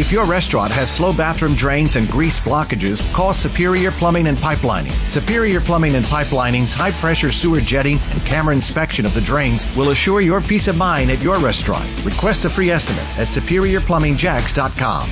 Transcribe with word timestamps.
If 0.00 0.12
your 0.12 0.24
restaurant 0.24 0.72
has 0.72 0.90
slow 0.90 1.12
bathroom 1.12 1.54
drains 1.54 1.96
and 1.96 2.08
grease 2.08 2.40
blockages, 2.40 3.04
call 3.12 3.34
Superior 3.34 3.90
Plumbing 3.90 4.28
and 4.28 4.38
Pipelining. 4.38 4.92
Superior 5.10 5.60
Plumbing 5.60 5.94
and 5.94 6.06
Pipelining's 6.06 6.72
high 6.72 6.92
pressure 6.92 7.30
sewer 7.30 7.60
jetting 7.60 7.98
and 8.10 8.24
camera 8.24 8.54
inspection 8.54 9.04
of 9.04 9.12
the 9.12 9.20
drains 9.20 9.66
will 9.76 9.90
assure 9.90 10.22
your 10.22 10.40
peace 10.40 10.68
of 10.68 10.76
mind 10.78 11.10
at 11.10 11.20
your 11.20 11.38
restaurant. 11.38 11.86
Request 12.02 12.46
a 12.46 12.48
free 12.48 12.70
estimate 12.70 13.04
at 13.18 13.28
superiorplumbingjacks.com. 13.28 15.10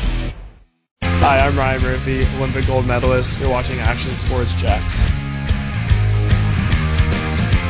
Hi, 1.02 1.38
I'm 1.46 1.58
Ryan 1.58 1.82
Murphy, 1.82 2.26
Olympic 2.38 2.66
gold 2.66 2.86
medalist. 2.86 3.38
You're 3.40 3.50
watching 3.50 3.78
Action 3.80 4.16
Sports 4.16 4.54
Jax. 4.54 5.00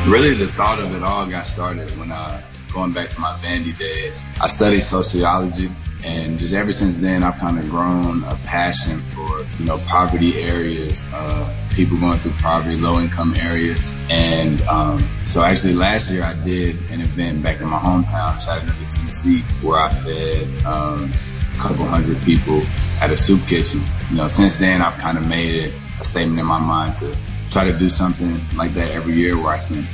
Really, 0.07 0.35
the 0.35 0.47
thought 0.57 0.79
of 0.79 0.95
it 0.95 1.03
all 1.03 1.27
got 1.27 1.47
started 1.47 1.91
when 1.99 2.13
uh, 2.13 2.41
going 2.73 2.93
back 2.93 3.09
to 3.09 3.21
my 3.21 3.37
Vandy 3.43 3.77
days. 3.77 4.23
I 4.41 4.47
studied 4.47 4.83
sociology, 4.83 5.69
and 6.05 6.39
just 6.39 6.55
ever 6.55 6.73
since 6.73 6.97
then, 6.99 7.23
I've 7.23 7.37
kind 7.37 7.59
of 7.59 7.69
grown 7.69 8.23
a 8.25 8.37
passion 8.45 9.01
for 9.15 9.45
you 9.59 9.65
know 9.65 9.79
poverty 9.79 10.41
areas, 10.43 11.07
uh, 11.13 11.55
people 11.75 11.99
going 11.99 12.19
through 12.19 12.33
poverty, 12.33 12.77
low 12.77 13.01
income 13.01 13.35
areas, 13.37 13.93
and 14.09 14.61
um, 14.63 15.05
so 15.25 15.43
actually 15.43 15.75
last 15.75 16.11
year 16.11 16.23
I 16.23 16.35
did 16.45 16.77
an 16.91 17.01
event 17.01 17.43
back 17.43 17.61
in 17.61 17.69
my 17.69 17.79
hometown, 17.79 18.45
Chattanooga, 18.45 18.89
Tennessee, 18.89 19.41
where 19.63 19.79
I 19.81 19.93
fed 19.93 20.65
um, 20.65 21.13
a 21.55 21.59
couple 21.59 21.85
hundred 21.85 22.21
people 22.23 22.63
at 23.01 23.11
a 23.11 23.17
soup 23.17 23.47
kitchen. 23.49 23.83
You 24.11 24.19
know, 24.19 24.29
since 24.29 24.57
then 24.57 24.83
I've 24.83 24.99
kind 24.99 25.19
of 25.19 25.27
made 25.27 25.67
it 25.67 25.75
a 26.01 26.05
statement 26.05 26.39
in 26.39 26.47
my 26.47 26.61
mind 26.61 26.97
to 26.97 27.17
try 27.51 27.65
to 27.65 27.77
do 27.77 27.91
something 27.91 28.41
like 28.57 28.73
that 28.75 28.93
every 28.93 29.15
year 29.15 29.37
where 29.37 29.55
I 29.55 29.59
can 29.59 29.87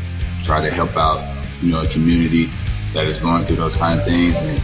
try 0.43 0.61
to 0.61 0.71
help 0.71 0.97
out, 0.97 1.25
you 1.63 1.71
know, 1.73 1.83
a 1.83 1.87
community 1.87 2.51
that 2.93 3.07
is 3.07 3.19
going 3.19 3.45
through 3.45 3.57
those 3.57 3.77
kind 3.77 3.99
of 3.99 4.07
things. 4.07 4.39
And 4.39 4.61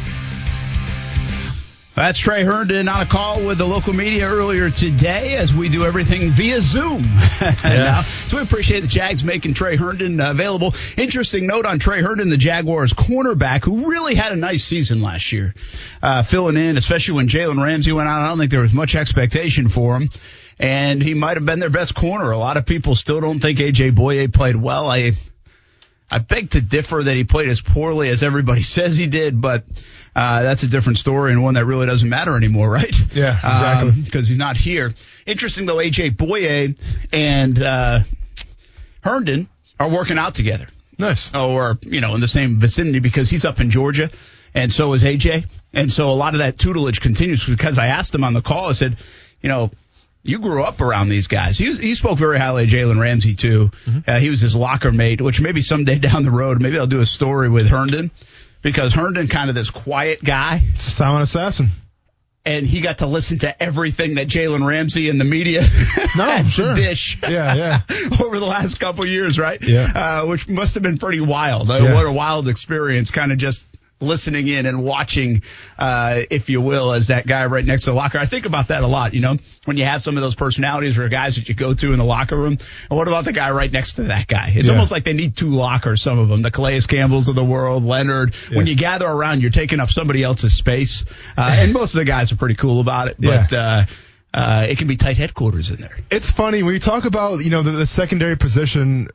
that's 1.94 2.18
Tre 2.18 2.44
Herndon 2.44 2.88
on 2.88 3.00
a 3.00 3.06
call 3.06 3.44
with 3.44 3.58
the 3.58 3.66
local 3.66 3.92
media 3.92 4.26
earlier 4.28 4.70
today 4.70 5.36
as 5.36 5.52
we 5.52 5.68
do 5.68 5.84
everything 5.84 6.30
via 6.30 6.60
Zoom. 6.60 7.04
Yeah. 7.40 7.74
now, 7.74 8.02
so 8.02 8.36
we 8.36 8.42
appreciate 8.42 8.80
the 8.80 8.86
Jags 8.86 9.24
making 9.24 9.54
Tre 9.54 9.76
Herndon 9.76 10.20
available. 10.20 10.74
Interesting 10.98 11.46
note 11.46 11.64
on 11.64 11.78
Tre 11.78 12.02
Herndon, 12.02 12.28
the 12.28 12.36
Jaguars 12.36 12.92
cornerback, 12.92 13.64
who 13.64 13.88
really 13.88 14.14
had 14.14 14.32
a 14.32 14.36
nice 14.36 14.62
season 14.62 15.00
last 15.00 15.32
year, 15.32 15.54
uh, 16.02 16.22
filling 16.22 16.56
in, 16.56 16.76
especially 16.76 17.14
when 17.14 17.28
Jalen 17.28 17.62
Ramsey 17.62 17.92
went 17.92 18.08
out. 18.08 18.20
I 18.20 18.28
don't 18.28 18.38
think 18.38 18.50
there 18.50 18.60
was 18.60 18.74
much 18.74 18.94
expectation 18.94 19.68
for 19.68 19.96
him 19.96 20.10
and 20.58 21.02
he 21.02 21.14
might 21.14 21.38
have 21.38 21.46
been 21.46 21.58
their 21.58 21.70
best 21.70 21.94
corner. 21.94 22.30
A 22.30 22.38
lot 22.38 22.58
of 22.58 22.66
people 22.66 22.94
still 22.94 23.20
don't 23.20 23.40
think 23.40 23.58
AJ 23.58 23.94
Bouye 23.94 24.32
played 24.32 24.56
well. 24.56 24.88
I 24.88 25.12
I 26.10 26.18
beg 26.18 26.50
to 26.50 26.60
differ 26.60 27.02
that 27.02 27.16
he 27.16 27.24
played 27.24 27.48
as 27.48 27.60
poorly 27.60 28.10
as 28.10 28.22
everybody 28.22 28.62
says 28.76 28.98
he 28.98 29.06
did, 29.06 29.40
but 29.40 29.64
uh, 30.14 30.42
that's 30.42 30.62
a 30.62 30.66
different 30.66 30.98
story 30.98 31.32
and 31.32 31.42
one 31.42 31.54
that 31.54 31.64
really 31.64 31.86
doesn't 31.86 32.08
matter 32.08 32.36
anymore, 32.36 32.70
right? 32.70 32.94
Yeah, 33.14 33.36
exactly. 33.36 33.92
Because 33.92 34.26
um, 34.26 34.28
he's 34.28 34.38
not 34.38 34.56
here. 34.56 34.92
Interesting 35.26 35.66
though, 35.66 35.76
AJ 35.76 36.16
Bouye 36.16 36.78
and 37.12 37.62
uh, 37.62 38.00
Herndon 39.02 39.48
are 39.78 39.88
working 39.88 40.18
out 40.18 40.34
together. 40.34 40.66
Nice. 40.98 41.34
Or 41.34 41.78
you 41.82 42.00
know, 42.00 42.14
in 42.14 42.20
the 42.20 42.28
same 42.28 42.58
vicinity 42.60 42.98
because 42.98 43.30
he's 43.30 43.44
up 43.44 43.60
in 43.60 43.70
Georgia, 43.70 44.10
and 44.54 44.70
so 44.70 44.92
is 44.92 45.02
AJ, 45.02 45.46
and 45.72 45.90
so 45.90 46.10
a 46.10 46.12
lot 46.12 46.34
of 46.34 46.38
that 46.38 46.58
tutelage 46.58 47.00
continues. 47.00 47.44
Because 47.44 47.78
I 47.78 47.86
asked 47.86 48.14
him 48.14 48.24
on 48.24 48.34
the 48.34 48.42
call, 48.42 48.68
I 48.68 48.72
said, 48.72 48.98
you 49.40 49.48
know, 49.48 49.70
you 50.22 50.38
grew 50.40 50.62
up 50.62 50.82
around 50.82 51.08
these 51.08 51.26
guys. 51.26 51.56
He, 51.56 51.68
was, 51.68 51.78
he 51.78 51.94
spoke 51.94 52.18
very 52.18 52.38
highly 52.38 52.64
of 52.64 52.68
Jalen 52.68 53.00
Ramsey 53.00 53.34
too. 53.34 53.70
Mm-hmm. 53.86 53.98
Uh, 54.06 54.18
he 54.18 54.28
was 54.28 54.42
his 54.42 54.54
locker 54.54 54.92
mate, 54.92 55.22
which 55.22 55.40
maybe 55.40 55.62
someday 55.62 55.98
down 55.98 56.22
the 56.22 56.30
road, 56.30 56.60
maybe 56.60 56.78
I'll 56.78 56.86
do 56.86 57.00
a 57.00 57.06
story 57.06 57.48
with 57.48 57.68
Herndon 57.68 58.10
because 58.62 58.94
Herndon 58.94 59.28
kind 59.28 59.48
of 59.48 59.54
this 59.54 59.70
quiet 59.70 60.22
guy, 60.22 60.62
silent 60.76 61.22
assassin, 61.22 61.68
and 62.44 62.66
he 62.66 62.80
got 62.80 62.98
to 62.98 63.06
listen 63.06 63.38
to 63.40 63.62
everything 63.62 64.14
that 64.14 64.28
Jalen 64.28 64.66
Ramsey 64.66 65.08
and 65.10 65.20
the 65.20 65.24
media 65.24 65.62
no 66.16 66.42
sure 66.44 66.74
dish 66.74 67.18
yeah 67.22 67.54
yeah 67.54 67.80
over 68.24 68.38
the 68.38 68.46
last 68.46 68.80
couple 68.80 69.04
years, 69.06 69.38
right? 69.38 69.62
Yeah, 69.62 70.22
uh, 70.22 70.26
which 70.26 70.48
must 70.48 70.74
have 70.74 70.82
been 70.82 70.98
pretty 70.98 71.20
wild. 71.20 71.70
Uh, 71.70 71.80
yeah. 71.82 71.94
What 71.94 72.06
a 72.06 72.12
wild 72.12 72.48
experience, 72.48 73.10
kind 73.10 73.32
of 73.32 73.38
just 73.38 73.66
listening 74.00 74.48
in 74.48 74.66
and 74.66 74.82
watching, 74.82 75.42
uh, 75.78 76.22
if 76.30 76.48
you 76.48 76.60
will, 76.60 76.92
as 76.92 77.08
that 77.08 77.26
guy 77.26 77.46
right 77.46 77.64
next 77.64 77.84
to 77.84 77.90
the 77.90 77.94
locker. 77.96 78.18
I 78.18 78.26
think 78.26 78.46
about 78.46 78.68
that 78.68 78.82
a 78.82 78.86
lot, 78.86 79.14
you 79.14 79.20
know, 79.20 79.36
when 79.66 79.76
you 79.76 79.84
have 79.84 80.02
some 80.02 80.16
of 80.16 80.22
those 80.22 80.34
personalities 80.34 80.98
or 80.98 81.08
guys 81.08 81.36
that 81.36 81.48
you 81.48 81.54
go 81.54 81.74
to 81.74 81.92
in 81.92 81.98
the 81.98 82.04
locker 82.04 82.36
room. 82.36 82.58
And 82.90 82.98
what 82.98 83.08
about 83.08 83.24
the 83.24 83.32
guy 83.32 83.50
right 83.50 83.70
next 83.70 83.94
to 83.94 84.04
that 84.04 84.26
guy? 84.26 84.52
It's 84.54 84.68
yeah. 84.68 84.74
almost 84.74 84.90
like 84.90 85.04
they 85.04 85.12
need 85.12 85.36
two 85.36 85.50
lockers, 85.50 86.02
some 86.02 86.18
of 86.18 86.28
them, 86.28 86.42
the 86.42 86.50
Calais 86.50 86.80
Campbells 86.80 87.28
of 87.28 87.34
the 87.34 87.44
world, 87.44 87.84
Leonard. 87.84 88.34
Yeah. 88.50 88.56
When 88.56 88.66
you 88.66 88.74
gather 88.74 89.06
around, 89.06 89.42
you're 89.42 89.50
taking 89.50 89.80
up 89.80 89.90
somebody 89.90 90.22
else's 90.22 90.54
space. 90.56 91.04
Uh, 91.36 91.56
and 91.58 91.72
most 91.72 91.94
of 91.94 91.98
the 91.98 92.06
guys 92.06 92.32
are 92.32 92.36
pretty 92.36 92.56
cool 92.56 92.80
about 92.80 93.08
it, 93.08 93.16
but, 93.18 93.52
yeah. 93.52 93.58
uh, 93.58 93.84
uh, 94.32 94.66
it 94.68 94.78
can 94.78 94.86
be 94.86 94.96
tight 94.96 95.16
headquarters 95.16 95.70
in 95.70 95.80
there. 95.80 95.96
It's 96.10 96.30
funny 96.30 96.62
when 96.62 96.72
you 96.72 96.80
talk 96.80 97.04
about, 97.04 97.44
you 97.44 97.50
know, 97.50 97.62
the, 97.62 97.72
the 97.72 97.86
secondary 97.86 98.36
position, 98.36 99.08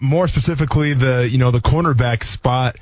more 0.00 0.28
specifically 0.28 0.94
the, 0.94 1.28
you 1.28 1.38
know, 1.38 1.50
the 1.50 1.58
cornerback 1.58 2.22
spot 2.22 2.76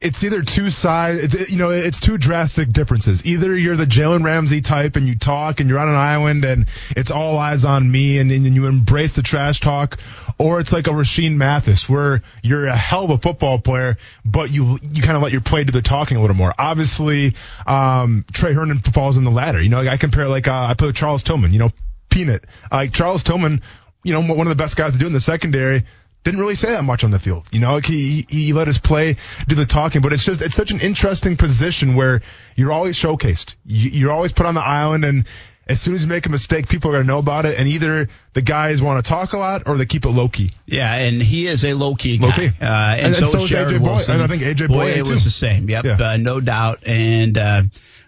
it's 0.00 0.22
either 0.22 0.42
two 0.42 0.70
sides, 0.70 1.34
it's, 1.34 1.50
you 1.50 1.56
know, 1.56 1.70
it's 1.70 1.98
two 1.98 2.18
drastic 2.18 2.72
differences. 2.72 3.24
Either 3.24 3.56
you're 3.56 3.76
the 3.76 3.86
Jalen 3.86 4.24
Ramsey 4.24 4.60
type 4.60 4.96
and 4.96 5.08
you 5.08 5.16
talk 5.16 5.60
and 5.60 5.68
you're 5.68 5.78
on 5.78 5.88
an 5.88 5.94
island 5.94 6.44
and 6.44 6.66
it's 6.90 7.10
all 7.10 7.38
eyes 7.38 7.64
on 7.64 7.90
me 7.90 8.18
and, 8.18 8.30
and 8.30 8.46
you 8.54 8.66
embrace 8.66 9.16
the 9.16 9.22
trash 9.22 9.60
talk, 9.60 9.98
or 10.38 10.60
it's 10.60 10.72
like 10.72 10.88
a 10.88 10.90
Rashean 10.90 11.36
Mathis 11.36 11.88
where 11.88 12.22
you're 12.42 12.66
a 12.66 12.76
hell 12.76 13.04
of 13.04 13.10
a 13.10 13.18
football 13.18 13.58
player, 13.58 13.96
but 14.24 14.50
you 14.50 14.78
you 14.92 15.02
kind 15.02 15.16
of 15.16 15.22
let 15.22 15.32
your 15.32 15.40
play 15.40 15.64
do 15.64 15.72
the 15.72 15.80
talking 15.80 16.16
a 16.16 16.20
little 16.20 16.36
more. 16.36 16.52
Obviously, 16.58 17.34
um, 17.66 18.24
Tre 18.32 18.52
Herndon 18.52 18.80
falls 18.80 19.16
in 19.16 19.24
the 19.24 19.30
latter. 19.30 19.60
You 19.60 19.70
know, 19.70 19.80
I 19.80 19.96
compare 19.96 20.28
like 20.28 20.48
uh, 20.48 20.74
I 20.78 20.84
with 20.84 20.96
Charles 20.96 21.22
Tillman. 21.22 21.52
You 21.52 21.60
know, 21.60 21.70
Peanut. 22.10 22.44
Like 22.70 22.92
Charles 22.92 23.22
Tillman, 23.22 23.62
you 24.02 24.12
know, 24.12 24.20
one 24.20 24.46
of 24.46 24.56
the 24.56 24.62
best 24.62 24.76
guys 24.76 24.92
to 24.92 24.98
do 24.98 25.06
in 25.06 25.12
the 25.12 25.20
secondary 25.20 25.84
didn't 26.24 26.40
really 26.40 26.54
say 26.54 26.70
that 26.70 26.84
much 26.84 27.04
on 27.04 27.10
the 27.10 27.18
field. 27.18 27.46
You 27.52 27.60
know, 27.60 27.78
he, 27.78 28.24
he 28.28 28.52
let 28.52 28.66
his 28.66 28.78
play 28.78 29.16
do 29.46 29.54
the 29.54 29.66
talking, 29.66 30.00
but 30.00 30.12
it's 30.12 30.24
just, 30.24 30.42
it's 30.42 30.54
such 30.54 30.70
an 30.70 30.80
interesting 30.80 31.36
position 31.36 31.94
where 31.94 32.22
you're 32.56 32.72
always 32.72 32.98
showcased. 32.98 33.54
You, 33.66 34.08
are 34.08 34.12
always 34.12 34.32
put 34.32 34.46
on 34.46 34.54
the 34.54 34.62
island 34.62 35.04
and 35.04 35.26
as 35.66 35.80
soon 35.80 35.94
as 35.94 36.02
you 36.02 36.08
make 36.08 36.26
a 36.26 36.30
mistake, 36.30 36.68
people 36.68 36.90
are 36.90 36.94
going 36.94 37.04
to 37.04 37.06
know 37.06 37.18
about 37.18 37.46
it. 37.46 37.58
And 37.58 37.68
either 37.68 38.08
the 38.34 38.42
guys 38.42 38.82
want 38.82 39.02
to 39.02 39.08
talk 39.08 39.32
a 39.32 39.38
lot 39.38 39.62
or 39.66 39.78
they 39.78 39.86
keep 39.86 40.04
it 40.04 40.10
low 40.10 40.28
key. 40.28 40.52
Yeah. 40.66 40.92
And 40.94 41.22
he 41.22 41.46
is 41.46 41.64
a 41.64 41.72
low 41.72 41.94
key 41.94 42.18
guy. 42.18 42.26
Low 42.26 42.32
key. 42.32 42.46
Uh, 42.60 42.64
and, 42.64 43.06
and, 43.06 43.16
so, 43.16 43.26
so 43.26 43.38
is 43.44 43.50
AJ 43.50 43.78
Bouye. 43.78 44.08
And 44.10 44.22
I 44.22 44.26
think 44.26 44.42
AJ 44.42 44.68
Bouye 44.68 45.08
was 45.08 45.24
the 45.24 45.30
same. 45.30 45.68
Yep. 45.68 45.84
Yeah. 45.84 45.96
Uh, 45.96 46.16
no 46.18 46.40
doubt. 46.40 46.86
And, 46.86 47.38
uh, 47.38 47.62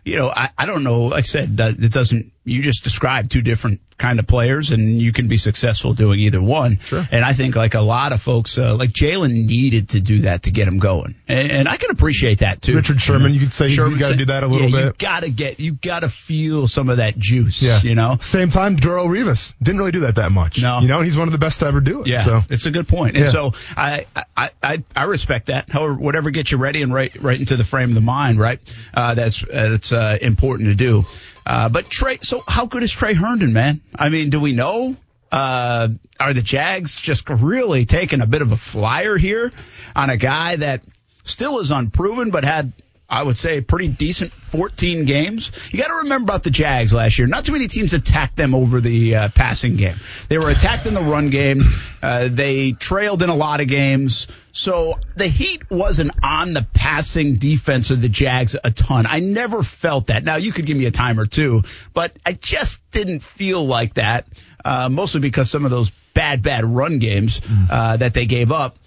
you 0.04 0.16
know, 0.16 0.28
I, 0.28 0.50
I 0.56 0.66
don't 0.66 0.84
know. 0.84 1.04
Like 1.04 1.24
I 1.24 1.26
said, 1.26 1.58
it 1.58 1.92
doesn't, 1.92 2.32
you 2.46 2.62
just 2.62 2.84
described 2.84 3.32
two 3.32 3.42
different 3.42 3.80
kind 3.98 4.20
of 4.20 4.26
players 4.26 4.70
and 4.70 5.00
you 5.00 5.12
can 5.12 5.26
be 5.26 5.36
successful 5.36 5.94
doing 5.94 6.20
either 6.20 6.40
one. 6.40 6.78
Sure. 6.78 7.02
And 7.10 7.24
I 7.24 7.32
think 7.32 7.56
like 7.56 7.74
a 7.74 7.80
lot 7.80 8.12
of 8.12 8.22
folks, 8.22 8.56
uh, 8.56 8.76
like 8.76 8.90
Jalen 8.90 9.46
needed 9.46 9.90
to 9.90 10.00
do 10.00 10.20
that 10.20 10.44
to 10.44 10.52
get 10.52 10.68
him 10.68 10.78
going. 10.78 11.16
And, 11.26 11.50
and 11.50 11.68
I 11.68 11.76
can 11.76 11.90
appreciate 11.90 12.40
that 12.40 12.62
too. 12.62 12.76
Richard 12.76 13.00
Sherman, 13.00 13.22
you, 13.22 13.28
know? 13.28 13.34
you 13.34 13.40
could 13.40 13.54
say 13.54 13.68
Sherman 13.68 13.98
he's 13.98 14.00
got 14.00 14.10
to 14.10 14.16
do 14.16 14.26
that 14.26 14.44
a 14.44 14.46
little 14.46 14.68
yeah, 14.68 14.76
bit. 14.76 14.84
You 14.86 14.92
gotta 14.98 15.30
get, 15.30 15.60
you 15.60 15.72
gotta 15.72 16.08
feel 16.08 16.68
some 16.68 16.88
of 16.88 16.98
that 16.98 17.18
juice, 17.18 17.62
yeah. 17.62 17.80
you 17.82 17.96
know? 17.96 18.18
Same 18.20 18.50
time, 18.50 18.76
Darrelle 18.76 19.08
Revis 19.08 19.54
didn't 19.60 19.78
really 19.78 19.92
do 19.92 20.00
that 20.00 20.16
that 20.16 20.30
much. 20.30 20.60
No. 20.62 20.78
You 20.78 20.88
know, 20.88 20.98
and 20.98 21.04
he's 21.04 21.16
one 21.16 21.26
of 21.26 21.32
the 21.32 21.38
best 21.38 21.60
to 21.60 21.66
ever 21.66 21.80
do 21.80 22.02
it. 22.02 22.06
Yeah. 22.06 22.20
So. 22.20 22.42
It's 22.48 22.66
a 22.66 22.70
good 22.70 22.86
point. 22.86 23.16
And 23.16 23.24
yeah. 23.24 23.32
so 23.32 23.52
I, 23.76 24.06
I, 24.36 24.50
I, 24.62 24.84
I 24.94 25.04
respect 25.04 25.46
that. 25.46 25.68
However, 25.68 25.94
whatever 25.94 26.30
gets 26.30 26.52
you 26.52 26.58
ready 26.58 26.82
and 26.82 26.94
right, 26.94 27.12
right 27.20 27.40
into 27.40 27.56
the 27.56 27.64
frame 27.64 27.88
of 27.88 27.94
the 27.94 28.00
mind, 28.02 28.38
right? 28.38 28.60
Uh, 28.94 29.14
that's, 29.14 29.44
that's, 29.50 29.90
uh, 29.90 30.18
important 30.20 30.68
to 30.68 30.74
do. 30.74 31.04
Uh, 31.46 31.68
but 31.68 31.88
Tre, 31.88 32.18
so 32.22 32.42
how 32.46 32.66
good 32.66 32.82
is 32.82 32.90
Tre 32.90 33.14
Herndon, 33.14 33.52
man? 33.52 33.80
I 33.94 34.08
mean, 34.08 34.30
do 34.30 34.40
we 34.40 34.52
know? 34.52 34.96
Uh, 35.30 35.88
are 36.18 36.32
the 36.34 36.42
Jags 36.42 37.00
just 37.00 37.28
really 37.30 37.84
taking 37.84 38.20
a 38.20 38.26
bit 38.26 38.42
of 38.42 38.52
a 38.52 38.56
flyer 38.56 39.16
here 39.16 39.52
on 39.94 40.10
a 40.10 40.16
guy 40.16 40.56
that 40.56 40.82
still 41.24 41.60
is 41.60 41.70
unproven, 41.70 42.30
but 42.30 42.44
had 42.44 42.72
I 43.08 43.22
would 43.22 43.38
say, 43.38 43.60
pretty 43.60 43.86
decent 43.86 44.32
14 44.32 45.04
games. 45.04 45.52
You 45.70 45.78
got 45.78 45.88
to 45.88 45.94
remember 46.02 46.24
about 46.24 46.42
the 46.42 46.50
Jags 46.50 46.92
last 46.92 47.18
year. 47.18 47.28
Not 47.28 47.44
too 47.44 47.52
many 47.52 47.68
teams 47.68 47.92
attacked 47.92 48.34
them 48.34 48.52
over 48.52 48.80
the 48.80 49.14
uh, 49.14 49.28
passing 49.28 49.76
game. 49.76 49.94
They 50.28 50.38
were 50.38 50.50
attacked 50.50 50.86
in 50.86 50.94
the 50.94 51.02
run 51.02 51.30
game. 51.30 51.62
Uh, 52.02 52.28
they 52.30 52.72
trailed 52.72 53.22
in 53.22 53.28
a 53.28 53.34
lot 53.34 53.60
of 53.60 53.68
games. 53.68 54.26
So 54.50 54.94
the 55.16 55.28
heat 55.28 55.70
wasn't 55.70 56.12
on 56.22 56.52
the 56.52 56.66
passing 56.74 57.36
defense 57.36 57.90
of 57.90 58.02
the 58.02 58.08
Jags 58.08 58.56
a 58.62 58.72
ton. 58.72 59.06
I 59.06 59.20
never 59.20 59.62
felt 59.62 60.08
that. 60.08 60.24
Now 60.24 60.36
you 60.36 60.50
could 60.50 60.66
give 60.66 60.76
me 60.76 60.86
a 60.86 60.90
time 60.90 61.20
or 61.20 61.26
two, 61.26 61.62
but 61.94 62.12
I 62.24 62.32
just 62.32 62.80
didn't 62.90 63.20
feel 63.20 63.64
like 63.64 63.94
that. 63.94 64.26
Uh, 64.64 64.88
mostly 64.88 65.20
because 65.20 65.48
some 65.48 65.64
of 65.64 65.70
those 65.70 65.92
bad, 66.12 66.42
bad 66.42 66.64
run 66.64 66.98
games 66.98 67.40
uh, 67.70 67.98
that 67.98 68.14
they 68.14 68.26
gave 68.26 68.50
up. 68.50 68.78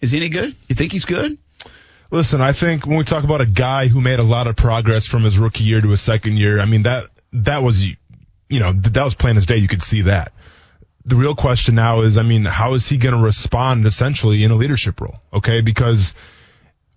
Is 0.00 0.10
he 0.10 0.18
any 0.18 0.28
good? 0.28 0.56
You 0.66 0.74
think 0.74 0.90
he's 0.90 1.04
good? 1.04 1.38
Listen, 2.10 2.40
I 2.40 2.52
think 2.52 2.86
when 2.86 2.98
we 2.98 3.04
talk 3.04 3.24
about 3.24 3.40
a 3.40 3.46
guy 3.46 3.88
who 3.88 4.00
made 4.00 4.18
a 4.18 4.24
lot 4.24 4.46
of 4.46 4.56
progress 4.56 5.06
from 5.06 5.24
his 5.24 5.38
rookie 5.38 5.64
year 5.64 5.80
to 5.80 5.88
his 5.88 6.00
second 6.00 6.36
year, 6.36 6.60
I 6.60 6.64
mean 6.64 6.82
that 6.82 7.06
that 7.32 7.62
was 7.62 7.84
you 7.84 8.60
know 8.60 8.72
that 8.72 9.02
was 9.02 9.14
plain 9.14 9.36
as 9.36 9.46
day. 9.46 9.56
You 9.56 9.68
could 9.68 9.82
see 9.82 10.02
that. 10.02 10.32
The 11.04 11.16
real 11.16 11.36
question 11.36 11.76
now 11.76 12.00
is, 12.00 12.18
I 12.18 12.22
mean, 12.22 12.44
how 12.44 12.74
is 12.74 12.88
he 12.88 12.96
going 12.96 13.14
to 13.14 13.22
respond 13.22 13.86
essentially 13.86 14.42
in 14.42 14.50
a 14.50 14.56
leadership 14.56 15.00
role? 15.00 15.16
Okay, 15.32 15.60
because 15.60 16.14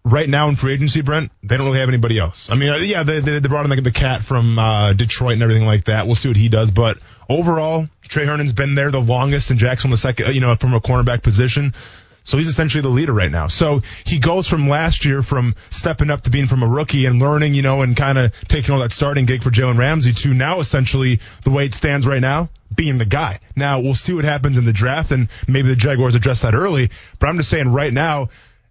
right 0.04 0.28
now 0.28 0.50
in 0.50 0.56
free 0.56 0.74
agency, 0.74 1.02
Brent, 1.02 1.32
they 1.44 1.58
don't 1.58 1.68
really 1.68 1.80
have 1.80 1.90
anybody 1.90 2.18
else. 2.18 2.50
I 2.50 2.56
mean, 2.56 2.70
uh, 2.70 2.78
yeah, 2.78 3.04
they, 3.04 3.20
they, 3.20 3.40
brought 3.40 3.66
in 3.66 3.76
the, 3.76 3.82
the 3.82 3.92
cat 3.92 4.24
from 4.24 4.58
uh, 4.58 4.94
Detroit 4.94 5.34
and 5.34 5.44
everything 5.44 5.66
like 5.66 5.86
that. 5.86 6.08
We'll 6.08 6.16
see 6.16 6.30
what 6.30 6.38
he 6.38 6.50
does. 6.50 6.72
But 6.72 6.98
overall, 7.30 7.88
Tre 8.08 8.26
Herndon's 8.26 8.54
been 8.54 8.76
there 8.76 8.92
the 8.92 9.02
longest 9.02 9.52
and 9.52 9.60
Jackson 9.60 9.92
the 9.92 9.98
second, 9.98 10.28
uh, 10.28 10.32
you 10.32 10.42
know, 10.42 10.56
from 10.56 10.74
a 10.74 10.82
cornerback 10.82 11.22
position. 11.22 11.74
So 12.24 12.38
he's 12.38 12.48
essentially 12.48 12.82
the 12.82 12.90
leader 12.90 13.14
right 13.14 13.32
now. 13.32 13.48
So 13.48 13.82
he 14.06 14.20
goes 14.20 14.48
from 14.48 14.68
last 14.68 15.06
year 15.06 15.24
from 15.24 15.56
stepping 15.70 16.10
up 16.10 16.22
to 16.22 16.30
being 16.30 16.48
from 16.48 16.64
a 16.64 16.68
rookie 16.68 17.06
and 17.06 17.20
learning, 17.20 17.54
you 17.54 17.62
know, 17.62 17.82
and 17.82 17.96
kind 17.96 18.18
of 18.18 18.34
taking 18.48 18.74
all 18.74 18.82
that 18.82 18.92
starting 18.92 19.26
gig 19.26 19.44
for 19.44 19.50
Jalen 19.50 19.78
Ramsey 19.78 20.14
to 20.14 20.34
now 20.34 20.60
essentially 20.60 21.20
the 21.44 21.52
way 21.52 21.66
it 21.66 21.74
stands 21.74 22.06
right 22.06 22.22
now, 22.22 22.50
being 22.74 22.98
the 22.98 23.06
guy. 23.06 23.40
Now 23.56 23.80
we'll 23.80 23.96
see 23.96 24.14
what 24.14 24.26
happens 24.26 24.58
in 24.58 24.66
the 24.66 24.74
draft 24.74 25.12
and 25.12 25.30
maybe 25.48 25.70
the 25.70 25.76
Jaguars 25.76 26.16
address 26.16 26.42
that 26.42 26.54
early. 26.54 26.90
But 27.20 27.30
I'm 27.30 27.38
just 27.38 27.50
saying 27.50 27.72
right 27.72 27.94
now, 27.94 28.30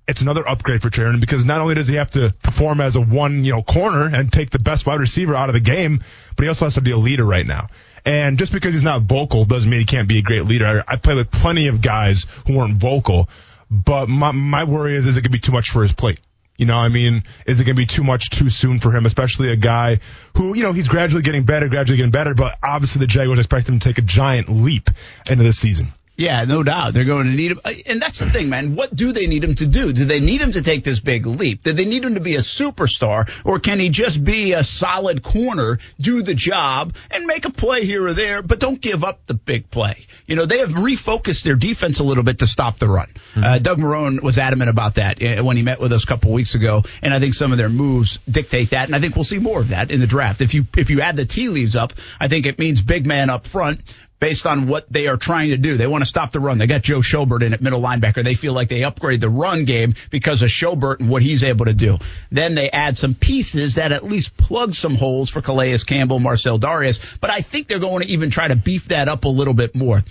it's 0.09 0.23
another 0.23 0.49
upgrade 0.49 0.81
for 0.81 0.91
Herndon 0.91 1.21
because 1.21 1.45
not 1.45 1.61
only 1.61 1.75
does 1.75 1.87
he 1.87 1.97
have 1.97 2.11
to 2.13 2.33
perform 2.43 2.81
as 2.81 2.97
a 2.97 3.01
one, 3.01 3.45
you 3.45 3.53
know, 3.53 3.63
corner 3.63 4.07
and 4.07 4.33
take 4.33 4.49
the 4.49 4.59
best 4.59 4.87
wide 4.87 5.01
receiver 5.01 5.35
out 5.35 5.51
of 5.51 5.53
the 5.53 5.61
game, 5.61 6.03
but 6.35 6.45
he 6.45 6.49
also 6.49 6.65
has 6.65 6.75
to 6.75 6.81
be 6.81 6.93
a 6.93 6.97
leader 6.97 7.25
right 7.25 7.47
now. 7.47 7.69
And 8.09 8.39
just 8.39 8.55
because 8.55 8.73
he's 8.73 8.83
not 8.83 9.03
vocal 9.03 9.45
doesn't 9.45 9.69
mean 9.69 9.81
he 9.81 9.85
can't 9.85 10.09
be 10.09 10.19
a 10.19 10.23
great 10.23 10.47
leader. 10.47 10.83
I 10.89 10.97
play 10.97 11.15
with 11.15 11.31
plenty 11.31 11.67
of 11.67 11.83
guys 11.83 12.25
who 12.47 12.57
weren't 12.57 12.79
vocal, 12.79 13.29
but 13.71 14.09
my, 14.09 14.33
my 14.33 14.65
worry 14.65 14.97
is, 14.97 15.07
is 15.07 15.19
it 15.19 15.21
going 15.21 15.25
to 15.25 15.31
be 15.31 15.39
too 15.39 15.53
much 15.53 15.69
for 15.69 15.83
his 15.83 15.93
plate? 15.93 16.19
You 16.57 16.65
know, 16.65 16.75
I 16.75 16.89
mean, 16.89 17.23
is 17.47 17.61
it 17.61 17.65
going 17.65 17.77
to 17.77 17.83
be 17.83 17.85
too 17.85 18.05
much 18.05 18.31
too 18.31 18.49
soon 18.49 18.81
for 18.81 18.97
him, 18.97 19.05
especially 19.05 19.53
a 19.53 19.57
guy 19.57 20.01
who, 20.35 20.57
you 20.57 20.63
know, 20.63 20.73
he's 20.73 20.89
gradually 20.89 21.21
getting 21.21 21.43
better, 21.43 21.69
gradually 21.69 21.99
getting 21.99 22.11
better, 22.11 22.33
but 22.33 22.57
obviously 22.63 23.01
the 23.01 23.07
Jaguars 23.07 23.41
expect 23.41 23.69
him 23.69 23.79
to 23.79 23.87
take 23.87 23.99
a 23.99 24.03
giant 24.03 24.49
leap 24.49 24.89
into 25.31 25.45
this 25.45 25.59
season. 25.59 25.93
Yeah, 26.19 26.45
no 26.47 26.65
doubt. 26.65 26.95
They're 26.95 27.05
going 27.05 27.27
to 27.27 27.33
need 27.33 27.53
him. 27.53 27.61
And 27.87 28.03
that's 28.03 28.19
the 28.19 28.29
thing, 28.29 28.49
man. 28.49 28.75
What 28.75 28.93
do 28.93 29.13
they 29.13 29.29
need 29.29 29.45
him 29.45 29.55
to 29.55 29.69
do? 29.69 29.93
Do 29.93 30.05
they 30.05 30.19
need 30.19 30.41
him 30.41 30.51
to 30.51 30.63
take 30.63 30.83
this 30.83 30.99
big 30.99 31.27
leap? 31.27 31.63
Do 31.63 31.73
they 31.73 31.85
need 31.85 32.05
him 32.05 32.15
to 32.15 32.21
be 32.21 32.35
a 32.35 32.41
superstar? 32.41 33.31
Or 33.47 33.61
can 33.61 33.79
he 33.79 33.89
just 33.89 34.25
be 34.25 34.53
a 34.53 34.65
solid 34.65 35.23
corner, 35.23 35.79
do 36.01 36.23
the 36.23 36.35
job, 36.35 36.97
and 37.13 37.25
make 37.25 37.45
a 37.45 37.53
play 37.53 37.85
here 37.85 38.05
or 38.05 38.15
there, 38.15 38.43
but 38.43 38.59
don't 38.59 38.81
give 38.81 39.05
up 39.05 39.27
the 39.27 39.35
big 39.35 39.71
play? 39.71 40.09
You 40.27 40.35
know, 40.35 40.45
they 40.45 40.59
have 40.59 40.71
refocused 40.71 41.45
their 41.45 41.55
defense 41.55 42.01
a 42.01 42.05
little 42.05 42.25
bit 42.25 42.41
to 42.41 42.49
stop 42.49 42.81
the 42.81 42.89
run. 42.89 43.07
Mm-hmm. 43.07 43.45
Uh, 43.45 43.59
Doug 43.61 43.79
Marrone 43.79 44.21
was 44.21 44.39
adamant 44.39 44.71
about 44.71 44.97
that 44.97 45.23
uh, 45.23 45.45
when 45.45 45.57
he 45.57 45.63
met 45.63 45.79
with 45.79 45.93
us 45.93 46.03
a 46.03 46.07
couple 46.09 46.33
weeks 46.33 46.57
ago. 46.57 46.83
And 47.01 47.15
I 47.15 47.21
think 47.21 47.35
some 47.35 47.53
of 47.53 47.59
their 47.59 47.69
moves 47.69 48.19
dictate 48.29 48.71
that. 48.71 48.87
And 48.87 48.97
I 48.97 49.01
think 49.01 49.15
we'll 49.15 49.25
see 49.25 49.39
more 49.39 49.61
of 49.61 49.69
that 49.69 49.93
in 49.93 50.01
the 50.01 50.09
draft. 50.09 50.41
If 50.41 50.53
you, 50.53 50.67
if 50.77 50.91
you 50.91 51.01
add 51.01 51.17
the 51.17 51.27
tea 51.27 51.49
leaves 51.49 51.77
up, 51.77 51.93
I 52.19 52.27
think 52.27 52.47
it 52.47 52.59
means 52.59 52.83
big 52.83 53.07
man 53.07 53.31
up 53.31 53.47
front, 53.47 53.83
based 54.21 54.47
on 54.47 54.67
what 54.67 54.91
they 54.91 55.07
are 55.07 55.17
trying 55.17 55.51
to 55.51 55.57
do. 55.57 55.77
They 55.77 55.87
want 55.87 56.03
to 56.03 56.09
stop 56.09 56.33
the 56.33 56.41
run. 56.41 56.59
They 56.59 56.67
got 56.67 56.83
Joe 56.83 57.01
Schobert 57.01 57.43
in 57.43 57.55
at 57.55 57.61
middle 57.61 57.81
linebacker. 57.81 58.25
They 58.25 58.35
feel 58.35 58.53
like 58.53 58.69
they 58.69 58.85
upgrade 58.85 59.21
the 59.21 59.29
run 59.29 59.65
game 59.65 59.95
because 60.11 60.43
of 60.43 60.49
Schobert 60.49 61.01
and 61.01 61.09
what 61.09 61.23
he's 61.23 61.45
able 61.45 61.67
to 61.67 61.75
do. 61.75 61.99
Then 62.31 62.55
they 62.55 62.71
add 62.71 62.97
some 62.97 63.15
pieces 63.15 63.77
that 63.77 63.93
at 63.93 64.05
least 64.05 64.37
plug 64.37 64.75
some 64.75 64.97
holes 64.97 65.31
for 65.31 65.41
Calais 65.41 65.79
Campbell, 65.87 66.19
Marcell 66.19 66.59
Dareus, 66.59 67.19
But 67.21 67.31
I 67.31 67.43
think 67.43 67.69
they're 67.69 67.79
going 67.79 68.03
to 68.03 68.13
even 68.13 68.31
try 68.31 68.49
to 68.49 68.57
beef 68.57 68.89
that 68.89 69.09
up 69.09 69.25
a 69.25 69.29
little 69.29 69.55
bit 69.55 69.75
more 69.75 70.03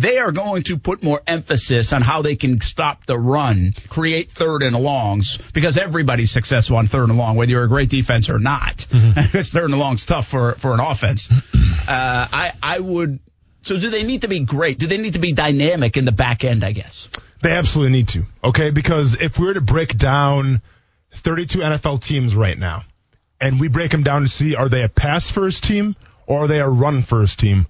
they 0.00 0.18
are 0.18 0.32
going 0.32 0.62
to 0.64 0.78
put 0.78 1.02
more 1.02 1.20
emphasis 1.26 1.92
on 1.92 2.02
how 2.02 2.22
they 2.22 2.36
can 2.36 2.60
stop 2.60 3.06
the 3.06 3.18
run, 3.18 3.72
create 3.88 4.30
third 4.30 4.62
and 4.62 4.76
longs, 4.76 5.38
because 5.52 5.76
everybody's 5.76 6.30
successful 6.30 6.76
on 6.76 6.86
third 6.86 7.08
and 7.08 7.18
long, 7.18 7.36
whether 7.36 7.50
you're 7.50 7.64
a 7.64 7.68
great 7.68 7.90
defense 7.90 8.30
or 8.30 8.38
not. 8.38 8.86
Mm-hmm. 8.90 9.38
third 9.40 9.70
and 9.70 9.78
long's 9.78 10.06
tough 10.06 10.28
for, 10.28 10.52
for 10.54 10.72
an 10.74 10.80
offense. 10.80 11.28
Uh, 11.88 12.28
I, 12.30 12.52
I 12.62 12.80
would, 12.80 13.18
so 13.62 13.80
do 13.80 13.88
they 13.88 14.02
need 14.02 14.20
to 14.20 14.28
be 14.28 14.40
great? 14.40 14.78
Do 14.78 14.86
they 14.86 14.98
need 14.98 15.14
to 15.14 15.18
be 15.18 15.32
dynamic 15.32 15.96
in 15.96 16.04
the 16.04 16.12
back 16.12 16.44
end, 16.44 16.62
I 16.62 16.72
guess? 16.72 17.08
They 17.40 17.52
absolutely 17.52 17.92
need 17.92 18.08
to, 18.08 18.26
okay? 18.44 18.70
Because 18.70 19.14
if 19.18 19.38
we 19.38 19.46
were 19.46 19.54
to 19.54 19.62
break 19.62 19.96
down 19.96 20.60
32 21.14 21.60
NFL 21.60 22.02
teams 22.02 22.36
right 22.36 22.58
now, 22.58 22.84
and 23.40 23.58
we 23.58 23.68
break 23.68 23.90
them 23.90 24.02
down 24.02 24.22
to 24.22 24.28
see 24.28 24.54
are 24.54 24.68
they 24.68 24.82
a 24.82 24.88
pass 24.90 25.30
first 25.30 25.64
team 25.64 25.96
or 26.26 26.44
are 26.44 26.46
they 26.46 26.60
a 26.60 26.68
run 26.68 27.02
first 27.02 27.38
team? 27.38 27.66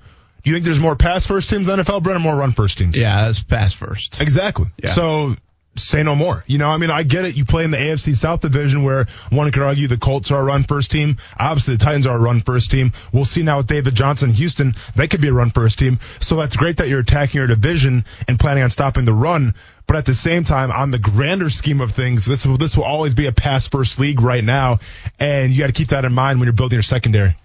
You 0.48 0.54
think 0.54 0.64
there's 0.64 0.80
more 0.80 0.96
pass 0.96 1.26
first 1.26 1.50
teams 1.50 1.68
in 1.68 1.78
NFL, 1.78 2.02
Brent, 2.02 2.16
or 2.16 2.20
more 2.20 2.34
run 2.34 2.52
first 2.52 2.78
teams? 2.78 2.98
Yeah, 2.98 3.28
it's 3.28 3.42
pass 3.42 3.74
first. 3.74 4.18
Exactly. 4.18 4.68
Yeah. 4.82 4.92
So 4.92 5.36
say 5.76 6.02
no 6.02 6.14
more. 6.14 6.42
You 6.46 6.56
know, 6.56 6.70
I 6.70 6.78
mean, 6.78 6.90
I 6.90 7.02
get 7.02 7.26
it. 7.26 7.36
You 7.36 7.44
play 7.44 7.64
in 7.64 7.70
the 7.70 7.76
AFC 7.76 8.16
South 8.16 8.40
division 8.40 8.82
where 8.82 9.04
one 9.28 9.52
could 9.52 9.62
argue 9.62 9.88
the 9.88 9.98
Colts 9.98 10.30
are 10.30 10.40
a 10.40 10.44
run 10.44 10.64
first 10.64 10.90
team. 10.90 11.18
Obviously, 11.38 11.76
the 11.76 11.84
Titans 11.84 12.06
are 12.06 12.16
a 12.16 12.18
run 12.18 12.40
first 12.40 12.70
team. 12.70 12.92
We'll 13.12 13.26
see 13.26 13.42
now 13.42 13.58
with 13.58 13.66
David 13.66 13.94
Johnson, 13.94 14.30
Houston, 14.30 14.74
they 14.96 15.06
could 15.06 15.20
be 15.20 15.28
a 15.28 15.34
run 15.34 15.50
first 15.50 15.78
team. 15.78 15.98
So 16.18 16.36
that's 16.36 16.56
great 16.56 16.78
that 16.78 16.88
you're 16.88 17.00
attacking 17.00 17.38
your 17.38 17.46
division 17.46 18.06
and 18.26 18.40
planning 18.40 18.62
on 18.62 18.70
stopping 18.70 19.04
the 19.04 19.12
run. 19.12 19.54
But 19.86 19.96
at 19.96 20.06
the 20.06 20.14
same 20.14 20.44
time, 20.44 20.70
on 20.70 20.92
the 20.92 20.98
grander 20.98 21.50
scheme 21.50 21.82
of 21.82 21.92
things, 21.92 22.24
this 22.24 22.46
will, 22.46 22.56
this 22.56 22.74
will 22.74 22.84
always 22.84 23.12
be 23.12 23.26
a 23.26 23.32
pass 23.32 23.66
first 23.66 23.98
league 23.98 24.22
right 24.22 24.44
now. 24.44 24.80
And 25.20 25.52
you 25.52 25.58
got 25.58 25.66
to 25.66 25.72
keep 25.74 25.88
that 25.88 26.06
in 26.06 26.14
mind 26.14 26.38
when 26.40 26.46
you're 26.46 26.54
building 26.54 26.76
your 26.76 26.82
secondary. 26.82 27.36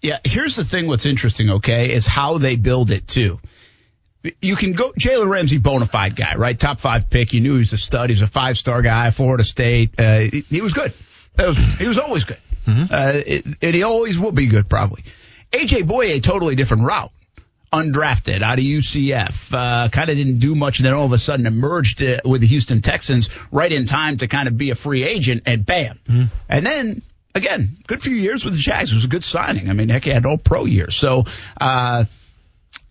Yeah, 0.00 0.18
here's 0.24 0.54
the 0.54 0.64
thing. 0.64 0.86
What's 0.86 1.06
interesting, 1.06 1.50
okay, 1.50 1.92
is 1.92 2.06
how 2.06 2.38
they 2.38 2.56
build 2.56 2.90
it 2.90 3.08
too. 3.08 3.40
You 4.40 4.56
can 4.56 4.72
go 4.72 4.92
Jalen 4.92 5.28
Ramsey, 5.28 5.58
bona 5.58 5.86
fide 5.86 6.14
guy, 6.14 6.36
right? 6.36 6.58
Top 6.58 6.80
five 6.80 7.08
pick. 7.08 7.32
You 7.32 7.40
knew 7.40 7.54
he 7.54 7.58
was 7.60 7.72
a 7.72 7.78
stud. 7.78 8.10
He 8.10 8.14
was 8.14 8.22
a 8.22 8.26
five 8.26 8.58
star 8.58 8.82
guy, 8.82 9.10
Florida 9.10 9.44
State. 9.44 9.98
Uh, 9.98 10.18
he, 10.20 10.44
he, 10.48 10.60
was 10.60 10.72
good. 10.72 10.92
Was, 11.36 11.56
he 11.56 11.86
was 11.86 11.98
always 11.98 12.24
good, 12.24 12.38
mm-hmm. 12.66 12.92
uh, 12.92 13.12
it, 13.14 13.46
and 13.62 13.74
he 13.74 13.82
always 13.82 14.18
will 14.18 14.32
be 14.32 14.46
good, 14.46 14.68
probably. 14.68 15.04
AJ 15.52 15.84
Bouye, 15.84 16.16
a 16.16 16.20
totally 16.20 16.54
different 16.54 16.84
route. 16.84 17.12
Undrafted 17.72 18.40
out 18.40 18.58
of 18.58 18.64
UCF, 18.64 19.52
uh, 19.52 19.90
kind 19.90 20.08
of 20.08 20.16
didn't 20.16 20.38
do 20.38 20.54
much, 20.54 20.78
and 20.78 20.86
then 20.86 20.94
all 20.94 21.04
of 21.04 21.12
a 21.12 21.18
sudden 21.18 21.46
emerged 21.46 22.02
uh, 22.02 22.16
with 22.24 22.40
the 22.40 22.46
Houston 22.46 22.80
Texans 22.80 23.28
right 23.52 23.70
in 23.70 23.84
time 23.84 24.16
to 24.16 24.26
kind 24.26 24.48
of 24.48 24.56
be 24.56 24.70
a 24.70 24.74
free 24.74 25.04
agent, 25.04 25.42
and 25.44 25.66
bam. 25.66 25.98
Mm-hmm. 26.08 26.24
And 26.48 26.66
then 26.66 27.02
again, 27.34 27.78
good 27.86 28.02
few 28.02 28.14
years 28.14 28.44
with 28.44 28.54
the 28.54 28.60
Jags. 28.60 28.92
It 28.92 28.94
was 28.94 29.04
a 29.04 29.08
good 29.08 29.24
signing. 29.24 29.70
I 29.70 29.72
mean, 29.72 29.88
heck, 29.88 30.04
he 30.04 30.10
had 30.10 30.26
all 30.26 30.38
pro 30.38 30.64
year. 30.64 30.90
So, 30.90 31.24
uh, 31.60 32.04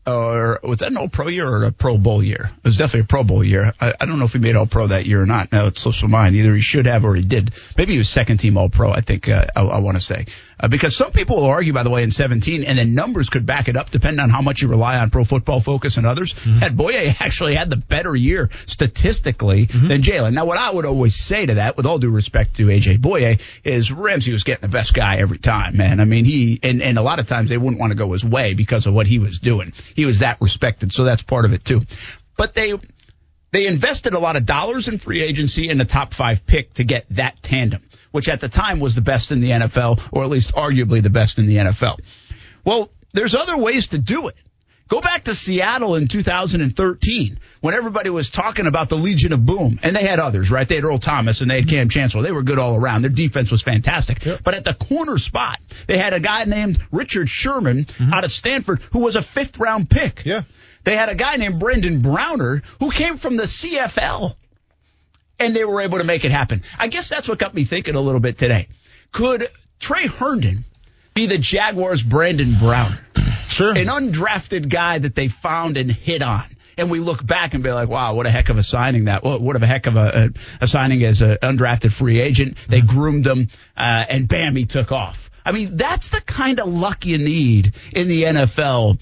or 0.05 0.59
was 0.63 0.79
that 0.79 0.91
an 0.91 0.97
all 0.97 1.09
pro 1.09 1.27
year 1.27 1.47
or 1.47 1.65
a 1.65 1.71
pro 1.71 1.97
bowl 1.97 2.23
year? 2.23 2.49
It 2.57 2.63
was 2.63 2.77
definitely 2.77 3.01
a 3.01 3.05
pro 3.05 3.23
bowl 3.23 3.43
year. 3.43 3.73
I, 3.79 3.93
I 3.99 4.05
don't 4.05 4.19
know 4.19 4.25
if 4.25 4.33
he 4.33 4.39
made 4.39 4.55
all 4.55 4.65
pro 4.65 4.87
that 4.87 5.05
year 5.05 5.21
or 5.21 5.25
not. 5.25 5.51
Now 5.51 5.65
it's 5.65 5.81
slips 5.81 6.01
my 6.01 6.07
mind. 6.07 6.35
Either 6.35 6.55
he 6.55 6.61
should 6.61 6.85
have 6.85 7.03
or 7.03 7.13
he 7.13 7.21
did. 7.21 7.51
Maybe 7.77 7.93
he 7.93 7.97
was 7.97 8.09
second 8.09 8.37
team 8.37 8.57
all 8.57 8.69
pro. 8.69 8.89
I 8.89 9.01
think, 9.01 9.27
uh, 9.27 9.45
I, 9.55 9.61
I 9.61 9.79
want 9.79 9.97
to 9.97 10.01
say. 10.03 10.27
Uh, 10.59 10.67
because 10.67 10.95
some 10.95 11.11
people 11.11 11.37
will 11.37 11.45
argue, 11.45 11.71
by 11.71 11.83
the 11.83 11.89
way, 11.89 12.03
in 12.03 12.09
17, 12.09 12.63
and 12.63 12.77
then 12.77 12.95
numbers 12.95 13.29
could 13.29 13.45
back 13.45 13.67
it 13.67 13.75
up 13.75 13.91
depending 13.91 14.19
on 14.19 14.29
how 14.29 14.41
much 14.41 14.61
you 14.61 14.67
rely 14.67 14.97
on 14.97 15.09
Pro 15.11 15.23
Football 15.23 15.59
Focus 15.59 15.97
and 15.97 16.05
others. 16.05 16.33
Mm-hmm. 16.33 16.59
That 16.59 16.75
Bouye 16.75 17.15
actually 17.21 17.55
had 17.55 17.69
the 17.69 17.77
better 17.77 18.15
year 18.15 18.49
statistically 18.65 19.67
mm-hmm. 19.67 19.87
than 19.87 20.01
Jalen. 20.01 20.33
Now, 20.33 20.45
what 20.45 20.57
I 20.57 20.71
would 20.71 20.85
always 20.85 21.15
say 21.15 21.45
to 21.45 21.55
that, 21.55 21.77
with 21.77 21.85
all 21.85 21.99
due 21.99 22.09
respect 22.09 22.55
to 22.55 22.67
AJ 22.67 22.99
Bouye, 22.99 23.39
is 23.63 23.91
Ramsey 23.91 24.31
was 24.31 24.43
getting 24.43 24.63
the 24.63 24.67
best 24.67 24.93
guy 24.93 25.17
every 25.17 25.37
time, 25.37 25.77
man. 25.77 25.99
I 25.99 26.05
mean, 26.05 26.25
he 26.25 26.59
and 26.63 26.81
and 26.81 26.97
a 26.97 27.03
lot 27.03 27.19
of 27.19 27.27
times 27.27 27.49
they 27.49 27.57
wouldn't 27.57 27.79
want 27.79 27.91
to 27.91 27.97
go 27.97 28.11
his 28.13 28.25
way 28.25 28.53
because 28.53 28.87
of 28.87 28.93
what 28.93 29.05
he 29.05 29.19
was 29.19 29.39
doing. 29.39 29.73
He 29.95 30.05
was 30.05 30.19
that 30.19 30.41
respected, 30.41 30.91
so 30.91 31.03
that's 31.03 31.21
part 31.21 31.45
of 31.45 31.53
it 31.53 31.63
too. 31.63 31.81
But 32.35 32.53
they 32.55 32.73
they 33.51 33.67
invested 33.67 34.13
a 34.13 34.19
lot 34.19 34.35
of 34.35 34.45
dollars 34.45 34.87
in 34.87 34.97
free 34.97 35.21
agency 35.21 35.69
and 35.69 35.81
a 35.81 35.85
top 35.85 36.13
five 36.13 36.45
pick 36.45 36.73
to 36.75 36.83
get 36.83 37.05
that 37.11 37.41
tandem 37.41 37.83
which 38.17 38.29
at 38.29 38.39
the 38.39 38.49
time 38.49 38.79
was 38.79 38.95
the 38.95 39.01
best 39.01 39.31
in 39.31 39.41
the 39.41 39.51
NFL, 39.51 40.09
or 40.11 40.23
at 40.23 40.29
least 40.29 40.55
arguably 40.55 41.03
the 41.03 41.11
best 41.11 41.37
in 41.37 41.45
the 41.45 41.57
NFL. 41.57 41.99
Well, 42.65 42.89
there's 43.13 43.35
other 43.35 43.55
ways 43.55 43.89
to 43.89 43.99
do 43.99 44.27
it. 44.27 44.35
Go 44.87 45.01
back 45.01 45.25
to 45.25 45.35
Seattle 45.35 45.93
in 45.93 46.07
2013 46.07 47.37
when 47.61 47.75
everybody 47.75 48.09
was 48.09 48.31
talking 48.31 48.65
about 48.65 48.89
the 48.89 48.95
Legion 48.95 49.33
of 49.33 49.45
Boom, 49.45 49.79
and 49.83 49.95
they 49.95 50.01
had 50.01 50.19
others, 50.19 50.49
right? 50.49 50.67
They 50.67 50.77
had 50.77 50.83
Earl 50.83 50.97
Thomas 50.97 51.41
and 51.41 51.51
they 51.51 51.57
had 51.57 51.69
Kam 51.69 51.89
Chancellor. 51.89 52.23
They 52.23 52.31
were 52.31 52.41
good 52.41 52.57
all 52.57 52.75
around. 52.75 53.03
Their 53.03 53.11
defense 53.11 53.51
was 53.51 53.61
fantastic. 53.61 54.25
Yep. 54.25 54.39
But 54.43 54.55
at 54.55 54.63
the 54.63 54.73
corner 54.73 55.19
spot, 55.19 55.59
they 55.85 55.99
had 55.99 56.13
a 56.13 56.19
guy 56.19 56.45
named 56.45 56.79
Richard 56.91 57.29
Sherman 57.29 57.85
mm-hmm. 57.85 58.13
out 58.15 58.23
of 58.23 58.31
Stanford 58.31 58.81
who 58.93 59.01
was 59.01 59.15
a 59.15 59.21
fifth 59.21 59.59
round 59.59 59.91
pick. 59.91 60.25
Yeah. 60.25 60.41
They 60.85 60.95
had 60.95 61.09
a 61.09 61.15
guy 61.15 61.35
named 61.35 61.59
Brandon 61.59 62.01
Browner 62.01 62.63
who 62.79 62.89
came 62.89 63.17
from 63.17 63.37
the 63.37 63.43
CFL 63.43 64.33
and 65.39 65.55
they 65.55 65.65
were 65.65 65.81
able 65.81 65.97
to 65.97 66.03
make 66.03 66.25
it 66.25 66.31
happen. 66.31 66.63
I 66.77 66.87
guess 66.87 67.09
that's 67.09 67.27
what 67.27 67.39
got 67.39 67.53
me 67.53 67.63
thinking 67.63 67.95
a 67.95 68.01
little 68.01 68.19
bit 68.19 68.37
today. 68.37 68.67
Could 69.11 69.49
Tre 69.79 70.07
Herndon 70.07 70.63
be 71.13 71.25
the 71.25 71.37
Jaguars' 71.37 72.03
Brandon 72.03 72.55
Brown? 72.59 72.97
Sure. 73.47 73.71
An 73.71 73.87
undrafted 73.87 74.67
guy 74.67 74.99
that 74.99 75.15
they 75.15 75.29
found 75.29 75.77
and 75.77 75.89
hit 75.89 76.21
on. 76.21 76.43
And 76.77 76.91
we 76.91 76.99
look 76.99 77.25
back 77.25 77.53
and 77.53 77.63
be 77.63 77.71
like, 77.71 77.87
wow, 77.87 78.13
what 78.13 78.25
a 78.25 78.29
heck 78.29 78.49
of 78.49 78.57
a 78.57 78.63
signing 78.63 79.05
that. 79.05 79.23
What, 79.23 79.39
what 79.39 79.55
a 79.55 79.65
heck 79.65 79.87
of 79.87 79.95
a, 79.95 80.33
a, 80.59 80.63
a 80.65 80.67
signing 80.67 81.01
as 81.05 81.21
an 81.21 81.37
undrafted 81.41 81.93
free 81.93 82.19
agent. 82.19 82.57
They 82.67 82.81
mm-hmm. 82.81 82.87
groomed 82.87 83.25
him, 83.25 83.47
uh, 83.77 84.05
and 84.09 84.27
bam, 84.27 84.57
he 84.57 84.65
took 84.65 84.91
off. 84.91 85.31
I 85.45 85.53
mean, 85.53 85.77
that's 85.77 86.09
the 86.09 86.19
kind 86.19 86.59
of 86.59 86.67
luck 86.67 87.05
you 87.05 87.17
need 87.17 87.73
in 87.93 88.09
the 88.09 88.23
NFL 88.23 88.99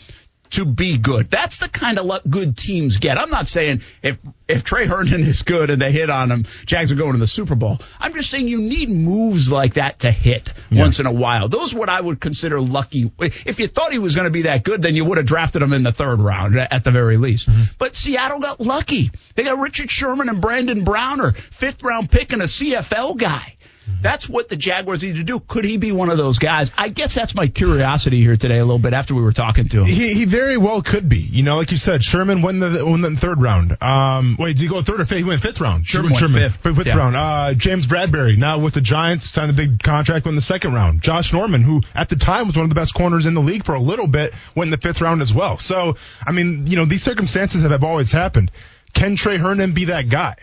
to 0.52 0.66
be 0.66 0.98
good. 0.98 1.30
That's 1.30 1.60
the 1.60 1.70
kind 1.70 2.00
of 2.00 2.06
luck 2.06 2.24
good 2.30 2.58
teams 2.58 2.98
get. 2.98 3.20
I'm 3.20 3.30
not 3.30 3.48
saying 3.48 3.82
if 4.02 4.18
if 4.48 4.64
Tre 4.64 4.86
Herndon 4.86 5.22
is 5.22 5.42
good 5.42 5.70
and 5.70 5.82
they 5.82 5.92
hit 5.92 6.10
on 6.10 6.32
him, 6.32 6.46
Jags 6.66 6.92
are 6.92 6.96
going 6.96 7.14
to 7.14 7.18
the 7.18 7.28
Super 7.28 7.56
Bowl. 7.56 7.80
I'm 8.00 8.14
just 8.14 8.30
saying 8.30 8.48
you 8.48 8.62
need 8.62 8.90
moves 8.90 9.52
like 9.52 9.76
that 9.76 10.00
to 10.00 10.12
hit 10.12 10.54
yeah. 10.70 10.82
once 10.82 11.00
in 11.00 11.06
a 11.06 11.12
while. 11.12 11.50
Those 11.50 11.74
are 11.74 11.80
what 11.80 11.90
I 11.90 12.00
would 12.00 12.20
consider 12.20 12.60
lucky. 12.62 13.12
If 13.20 13.60
you 13.60 13.68
thought 13.68 13.92
he 13.92 14.00
was 14.00 14.16
going 14.16 14.26
to 14.26 14.32
be 14.32 14.44
that 14.44 14.64
good, 14.64 14.82
then 14.82 14.96
you 14.96 15.06
would 15.06 15.18
have 15.18 15.26
drafted 15.26 15.62
him 15.62 15.74
in 15.74 15.84
the 15.84 15.92
third 15.92 16.20
round 16.20 16.58
at 16.58 16.84
the 16.84 16.92
very 16.92 17.18
least. 17.18 17.50
Mm-hmm. 17.50 17.64
But 17.78 17.96
Seattle 17.96 18.40
got 18.40 18.60
lucky. 18.60 19.12
They 19.36 19.44
got 19.44 19.60
Richard 19.60 19.90
Sherman 19.90 20.30
and 20.30 20.42
Brandon 20.42 20.84
Browner, 20.84 21.32
fifth 21.32 21.84
round 21.84 22.12
pick 22.12 22.34
and 22.34 22.42
a 22.42 22.46
CFL 22.46 23.18
guy. 23.18 23.55
That's 24.02 24.28
what 24.28 24.50
the 24.50 24.56
Jaguars 24.56 25.04
need 25.04 25.16
to 25.16 25.24
do. 25.24 25.40
Could 25.40 25.66
he 25.66 25.78
be 25.78 25.92
one 25.92 26.10
of 26.10 26.18
those 26.18 26.40
guys? 26.40 26.72
I 26.78 26.90
guess 26.90 27.14
that's 27.14 27.36
my 27.36 27.48
curiosity 27.48 28.22
here 28.22 28.38
today 28.38 28.58
a 28.58 28.66
little 28.66 28.80
bit 28.80 28.94
after 28.94 29.16
we 29.16 29.24
were 29.24 29.34
talking 29.34 29.68
to 29.70 29.82
him. 29.82 29.86
He, 29.86 30.14
he 30.14 30.26
very 30.26 30.58
well 30.58 30.82
could 30.82 31.08
be. 31.10 31.20
You 31.20 31.44
know, 31.44 31.58
like 31.58 31.72
you 31.72 31.78
said, 31.78 32.04
Sherman 32.04 32.42
won 32.42 32.60
the 32.60 32.86
won 32.86 33.02
the 33.02 33.16
third 33.16 33.42
round. 33.42 33.82
Um, 33.82 34.36
wait, 34.40 34.54
did 34.58 34.64
he 34.64 34.68
go 34.68 34.82
third 34.82 35.02
or 35.02 35.06
fifth? 35.06 35.18
He 35.18 35.24
went 35.24 35.42
fifth 35.42 35.62
round. 35.62 35.86
Sherman, 35.86 36.14
Sherman, 36.14 36.34
Sherman 36.34 36.50
fifth. 36.50 36.76
Fifth 36.76 36.88
yeah. 36.88 36.98
round. 36.98 37.16
Uh, 37.16 37.54
James 37.54 37.86
Bradberry 37.88 38.38
now 38.38 38.60
with 38.60 38.74
the 38.74 38.82
Giants 38.82 39.30
signed 39.30 39.52
a 39.52 39.54
big 39.54 39.82
contract 39.82 40.26
in 40.26 40.36
the 40.36 40.42
second 40.42 40.74
round. 40.74 41.02
Josh 41.02 41.34
Norman, 41.34 41.62
who 41.62 41.82
at 41.94 42.10
the 42.10 42.16
time 42.16 42.48
was 42.48 42.56
one 42.56 42.64
of 42.64 42.70
the 42.70 42.76
best 42.76 42.94
corners 42.94 43.26
in 43.26 43.34
the 43.34 43.42
league 43.42 43.66
for 43.66 43.76
a 43.76 43.80
little 43.80 44.08
bit, 44.08 44.34
went 44.56 44.68
in 44.68 44.72
the 44.72 44.78
fifth 44.78 45.02
round 45.02 45.22
as 45.22 45.34
well. 45.34 45.58
So, 45.58 45.96
I 46.26 46.32
mean, 46.32 46.68
you 46.68 46.76
know, 46.76 46.86
these 46.86 47.04
circumstances 47.04 47.62
have, 47.62 47.72
have 47.72 47.84
always 47.84 48.12
happened. 48.12 48.52
Can 48.94 49.16
Tre 49.16 49.38
Herndon 49.38 49.74
be 49.74 49.86
that 49.86 50.10
guy? 50.10 50.36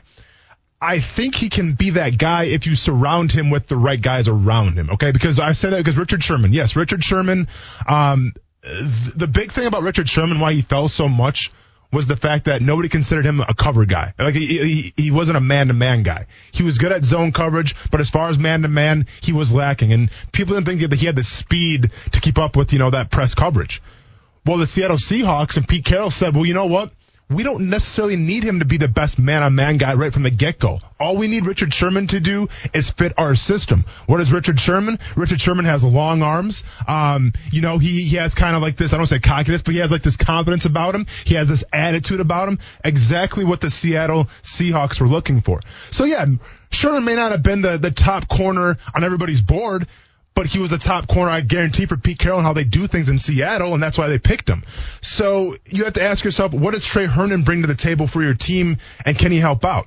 I 0.82 0.98
think 0.98 1.36
he 1.36 1.48
can 1.48 1.74
be 1.74 1.90
that 1.90 2.18
guy 2.18 2.44
if 2.44 2.66
you 2.66 2.74
surround 2.74 3.30
him 3.30 3.50
with 3.50 3.68
the 3.68 3.76
right 3.76 4.00
guys 4.00 4.26
around 4.26 4.74
him. 4.74 4.90
Okay, 4.90 5.12
because 5.12 5.38
I 5.38 5.52
say 5.52 5.70
that 5.70 5.78
because 5.78 5.96
Richard 5.96 6.24
Sherman, 6.24 6.52
yes, 6.52 6.74
Richard 6.74 7.04
Sherman. 7.04 7.46
Um, 7.86 8.32
th- 8.64 9.14
the 9.14 9.28
big 9.28 9.52
thing 9.52 9.66
about 9.66 9.84
Richard 9.84 10.08
Sherman, 10.08 10.40
why 10.40 10.54
he 10.54 10.62
fell 10.62 10.88
so 10.88 11.08
much, 11.08 11.52
was 11.92 12.06
the 12.06 12.16
fact 12.16 12.46
that 12.46 12.62
nobody 12.62 12.88
considered 12.88 13.24
him 13.24 13.40
a 13.40 13.54
cover 13.54 13.84
guy. 13.84 14.12
Like 14.18 14.34
he, 14.34 14.46
he, 14.46 14.92
he 14.96 15.10
wasn't 15.12 15.36
a 15.36 15.40
man-to-man 15.40 16.02
guy. 16.02 16.26
He 16.50 16.64
was 16.64 16.78
good 16.78 16.90
at 16.90 17.04
zone 17.04 17.30
coverage, 17.30 17.76
but 17.92 18.00
as 18.00 18.10
far 18.10 18.28
as 18.30 18.38
man-to-man, 18.38 19.06
he 19.20 19.32
was 19.32 19.52
lacking. 19.52 19.92
And 19.92 20.10
people 20.32 20.54
didn't 20.54 20.66
think 20.66 20.80
that 20.80 20.98
he 20.98 21.06
had 21.06 21.14
the 21.14 21.22
speed 21.22 21.92
to 22.10 22.20
keep 22.20 22.38
up 22.38 22.56
with, 22.56 22.72
you 22.72 22.80
know, 22.80 22.90
that 22.90 23.10
press 23.10 23.36
coverage. 23.36 23.80
Well, 24.44 24.56
the 24.56 24.66
Seattle 24.66 24.96
Seahawks 24.96 25.56
and 25.56 25.68
Pete 25.68 25.84
Carroll 25.84 26.10
said, 26.10 26.34
well, 26.34 26.44
you 26.44 26.54
know 26.54 26.66
what? 26.66 26.90
We 27.34 27.42
don't 27.42 27.70
necessarily 27.70 28.16
need 28.16 28.44
him 28.44 28.60
to 28.60 28.64
be 28.64 28.76
the 28.76 28.88
best 28.88 29.18
man 29.18 29.42
on 29.42 29.54
man 29.54 29.76
guy 29.76 29.94
right 29.94 30.12
from 30.12 30.22
the 30.22 30.30
get 30.30 30.58
go. 30.58 30.78
All 30.98 31.16
we 31.16 31.28
need 31.28 31.46
Richard 31.46 31.74
Sherman 31.74 32.06
to 32.08 32.20
do 32.20 32.48
is 32.74 32.90
fit 32.90 33.12
our 33.18 33.34
system. 33.34 33.84
What 34.06 34.20
is 34.20 34.32
Richard 34.32 34.60
Sherman? 34.60 34.98
Richard 35.16 35.40
Sherman 35.40 35.64
has 35.64 35.84
long 35.84 36.22
arms. 36.22 36.64
Um, 36.86 37.32
you 37.50 37.60
know, 37.60 37.78
he, 37.78 38.04
he 38.04 38.16
has 38.16 38.34
kind 38.34 38.54
of 38.56 38.62
like 38.62 38.76
this, 38.76 38.92
I 38.92 38.96
don't 38.96 39.06
say 39.06 39.18
cockiness, 39.18 39.62
but 39.62 39.74
he 39.74 39.80
has 39.80 39.90
like 39.90 40.02
this 40.02 40.16
confidence 40.16 40.64
about 40.64 40.94
him. 40.94 41.06
He 41.24 41.34
has 41.34 41.48
this 41.48 41.64
attitude 41.72 42.20
about 42.20 42.48
him. 42.48 42.58
Exactly 42.84 43.44
what 43.44 43.60
the 43.60 43.70
Seattle 43.70 44.28
Seahawks 44.42 45.00
were 45.00 45.08
looking 45.08 45.40
for. 45.40 45.60
So 45.90 46.04
yeah, 46.04 46.26
Sherman 46.70 47.04
may 47.04 47.14
not 47.14 47.32
have 47.32 47.42
been 47.42 47.60
the, 47.60 47.78
the 47.78 47.90
top 47.90 48.28
corner 48.28 48.78
on 48.94 49.04
everybody's 49.04 49.40
board, 49.40 49.86
but 50.34 50.46
he 50.46 50.58
was 50.58 50.72
a 50.72 50.78
top 50.78 51.08
corner, 51.08 51.30
I 51.30 51.40
guarantee, 51.40 51.86
for 51.86 51.96
Pete 51.96 52.18
Carroll 52.18 52.38
and 52.38 52.46
how 52.46 52.52
they 52.52 52.64
do 52.64 52.86
things 52.86 53.08
in 53.08 53.18
Seattle, 53.18 53.74
and 53.74 53.82
that's 53.82 53.98
why 53.98 54.08
they 54.08 54.18
picked 54.18 54.48
him. 54.48 54.64
So 55.00 55.56
you 55.66 55.84
have 55.84 55.94
to 55.94 56.02
ask 56.02 56.24
yourself, 56.24 56.52
what 56.52 56.72
does 56.72 56.84
Tre 56.84 57.06
Herndon 57.06 57.42
bring 57.42 57.62
to 57.62 57.68
the 57.68 57.74
table 57.74 58.06
for 58.06 58.22
your 58.22 58.34
team, 58.34 58.78
and 59.04 59.18
can 59.18 59.32
he 59.32 59.38
help 59.38 59.64
out? 59.64 59.86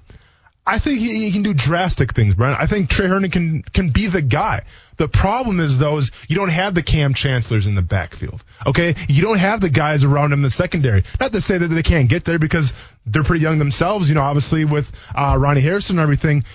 I 0.68 0.80
think 0.80 1.00
he, 1.00 1.26
he 1.26 1.32
can 1.32 1.44
do 1.44 1.54
drastic 1.54 2.14
things, 2.14 2.34
Brent. 2.34 2.60
I 2.60 2.66
think 2.66 2.90
Tre 2.90 3.08
Herndon 3.08 3.30
can 3.30 3.62
can 3.62 3.90
be 3.92 4.08
the 4.08 4.22
guy. 4.22 4.64
The 4.98 5.08
problem 5.08 5.60
is 5.60 5.78
though 5.78 5.98
is 5.98 6.12
you 6.28 6.36
don't 6.36 6.50
have 6.50 6.74
the 6.74 6.82
Kam 6.82 7.14
Chancellors 7.14 7.68
in 7.68 7.76
the 7.76 7.82
backfield. 7.84 8.44
Okay, 8.66 8.96
you 9.08 9.22
don't 9.22 9.38
have 9.38 9.62
the 9.62 9.70
guys 9.70 10.04
around 10.04 10.34
him 10.34 10.40
in 10.40 10.44
the 10.44 10.50
secondary. 10.50 11.04
Not 11.20 11.34
to 11.34 11.42
say 11.42 11.58
that 11.58 11.68
they 11.68 11.84
can't 11.84 12.10
get 12.10 12.26
there 12.26 12.40
because 12.40 12.74
they're 13.06 13.24
pretty 13.24 13.44
young 13.44 13.60
themselves. 13.60 14.10
You 14.10 14.16
know, 14.16 14.22
obviously 14.22 14.66
with 14.66 14.92
uh, 15.14 15.38
Ronnie 15.40 15.62
Harrison 15.62 16.00
and 16.00 16.04
everything. 16.04 16.46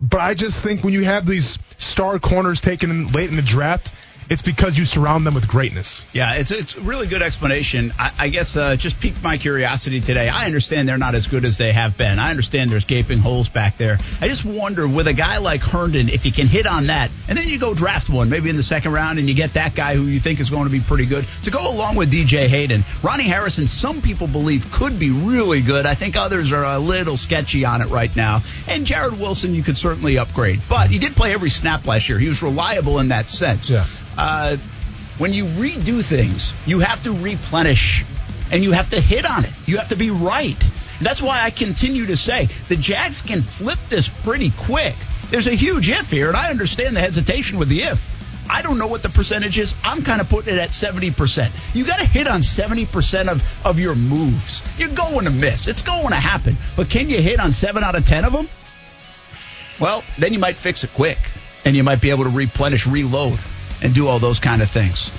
But 0.00 0.20
I 0.20 0.34
just 0.34 0.62
think 0.62 0.82
when 0.82 0.94
you 0.94 1.04
have 1.04 1.26
these 1.26 1.58
star 1.78 2.18
corners 2.18 2.60
taken 2.60 3.08
late 3.08 3.30
in 3.30 3.36
the 3.36 3.42
draft, 3.42 3.92
it's 4.30 4.42
because 4.42 4.78
you 4.78 4.84
surround 4.84 5.26
them 5.26 5.34
with 5.34 5.48
greatness. 5.48 6.06
Yeah, 6.12 6.34
it's 6.34 6.52
it's 6.52 6.76
a 6.76 6.80
really 6.80 7.08
good 7.08 7.20
explanation. 7.20 7.92
I, 7.98 8.12
I 8.16 8.28
guess 8.28 8.56
uh, 8.56 8.76
just 8.76 9.00
piqued 9.00 9.20
my 9.24 9.36
curiosity 9.38 10.00
today. 10.00 10.28
I 10.28 10.46
understand 10.46 10.88
they're 10.88 10.98
not 10.98 11.16
as 11.16 11.26
good 11.26 11.44
as 11.44 11.58
they 11.58 11.72
have 11.72 11.98
been. 11.98 12.20
I 12.20 12.30
understand 12.30 12.70
there's 12.70 12.84
gaping 12.84 13.18
holes 13.18 13.48
back 13.48 13.76
there. 13.76 13.98
I 14.20 14.28
just 14.28 14.44
wonder 14.44 14.86
with 14.86 15.08
a 15.08 15.12
guy 15.12 15.38
like 15.38 15.62
Herndon, 15.62 16.08
if 16.08 16.24
you 16.24 16.32
can 16.32 16.46
hit 16.46 16.64
on 16.64 16.86
that, 16.86 17.10
and 17.28 17.36
then 17.36 17.48
you 17.48 17.58
go 17.58 17.74
draft 17.74 18.08
one, 18.08 18.30
maybe 18.30 18.48
in 18.50 18.56
the 18.56 18.62
second 18.62 18.92
round, 18.92 19.18
and 19.18 19.28
you 19.28 19.34
get 19.34 19.54
that 19.54 19.74
guy 19.74 19.96
who 19.96 20.04
you 20.04 20.20
think 20.20 20.38
is 20.38 20.48
going 20.48 20.64
to 20.64 20.70
be 20.70 20.80
pretty 20.80 21.06
good 21.06 21.26
to 21.42 21.50
go 21.50 21.68
along 21.68 21.96
with 21.96 22.12
DJ 22.12 22.46
Hayden. 22.46 22.84
Ronnie 23.02 23.24
Harrison, 23.24 23.66
some 23.66 24.00
people 24.00 24.28
believe 24.28 24.70
could 24.70 25.00
be 25.00 25.10
really 25.10 25.60
good. 25.60 25.86
I 25.86 25.96
think 25.96 26.14
others 26.16 26.52
are 26.52 26.64
a 26.64 26.78
little 26.78 27.16
sketchy 27.16 27.64
on 27.64 27.82
it 27.82 27.88
right 27.88 28.14
now. 28.14 28.42
And 28.68 28.86
Jarrod 28.86 29.18
Wilson, 29.18 29.56
you 29.56 29.64
could 29.64 29.76
certainly 29.76 30.18
upgrade, 30.18 30.60
but 30.68 30.88
he 30.88 31.00
did 31.00 31.16
play 31.16 31.32
every 31.32 31.50
snap 31.50 31.84
last 31.84 32.08
year. 32.08 32.18
He 32.20 32.28
was 32.28 32.44
reliable 32.44 33.00
in 33.00 33.08
that 33.08 33.28
sense. 33.28 33.68
Yeah. 33.68 33.86
Uh, 34.20 34.58
when 35.16 35.32
you 35.32 35.46
redo 35.46 36.04
things, 36.04 36.52
you 36.66 36.80
have 36.80 37.02
to 37.04 37.12
replenish 37.12 38.04
and 38.50 38.62
you 38.62 38.72
have 38.72 38.90
to 38.90 39.00
hit 39.00 39.24
on 39.24 39.46
it. 39.46 39.50
You 39.64 39.78
have 39.78 39.88
to 39.88 39.96
be 39.96 40.10
right. 40.10 40.62
That's 41.00 41.22
why 41.22 41.42
I 41.42 41.50
continue 41.50 42.04
to 42.04 42.18
say 42.18 42.48
the 42.68 42.76
Jags 42.76 43.22
can 43.22 43.40
flip 43.40 43.78
this 43.88 44.08
pretty 44.08 44.50
quick. 44.50 44.94
There's 45.30 45.46
a 45.46 45.54
huge 45.54 45.88
if 45.88 46.10
here, 46.10 46.28
and 46.28 46.36
I 46.36 46.50
understand 46.50 46.94
the 46.94 47.00
hesitation 47.00 47.58
with 47.58 47.70
the 47.70 47.84
if. 47.84 48.10
I 48.50 48.60
don't 48.60 48.76
know 48.76 48.88
what 48.88 49.02
the 49.02 49.08
percentage 49.08 49.58
is. 49.58 49.74
I'm 49.82 50.02
kind 50.02 50.20
of 50.20 50.28
putting 50.28 50.52
it 50.52 50.60
at 50.60 50.70
70%. 50.70 51.50
You 51.72 51.86
got 51.86 52.00
to 52.00 52.04
hit 52.04 52.26
on 52.26 52.40
70% 52.40 53.28
of, 53.28 53.42
of 53.64 53.80
your 53.80 53.94
moves. 53.94 54.62
You're 54.76 54.90
going 54.90 55.24
to 55.24 55.30
miss. 55.30 55.66
It's 55.66 55.82
going 55.82 56.08
to 56.08 56.16
happen. 56.16 56.58
But 56.76 56.90
can 56.90 57.08
you 57.08 57.22
hit 57.22 57.40
on 57.40 57.52
7 57.52 57.82
out 57.82 57.94
of 57.94 58.04
10 58.04 58.26
of 58.26 58.34
them? 58.34 58.50
Well, 59.80 60.04
then 60.18 60.34
you 60.34 60.38
might 60.38 60.56
fix 60.56 60.84
it 60.84 60.92
quick, 60.92 61.18
and 61.64 61.74
you 61.74 61.82
might 61.82 62.02
be 62.02 62.10
able 62.10 62.24
to 62.24 62.30
replenish, 62.30 62.86
reload 62.86 63.38
and 63.82 63.94
do 63.94 64.06
all 64.06 64.18
those 64.18 64.38
kind 64.38 64.62
of 64.62 64.70
things. 64.70 65.10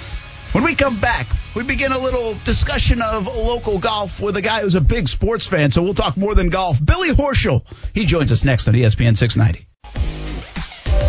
When 0.53 0.65
we 0.65 0.75
come 0.75 1.00
back, 1.00 1.27
we 1.56 1.63
begin 1.63 1.94
a 1.94 1.98
little 1.98 2.36
discussion 2.44 3.01
of 3.01 3.25
local 3.25 3.80
golf 3.80 4.20
with 4.20 4.36
a 4.36 4.41
guy 4.41 4.62
who's 4.62 4.75
a 4.75 4.82
big 4.82 5.08
sports 5.08 5.48
fan, 5.48 5.72
so 5.72 5.82
we'll 5.82 5.94
talk 5.94 6.18
more 6.18 6.36
than 6.36 6.50
golf. 6.50 6.84
Billy 6.84 7.12
Horschel, 7.12 7.63
he 7.94 8.06
joins 8.06 8.34
us 8.34 8.44
next 8.44 8.68
on 8.68 8.74
ESPN 8.74 9.15
690. 9.15 9.65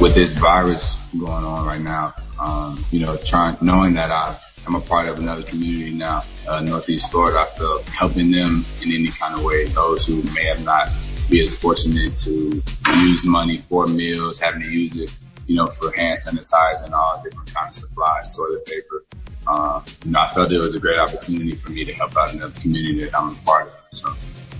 With 0.00 0.14
this 0.14 0.32
virus 0.32 0.97
going 1.18 1.44
on 1.44 1.66
right 1.66 1.80
now, 1.80 2.14
um, 2.40 2.85
you 2.92 3.00
know, 3.00 3.16
trying 3.16 3.56
knowing 3.61 3.94
that 3.94 4.12
I 4.12 4.37
am 4.66 4.76
a 4.76 4.80
part 4.80 5.09
of 5.09 5.18
another 5.18 5.42
community 5.42 5.92
now, 5.92 6.23
uh, 6.49 6.61
Northeast 6.61 7.11
Florida, 7.11 7.40
I 7.40 7.47
feel 7.47 7.82
helping 7.85 8.30
them 8.30 8.64
in 8.80 8.92
any 8.92 9.09
kind 9.09 9.35
of 9.35 9.42
way. 9.42 9.66
Those 9.66 10.06
who 10.06 10.23
may 10.35 10.44
have 10.44 10.64
not 10.64 10.88
be 11.28 11.44
as 11.44 11.59
fortunate 11.59 12.16
to 12.18 12.62
use 12.99 13.26
money 13.26 13.59
for 13.68 13.88
meals, 13.88 14.38
having 14.38 14.62
to 14.62 14.68
use 14.68 14.97
it 14.97 15.11
you 15.46 15.56
know, 15.56 15.66
for 15.66 15.92
hand 15.92 16.18
sanitizer 16.18 16.84
and 16.84 16.94
all 16.94 17.20
different 17.22 17.52
kind 17.52 17.68
of 17.68 17.75
supplies, 17.75 18.34
toilet 18.34 18.64
paper. 18.64 19.04
Um, 19.46 19.84
you 20.04 20.12
know, 20.12 20.20
I 20.20 20.28
felt 20.28 20.52
it 20.52 20.58
was 20.58 20.75
a 20.75 20.80
great 20.80 20.99
opportunity 20.99 21.56
for 21.56 21.70
me 21.70 21.84
to 21.84 21.92
help 21.92 22.16
out 22.16 22.32
in 22.32 22.40
the 22.40 22.50
community 22.50 23.04
that 23.04 23.18
I'm 23.18 23.30
a 23.30 23.34
part 23.44 23.68
of. 23.68 23.75
So 23.90 24.14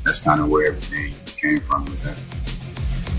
that's 0.05 0.23
kind 0.23 0.41
of 0.41 0.49
where 0.49 0.67
everything 0.69 1.15
came 1.27 1.61
from 1.61 1.85
with 1.85 2.03
that. 2.03 2.21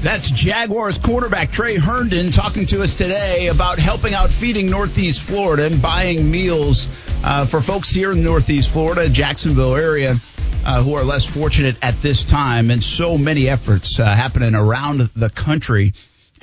That's 0.03 0.29
Jaguars 0.29 0.97
quarterback 0.97 1.53
Tre 1.53 1.77
Herndon 1.77 2.31
talking 2.31 2.65
to 2.67 2.83
us 2.83 2.97
today 2.97 3.47
about 3.47 3.79
helping 3.79 4.13
out 4.13 4.29
feeding 4.29 4.69
Northeast 4.69 5.21
Florida 5.21 5.65
and 5.65 5.81
buying 5.81 6.29
meals 6.29 6.89
uh, 7.23 7.45
for 7.45 7.61
folks 7.61 7.89
here 7.89 8.11
in 8.11 8.21
Northeast 8.21 8.69
Florida, 8.69 9.07
Jacksonville 9.07 9.75
area. 9.75 10.15
Uh, 10.65 10.81
who 10.81 10.93
are 10.93 11.03
less 11.03 11.25
fortunate 11.25 11.75
at 11.81 11.93
this 12.01 12.23
time, 12.23 12.71
and 12.71 12.81
so 12.81 13.17
many 13.17 13.49
efforts 13.49 13.99
uh, 13.99 14.05
happening 14.05 14.55
around 14.55 15.01
the 15.13 15.29
country 15.29 15.91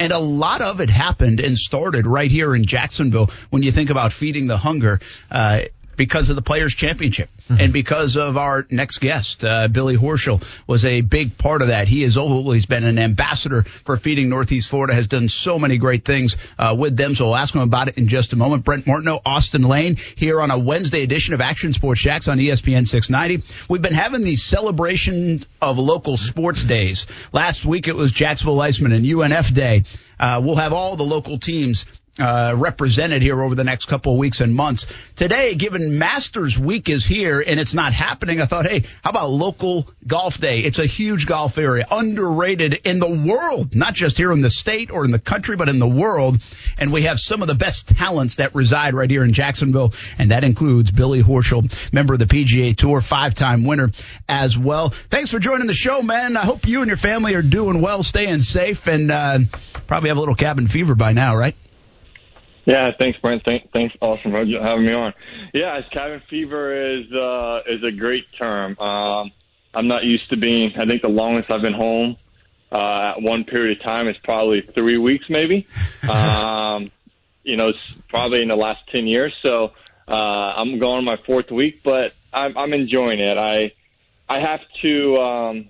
and 0.00 0.12
a 0.12 0.18
lot 0.18 0.62
of 0.62 0.80
it 0.80 0.88
happened 0.88 1.40
and 1.40 1.56
started 1.58 2.06
right 2.06 2.30
here 2.30 2.54
in 2.56 2.64
Jacksonville 2.64 3.30
when 3.50 3.62
you 3.62 3.70
think 3.70 3.90
about 3.90 4.12
feeding 4.12 4.46
the 4.46 4.56
hunger. 4.56 4.98
Uh, 5.30 5.60
because 6.00 6.30
of 6.30 6.36
the 6.36 6.40
Players 6.40 6.74
Championship 6.74 7.28
mm-hmm. 7.42 7.60
and 7.60 7.74
because 7.74 8.16
of 8.16 8.38
our 8.38 8.66
next 8.70 9.00
guest, 9.00 9.44
uh, 9.44 9.68
Billy 9.68 9.98
Horschel 9.98 10.42
was 10.66 10.86
a 10.86 11.02
big 11.02 11.36
part 11.36 11.60
of 11.60 11.68
that. 11.68 11.88
He 11.88 12.00
has 12.04 12.16
always 12.16 12.64
been 12.64 12.84
an 12.84 12.98
ambassador 12.98 13.64
for 13.64 13.98
feeding 13.98 14.30
Northeast 14.30 14.70
Florida, 14.70 14.94
has 14.94 15.08
done 15.08 15.28
so 15.28 15.58
many 15.58 15.76
great 15.76 16.06
things 16.06 16.38
uh, 16.58 16.74
with 16.78 16.96
them. 16.96 17.14
So 17.14 17.26
we'll 17.26 17.36
ask 17.36 17.54
him 17.54 17.60
about 17.60 17.88
it 17.88 17.98
in 17.98 18.08
just 18.08 18.32
a 18.32 18.36
moment. 18.36 18.64
Brent 18.64 18.86
Martineau, 18.86 19.20
Austen 19.26 19.60
Lane 19.60 19.96
here 20.16 20.40
on 20.40 20.50
a 20.50 20.58
Wednesday 20.58 21.02
edition 21.02 21.34
of 21.34 21.42
Action 21.42 21.74
Sports 21.74 22.00
Jax 22.00 22.28
on 22.28 22.38
ESPN 22.38 22.88
690. 22.88 23.46
We've 23.68 23.82
been 23.82 23.92
having 23.92 24.22
these 24.22 24.42
celebrations 24.42 25.44
of 25.60 25.78
local 25.78 26.16
sports 26.16 26.64
days. 26.64 27.06
Last 27.30 27.66
week 27.66 27.88
it 27.88 27.94
was 27.94 28.10
Jacksonville 28.10 28.56
Icemen 28.56 28.94
and 28.94 29.04
UNF 29.04 29.52
Day. 29.52 29.84
Uh, 30.18 30.40
we'll 30.44 30.56
have 30.56 30.74
all 30.74 30.96
the 30.96 31.02
local 31.02 31.38
teams 31.38 31.86
uh, 32.18 32.54
represented 32.56 33.22
here 33.22 33.42
over 33.42 33.54
the 33.54 33.64
next 33.64 33.86
couple 33.86 34.12
of 34.12 34.18
weeks 34.18 34.40
and 34.40 34.54
months. 34.54 34.86
Today, 35.16 35.54
given 35.54 35.98
Masters 35.98 36.58
Week 36.58 36.88
is 36.88 37.04
here 37.04 37.40
and 37.40 37.60
it's 37.60 37.72
not 37.72 37.92
happening, 37.92 38.40
I 38.40 38.46
thought, 38.46 38.66
hey, 38.66 38.84
how 39.02 39.10
about 39.10 39.30
local 39.30 39.88
golf 40.06 40.38
day? 40.38 40.60
It's 40.60 40.78
a 40.78 40.86
huge 40.86 41.26
golf 41.26 41.56
area, 41.56 41.86
underrated 41.90 42.74
in 42.84 42.98
the 42.98 43.08
world, 43.08 43.74
not 43.74 43.94
just 43.94 44.18
here 44.18 44.32
in 44.32 44.40
the 44.40 44.50
state 44.50 44.90
or 44.90 45.04
in 45.04 45.12
the 45.12 45.18
country, 45.18 45.56
but 45.56 45.68
in 45.68 45.78
the 45.78 45.88
world. 45.88 46.42
And 46.78 46.92
we 46.92 47.02
have 47.02 47.20
some 47.20 47.42
of 47.42 47.48
the 47.48 47.54
best 47.54 47.88
talents 47.88 48.36
that 48.36 48.54
reside 48.54 48.94
right 48.94 49.10
here 49.10 49.24
in 49.24 49.32
Jacksonville, 49.32 49.94
and 50.18 50.30
that 50.30 50.44
includes 50.44 50.90
Billy 50.90 51.22
Horschel, 51.22 51.72
member 51.92 52.14
of 52.14 52.18
the 52.18 52.26
PGA 52.26 52.76
Tour, 52.76 53.00
five-time 53.00 53.64
winner 53.64 53.90
as 54.28 54.58
well. 54.58 54.90
Thanks 55.10 55.30
for 55.30 55.38
joining 55.38 55.68
the 55.68 55.74
show, 55.74 56.02
man. 56.02 56.36
I 56.36 56.44
hope 56.44 56.66
you 56.66 56.80
and 56.80 56.88
your 56.88 56.96
family 56.96 57.34
are 57.34 57.42
doing 57.42 57.80
well, 57.80 58.02
staying 58.02 58.40
safe, 58.40 58.86
and 58.88 59.10
uh, 59.10 59.38
probably 59.86 60.08
have 60.08 60.16
a 60.16 60.20
little 60.20 60.34
cabin 60.34 60.68
fever 60.68 60.94
by 60.94 61.12
now, 61.12 61.36
right? 61.36 61.54
Yeah, 62.64 62.90
thanks, 62.98 63.18
Brent. 63.18 63.44
Thank, 63.44 63.72
thanks, 63.72 63.94
Austen, 64.00 64.32
for 64.32 64.38
having 64.38 64.86
me 64.86 64.92
on. 64.92 65.14
Yeah, 65.54 65.80
cabin 65.92 66.22
fever 66.28 66.98
is 66.98 67.10
uh, 67.12 67.62
is 67.66 67.82
a 67.82 67.92
great 67.92 68.26
term. 68.40 68.78
Um, 68.78 69.32
I'm 69.74 69.88
not 69.88 70.04
used 70.04 70.28
to 70.30 70.36
being. 70.36 70.72
I 70.76 70.84
think 70.86 71.02
the 71.02 71.08
longest 71.08 71.50
I've 71.50 71.62
been 71.62 71.74
home 71.74 72.16
uh, 72.72 73.14
at 73.16 73.22
one 73.22 73.44
period 73.44 73.78
of 73.78 73.84
time 73.84 74.08
is 74.08 74.16
probably 74.22 74.62
three 74.74 74.98
weeks, 74.98 75.26
maybe. 75.28 75.66
um, 76.10 76.88
you 77.42 77.56
know, 77.56 77.68
it's 77.68 77.78
probably 78.08 78.42
in 78.42 78.48
the 78.48 78.56
last 78.56 78.80
ten 78.92 79.06
years. 79.06 79.34
So 79.42 79.72
uh, 80.08 80.12
I'm 80.56 80.78
going 80.78 81.04
my 81.04 81.16
fourth 81.26 81.50
week, 81.50 81.82
but 81.82 82.12
I'm, 82.32 82.56
I'm 82.56 82.72
enjoying 82.72 83.20
it. 83.20 83.36
I 83.38 83.72
I 84.28 84.40
have 84.40 84.60
to. 84.82 85.16
Um, 85.16 85.68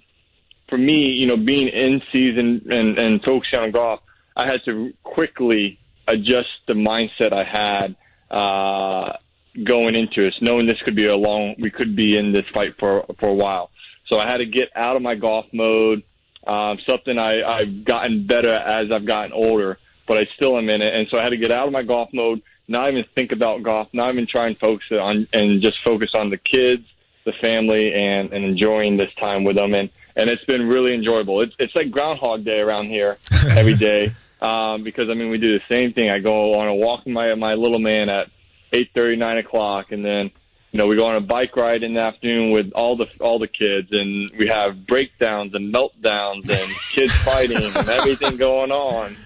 for 0.68 0.78
me, 0.78 1.10
you 1.10 1.26
know, 1.26 1.36
being 1.36 1.66
in 1.66 2.00
season 2.12 2.64
and, 2.70 2.96
and 2.96 3.22
focusing 3.24 3.58
on 3.58 3.72
golf, 3.72 4.00
I 4.36 4.46
had 4.46 4.64
to 4.66 4.94
quickly 5.02 5.79
adjust 6.10 6.48
the 6.66 6.74
mindset 6.74 7.32
I 7.32 7.44
had 7.44 7.96
uh, 8.30 9.16
going 9.62 9.94
into 9.94 10.22
this, 10.22 10.34
knowing 10.40 10.66
this 10.66 10.80
could 10.82 10.96
be 10.96 11.06
a 11.06 11.16
long, 11.16 11.54
we 11.58 11.70
could 11.70 11.96
be 11.96 12.16
in 12.16 12.32
this 12.32 12.46
fight 12.52 12.74
for 12.78 13.04
for 13.18 13.28
a 13.28 13.34
while. 13.34 13.70
So 14.06 14.18
I 14.18 14.28
had 14.28 14.38
to 14.38 14.46
get 14.46 14.70
out 14.74 14.96
of 14.96 15.02
my 15.02 15.14
golf 15.14 15.46
mode. 15.52 16.02
Um, 16.46 16.78
something 16.88 17.18
I, 17.18 17.42
I've 17.42 17.84
gotten 17.84 18.26
better 18.26 18.50
as 18.50 18.90
I've 18.90 19.04
gotten 19.04 19.32
older, 19.32 19.78
but 20.06 20.16
I 20.16 20.26
still 20.36 20.56
am 20.56 20.70
in 20.70 20.80
it. 20.82 20.92
And 20.94 21.06
so 21.10 21.18
I 21.18 21.22
had 21.22 21.30
to 21.30 21.36
get 21.36 21.52
out 21.52 21.66
of 21.66 21.72
my 21.72 21.82
golf 21.82 22.08
mode, 22.14 22.42
not 22.66 22.88
even 22.88 23.04
think 23.14 23.32
about 23.32 23.62
golf, 23.62 23.88
not 23.92 24.10
even 24.12 24.26
try 24.26 24.46
and 24.46 24.58
focus 24.58 24.86
on 24.90 25.28
and 25.32 25.62
just 25.62 25.76
focus 25.84 26.10
on 26.14 26.30
the 26.30 26.38
kids, 26.38 26.86
the 27.24 27.32
family, 27.32 27.92
and 27.92 28.32
and 28.32 28.44
enjoying 28.44 28.96
this 28.96 29.12
time 29.14 29.44
with 29.44 29.56
them. 29.56 29.74
And 29.74 29.90
and 30.16 30.30
it's 30.30 30.44
been 30.44 30.66
really 30.66 30.94
enjoyable. 30.94 31.40
It's 31.42 31.54
it's 31.58 31.74
like 31.74 31.90
Groundhog 31.90 32.44
Day 32.44 32.58
around 32.58 32.86
here 32.86 33.18
every 33.50 33.74
day 33.74 34.14
um, 34.40 34.84
because 34.84 35.08
I 35.10 35.14
mean 35.14 35.30
we 35.30 35.38
do 35.38 35.58
the 35.58 35.74
same 35.74 35.92
thing. 35.92 36.10
I 36.10 36.18
go 36.18 36.54
on 36.54 36.68
a 36.68 36.74
walk 36.74 37.04
with 37.04 37.14
my 37.14 37.34
my 37.34 37.54
little 37.54 37.78
man 37.78 38.08
at 38.08 38.28
eight 38.72 38.90
thirty 38.94 39.16
nine 39.16 39.38
o'clock, 39.38 39.92
and 39.92 40.04
then 40.04 40.30
you 40.72 40.78
know 40.78 40.86
we 40.86 40.96
go 40.96 41.06
on 41.08 41.16
a 41.16 41.20
bike 41.20 41.56
ride 41.56 41.82
in 41.82 41.94
the 41.94 42.00
afternoon 42.00 42.50
with 42.50 42.72
all 42.72 42.96
the 42.96 43.06
all 43.20 43.38
the 43.38 43.48
kids, 43.48 43.88
and 43.92 44.30
we 44.38 44.48
have 44.48 44.86
breakdowns 44.86 45.54
and 45.54 45.72
meltdowns 45.74 46.48
and 46.48 46.76
kids 46.90 47.14
fighting 47.24 47.58
and 47.58 47.88
everything 47.88 48.36
going 48.36 48.72
on. 48.72 49.16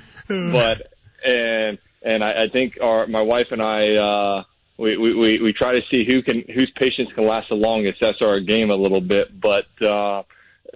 But 0.52 0.92
and 1.24 1.78
and 2.02 2.24
I, 2.24 2.44
I 2.44 2.48
think 2.48 2.78
our 2.80 3.06
my 3.06 3.22
wife 3.22 3.48
and 3.50 3.62
I. 3.62 3.96
uh 3.96 4.44
we, 4.76 4.96
we, 4.96 5.14
we, 5.14 5.40
we 5.40 5.52
try 5.52 5.72
to 5.72 5.82
see 5.92 6.04
who 6.04 6.22
can 6.22 6.42
whose 6.52 6.70
patience 6.76 7.08
can 7.14 7.26
last 7.26 7.48
the 7.48 7.56
longest. 7.56 7.98
That's 8.00 8.20
our 8.20 8.40
game 8.40 8.70
a 8.70 8.74
little 8.74 9.00
bit, 9.00 9.28
but 9.40 9.66
uh, 9.80 10.24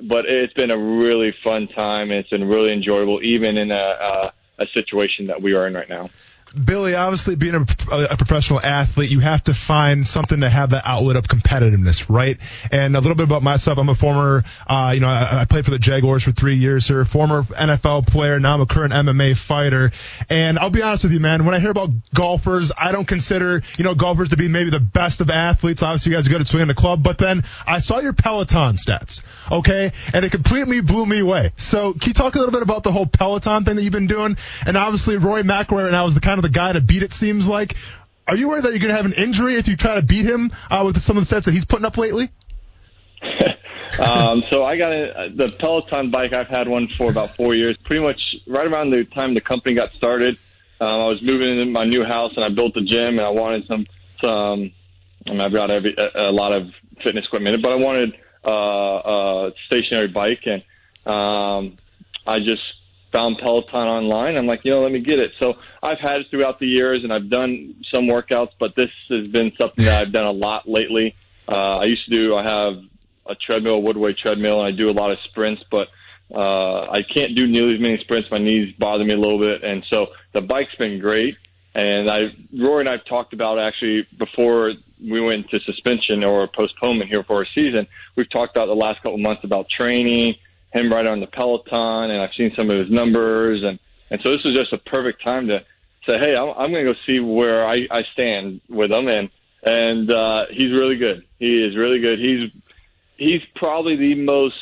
but 0.03 0.27
it's 0.27 0.53
been 0.53 0.71
a 0.71 0.79
really 0.79 1.35
fun 1.45 1.69
time. 1.69 2.11
It's 2.11 2.29
been 2.31 2.47
really 2.47 2.73
enjoyable, 2.73 3.21
even 3.23 3.57
in 3.57 3.71
a, 3.71 3.75
a, 3.77 4.33
a 4.59 4.67
situation 4.75 5.27
that 5.27 5.41
we 5.41 5.55
are 5.55 5.67
in 5.67 5.75
right 5.75 5.89
now. 5.89 6.11
Billy, 6.53 6.95
obviously 6.95 7.37
being 7.37 7.55
a, 7.55 7.67
a, 7.91 8.17
professional 8.17 8.61
athlete, 8.61 9.11
you 9.11 9.21
have 9.21 9.45
to 9.45 9.55
find 9.55 10.07
something 10.07 10.41
to 10.41 10.49
have 10.49 10.71
that 10.71 10.85
outlet 10.87 11.17
of 11.17 11.29
competitiveness, 11.29 12.09
right? 12.09 12.39
And 12.73 12.97
a 12.97 13.01
little 13.01 13.17
bit 13.17 13.25
about 13.25 13.43
myself, 13.43 13.79
I'm 13.79 13.89
a 13.89 13.95
former, 13.95 14.45
uh, 14.67 14.93
you 14.95 15.01
know, 15.01 15.09
I, 15.09 15.41
I, 15.43 15.45
played 15.45 15.67
for 15.67 15.71
the 15.71 15.79
Jaguars 15.79 16.25
for 16.25 16.33
three 16.33 16.57
years 16.57 16.89
here, 16.89 17.05
former 17.05 17.43
NFL 17.43 18.07
player, 18.07 18.41
now 18.41 18.55
I'm 18.55 18.61
a 18.63 18.67
current 18.67 18.95
MMA 18.95 19.37
fighter. 19.37 19.93
And 20.31 20.59
I'll 20.59 20.71
be 20.71 20.83
honest 20.83 21.05
with 21.05 21.13
you, 21.13 21.21
man, 21.21 21.45
when 21.45 21.55
I 21.55 21.61
hear 21.61 21.71
about 21.71 21.91
golfers, 22.15 22.73
I 22.77 22.93
don't 22.93 23.07
consider, 23.07 23.63
you 23.77 23.85
know, 23.85 23.95
golfers 23.95 24.31
to 24.31 24.37
be 24.37 24.49
maybe 24.49 24.71
the 24.71 24.81
best 24.81 25.21
of 25.21 25.31
athletes. 25.31 25.83
Obviously, 25.83 26.13
you 26.13 26.19
guys 26.19 26.27
are 26.27 26.31
good 26.31 26.41
at 26.41 26.49
swinging 26.49 26.69
the 26.69 26.75
club, 26.75 27.03
but 27.03 27.19
then 27.19 27.45
I 27.67 27.81
saw 27.81 28.01
your 28.01 28.15
Peloton 28.15 28.77
stats, 28.77 29.21
okay? 29.53 29.93
And 30.15 30.25
it 30.25 30.33
completely 30.33 30.81
blew 30.81 31.05
me 31.05 31.19
away. 31.19 31.53
So 31.57 31.93
can 31.93 32.09
you 32.09 32.15
talk 32.15 32.35
a 32.35 32.39
little 32.39 32.53
bit 32.53 32.63
about 32.63 32.85
the 32.85 32.93
whole 32.93 33.07
Peloton 33.07 33.65
thing 33.65 33.77
that 33.77 33.83
you've 33.83 33.93
been 33.93 34.07
doing? 34.07 34.37
And 34.67 34.77
obviously, 34.77 35.19
Rory 35.19 35.43
McIlroy 35.43 35.91
now 35.91 36.07
is 36.07 36.15
the 36.15 36.21
kind 36.21 36.38
kind 36.39 36.45
of 36.45 36.53
the 36.53 36.59
guy 36.59 36.73
to 36.73 36.81
beat. 36.81 37.03
It 37.03 37.13
seems 37.13 37.49
like. 37.49 37.77
Are 38.27 38.37
you 38.37 38.49
worried 38.49 38.65
that 38.65 38.71
you're 38.71 38.79
going 38.79 38.91
to 38.91 38.97
have 38.97 39.07
an 39.07 39.15
injury 39.15 39.55
if 39.55 39.69
you 39.69 39.77
try 39.77 39.95
to 39.95 40.03
beat 40.03 40.27
him 40.27 40.51
uh, 40.71 40.83
with 40.85 41.01
some 41.01 41.17
of 41.17 41.23
the 41.23 41.27
sets 41.27 41.47
that 41.47 41.53
he's 41.53 41.65
putting 41.65 41.87
up 41.87 41.97
lately? 41.97 42.29
um, 43.99 44.43
so 44.51 44.67
I 44.67 44.77
got 44.77 44.93
a, 44.93 45.31
the 45.35 45.49
Peloton 45.59 46.11
bike. 46.11 46.35
I've 46.35 46.49
had 46.49 46.69
one 46.69 46.89
for 46.89 47.11
about 47.11 47.37
four 47.37 47.55
years. 47.55 47.79
Pretty 47.85 48.03
much 48.03 48.21
right 48.47 48.67
around 48.67 48.91
the 48.91 49.05
time 49.05 49.33
the 49.33 49.41
company 49.41 49.75
got 49.75 49.93
started, 49.93 50.37
um, 50.81 51.01
I 51.01 51.05
was 51.05 51.23
moving 51.23 51.59
into 51.59 51.73
my 51.73 51.85
new 51.85 52.05
house 52.05 52.33
and 52.37 52.45
I 52.45 52.51
built 52.51 52.77
a 52.77 52.83
gym 52.83 53.19
and 53.19 53.23
I 53.23 53.31
wanted 53.31 53.67
some 53.67 53.87
some. 54.21 54.73
I 55.27 55.31
mean, 55.31 55.41
I've 55.41 55.53
got 55.53 55.71
every, 55.71 55.95
a, 55.97 56.31
a 56.31 56.33
lot 56.33 56.53
of 56.53 56.69
fitness 57.03 57.25
equipment, 57.27 57.63
but 57.63 57.73
I 57.73 57.77
wanted 57.77 58.15
uh, 58.47 58.51
a 58.51 59.53
stationary 59.67 60.09
bike 60.09 60.41
and 60.45 60.63
um, 61.07 61.77
I 62.27 62.41
just 62.41 62.63
found 63.13 63.39
Peloton 63.39 63.89
online. 63.89 64.37
I'm 64.37 64.47
like, 64.47 64.61
you 64.65 64.71
know, 64.71 64.81
let 64.81 64.93
me 64.93 65.01
get 65.01 65.19
it. 65.19 65.33
So 65.39 65.55
I've 65.83 66.01
had 66.01 66.17
it 66.17 66.27
throughout 66.31 66.59
the 66.59 66.67
years 66.67 67.05
and 67.05 67.13
I've 67.13 67.29
done 67.31 67.77
some 67.93 68.07
workouts, 68.07 68.51
but 68.59 68.75
this 68.77 68.91
has 69.11 69.29
been 69.29 69.53
something 69.59 69.85
that 69.85 70.01
I've 70.01 70.13
done 70.13 70.27
a 70.27 70.33
lot 70.33 70.69
lately. 70.69 71.15
Uh, 71.47 71.79
I 71.79 71.85
used 71.85 72.05
to 72.07 72.11
do, 72.11 72.37
I 72.37 72.43
have 72.43 72.83
a 73.27 73.35
treadmill, 73.35 73.79
a 73.79 73.81
Woodway 73.81 74.17
treadmill, 74.17 74.59
and 74.61 74.69
I 74.69 74.77
do 74.77 74.91
a 74.91 74.93
lot 74.93 75.11
of 75.11 75.19
sprints, 75.25 75.63
but 75.71 75.89
uh, 76.35 76.91
I 76.91 77.03
can't 77.03 77.35
do 77.35 77.47
nearly 77.47 77.75
as 77.75 77.81
many 77.81 77.99
sprints. 77.99 78.31
My 78.31 78.39
knees 78.39 78.75
bother 78.79 79.05
me 79.05 79.15
a 79.15 79.19
little 79.19 79.39
bit. 79.39 79.63
And 79.65 79.85
so 79.91 80.09
the 80.33 80.43
bike's 80.43 80.75
been 80.79 80.99
great. 81.01 81.39
And 81.75 82.11
I, 82.11 82.27
Rory 82.53 82.81
and 82.81 82.89
I've 82.89 83.05
talked 83.05 83.33
about 83.33 83.59
actually 83.59 84.07
before 84.19 84.73
we 85.01 85.21
went 85.21 85.49
to 85.51 85.61
suspension 85.61 86.25
or 86.25 86.49
postponement 86.49 87.11
here 87.11 87.23
for 87.23 87.37
our 87.37 87.47
season. 87.55 87.87
We've 88.17 88.29
talked 88.29 88.57
about 88.57 88.67
the 88.67 88.75
last 88.75 88.97
couple 88.97 89.19
months 89.19 89.45
about 89.45 89.69
training, 89.69 90.35
him 90.73 90.93
right 90.93 91.07
on 91.07 91.21
the 91.21 91.27
Peloton, 91.27 92.11
and 92.11 92.21
I've 92.21 92.35
seen 92.37 92.53
some 92.57 92.71
of 92.71 92.79
his 92.79 92.91
numbers, 92.91 93.63
and 93.65 93.79
and 94.11 94.21
so 94.25 94.33
this 94.33 94.45
was 94.45 94.57
just 94.57 94.73
a 94.73 94.79
perfect 94.79 95.23
time 95.23 95.49
to 95.49 95.65
say, 96.07 96.19
hey, 96.19 96.35
I'm, 96.35 96.49
I'm 96.57 96.73
going 96.73 96.87
to 96.87 96.93
go 96.93 96.99
see 97.07 97.21
where 97.21 97.67
I, 97.67 97.87
I 97.91 98.03
stand 98.13 98.61
with 98.69 98.91
him, 98.91 99.09
and 99.09 99.31
and 99.63 100.11
uh, 100.11 100.47
he's 100.51 100.73
really 100.73 100.97
good. 100.97 101.25
He 101.39 101.63
is 101.63 101.77
really 101.77 102.01
good. 102.01 102.19
He's 102.19 102.51
he's 103.17 103.43
probably 103.57 103.97
the 103.97 104.15
most 104.15 104.57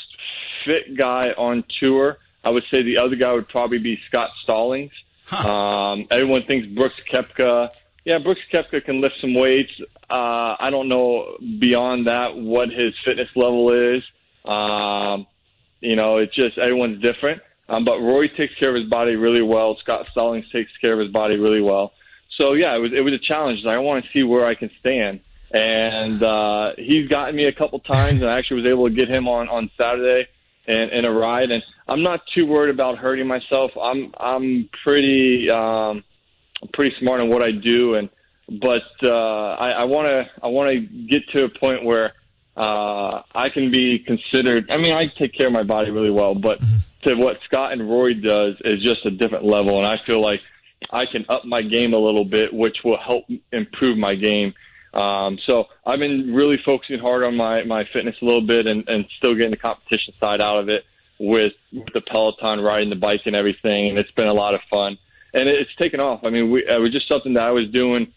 fit 0.65 0.97
guy 0.97 1.31
on 1.31 1.65
tour. 1.81 2.19
I 2.43 2.51
would 2.51 2.65
say 2.73 2.83
the 2.83 2.99
other 2.99 3.17
guy 3.17 3.33
would 3.33 3.49
probably 3.49 3.79
be 3.79 3.99
Scott 4.09 4.31
Stallings. 4.43 4.93
Huh. 5.25 5.49
Um, 5.49 6.07
everyone 6.11 6.45
thinks 6.45 6.69
Brooks 6.69 6.95
Koepka. 7.13 7.71
Yeah, 8.05 8.19
Brooks 8.19 8.41
Koepka 8.53 8.85
can 8.85 9.01
lift 9.01 9.17
some 9.21 9.35
weights. 9.35 9.73
Uh, 10.09 10.55
I 10.61 10.69
don't 10.71 10.89
know 10.89 11.37
beyond 11.59 12.07
that 12.07 12.37
what 12.37 12.69
his 12.69 12.95
fitness 13.05 13.29
level 13.35 13.73
is. 13.73 14.03
Um, 14.45 15.27
you 15.87 15.95
know, 15.95 16.17
it's 16.17 16.35
just 16.35 16.59
everyone's 16.59 17.01
different. 17.01 17.41
Um, 17.69 17.85
but 17.85 18.01
Roy 18.01 18.29
takes 18.29 18.55
care 18.59 18.71
of 18.71 18.81
his 18.81 18.91
body 18.91 19.17
really 19.17 19.43
well. 19.43 19.77
Scott 19.81 20.07
Stallings 20.11 20.49
takes 20.51 20.71
care 20.81 20.95
of 20.95 21.01
his 21.01 21.11
body 21.11 21.37
really 21.37 21.63
well. 21.63 21.93
So 22.39 22.55
yeah, 22.55 22.75
it 22.75 22.79
was 22.79 22.93
it 22.95 23.03
was 23.03 23.15
a 23.15 23.19
challenge. 23.19 23.65
I 23.67 23.79
want 23.79 24.05
to 24.05 24.11
see 24.13 24.23
where 24.23 24.47
I 24.47 24.55
can 24.55 24.71
stand, 24.79 25.21
and 25.53 26.23
uh, 26.23 26.73
he's 26.77 27.09
gotten 27.09 27.35
me 27.35 27.47
a 27.47 27.53
couple 27.53 27.79
times, 27.81 28.21
and 28.21 28.31
I 28.31 28.37
actually 28.37 28.63
was 28.63 28.71
able 28.71 28.85
to 28.85 28.91
get 28.95 29.09
him 29.09 29.27
on 29.29 29.49
on 29.49 29.71
Saturday 29.81 30.29
in, 30.67 30.91
in 30.91 31.05
a 31.05 31.13
ride. 31.13 31.51
And 31.51 31.63
I'm 31.89 32.03
not 32.03 32.21
too 32.35 32.47
worried 32.47 32.75
about 32.75 32.99
hurting 32.99 33.27
myself. 33.27 33.71
I'm 33.81 34.13
I'm 34.19 34.69
pretty 34.85 35.51
um, 35.51 36.05
pretty 36.75 36.95
smart 37.01 37.21
in 37.21 37.29
what 37.29 37.43
I 37.43 37.53
do, 37.53 37.95
and 37.95 38.11
but 38.61 38.83
uh, 39.03 39.55
I 39.55 39.85
want 39.85 40.09
to 40.09 40.25
I 40.43 40.49
want 40.49 40.71
to 40.71 40.81
get 40.81 41.23
to 41.35 41.45
a 41.45 41.49
point 41.49 41.85
where 41.85 42.13
uh, 42.57 43.23
I 43.35 43.51
can 43.51 43.71
be 43.71 43.99
considered. 43.99 44.71
I 44.71 44.79
mean, 44.79 44.93
I 44.93 45.07
take 45.19 45.35
care 45.35 45.47
of 45.47 45.53
my 45.53 45.63
body 45.63 45.91
really 45.91 46.11
well, 46.11 46.35
but 46.35 46.61
mm-hmm. 46.61 46.77
to 47.07 47.15
what 47.15 47.37
Scott 47.45 47.73
and 47.73 47.89
Roy 47.89 48.15
does 48.15 48.55
is 48.65 48.83
just 48.83 49.05
a 49.05 49.11
different 49.11 49.45
level, 49.45 49.77
and 49.77 49.87
I 49.87 49.97
feel 50.07 50.21
like 50.21 50.41
I 50.91 51.07
can 51.07 51.27
up 51.29 51.45
my 51.45 51.63
game 51.63 51.93
a 51.93 51.99
little 51.99 52.25
bit, 52.25 52.53
which 52.53 52.79
will 52.85 52.99
help 52.99 53.25
improve 53.53 53.99
my 53.99 54.15
game. 54.15 54.55
Um, 54.95 55.39
so 55.47 55.67
I've 55.85 55.99
been 55.99 56.35
really 56.35 56.59
focusing 56.65 56.99
hard 56.99 57.25
on 57.25 57.37
my 57.37 57.65
my 57.65 57.85
fitness 57.93 58.17
a 58.23 58.25
little 58.25 58.47
bit, 58.47 58.67
and 58.71 58.89
and 58.89 59.05
still 59.19 59.35
getting 59.35 59.51
the 59.51 59.59
competition 59.59 60.15
side 60.19 60.41
out 60.41 60.59
of 60.59 60.69
it 60.71 60.85
with, 61.19 61.53
with 61.73 61.93
the 61.93 62.01
Peloton, 62.01 62.61
riding 62.61 62.91
the 62.91 62.97
bike, 62.97 63.23
and 63.27 63.37
everything, 63.37 63.91
and 63.91 63.99
it's 63.99 64.11
been 64.13 64.29
a 64.29 64.35
lot 64.35 64.55
of 64.55 64.61
fun. 64.71 64.99
And 65.35 65.49
it's 65.49 65.75
taken 65.79 66.01
off. 66.01 66.21
I 66.25 66.31
mean, 66.31 66.51
we, 66.51 66.65
it 66.67 66.81
was 66.81 66.93
just 66.93 67.09
something 67.09 67.35
that 67.35 67.47
I 67.47 67.51
was 67.51 67.69
doing 67.71 68.13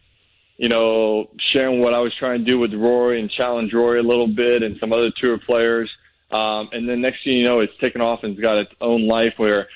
you 0.60 0.68
know, 0.68 1.30
sharing 1.54 1.80
what 1.80 1.94
I 1.94 2.00
was 2.00 2.14
trying 2.20 2.44
to 2.44 2.52
do 2.52 2.60
with 2.60 2.74
Rory 2.74 3.22
and 3.22 3.32
challenge 3.32 3.72
Rory 3.74 4.02
a 4.02 4.04
little 4.04 4.28
bit 4.28 4.62
and 4.62 4.76
some 4.78 4.92
other 4.92 5.10
tour 5.10 5.38
players. 5.38 5.90
Um, 6.32 6.68
and 6.74 6.88
then 6.88 7.00
next 7.00 7.24
thing 7.24 7.38
you 7.38 7.46
know, 7.46 7.60
it's 7.60 7.72
taken 7.80 8.02
off 8.02 8.20
and 8.24 8.34
it's 8.34 8.42
got 8.42 8.58
its 8.58 8.72
own 8.82 9.08
life 9.08 9.36
where 9.38 9.70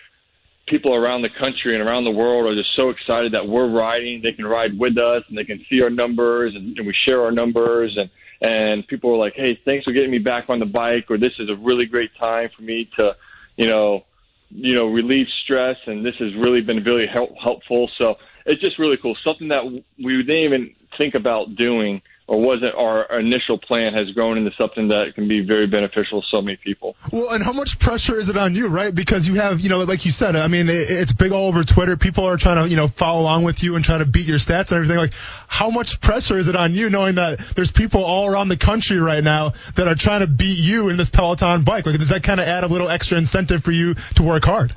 people 0.68 0.94
around 0.94 1.22
the 1.22 1.30
country 1.40 1.74
and 1.74 1.88
around 1.88 2.04
the 2.04 2.12
world 2.12 2.52
are 2.52 2.56
just 2.62 2.76
so 2.76 2.90
excited 2.90 3.32
that 3.32 3.48
we're 3.48 3.70
riding. 3.70 4.22
They 4.22 4.34
can 4.34 4.46
ride 4.46 4.78
with 4.78 4.98
us 4.98 5.24
and 5.30 5.38
they 5.38 5.46
can 5.46 5.66
see 5.70 5.82
our 5.82 5.90
numbers 5.90 6.54
and, 6.54 6.78
and 6.78 6.86
we 6.86 6.94
share 7.06 7.24
our 7.24 7.32
numbers 7.32 7.96
and 7.98 8.10
and 8.42 8.86
people 8.86 9.14
are 9.14 9.18
like, 9.18 9.36
"Hey, 9.38 9.58
thanks 9.64 9.86
for 9.86 9.94
getting 9.94 10.12
me 10.12 10.20
back 10.20 10.50
on 10.50 10.60
the 10.60 10.66
bike," 10.66 11.10
or 11.10 11.18
"This 11.18 11.32
is 11.40 11.50
a 11.50 11.56
really 11.56 11.86
great 11.86 12.14
time 12.20 12.50
for 12.54 12.62
me 12.62 12.90
to, 13.00 13.16
you 13.56 13.68
know, 13.68 14.04
you 14.50 14.76
know, 14.76 14.88
relieve 14.88 15.28
stress, 15.46 15.78
and 15.86 16.06
this 16.06 16.16
has 16.18 16.36
really 16.36 16.60
been 16.60 16.84
really 16.84 17.08
help, 17.08 17.34
helpful." 17.42 17.90
So 17.98 18.18
it's 18.46 18.62
just 18.62 18.80
really 18.80 18.98
cool. 18.98 19.16
Something 19.26 19.50
that 19.50 19.66
we 19.66 20.18
didn't 20.24 20.44
even 20.44 20.76
think 20.98 21.16
about 21.16 21.56
doing 21.56 22.02
or 22.28 22.40
wasn't 22.40 22.74
our 22.76 23.20
initial 23.20 23.58
plan 23.58 23.94
has 23.94 24.10
grown 24.12 24.38
into 24.38 24.52
something 24.58 24.88
that 24.88 25.14
can 25.14 25.28
be 25.28 25.42
very 25.42 25.68
beneficial 25.68 26.22
to 26.22 26.28
so 26.32 26.42
many 26.42 26.58
people. 26.58 26.96
Well, 27.12 27.32
and 27.32 27.44
how 27.44 27.52
much 27.52 27.80
pressure 27.80 28.18
is 28.18 28.30
it 28.30 28.38
on 28.38 28.56
you, 28.56 28.68
right? 28.68 28.96
Because 28.96 29.28
you 29.28 29.36
have, 29.36 29.60
you 29.60 29.70
know, 29.70 29.84
like 29.84 30.06
you 30.06 30.12
said, 30.12 30.36
I 30.36 30.48
mean, 30.48 30.68
it's 30.70 31.12
big 31.12 31.34
all 31.34 31.48
over 31.48 31.64
Twitter. 31.64 31.98
People 31.98 32.26
are 32.26 32.38
trying 32.38 32.64
to, 32.64 32.70
you 32.70 32.78
know, 32.78 32.88
follow 32.88 33.22
along 33.22 33.44
with 33.44 33.62
you 33.62 33.76
and 33.76 33.84
trying 33.84 34.00
to 34.00 34.06
beat 34.06 34.26
your 34.26 34.40
stats 34.40 34.72
and 34.72 34.78
everything. 34.78 34.98
Like, 34.98 35.14
how 35.48 35.70
much 35.70 36.00
pressure 36.00 36.38
is 36.38 36.48
it 36.48 36.56
on 36.56 36.74
you 36.74 36.90
knowing 36.90 37.16
that 37.16 37.40
there's 37.56 37.72
people 37.72 38.04
all 38.06 38.28
around 38.28 38.48
the 38.48 38.58
country 38.58 38.98
right 38.98 39.24
now 39.24 39.54
that 39.76 39.88
are 39.88 39.96
trying 39.96 40.22
to 40.22 40.28
beat 40.28 40.60
you 40.60 40.90
in 40.90 40.98
this 40.98 41.10
Peloton 41.10 41.64
bike? 41.64 41.86
Like, 41.86 41.98
does 41.98 42.10
that 42.10 42.24
kind 42.24 42.40
of 42.40 42.48
add 42.48 42.64
a 42.64 42.68
little 42.68 42.88
extra 42.88 43.18
incentive 43.18 43.64
for 43.64 43.72
you 43.72 43.96
to 44.16 44.24
work 44.24 44.46
hard? 44.46 44.74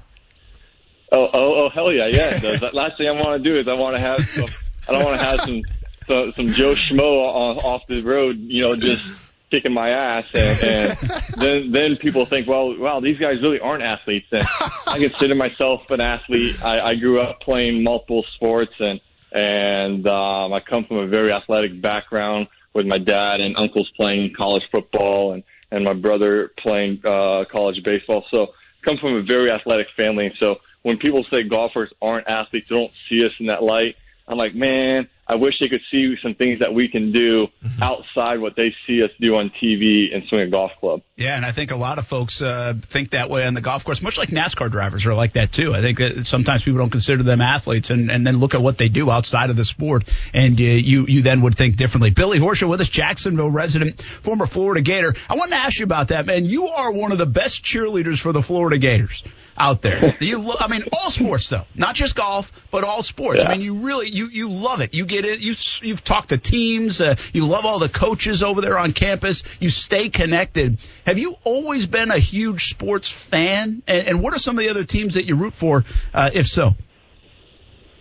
Oh, 1.16 1.30
oh, 1.32 1.64
oh, 1.64 1.68
hell 1.70 1.92
yeah, 1.92 2.08
yeah. 2.10 2.36
It 2.36 2.42
does. 2.42 2.74
last 2.74 2.98
thing 2.98 3.08
I 3.08 3.14
want 3.14 3.42
to 3.42 3.50
do 3.50 3.58
is 3.58 3.66
I 3.66 3.72
want 3.72 3.96
to 3.96 4.02
have 4.02 4.22
some, 4.22 4.48
I 4.86 4.92
don't 4.92 5.04
want 5.04 5.18
to 5.18 5.24
have 5.24 5.40
some 5.40 5.62
some, 6.06 6.32
some 6.36 6.46
Joe 6.48 6.74
Schmo 6.74 7.00
on, 7.00 7.56
off 7.58 7.82
the 7.88 8.02
road, 8.02 8.36
you 8.38 8.62
know, 8.62 8.76
just 8.76 9.02
kicking 9.50 9.72
my 9.72 9.90
ass, 9.90 10.24
and, 10.34 10.64
and 10.64 10.98
then 11.38 11.72
then 11.72 11.96
people 11.96 12.26
think, 12.26 12.46
well, 12.46 12.76
wow, 12.78 13.00
these 13.00 13.18
guys 13.18 13.40
really 13.40 13.60
aren't 13.60 13.82
athletes. 13.82 14.26
And 14.30 14.46
I 14.86 14.98
consider 14.98 15.34
myself 15.34 15.82
an 15.90 16.02
athlete. 16.02 16.62
I, 16.62 16.80
I 16.80 16.94
grew 16.96 17.18
up 17.20 17.40
playing 17.40 17.82
multiple 17.82 18.24
sports, 18.34 18.74
and 18.78 19.00
and 19.32 20.06
um, 20.06 20.52
I 20.52 20.60
come 20.60 20.84
from 20.84 20.98
a 20.98 21.06
very 21.06 21.32
athletic 21.32 21.80
background 21.80 22.48
with 22.74 22.86
my 22.86 22.98
dad 22.98 23.40
and 23.40 23.56
uncles 23.56 23.90
playing 23.96 24.34
college 24.36 24.64
football, 24.70 25.32
and 25.32 25.44
and 25.70 25.82
my 25.82 25.94
brother 25.94 26.50
playing 26.58 27.00
uh, 27.06 27.44
college 27.50 27.82
baseball. 27.82 28.24
So 28.30 28.48
come 28.82 28.98
from 28.98 29.14
a 29.14 29.22
very 29.22 29.50
athletic 29.50 29.88
family. 29.96 30.32
So 30.38 30.58
when 30.86 30.98
people 30.98 31.24
say 31.32 31.42
golfers 31.42 31.90
aren't 32.00 32.28
athletes, 32.30 32.68
they 32.70 32.76
don't 32.76 32.92
see 33.08 33.26
us 33.26 33.32
in 33.40 33.46
that 33.46 33.60
light. 33.60 33.96
I'm 34.28 34.38
like, 34.38 34.54
man, 34.54 35.08
I 35.26 35.34
wish 35.34 35.54
they 35.60 35.66
could 35.66 35.80
see 35.92 36.14
some 36.22 36.36
things 36.36 36.60
that 36.60 36.72
we 36.72 36.86
can 36.86 37.10
do 37.10 37.48
mm-hmm. 37.48 37.82
outside 37.82 38.38
what 38.38 38.54
they 38.54 38.72
see 38.86 39.02
us 39.02 39.10
do 39.20 39.34
on 39.34 39.50
TV 39.60 40.14
and 40.14 40.22
swing 40.28 40.42
a 40.42 40.46
golf 40.46 40.70
club. 40.78 41.02
Yeah, 41.16 41.34
and 41.34 41.44
I 41.44 41.50
think 41.50 41.72
a 41.72 41.76
lot 41.76 41.98
of 41.98 42.06
folks 42.06 42.40
uh, 42.40 42.74
think 42.82 43.10
that 43.10 43.28
way 43.28 43.44
on 43.48 43.54
the 43.54 43.60
golf 43.60 43.84
course, 43.84 44.00
much 44.00 44.16
like 44.16 44.28
NASCAR 44.28 44.70
drivers 44.70 45.06
are 45.06 45.14
like 45.14 45.32
that 45.32 45.50
too. 45.50 45.74
I 45.74 45.80
think 45.80 45.98
that 45.98 46.24
sometimes 46.24 46.62
people 46.62 46.78
don't 46.78 46.90
consider 46.90 47.24
them 47.24 47.40
athletes, 47.40 47.90
and, 47.90 48.08
and 48.08 48.24
then 48.24 48.36
look 48.36 48.54
at 48.54 48.62
what 48.62 48.78
they 48.78 48.88
do 48.88 49.10
outside 49.10 49.50
of 49.50 49.56
the 49.56 49.64
sport, 49.64 50.08
and 50.32 50.56
uh, 50.60 50.62
you 50.62 51.06
you 51.06 51.22
then 51.22 51.40
would 51.40 51.56
think 51.56 51.74
differently. 51.74 52.10
Billy 52.10 52.38
Horschel 52.38 52.68
with 52.68 52.80
us, 52.80 52.88
Jacksonville 52.88 53.50
resident, 53.50 54.00
former 54.00 54.46
Florida 54.46 54.82
Gator. 54.82 55.16
I 55.28 55.34
wanted 55.34 55.56
to 55.56 55.62
ask 55.62 55.80
you 55.80 55.84
about 55.84 56.08
that, 56.08 56.26
man. 56.26 56.44
You 56.44 56.68
are 56.68 56.92
one 56.92 57.10
of 57.10 57.18
the 57.18 57.26
best 57.26 57.64
cheerleaders 57.64 58.20
for 58.20 58.32
the 58.32 58.42
Florida 58.42 58.78
Gators 58.78 59.24
out 59.58 59.82
there. 59.82 60.16
You, 60.26 60.38
lo- 60.38 60.56
I 60.58 60.68
mean, 60.68 60.84
all 60.92 61.10
sports 61.10 61.48
though, 61.48 61.64
not 61.74 61.94
just 61.94 62.16
golf, 62.16 62.50
but 62.70 62.84
all 62.84 63.02
sports. 63.02 63.42
Yeah. 63.42 63.48
I 63.48 63.52
mean, 63.52 63.60
you 63.60 63.86
really 63.86 64.08
you 64.08 64.28
you 64.28 64.50
love 64.50 64.80
it. 64.80 64.92
You 64.92 65.04
get 65.04 65.24
it. 65.24 65.40
You 65.40 65.54
you've 65.82 66.02
talked 66.02 66.30
to 66.30 66.38
teams. 66.38 67.00
Uh, 67.00 67.16
you 67.32 67.46
love 67.46 67.64
all 67.64 67.78
the 67.78 67.88
coaches 67.88 68.42
over 68.42 68.60
there 68.60 68.78
on 68.78 68.92
campus. 68.92 69.44
You 69.60 69.70
stay 69.70 70.08
connected. 70.08 70.78
Have 71.04 71.18
you 71.18 71.36
always 71.44 71.86
been 71.86 72.10
a 72.10 72.18
huge 72.18 72.70
sports 72.70 73.10
fan? 73.10 73.82
And, 73.86 74.08
and 74.08 74.22
what 74.22 74.34
are 74.34 74.38
some 74.38 74.58
of 74.58 74.64
the 74.64 74.70
other 74.70 74.84
teams 74.84 75.14
that 75.14 75.26
you 75.26 75.36
root 75.36 75.54
for, 75.54 75.84
uh, 76.12 76.30
if 76.32 76.48
so? 76.48 76.74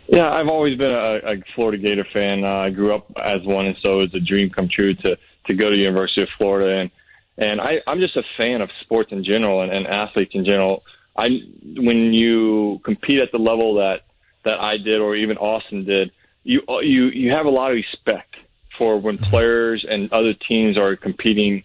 Yeah, 0.08 0.30
I've 0.32 0.48
always 0.48 0.78
been 0.78 0.91
a, 0.91 1.34
a 1.34 1.36
Florida 1.56 1.78
Gator 1.78 2.06
fan. 2.13 2.46
Uh, 2.46 2.63
I 2.65 2.70
grew 2.70 2.94
up 2.94 3.12
as 3.22 3.44
one, 3.44 3.65
and 3.65 3.76
so 3.84 4.00
it's 4.00 4.13
a 4.13 4.20
dream 4.20 4.50
come 4.50 4.70
true 4.74 4.94
to 4.94 5.18
to 5.48 5.54
go 5.54 5.70
to 5.70 5.76
the 5.76 5.82
University 5.82 6.22
of 6.22 6.30
Florida. 6.38 6.80
And 6.82 6.91
and 7.38 7.62
I, 7.62 7.82
I'm 7.88 8.00
just 8.00 8.15
a 8.15 8.24
fan 8.38 8.62
of 8.62 8.70
sports 8.82 9.12
in 9.12 9.24
general 9.24 9.62
and, 9.62 9.72
and 9.72 9.88
athletes 9.88 10.32
in 10.34 10.46
general. 10.46 10.84
I 11.15 11.30
when 11.63 12.13
you 12.13 12.80
compete 12.84 13.21
at 13.21 13.32
the 13.32 13.39
level 13.39 13.75
that 13.75 14.01
that 14.43 14.62
I 14.62 14.78
did 14.78 14.97
or 14.97 15.15
even 15.15 15.38
Austen 15.38 15.86
did, 15.86 16.12
you 16.43 16.62
you 16.82 17.08
you 17.08 17.32
have 17.32 17.45
a 17.45 17.49
lot 17.49 17.71
of 17.71 17.75
respect 17.75 18.36
for 18.78 18.99
when 18.99 19.17
mm-hmm. 19.17 19.30
players 19.30 19.86
and 19.88 20.12
other 20.12 20.34
teams 20.34 20.80
are 20.80 20.95
competing 20.95 21.63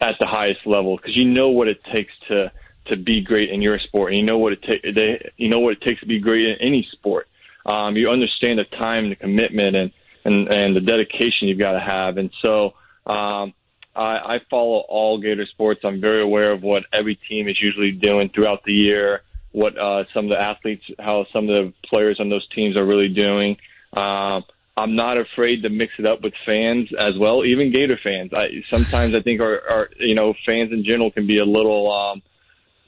at 0.00 0.14
the 0.20 0.26
highest 0.26 0.66
level 0.66 0.96
because 0.96 1.16
you 1.16 1.24
know 1.24 1.48
what 1.48 1.68
it 1.68 1.82
takes 1.92 2.12
to 2.28 2.52
to 2.86 2.96
be 2.96 3.20
great 3.20 3.50
in 3.50 3.60
your 3.60 3.78
sport 3.78 4.12
and 4.12 4.20
you 4.20 4.26
know 4.26 4.38
what 4.38 4.52
it 4.52 4.62
takes 4.62 4.82
they 4.94 5.30
you 5.36 5.48
know 5.48 5.60
what 5.60 5.72
it 5.72 5.82
takes 5.82 6.00
to 6.00 6.06
be 6.06 6.18
great 6.18 6.46
in 6.46 6.56
any 6.60 6.86
sport. 6.92 7.28
Um, 7.66 7.96
you 7.96 8.08
understand 8.08 8.58
the 8.58 8.64
time 8.64 9.04
and 9.04 9.12
the 9.12 9.16
commitment 9.16 9.76
and 9.76 9.92
and 10.24 10.52
and 10.52 10.76
the 10.76 10.80
dedication 10.80 11.48
you've 11.48 11.58
got 11.58 11.72
to 11.72 11.80
have 11.80 12.16
and 12.18 12.30
so 12.42 12.74
um, 13.06 13.54
I, 13.98 14.36
I 14.36 14.38
follow 14.48 14.84
all 14.88 15.20
Gator 15.20 15.46
sports. 15.46 15.80
I'm 15.84 16.00
very 16.00 16.22
aware 16.22 16.52
of 16.52 16.62
what 16.62 16.84
every 16.92 17.16
team 17.28 17.48
is 17.48 17.60
usually 17.60 17.90
doing 17.90 18.30
throughout 18.32 18.62
the 18.64 18.72
year, 18.72 19.22
what 19.50 19.76
uh, 19.76 20.04
some 20.14 20.26
of 20.26 20.30
the 20.30 20.40
athletes, 20.40 20.84
how 20.98 21.26
some 21.32 21.48
of 21.48 21.56
the 21.56 21.72
players 21.84 22.18
on 22.20 22.28
those 22.28 22.46
teams 22.54 22.76
are 22.76 22.86
really 22.86 23.08
doing. 23.08 23.56
Uh, 23.92 24.42
I'm 24.76 24.94
not 24.94 25.18
afraid 25.18 25.62
to 25.62 25.70
mix 25.70 25.94
it 25.98 26.06
up 26.06 26.22
with 26.22 26.32
fans 26.46 26.90
as 26.96 27.14
well, 27.18 27.44
even 27.44 27.72
Gator 27.72 27.98
fans. 28.02 28.30
I 28.32 28.62
sometimes 28.70 29.14
I 29.16 29.22
think 29.22 29.42
our, 29.42 29.60
our 29.68 29.90
you 29.98 30.14
know 30.14 30.34
fans 30.46 30.70
in 30.72 30.84
general 30.84 31.10
can 31.10 31.26
be 31.26 31.38
a 31.38 31.44
little 31.44 31.90
um, 31.90 32.22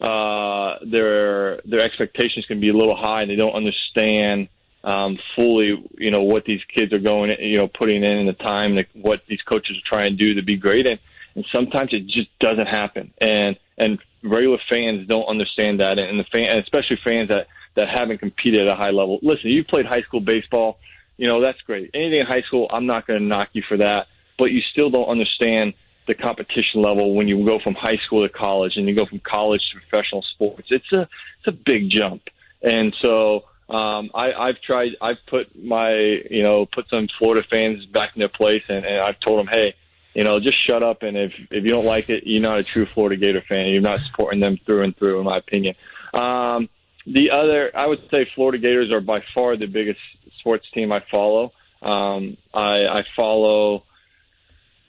uh, 0.00 0.76
their 0.86 1.60
their 1.62 1.80
expectations 1.80 2.46
can 2.46 2.60
be 2.60 2.68
a 2.68 2.72
little 2.72 2.96
high, 2.96 3.22
and 3.22 3.30
they 3.30 3.36
don't 3.36 3.54
understand 3.54 4.48
um, 4.82 5.18
fully, 5.36 5.84
you 5.98 6.10
know, 6.10 6.22
what 6.22 6.44
these 6.44 6.60
kids 6.74 6.92
are 6.92 6.98
going, 6.98 7.32
you 7.38 7.56
know, 7.56 7.68
putting 7.68 8.04
in 8.04 8.26
the 8.26 8.32
time, 8.32 8.76
like 8.76 8.88
what 8.94 9.22
these 9.28 9.42
coaches 9.42 9.76
are 9.76 9.88
trying 9.88 10.16
to 10.16 10.24
do 10.24 10.34
to 10.34 10.42
be 10.42 10.56
great. 10.56 10.86
And, 10.86 10.98
and 11.34 11.44
sometimes 11.52 11.90
it 11.92 12.06
just 12.06 12.28
doesn't 12.38 12.66
happen. 12.66 13.12
And, 13.18 13.58
and 13.78 13.98
regular 14.22 14.58
fans 14.68 15.06
don't 15.06 15.26
understand 15.26 15.80
that. 15.80 16.00
And 16.00 16.18
the 16.18 16.24
fan, 16.24 16.58
especially 16.58 16.98
fans 17.04 17.28
that, 17.28 17.48
that 17.74 17.88
haven't 17.88 18.18
competed 18.18 18.66
at 18.66 18.68
a 18.68 18.74
high 18.74 18.90
level. 18.90 19.18
Listen, 19.22 19.50
you 19.50 19.64
played 19.64 19.86
high 19.86 20.02
school 20.02 20.20
baseball, 20.20 20.78
you 21.16 21.26
know, 21.26 21.42
that's 21.42 21.60
great. 21.62 21.90
Anything 21.94 22.20
in 22.20 22.26
high 22.26 22.42
school, 22.42 22.66
I'm 22.70 22.86
not 22.86 23.06
going 23.06 23.20
to 23.20 23.24
knock 23.24 23.50
you 23.52 23.62
for 23.68 23.76
that, 23.76 24.06
but 24.38 24.50
you 24.50 24.62
still 24.72 24.90
don't 24.90 25.08
understand 25.08 25.74
the 26.08 26.14
competition 26.14 26.82
level 26.82 27.14
when 27.14 27.28
you 27.28 27.44
go 27.46 27.60
from 27.62 27.74
high 27.74 27.98
school 28.06 28.26
to 28.26 28.32
college 28.32 28.72
and 28.76 28.88
you 28.88 28.94
go 28.96 29.06
from 29.06 29.20
college 29.20 29.60
to 29.72 29.80
professional 29.80 30.22
sports. 30.34 30.68
It's 30.70 30.90
a, 30.92 31.02
it's 31.02 31.46
a 31.46 31.52
big 31.52 31.90
jump. 31.90 32.22
And 32.62 32.94
so, 33.00 33.44
um, 33.70 34.10
I, 34.14 34.32
I've 34.32 34.60
tried, 34.60 34.96
I've 35.00 35.24
put 35.28 35.56
my, 35.56 35.92
you 35.92 36.42
know, 36.42 36.66
put 36.66 36.88
some 36.88 37.06
Florida 37.18 37.46
fans 37.48 37.86
back 37.86 38.10
in 38.16 38.20
their 38.20 38.28
place 38.28 38.64
and, 38.68 38.84
and 38.84 39.00
I've 39.00 39.20
told 39.20 39.38
them, 39.38 39.46
hey, 39.46 39.74
you 40.12 40.24
know, 40.24 40.40
just 40.40 40.58
shut 40.66 40.82
up. 40.82 41.04
And 41.04 41.16
if, 41.16 41.32
if 41.50 41.64
you 41.64 41.70
don't 41.70 41.84
like 41.84 42.10
it, 42.10 42.24
you're 42.26 42.42
not 42.42 42.58
a 42.58 42.64
true 42.64 42.84
Florida 42.84 43.16
Gator 43.16 43.42
fan. 43.48 43.68
You're 43.68 43.80
not 43.80 44.00
supporting 44.00 44.40
them 44.40 44.58
through 44.66 44.82
and 44.82 44.96
through, 44.96 45.20
in 45.20 45.24
my 45.24 45.38
opinion. 45.38 45.76
Um, 46.12 46.68
the 47.06 47.30
other, 47.30 47.70
I 47.74 47.86
would 47.86 48.00
say 48.12 48.28
Florida 48.34 48.58
Gators 48.58 48.90
are 48.90 49.00
by 49.00 49.22
far 49.34 49.56
the 49.56 49.66
biggest 49.66 50.00
sports 50.40 50.66
team 50.74 50.92
I 50.92 51.02
follow. 51.08 51.52
Um, 51.80 52.36
I, 52.52 52.86
I 52.86 53.04
follow, 53.16 53.84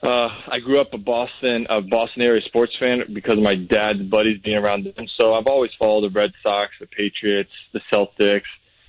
uh, 0.01 0.27
I 0.47 0.57
grew 0.63 0.79
up 0.79 0.93
a 0.93 0.97
Boston, 0.97 1.67
a 1.69 1.81
Boston 1.81 2.23
area 2.23 2.41
sports 2.45 2.73
fan 2.79 3.03
because 3.13 3.37
of 3.37 3.43
my 3.43 3.55
dad's 3.55 4.01
buddies 4.01 4.41
being 4.41 4.57
around 4.57 4.85
them. 4.85 5.05
So 5.19 5.35
I've 5.35 5.45
always 5.45 5.71
followed 5.77 6.09
the 6.11 6.19
Red 6.19 6.33
Sox, 6.41 6.71
the 6.79 6.87
Patriots, 6.87 7.51
the 7.73 7.81
Celtics, 7.93 8.41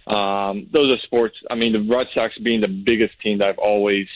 um, 0.07 0.69
those 0.73 0.93
are 0.93 0.99
sports. 1.05 1.37
I 1.51 1.55
mean, 1.55 1.73
the 1.73 1.83
Red 1.83 2.07
Sox 2.15 2.37
being 2.39 2.61
the 2.61 2.69
biggest 2.69 3.19
team 3.21 3.39
that 3.39 3.51
I've 3.51 3.59
always 3.59 4.07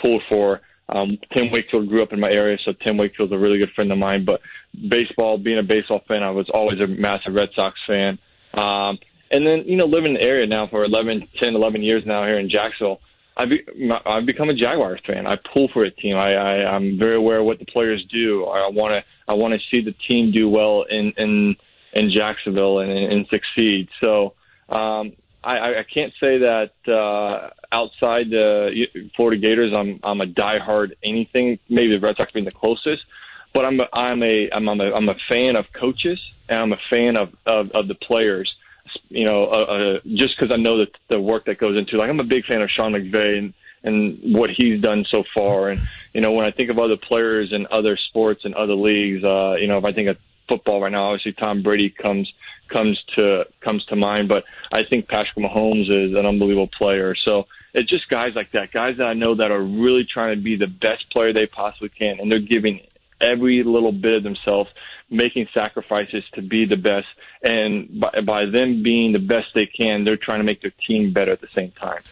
pulled 0.00 0.22
for. 0.28 0.60
Um, 0.88 1.18
Tim 1.34 1.50
Wakefield 1.50 1.88
grew 1.88 2.02
up 2.02 2.12
in 2.12 2.20
my 2.20 2.30
area, 2.30 2.56
so 2.64 2.72
Tim 2.72 2.96
Wakefield's 2.96 3.32
a 3.32 3.38
really 3.38 3.58
good 3.58 3.70
friend 3.74 3.92
of 3.92 3.98
mine. 3.98 4.24
But 4.24 4.40
baseball, 4.88 5.38
being 5.38 5.58
a 5.58 5.62
baseball 5.62 6.02
fan, 6.08 6.22
I 6.22 6.30
was 6.30 6.48
always 6.52 6.80
a 6.80 6.86
massive 6.86 7.34
Red 7.34 7.50
Sox 7.54 7.78
fan. 7.86 8.18
Um, 8.54 8.98
and 9.30 9.46
then, 9.46 9.64
you 9.66 9.76
know, 9.76 9.84
living 9.84 10.14
in 10.14 10.14
the 10.14 10.22
area 10.22 10.46
now 10.46 10.66
for 10.68 10.84
11, 10.84 11.28
10, 11.40 11.54
11 11.54 11.82
years 11.82 12.04
now 12.06 12.24
here 12.24 12.38
in 12.38 12.48
Jacksonville, 12.48 13.00
I've, 13.36 13.50
be, 13.50 13.62
I've 14.06 14.26
become 14.26 14.48
a 14.48 14.54
Jaguars 14.54 15.00
fan. 15.06 15.26
I 15.26 15.36
pull 15.36 15.68
for 15.72 15.84
a 15.84 15.90
team. 15.90 16.16
I, 16.16 16.34
I, 16.34 16.74
I'm 16.74 16.98
very 16.98 17.16
aware 17.16 17.40
of 17.40 17.44
what 17.44 17.58
the 17.58 17.66
players 17.66 18.04
do. 18.10 18.46
I 18.46 18.68
want 18.70 18.92
to, 18.94 19.04
I 19.28 19.34
want 19.34 19.54
to 19.54 19.60
see 19.70 19.84
the 19.84 19.94
team 20.08 20.32
do 20.32 20.48
well 20.48 20.84
in, 20.88 21.12
in, 21.16 21.56
in 21.92 22.10
Jacksonville 22.10 22.80
and, 22.80 22.90
and 22.90 23.26
succeed. 23.28 23.90
So, 24.02 24.34
um, 24.70 25.12
I, 25.42 25.78
I 25.78 25.82
can't 25.82 26.12
say 26.20 26.38
that 26.38 26.72
uh, 26.88 27.50
outside 27.70 28.30
the 28.30 28.86
Florida 29.14 29.40
Gators, 29.40 29.72
I'm 29.76 30.00
I'm 30.02 30.20
a 30.20 30.26
diehard 30.26 30.92
anything. 31.04 31.58
Maybe 31.68 31.92
the 31.92 32.00
Red 32.00 32.16
Sox 32.16 32.32
being 32.32 32.44
the 32.44 32.50
closest, 32.50 33.04
but 33.54 33.64
I'm 33.64 33.80
a, 33.80 33.88
I'm 33.92 34.22
a 34.22 34.50
I'm 34.52 34.68
I'm 34.68 34.80
a, 34.80 34.92
I'm 34.92 35.08
a 35.08 35.14
fan 35.30 35.56
of 35.56 35.66
coaches 35.72 36.20
and 36.48 36.58
I'm 36.58 36.72
a 36.72 36.80
fan 36.90 37.16
of 37.16 37.34
of, 37.46 37.70
of 37.70 37.88
the 37.88 37.94
players. 37.94 38.52
You 39.10 39.26
know, 39.26 39.40
uh, 39.40 39.44
uh, 39.44 40.00
just 40.06 40.38
because 40.38 40.52
I 40.52 40.56
know 40.56 40.78
that 40.78 40.88
the 41.08 41.20
work 41.20 41.44
that 41.44 41.58
goes 41.58 41.78
into. 41.78 41.96
Like 41.96 42.08
I'm 42.08 42.20
a 42.20 42.24
big 42.24 42.44
fan 42.46 42.62
of 42.62 42.70
Sean 42.70 42.92
McVay 42.92 43.38
and 43.38 43.54
and 43.84 44.34
what 44.34 44.50
he's 44.50 44.80
done 44.80 45.04
so 45.10 45.24
far. 45.36 45.68
And 45.68 45.80
you 46.12 46.20
know, 46.20 46.32
when 46.32 46.46
I 46.46 46.50
think 46.50 46.70
of 46.70 46.78
other 46.78 46.96
players 46.96 47.52
in 47.52 47.66
other 47.70 47.96
sports 48.08 48.44
and 48.44 48.54
other 48.54 48.74
leagues, 48.74 49.22
uh, 49.24 49.54
you 49.54 49.68
know, 49.68 49.78
if 49.78 49.84
I 49.84 49.92
think 49.92 50.08
of 50.08 50.16
football 50.48 50.80
right 50.80 50.90
now, 50.90 51.10
obviously 51.10 51.32
Tom 51.32 51.62
Brady 51.62 51.90
comes 51.90 52.32
comes 52.68 53.02
to 53.16 53.44
comes 53.60 53.84
to 53.86 53.96
mind. 53.96 54.28
But 54.28 54.44
I 54.72 54.80
think 54.88 55.08
Patrick 55.08 55.36
Mahomes 55.36 55.88
is 55.88 56.16
an 56.16 56.26
unbelievable 56.26 56.70
player. 56.78 57.14
So 57.14 57.46
it's 57.74 57.90
just 57.90 58.08
guys 58.08 58.34
like 58.34 58.52
that, 58.52 58.72
guys 58.72 58.96
that 58.98 59.06
I 59.06 59.14
know 59.14 59.34
that 59.36 59.50
are 59.50 59.62
really 59.62 60.06
trying 60.10 60.36
to 60.36 60.42
be 60.42 60.56
the 60.56 60.66
best 60.66 61.10
player 61.12 61.32
they 61.32 61.46
possibly 61.46 61.90
can, 61.90 62.20
and 62.20 62.30
they're 62.30 62.38
giving 62.38 62.80
every 63.20 63.62
little 63.64 63.92
bit 63.92 64.14
of 64.14 64.22
themselves, 64.22 64.70
making 65.10 65.48
sacrifices 65.52 66.24
to 66.34 66.42
be 66.42 66.66
the 66.66 66.76
best. 66.76 67.06
And 67.42 68.00
by, 68.00 68.20
by 68.24 68.44
them 68.46 68.82
being 68.82 69.12
the 69.12 69.18
best 69.18 69.48
they 69.54 69.66
can, 69.66 70.04
they're 70.04 70.16
trying 70.16 70.38
to 70.38 70.44
make 70.44 70.62
their 70.62 70.72
team 70.86 71.12
better 71.12 71.32
at 71.32 71.40
the 71.40 71.48
same 71.54 71.72
time. 71.72 72.02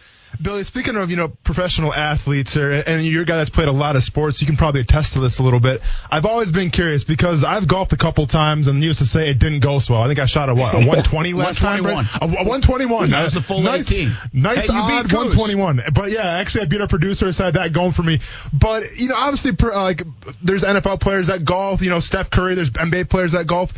Billy, 0.41 0.63
speaking 0.63 0.95
of, 0.95 1.09
you 1.09 1.17
know, 1.17 1.29
professional 1.43 1.93
athletes 1.93 2.53
here, 2.53 2.71
and 2.85 3.05
you're 3.05 3.23
a 3.23 3.25
guy 3.25 3.37
that's 3.37 3.49
played 3.49 3.67
a 3.67 3.71
lot 3.71 3.95
of 3.95 4.03
sports, 4.03 4.39
you 4.41 4.47
can 4.47 4.55
probably 4.55 4.81
attest 4.81 5.13
to 5.13 5.19
this 5.19 5.39
a 5.39 5.43
little 5.43 5.59
bit. 5.59 5.81
I've 6.11 6.25
always 6.25 6.51
been 6.51 6.69
curious 6.69 7.03
because 7.03 7.43
I've 7.43 7.67
golfed 7.67 7.93
a 7.93 7.97
couple 7.97 8.25
times 8.27 8.67
and 8.67 8.83
used 8.83 8.99
to 8.99 9.05
say 9.05 9.29
it 9.29 9.39
didn't 9.39 9.61
go 9.61 9.79
so 9.79 9.93
well. 9.93 10.03
I 10.03 10.07
think 10.07 10.19
I 10.19 10.25
shot 10.25 10.49
a 10.49 10.55
what, 10.55 10.75
a 10.75 10.77
120 10.79 11.33
last 11.33 11.59
time? 11.59 11.85
Right? 11.85 12.05
A, 12.21 12.25
a 12.25 12.27
121. 12.27 13.09
That 13.09 13.23
was 13.23 13.33
the 13.33 13.41
full 13.41 13.61
nice, 13.61 13.91
18. 13.91 14.11
Nice 14.33 14.67
Hey, 14.67 14.75
odd 14.75 15.03
beat 15.03 15.13
121. 15.13 15.81
But 15.93 16.11
yeah, 16.11 16.27
actually 16.27 16.61
I 16.61 16.65
beat 16.65 16.81
our 16.81 16.87
producer, 16.87 17.31
so 17.33 17.43
I 17.43 17.47
had 17.47 17.53
that 17.55 17.73
going 17.73 17.93
for 17.93 18.03
me. 18.03 18.19
But, 18.53 18.83
you 18.95 19.09
know, 19.09 19.15
obviously, 19.17 19.51
like, 19.51 20.03
there's 20.43 20.63
NFL 20.63 20.99
players 20.99 21.27
that 21.27 21.45
golf, 21.45 21.81
you 21.81 21.89
know, 21.89 21.99
Steph 21.99 22.29
Curry, 22.29 22.55
there's 22.55 22.69
NBA 22.69 23.09
players 23.09 23.31
that 23.31 23.47
golf. 23.47 23.73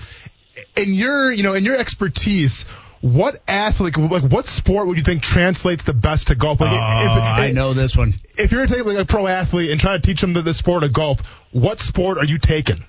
In 0.75 0.93
your, 0.93 1.31
you 1.31 1.43
know, 1.43 1.53
in 1.53 1.63
your 1.63 1.77
expertise, 1.77 2.65
what 3.01 3.41
athlete, 3.47 3.97
like, 3.97 4.23
what 4.23 4.45
sport 4.47 4.87
would 4.87 4.97
you 4.97 5.03
think 5.03 5.21
translates 5.23 5.83
the 5.83 5.93
best 5.93 6.27
to 6.27 6.35
golf? 6.35 6.59
Like, 6.59 6.71
Oh, 6.71 6.75
if- 7.17 7.23
I 7.23 7.51
know 7.51 7.73
this 7.73 7.95
one. 7.95 8.13
if 8.37 8.51
you're 8.51 8.65
taking 8.67 8.85
like 8.85 8.97
a 8.97 9.05
pro 9.05 9.25
athlete 9.27 9.71
and 9.71 9.79
try 9.79 9.93
to 9.93 9.99
teach 10.01 10.21
them 10.21 10.33
the, 10.33 10.41
the 10.41 10.53
sport 10.53 10.83
of 10.83 10.91
golf, 10.93 11.21
what 11.51 11.79
sport 11.79 12.17
are 12.17 12.25
you 12.25 12.37
taking? 12.37 12.83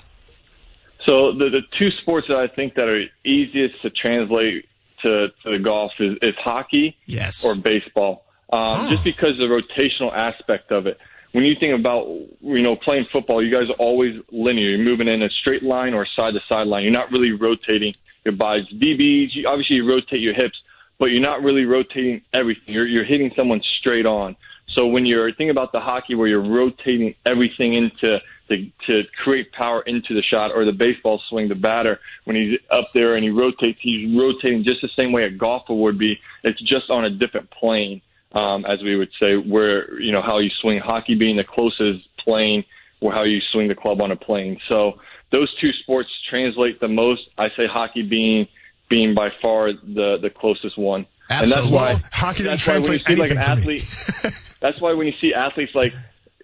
So 1.06 1.32
the 1.32 1.48
the 1.50 1.62
two 1.78 1.90
sports 2.02 2.26
that 2.28 2.36
I 2.36 2.48
think 2.48 2.74
that 2.74 2.88
are 2.88 3.02
easiest 3.24 3.80
to 3.82 3.90
translate 3.90 4.66
to, 5.02 5.28
to 5.44 5.50
the 5.50 5.58
golf 5.58 5.92
is, 5.98 6.16
is 6.20 6.34
hockey 6.38 6.96
Yes. 7.06 7.44
or 7.44 7.54
baseball. 7.54 8.24
Um, 8.52 8.90
Just 8.90 9.04
because 9.04 9.30
of 9.40 9.48
the 9.48 9.62
rotational 9.62 10.12
aspect 10.12 10.72
of 10.72 10.86
it. 10.88 10.98
When 11.32 11.44
you 11.44 11.54
think 11.60 11.78
about 11.78 12.06
you 12.06 12.62
know 12.62 12.76
playing 12.76 13.06
football, 13.12 13.44
you 13.44 13.52
guys 13.52 13.68
are 13.70 13.78
always 13.78 14.20
linear. 14.32 14.70
You're 14.70 14.84
moving 14.84 15.08
in 15.08 15.22
a 15.22 15.30
straight 15.30 15.62
line 15.62 15.94
or 15.94 16.06
side 16.16 16.34
to 16.34 16.40
side 16.48 16.66
line. 16.66 16.82
You're 16.82 16.92
not 16.92 17.10
really 17.10 17.32
rotating 17.32 17.94
your 18.24 18.34
bodies. 18.34 18.66
DBs, 18.72 19.28
you, 19.34 19.48
obviously 19.48 19.76
you 19.76 19.88
rotate 19.88 20.20
your 20.20 20.34
hips, 20.34 20.60
but 20.98 21.10
you're 21.10 21.22
not 21.22 21.42
really 21.42 21.64
rotating 21.64 22.22
everything. 22.34 22.74
You're 22.74 22.86
you're 22.86 23.04
hitting 23.04 23.30
someone 23.36 23.62
straight 23.80 24.06
on. 24.06 24.36
So 24.76 24.86
when 24.86 25.04
you're 25.06 25.28
thinking 25.30 25.50
about 25.50 25.72
the 25.72 25.80
hockey 25.80 26.14
where 26.14 26.28
you're 26.28 26.48
rotating 26.48 27.14
everything 27.26 27.74
into 27.74 28.20
to, 28.48 28.70
to 28.88 29.02
create 29.22 29.52
power 29.52 29.82
into 29.82 30.14
the 30.14 30.22
shot 30.22 30.52
or 30.52 30.64
the 30.64 30.72
baseball 30.72 31.20
swing, 31.28 31.48
the 31.48 31.54
batter, 31.54 32.00
when 32.24 32.36
he's 32.36 32.58
up 32.70 32.90
there 32.94 33.14
and 33.14 33.24
he 33.24 33.30
rotates, 33.30 33.78
he's 33.80 34.16
rotating 34.18 34.64
just 34.64 34.80
the 34.82 34.90
same 34.98 35.12
way 35.12 35.24
a 35.24 35.30
golfer 35.30 35.74
would 35.74 35.98
be. 35.98 36.18
It's 36.44 36.60
just 36.60 36.90
on 36.90 37.04
a 37.04 37.10
different 37.10 37.50
plane, 37.50 38.02
um, 38.32 38.64
as 38.64 38.82
we 38.82 38.96
would 38.96 39.10
say, 39.20 39.36
where, 39.36 40.00
you 40.00 40.12
know, 40.12 40.22
how 40.22 40.38
you 40.38 40.50
swing 40.60 40.78
hockey 40.78 41.14
being 41.14 41.36
the 41.36 41.44
closest 41.44 42.08
plane 42.18 42.64
or 43.00 43.12
how 43.12 43.24
you 43.24 43.40
swing 43.52 43.68
the 43.68 43.74
club 43.74 44.02
on 44.02 44.10
a 44.10 44.16
plane. 44.16 44.58
So 44.70 45.00
those 45.30 45.52
two 45.60 45.72
sports 45.82 46.10
translate 46.28 46.80
the 46.80 46.88
most. 46.88 47.22
I 47.36 47.48
say 47.50 47.66
hockey 47.66 48.02
being, 48.02 48.46
being 48.88 49.14
by 49.14 49.30
far 49.42 49.72
the, 49.72 50.18
the 50.20 50.30
closest 50.30 50.78
one. 50.78 51.06
And 51.28 51.50
that's 51.50 51.66
why 51.66 52.02
Hockey 52.10 52.42
that's 52.42 52.66
why 52.66 52.80
when 52.80 52.92
you 52.92 52.98
see 52.98 53.14
like 53.14 53.30
an 53.30 53.38
anything 53.38 53.62
for 53.62 53.68
me. 53.68 53.78
athlete, 53.78 54.42
that's 54.60 54.80
why 54.80 54.94
when 54.94 55.06
you 55.06 55.12
see 55.20 55.32
athletes 55.32 55.72
like 55.76 55.94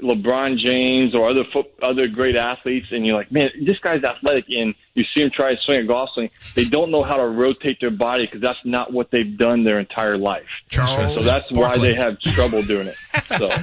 LeBron 0.03 0.59
James 0.59 1.15
or 1.15 1.31
other 1.31 1.45
foot, 1.53 1.67
other 1.83 2.07
great 2.09 2.37
athletes, 2.37 2.87
and 2.91 3.07
you're 3.07 3.17
like, 3.17 3.33
man, 3.33 3.49
this 3.65 3.79
guy's 3.79 4.05
athletic, 4.05 4.45
and 4.49 4.75
you 4.95 5.05
see 5.15 5.23
him 5.23 5.31
try 5.35 5.55
to 5.55 5.61
swing 5.63 5.81
a 5.81 5.85
golf 5.87 6.11
swing, 6.15 6.31
they 6.55 6.65
don't 6.65 6.91
know 6.91 7.03
how 7.03 7.17
to 7.17 7.27
rotate 7.27 7.79
their 7.81 7.91
body 7.91 8.27
because 8.27 8.43
that's 8.43 8.59
not 8.65 8.93
what 8.93 9.11
they've 9.11 9.37
done 9.39 9.65
their 9.65 9.79
entire 9.79 10.19
life. 10.19 10.45
Charles 10.69 11.15
So 11.15 11.23
that's 11.23 11.51
why 11.51 11.79
they 11.79 11.95
have 11.95 12.19
trouble 12.21 12.63
doing 12.63 12.89
it. 12.89 12.97
So. 13.39 13.51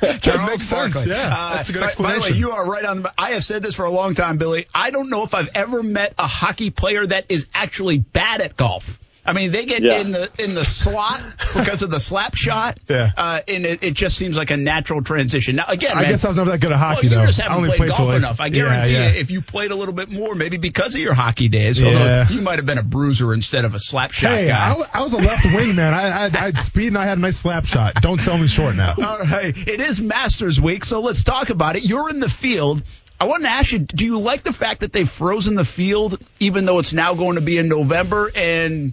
That 0.00 0.46
makes 0.48 0.64
sense. 0.64 0.94
Barkley. 0.94 1.12
Yeah, 1.12 1.28
Uh, 1.32 1.54
that's 1.56 1.68
a 1.68 1.72
good 1.72 1.78
by- 1.80 1.86
explanation. 1.86 2.20
By 2.20 2.26
the 2.28 2.32
way, 2.34 2.38
you 2.38 2.50
are 2.50 2.66
right 2.68 2.84
on. 2.84 3.02
The, 3.02 3.12
I 3.16 3.30
have 3.30 3.44
said 3.44 3.62
this 3.62 3.76
for 3.76 3.84
a 3.84 3.90
long 3.90 4.14
time, 4.16 4.38
Billy. 4.38 4.66
I 4.74 4.90
don't 4.90 5.08
know 5.08 5.22
if 5.22 5.34
I've 5.34 5.48
ever 5.54 5.84
met 5.84 6.14
a 6.18 6.26
hockey 6.26 6.70
player 6.70 7.06
that 7.06 7.26
is 7.28 7.46
actually 7.54 7.98
bad 7.98 8.40
at 8.40 8.56
golf. 8.56 8.98
I 9.26 9.32
mean, 9.32 9.52
they 9.52 9.64
get 9.64 9.82
Yeah. 9.82 10.00
in 10.00 10.12
the 10.12 10.30
in 10.38 10.54
the 10.54 10.64
slot 10.64 11.22
because 11.54 11.82
of 11.82 11.90
the 11.90 11.98
slap 12.00 12.34
shot, 12.34 12.78
Yeah. 12.88 13.10
uh, 13.16 13.40
and 13.48 13.64
it, 13.64 13.82
it 13.82 13.94
just 13.94 14.18
seems 14.18 14.36
like 14.36 14.50
a 14.50 14.56
natural 14.56 15.02
transition. 15.02 15.56
Now, 15.56 15.64
again, 15.68 15.96
I 15.96 16.02
man, 16.02 16.10
guess 16.10 16.24
I 16.24 16.28
was 16.28 16.36
never 16.36 16.50
that 16.50 16.60
good 16.60 16.72
at 16.72 16.78
well, 16.80 16.94
hockey 16.94 17.06
you 17.06 17.14
though. 17.16 17.24
just 17.26 17.40
haven't 17.40 17.56
only 17.56 17.68
played, 17.70 17.78
played 17.78 17.88
golf 17.90 18.08
like- 18.08 18.16
enough. 18.18 18.40
I 18.40 18.50
guarantee 18.50 18.92
yeah. 18.92 19.12
you, 19.12 19.18
if 19.20 19.30
you 19.30 19.40
played 19.40 19.70
a 19.70 19.74
little 19.74 19.94
bit 19.94 20.10
more, 20.10 20.34
maybe 20.34 20.56
because 20.58 20.94
of 20.94 21.00
your 21.00 21.14
hockey 21.14 21.48
days, 21.48 21.78
Yeah. 21.80 21.86
although 21.88 22.34
you 22.34 22.42
might 22.42 22.56
have 22.58 22.66
been 22.66 22.78
a 22.78 22.82
bruiser 22.82 23.32
instead 23.32 23.64
of 23.64 23.74
a 23.74 23.78
slap 23.78 24.12
shot 24.12 24.32
Hey, 24.32 24.48
guy. 24.48 24.74
I, 24.74 24.98
I 24.98 25.02
was 25.02 25.12
a 25.14 25.18
left 25.18 25.44
wing 25.54 25.74
man. 25.74 25.94
I, 25.94 26.08
I, 26.08 26.24
I 26.24 26.28
had 26.28 26.56
speed 26.58 26.88
and 26.88 26.98
I 26.98 27.06
had 27.06 27.16
a 27.16 27.20
nice 27.20 27.38
slap 27.38 27.64
shot. 27.64 27.94
Don't 28.02 28.20
sell 28.20 28.36
me 28.36 28.46
short 28.46 28.76
now. 28.76 28.94
All 29.02 29.18
right. 29.20 29.56
It 29.56 29.80
is 29.80 30.00
Masters 30.02 30.60
Week, 30.60 30.84
so 30.84 31.00
let's 31.00 31.24
talk 31.24 31.50
about 31.50 31.76
it. 31.76 31.82
You're 31.84 32.10
in 32.10 32.20
the 32.20 32.28
field. 32.28 32.82
I 33.20 33.26
want 33.26 33.44
to 33.44 33.48
ask 33.50 33.72
you, 33.72 33.78
do 33.78 34.04
you 34.04 34.18
like 34.18 34.42
the 34.42 34.52
fact 34.52 34.80
that 34.80 34.92
they've 34.92 35.08
frozen 35.08 35.54
the 35.54 35.64
field, 35.64 36.18
even 36.40 36.66
though 36.66 36.78
it's 36.80 36.92
now 36.92 37.14
going 37.14 37.36
to 37.36 37.40
be 37.40 37.56
in 37.58 37.68
November? 37.68 38.30
And 38.34 38.92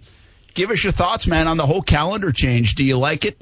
give 0.53 0.71
us 0.71 0.83
your 0.83 0.93
thoughts, 0.93 1.27
man, 1.27 1.47
on 1.47 1.57
the 1.57 1.65
whole 1.65 1.81
calendar 1.81 2.31
change. 2.31 2.75
Do 2.75 2.85
you 2.85 2.97
like 2.97 3.25
it? 3.25 3.39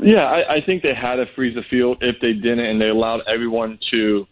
Yeah, 0.00 0.24
I, 0.24 0.56
I 0.56 0.60
think 0.66 0.82
they 0.82 0.94
had 0.94 1.16
to 1.16 1.26
freeze 1.34 1.54
the 1.54 1.62
field 1.62 1.98
if 2.00 2.20
they 2.20 2.32
didn't, 2.32 2.60
and 2.64 2.80
they 2.80 2.88
allowed 2.88 3.22
everyone 3.28 3.78
to, 3.92 4.26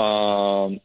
um, 0.00 0.80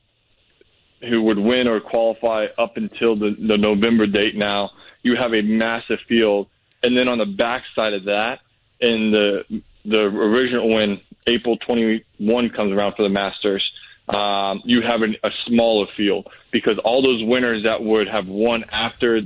who 1.01 1.23
would 1.23 1.39
win 1.39 1.67
or 1.67 1.79
qualify 1.79 2.45
up 2.57 2.77
until 2.77 3.15
the, 3.15 3.35
the 3.39 3.57
November 3.57 4.05
date. 4.05 4.35
Now 4.35 4.71
you 5.01 5.15
have 5.19 5.33
a 5.33 5.41
massive 5.41 5.99
field, 6.07 6.47
and 6.83 6.97
then 6.97 7.07
on 7.07 7.17
the 7.17 7.25
backside 7.25 7.93
of 7.93 8.05
that, 8.05 8.39
in 8.79 9.11
the 9.11 9.61
the 9.85 10.01
original 10.01 10.69
when 10.69 11.01
April 11.25 11.57
21 11.57 12.49
comes 12.49 12.73
around 12.73 12.95
for 12.95 13.03
the 13.03 13.09
Masters, 13.09 13.63
um, 14.07 14.61
you 14.65 14.81
have 14.81 15.01
an, 15.01 15.15
a 15.23 15.31
smaller 15.45 15.87
field 15.95 16.27
because 16.51 16.79
all 16.83 17.01
those 17.01 17.23
winners 17.23 17.63
that 17.63 17.81
would 17.81 18.07
have 18.07 18.27
won 18.27 18.65
after 18.71 19.21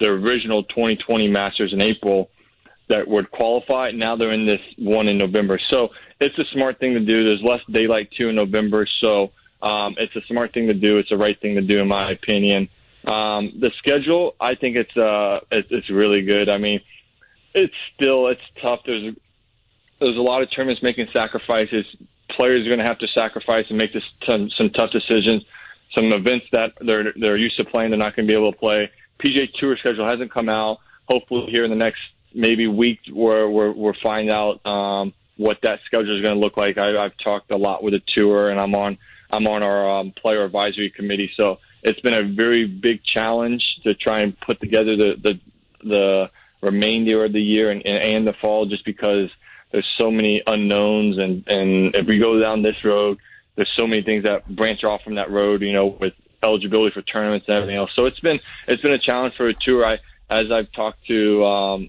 the 0.00 0.06
original 0.06 0.64
2020 0.64 1.28
Masters 1.28 1.72
in 1.72 1.80
April 1.80 2.30
that 2.88 3.06
would 3.06 3.30
qualify. 3.30 3.90
Now 3.90 4.16
they're 4.16 4.32
in 4.32 4.46
this 4.46 4.60
one 4.78 5.08
in 5.08 5.18
November. 5.18 5.60
So 5.70 5.90
it's 6.20 6.38
a 6.38 6.44
smart 6.52 6.78
thing 6.78 6.94
to 6.94 7.00
do. 7.00 7.24
There's 7.24 7.42
less 7.42 7.60
daylight 7.70 8.10
too 8.16 8.28
in 8.28 8.36
November. 8.36 8.86
So 9.00 9.32
um, 9.62 9.96
it's 9.98 10.14
a 10.16 10.22
smart 10.28 10.54
thing 10.54 10.68
to 10.68 10.74
do. 10.74 10.98
It's 10.98 11.10
the 11.10 11.16
right 11.16 11.38
thing 11.40 11.56
to 11.56 11.60
do 11.60 11.78
in 11.78 11.88
my 11.88 12.12
opinion. 12.12 12.68
Um, 13.06 13.52
the 13.60 13.70
schedule, 13.78 14.34
I 14.40 14.54
think 14.54 14.76
it's, 14.76 14.96
uh, 14.96 15.40
it's, 15.50 15.68
it's 15.70 15.90
really 15.90 16.22
good. 16.22 16.50
I 16.50 16.58
mean, 16.58 16.80
it's 17.54 17.74
still, 17.94 18.28
it's 18.28 18.40
tough. 18.62 18.80
There's, 18.86 19.14
there's 20.00 20.16
a 20.16 20.20
lot 20.20 20.42
of 20.42 20.48
tournaments 20.54 20.82
making 20.82 21.08
sacrifices. 21.12 21.84
Players 22.30 22.66
are 22.66 22.68
going 22.68 22.80
to 22.80 22.86
have 22.86 22.98
to 22.98 23.08
sacrifice 23.14 23.66
and 23.68 23.78
make 23.78 23.92
this 23.92 24.02
some, 24.28 24.50
some 24.56 24.70
tough 24.70 24.90
decisions. 24.90 25.44
Some 25.96 26.12
events 26.12 26.46
that 26.52 26.74
they're 26.80 27.12
they're 27.16 27.38
used 27.38 27.56
to 27.56 27.64
playing, 27.64 27.90
they're 27.90 27.98
not 27.98 28.14
going 28.14 28.28
to 28.28 28.32
be 28.32 28.38
able 28.38 28.52
to 28.52 28.58
play. 28.58 28.90
PGA 29.22 29.52
Tour 29.58 29.76
schedule 29.78 30.06
hasn't 30.06 30.32
come 30.32 30.48
out. 30.48 30.78
Hopefully, 31.06 31.50
here 31.50 31.64
in 31.64 31.70
the 31.70 31.76
next 31.76 32.00
maybe 32.34 32.66
week, 32.66 33.00
where 33.12 33.48
we're 33.48 33.72
we'll 33.72 33.94
find 34.02 34.30
out 34.30 34.64
um, 34.66 35.12
what 35.36 35.58
that 35.62 35.80
schedule 35.86 36.16
is 36.16 36.22
going 36.22 36.34
to 36.34 36.40
look 36.40 36.56
like. 36.56 36.78
I, 36.78 36.96
I've 36.96 37.16
talked 37.24 37.50
a 37.50 37.56
lot 37.56 37.82
with 37.82 37.94
the 37.94 38.02
tour, 38.14 38.50
and 38.50 38.60
I'm 38.60 38.74
on 38.74 38.98
I'm 39.30 39.46
on 39.46 39.64
our 39.64 39.98
um, 39.98 40.12
player 40.12 40.44
advisory 40.44 40.90
committee. 40.90 41.30
So 41.36 41.58
it's 41.82 42.00
been 42.00 42.14
a 42.14 42.22
very 42.22 42.66
big 42.66 43.00
challenge 43.04 43.62
to 43.84 43.94
try 43.94 44.20
and 44.20 44.38
put 44.38 44.60
together 44.60 44.96
the 44.96 45.14
the, 45.22 45.40
the 45.82 46.30
remainder 46.60 47.24
of 47.24 47.32
the 47.32 47.40
year 47.40 47.70
and, 47.70 47.84
and, 47.84 48.04
and 48.04 48.26
the 48.26 48.34
fall, 48.34 48.66
just 48.66 48.84
because 48.84 49.30
there's 49.70 49.88
so 49.98 50.10
many 50.10 50.42
unknowns, 50.46 51.18
and 51.18 51.44
and 51.46 51.94
if 51.94 52.06
we 52.06 52.18
go 52.18 52.38
down 52.40 52.62
this 52.62 52.82
road, 52.84 53.18
there's 53.56 53.72
so 53.78 53.86
many 53.86 54.02
things 54.02 54.24
that 54.24 54.48
branch 54.48 54.84
off 54.84 55.02
from 55.02 55.16
that 55.16 55.30
road. 55.30 55.62
You 55.62 55.72
know, 55.72 55.86
with 55.86 56.14
eligibility 56.42 56.92
for 56.92 57.02
tournaments 57.02 57.46
and 57.48 57.56
everything 57.56 57.76
else. 57.76 57.90
So 57.96 58.06
it's 58.06 58.20
been 58.20 58.40
it's 58.66 58.82
been 58.82 58.92
a 58.92 58.98
challenge 58.98 59.34
for 59.36 59.48
a 59.48 59.54
tour. 59.54 59.84
I 59.84 59.98
as 60.30 60.50
I've 60.52 60.70
talked 60.72 61.06
to 61.06 61.44
um, 61.44 61.88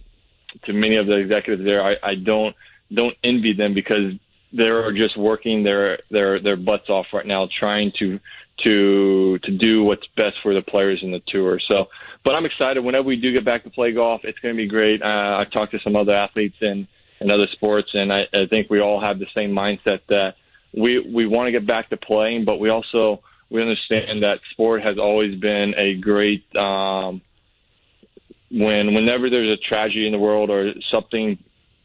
to 0.66 0.74
many 0.74 0.96
of 0.96 1.08
the 1.08 1.18
executives 1.18 1.66
there, 1.66 1.84
I, 1.84 1.96
I 2.04 2.16
don't 2.16 2.56
don't 2.92 3.16
envy 3.24 3.54
them 3.54 3.74
because 3.74 4.14
they're 4.52 4.92
just 4.94 5.18
working 5.18 5.64
their 5.64 6.00
their 6.10 6.42
their 6.42 6.56
butts 6.56 6.90
off 6.90 7.08
right 7.14 7.26
now 7.26 7.48
trying 7.60 7.92
to 8.00 8.20
to 8.64 9.40
to 9.40 9.52
do 9.52 9.84
what's 9.84 10.06
best 10.16 10.36
for 10.42 10.54
the 10.54 10.62
players 10.62 11.00
in 11.02 11.12
the 11.12 11.22
tour. 11.28 11.60
So, 11.70 11.88
but 12.24 12.36
I'm 12.36 12.46
excited. 12.46 12.84
Whenever 12.84 13.04
we 13.04 13.16
do 13.16 13.34
get 13.34 13.46
back 13.46 13.64
to 13.64 13.70
play 13.70 13.92
golf, 13.94 14.22
it's 14.24 14.40
going 14.40 14.56
to 14.56 14.58
be 14.58 14.68
great. 14.68 15.02
Uh, 15.02 15.38
I've 15.40 15.52
talked 15.52 15.72
to 15.74 15.80
some 15.80 15.96
other 15.96 16.16
athletes 16.16 16.58
in 16.62 16.88
in 17.22 17.32
other 17.32 17.48
sports, 17.52 17.90
and 17.94 18.14
I, 18.14 18.22
I 18.34 18.46
think 18.50 18.70
we 18.70 18.80
all 18.80 19.02
have 19.02 19.20
the 19.20 19.28
same 19.36 19.52
mindset 19.52 20.02
that 20.08 20.36
we 20.74 21.00
we 21.00 21.28
want 21.28 21.48
to 21.48 21.52
get 21.52 21.66
back 21.66 21.90
to 21.90 21.98
playing, 21.98 22.46
but 22.46 22.60
we 22.60 22.70
also 22.70 23.22
we 23.50 23.62
understand 23.62 24.24
that 24.24 24.40
sport 24.52 24.82
has 24.88 24.98
always 24.98 25.40
been 25.40 25.74
a 25.78 25.96
great 25.96 26.44
um, 26.56 27.22
when 28.52 28.94
whenever 28.94 29.30
there's 29.30 29.58
a 29.58 29.74
tragedy 29.74 30.06
in 30.06 30.12
the 30.12 30.20
world 30.20 30.50
or 30.50 30.74
something 30.92 31.38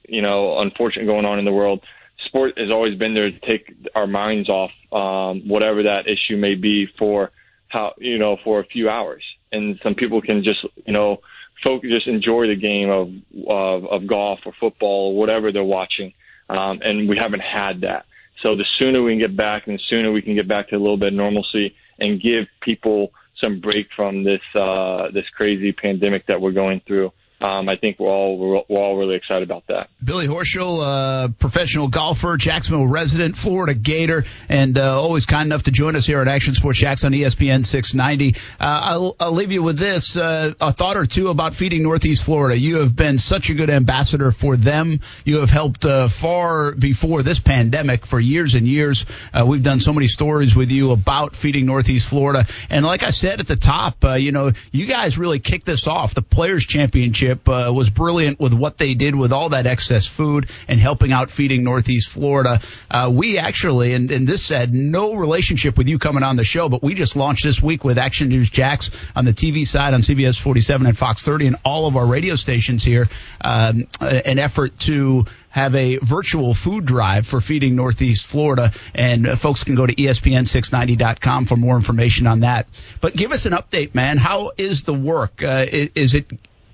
you 0.08 0.22
know 0.22 0.58
unfortunate 0.58 1.06
going 1.06 1.24
on 1.24 1.38
in 1.38 1.44
the 1.44 1.52
world 1.52 1.82
sport 2.26 2.58
has 2.58 2.72
always 2.72 2.98
been 2.98 3.14
there 3.14 3.30
to 3.30 3.38
take 3.40 3.74
our 3.94 4.06
minds 4.06 4.48
off 4.48 4.70
um, 4.92 5.48
whatever 5.48 5.84
that 5.84 6.06
issue 6.06 6.36
may 6.36 6.54
be 6.54 6.86
for 6.98 7.30
how 7.68 7.92
you 7.98 8.18
know 8.18 8.36
for 8.44 8.60
a 8.60 8.64
few 8.64 8.88
hours 8.88 9.22
and 9.52 9.78
some 9.82 9.94
people 9.94 10.20
can 10.20 10.42
just 10.42 10.64
you 10.86 10.92
know 10.92 11.20
focus, 11.64 11.90
just 11.92 12.06
enjoy 12.06 12.48
the 12.48 12.56
game 12.56 12.90
of 12.90 13.10
of, 13.48 13.86
of 13.86 14.06
golf 14.06 14.40
or 14.44 14.52
football 14.60 15.12
or 15.12 15.16
whatever 15.16 15.52
they're 15.52 15.64
watching. 15.64 16.12
Um, 16.48 16.80
and 16.82 17.08
we 17.08 17.16
haven't 17.18 17.40
had 17.40 17.80
that. 17.82 18.04
So 18.44 18.54
the 18.54 18.66
sooner 18.78 19.02
we 19.02 19.12
can 19.12 19.20
get 19.20 19.36
back, 19.36 19.66
and 19.66 19.78
the 19.78 19.82
sooner 19.88 20.12
we 20.12 20.20
can 20.20 20.36
get 20.36 20.46
back 20.46 20.68
to 20.68 20.76
a 20.76 20.78
little 20.78 20.98
bit 20.98 21.08
of 21.08 21.14
normalcy 21.14 21.74
and 21.98 22.20
give 22.20 22.44
people 22.60 23.12
some 23.42 23.60
break 23.60 23.86
from 23.96 24.22
this 24.22 24.42
uh, 24.54 25.10
this 25.12 25.24
crazy 25.36 25.72
pandemic 25.72 26.26
that 26.26 26.40
we're 26.40 26.52
going 26.52 26.80
through 26.86 27.10
um, 27.44 27.68
I 27.68 27.76
think 27.76 27.98
we're 27.98 28.10
all 28.10 28.38
we're, 28.38 28.62
we're, 28.68 28.80
all 28.80 28.96
really 28.96 29.16
excited 29.16 29.42
about 29.42 29.64
that. 29.68 29.90
Billy 30.02 30.26
Horschel, 30.26 30.80
uh, 30.82 31.28
professional 31.38 31.88
golfer, 31.88 32.36
Jacksonville 32.38 32.86
resident, 32.86 33.36
Florida 33.36 33.74
Gator, 33.74 34.24
and 34.48 34.78
uh, 34.78 34.98
always 34.98 35.26
kind 35.26 35.46
enough 35.46 35.64
to 35.64 35.70
join 35.70 35.94
us 35.94 36.06
here 36.06 36.20
at 36.20 36.28
Action 36.28 36.54
Sports 36.54 36.78
Jax 36.78 37.04
on 37.04 37.12
ESPN 37.12 37.66
690. 37.66 38.40
Uh, 38.58 38.64
I'll, 38.64 39.16
I'll, 39.20 39.32
leave 39.32 39.52
you 39.52 39.62
with 39.62 39.78
this 39.78 40.16
uh, 40.16 40.54
a 40.58 40.72
thought 40.72 40.96
or 40.96 41.04
two 41.04 41.28
about 41.28 41.54
feeding 41.54 41.82
Northeast 41.82 42.24
Florida. 42.24 42.58
You 42.58 42.76
have 42.76 42.96
been 42.96 43.18
such 43.18 43.50
a 43.50 43.54
good 43.54 43.68
ambassador 43.68 44.32
for 44.32 44.56
them. 44.56 45.00
You 45.24 45.40
have 45.40 45.50
helped 45.50 45.84
uh, 45.84 46.08
far 46.08 46.72
before 46.72 47.22
this 47.22 47.40
pandemic 47.40 48.06
for 48.06 48.18
years 48.18 48.54
and 48.54 48.66
years. 48.66 49.04
Uh, 49.34 49.44
we've 49.46 49.62
done 49.62 49.80
so 49.80 49.92
many 49.92 50.08
stories 50.08 50.56
with 50.56 50.70
you 50.70 50.92
about 50.92 51.36
feeding 51.36 51.66
Northeast 51.66 52.08
Florida, 52.08 52.46
and 52.70 52.86
like 52.86 53.02
I 53.02 53.10
said 53.10 53.40
at 53.40 53.46
the 53.46 53.56
top, 53.56 54.02
you 54.16 54.32
know, 54.32 54.52
you 54.72 54.86
guys 54.86 55.18
really 55.18 55.40
kicked 55.40 55.66
this 55.66 55.86
off. 55.86 56.14
The 56.14 56.22
Players 56.22 56.64
Championship 56.64 57.33
Uh, 57.46 57.72
was 57.74 57.90
brilliant 57.90 58.40
with 58.40 58.54
what 58.54 58.78
they 58.78 58.94
did 58.94 59.14
with 59.14 59.32
all 59.32 59.50
that 59.50 59.66
excess 59.66 60.06
food 60.06 60.48
and 60.68 60.80
helping 60.80 61.12
out 61.12 61.30
feeding 61.30 61.64
Northeast 61.64 62.10
Florida. 62.10 62.60
Uh, 62.90 63.10
we 63.12 63.38
actually, 63.38 63.92
and, 63.92 64.10
and 64.10 64.26
this 64.26 64.48
had 64.48 64.72
no 64.72 65.14
relationship 65.14 65.76
with 65.76 65.88
you 65.88 65.98
coming 65.98 66.22
on 66.22 66.36
the 66.36 66.44
show, 66.44 66.68
but 66.68 66.82
we 66.82 66.94
just 66.94 67.16
launched 67.16 67.44
this 67.44 67.62
week 67.62 67.84
with 67.84 67.98
Action 67.98 68.28
News 68.28 68.50
Jax 68.50 68.90
on 69.14 69.24
the 69.24 69.32
TV 69.32 69.66
side 69.66 69.94
on 69.94 70.00
CBS 70.00 70.40
47 70.40 70.86
and 70.86 70.96
Fox 70.96 71.24
30 71.24 71.48
and 71.48 71.56
all 71.64 71.86
of 71.86 71.96
our 71.96 72.06
radio 72.06 72.36
stations 72.36 72.84
here, 72.84 73.08
um, 73.40 73.86
an 74.00 74.38
effort 74.38 74.78
to 74.80 75.24
have 75.54 75.76
a 75.76 75.98
virtual 75.98 76.52
food 76.52 76.84
drive 76.84 77.26
for 77.26 77.40
feeding 77.40 77.76
Northeast 77.76 78.26
Florida, 78.26 78.72
and 78.92 79.38
folks 79.38 79.62
can 79.62 79.76
go 79.76 79.86
to 79.86 79.94
ESPN690.com 79.94 81.46
for 81.46 81.56
more 81.56 81.76
information 81.76 82.26
on 82.26 82.40
that. 82.40 82.66
But 83.00 83.14
give 83.14 83.30
us 83.30 83.46
an 83.46 83.52
update, 83.52 83.94
man. 83.94 84.18
How 84.18 84.50
is 84.58 84.82
the 84.82 84.94
work? 84.94 85.44
Uh, 85.44 85.64
is 85.70 86.14
it 86.14 86.26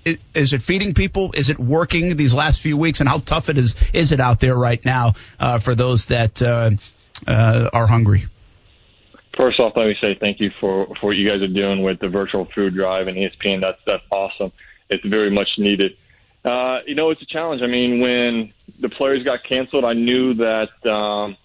is 0.05 0.53
it 0.53 0.61
feeding 0.61 0.93
people? 0.93 1.31
Is 1.33 1.49
it 1.49 1.59
working 1.59 2.15
these 2.17 2.33
last 2.33 2.61
few 2.61 2.77
weeks? 2.77 2.99
And 2.99 3.09
how 3.09 3.19
tough 3.19 3.49
it 3.49 3.57
is 3.57 3.75
is 3.93 4.11
it 4.11 4.19
out 4.19 4.39
there 4.39 4.55
right 4.55 4.83
now 4.83 5.13
uh, 5.39 5.59
for 5.59 5.75
those 5.75 6.07
that 6.07 6.41
uh, 6.41 6.71
uh, 7.27 7.69
are 7.73 7.87
hungry? 7.87 8.25
First 9.39 9.59
off, 9.59 9.73
let 9.75 9.87
me 9.87 9.95
say 10.01 10.17
thank 10.19 10.39
you 10.39 10.51
for, 10.59 10.87
for 10.99 11.07
what 11.07 11.15
you 11.15 11.25
guys 11.25 11.41
are 11.41 11.47
doing 11.47 11.83
with 11.83 11.99
the 11.99 12.09
virtual 12.09 12.47
food 12.53 12.75
drive 12.75 13.07
and 13.07 13.17
ESPN. 13.17 13.61
That's 13.61 13.79
that's 13.85 14.03
awesome. 14.11 14.51
It's 14.89 15.05
very 15.05 15.31
much 15.31 15.47
needed. 15.57 15.93
Uh, 16.43 16.79
you 16.85 16.95
know, 16.95 17.11
it's 17.11 17.21
a 17.21 17.25
challenge. 17.25 17.61
I 17.63 17.67
mean, 17.67 18.01
when 18.01 18.53
the 18.79 18.89
players 18.89 19.23
got 19.23 19.39
canceled, 19.47 19.85
I 19.85 19.93
knew 19.93 20.33
that 20.35 20.91
um, 20.91 21.37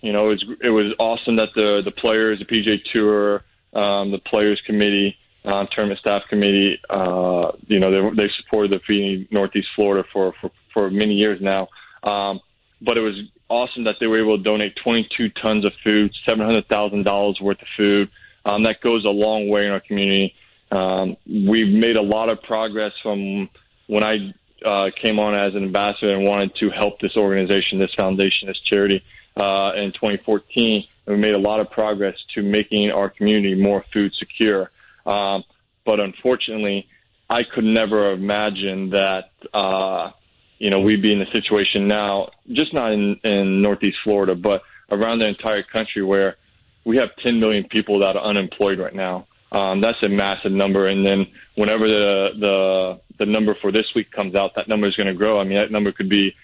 you 0.00 0.12
know 0.12 0.26
it 0.26 0.28
was 0.28 0.44
it 0.62 0.70
was 0.70 0.94
awesome 0.98 1.36
that 1.36 1.48
the 1.54 1.82
the 1.84 1.90
players, 1.90 2.38
the 2.38 2.44
PGA 2.44 2.76
Tour, 2.92 3.42
um, 3.72 4.10
the 4.12 4.18
players 4.18 4.60
committee 4.66 5.16
uh, 5.48 5.64
tournament 5.74 5.98
staff 5.98 6.22
committee. 6.28 6.78
Uh, 6.90 7.52
you 7.66 7.80
know, 7.80 7.90
they, 7.90 8.24
they 8.24 8.30
supported 8.36 8.72
the 8.72 8.80
Feeding 8.86 9.26
Northeast 9.30 9.68
Florida 9.74 10.06
for, 10.12 10.34
for, 10.40 10.50
for 10.74 10.90
many 10.90 11.14
years 11.14 11.40
now. 11.40 11.68
Um, 12.02 12.40
but 12.82 12.98
it 12.98 13.00
was 13.00 13.14
awesome 13.48 13.84
that 13.84 13.94
they 13.98 14.06
were 14.06 14.20
able 14.20 14.36
to 14.36 14.44
donate 14.44 14.76
22 14.84 15.30
tons 15.42 15.64
of 15.64 15.72
food, 15.82 16.14
$700,000 16.28 17.40
worth 17.40 17.62
of 17.62 17.68
food. 17.76 18.10
Um, 18.44 18.64
that 18.64 18.80
goes 18.82 19.04
a 19.04 19.10
long 19.10 19.48
way 19.48 19.64
in 19.64 19.72
our 19.72 19.80
community. 19.80 20.34
Um, 20.70 21.16
we've 21.26 21.68
made 21.68 21.96
a 21.96 22.02
lot 22.02 22.28
of 22.28 22.42
progress 22.42 22.92
from 23.02 23.48
when 23.86 24.04
I 24.04 24.34
uh, 24.64 24.90
came 25.00 25.18
on 25.18 25.34
as 25.34 25.54
an 25.54 25.64
ambassador 25.64 26.14
and 26.14 26.26
wanted 26.26 26.54
to 26.56 26.70
help 26.70 27.00
this 27.00 27.16
organization, 27.16 27.78
this 27.78 27.94
foundation, 27.96 28.48
this 28.48 28.60
charity 28.70 29.02
uh, 29.36 29.72
in 29.76 29.92
2014. 29.92 30.84
And 31.06 31.16
we 31.16 31.22
made 31.22 31.34
a 31.34 31.40
lot 31.40 31.60
of 31.60 31.70
progress 31.70 32.16
to 32.34 32.42
making 32.42 32.90
our 32.90 33.08
community 33.08 33.54
more 33.54 33.84
food 33.92 34.12
secure. 34.18 34.70
Um, 35.08 35.44
but 35.86 36.00
unfortunately, 36.00 36.86
I 37.30 37.40
could 37.42 37.64
never 37.64 38.12
imagine 38.12 38.90
that, 38.90 39.30
uh, 39.54 40.10
you 40.58 40.70
know, 40.70 40.80
we'd 40.80 41.02
be 41.02 41.12
in 41.12 41.22
a 41.22 41.30
situation 41.32 41.88
now, 41.88 42.30
just 42.52 42.74
not 42.74 42.92
in, 42.92 43.18
in 43.24 43.62
Northeast 43.62 43.96
Florida, 44.04 44.34
but 44.34 44.62
around 44.90 45.20
the 45.20 45.26
entire 45.26 45.62
country 45.62 46.02
where 46.02 46.36
we 46.84 46.98
have 46.98 47.08
10 47.24 47.40
million 47.40 47.64
people 47.64 48.00
that 48.00 48.16
are 48.16 48.24
unemployed 48.24 48.78
right 48.78 48.94
now. 48.94 49.26
Um, 49.50 49.80
that's 49.80 50.02
a 50.02 50.08
massive 50.08 50.52
number. 50.52 50.86
And 50.88 51.06
then 51.06 51.26
whenever 51.54 51.88
the, 51.88 52.28
the, 52.38 53.00
the 53.18 53.26
number 53.26 53.56
for 53.60 53.72
this 53.72 53.86
week 53.94 54.10
comes 54.10 54.34
out, 54.34 54.56
that 54.56 54.68
number 54.68 54.86
is 54.86 54.94
going 54.94 55.06
to 55.06 55.14
grow. 55.14 55.40
I 55.40 55.44
mean, 55.44 55.56
that 55.56 55.70
number 55.70 55.92
could 55.92 56.08
be, 56.08 56.34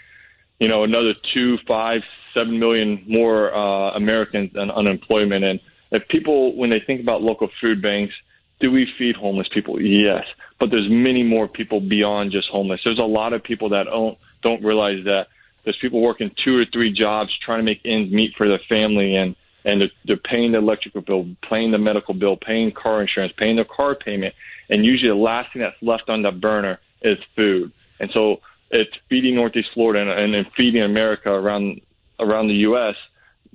you 0.58 0.68
know, 0.68 0.84
another 0.84 1.14
two, 1.34 1.58
five, 1.68 2.00
seven 2.34 2.58
million 2.58 3.04
more, 3.06 3.54
uh, 3.54 3.92
Americans 3.92 4.52
in 4.54 4.70
unemployment. 4.70 5.44
And 5.44 5.60
if 5.90 6.08
people, 6.08 6.56
when 6.56 6.70
they 6.70 6.80
think 6.80 7.00
about 7.00 7.22
local 7.22 7.50
food 7.60 7.82
banks, 7.82 8.14
do 8.60 8.70
we 8.70 8.86
feed 8.98 9.16
homeless 9.16 9.48
people? 9.52 9.80
Yes, 9.80 10.24
but 10.58 10.70
there's 10.70 10.88
many 10.88 11.22
more 11.22 11.48
people 11.48 11.80
beyond 11.80 12.32
just 12.32 12.48
homeless. 12.48 12.80
There's 12.84 12.98
a 12.98 13.04
lot 13.04 13.32
of 13.32 13.42
people 13.42 13.70
that 13.70 13.84
don't 13.84 14.18
don't 14.42 14.62
realize 14.62 15.04
that 15.04 15.26
there's 15.64 15.78
people 15.80 16.02
working 16.02 16.30
two 16.44 16.56
or 16.56 16.64
three 16.72 16.92
jobs 16.92 17.30
trying 17.44 17.64
to 17.64 17.64
make 17.64 17.80
ends 17.84 18.12
meet 18.12 18.34
for 18.36 18.46
their 18.46 18.60
family 18.68 19.16
and 19.16 19.36
and 19.66 19.80
they're, 19.80 19.90
they're 20.04 20.16
paying 20.18 20.52
the 20.52 20.58
electrical 20.58 21.00
bill, 21.00 21.26
paying 21.50 21.72
the 21.72 21.78
medical 21.78 22.12
bill, 22.12 22.36
paying 22.36 22.70
car 22.70 23.00
insurance, 23.00 23.32
paying 23.38 23.56
their 23.56 23.64
car 23.64 23.94
payment, 23.94 24.34
and 24.68 24.84
usually 24.84 25.08
the 25.08 25.14
last 25.14 25.52
thing 25.52 25.62
that's 25.62 25.76
left 25.80 26.08
on 26.08 26.22
the 26.22 26.30
burner 26.30 26.80
is 27.00 27.16
food. 27.34 27.72
And 27.98 28.10
so 28.12 28.40
it's 28.70 28.90
feeding 29.08 29.36
Northeast 29.36 29.68
Florida 29.72 30.12
and, 30.12 30.34
and 30.34 30.46
feeding 30.56 30.82
America 30.82 31.32
around 31.32 31.80
around 32.20 32.48
the 32.48 32.54
U.S. 32.68 32.94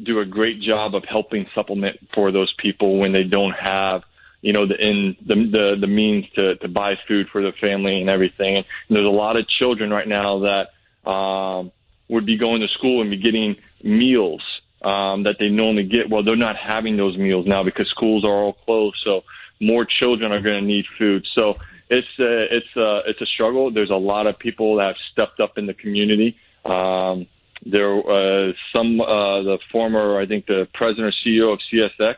do 0.02 0.20
a 0.20 0.26
great 0.26 0.62
job 0.62 0.96
of 0.96 1.04
helping 1.08 1.46
supplement 1.56 1.98
for 2.14 2.32
those 2.32 2.54
people 2.58 2.98
when 2.98 3.14
they 3.14 3.24
don't 3.24 3.54
have 3.54 4.02
you 4.42 4.54
know, 4.54 4.66
the 4.68 4.76
in 4.76 5.16
the 5.26 5.36
the, 5.36 5.76
the 5.82 5.88
means 5.88 6.26
to 6.38 6.56
to 6.56 6.68
buy 6.68 6.96
food 7.08 7.28
for 7.32 7.42
the 7.42 7.52
family 7.60 8.00
and 8.00 8.10
everything. 8.10 8.58
And 8.58 8.66
there's 8.90 9.08
a 9.08 9.12
lot 9.12 9.38
of 9.38 9.48
children 9.48 9.90
right 9.90 10.08
now 10.08 10.40
that 10.40 11.10
um, 11.10 11.72
would 12.08 12.26
be 12.26 12.38
going 12.38 12.62
to 12.62 12.68
school 12.78 13.02
and 13.02 13.10
be 13.10 13.18
getting 13.18 13.58
meals 13.84 14.44
um, 14.82 15.24
that 15.24 15.36
they 15.40 15.50
normally 15.50 15.84
get. 15.84 16.10
Well, 16.10 16.24
they're 16.24 16.36
not 16.36 16.56
having 16.56 16.98
those 16.98 17.18
meals 17.18 17.46
now 17.48 17.64
because 17.64 17.90
schools 17.90 18.26
are 18.26 18.34
all 18.34 18.54
closed. 18.54 18.98
So 19.04 19.24
more 19.60 19.86
children 19.86 20.32
are 20.32 20.42
going 20.42 20.62
to 20.62 20.66
need 20.66 20.86
food. 20.98 21.26
So 21.38 21.56
it's 21.90 22.08
a, 22.20 22.56
it's 22.56 22.76
a, 22.78 23.02
it's 23.08 23.22
a 23.22 23.26
struggle. 23.26 23.72
There's 23.72 23.90
a 23.90 23.96
lot 23.96 24.28
of 24.28 24.40
people 24.40 24.78
that 24.78 24.86
have 24.86 24.96
stepped 25.12 25.40
up 25.40 25.58
in 25.58 25.66
the 25.66 25.74
community. 25.74 26.38
Um, 26.64 27.28
there 27.66 27.94
was 27.94 28.56
some 28.74 29.02
uh, 29.02 29.44
the 29.44 29.60
former, 29.72 30.20
I 30.20 30.26
think, 30.26 30.46
the 30.46 30.68
president 30.74 31.14
or 31.14 31.30
CEO 31.30 31.54
of 31.54 31.60
CSX 31.72 32.16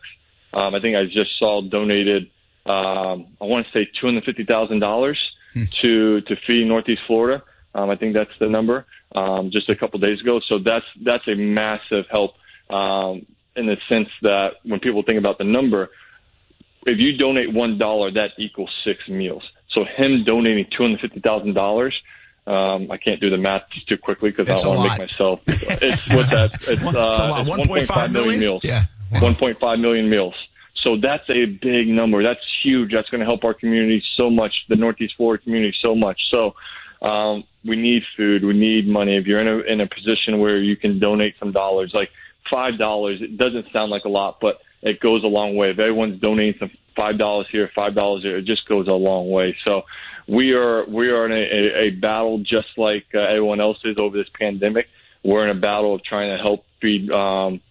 um, 0.54 0.76
I 0.76 0.80
think 0.80 0.96
I 0.96 1.06
just 1.06 1.38
saw 1.40 1.62
donated. 1.62 2.30
Um, 2.66 3.28
I 3.42 3.46
want 3.46 3.66
to 3.66 3.78
say 3.78 3.90
two 4.00 4.08
hundred 4.08 4.26
fifty 4.26 4.46
thousand 4.46 4.80
dollars 4.80 5.20
hmm. 5.54 5.64
to 5.82 6.22
to 6.22 6.36
feed 6.48 6.66
Northeast 6.68 7.02
Florida. 7.08 7.44
Um, 7.74 7.90
I 7.90 7.96
think 7.96 8.16
that's 8.16 8.32
the 8.40 8.48
number. 8.48 8.86
Um, 9.16 9.52
just 9.52 9.70
a 9.70 9.76
couple 9.76 10.00
days 10.00 10.20
ago. 10.22 10.40
So 10.48 10.60
that's 10.60 10.86
that's 11.04 11.28
a 11.28 11.36
massive 11.36 12.06
help 12.10 12.36
um, 12.70 13.26
in 13.56 13.66
the 13.66 13.78
sense 13.90 14.10
that 14.22 14.56
when 14.64 14.80
people 14.80 15.04
think 15.04 15.20
about 15.20 15.38
the 15.38 15.44
number, 15.44 15.90
if 16.86 17.00
you 17.00 17.18
donate 17.18 17.54
one 17.54 17.78
dollar, 17.78 18.12
that 18.12 18.32
equals 18.38 18.72
six 18.86 19.00
meals. 19.08 19.44
So 19.72 19.86
him 19.86 20.24
donating 20.26 20.66
two 20.76 20.84
hundred 20.84 21.02
fifty 21.02 21.20
thousand 21.20 21.54
dollars. 21.54 21.96
Um, 22.48 22.92
I 22.92 22.98
can't 22.98 23.22
do 23.22 23.30
the 23.30 23.38
math 23.38 23.64
too 23.88 23.98
quickly 23.98 24.32
because 24.32 24.50
I 24.50 24.56
don't 24.56 24.78
want 24.78 24.92
to 24.92 24.98
make 24.98 25.12
myself. 25.12 25.42
It's 25.46 26.08
what 26.10 26.30
that. 26.32 26.56
It's, 26.68 26.82
uh, 26.82 27.46
it's 27.48 27.88
1.5 27.88 28.12
million 28.12 28.40
meals. 28.40 28.62
Yeah. 28.64 28.86
1.5 29.20 29.82
million 29.82 30.10
meals. 30.10 30.36
So 30.84 30.98
that's 30.98 31.30
a 31.30 31.46
big 31.46 31.88
number. 31.88 32.24
That's 32.24 32.40
huge. 32.64 32.92
That's 32.94 33.10
going 33.10 33.20
to 33.20 33.26
help 33.26 33.44
our 33.44 33.54
community 33.54 34.04
so 34.18 34.30
much, 34.30 34.54
the 34.68 34.76
Northeast 34.76 35.14
Florida 35.16 35.44
community 35.44 35.76
so 35.80 35.96
much. 35.96 36.20
So 36.32 36.56
um, 37.02 37.44
we 37.64 37.76
need 37.76 38.04
food. 38.18 38.44
We 38.44 38.54
need 38.54 38.88
money. 38.88 39.18
If 39.18 39.28
you're 39.28 39.42
in 39.42 39.48
a 39.48 39.60
in 39.60 39.82
a 39.82 39.88
position 39.88 40.40
where 40.40 40.58
you 40.58 40.76
can 40.76 41.00
donate 41.00 41.36
some 41.40 41.52
dollars, 41.52 41.92
like 41.94 42.10
five 42.50 42.78
dollars, 42.78 43.22
it 43.22 43.38
doesn't 43.38 43.72
sound 43.72 43.92
like 43.92 44.06
a 44.06 44.10
lot, 44.10 44.40
but 44.40 44.62
it 44.82 45.00
goes 45.00 45.24
a 45.24 45.28
long 45.28 45.56
way. 45.56 45.72
If 45.72 45.80
everyone's 45.80 46.20
donating 46.20 46.60
some 46.60 46.72
five 46.96 47.18
dollars 47.18 47.48
here, 47.52 47.70
five 47.76 47.94
dollars 47.94 48.24
there, 48.24 48.38
it 48.38 48.46
just 48.46 48.68
goes 48.68 48.88
a 48.88 48.94
long 48.94 49.30
way. 49.30 49.58
So 49.66 49.84
we 50.28 50.54
are 50.54 50.86
we 50.86 51.10
are 51.10 51.26
in 51.26 51.32
a, 51.32 51.36
a, 51.36 51.88
a 51.88 51.90
battle 51.92 52.40
just 52.40 52.78
like 52.78 53.06
uh, 53.14 53.20
everyone 53.20 53.62
else 53.62 53.80
is 53.84 53.98
over 53.98 54.18
this 54.18 54.30
pandemic. 54.30 54.88
We're 55.24 55.46
in 55.46 55.52
a 55.52 55.60
battle 55.60 55.94
of 55.96 56.04
trying 56.04 56.36
to 56.36 56.42
help 56.42 56.66
feed 56.82 57.12
um, 57.12 57.62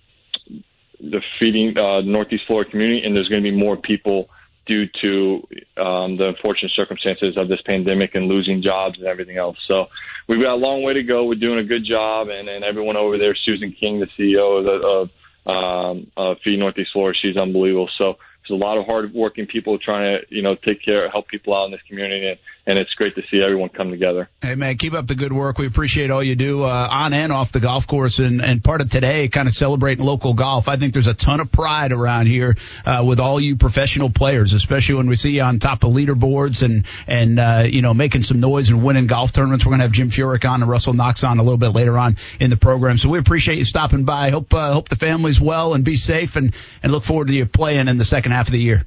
the 1.00 1.22
feeding 1.38 1.76
uh, 1.78 2.00
Northeast 2.02 2.44
Florida 2.46 2.70
community, 2.70 3.02
and 3.04 3.14
there's 3.14 3.28
going 3.28 3.42
to 3.42 3.50
be 3.50 3.56
more 3.56 3.76
people 3.76 4.28
due 4.66 4.86
to 5.00 5.46
um, 5.82 6.16
the 6.16 6.28
unfortunate 6.28 6.70
circumstances 6.76 7.36
of 7.36 7.48
this 7.48 7.60
pandemic 7.62 8.14
and 8.14 8.28
losing 8.28 8.62
jobs 8.62 8.98
and 8.98 9.06
everything 9.06 9.36
else. 9.36 9.56
So 9.68 9.86
we've 10.28 10.40
got 10.40 10.52
a 10.52 10.56
long 10.56 10.82
way 10.82 10.94
to 10.94 11.02
go. 11.02 11.24
We're 11.24 11.34
doing 11.34 11.58
a 11.58 11.64
good 11.64 11.84
job, 11.84 12.28
and, 12.28 12.48
and 12.48 12.64
everyone 12.64 12.96
over 12.96 13.18
there, 13.18 13.34
Susan 13.34 13.72
King, 13.72 14.00
the 14.00 14.06
CEO 14.18 14.60
of, 14.60 14.84
of 14.84 15.10
um, 15.46 16.12
uh, 16.16 16.34
Feed 16.44 16.58
Northeast 16.58 16.90
Florida, 16.92 17.18
she's 17.20 17.36
unbelievable. 17.36 17.88
So 17.98 18.18
There's 18.46 18.60
a 18.60 18.64
lot 18.64 18.78
of 18.78 18.86
hardworking 18.86 19.46
people 19.46 19.78
trying 19.78 20.20
to, 20.20 20.34
you 20.34 20.42
know, 20.42 20.54
take 20.54 20.84
care, 20.84 21.08
help 21.10 21.28
people 21.28 21.56
out 21.56 21.66
in 21.66 21.72
this 21.72 21.82
community, 21.88 22.28
and, 22.28 22.38
and 22.66 22.78
it's 22.78 22.92
great 22.94 23.14
to 23.16 23.22
see 23.30 23.42
everyone 23.42 23.68
come 23.68 23.90
together. 23.90 24.28
Hey 24.42 24.54
man, 24.54 24.76
keep 24.76 24.92
up 24.92 25.06
the 25.06 25.14
good 25.14 25.32
work. 25.32 25.58
We 25.58 25.66
appreciate 25.66 26.10
all 26.10 26.22
you 26.22 26.36
do 26.36 26.62
uh, 26.62 26.88
on 26.90 27.12
and 27.12 27.32
off 27.32 27.52
the 27.52 27.60
golf 27.60 27.86
course, 27.86 28.18
and, 28.18 28.42
and 28.42 28.62
part 28.62 28.80
of 28.80 28.90
today, 28.90 29.28
kind 29.28 29.48
of 29.48 29.54
celebrating 29.54 30.04
local 30.04 30.34
golf. 30.34 30.68
I 30.68 30.76
think 30.76 30.92
there's 30.92 31.06
a 31.06 31.14
ton 31.14 31.40
of 31.40 31.50
pride 31.50 31.92
around 31.92 32.26
here 32.26 32.56
uh, 32.84 33.04
with 33.06 33.20
all 33.20 33.40
you 33.40 33.56
professional 33.56 34.10
players, 34.10 34.52
especially 34.52 34.96
when 34.96 35.08
we 35.08 35.16
see 35.16 35.32
you 35.32 35.42
on 35.42 35.58
top 35.58 35.84
of 35.84 35.92
leaderboards 35.92 36.62
and 36.62 36.86
and 37.06 37.38
uh, 37.38 37.64
you 37.66 37.82
know 37.82 37.94
making 37.94 38.22
some 38.22 38.40
noise 38.40 38.70
and 38.70 38.84
winning 38.84 39.06
golf 39.06 39.32
tournaments. 39.32 39.64
We're 39.64 39.72
gonna 39.72 39.84
have 39.84 39.92
Jim 39.92 40.10
Furyk 40.10 40.48
on 40.48 40.62
and 40.62 40.70
Russell 40.70 40.92
Knox 40.92 41.24
on 41.24 41.38
a 41.38 41.42
little 41.42 41.58
bit 41.58 41.70
later 41.70 41.96
on 41.98 42.16
in 42.38 42.50
the 42.50 42.56
program. 42.56 42.98
So 42.98 43.08
we 43.08 43.18
appreciate 43.18 43.58
you 43.58 43.64
stopping 43.64 44.04
by. 44.04 44.30
Hope 44.30 44.52
uh, 44.52 44.72
hope 44.72 44.88
the 44.88 44.96
family's 44.96 45.40
well 45.40 45.74
and 45.74 45.84
be 45.84 45.96
safe, 45.96 46.36
and 46.36 46.54
and 46.82 46.92
look 46.92 47.04
forward 47.04 47.28
to 47.28 47.34
you 47.34 47.46
playing 47.46 47.88
in 47.88 47.98
the 47.98 48.04
second 48.04 48.32
half 48.32 48.48
of 48.48 48.52
the 48.52 48.60
year. 48.60 48.84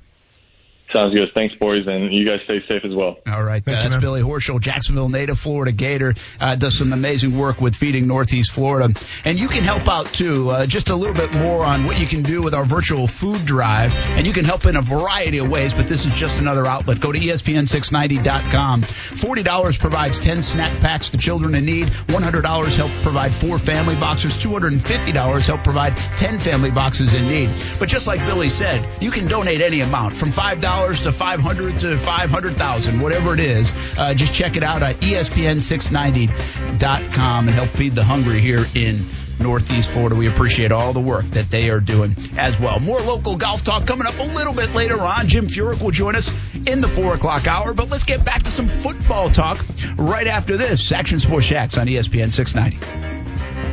Sounds 0.94 1.16
good. 1.16 1.30
Thanks, 1.34 1.56
boys, 1.56 1.88
and 1.88 2.14
you 2.14 2.24
guys 2.24 2.40
stay 2.44 2.60
safe 2.70 2.86
as 2.86 2.94
well. 2.94 3.18
All 3.26 3.44
right, 3.44 3.66
Thank 3.66 3.80
uh, 3.80 3.82
you, 3.82 3.90
that's. 3.90 4.02
Billy 4.02 4.22
Horschel, 4.22 4.62
Jacksonville 4.62 5.10
native, 5.10 5.40
Florida 5.40 5.72
Gator, 5.72 6.14
uh, 6.40 6.56
does 6.56 6.78
some 6.78 6.94
amazing 6.94 7.36
work 7.36 7.60
with 7.60 7.76
feeding 7.76 8.06
Northeast 8.06 8.52
Florida, 8.52 8.94
and 9.26 9.40
you 9.40 9.48
can 9.48 9.64
help 9.64 9.88
out 9.88 10.06
too. 10.14 10.52
Uh, 10.52 10.68
just 10.68 10.92
a 10.92 10.96
little 10.96 11.16
bit 11.16 11.32
more 11.32 11.66
on 11.66 11.86
what 11.86 12.00
you 12.00 12.06
can 12.06 12.22
do 12.22 12.44
with 12.44 12.54
our 12.54 12.64
virtual 12.64 13.08
food 13.08 13.44
drive, 13.44 13.92
and 13.96 14.28
you 14.28 14.34
can 14.34 14.46
help 14.46 14.68
in 14.68 14.76
a 14.76 14.84
variety 14.84 15.40
of 15.40 15.50
ways. 15.50 15.74
But 15.74 15.88
this 15.88 16.06
is 16.06 16.14
just 16.14 16.38
another 16.38 16.68
outlet. 16.68 17.00
Go 17.00 17.12
to 17.12 17.20
E 17.20 17.28
ESPN690.com. 17.28 18.84
Forty 18.84 19.42
dollars 19.42 19.78
provides 19.78 20.20
ten 20.20 20.44
snack 20.44 20.80
packs 20.80 21.10
to 21.10 21.18
children 21.18 21.56
in 21.56 21.66
need. 21.66 21.90
One 22.12 22.22
hundred 22.22 22.44
dollars 22.44 22.76
help 22.76 22.92
provide 23.02 23.34
four 23.34 23.58
family 23.58 23.96
boxes. 23.96 24.38
Two 24.38 24.52
hundred 24.52 24.74
and 24.74 24.86
fifty 24.86 25.12
dollars 25.12 25.48
help 25.48 25.64
provide 25.64 25.96
ten 26.18 26.38
family 26.38 26.70
boxes 26.70 27.16
in 27.16 27.28
need. 27.28 27.50
But 27.80 27.90
just 27.90 28.06
like 28.06 28.20
Billy 28.28 28.50
said, 28.50 28.88
you 29.02 29.10
can 29.10 29.26
donate 29.26 29.62
any 29.62 29.82
amount 29.82 30.16
from 30.16 30.32
five 30.32 30.62
dollars 30.62 30.83
to 30.84 31.12
five 31.14 31.40
hundred 31.40 31.80
to 31.80 31.98
five 31.98 32.30
hundred 32.30 32.58
thousand, 32.58 33.00
whatever 33.00 33.34
it 33.34 33.40
is. 33.40 33.72
Uh, 33.98 34.14
just 34.14 34.34
check 34.34 34.58
it 34.58 34.64
out 34.64 34.84
at 34.84 35.02
E 35.02 35.14
ESPN690.com 35.14 37.48
and 37.48 37.56
help 37.56 37.70
feed 37.70 37.96
the 37.96 38.04
hungry 38.04 38.42
here 38.42 38.66
in 38.76 39.06
Northeast 39.40 39.90
Florida. 39.90 40.14
We 40.16 40.28
appreciate 40.28 40.74
all 40.74 40.92
the 40.92 41.00
work 41.00 41.24
that 41.32 41.50
they 41.50 41.70
are 41.70 41.80
doing 41.80 42.18
as 42.38 42.60
well. 42.60 42.82
More 42.82 43.00
local 43.00 43.38
golf 43.38 43.64
talk 43.64 43.88
coming 43.88 44.08
up 44.08 44.20
a 44.20 44.24
little 44.24 44.54
bit 44.54 44.76
later 44.76 45.00
on. 45.00 45.30
Jim 45.30 45.48
Furyk 45.48 45.82
will 45.82 45.92
join 45.92 46.18
us 46.18 46.30
in 46.68 46.82
the 46.82 46.90
four 46.90 47.14
o'clock 47.16 47.48
hour, 47.48 47.74
but 47.74 47.90
let's 47.90 48.04
get 48.04 48.26
back 48.26 48.44
to 48.44 48.52
some 48.52 48.68
football 48.68 49.30
talk 49.30 49.64
right 49.98 50.28
after 50.28 50.58
this. 50.58 50.92
Action 50.92 51.22
Sports 51.22 51.48
Jax 51.48 51.78
on 51.78 51.88
ESPN 51.88 52.30
690. 52.32 53.73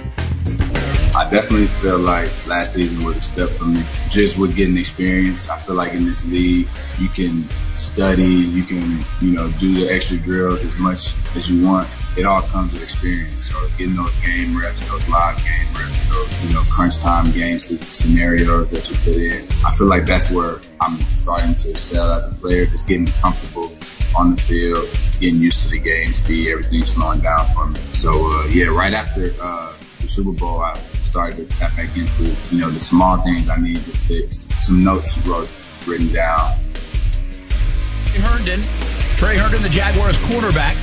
I 1.13 1.29
definitely 1.29 1.67
feel 1.67 1.99
like 1.99 2.29
last 2.47 2.75
season 2.75 3.05
was 3.05 3.17
a 3.17 3.23
step 3.23 3.49
for 3.51 3.65
me. 3.65 3.83
Just 4.11 4.39
with 4.39 4.55
getting 4.55 4.77
experience, 4.77 5.49
I 5.49 5.59
feel 5.59 5.75
like 5.75 5.93
in 5.93 6.05
this 6.05 6.25
league, 6.27 6.69
you 6.99 7.09
can 7.09 7.49
study, 7.75 8.23
you 8.23 8.63
can, 8.63 9.05
you 9.21 9.33
know, 9.33 9.51
do 9.59 9.75
the 9.75 9.93
extra 9.93 10.19
drills 10.19 10.65
as 10.65 10.77
much 10.79 11.15
as 11.35 11.51
you 11.51 11.67
want. 11.67 11.89
It 12.17 12.25
all 12.27 12.43
comes 12.43 12.73
with 12.73 12.83
experience. 12.83 13.51
So 13.51 13.69
getting 13.77 13.97
those 13.97 14.15
game 14.17 14.57
reps, 14.57 14.89
those 14.89 15.07
live 15.09 15.37
game 15.39 15.67
reps, 15.75 16.09
those, 16.11 16.45
you 16.45 16.55
know, 16.55 16.63
crunch 16.71 17.01
time 17.01 17.33
game 17.33 17.59
scenarios 17.59 18.71
that 18.71 18.89
you 18.89 18.97
put 18.99 19.17
in. 19.17 19.49
I 19.65 19.73
feel 19.73 19.89
like 19.89 20.07
that's 20.07 20.31
where 20.31 20.61
I'm 20.81 20.97
starting 21.13 21.57
to 21.57 21.71
excel 21.71 22.13
as 22.13 22.31
a 22.31 22.35
player, 22.37 22.67
just 22.67 22.87
getting 22.87 23.07
comfortable 23.07 23.73
on 24.17 24.37
the 24.37 24.41
field, 24.41 24.89
getting 25.19 25.41
used 25.41 25.65
to 25.65 25.71
the 25.71 25.81
game 25.81 26.13
speed, 26.13 26.51
everything 26.51 26.85
slowing 26.85 27.21
down 27.21 27.53
for 27.55 27.67
me. 27.67 27.81
So, 27.95 28.13
uh, 28.13 28.47
yeah, 28.47 28.67
right 28.67 28.93
after, 28.93 29.33
uh, 29.41 29.75
Super 30.11 30.33
Bowl, 30.33 30.61
I 30.61 30.77
started 31.03 31.37
to 31.37 31.57
tap 31.57 31.77
back 31.77 31.97
into, 31.97 32.25
you 32.51 32.61
know, 32.61 32.69
the 32.69 32.81
small 32.81 33.19
things 33.23 33.49
I 33.49 33.57
needed 33.57 33.85
to 33.85 33.97
fix. 33.97 34.49
Some 34.59 34.83
notes 34.83 35.17
wrote, 35.19 35.49
written 35.87 36.13
down. 36.13 36.57
Herndon, 38.17 38.61
Tre 39.17 39.37
Herndon, 39.37 39.63
the 39.63 39.69
Jaguars 39.69 40.19
quarterback, 40.19 40.77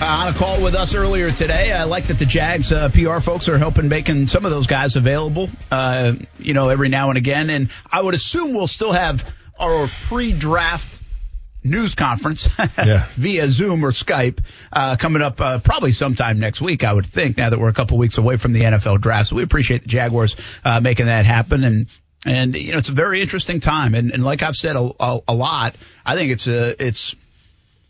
uh, 0.00 0.06
on 0.06 0.28
a 0.28 0.32
call 0.32 0.62
with 0.62 0.74
us 0.74 0.94
earlier 0.94 1.30
today. 1.30 1.72
I 1.72 1.84
like 1.84 2.06
that 2.06 2.18
the 2.18 2.24
Jags 2.24 2.72
uh, 2.72 2.88
PR 2.88 3.20
folks 3.20 3.50
are 3.50 3.58
helping 3.58 3.88
making 3.88 4.28
some 4.28 4.46
of 4.46 4.50
those 4.50 4.66
guys 4.66 4.96
available, 4.96 5.50
uh, 5.70 6.14
you 6.38 6.54
know, 6.54 6.70
every 6.70 6.88
now 6.88 7.10
and 7.10 7.18
again. 7.18 7.50
And 7.50 7.68
I 7.92 8.00
would 8.00 8.14
assume 8.14 8.54
we'll 8.54 8.66
still 8.66 8.92
have 8.92 9.30
our 9.60 9.90
pre-draft 10.08 11.02
news 11.64 11.94
conference 11.94 12.48
Yeah. 12.78 13.06
via 13.16 13.48
Zoom 13.48 13.84
or 13.84 13.90
Skype 13.90 14.38
uh, 14.72 14.96
coming 14.96 15.22
up 15.22 15.40
uh, 15.40 15.58
probably 15.58 15.92
sometime 15.92 16.38
next 16.38 16.60
week, 16.60 16.84
I 16.84 16.92
would 16.92 17.06
think, 17.06 17.36
now 17.38 17.50
that 17.50 17.58
we're 17.58 17.68
a 17.70 17.74
couple 17.74 17.98
weeks 17.98 18.18
away 18.18 18.36
from 18.36 18.52
the 18.52 18.60
NFL 18.60 19.00
draft. 19.00 19.30
So 19.30 19.36
we 19.36 19.42
appreciate 19.42 19.82
the 19.82 19.88
Jaguars 19.88 20.36
uh, 20.64 20.80
making 20.80 21.06
that 21.06 21.24
happen. 21.26 21.64
And, 21.64 21.86
and, 22.26 22.54
you 22.54 22.72
know, 22.72 22.78
it's 22.78 22.90
a 22.90 22.92
very 22.92 23.20
interesting 23.22 23.60
time. 23.60 23.94
And, 23.94 24.12
and 24.12 24.22
like 24.22 24.42
I've 24.42 24.56
said 24.56 24.76
a, 24.76 24.90
a, 25.00 25.20
a 25.28 25.34
lot, 25.34 25.76
I 26.04 26.14
think 26.16 26.30
it's 26.32 26.46
a, 26.46 26.82
it's 26.84 27.14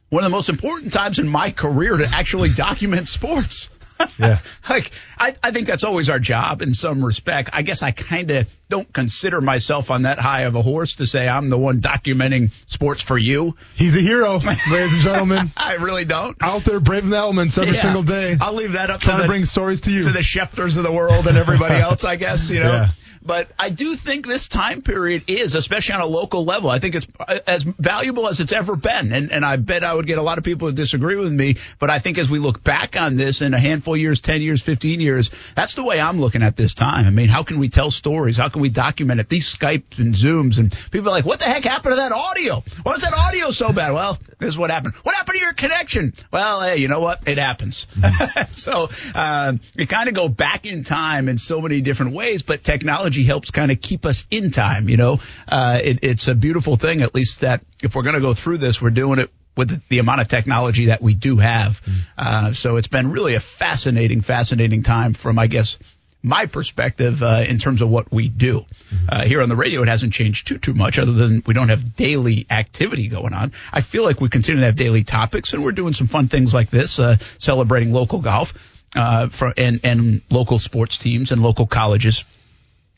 one 0.08 0.22
of 0.22 0.30
the 0.30 0.34
most 0.36 0.48
important 0.48 0.92
times 0.92 1.18
in 1.18 1.28
my 1.28 1.50
career 1.50 1.96
to 1.96 2.06
actually 2.06 2.50
document 2.54 3.08
sports. 3.08 3.68
Yeah. 4.18 4.40
like 4.68 4.90
I, 5.18 5.34
I 5.42 5.50
think 5.50 5.66
that's 5.66 5.84
always 5.84 6.08
our 6.08 6.18
job 6.18 6.62
in 6.62 6.74
some 6.74 7.04
respect. 7.04 7.50
I 7.52 7.62
guess 7.62 7.82
I 7.82 7.90
kind 7.92 8.30
of 8.30 8.46
don't 8.68 8.92
consider 8.92 9.40
myself 9.40 9.90
on 9.90 10.02
that 10.02 10.18
high 10.18 10.42
of 10.42 10.54
a 10.56 10.62
horse 10.62 10.96
to 10.96 11.06
say 11.06 11.28
I'm 11.28 11.48
the 11.50 11.58
one 11.58 11.80
documenting 11.80 12.50
sports 12.66 13.02
for 13.02 13.16
you. 13.18 13.54
He's 13.76 13.96
a 13.96 14.00
hero, 14.00 14.38
ladies 14.38 14.92
and 14.94 15.02
gentlemen. 15.02 15.50
I 15.56 15.74
really 15.74 16.04
don't. 16.04 16.36
Out 16.40 16.64
there 16.64 16.80
braving 16.80 17.10
the 17.10 17.16
elements 17.18 17.56
every 17.58 17.74
Yeah. 17.74 17.82
single 17.82 18.02
day. 18.02 18.36
I'll 18.40 18.54
leave 18.54 18.72
that 18.72 18.90
up 18.90 19.00
trying 19.00 19.16
to, 19.18 19.22
to 19.22 19.26
the, 19.26 19.28
bring 19.28 19.44
stories 19.44 19.82
to 19.82 19.90
you. 19.90 20.02
to 20.02 20.10
the 20.10 20.20
Schefters 20.20 20.76
of 20.76 20.82
the 20.82 20.92
world 20.92 21.26
and 21.26 21.36
everybody 21.36 21.74
else, 21.80 22.04
I 22.04 22.16
guess, 22.16 22.50
you 22.50 22.60
know. 22.60 22.72
Yeah. 22.72 22.88
But 23.24 23.48
I 23.58 23.70
do 23.70 23.94
think 23.96 24.26
this 24.26 24.48
time 24.48 24.82
period 24.82 25.24
is, 25.28 25.54
especially 25.54 25.94
on 25.94 26.02
a 26.02 26.06
local 26.06 26.44
level, 26.44 26.68
I 26.68 26.78
think 26.78 26.94
it's 26.94 27.06
uh, 27.18 27.38
as 27.46 27.62
valuable 27.62 28.28
as 28.28 28.40
it's 28.40 28.52
ever 28.52 28.76
been. 28.76 29.12
And, 29.12 29.32
and 29.32 29.44
I 29.44 29.56
bet 29.56 29.82
I 29.82 29.94
would 29.94 30.06
get 30.06 30.18
a 30.18 30.22
lot 30.22 30.36
of 30.36 30.44
people 30.44 30.68
to 30.68 30.74
disagree 30.74 31.16
with 31.16 31.32
me. 31.32 31.56
But 31.78 31.88
I 31.88 32.00
think 32.00 32.18
as 32.18 32.30
we 32.30 32.38
look 32.38 32.62
back 32.62 33.00
on 33.00 33.16
this 33.16 33.40
in 33.40 33.54
a 33.54 33.58
handful 33.58 33.94
of 33.94 34.00
years, 34.00 34.20
10 34.20 34.42
years, 34.42 34.62
15 34.62 35.00
years, 35.00 35.30
that's 35.54 35.74
the 35.74 35.84
way 35.84 35.98
I'm 36.00 36.20
looking 36.20 36.42
at 36.42 36.56
this 36.56 36.74
time. 36.74 37.06
I 37.06 37.10
mean, 37.10 37.28
how 37.28 37.44
can 37.44 37.58
we 37.58 37.70
tell 37.70 37.90
stories? 37.90 38.36
How 38.36 38.48
can 38.48 38.60
we 38.60 38.68
document 38.68 39.20
it? 39.20 39.28
These 39.30 39.54
Skypes 39.54 39.98
and 39.98 40.14
Zooms 40.14 40.58
and 40.58 40.70
people 40.90 41.08
are 41.08 41.12
like, 41.12 41.24
what 41.24 41.38
the 41.38 41.46
heck 41.46 41.64
happened 41.64 41.92
to 41.92 41.96
that 41.96 42.12
audio? 42.12 42.62
Why 42.82 42.92
was 42.92 43.02
that 43.02 43.14
audio 43.14 43.50
so 43.52 43.72
bad? 43.72 43.92
Well, 43.92 44.18
this 44.38 44.50
is 44.50 44.58
what 44.58 44.70
happened. 44.70 44.94
What 44.96 45.14
happened 45.14 45.38
to 45.38 45.44
your 45.44 45.54
connection? 45.54 46.12
Well, 46.30 46.60
hey, 46.60 46.76
you 46.76 46.88
know 46.88 47.00
what? 47.00 47.26
It 47.26 47.38
happens. 47.38 47.86
so 48.52 48.90
uh, 49.14 49.54
you 49.76 49.86
kind 49.86 50.08
of 50.08 50.14
go 50.14 50.28
back 50.28 50.66
in 50.66 50.84
time 50.84 51.28
in 51.28 51.38
so 51.38 51.62
many 51.62 51.80
different 51.80 52.12
ways, 52.12 52.42
but 52.42 52.62
technology 52.62 53.13
helps 53.22 53.52
kind 53.52 53.70
of 53.70 53.80
keep 53.80 54.04
us 54.04 54.26
in 54.32 54.50
time. 54.50 54.88
You 54.88 54.96
know, 54.96 55.20
uh, 55.46 55.78
it, 55.80 56.00
it's 56.02 56.26
a 56.26 56.34
beautiful 56.34 56.76
thing, 56.76 57.02
at 57.02 57.14
least 57.14 57.42
that 57.42 57.64
if 57.84 57.94
we're 57.94 58.02
going 58.02 58.16
to 58.16 58.20
go 58.20 58.34
through 58.34 58.58
this, 58.58 58.82
we're 58.82 58.90
doing 58.90 59.20
it 59.20 59.30
with 59.56 59.68
the, 59.68 59.82
the 59.88 59.98
amount 60.00 60.20
of 60.20 60.26
technology 60.26 60.86
that 60.86 61.00
we 61.00 61.14
do 61.14 61.36
have. 61.36 61.80
Uh, 62.18 62.52
so 62.52 62.76
it's 62.76 62.88
been 62.88 63.12
really 63.12 63.36
a 63.36 63.40
fascinating, 63.40 64.20
fascinating 64.20 64.82
time 64.82 65.12
from, 65.12 65.38
I 65.38 65.46
guess, 65.46 65.78
my 66.24 66.46
perspective 66.46 67.22
uh, 67.22 67.44
in 67.46 67.58
terms 67.58 67.82
of 67.82 67.90
what 67.90 68.10
we 68.10 68.28
do. 68.28 68.64
Uh, 69.08 69.24
here 69.24 69.42
on 69.42 69.50
the 69.50 69.54
radio, 69.54 69.82
it 69.82 69.88
hasn't 69.88 70.14
changed 70.14 70.48
too 70.48 70.58
too 70.58 70.72
much, 70.72 70.98
other 70.98 71.12
than 71.12 71.42
we 71.46 71.52
don't 71.52 71.68
have 71.68 71.94
daily 71.94 72.46
activity 72.48 73.08
going 73.08 73.34
on. 73.34 73.52
I 73.70 73.82
feel 73.82 74.04
like 74.04 74.22
we 74.22 74.30
continue 74.30 74.60
to 74.60 74.66
have 74.66 74.76
daily 74.76 75.04
topics, 75.04 75.52
and 75.52 75.62
we're 75.62 75.72
doing 75.72 75.92
some 75.92 76.06
fun 76.06 76.28
things 76.28 76.54
like 76.54 76.70
this, 76.70 76.98
uh, 76.98 77.16
celebrating 77.36 77.92
local 77.92 78.20
golf 78.20 78.54
uh, 78.96 79.28
for, 79.28 79.52
and 79.56 79.80
and 79.84 80.22
local 80.30 80.58
sports 80.58 80.96
teams 80.96 81.30
and 81.30 81.42
local 81.42 81.66
colleges 81.66 82.24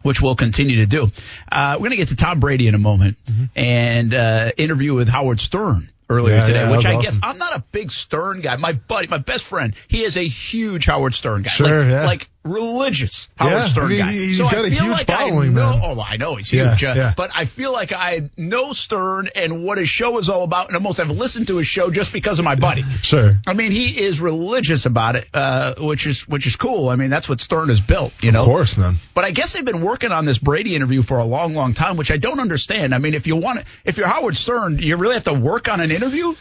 which 0.07 0.23
we'll 0.23 0.37
continue 0.37 0.77
to 0.77 0.87
do. 0.87 1.11
Uh, 1.51 1.75
we're 1.75 1.89
going 1.89 1.91
to 1.91 1.97
get 1.97 2.09
to 2.09 2.17
Tom 2.17 2.41
Brady 2.41 2.69
in 2.69 2.75
a 2.75 2.79
moment 2.79 3.17
and 3.55 4.15
uh, 4.15 4.53
interview 4.57 4.95
with 4.95 5.09
Howard 5.09 5.41
Stern 5.41 5.91
earlier 6.09 6.37
Yeah, 6.37 6.47
today, 6.47 6.61
yeah, 6.61 6.77
which 6.77 6.87
I 6.87 7.03
guess. 7.03 7.19
I'm 7.23 7.39
not 7.39 7.57
a 7.57 7.65
big 7.73 7.91
Stern 7.91 8.41
guy. 8.41 8.57
My 8.57 8.73
buddy, 8.73 9.09
my 9.09 9.19
best 9.19 9.47
friend, 9.47 9.75
he 9.89 10.05
is 10.05 10.17
a 10.17 10.27
huge 10.27 10.87
Howard 10.87 11.15
Stern 11.15 11.43
guy. 11.43 11.51
Sure, 11.51 11.83
like, 11.83 11.91
yeah. 11.91 12.07
like 12.07 12.29
religious 12.47 13.29
Howard 13.37 13.53
Yeah, 13.53 13.65
Stern 13.65 13.85
I 13.85 13.89
mean, 13.89 13.99
guy. 13.99 14.13
he's 14.13 14.39
so 14.39 14.45
got 14.45 14.55
I 14.55 14.59
a 14.69 14.71
feel 14.71 14.85
huge 14.85 14.91
like 14.93 15.07
following, 15.07 15.55
know, 15.55 15.73
man. 15.73 15.81
Oh, 15.83 16.01
I 16.01 16.17
know 16.17 16.37
he's 16.37 16.53
Yeah, 16.53 16.71
huge. 16.71 16.85
uh, 16.85 16.93
yeah. 16.97 17.15
But 17.17 17.31
I 17.35 17.45
feel 17.45 17.73
like 17.73 17.93
I 17.93 18.31
know 18.37 18.73
Stern 18.73 19.29
and 19.35 19.65
what 19.65 19.79
his 19.79 19.89
show 19.89 20.19
is 20.19 20.29
all 20.29 20.43
about, 20.45 20.69
and 20.69 20.77
almost 20.77 20.99
have 20.99 21.11
listened 21.11 21.49
to 21.49 21.57
his 21.59 21.67
show 21.67 21.91
just 21.91 22.13
because 22.13 22.39
of 22.39 22.45
my 22.45 22.55
buddy. 22.55 22.85
Sure. 23.03 23.37
I 23.47 23.53
mean, 23.53 23.71
he 23.73 23.99
is 24.01 24.21
religious 24.21 24.85
about 24.87 25.17
it, 25.17 25.29
uh, 25.33 25.75
which 25.79 26.07
is 26.07 26.27
which 26.27 26.47
is 26.47 26.57
cool. 26.57 26.89
I 26.89 26.97
mean, 26.97 27.11
that's 27.11 27.29
what 27.29 27.41
Stern 27.41 27.69
has 27.69 27.81
built, 27.81 28.13
you 28.23 28.33
know. 28.33 28.41
Of 28.41 28.47
course, 28.47 28.77
man. 28.77 28.97
But 29.15 29.25
I 29.25 29.31
guess 29.31 29.53
they've 29.53 29.65
been 29.65 29.83
working 29.83 30.11
on 30.13 30.25
this 30.25 30.39
Brady 30.39 30.75
interview 30.75 31.03
for 31.03 31.19
a 31.19 31.25
long, 31.25 31.55
long 31.55 31.73
time, 31.75 31.97
which 31.97 32.11
I 32.11 32.17
don't 32.17 32.41
understand. 32.41 32.95
I 32.95 32.99
mean, 32.99 33.15
if 33.15 33.27
you 33.27 33.37
want, 33.37 33.63
if 33.85 33.97
you're 33.99 34.07
Howard 34.09 34.37
Stern, 34.37 34.79
you 34.79 34.97
really 34.97 35.15
have 35.15 35.25
to 35.25 35.35
work 35.35 35.69
on 35.69 35.81
an 35.81 35.91
interview? 35.91 36.35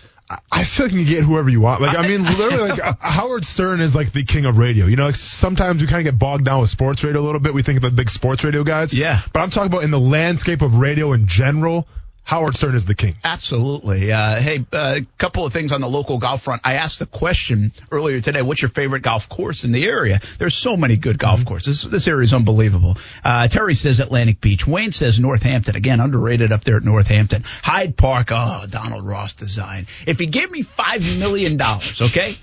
I 0.51 0.63
feel 0.63 0.87
like 0.87 0.93
you 0.93 1.05
can 1.05 1.13
get 1.13 1.23
whoever 1.23 1.49
you 1.49 1.61
want. 1.61 1.81
Like, 1.81 1.95
I 1.95 2.07
mean, 2.07 2.23
literally, 2.23 2.69
like 2.69 2.97
Howard 2.99 3.45
Stern 3.45 3.79
is 3.79 3.95
like 3.95 4.11
the 4.11 4.23
king 4.23 4.45
of 4.45 4.57
radio. 4.57 4.87
You 4.87 4.95
know, 4.95 5.05
like 5.05 5.15
sometimes 5.15 5.81
we 5.81 5.87
kind 5.87 5.99
of 5.99 6.11
get 6.11 6.17
bogged 6.17 6.45
down 6.45 6.61
with 6.61 6.69
sports 6.71 7.03
radio 7.03 7.21
a 7.21 7.23
little 7.23 7.39
bit. 7.39 7.53
We 7.53 7.61
think 7.61 7.77
of 7.77 7.83
the 7.83 7.91
big 7.91 8.09
sports 8.09 8.43
radio 8.43 8.63
guys. 8.63 8.91
Yeah. 8.91 9.21
But 9.33 9.41
I'm 9.41 9.51
talking 9.51 9.71
about 9.71 9.83
in 9.83 9.91
the 9.91 9.99
landscape 9.99 10.63
of 10.63 10.77
radio 10.77 11.13
in 11.13 11.27
general. 11.27 11.87
Howard 12.25 12.55
Stern 12.55 12.73
is 12.73 12.85
the 12.85 12.95
king. 12.95 13.15
Absolutely. 13.23 14.11
Uh, 14.11 14.41
hey, 14.41 14.65
a 14.73 14.75
uh, 14.75 14.99
couple 15.19 15.45
of 15.45 15.53
things 15.53 15.71
on 15.71 15.79
the 15.79 15.87
local 15.87 16.17
golf 16.17 16.41
front. 16.41 16.61
I 16.65 16.73
asked 16.73 16.97
the 16.97 17.05
question 17.05 17.71
earlier 17.91 18.19
today, 18.19 18.41
what's 18.41 18.63
your 18.63 18.69
favorite 18.69 19.03
golf 19.03 19.29
course 19.29 19.63
in 19.63 19.71
the 19.71 19.85
area? 19.85 20.19
There's 20.39 20.55
so 20.55 20.75
many 20.75 20.97
good 20.97 21.19
golf 21.19 21.41
mm-hmm. 21.41 21.49
courses. 21.49 21.83
This 21.83 22.07
area 22.07 22.23
is 22.23 22.33
unbelievable. 22.33 22.97
Uh, 23.23 23.47
Terry 23.47 23.75
says 23.75 23.99
Atlantic 23.99 24.41
Beach. 24.41 24.65
Wayne 24.65 24.91
says 24.91 25.19
Northampton. 25.19 25.75
Again, 25.75 25.99
underrated 25.99 26.51
up 26.51 26.63
there 26.63 26.77
at 26.77 26.83
Northampton. 26.83 27.43
Hyde 27.61 27.95
Park. 27.95 28.29
Oh, 28.31 28.65
Donald 28.67 29.05
Ross 29.05 29.33
design. 29.33 29.85
If 30.07 30.17
he 30.17 30.25
gave 30.25 30.49
me 30.49 30.63
$5 30.63 31.19
million, 31.19 31.61
okay? 31.61 32.35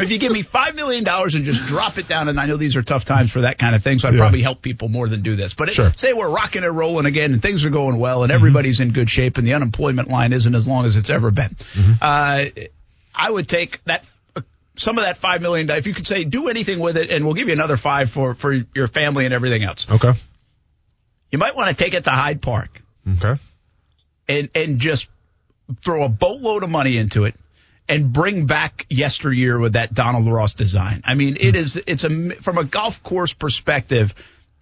If 0.00 0.10
you 0.10 0.18
give 0.18 0.32
me 0.32 0.42
$5 0.42 0.74
million 0.74 1.06
and 1.06 1.44
just 1.44 1.66
drop 1.66 1.98
it 1.98 2.08
down, 2.08 2.28
and 2.28 2.40
I 2.40 2.46
know 2.46 2.56
these 2.56 2.76
are 2.76 2.82
tough 2.82 3.04
times 3.04 3.30
for 3.30 3.42
that 3.42 3.58
kind 3.58 3.74
of 3.74 3.82
thing, 3.82 3.98
so 3.98 4.08
I'd 4.08 4.14
yeah. 4.14 4.20
probably 4.20 4.42
help 4.42 4.62
people 4.62 4.88
more 4.88 5.08
than 5.08 5.22
do 5.22 5.36
this. 5.36 5.54
But 5.54 5.68
it, 5.68 5.98
say 5.98 6.12
we're 6.12 6.28
rocking 6.28 6.64
and 6.64 6.76
rolling 6.76 7.06
again 7.06 7.32
and 7.32 7.42
things 7.42 7.64
are 7.64 7.70
going 7.70 7.98
well 7.98 8.22
and 8.22 8.32
everybody's 8.32 8.76
mm-hmm. 8.76 8.88
in 8.88 8.94
good 8.94 9.10
shape 9.10 9.38
and 9.38 9.46
the 9.46 9.54
unemployment 9.54 10.08
line 10.08 10.32
isn't 10.32 10.54
as 10.54 10.66
long 10.66 10.86
as 10.86 10.96
it's 10.96 11.10
ever 11.10 11.30
been. 11.30 11.56
Mm-hmm. 11.74 11.92
Uh, 12.00 12.44
I 13.14 13.30
would 13.30 13.48
take 13.48 13.84
that 13.84 14.08
some 14.76 14.98
of 14.98 15.04
that 15.04 15.18
five 15.18 15.42
million. 15.42 15.68
If 15.70 15.86
you 15.86 15.94
could 15.94 16.06
say 16.06 16.24
do 16.24 16.48
anything 16.48 16.78
with 16.78 16.96
it, 16.96 17.10
and 17.10 17.24
we'll 17.24 17.34
give 17.34 17.48
you 17.48 17.52
another 17.52 17.76
five 17.76 18.10
for 18.10 18.34
for 18.34 18.52
your 18.74 18.88
family 18.88 19.24
and 19.26 19.34
everything 19.34 19.62
else. 19.62 19.86
Okay. 19.90 20.12
You 21.30 21.38
might 21.38 21.54
want 21.54 21.76
to 21.76 21.84
take 21.84 21.94
it 21.94 22.04
to 22.04 22.10
Hyde 22.10 22.42
Park. 22.42 22.82
Okay. 23.18 23.40
And 24.28 24.50
and 24.54 24.78
just 24.78 25.10
throw 25.84 26.04
a 26.04 26.08
boatload 26.08 26.62
of 26.62 26.70
money 26.70 26.96
into 26.96 27.24
it 27.24 27.34
and 27.90 28.12
bring 28.12 28.46
back 28.46 28.86
yesteryear 28.88 29.58
with 29.58 29.72
that 29.72 29.92
Donald 29.92 30.32
Ross 30.32 30.54
design. 30.54 31.02
I 31.04 31.14
mean, 31.14 31.36
it 31.40 31.54
hmm. 31.54 31.60
is 31.60 31.82
it's 31.86 32.04
a 32.04 32.30
from 32.36 32.56
a 32.56 32.64
golf 32.64 33.02
course 33.02 33.34
perspective, 33.34 34.14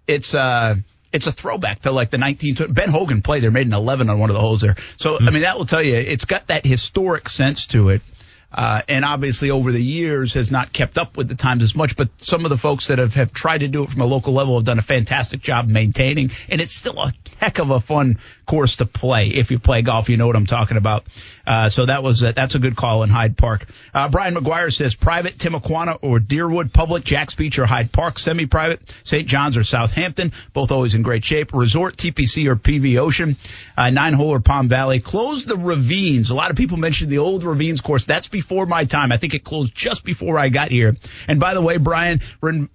it's 0.09 0.35
uh 0.35 0.77
it's 1.13 1.27
a 1.27 1.33
throwback 1.33 1.81
to 1.81 1.93
like 1.93 2.11
the 2.11 2.19
19 2.19 2.57
Ben 2.71 2.91
Hogan 2.91 3.23
played 3.23 3.43
there, 3.43 3.51
made 3.51 3.67
an 3.67 3.75
11 3.75 4.11
on 4.11 4.19
one 4.19 4.31
of 4.31 4.35
the 4.35 4.41
holes 4.41 4.63
there. 4.63 4.77
So 4.97 5.15
mm-hmm. 5.15 5.29
I 5.29 5.31
mean, 5.31 5.43
that 5.43 5.59
will 5.59 5.67
tell 5.67 5.83
you 5.83 5.95
it's 5.95 6.25
got 6.25 6.49
that 6.49 6.67
historic 6.67 7.29
sense 7.29 7.67
to 7.69 7.91
it. 7.91 8.03
Uh, 8.51 8.81
and 8.89 9.05
obviously 9.05 9.51
over 9.51 9.73
the 9.73 9.83
years 9.83 10.33
has 10.33 10.51
not 10.51 10.73
kept 10.73 10.97
up 10.97 11.19
with 11.19 11.29
the 11.29 11.35
times 11.35 11.63
as 11.63 11.75
much, 11.75 11.97
but 11.97 12.09
some 12.17 12.47
of 12.47 12.49
the 12.49 12.57
folks 12.57 12.89
that 12.89 12.99
have, 12.99 13.13
have 13.13 13.31
tried 13.31 13.59
to 13.59 13.69
do 13.69 13.83
it 13.83 13.91
from 13.91 14.01
a 14.01 14.07
local 14.07 14.33
level 14.33 14.57
have 14.57 14.65
done 14.65 14.79
a 14.79 14.83
fantastic 14.83 15.43
job 15.43 15.69
maintaining, 15.69 16.31
and 16.49 16.59
it's 16.63 16.75
still 16.75 16.99
a 16.99 17.13
heck 17.37 17.59
of 17.59 17.71
a 17.71 17.79
fun 17.79 18.19
course 18.47 18.77
to 18.77 18.87
play. 18.87 19.29
If 19.29 19.51
you 19.51 19.59
play 19.59 19.83
golf, 19.83 20.09
you 20.09 20.17
know 20.17 20.27
what 20.27 20.35
I'm 20.35 20.47
talking 20.47 20.79
about. 20.79 21.05
Uh, 21.49 21.71
so 21.71 21.87
that 21.87 22.03
was 22.03 22.23
a, 22.23 22.33
that's 22.35 22.55
a 22.55 22.59
good 22.59 22.77
call 22.77 23.03
in 23.03 23.09
Hyde 23.09 23.39
Park. 23.39 23.65
Uh, 23.95 24.11
Brian 24.11 24.35
McGuire 24.35 24.71
says 24.71 24.95
private 24.95 25.39
Timuquana 25.39 25.99
or 26.03 26.21
Deerwood, 26.21 26.75
public 26.75 27.05
Jax 27.05 27.35
Beach 27.35 27.59
or 27.59 27.65
Hyde 27.65 27.91
Park, 27.91 28.19
semi-private 28.19 28.83
St. 29.03 29.27
John's 29.27 29.57
or 29.57 29.65
Southampton, 29.65 30.33
both 30.53 30.71
always 30.71 30.93
in 30.93 31.01
great 31.01 31.25
shape. 31.25 31.55
Resort, 31.55 31.97
TPC 31.97 32.51
or 32.51 32.57
PV 32.57 32.99
Ocean, 32.99 33.39
uh, 33.79 33.89
nine 33.89 34.13
hole 34.13 34.29
or 34.29 34.41
Palm 34.41 34.69
Valley. 34.69 35.01
Close 35.01 35.47
the 35.47 35.57
ravines. 35.57 36.29
A 36.29 36.35
lot 36.35 36.51
of 36.51 36.57
people 36.57 36.77
mentioned 36.77 37.11
the 37.11 37.19
old 37.19 37.45
ravines 37.45 37.81
course. 37.81 38.05
That's 38.05 38.29
before 38.29 38.67
my 38.67 38.85
time. 38.85 39.11
I 39.11 39.17
think 39.17 39.33
it 39.33 39.43
closed 39.43 39.75
just 39.75 40.05
before 40.05 40.39
I 40.39 40.51
got 40.51 40.71
here. 40.71 40.97
And 41.29 41.41
by 41.41 41.55
the 41.55 41.63
way, 41.63 41.79
Brian, 41.79 42.21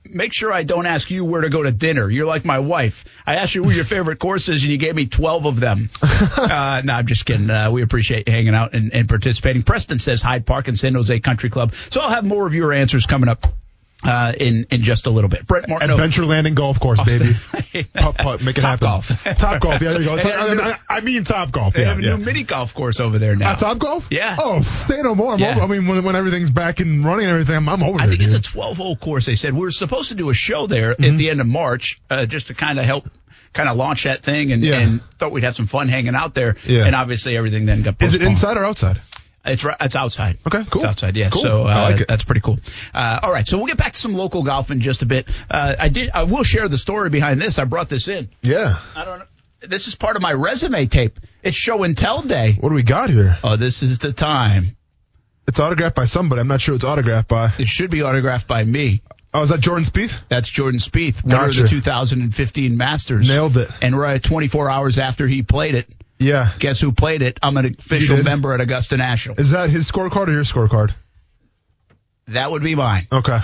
make 0.03 0.33
sure 0.33 0.51
I 0.51 0.63
don't 0.63 0.87
ask 0.87 1.11
you 1.11 1.25
where 1.25 1.41
to 1.41 1.49
go 1.49 1.61
to 1.61 1.71
dinner. 1.71 2.09
You're 2.09 2.25
like 2.25 2.43
my 2.43 2.57
wife. 2.57 3.05
I 3.27 3.35
asked 3.35 3.53
you 3.53 3.63
who 3.63 3.69
your 3.69 3.85
favorite 3.85 4.17
course 4.17 4.49
is 4.49 4.63
and 4.63 4.71
you 4.71 4.79
gave 4.79 4.95
me 4.95 5.05
12 5.05 5.45
of 5.45 5.59
them. 5.59 5.91
uh, 6.01 6.81
no, 6.83 6.93
I'm 6.93 7.05
just 7.05 7.25
kidding. 7.25 7.51
Uh, 7.51 7.69
we 7.69 7.83
appreciate 7.83 8.27
you 8.27 8.33
hanging 8.33 8.55
out 8.55 8.62
out 8.63 8.73
and, 8.73 8.93
and 8.93 9.07
participating. 9.07 9.63
Preston 9.63 9.99
says 9.99 10.21
Hyde 10.21 10.45
Park 10.45 10.67
and 10.67 10.77
San 10.77 10.95
Jose 10.95 11.19
Country 11.19 11.49
Club. 11.49 11.73
So 11.89 12.01
I'll 12.01 12.09
have 12.09 12.25
more 12.25 12.47
of 12.47 12.53
your 12.53 12.73
answers 12.73 13.05
coming 13.05 13.29
up 13.29 13.45
uh, 14.05 14.33
in 14.37 14.65
in 14.69 14.83
just 14.83 15.07
a 15.07 15.09
little 15.09 15.29
bit. 15.29 15.47
Brent 15.47 15.69
Martin, 15.69 15.89
Adventure 15.89 16.25
Landing 16.25 16.55
Golf 16.55 16.79
Course, 16.79 17.01
baby. 17.03 17.33
putt 17.93 18.17
putt, 18.17 18.43
make 18.43 18.57
it 18.57 18.61
top 18.61 18.79
happen. 18.81 18.87
Golf. 18.87 19.07
Topgolf. 19.23 19.81
Yeah, 19.81 19.91
there 19.91 20.01
you 20.01 20.07
go. 20.07 20.15
I, 20.19 20.79
I, 20.89 20.99
mean 21.01 21.23
Topgolf. 21.23 21.73
They 21.73 21.81
yeah, 21.81 21.89
have 21.89 21.99
a 21.99 22.01
yeah. 22.01 22.15
new 22.15 22.23
mini 22.23 22.43
golf 22.43 22.73
course 22.73 22.99
over 22.99 23.17
there 23.17 23.35
now. 23.35 23.51
Uh, 23.51 23.55
Topgolf? 23.55 24.07
Yeah. 24.11 24.35
Oh, 24.39 24.61
say 24.61 25.01
no 25.01 25.15
more. 25.15 25.37
Yeah. 25.37 25.59
I 25.59 25.67
mean, 25.67 25.87
when, 25.87 26.03
when 26.03 26.15
everything's 26.15 26.51
back 26.51 26.79
and 26.79 27.03
running 27.03 27.25
and 27.25 27.31
everything, 27.31 27.55
I'm, 27.55 27.69
I'm 27.69 27.83
over 27.83 27.99
I 27.99 28.07
there. 28.07 28.17
think 28.17 28.23
it's 28.23 28.35
a 28.35 28.41
12 28.41 28.77
hole 28.77 28.95
course. 28.95 29.25
They 29.25 29.35
said 29.35 29.53
we 29.53 29.67
are 29.67 29.71
supposed 29.71 30.09
to 30.09 30.15
do 30.15 30.29
a 30.29 30.33
show 30.33 30.67
there 30.67 30.93
mm-hmm. 30.93 31.03
at 31.03 31.17
the 31.17 31.29
end 31.29 31.41
of 31.41 31.47
March, 31.47 32.01
uh, 32.09 32.25
just 32.25 32.47
to 32.47 32.53
kind 32.53 32.79
of 32.79 32.85
help 32.85 33.07
kind 33.53 33.69
of 33.69 33.77
launch 33.77 34.03
that 34.03 34.23
thing 34.23 34.51
and, 34.51 34.63
yeah. 34.63 34.79
and, 34.79 35.01
thought 35.19 35.31
we'd 35.31 35.43
have 35.43 35.55
some 35.55 35.67
fun 35.67 35.87
hanging 35.87 36.15
out 36.15 36.33
there. 36.33 36.55
Yeah. 36.65 36.85
And 36.85 36.95
obviously 36.95 37.37
everything 37.37 37.65
then 37.65 37.83
got 37.83 37.97
postponed. 37.97 38.15
Is 38.15 38.15
it 38.15 38.21
inside 38.27 38.57
or 38.57 38.65
outside? 38.65 38.99
It's 39.45 39.65
it's 39.81 39.95
outside. 39.95 40.37
Okay, 40.47 40.63
cool. 40.69 40.81
It's 40.81 40.89
outside, 40.89 41.17
yeah. 41.17 41.29
Cool. 41.29 41.41
So 41.41 41.61
uh, 41.63 41.91
like 41.91 42.07
that's 42.07 42.23
pretty 42.23 42.39
cool. 42.39 42.59
Uh, 42.93 43.19
all 43.23 43.31
right, 43.31 43.45
so 43.45 43.57
we'll 43.57 43.67
get 43.67 43.77
back 43.77 43.91
to 43.91 43.99
some 43.99 44.13
local 44.13 44.43
golf 44.43 44.71
in 44.71 44.79
just 44.79 45.01
a 45.01 45.05
bit. 45.05 45.27
Uh, 45.51 45.75
I 45.77 45.89
did. 45.89 46.11
I 46.13 46.23
will 46.23 46.43
share 46.43 46.69
the 46.69 46.77
story 46.77 47.09
behind 47.09 47.41
this. 47.41 47.59
I 47.59 47.65
brought 47.65 47.89
this 47.89 48.07
in. 48.07 48.29
Yeah. 48.41 48.79
I 48.95 49.03
don't 49.03 49.19
know. 49.19 49.25
This 49.59 49.87
is 49.87 49.95
part 49.95 50.15
of 50.15 50.21
my 50.21 50.31
resume 50.31 50.85
tape. 50.85 51.19
It's 51.41 51.55
show 51.55 51.83
and 51.83 51.97
tell 51.97 52.21
day. 52.21 52.57
What 52.59 52.69
do 52.69 52.75
we 52.75 52.83
got 52.83 53.09
here? 53.09 53.37
Oh, 53.43 53.57
this 53.57 53.83
is 53.83 53.99
the 53.99 54.13
time. 54.13 54.77
It's 55.47 55.59
autographed 55.59 55.95
by 55.95 56.05
somebody. 56.05 56.39
I'm 56.39 56.47
not 56.47 56.61
sure 56.61 56.75
it's 56.75 56.83
autographed 56.85 57.27
by. 57.27 57.53
It 57.59 57.67
should 57.67 57.89
be 57.89 58.01
autographed 58.01 58.47
by 58.47 58.63
me. 58.63 59.01
Oh, 59.33 59.41
is 59.41 59.49
that 59.49 59.61
Jordan 59.61 59.83
Spieth? 59.83 60.19
That's 60.29 60.47
Jordan 60.47 60.79
Spieth, 60.79 61.23
winner 61.23 61.37
gotcha. 61.37 61.63
of 61.63 61.69
the 61.69 61.75
2015 61.75 62.77
Masters. 62.77 63.27
Nailed 63.27 63.57
it. 63.57 63.69
And 63.81 63.97
right 63.97 64.21
24 64.21 64.69
hours 64.69 64.99
after 64.99 65.27
he 65.27 65.41
played 65.41 65.73
it, 65.73 65.87
yeah. 66.19 66.53
Guess 66.59 66.79
who 66.79 66.91
played 66.91 67.21
it? 67.21 67.39
I'm 67.43 67.57
an 67.57 67.65
official 67.65 68.21
member 68.23 68.53
at 68.53 68.61
Augusta 68.61 68.97
National. 68.97 69.39
Is 69.39 69.51
that 69.51 69.69
his 69.69 69.89
scorecard 69.89 70.27
or 70.27 70.31
your 70.31 70.43
scorecard? 70.43 70.93
That 72.27 72.51
would 72.51 72.63
be 72.63 72.75
mine. 72.75 73.07
Okay. 73.11 73.39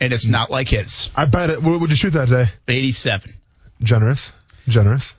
And 0.00 0.12
it's 0.12 0.26
not 0.26 0.50
like 0.50 0.68
his. 0.68 1.10
I 1.14 1.26
bet 1.26 1.50
it. 1.50 1.62
What 1.62 1.80
would 1.80 1.90
you 1.90 1.96
shoot 1.96 2.14
that 2.14 2.28
day? 2.28 2.46
87. 2.66 3.34
Generous. 3.82 4.32
Generous. 4.66 5.14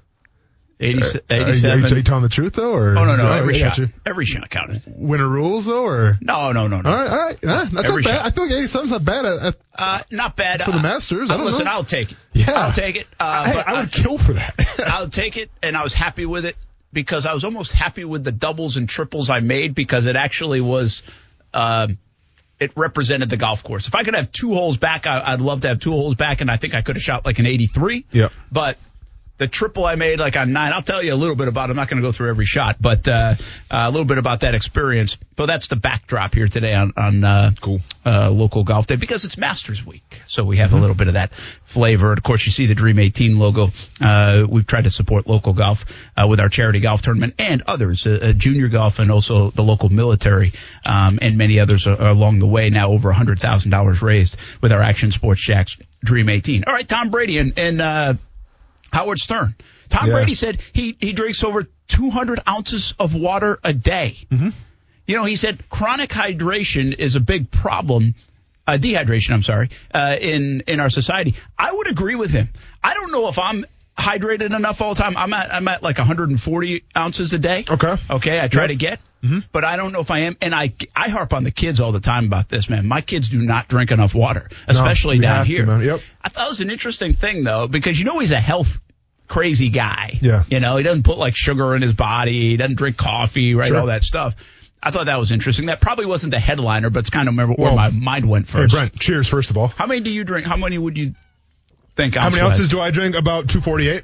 80, 0.82 0.98
uh, 0.98 1.06
87. 1.30 1.32
Are 1.32 1.78
you, 1.78 1.86
are 1.86 1.98
you 1.98 2.04
telling 2.04 2.24
the 2.24 2.30
truth 2.30 2.54
though, 2.54 2.74
or? 2.74 2.98
Oh 2.98 3.06
no, 3.06 3.16
no, 3.16 3.32
every 3.32 3.54
shot, 3.54 3.80
every 4.06 4.26
shot 4.26 4.50
counted. 4.50 4.82
Winner 4.88 5.28
rules 5.28 5.66
though, 5.66 5.86
or? 5.86 6.18
No, 6.22 6.52
no, 6.52 6.68
no, 6.68 6.82
no. 6.82 6.90
All 6.90 6.96
right, 6.96 7.10
all 7.10 7.18
right. 7.18 7.40
Yeah, 7.42 7.66
that's 7.72 7.90
every 7.90 8.02
not 8.02 8.10
bad. 8.10 8.16
Shot. 8.18 8.26
I 8.26 8.32
feel 8.32 8.44
like 8.46 8.66
87's 8.66 8.92
not 8.92 9.06
bad. 9.06 9.26
At, 9.26 9.42
at, 9.44 9.56
uh, 9.76 10.02
not 10.10 10.36
bad 10.36 10.64
for 10.64 10.72
the 10.72 10.82
Masters. 10.82 11.30
Uh, 11.30 11.36
I 11.36 11.44
listen, 11.44 11.66
know. 11.66 11.72
I'll 11.72 11.84
take 11.84 12.12
it. 12.12 12.18
Yeah, 12.34 12.52
I'll 12.52 12.72
take 12.72 12.96
it. 12.96 13.08
Uh, 13.20 13.44
hey, 13.46 13.64
I 13.66 13.74
would 13.74 13.96
I, 13.96 14.04
kill 14.04 14.18
for 14.18 14.34
that. 14.34 14.56
I'll 14.88 15.10
take 15.10 15.38
it, 15.38 15.52
and 15.62 15.78
I 15.78 15.84
was 15.84 15.94
happy 15.94 16.26
with 16.26 16.46
it 16.46 16.56
because 16.92 17.26
I 17.26 17.34
was 17.34 17.44
almost 17.44 17.72
happy 17.72 18.04
with 18.04 18.24
the 18.24 18.32
doubles 18.32 18.78
and 18.78 18.90
triples 18.90 19.30
I 19.30 19.40
made 19.40 19.76
because 19.76 20.08
it 20.08 20.16
actually 20.16 20.62
was. 20.62 21.04
Uh, 21.54 21.90
it 22.60 22.72
represented 22.76 23.30
the 23.30 23.38
golf 23.38 23.64
course. 23.64 23.88
If 23.88 23.96
I 23.96 24.04
could 24.04 24.14
have 24.14 24.32
two 24.32 24.54
holes 24.54 24.78
back, 24.78 25.08
I, 25.08 25.32
would 25.32 25.42
love 25.42 25.62
to 25.62 25.68
have 25.68 25.80
two 25.80 25.92
holes 25.92 26.14
back, 26.14 26.42
and 26.42 26.52
I 26.52 26.58
think 26.58 26.76
I 26.76 26.82
could 26.82 26.96
have 26.96 27.02
shot 27.02 27.26
like 27.26 27.40
an 27.40 27.48
83. 27.48 28.06
Yeah. 28.12 28.30
But 28.52 28.78
the 29.42 29.48
triple 29.48 29.86
I 29.86 29.96
made 29.96 30.20
like 30.20 30.38
on 30.38 30.54
nine. 30.54 30.72
I'll 30.72 30.84
tell 30.84 31.02
you 31.02 31.14
a 31.14 31.16
little 31.16 31.36
bit 31.36 31.48
about. 31.48 31.70
It. 31.70 31.72
I'm 31.72 31.76
not 31.76 31.90
going 31.90 32.00
to 32.00 32.08
go 32.08 32.12
through 32.12 32.30
every 32.30 32.46
shot, 32.46 32.78
but 32.80 33.08
uh, 33.08 33.36
uh, 33.72 33.86
a 33.88 33.90
little 33.90 34.06
bit 34.06 34.20
about 34.20 34.42
that 34.42 34.54
experience. 34.54 35.18
But 35.36 35.48
that's 35.48 35.68
the 35.68 35.76
backdrop 35.76 36.36
here 36.36 36.48
today 36.48 36.76
on 36.76 36.94
on 36.96 37.24
uh, 37.24 37.52
cool 37.60 37.80
uh, 38.06 38.30
local 38.30 38.64
golf 38.64 38.86
day 38.86 38.98
because 38.98 39.26
it's 39.26 39.40
Masters 39.40 39.84
Week, 39.84 40.04
so 40.28 40.44
we 40.44 40.58
have 40.58 40.70
mm-hmm. 40.70 40.78
a 40.78 40.82
little 40.82 40.96
bit 40.96 41.08
of 41.08 41.16
that 41.16 41.34
flavor. 41.64 42.10
And 42.10 42.20
of 42.20 42.24
course, 42.24 42.46
you 42.46 42.52
see 42.52 42.68
the 42.68 42.76
Dream 42.76 43.00
18 43.00 43.40
logo. 43.40 43.70
Uh, 44.00 44.46
we've 44.48 44.68
tried 44.68 44.84
to 44.84 44.92
support 44.92 45.26
local 45.26 45.54
golf 45.54 45.86
uh, 46.16 46.28
with 46.28 46.40
our 46.40 46.50
charity 46.50 46.80
golf 46.80 47.02
tournament 47.02 47.34
and 47.40 47.64
others, 47.64 48.08
junior 48.38 48.68
golf, 48.68 49.00
and 49.00 49.12
also 49.12 49.50
the 49.50 49.64
local 49.64 49.90
military 49.90 50.54
um, 50.86 51.18
and 51.20 51.40
many 51.40 51.60
others 51.60 51.88
along 51.88 52.38
the 52.38 52.48
way. 52.48 52.70
Now 52.70 52.90
over 52.90 53.12
hundred 53.12 53.40
thousand 53.40 53.72
dollars 53.72 54.04
raised 54.04 54.38
with 54.62 54.72
our 54.72 54.82
Action 54.82 55.12
Sports 55.12 55.42
Jax 55.42 55.78
Dream 56.04 56.30
18. 56.30 56.66
All 56.68 56.74
right, 56.74 56.88
Tom 56.88 57.10
Brady 57.10 57.40
and 57.40 57.58
and 57.58 58.20
Howard 58.92 59.20
Stern. 59.20 59.56
Tom 59.89 60.08
yeah. 60.08 60.14
Brady 60.14 60.34
said 60.34 60.62
he, 60.74 60.96
he 61.00 61.14
drinks 61.14 61.44
over 61.44 61.68
200 61.88 62.39
ounces 62.48 62.94
of 63.00 63.14
water 63.14 63.60
a 63.64 63.74
day. 63.74 64.18
Mm-hmm. 64.32 64.50
You 65.08 65.16
know, 65.18 65.26
he 65.26 65.36
said 65.36 65.68
chronic 65.70 66.10
hydration 66.10 66.98
is 66.98 67.16
a 67.16 67.20
big 67.20 67.52
problem. 67.52 68.16
Uh, 68.68 68.78
dehydration, 68.78 69.32
I'm 69.32 69.42
sorry, 69.42 69.70
uh, 69.94 70.16
in 70.22 70.62
in 70.68 70.80
our 70.80 70.89
society. 70.89 71.36
I 71.58 71.74
would 71.74 71.89
agree 71.89 72.16
with 72.16 72.32
him. 72.32 72.50
I 72.84 72.94
don't 72.94 73.12
know 73.12 73.28
if 73.28 73.39
I'm 73.39 73.66
hydrated 73.98 74.56
enough 74.56 74.82
all 74.82 74.94
the 74.94 75.02
time. 75.02 75.18
I'm 75.18 75.34
at 75.34 75.54
I'm 75.54 75.68
at 75.68 75.82
like 75.82 75.98
140 75.98 76.84
ounces 76.96 77.34
a 77.34 77.39
day. 77.39 77.66
Okay. 77.70 77.96
Okay, 78.10 78.39
I 78.39 78.48
try 78.48 78.64
yep. 78.64 78.70
to 78.70 78.76
get. 78.76 79.00
Mm-hmm. 79.24 79.40
But 79.52 79.64
I 79.64 79.76
don't 79.76 79.92
know 79.92 80.00
if 80.00 80.10
I 80.10 80.22
am, 80.22 80.38
and 80.42 80.54
I 80.56 80.74
I 80.96 81.10
harp 81.10 81.34
on 81.34 81.44
the 81.44 81.52
kids 81.52 81.80
all 81.80 81.92
the 81.92 82.00
time 82.00 82.26
about 82.26 82.50
this, 82.50 82.70
man. 82.70 82.88
My 82.88 83.02
kids 83.02 83.30
do 83.30 83.40
not 83.42 83.68
drink 83.68 83.92
enough 83.92 84.16
water, 84.16 84.50
especially 84.68 85.20
no, 85.20 85.28
down 85.28 85.46
here. 85.46 85.66
To, 85.66 85.84
yep. 85.84 86.02
I 86.24 86.30
thought 86.30 86.48
it 86.48 86.50
was 86.50 86.62
an 86.62 86.72
interesting 86.72 87.14
thing 87.14 87.44
though, 87.44 87.68
because 87.68 88.00
you 88.00 88.06
know 88.06 88.20
he's 88.20 88.32
a 88.32 88.40
health 88.40 88.80
crazy 89.28 89.70
guy. 89.70 90.20
Yeah. 90.22 90.44
You 90.50 90.60
know, 90.60 90.76
he 90.76 90.84
doesn't 90.84 91.04
put 91.04 91.18
like 91.18 91.36
sugar 91.36 91.76
in 91.76 91.82
his 91.82 91.94
body. 91.94 92.50
He 92.50 92.58
doesn't 92.58 92.78
drink 92.78 92.98
coffee, 92.98 93.56
right? 93.56 93.70
Sure. 93.70 93.80
All 93.80 93.86
that 93.88 94.04
stuff. 94.04 94.36
I 94.84 94.92
thought 94.92 95.06
that 95.06 95.20
was 95.20 95.32
interesting. 95.32 95.68
That 95.68 95.80
probably 95.80 96.06
wasn't 96.06 96.32
the 96.32 96.40
headliner, 96.40 96.90
but 96.90 97.00
it's 97.00 97.12
kind 97.12 97.30
of 97.30 97.36
where 97.36 97.76
my 97.76 97.90
mind 97.92 98.28
went 98.28 98.48
first. 98.48 98.74
Hey, 98.74 98.80
Brent, 98.80 99.00
cheers, 99.00 99.28
first 99.28 99.52
of 99.52 99.58
all. 99.58 99.68
How 99.68 99.86
many 99.86 100.02
do 100.02 100.10
you 100.10 100.24
drink? 100.24 100.48
How 100.48 100.58
many 100.58 100.78
would 100.78 100.98
you 100.98 101.14
think? 101.96 102.16
How 102.16 102.30
many 102.30 102.42
ounces 102.42 102.70
do 102.70 102.82
I 102.82 102.90
drink? 102.90 103.16
About 103.16 103.48
248. 103.48 104.04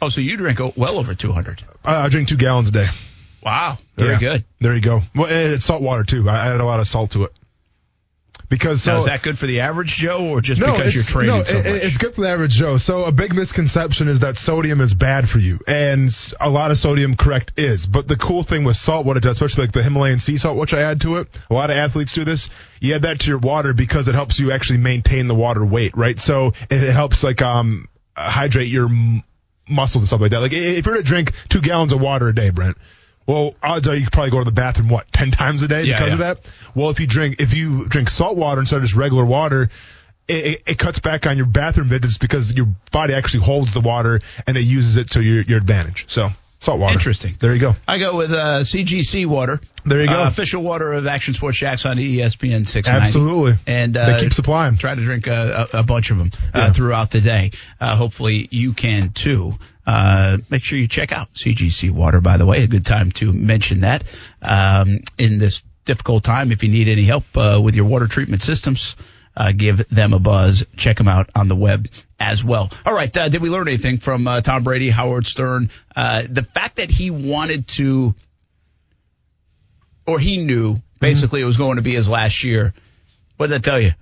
Oh, 0.00 0.08
so 0.08 0.20
you 0.20 0.36
drink 0.36 0.60
well 0.76 0.98
over 0.98 1.14
200. 1.14 1.62
I 1.84 2.08
drink 2.08 2.28
two 2.28 2.36
gallons 2.36 2.68
a 2.68 2.72
day. 2.72 2.88
Wow. 3.42 3.78
Very 3.96 4.12
yeah. 4.12 4.18
good. 4.18 4.44
There 4.60 4.74
you 4.74 4.80
go. 4.80 5.02
Well, 5.14 5.26
it's 5.30 5.64
salt 5.64 5.82
water 5.82 6.04
too. 6.04 6.28
I 6.28 6.46
added 6.48 6.60
a 6.60 6.64
lot 6.64 6.80
of 6.80 6.86
salt 6.86 7.12
to 7.12 7.24
it 7.24 7.32
because 8.48 8.82
so 8.82 8.92
now, 8.92 8.98
is 8.98 9.06
that 9.06 9.22
good 9.22 9.38
for 9.38 9.46
the 9.46 9.60
average 9.60 9.96
Joe 9.96 10.28
or 10.28 10.42
just 10.42 10.60
no, 10.60 10.72
because 10.72 10.94
you're 10.94 11.04
training 11.04 11.34
no, 11.34 11.42
so 11.42 11.54
much? 11.54 11.64
it- 11.66 11.84
it's 11.84 11.96
good 11.96 12.14
for 12.14 12.20
the 12.20 12.28
average 12.28 12.52
Joe. 12.52 12.76
So 12.76 13.04
a 13.04 13.12
big 13.12 13.34
misconception 13.34 14.08
is 14.08 14.20
that 14.20 14.36
sodium 14.36 14.82
is 14.82 14.92
bad 14.92 15.28
for 15.28 15.38
you, 15.38 15.60
and 15.66 16.10
a 16.38 16.50
lot 16.50 16.70
of 16.70 16.76
sodium, 16.76 17.16
correct, 17.16 17.52
is. 17.56 17.86
But 17.86 18.08
the 18.08 18.16
cool 18.16 18.42
thing 18.42 18.64
with 18.64 18.76
salt, 18.76 19.06
what 19.06 19.16
it 19.16 19.22
does, 19.22 19.36
especially 19.40 19.64
like 19.64 19.72
the 19.72 19.82
Himalayan 19.82 20.18
sea 20.18 20.36
salt, 20.36 20.58
which 20.58 20.74
I 20.74 20.82
add 20.82 21.00
to 21.00 21.16
it, 21.16 21.28
a 21.50 21.54
lot 21.54 21.70
of 21.70 21.76
athletes 21.76 22.12
do 22.12 22.24
this. 22.24 22.50
You 22.80 22.94
add 22.94 23.02
that 23.02 23.20
to 23.20 23.28
your 23.28 23.38
water 23.38 23.72
because 23.72 24.08
it 24.08 24.14
helps 24.14 24.38
you 24.38 24.52
actually 24.52 24.78
maintain 24.80 25.28
the 25.28 25.34
water 25.34 25.64
weight, 25.64 25.96
right? 25.96 26.20
So 26.20 26.52
it, 26.70 26.92
helps 26.92 27.24
like 27.24 27.40
um 27.40 27.88
hydrate 28.14 28.68
your 28.68 28.86
m- 28.86 29.22
muscles 29.66 30.02
and 30.02 30.08
stuff 30.08 30.20
like 30.20 30.32
that. 30.32 30.40
Like 30.40 30.52
if 30.52 30.84
you're 30.84 30.96
to 30.96 31.02
drink 31.02 31.32
two 31.48 31.62
gallons 31.62 31.92
of 31.94 32.02
water 32.02 32.28
a 32.28 32.34
day, 32.34 32.50
Brent. 32.50 32.76
Well, 33.26 33.54
odds 33.62 33.86
are 33.88 33.94
you 33.94 34.04
could 34.04 34.12
probably 34.12 34.30
go 34.30 34.38
to 34.38 34.44
the 34.44 34.50
bathroom 34.52 34.88
what 34.88 35.10
ten 35.12 35.30
times 35.30 35.62
a 35.62 35.68
day 35.68 35.84
Yeah, 35.84 35.94
because 35.96 36.08
yeah. 36.08 36.12
of 36.14 36.18
that. 36.44 36.50
Well, 36.74 36.90
if 36.90 37.00
you 37.00 37.06
drink 37.06 37.36
if 37.40 37.54
you 37.54 37.86
drink 37.86 38.08
salt 38.10 38.36
water 38.36 38.60
instead 38.60 38.76
of 38.76 38.82
just 38.82 38.94
regular 38.94 39.24
water, 39.24 39.70
it, 40.28 40.46
it, 40.46 40.62
it 40.66 40.78
cuts 40.78 40.98
back 40.98 41.26
on 41.26 41.36
your 41.36 41.46
bathroom 41.46 41.88
visits 41.88 42.18
because 42.18 42.54
your 42.54 42.66
body 42.90 43.14
actually 43.14 43.44
holds 43.44 43.72
the 43.74 43.80
water 43.80 44.20
and 44.46 44.56
it 44.56 44.62
uses 44.62 44.96
it 44.96 45.10
to 45.10 45.22
your, 45.22 45.42
your 45.42 45.58
advantage. 45.58 46.06
So 46.08 46.30
salt 46.60 46.78
water. 46.80 46.92
Interesting. 46.94 47.34
There 47.40 47.52
you 47.52 47.60
go. 47.60 47.74
I 47.88 47.98
go 47.98 48.16
with 48.16 48.32
uh, 48.32 48.60
CGC 48.60 49.26
water. 49.26 49.60
There 49.84 50.00
you 50.00 50.06
go. 50.06 50.22
Uh, 50.22 50.28
official 50.28 50.62
water 50.62 50.92
of 50.92 51.06
Action 51.08 51.34
Sports 51.34 51.58
Jax 51.58 51.84
on 51.86 51.96
ESPN 51.96 52.66
690. 52.66 52.88
Absolutely. 52.88 53.54
And 53.66 53.96
uh, 53.96 54.12
They 54.16 54.20
keep 54.20 54.32
supplying. 54.32 54.76
Try 54.76 54.94
to 54.94 55.02
drink 55.02 55.26
a, 55.26 55.66
a, 55.72 55.78
a 55.78 55.82
bunch 55.82 56.12
of 56.12 56.18
them 56.18 56.30
uh, 56.54 56.58
Yeah. 56.58 56.72
throughout 56.72 57.10
the 57.10 57.20
day. 57.20 57.50
Uh, 57.80 57.96
hopefully 57.96 58.46
you 58.52 58.74
can 58.74 59.10
too. 59.12 59.54
Uh, 59.86 60.38
make 60.48 60.62
sure 60.62 60.78
you 60.78 60.88
check 60.88 61.12
out 61.12 61.32
CGC 61.34 61.90
water, 61.90 62.20
by 62.20 62.36
the 62.36 62.46
way. 62.46 62.62
A 62.62 62.66
good 62.68 62.86
time 62.86 63.10
to 63.12 63.32
mention 63.32 63.80
that 63.80 64.04
um, 64.40 65.00
in 65.18 65.38
this 65.38 65.62
difficult 65.84 66.24
time. 66.24 66.52
If 66.52 66.62
you 66.62 66.68
need 66.68 66.88
any 66.88 67.04
help 67.04 67.24
uh, 67.36 67.60
with 67.62 67.74
your 67.74 67.86
water 67.86 68.06
treatment 68.06 68.42
systems, 68.42 68.96
uh, 69.36 69.52
give 69.52 69.88
them 69.88 70.12
a 70.12 70.18
buzz. 70.18 70.64
Check 70.76 70.96
them 70.96 71.08
out 71.08 71.30
on 71.34 71.48
the 71.48 71.56
web 71.56 71.88
as 72.20 72.44
well. 72.44 72.70
All 72.86 72.94
right. 72.94 73.14
Uh, 73.16 73.28
did 73.28 73.42
we 73.42 73.50
learn 73.50 73.68
anything 73.68 73.98
from 73.98 74.26
uh, 74.26 74.40
Tom 74.40 74.62
Brady, 74.62 74.90
Howard 74.90 75.26
Stern? 75.26 75.70
Uh, 75.94 76.24
the 76.28 76.42
fact 76.42 76.76
that 76.76 76.90
he 76.90 77.10
wanted 77.10 77.66
to, 77.68 78.14
or 80.06 80.18
he 80.18 80.38
knew 80.38 80.76
basically 81.00 81.40
it 81.40 81.44
was 81.44 81.56
going 81.56 81.76
to 81.76 81.82
be 81.82 81.94
his 81.94 82.08
last 82.08 82.44
year. 82.44 82.74
What 83.36 83.48
did 83.48 83.62
that 83.62 83.68
tell 83.68 83.80
you? 83.80 83.92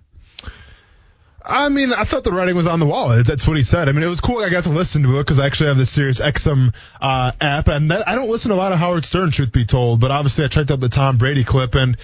I 1.45 1.69
mean, 1.69 1.93
I 1.93 2.05
thought 2.05 2.25
the 2.25 2.33
writing 2.33 2.57
was 2.57 2.67
on 2.67 2.81
the 2.81 2.87
wall. 2.87 3.09
That's- 3.09 3.47
what 3.47 3.57
he 3.57 3.63
said. 3.63 3.89
I 3.89 3.93
mean, 3.93 4.03
it 4.03 4.09
was 4.09 4.21
cool. 4.21 4.39
I 4.39 4.49
got 4.51 4.65
to 4.65 4.71
listen 4.71 5.03
to 5.05 5.19
it 5.19 5.23
because 5.23 5.41
I 5.41 5.47
actually 5.47 5.69
have 5.69 5.79
this 5.79 5.91
Sirius 5.91 6.21
XM 6.21 6.75
uh, 7.01 7.33
app, 7.41 7.69
and 7.69 7.91
that, 7.91 8.07
I 8.09 8.15
don't 8.15 8.29
listen 8.29 8.51
to 8.51 8.55
a 8.55 8.59
lot 8.59 8.73
of 8.73 8.79
Howard 8.79 9.05
Stern, 9.05 9.31
truth 9.31 9.53
be 9.53 9.65
told. 9.65 10.01
But 10.01 10.11
obviously, 10.11 10.45
I 10.45 10.49
checked 10.49 10.71
out 10.71 10.81
the 10.81 10.89
Tom 10.89 11.19
Brady 11.19 11.45
clip, 11.45 11.75
and 11.75 11.97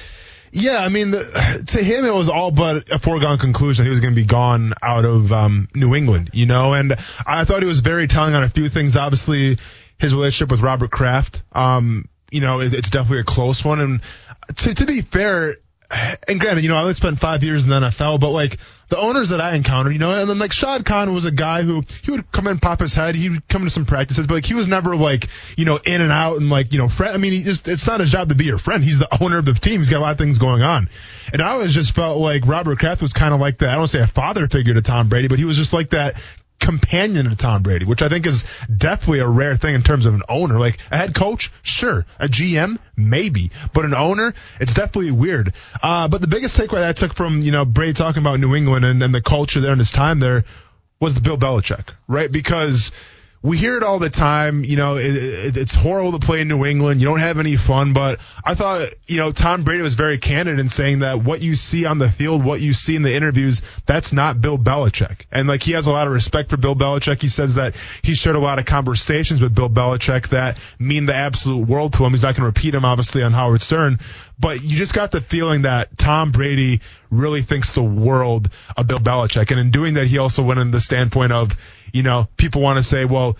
yeah, 0.52 0.78
I 0.78 0.88
mean, 0.88 1.10
the, 1.10 1.64
to 1.66 1.82
him, 1.82 2.04
it 2.04 2.14
was 2.14 2.28
all 2.28 2.50
but 2.50 2.90
a 2.90 2.98
foregone 2.98 3.38
conclusion 3.38 3.84
he 3.84 3.90
was 3.90 4.00
going 4.00 4.14
to 4.14 4.20
be 4.20 4.26
gone 4.26 4.72
out 4.82 5.04
of 5.04 5.32
um, 5.32 5.68
New 5.74 5.94
England, 5.94 6.30
you 6.32 6.46
know. 6.46 6.72
And 6.72 6.96
I 7.26 7.44
thought 7.44 7.62
he 7.62 7.68
was 7.68 7.80
very 7.80 8.06
telling 8.06 8.34
on 8.34 8.42
a 8.42 8.48
few 8.48 8.68
things. 8.68 8.96
Obviously, 8.96 9.58
his 9.98 10.14
relationship 10.14 10.50
with 10.50 10.60
Robert 10.60 10.90
Kraft, 10.90 11.42
um, 11.52 12.08
you 12.30 12.40
know, 12.40 12.60
it, 12.60 12.72
it's 12.72 12.90
definitely 12.90 13.20
a 13.20 13.24
close 13.24 13.64
one. 13.64 13.80
And 13.80 14.00
to, 14.56 14.74
to 14.74 14.86
be 14.86 15.02
fair, 15.02 15.56
and 16.28 16.40
granted, 16.40 16.64
you 16.64 16.70
know, 16.70 16.76
I 16.76 16.82
only 16.82 16.94
spent 16.94 17.20
five 17.20 17.42
years 17.42 17.64
in 17.64 17.70
the 17.70 17.80
NFL, 17.80 18.20
but 18.20 18.30
like 18.30 18.58
the 18.88 18.98
owners 18.98 19.30
that 19.30 19.40
I 19.40 19.54
encountered, 19.54 19.92
you 19.92 19.98
know, 19.98 20.12
and 20.12 20.30
then 20.30 20.38
like 20.38 20.52
Shad 20.52 20.84
Khan 20.84 21.12
was 21.12 21.24
a 21.24 21.30
guy 21.30 21.62
who 21.62 21.82
he 22.02 22.12
would 22.12 22.30
come 22.30 22.46
in, 22.46 22.58
pop 22.58 22.80
his 22.80 22.94
head, 22.94 23.16
he 23.16 23.30
would 23.30 23.48
come 23.48 23.64
to 23.64 23.70
some 23.70 23.84
practices, 23.84 24.26
but 24.26 24.34
like 24.34 24.44
he 24.44 24.54
was 24.54 24.68
never 24.68 24.94
like, 24.94 25.28
you 25.56 25.64
know, 25.64 25.78
in 25.84 26.00
and 26.00 26.12
out 26.12 26.36
and 26.36 26.50
like, 26.50 26.72
you 26.72 26.78
know, 26.78 26.88
friend. 26.88 27.14
I 27.14 27.16
mean, 27.18 27.32
he 27.32 27.42
just 27.42 27.66
it's 27.66 27.86
not 27.86 28.00
his 28.00 28.10
job 28.10 28.28
to 28.28 28.34
be 28.34 28.44
your 28.44 28.58
friend. 28.58 28.84
He's 28.84 28.98
the 28.98 29.22
owner 29.22 29.38
of 29.38 29.44
the 29.44 29.54
team. 29.54 29.80
He's 29.80 29.90
got 29.90 29.98
a 29.98 30.00
lot 30.00 30.12
of 30.12 30.18
things 30.18 30.38
going 30.38 30.62
on, 30.62 30.88
and 31.32 31.42
I 31.42 31.50
always 31.50 31.74
just 31.74 31.94
felt 31.94 32.18
like 32.18 32.46
Robert 32.46 32.78
Kraft 32.78 33.02
was 33.02 33.12
kind 33.12 33.34
of 33.34 33.40
like 33.40 33.58
that. 33.58 33.70
I 33.70 33.74
don't 33.74 33.88
say 33.88 34.00
a 34.00 34.06
father 34.06 34.46
figure 34.46 34.74
to 34.74 34.82
Tom 34.82 35.08
Brady, 35.08 35.28
but 35.28 35.38
he 35.38 35.44
was 35.44 35.56
just 35.56 35.72
like 35.72 35.90
that 35.90 36.16
companion 36.60 37.28
to 37.28 37.36
Tom 37.36 37.62
Brady, 37.62 37.84
which 37.84 38.02
I 38.02 38.08
think 38.08 38.26
is 38.26 38.44
definitely 38.74 39.20
a 39.20 39.28
rare 39.28 39.56
thing 39.56 39.74
in 39.74 39.82
terms 39.82 40.06
of 40.06 40.14
an 40.14 40.22
owner. 40.28 40.58
Like 40.58 40.78
a 40.90 40.96
head 40.96 41.14
coach, 41.14 41.52
sure. 41.62 42.06
A 42.18 42.28
GM, 42.28 42.78
maybe. 42.96 43.50
But 43.72 43.84
an 43.84 43.94
owner, 43.94 44.34
it's 44.60 44.74
definitely 44.74 45.12
weird. 45.12 45.52
Uh, 45.82 46.08
but 46.08 46.20
the 46.20 46.28
biggest 46.28 46.58
takeaway 46.58 46.86
I 46.86 46.92
took 46.92 47.14
from, 47.14 47.40
you 47.40 47.52
know, 47.52 47.64
Brady 47.64 47.92
talking 47.92 48.22
about 48.22 48.40
New 48.40 48.54
England 48.54 48.84
and, 48.84 49.02
and 49.02 49.14
the 49.14 49.22
culture 49.22 49.60
there 49.60 49.72
and 49.72 49.80
his 49.80 49.90
time 49.90 50.20
there 50.20 50.44
was 50.98 51.14
the 51.14 51.20
Bill 51.20 51.36
Belichick, 51.36 51.90
right? 52.08 52.30
Because 52.30 52.90
we 53.46 53.56
hear 53.56 53.76
it 53.76 53.84
all 53.84 54.00
the 54.00 54.10
time. 54.10 54.64
You 54.64 54.76
know, 54.76 54.96
it, 54.96 55.14
it, 55.14 55.56
it's 55.56 55.72
horrible 55.72 56.18
to 56.18 56.26
play 56.26 56.40
in 56.40 56.48
New 56.48 56.64
England. 56.64 57.00
You 57.00 57.06
don't 57.06 57.20
have 57.20 57.38
any 57.38 57.56
fun. 57.56 57.92
But 57.92 58.18
I 58.44 58.56
thought, 58.56 58.88
you 59.06 59.18
know, 59.18 59.30
Tom 59.30 59.62
Brady 59.62 59.82
was 59.82 59.94
very 59.94 60.18
candid 60.18 60.58
in 60.58 60.68
saying 60.68 60.98
that 60.98 61.22
what 61.22 61.42
you 61.42 61.54
see 61.54 61.86
on 61.86 61.98
the 61.98 62.10
field, 62.10 62.44
what 62.44 62.60
you 62.60 62.74
see 62.74 62.96
in 62.96 63.02
the 63.02 63.14
interviews, 63.14 63.62
that's 63.86 64.12
not 64.12 64.40
Bill 64.40 64.58
Belichick. 64.58 65.26
And 65.30 65.46
like 65.46 65.62
he 65.62 65.72
has 65.72 65.86
a 65.86 65.92
lot 65.92 66.08
of 66.08 66.12
respect 66.12 66.50
for 66.50 66.56
Bill 66.56 66.74
Belichick. 66.74 67.22
He 67.22 67.28
says 67.28 67.54
that 67.54 67.76
he 68.02 68.14
shared 68.14 68.34
a 68.34 68.40
lot 68.40 68.58
of 68.58 68.64
conversations 68.64 69.40
with 69.40 69.54
Bill 69.54 69.70
Belichick 69.70 70.30
that 70.30 70.58
mean 70.80 71.06
the 71.06 71.14
absolute 71.14 71.68
world 71.68 71.92
to 71.94 72.04
him. 72.04 72.10
He's 72.10 72.24
not 72.24 72.34
going 72.34 72.42
to 72.42 72.46
repeat 72.46 72.72
them, 72.72 72.84
obviously, 72.84 73.22
on 73.22 73.32
Howard 73.32 73.62
Stern. 73.62 74.00
But 74.40 74.64
you 74.64 74.76
just 74.76 74.92
got 74.92 75.12
the 75.12 75.20
feeling 75.20 75.62
that 75.62 75.96
Tom 75.96 76.32
Brady 76.32 76.80
really 77.10 77.42
thinks 77.42 77.72
the 77.72 77.82
world 77.82 78.50
of 78.76 78.88
Bill 78.88 78.98
Belichick. 78.98 79.52
And 79.52 79.60
in 79.60 79.70
doing 79.70 79.94
that, 79.94 80.08
he 80.08 80.18
also 80.18 80.42
went 80.42 80.58
in 80.58 80.72
the 80.72 80.80
standpoint 80.80 81.32
of, 81.32 81.56
you 81.96 82.02
know, 82.02 82.28
people 82.36 82.60
want 82.60 82.76
to 82.76 82.82
say, 82.82 83.06
well, 83.06 83.38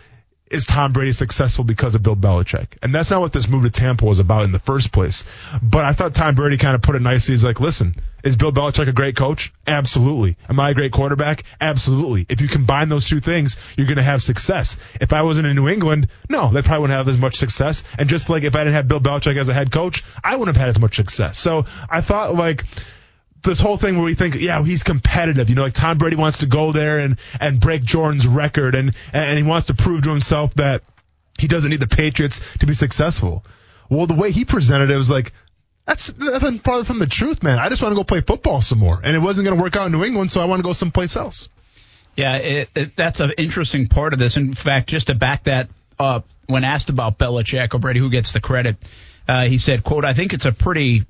is 0.50 0.64
Tom 0.64 0.92
Brady 0.92 1.12
successful 1.12 1.64
because 1.64 1.94
of 1.94 2.02
Bill 2.02 2.16
Belichick? 2.16 2.78
And 2.82 2.94
that's 2.94 3.10
not 3.10 3.20
what 3.20 3.32
this 3.32 3.48
move 3.48 3.64
to 3.64 3.70
Tampa 3.70 4.04
was 4.04 4.18
about 4.18 4.44
in 4.44 4.52
the 4.52 4.58
first 4.58 4.92
place. 4.92 5.24
But 5.60 5.84
I 5.84 5.92
thought 5.92 6.14
Tom 6.14 6.34
Brady 6.34 6.56
kind 6.56 6.74
of 6.74 6.82
put 6.82 6.94
it 6.94 7.02
nicely. 7.02 7.34
He's 7.34 7.44
like, 7.44 7.60
listen, 7.60 7.96
is 8.24 8.36
Bill 8.36 8.52
Belichick 8.52 8.88
a 8.88 8.92
great 8.92 9.14
coach? 9.14 9.52
Absolutely. 9.66 10.36
Am 10.48 10.58
I 10.58 10.70
a 10.70 10.74
great 10.74 10.92
quarterback? 10.92 11.42
Absolutely. 11.60 12.24
If 12.28 12.40
you 12.40 12.48
combine 12.48 12.88
those 12.88 13.04
two 13.04 13.20
things, 13.20 13.56
you're 13.76 13.88
going 13.88 13.96
to 13.96 14.02
have 14.02 14.22
success. 14.22 14.78
If 15.00 15.12
I 15.12 15.22
wasn't 15.22 15.48
in 15.48 15.56
New 15.56 15.68
England, 15.68 16.08
no, 16.30 16.50
they 16.50 16.62
probably 16.62 16.82
wouldn't 16.82 16.96
have 16.96 17.08
as 17.08 17.18
much 17.18 17.34
success. 17.34 17.82
And 17.98 18.08
just 18.08 18.30
like 18.30 18.44
if 18.44 18.54
I 18.54 18.60
didn't 18.60 18.74
have 18.74 18.88
Bill 18.88 19.00
Belichick 19.00 19.36
as 19.38 19.48
a 19.48 19.54
head 19.54 19.70
coach, 19.70 20.04
I 20.24 20.36
wouldn't 20.36 20.56
have 20.56 20.60
had 20.60 20.70
as 20.70 20.78
much 20.78 20.96
success. 20.96 21.38
So 21.38 21.66
I 21.90 22.00
thought 22.00 22.34
like, 22.34 22.64
this 23.46 23.60
whole 23.60 23.76
thing 23.76 23.96
where 23.96 24.04
we 24.04 24.14
think, 24.14 24.34
yeah, 24.34 24.62
he's 24.62 24.82
competitive. 24.82 25.48
You 25.48 25.54
know, 25.54 25.62
like 25.62 25.72
Tom 25.72 25.98
Brady 25.98 26.16
wants 26.16 26.38
to 26.38 26.46
go 26.46 26.72
there 26.72 26.98
and, 26.98 27.18
and 27.40 27.60
break 27.60 27.82
Jordan's 27.82 28.26
record 28.26 28.74
and, 28.74 28.94
and 29.12 29.38
he 29.38 29.42
wants 29.42 29.68
to 29.68 29.74
prove 29.74 30.02
to 30.02 30.10
himself 30.10 30.54
that 30.54 30.82
he 31.38 31.48
doesn't 31.48 31.70
need 31.70 31.80
the 31.80 31.86
Patriots 31.86 32.40
to 32.60 32.66
be 32.66 32.74
successful. 32.74 33.44
Well, 33.88 34.06
the 34.06 34.14
way 34.14 34.32
he 34.32 34.44
presented 34.44 34.90
it 34.90 34.96
was 34.96 35.10
like, 35.10 35.32
that's 35.86 36.16
nothing 36.18 36.58
farther 36.58 36.84
from 36.84 36.98
the 36.98 37.06
truth, 37.06 37.42
man. 37.42 37.58
I 37.58 37.68
just 37.68 37.80
want 37.80 37.92
to 37.92 37.96
go 37.96 38.04
play 38.04 38.20
football 38.20 38.60
some 38.60 38.78
more. 38.78 39.00
And 39.02 39.14
it 39.14 39.20
wasn't 39.20 39.46
going 39.46 39.56
to 39.56 39.62
work 39.62 39.76
out 39.76 39.86
in 39.86 39.92
New 39.92 40.04
England, 40.04 40.32
so 40.32 40.40
I 40.40 40.46
want 40.46 40.58
to 40.58 40.64
go 40.64 40.72
someplace 40.72 41.16
else. 41.16 41.48
Yeah, 42.16 42.36
it, 42.36 42.70
it, 42.74 42.96
that's 42.96 43.20
an 43.20 43.32
interesting 43.38 43.86
part 43.86 44.12
of 44.12 44.18
this. 44.18 44.36
In 44.36 44.54
fact, 44.54 44.88
just 44.88 45.08
to 45.08 45.14
back 45.14 45.44
that 45.44 45.68
up, 45.98 46.26
when 46.46 46.64
asked 46.64 46.88
about 46.88 47.18
Belichick 47.18 47.74
or 47.74 47.78
Brady, 47.78 48.00
who 48.00 48.10
gets 48.10 48.32
the 48.32 48.40
credit, 48.40 48.76
uh, 49.28 49.44
he 49.44 49.58
said, 49.58 49.84
"quote 49.84 50.04
I 50.04 50.14
think 50.14 50.32
it's 50.32 50.46
a 50.46 50.52
pretty 50.52 51.04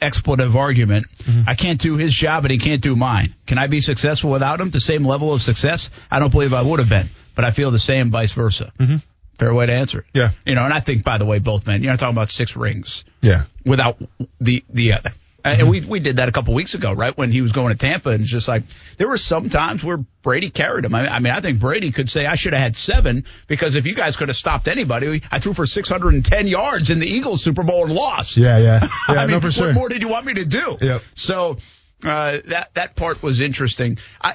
expletive 0.00 0.56
argument. 0.56 1.06
I 1.46 1.54
can't 1.54 1.80
do 1.80 1.96
his 1.96 2.12
job, 2.14 2.44
and 2.44 2.52
he 2.52 2.58
can't 2.58 2.82
do 2.82 2.94
mine. 2.96 3.34
Can 3.46 3.58
I 3.58 3.66
be 3.66 3.80
successful 3.80 4.30
without 4.30 4.60
him? 4.60 4.70
The 4.70 4.80
same 4.80 5.04
level 5.04 5.32
of 5.32 5.42
success? 5.42 5.90
I 6.10 6.18
don't 6.18 6.30
believe 6.32 6.52
I 6.52 6.62
would 6.62 6.78
have 6.78 6.88
been, 6.88 7.08
but 7.34 7.44
I 7.44 7.50
feel 7.52 7.70
the 7.70 7.78
same, 7.78 8.10
vice 8.10 8.32
versa. 8.32 8.72
Mm-hmm. 8.78 8.96
Fair 9.38 9.54
way 9.54 9.66
to 9.66 9.72
answer 9.72 10.00
it. 10.00 10.04
Yeah. 10.12 10.30
You 10.44 10.56
know, 10.56 10.64
and 10.64 10.72
I 10.72 10.80
think, 10.80 11.04
by 11.04 11.18
the 11.18 11.24
way, 11.24 11.38
both 11.38 11.66
men. 11.66 11.82
You're 11.82 11.92
not 11.92 12.00
talking 12.00 12.14
about 12.14 12.28
six 12.30 12.56
rings 12.56 13.04
Yeah. 13.20 13.44
without 13.64 13.98
the 14.40 14.64
the 14.68 14.94
other. 14.94 15.12
And 15.44 15.70
we 15.70 15.80
we 15.80 16.00
did 16.00 16.16
that 16.16 16.28
a 16.28 16.32
couple 16.32 16.52
weeks 16.52 16.74
ago, 16.74 16.92
right? 16.92 17.16
When 17.16 17.30
he 17.30 17.42
was 17.42 17.52
going 17.52 17.70
to 17.72 17.78
Tampa, 17.78 18.10
and 18.10 18.22
it's 18.22 18.30
just 18.30 18.48
like 18.48 18.64
there 18.96 19.08
were 19.08 19.16
some 19.16 19.48
times 19.48 19.84
where 19.84 19.98
Brady 20.22 20.50
carried 20.50 20.84
him. 20.84 20.94
I, 20.94 21.06
I 21.06 21.18
mean, 21.20 21.32
I 21.32 21.40
think 21.40 21.60
Brady 21.60 21.92
could 21.92 22.10
say 22.10 22.26
I 22.26 22.34
should 22.34 22.54
have 22.54 22.62
had 22.62 22.76
seven 22.76 23.24
because 23.46 23.76
if 23.76 23.86
you 23.86 23.94
guys 23.94 24.16
could 24.16 24.28
have 24.28 24.36
stopped 24.36 24.66
anybody, 24.66 25.22
I 25.30 25.38
threw 25.38 25.54
for 25.54 25.64
610 25.64 26.48
yards 26.48 26.90
in 26.90 26.98
the 26.98 27.06
Eagles 27.06 27.42
Super 27.42 27.62
Bowl 27.62 27.84
and 27.84 27.94
lost. 27.94 28.36
Yeah, 28.36 28.58
yeah. 28.58 28.88
Yeah, 29.08 29.14
I 29.14 29.26
mean, 29.26 29.30
no, 29.30 29.40
for 29.40 29.46
what 29.46 29.54
sure. 29.54 29.72
more 29.72 29.88
did 29.88 30.02
you 30.02 30.08
want 30.08 30.26
me 30.26 30.34
to 30.34 30.44
do? 30.44 30.76
Yep. 30.80 31.02
So 31.14 31.56
uh, 32.04 32.38
that 32.46 32.74
that 32.74 32.96
part 32.96 33.22
was 33.22 33.40
interesting. 33.40 33.98
I, 34.20 34.34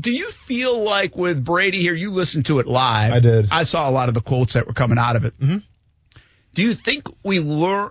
do 0.00 0.10
you 0.10 0.30
feel 0.30 0.82
like 0.82 1.14
with 1.14 1.44
Brady 1.44 1.80
here, 1.80 1.94
you 1.94 2.10
listened 2.10 2.46
to 2.46 2.58
it 2.58 2.66
live? 2.66 3.12
I 3.12 3.20
did. 3.20 3.48
I 3.50 3.64
saw 3.64 3.88
a 3.88 3.92
lot 3.92 4.08
of 4.08 4.14
the 4.14 4.22
quotes 4.22 4.54
that 4.54 4.66
were 4.66 4.72
coming 4.72 4.98
out 4.98 5.16
of 5.16 5.24
it. 5.24 5.38
Mm-hmm. 5.38 5.58
Do 6.54 6.62
you 6.62 6.74
think 6.74 7.06
we 7.22 7.38
learn? 7.38 7.90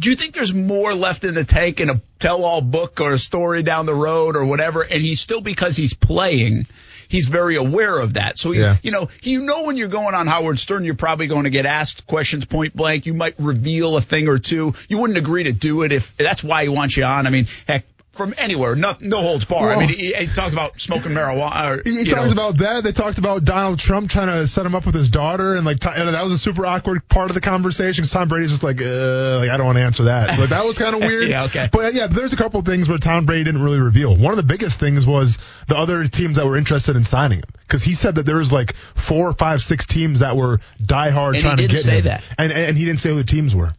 Do 0.00 0.08
you 0.08 0.16
think 0.16 0.34
there's 0.34 0.54
more 0.54 0.94
left 0.94 1.24
in 1.24 1.34
the 1.34 1.44
tank 1.44 1.78
in 1.78 1.90
a 1.90 2.00
tell-all 2.18 2.62
book 2.62 3.00
or 3.02 3.12
a 3.12 3.18
story 3.18 3.62
down 3.62 3.84
the 3.84 3.94
road 3.94 4.34
or 4.34 4.46
whatever? 4.46 4.82
And 4.82 5.02
he's 5.02 5.20
still 5.20 5.42
because 5.42 5.76
he's 5.76 5.92
playing, 5.92 6.66
he's 7.08 7.28
very 7.28 7.56
aware 7.56 7.98
of 7.98 8.14
that. 8.14 8.38
So 8.38 8.50
he's, 8.52 8.62
Yeah. 8.64 8.76
you 8.82 8.92
know, 8.92 9.08
you 9.22 9.42
know 9.42 9.64
when 9.64 9.76
you're 9.76 9.88
going 9.88 10.14
on 10.14 10.26
Howard 10.26 10.58
Stern, 10.58 10.84
you're 10.84 10.94
probably 10.94 11.26
going 11.26 11.44
to 11.44 11.50
get 11.50 11.66
asked 11.66 12.06
questions 12.06 12.46
point 12.46 12.74
blank. 12.74 13.04
You 13.04 13.12
might 13.12 13.34
reveal 13.38 13.96
a 13.98 14.00
thing 14.00 14.26
or 14.28 14.38
two. 14.38 14.72
You 14.88 14.96
wouldn't 14.98 15.18
agree 15.18 15.42
to 15.44 15.52
do 15.52 15.82
it 15.82 15.92
if 15.92 16.16
that's 16.16 16.42
why 16.42 16.62
he 16.62 16.70
wants 16.70 16.96
you 16.96 17.04
on. 17.04 17.26
I 17.26 17.30
mean, 17.30 17.46
heck, 17.68 17.84
from 18.12 18.34
anywhere, 18.36 18.74
no, 18.74 18.96
no 19.00 19.22
holds 19.22 19.44
bar. 19.44 19.70
I 19.72 19.78
mean, 19.78 19.88
he, 19.88 20.12
he 20.12 20.26
talked 20.26 20.52
about 20.52 20.80
smoking 20.80 21.12
marijuana. 21.12 21.78
Or, 21.78 21.82
He 21.88 21.90
you 22.00 22.04
talks 22.06 22.26
know, 22.26 22.32
about 22.32 22.56
that. 22.58 22.82
They 22.82 22.90
talked 22.90 23.18
about 23.18 23.44
Donald 23.44 23.78
Trump 23.78 24.10
trying 24.10 24.26
to 24.26 24.46
set 24.48 24.66
him 24.66 24.74
up 24.74 24.84
with 24.84 24.96
his 24.96 25.08
daughter, 25.10 25.54
and 25.54 25.64
like 25.64 25.84
and 25.86 26.12
that 26.12 26.24
was 26.24 26.32
a 26.32 26.38
super 26.38 26.66
awkward 26.66 27.08
part 27.08 27.30
of 27.30 27.34
the 27.34 27.40
conversation. 27.40 28.02
Because 28.02 28.10
Tom 28.10 28.26
Brady's 28.28 28.50
just 28.50 28.64
like, 28.64 28.82
uh, 28.82 29.38
like 29.38 29.50
I 29.50 29.56
don't 29.56 29.64
want 29.66 29.78
to 29.78 29.84
answer 29.84 30.04
that. 30.04 30.34
So 30.34 30.44
that 30.46 30.64
was 30.64 30.76
kind 30.76 30.94
of 30.94 31.00
weird. 31.08 31.28
Yeah, 31.28 31.44
okay. 31.44 31.68
But 31.70 31.94
yeah, 31.94 32.08
there's 32.08 32.32
a 32.32 32.36
couple 32.36 32.58
of 32.58 32.66
things 32.66 32.88
where 32.88 32.98
Tom 32.98 33.26
Brady 33.26 33.44
didn't 33.44 33.62
really 33.62 33.78
reveal. 33.80 34.16
One 34.16 34.32
of 34.32 34.36
the 34.38 34.42
biggest 34.42 34.80
things 34.80 35.06
was 35.06 35.38
the 35.68 35.76
other 35.78 36.06
teams 36.08 36.36
that 36.36 36.46
were 36.46 36.56
interested 36.56 36.96
in 36.96 37.04
signing 37.04 37.38
him, 37.38 37.48
because 37.60 37.84
he 37.84 37.94
said 37.94 38.16
that 38.16 38.26
there 38.26 38.36
was 38.38 38.52
like 38.52 38.74
four, 38.74 39.32
five, 39.34 39.62
six 39.62 39.86
teams 39.86 40.18
that 40.20 40.36
were 40.36 40.58
diehard 40.82 41.34
And 41.34 41.42
trying 41.42 41.56
to 41.58 41.62
didn't 41.68 41.76
get 41.76 41.84
say 41.84 41.98
him. 41.98 42.04
that. 42.06 42.24
and 42.38 42.50
and 42.52 42.76
he 42.76 42.84
didn't 42.84 42.98
say 42.98 43.10
who 43.10 43.16
the 43.16 43.24
teams 43.24 43.54
were. 43.54 43.72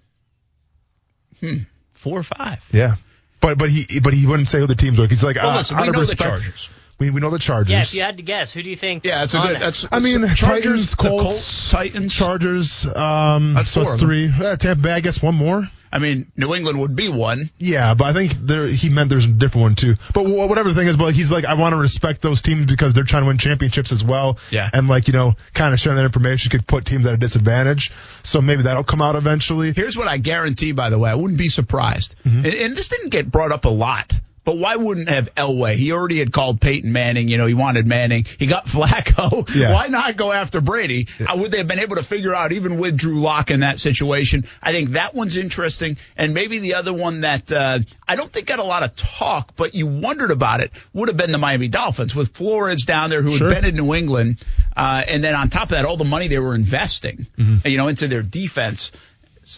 four 1.94 2.20
or 2.20 2.24
five. 2.24 2.64
Yeah. 2.72 2.96
But 3.42 3.58
but 3.58 3.70
he 3.70 4.00
but 4.00 4.14
he 4.14 4.26
wouldn't 4.28 4.48
say 4.48 4.60
who 4.60 4.68
the 4.68 4.76
teams 4.76 5.00
were. 5.00 5.08
He's 5.08 5.24
like, 5.24 5.36
Well, 5.36 5.50
uh, 5.50 5.58
listen, 5.58 5.76
out 5.76 5.82
we 5.82 5.88
of 5.90 5.94
know 5.96 6.00
the 6.00 6.10
respect, 6.12 6.22
Chargers. 6.22 6.70
We, 7.02 7.10
we 7.10 7.20
know 7.20 7.32
the 7.32 7.40
Chargers. 7.40 7.72
Yeah, 7.72 7.82
if 7.82 7.96
you 7.96 8.04
had 8.04 8.18
to 8.18 8.24
guess, 8.24 8.52
who 8.52 8.62
do 8.62 8.70
you 8.70 8.76
think? 8.76 9.04
Yeah, 9.04 9.22
that's 9.22 9.34
a 9.34 9.40
good. 9.40 9.56
that? 9.56 9.60
That's. 9.60 9.88
I 9.92 9.98
mean, 9.98 10.22
Chargers, 10.36 10.94
Titans, 10.94 10.96
Colts, 10.96 11.24
Colts, 11.24 11.72
Titans, 11.72 12.14
Chargers. 12.14 12.86
Um, 12.86 13.56
That's 13.56 13.74
four 13.74 13.84
it's 13.84 13.96
three. 13.96 14.28
Yeah, 14.28 14.56
Tampa 14.56 14.84
Bay, 14.84 14.92
I 14.92 15.00
guess 15.00 15.20
one 15.20 15.34
more. 15.34 15.68
I 15.92 15.98
mean, 15.98 16.32
New 16.38 16.54
England 16.54 16.80
would 16.80 16.96
be 16.96 17.10
one. 17.10 17.50
Yeah, 17.58 17.96
but 17.96 18.06
I 18.06 18.14
think 18.14 18.34
there 18.34 18.68
he 18.68 18.90
meant 18.90 19.10
there's 19.10 19.26
a 19.26 19.30
different 19.30 19.64
one 19.64 19.76
too. 19.76 19.96
But 20.14 20.26
wh- 20.26 20.48
whatever 20.48 20.70
the 20.70 20.76
thing 20.76 20.88
is, 20.88 20.96
but 20.96 21.16
he's 21.16 21.32
like, 21.32 21.44
I 21.44 21.56
want 21.56 21.74
to 21.74 21.78
respect 21.78 22.22
those 22.22 22.42
teams 22.44 22.68
because 22.68 22.94
they're 22.94 23.04
trying 23.04 23.24
to 23.24 23.28
win 23.28 23.40
championships 23.40 23.92
as 23.92 24.04
well. 24.04 24.38
Yeah. 24.52 24.70
And 24.72 24.88
like 24.88 25.08
you 25.08 25.14
know, 25.14 25.34
kind 25.56 25.74
of 25.74 25.80
sharing 25.80 25.98
that 25.98 26.06
information 26.06 26.52
could 26.52 26.68
put 26.68 26.86
teams 26.86 27.08
at 27.08 27.16
a 27.16 27.18
disadvantage. 27.18 27.92
So 28.22 28.42
maybe 28.42 28.62
that'll 28.62 28.84
come 28.84 29.02
out 29.02 29.16
eventually. 29.16 29.74
Here's 29.74 29.98
what 29.98 30.08
I 30.08 30.18
guarantee, 30.18 30.72
by 30.72 30.92
the 30.92 31.00
way. 31.00 31.10
I 31.10 31.16
wouldn't 31.16 31.40
be 31.40 31.50
surprised. 31.50 32.16
Mm-hmm. 32.24 32.46
And, 32.46 32.54
and 32.54 32.76
this 32.76 32.88
didn't 32.90 33.10
get 33.10 33.32
brought 33.32 33.52
up 33.52 33.66
a 33.66 33.70
lot. 33.70 34.14
But 34.44 34.58
why 34.58 34.76
wouldn't 34.76 35.08
have 35.10 35.34
Elway? 35.36 35.76
He 35.76 35.92
already 35.92 36.18
had 36.18 36.32
called 36.34 36.60
Peyton 36.60 36.92
Manning. 36.92 37.28
You 37.28 37.38
know, 37.38 37.46
he 37.46 37.54
wanted 37.54 37.86
Manning. 37.86 38.26
He 38.40 38.48
got 38.48 38.66
Flacco. 38.68 39.48
Yeah. 39.56 39.72
Why 39.74 39.88
not 39.88 40.16
go 40.18 40.32
after 40.32 40.62
Brady? 40.62 41.08
How 41.20 41.38
would 41.38 41.52
they 41.52 41.60
have 41.60 41.68
been 41.68 41.78
able 41.80 41.98
to 41.98 42.04
figure 42.04 42.34
out, 42.34 42.52
even 42.52 42.80
with 42.80 42.98
Drew 42.98 43.20
Lock 43.22 43.52
in 43.52 43.60
that 43.60 43.78
situation? 43.78 44.46
I 44.64 44.72
think 44.72 44.92
that 44.92 45.14
one's 45.14 45.38
interesting. 45.38 45.98
And 46.18 46.34
maybe 46.34 46.58
the 46.58 46.74
other 46.74 46.92
one 46.92 47.22
that 47.22 47.52
uh, 47.52 47.80
I 48.08 48.16
don't 48.16 48.34
think 48.34 48.48
got 48.48 48.58
a 48.58 48.64
lot 48.64 48.82
of 48.82 48.96
talk, 48.96 49.56
but 49.56 49.76
you 49.76 49.86
wondered 49.86 50.32
about 50.32 50.62
it, 50.62 50.72
would 50.94 51.08
have 51.10 51.18
been 51.18 51.32
the 51.32 51.38
Miami 51.38 51.68
Dolphins 51.68 52.16
with 52.16 52.30
Flores 52.36 52.84
down 52.86 53.12
there 53.12 53.22
who 53.22 53.38
Sure. 53.38 53.48
had 53.54 53.62
been 53.62 53.70
in 53.70 53.76
New 53.76 53.94
England. 53.94 54.44
Uh, 54.76 55.04
and 55.08 55.24
then 55.24 55.36
on 55.36 55.50
top 55.50 55.64
of 55.64 55.70
that, 55.70 55.86
all 55.86 55.98
the 55.98 56.04
money 56.04 56.28
they 56.30 56.40
were 56.40 56.56
investing, 56.56 57.28
Mm-hmm. 57.38 57.68
you 57.68 57.78
know, 57.78 57.88
into 57.90 58.08
their 58.08 58.24
defense. 58.24 58.92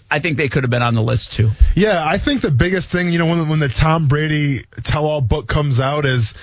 I 0.09 0.19
think 0.19 0.37
they 0.37 0.49
could 0.49 0.63
have 0.63 0.69
been 0.69 0.81
on 0.81 0.95
the 0.95 1.01
list 1.01 1.33
too. 1.33 1.51
Yeah, 1.75 2.03
I 2.05 2.17
think 2.17 2.41
the 2.41 2.51
biggest 2.51 2.89
thing, 2.89 3.11
you 3.11 3.19
know, 3.19 3.25
when 3.25 3.49
when 3.49 3.59
the 3.59 3.69
Tom 3.69 4.07
Brady 4.07 4.61
tell-all 4.83 5.21
book 5.21 5.47
comes 5.47 5.79
out 5.79 6.05
is, 6.05 6.33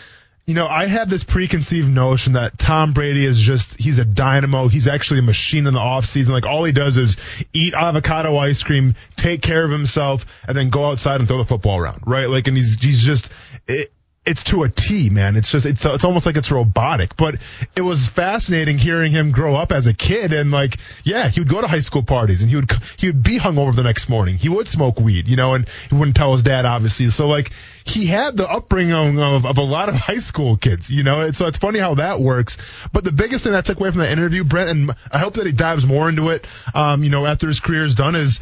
you 0.47 0.55
know, 0.55 0.67
I 0.67 0.87
had 0.87 1.09
this 1.09 1.25
preconceived 1.25 1.89
notion 1.89 2.35
that 2.35 2.59
Tom 2.59 2.93
Brady 2.93 3.25
is 3.25 3.41
just 3.41 3.79
he's 3.81 3.99
a 3.99 4.05
dynamo. 4.05 4.69
He's 4.69 4.87
actually 4.87 5.21
a 5.21 5.23
machine 5.23 5.67
in 5.67 5.73
the 5.73 5.81
off 5.81 6.05
season. 6.05 6.35
Like 6.35 6.45
all 6.45 6.65
he 6.65 6.73
does 6.73 6.97
is 6.99 7.17
eat 7.53 7.73
avocado 7.73 8.37
ice 8.37 8.63
cream, 8.63 8.95
take 9.17 9.41
care 9.41 9.65
of 9.65 9.71
himself, 9.71 10.27
and 10.47 10.57
then 10.57 10.69
go 10.69 10.85
outside 10.91 11.21
and 11.21 11.29
throw 11.29 11.39
the 11.39 11.45
football 11.47 11.79
around, 11.79 12.03
right? 12.07 12.29
Like, 12.29 12.47
and 12.47 12.57
he's 12.57 12.81
he's 12.81 13.03
just. 13.03 13.31
It, 13.67 13.93
it's 14.27 14.45
to 14.45 14.65
a 14.65 14.69
T, 14.69 15.09
man. 15.09 15.35
It's 15.35 15.51
just 15.51 15.65
it's 15.65 15.85
it's 15.85 16.05
almost 16.05 16.27
like 16.27 16.37
it's 16.37 16.51
robotic. 16.51 17.17
But 17.17 17.37
it 17.75 17.81
was 17.81 18.07
fascinating 18.07 18.77
hearing 18.77 19.13
him 19.13 19.33
grow 19.33 19.57
up 19.57 19.73
as 19.73 19.87
a 19.87 19.95
kid 19.95 20.33
and 20.35 20.51
like, 20.51 20.77
yeah, 21.05 21.29
he 21.29 21.41
would 21.41 21.49
go 21.49 21.61
to 21.61 21.67
high 21.67 21.81
school 21.81 22.03
parties 22.03 22.43
and 22.43 22.51
he 22.51 22.57
would 22.57 22.71
he 22.99 23.07
would 23.07 23.23
be 23.23 23.39
hungover 23.39 23.75
the 23.75 23.83
next 23.83 24.11
morning. 24.11 24.37
He 24.37 24.51
would 24.51 24.69
smoke 24.69 25.01
weed, 25.01 25.27
you 25.27 25.37
know, 25.37 25.55
and 25.55 25.67
he 25.89 25.95
wouldn't 25.95 26.17
tell 26.17 26.33
his 26.33 26.43
dad 26.43 26.67
obviously. 26.67 27.09
So 27.09 27.29
like 27.29 27.51
he 27.85 28.07
had 28.07 28.37
the 28.37 28.49
upbringing 28.49 29.19
of, 29.19 29.47
of 29.47 29.57
a 29.57 29.63
lot 29.63 29.89
of 29.89 29.95
high 29.97 30.19
school 30.19 30.59
kids, 30.59 30.91
you 30.91 31.03
know. 31.03 31.33
So 31.33 31.47
it's 31.47 31.59
funny 31.59 31.79
how 31.79 31.95
that 31.95 32.21
works. 32.21 32.59
But 32.93 33.05
the 33.05 33.13
biggest 33.13 33.45
thing 33.45 33.55
I 33.55 33.63
took 33.63 33.81
away 33.81 33.91
from 33.91 34.01
that 34.01 34.13
interview, 34.13 34.45
Brent, 34.45 34.69
and 34.69 34.91
I 35.11 35.19
hope 35.19 35.35
that 35.35 35.47
he 35.47 35.53
dives 35.53 35.87
more 35.87 36.11
into 36.11 36.29
it, 36.29 36.47
um, 36.75 37.03
you 37.03 37.11
know, 37.11 37.25
after 37.25 37.49
his 37.49 37.61
career 37.61 37.85
is 37.85 37.95
done, 37.95 38.15
is 38.17 38.41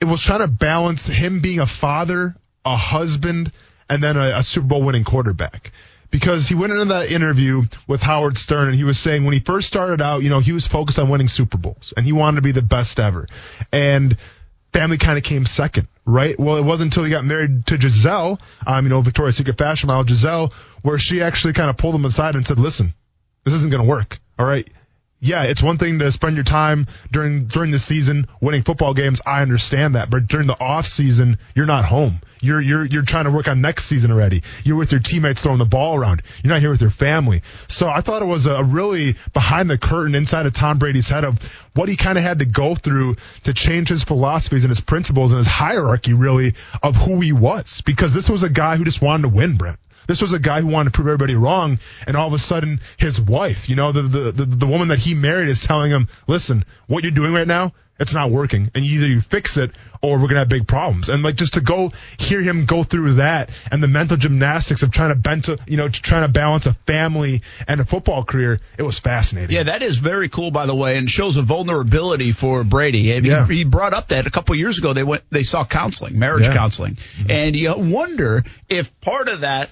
it 0.00 0.04
was 0.04 0.22
trying 0.22 0.40
to 0.40 0.48
balance 0.48 1.08
him 1.08 1.40
being 1.40 1.58
a 1.58 1.66
father, 1.66 2.36
a 2.64 2.76
husband, 2.76 3.50
and 3.88 4.02
then 4.02 4.16
a, 4.16 4.38
a 4.38 4.42
Super 4.42 4.66
Bowl 4.66 4.82
winning 4.82 5.04
quarterback. 5.04 5.72
Because 6.10 6.48
he 6.48 6.54
went 6.54 6.72
into 6.72 6.86
that 6.86 7.10
interview 7.10 7.64
with 7.86 8.00
Howard 8.00 8.38
Stern 8.38 8.68
and 8.68 8.74
he 8.74 8.84
was 8.84 8.98
saying 8.98 9.24
when 9.24 9.34
he 9.34 9.40
first 9.40 9.68
started 9.68 10.00
out, 10.00 10.22
you 10.22 10.30
know, 10.30 10.38
he 10.38 10.52
was 10.52 10.66
focused 10.66 10.98
on 10.98 11.10
winning 11.10 11.28
Super 11.28 11.58
Bowls 11.58 11.92
and 11.96 12.06
he 12.06 12.12
wanted 12.12 12.36
to 12.36 12.42
be 12.42 12.52
the 12.52 12.62
best 12.62 12.98
ever. 12.98 13.26
And 13.72 14.16
family 14.72 14.96
kind 14.96 15.18
of 15.18 15.24
came 15.24 15.44
second, 15.44 15.86
right? 16.06 16.38
Well, 16.38 16.56
it 16.56 16.64
wasn't 16.64 16.92
until 16.92 17.04
he 17.04 17.10
got 17.10 17.26
married 17.26 17.66
to 17.66 17.76
Gisele, 17.76 18.40
um, 18.66 18.84
you 18.86 18.88
know, 18.88 19.02
Victoria's 19.02 19.36
Secret 19.36 19.58
fashion 19.58 19.88
model 19.88 20.04
Gisele, 20.04 20.52
where 20.80 20.98
she 20.98 21.20
actually 21.20 21.52
kind 21.52 21.68
of 21.68 21.76
pulled 21.76 21.94
him 21.94 22.06
aside 22.06 22.36
and 22.36 22.46
said, 22.46 22.58
listen, 22.58 22.94
this 23.44 23.52
isn't 23.52 23.70
going 23.70 23.82
to 23.82 23.88
work. 23.88 24.18
All 24.38 24.46
right. 24.46 24.68
Yeah, 25.20 25.42
it's 25.42 25.62
one 25.62 25.78
thing 25.78 25.98
to 25.98 26.12
spend 26.12 26.36
your 26.36 26.44
time 26.44 26.86
during 27.10 27.46
during 27.46 27.72
the 27.72 27.78
season 27.80 28.28
winning 28.40 28.62
football 28.62 28.94
games. 28.94 29.20
I 29.26 29.42
understand 29.42 29.96
that, 29.96 30.10
but 30.10 30.28
during 30.28 30.46
the 30.46 30.60
off 30.60 30.86
season, 30.86 31.38
you're 31.56 31.66
not 31.66 31.84
home. 31.84 32.20
You're 32.40 32.60
you're 32.60 32.84
you're 32.84 33.02
trying 33.02 33.24
to 33.24 33.32
work 33.32 33.48
on 33.48 33.60
next 33.60 33.86
season 33.86 34.12
already. 34.12 34.44
You're 34.62 34.76
with 34.76 34.92
your 34.92 35.00
teammates 35.00 35.42
throwing 35.42 35.58
the 35.58 35.64
ball 35.64 35.96
around. 35.96 36.22
You're 36.44 36.52
not 36.52 36.60
here 36.60 36.70
with 36.70 36.80
your 36.80 36.90
family. 36.90 37.42
So 37.66 37.88
I 37.88 38.00
thought 38.00 38.22
it 38.22 38.26
was 38.26 38.46
a 38.46 38.62
really 38.62 39.16
behind 39.32 39.68
the 39.68 39.76
curtain 39.76 40.14
inside 40.14 40.46
of 40.46 40.52
Tom 40.52 40.78
Brady's 40.78 41.08
head 41.08 41.24
of 41.24 41.42
what 41.74 41.88
he 41.88 41.96
kind 41.96 42.16
of 42.16 42.22
had 42.22 42.38
to 42.38 42.46
go 42.46 42.76
through 42.76 43.16
to 43.42 43.52
change 43.52 43.88
his 43.88 44.04
philosophies 44.04 44.62
and 44.62 44.70
his 44.70 44.80
principles 44.80 45.32
and 45.32 45.38
his 45.38 45.48
hierarchy 45.48 46.12
really 46.12 46.54
of 46.80 46.94
who 46.94 47.20
he 47.20 47.32
was. 47.32 47.80
Because 47.80 48.14
this 48.14 48.30
was 48.30 48.44
a 48.44 48.50
guy 48.50 48.76
who 48.76 48.84
just 48.84 49.02
wanted 49.02 49.22
to 49.22 49.28
win, 49.30 49.56
Brent. 49.56 49.80
This 50.08 50.20
was 50.22 50.32
a 50.32 50.38
guy 50.40 50.62
who 50.62 50.66
wanted 50.68 50.90
to 50.92 50.96
prove 50.96 51.06
everybody 51.06 51.34
wrong, 51.36 51.78
and 52.06 52.16
all 52.16 52.26
of 52.26 52.32
a 52.32 52.38
sudden, 52.38 52.80
his 52.96 53.20
wife, 53.20 53.68
you 53.68 53.76
know, 53.76 53.92
the 53.92 54.02
the 54.02 54.32
the, 54.32 54.44
the 54.46 54.66
woman 54.66 54.88
that 54.88 54.98
he 54.98 55.14
married, 55.14 55.48
is 55.48 55.60
telling 55.60 55.90
him, 55.90 56.08
"Listen, 56.26 56.64
what 56.86 57.04
you're 57.04 57.12
doing 57.12 57.34
right 57.34 57.46
now, 57.46 57.74
it's 58.00 58.14
not 58.14 58.30
working, 58.30 58.70
and 58.74 58.84
either 58.84 59.06
you 59.06 59.20
fix 59.20 59.58
it, 59.58 59.70
or 60.00 60.18
we're 60.18 60.28
gonna 60.28 60.38
have 60.40 60.48
big 60.48 60.66
problems." 60.66 61.10
And 61.10 61.22
like 61.22 61.34
just 61.36 61.54
to 61.54 61.60
go 61.60 61.92
hear 62.18 62.40
him 62.40 62.64
go 62.64 62.84
through 62.84 63.14
that, 63.14 63.50
and 63.70 63.82
the 63.82 63.86
mental 63.88 64.16
gymnastics 64.16 64.82
of 64.82 64.90
trying 64.92 65.10
to 65.10 65.14
bend 65.14 65.44
to, 65.44 65.58
you 65.66 65.76
know, 65.76 65.90
trying 65.90 66.22
to 66.22 66.28
balance 66.28 66.64
a 66.64 66.72
family 66.72 67.42
and 67.66 67.78
a 67.78 67.84
football 67.84 68.24
career, 68.24 68.58
it 68.78 68.84
was 68.84 68.98
fascinating. 68.98 69.54
Yeah, 69.54 69.64
that 69.64 69.82
is 69.82 69.98
very 69.98 70.30
cool, 70.30 70.50
by 70.50 70.64
the 70.64 70.74
way, 70.74 70.96
and 70.96 71.10
shows 71.10 71.36
a 71.36 71.42
vulnerability 71.42 72.32
for 72.32 72.64
Brady. 72.64 73.12
I 73.12 73.20
mean, 73.20 73.30
Yeah. 73.30 73.46
He 73.46 73.64
brought 73.64 73.92
up 73.92 74.08
that 74.08 74.26
a 74.26 74.30
couple 74.30 74.54
years 74.54 74.78
ago 74.78 74.94
they 74.94 75.04
went, 75.04 75.22
they 75.30 75.42
saw 75.42 75.66
counseling, 75.66 76.18
marriage 76.18 76.46
Yeah. 76.46 76.54
counseling, 76.54 76.94
mm-hmm. 76.94 77.30
and 77.30 77.54
you 77.54 77.74
wonder 77.76 78.42
if 78.70 78.98
part 79.02 79.28
of 79.28 79.40
that, 79.42 79.68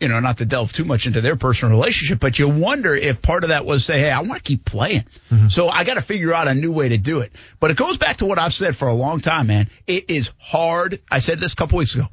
you 0.00 0.08
know, 0.08 0.18
not 0.20 0.38
to 0.38 0.46
delve 0.46 0.72
too 0.72 0.84
much 0.84 1.06
into 1.06 1.20
their 1.20 1.36
personal 1.36 1.76
relationship, 1.76 2.18
but 2.18 2.38
you 2.38 2.48
wonder 2.48 2.94
if 2.94 3.20
part 3.20 3.44
of 3.44 3.50
that 3.50 3.66
was 3.66 3.84
say, 3.84 4.00
hey, 4.00 4.10
I 4.10 4.20
want 4.20 4.36
to 4.36 4.42
keep 4.42 4.64
playing, 4.64 5.04
mm-hmm. 5.30 5.48
so 5.48 5.68
I 5.68 5.84
got 5.84 5.94
to 5.94 6.02
figure 6.02 6.32
out 6.32 6.48
a 6.48 6.54
new 6.54 6.72
way 6.72 6.88
to 6.88 6.98
do 6.98 7.20
it. 7.20 7.32
But 7.60 7.70
it 7.70 7.76
goes 7.76 7.98
back 7.98 8.16
to 8.16 8.26
what 8.26 8.38
I've 8.38 8.54
said 8.54 8.76
for 8.76 8.88
a 8.88 8.94
long 8.94 9.20
time, 9.20 9.48
man. 9.48 9.68
It 9.86 10.10
is 10.10 10.32
hard. 10.38 11.00
I 11.10 11.20
said 11.20 11.38
this 11.38 11.52
a 11.52 11.56
couple 11.56 11.78
weeks 11.78 11.94
ago. 11.94 12.06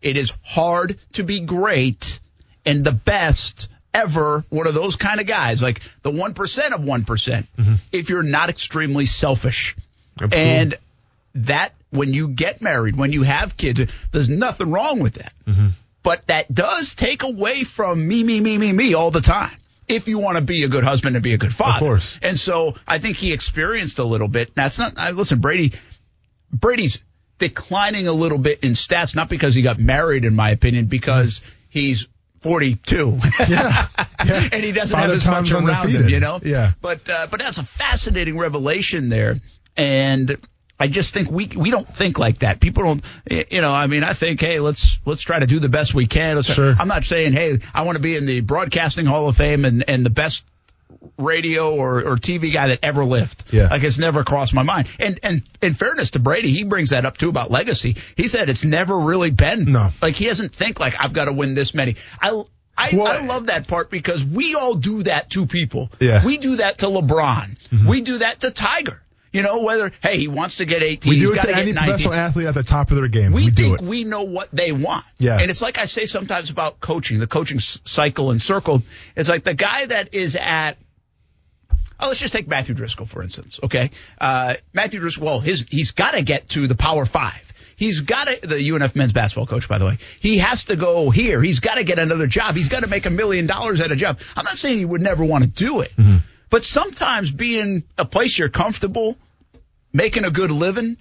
It 0.00 0.16
is 0.16 0.32
hard 0.42 0.98
to 1.12 1.22
be 1.22 1.40
great 1.40 2.20
and 2.66 2.84
the 2.84 2.92
best 2.92 3.68
ever 3.92 4.44
one 4.50 4.66
of 4.66 4.74
those 4.74 4.96
kind 4.96 5.20
of 5.20 5.26
guys, 5.26 5.62
like 5.62 5.80
the 6.02 6.10
1% 6.10 6.72
of 6.72 6.84
one 6.84 7.04
mm-hmm. 7.04 7.74
if 7.92 8.10
you're 8.10 8.22
not 8.22 8.48
extremely 8.48 9.06
selfish. 9.06 9.76
Absolutely. 10.20 10.38
And 10.38 10.78
that, 11.36 11.72
when 11.90 12.12
you 12.12 12.28
get 12.28 12.60
married, 12.60 12.96
when 12.96 13.12
you 13.12 13.22
have 13.22 13.56
kids, 13.56 13.80
there's 14.10 14.28
nothing 14.28 14.70
wrong 14.70 15.00
with 15.00 15.14
that. 15.14 15.32
Mm-hmm. 15.46 15.68
But 16.04 16.26
that 16.28 16.54
does 16.54 16.94
take 16.94 17.24
away 17.24 17.64
from 17.64 18.06
me, 18.06 18.22
me, 18.22 18.38
me, 18.38 18.56
me, 18.56 18.72
me 18.72 18.94
all 18.94 19.10
the 19.10 19.22
time. 19.22 19.56
If 19.88 20.06
you 20.06 20.18
want 20.18 20.38
to 20.38 20.44
be 20.44 20.62
a 20.62 20.68
good 20.68 20.84
husband 20.84 21.16
and 21.16 21.22
be 21.22 21.34
a 21.34 21.38
good 21.38 21.52
father. 21.54 21.84
course. 21.84 22.18
And 22.22 22.38
so 22.38 22.74
I 22.86 23.00
think 23.00 23.16
he 23.16 23.32
experienced 23.32 23.98
a 23.98 24.04
little 24.04 24.28
bit. 24.28 24.54
That's 24.54 24.78
not, 24.78 24.96
I, 24.96 25.10
listen, 25.10 25.40
Brady, 25.40 25.72
Brady's 26.52 27.02
declining 27.38 28.06
a 28.06 28.12
little 28.12 28.38
bit 28.38 28.60
in 28.60 28.72
stats, 28.72 29.16
not 29.16 29.28
because 29.28 29.54
he 29.54 29.62
got 29.62 29.78
married, 29.78 30.24
in 30.24 30.34
my 30.34 30.50
opinion, 30.50 30.86
because 30.86 31.40
he's 31.68 32.06
42. 32.42 33.18
Yeah. 33.48 33.88
Yeah. 34.24 34.48
and 34.52 34.64
he 34.64 34.72
doesn't 34.72 34.96
Father 34.96 35.08
have 35.08 35.16
as 35.16 35.24
Time's 35.24 35.52
much 35.52 35.62
around 35.62 35.90
him, 35.90 36.08
you 36.08 36.18
know? 36.18 36.40
Yeah. 36.42 36.72
But, 36.80 37.10
uh, 37.10 37.26
but 37.30 37.40
that's 37.40 37.58
a 37.58 37.62
fascinating 37.62 38.38
revelation 38.38 39.10
there. 39.10 39.36
And 39.76 40.38
I 40.78 40.88
just 40.88 41.14
think 41.14 41.30
we, 41.30 41.46
we 41.54 41.70
don't 41.70 41.88
think 41.96 42.18
like 42.18 42.40
that. 42.40 42.60
People 42.60 42.82
don't, 42.84 43.02
you 43.50 43.60
know, 43.60 43.72
I 43.72 43.86
mean, 43.86 44.02
I 44.02 44.12
think, 44.12 44.40
hey, 44.40 44.58
let's, 44.58 44.98
let's 45.04 45.22
try 45.22 45.38
to 45.38 45.46
do 45.46 45.60
the 45.60 45.68
best 45.68 45.94
we 45.94 46.06
can. 46.06 46.36
Let's- 46.36 46.52
Sure. 46.52 46.74
I'm 46.78 46.88
not 46.88 47.04
saying, 47.04 47.32
hey, 47.32 47.60
I 47.72 47.82
want 47.82 47.96
to 47.96 48.02
be 48.02 48.16
in 48.16 48.26
the 48.26 48.40
broadcasting 48.40 49.06
hall 49.06 49.28
of 49.28 49.36
fame 49.36 49.64
and, 49.64 49.84
and 49.88 50.04
the 50.04 50.10
best 50.10 50.44
radio 51.18 51.74
or, 51.74 51.98
or 52.00 52.16
TV 52.16 52.52
guy 52.52 52.68
that 52.68 52.80
ever 52.82 53.04
lived. 53.04 53.44
Yeah. 53.52 53.68
Like 53.68 53.82
it's 53.82 53.98
never 53.98 54.24
crossed 54.24 54.54
my 54.54 54.62
mind. 54.62 54.88
And 54.98 55.20
and 55.22 55.42
in 55.62 55.74
fairness 55.74 56.12
to 56.12 56.18
Brady, 56.18 56.50
he 56.50 56.64
brings 56.64 56.90
that 56.90 57.04
up 57.04 57.16
too 57.18 57.28
about 57.28 57.50
legacy. 57.50 57.96
He 58.16 58.28
said 58.28 58.48
it's 58.48 58.64
never 58.64 58.98
really 58.98 59.30
been 59.30 59.70
No. 59.72 59.90
like 60.02 60.14
he 60.16 60.26
doesn't 60.26 60.54
think 60.54 60.80
like 60.80 60.94
I've 60.98 61.12
got 61.12 61.26
to 61.26 61.32
win 61.32 61.54
this 61.54 61.74
many. 61.74 61.96
I 62.20 62.42
I, 62.76 62.90
Well, 62.92 63.06
I 63.06 63.24
love 63.24 63.46
that 63.46 63.68
part 63.68 63.88
because 63.88 64.24
we 64.24 64.54
all 64.56 64.74
do 64.74 65.04
that 65.04 65.30
to 65.30 65.46
people. 65.46 65.90
Yeah. 66.00 66.24
We 66.24 66.38
do 66.38 66.56
that 66.56 66.78
to 66.78 66.86
LeBron. 66.86 67.56
Mm-hmm. 67.68 67.86
We 67.88 68.00
do 68.00 68.18
that 68.18 68.40
to 68.40 68.50
Tiger. 68.50 69.00
You 69.34 69.42
know, 69.42 69.60
whether 69.62 69.90
hey 70.02 70.16
he 70.16 70.28
wants 70.28 70.56
to 70.58 70.64
get 70.64 70.82
18, 70.82 71.10
We 71.10 71.18
he's 71.18 71.28
do 71.28 71.34
it 71.34 71.40
to 71.42 71.54
any 71.56 71.72
19. 71.72 71.74
professional 71.74 72.14
athlete 72.14 72.46
at 72.46 72.54
the 72.54 72.62
top 72.62 72.90
of 72.90 72.96
their 72.96 73.08
game. 73.08 73.32
We, 73.32 73.46
We, 73.46 73.50
do 73.50 73.62
think 73.64 73.82
it. 73.82 73.86
we 73.86 74.04
know 74.04 74.22
what 74.22 74.50
they 74.52 74.72
want. 74.72 75.04
Yeah. 75.18 75.38
And 75.38 75.50
it's 75.50 75.60
like 75.60 75.76
I 75.76 75.84
say 75.86 76.06
sometimes 76.06 76.50
about 76.50 76.80
coaching, 76.80 77.18
the 77.18 77.26
coaching 77.26 77.58
cycle 77.58 78.30
and 78.30 78.40
circle. 78.40 78.82
It's 79.16 79.28
like 79.28 79.44
the 79.44 79.54
guy 79.54 79.86
that 79.86 80.14
is 80.14 80.36
at, 80.36 80.78
oh, 82.00 82.08
let's 82.08 82.20
just 82.20 82.32
take 82.32 82.48
Matthew 82.48 82.74
Driscoll, 82.74 83.06
for 83.06 83.22
instance. 83.22 83.58
Okay. 83.62 83.90
Uh, 84.20 84.54
Matthew 84.72 85.00
Driscoll, 85.00 85.26
well, 85.26 85.40
his, 85.40 85.66
he's 85.68 85.90
got 85.90 86.12
to 86.12 86.22
get 86.22 86.48
to 86.50 86.66
the 86.66 86.74
power 86.76 87.04
five. 87.04 87.42
He's 87.76 88.02
got 88.02 88.28
to, 88.28 88.46
the 88.46 88.68
UNF 88.70 88.94
men's 88.94 89.12
basketball 89.12 89.46
coach, 89.46 89.68
by 89.68 89.78
the 89.78 89.86
way, 89.86 89.98
he 90.20 90.38
has 90.38 90.64
to 90.66 90.76
go 90.76 91.10
here. 91.10 91.42
He's 91.42 91.58
got 91.58 91.74
to 91.74 91.82
get 91.82 91.98
another 91.98 92.28
job. 92.28 92.54
He's 92.54 92.68
got 92.68 92.84
to 92.84 92.86
make 92.86 93.04
a 93.06 93.10
million 93.10 93.46
dollars 93.46 93.80
at 93.80 93.90
a 93.90 93.96
job. 93.96 94.20
I'm 94.36 94.44
not 94.44 94.58
saying 94.58 94.78
he 94.78 94.84
would 94.84 95.02
never 95.02 95.24
want 95.24 95.42
to 95.42 95.50
do 95.50 95.80
it, 95.80 95.92
but 96.54 96.64
sometimes 96.64 97.32
being 97.32 97.82
a 97.98 98.04
place 98.04 98.38
you're 98.38 98.48
comfortable, 98.48 99.16
making 99.92 100.24
a 100.24 100.30
good 100.30 100.52
living, 100.52 100.96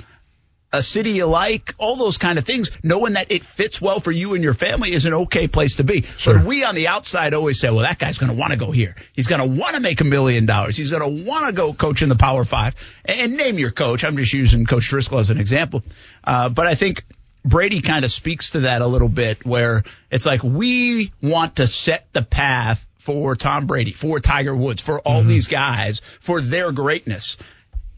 a 0.71 0.81
city 0.81 1.11
you 1.11 1.27
like, 1.27 1.75
all 1.77 1.95
those 1.95 2.17
kind 2.17 2.39
of 2.39 2.43
things, 2.43 2.71
knowing 2.81 3.13
that 3.13 3.31
it 3.31 3.43
fits 3.43 3.79
well 3.79 3.99
for 3.99 4.11
you 4.11 4.33
and 4.33 4.43
your 4.43 4.55
family 4.55 4.93
is 4.93 5.05
an 5.05 5.13
okay 5.13 5.47
place 5.47 5.75
to 5.75 5.83
be. 5.83 6.05
But 6.25 6.43
we 6.43 6.63
on 6.63 6.73
the 6.73 6.87
outside 6.87 7.35
always 7.35 7.59
say, 7.59 7.69
well, 7.69 7.81
that 7.81 7.99
guy's 7.99 8.17
going 8.17 8.31
to 8.31 8.35
want 8.35 8.51
to 8.53 8.57
go 8.57 8.71
here. 8.71 8.95
He's 9.13 9.27
going 9.27 9.41
to 9.41 9.59
want 9.61 9.75
to 9.75 9.79
make 9.79 10.01
a 10.01 10.05
million 10.05 10.47
dollars. 10.47 10.75
He's 10.75 10.89
going 10.89 11.03
to 11.03 11.23
want 11.23 11.45
to 11.45 11.53
go 11.53 11.71
coach 11.71 12.01
in 12.01 12.09
the 12.09 12.15
Power 12.15 12.45
Five. 12.45 12.73
And 13.05 13.37
name 13.37 13.59
your 13.59 13.69
coach. 13.69 14.03
I'm 14.03 14.17
just 14.17 14.33
using 14.33 14.65
Coach 14.65 14.87
Driscoll 14.87 15.19
as 15.19 15.29
an 15.29 15.39
example. 15.39 15.83
Uh, 16.23 16.49
but 16.49 16.65
I 16.65 16.73
think 16.73 17.05
Brady 17.45 17.81
kind 17.81 18.05
of 18.05 18.11
speaks 18.11 18.49
to 18.51 18.61
that 18.61 18.81
a 18.81 18.87
little 18.87 19.07
bit 19.07 19.45
where 19.45 19.83
it's 20.09 20.25
like 20.25 20.41
we 20.41 21.11
want 21.21 21.57
to 21.57 21.67
set 21.67 22.07
the 22.11 22.23
path 22.23 22.83
for 23.03 23.35
Tom 23.35 23.67
Brady, 23.67 23.91
for 23.91 24.21
Tiger 24.21 24.55
Woods, 24.55 24.81
for 24.81 24.99
all 24.99 25.19
mm-hmm. 25.19 25.27
these 25.27 25.47
guys, 25.47 26.01
for 26.21 26.39
their 26.39 26.71
greatness. 26.71 27.35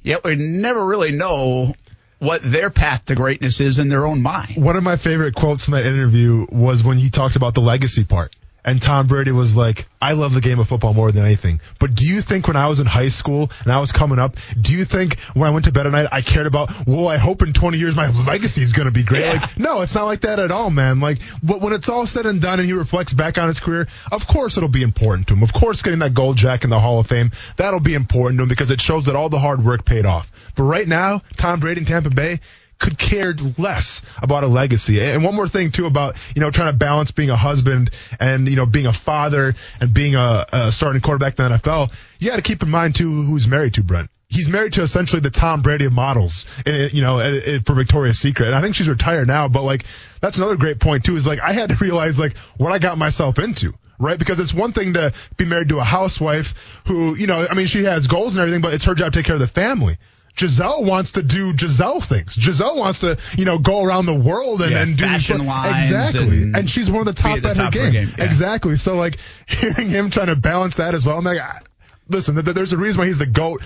Yet 0.02 0.24
we 0.24 0.36
never 0.36 0.84
really 0.84 1.12
know 1.12 1.76
what 2.18 2.42
their 2.42 2.72
path 2.72 3.06
to 3.06 3.16
greatness 3.16 3.60
is 3.60 3.78
in 3.78 3.88
their 3.88 4.08
own 4.08 4.24
mind. 4.24 4.64
One 4.64 4.76
of 4.76 4.84
my 4.84 4.96
favorite 4.96 5.36
quotes 5.36 5.66
from 5.66 5.76
that 5.76 5.86
interview 5.86 6.48
was 6.50 6.84
when 6.84 6.98
he 6.98 7.12
talked 7.12 7.36
about 7.36 7.54
the 7.54 7.62
legacy 7.62 8.04
part. 8.04 8.36
And 8.66 8.82
Tom 8.82 9.06
Brady 9.06 9.32
was 9.32 9.56
like, 9.56 9.88
I 10.02 10.14
love 10.14 10.34
the 10.34 10.42
game 10.42 10.60
of 10.60 10.68
football 10.68 10.96
more 10.96 11.12
than 11.12 11.24
anything. 11.24 11.62
But 11.80 11.94
do 11.94 12.08
you 12.08 12.20
think 12.20 12.48
when 12.48 12.58
I 12.58 12.68
was 12.68 12.80
in 12.80 12.88
high 12.88 13.10
school 13.10 13.52
and 13.62 13.72
I 13.72 13.80
was 13.80 13.92
coming 13.92 14.18
up, 14.18 14.38
do 14.60 14.76
you 14.76 14.86
think 14.86 15.20
when 15.36 15.48
I 15.48 15.52
went 15.52 15.66
to 15.66 15.72
bed 15.72 15.86
at 15.86 15.92
night, 15.92 16.10
I 16.12 16.22
cared 16.22 16.48
about, 16.48 16.72
well, 16.88 17.08
I 17.08 17.18
hope 17.18 17.44
in 17.44 17.54
20 17.54 17.78
years 17.78 17.96
my 17.96 18.10
legacy 18.26 18.64
is 18.64 18.74
going 18.74 18.88
to 18.88 18.92
be 18.92 19.04
great? 19.04 19.22
Yeah. 19.22 19.34
Like, 19.34 19.60
no, 19.60 19.82
it's 19.82 19.94
not 19.94 20.06
like 20.06 20.22
that 20.22 20.40
at 20.40 20.52
all, 20.52 20.72
man. 20.72 21.00
Like, 21.00 21.20
but 21.44 21.62
when 21.62 21.74
it's 21.74 21.90
all 21.90 22.08
said 22.08 22.26
and 22.26 22.42
done 22.42 22.60
and 22.60 22.68
he 22.68 22.74
reflects 22.74 23.14
back 23.14 23.38
on 23.38 23.48
his 23.48 23.60
career, 23.60 23.88
of 24.12 24.26
course 24.26 24.58
it'll 24.58 24.68
be 24.68 24.82
important 24.84 25.28
to 25.28 25.36
him. 25.36 25.44
Of 25.44 25.54
course 25.54 25.84
getting 25.84 26.00
that 26.00 26.16
gold 26.16 26.38
jack 26.38 26.64
in 26.64 26.72
the 26.72 26.80
Hall 26.80 27.00
of 27.00 27.06
Fame, 27.06 27.32
that'll 27.58 27.80
be 27.80 27.94
important 27.94 28.40
to 28.40 28.44
him 28.44 28.50
because 28.50 28.72
it 28.72 28.82
shows 28.82 29.06
that 29.06 29.16
all 29.16 29.30
the 29.30 29.40
hard 29.40 29.64
work 29.64 29.86
paid 29.86 30.08
off. 30.08 30.32
But 30.56 30.64
right 30.64 30.88
now, 30.88 31.22
Tom 31.38 31.60
Brady 31.60 31.82
in 31.82 31.86
Tampa 31.86 32.10
Bay, 32.10 32.40
could 32.80 32.98
cared 32.98 33.58
less 33.58 34.02
about 34.22 34.44
a 34.44 34.48
legacy. 34.48 35.02
And 35.02 35.24
one 35.24 35.36
more 35.36 35.48
thing 35.48 35.72
too 35.72 35.86
about, 35.86 36.16
you 36.36 36.42
know, 36.42 36.52
trying 36.52 36.72
to 36.72 36.78
balance 36.78 37.12
being 37.12 37.30
a 37.30 37.36
husband 37.36 37.92
and, 38.20 38.48
you 38.48 38.56
know, 38.56 38.66
being 38.66 38.86
a 38.86 38.94
father 38.94 39.56
and 39.80 39.94
being 39.94 40.16
a, 40.16 40.46
a 40.52 40.72
starting 40.72 41.02
quarterback 41.02 41.40
in 41.40 41.50
the 41.50 41.58
NFL. 41.58 41.94
You 42.20 42.30
got 42.30 42.38
to 42.38 42.42
keep 42.42 42.64
in 42.64 42.70
mind 42.70 42.96
too 42.96 43.22
who's 43.22 43.48
married 43.48 43.76
to 43.76 43.84
Brent. 43.84 44.10
He's 44.28 44.50
married 44.50 44.74
to 44.74 44.82
essentially 44.82 45.22
the 45.22 45.30
Tom 45.30 45.62
Brady 45.62 45.86
of 45.86 45.94
models, 45.94 46.46
eh, 46.66 46.90
you 46.92 47.02
know, 47.02 47.20
eh, 47.20 47.42
eh, 47.46 47.60
for 47.66 47.76
Victoria's 47.76 48.20
Secret. 48.20 48.48
And 48.48 48.56
I 48.56 48.62
think 48.62 48.76
she's 48.76 48.90
retired 48.90 49.28
now, 49.28 49.48
but 49.48 49.62
like, 49.62 49.86
that's 50.20 50.38
another 50.38 50.58
great 50.58 50.80
point 50.80 51.06
too, 51.06 51.16
is 51.16 51.28
like, 51.28 51.40
I 51.40 51.54
had 51.54 51.70
to 51.70 51.76
realize 51.82 52.20
like 52.20 52.36
what 52.58 52.72
I 52.72 52.80
got 52.80 52.98
myself 52.98 53.40
into 53.40 53.74
right? 53.98 54.20
Because 54.20 54.42
it's 54.42 54.54
one 54.54 54.74
thing 54.74 54.96
to 54.96 55.14
be 55.38 55.46
married 55.46 55.70
to 55.70 55.80
a 55.80 55.84
housewife 55.84 56.82
who, 56.86 57.16
you 57.16 57.28
know, 57.28 57.48
I 57.50 57.54
mean, 57.54 57.68
she 57.68 57.86
has 57.86 58.08
goals 58.08 58.36
and 58.36 58.42
everything, 58.42 58.62
but 58.62 58.74
it's 58.74 58.84
her 58.84 58.94
job 58.94 59.14
to 59.14 59.20
take 59.20 59.26
care 59.26 59.36
of 59.36 59.40
the 59.40 59.48
family. 59.48 59.98
Gisele 60.36 60.84
wants 60.84 61.12
to 61.12 61.24
do 61.24 61.54
Gisele 61.54 62.02
things. 62.02 62.36
Gisele 62.36 62.78
wants 62.78 63.00
to, 63.00 63.18
you 63.38 63.46
know, 63.46 63.58
go 63.58 63.84
around 63.84 64.06
the 64.06 64.14
world 64.16 64.62
and, 64.62 64.72
Yeah, 64.72 64.82
and 64.82 64.98
do 64.98 65.04
fashion 65.04 65.46
lines 65.46 65.86
exactly. 65.92 66.44
and 66.44 66.56
And, 66.56 66.70
she's 66.70 66.90
one 66.92 67.08
of 67.08 67.16
the 67.16 67.22
top 67.22 67.38
at 67.38 67.44
the 67.44 67.50
at 67.50 67.58
her 67.58 67.64
top 67.64 67.74
her 67.74 67.80
game. 67.92 67.92
game, 67.94 68.14
yeah. 68.18 68.24
Exactly. 68.26 68.76
So 68.76 68.96
like 68.96 69.18
hearing 69.48 69.90
him 69.90 70.10
trying 70.10 70.28
to 70.28 70.36
balance 70.36 70.76
that 70.76 70.94
as 70.94 71.06
well, 71.06 71.18
I'm 71.18 71.24
like, 71.24 71.40
I- 71.40 71.62
listen, 72.10 72.36
th- 72.36 72.56
there's 72.56 72.74
a 72.74 72.78
reason 72.78 73.00
why 73.00 73.08
he's 73.08 73.18
the 73.18 73.26
goat. 73.26 73.62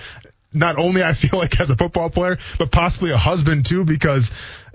Not 0.52 0.78
only 0.78 1.02
I 1.04 1.12
feel 1.12 1.38
like 1.38 1.60
as 1.60 1.70
a 1.70 1.76
football 1.76 2.10
player, 2.10 2.38
but 2.58 2.70
possibly 2.72 3.10
a 3.12 3.16
husband 3.16 3.66
too, 3.66 3.84
because 3.84 4.30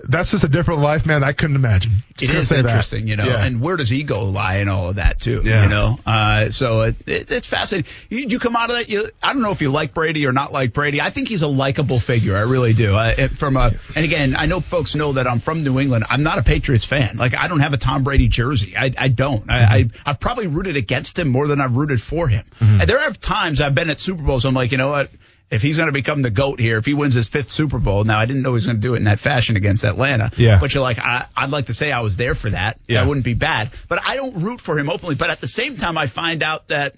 that's 0.08 0.30
just 0.30 0.44
a 0.44 0.48
different 0.48 0.80
life, 0.80 1.06
man. 1.06 1.22
I 1.24 1.32
couldn't 1.32 1.56
imagine. 1.56 1.92
Just 2.16 2.50
It 2.52 2.54
that. 2.56 2.64
interesting, 2.64 3.06
you 3.08 3.16
know, 3.16 3.24
Yeah. 3.26 3.44
and 3.44 3.60
where 3.60 3.76
does 3.76 3.92
ego 3.92 4.22
lie 4.24 4.56
in 4.56 4.68
all 4.68 4.88
of 4.88 4.96
that 4.96 5.20
too? 5.20 5.42
Yeah. 5.44 5.64
You 5.64 5.68
know, 5.68 5.98
uh, 6.06 6.50
so 6.50 6.82
it, 6.82 6.96
it, 7.06 7.30
it's 7.30 7.48
fascinating. 7.48 7.90
You, 8.08 8.20
you 8.28 8.38
come 8.38 8.56
out 8.56 8.70
of 8.70 8.76
that. 8.76 8.88
You, 8.88 9.10
I 9.22 9.32
don't 9.32 9.42
know 9.42 9.50
if 9.52 9.60
you 9.60 9.70
like 9.70 9.92
Brady 9.94 10.26
or 10.26 10.32
not 10.32 10.52
like 10.52 10.72
Brady. 10.72 11.00
I 11.00 11.10
think 11.10 11.28
he's 11.28 11.42
a 11.42 11.46
likable 11.48 12.00
figure. 12.00 12.36
I 12.36 12.40
really 12.42 12.72
do. 12.72 12.96
It- 12.96 13.32
from 13.36 13.56
a, 13.56 13.72
and 13.94 14.04
again, 14.04 14.34
I 14.36 14.46
know 14.46 14.60
folks 14.60 14.94
know 14.94 15.12
that 15.14 15.26
I'm 15.26 15.40
from 15.40 15.62
New 15.62 15.78
England. 15.78 16.04
I'm 16.08 16.22
not 16.22 16.38
a 16.38 16.42
Patriots 16.42 16.84
fan. 16.84 17.16
Like 17.16 17.34
I 17.36 17.48
don't 17.48 17.60
have 17.60 17.72
a 17.74 17.76
Tom 17.78 18.02
Brady 18.04 18.28
jersey. 18.28 18.76
I, 18.76 18.92
I 18.96 19.08
don't. 19.08 19.50
I, 19.50 19.58
I, 19.78 19.84
I've 20.06 20.20
probably 20.20 20.46
rooted 20.46 20.76
against 20.76 21.18
him 21.18 21.28
more 21.28 21.46
than 21.46 21.60
I've 21.60 21.76
rooted 21.76 22.00
for 22.00 22.28
him. 22.28 22.44
And 22.60 22.88
there 22.88 22.98
have 23.00 23.20
times 23.20 23.60
I've 23.60 23.74
been 23.74 23.90
at 23.90 24.00
Super 24.00 24.22
Bowls. 24.22 24.44
I'm 24.44 24.54
like, 24.54 24.72
you 24.72 24.78
know 24.78 24.88
what? 24.90 25.10
If 25.48 25.62
he's 25.62 25.76
going 25.76 25.86
to 25.86 25.92
become 25.92 26.22
the 26.22 26.30
GOAT 26.30 26.58
here, 26.58 26.76
if 26.78 26.86
he 26.86 26.94
wins 26.94 27.14
his 27.14 27.28
fifth 27.28 27.52
Super 27.52 27.78
Bowl, 27.78 28.02
now 28.02 28.18
I 28.18 28.26
didn't 28.26 28.42
know 28.42 28.50
he 28.50 28.54
was 28.54 28.66
going 28.66 28.78
to 28.78 28.82
do 28.82 28.94
it 28.94 28.96
in 28.96 29.04
that 29.04 29.20
fashion 29.20 29.54
against 29.56 29.84
Atlanta. 29.84 30.32
Yeah. 30.36 30.58
But 30.58 30.74
you're 30.74 30.82
like, 30.82 30.98
I, 30.98 31.26
I'd 31.36 31.50
like 31.50 31.66
to 31.66 31.74
say 31.74 31.92
I 31.92 32.00
was 32.00 32.16
there 32.16 32.34
for 32.34 32.50
that. 32.50 32.80
Yeah. 32.88 33.00
That 33.02 33.08
wouldn't 33.08 33.24
be 33.24 33.34
bad. 33.34 33.70
But 33.88 34.00
I 34.04 34.16
don't 34.16 34.42
root 34.42 34.60
for 34.60 34.76
him 34.76 34.90
openly. 34.90 35.14
But 35.14 35.30
at 35.30 35.40
the 35.40 35.46
same 35.46 35.76
time, 35.76 35.96
I 35.96 36.08
find 36.08 36.42
out 36.42 36.66
that 36.68 36.94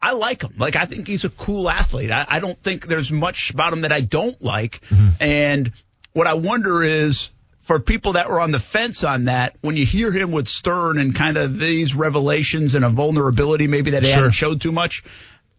I 0.00 0.12
like 0.14 0.42
him. 0.42 0.54
Like, 0.58 0.74
I 0.74 0.86
think 0.86 1.06
he's 1.06 1.24
a 1.24 1.30
cool 1.30 1.70
athlete. 1.70 2.10
I, 2.10 2.26
I 2.28 2.40
don't 2.40 2.58
think 2.58 2.86
there's 2.86 3.12
much 3.12 3.50
about 3.50 3.72
him 3.72 3.82
that 3.82 3.92
I 3.92 4.00
don't 4.00 4.42
like. 4.42 4.80
Mm-hmm. 4.88 5.08
And 5.22 5.72
what 6.12 6.26
I 6.26 6.34
wonder 6.34 6.82
is, 6.82 7.30
for 7.62 7.78
people 7.78 8.14
that 8.14 8.28
were 8.28 8.40
on 8.40 8.50
the 8.50 8.58
fence 8.58 9.04
on 9.04 9.26
that, 9.26 9.54
when 9.60 9.76
you 9.76 9.86
hear 9.86 10.10
him 10.10 10.32
with 10.32 10.48
Stern 10.48 10.98
and 10.98 11.14
kind 11.14 11.36
of 11.36 11.56
these 11.56 11.94
revelations 11.94 12.74
and 12.74 12.84
a 12.84 12.90
vulnerability 12.90 13.68
maybe 13.68 13.92
that 13.92 14.02
he 14.02 14.08
Sure. 14.08 14.16
hadn't 14.16 14.32
showed 14.32 14.60
too 14.60 14.72
much, 14.72 15.04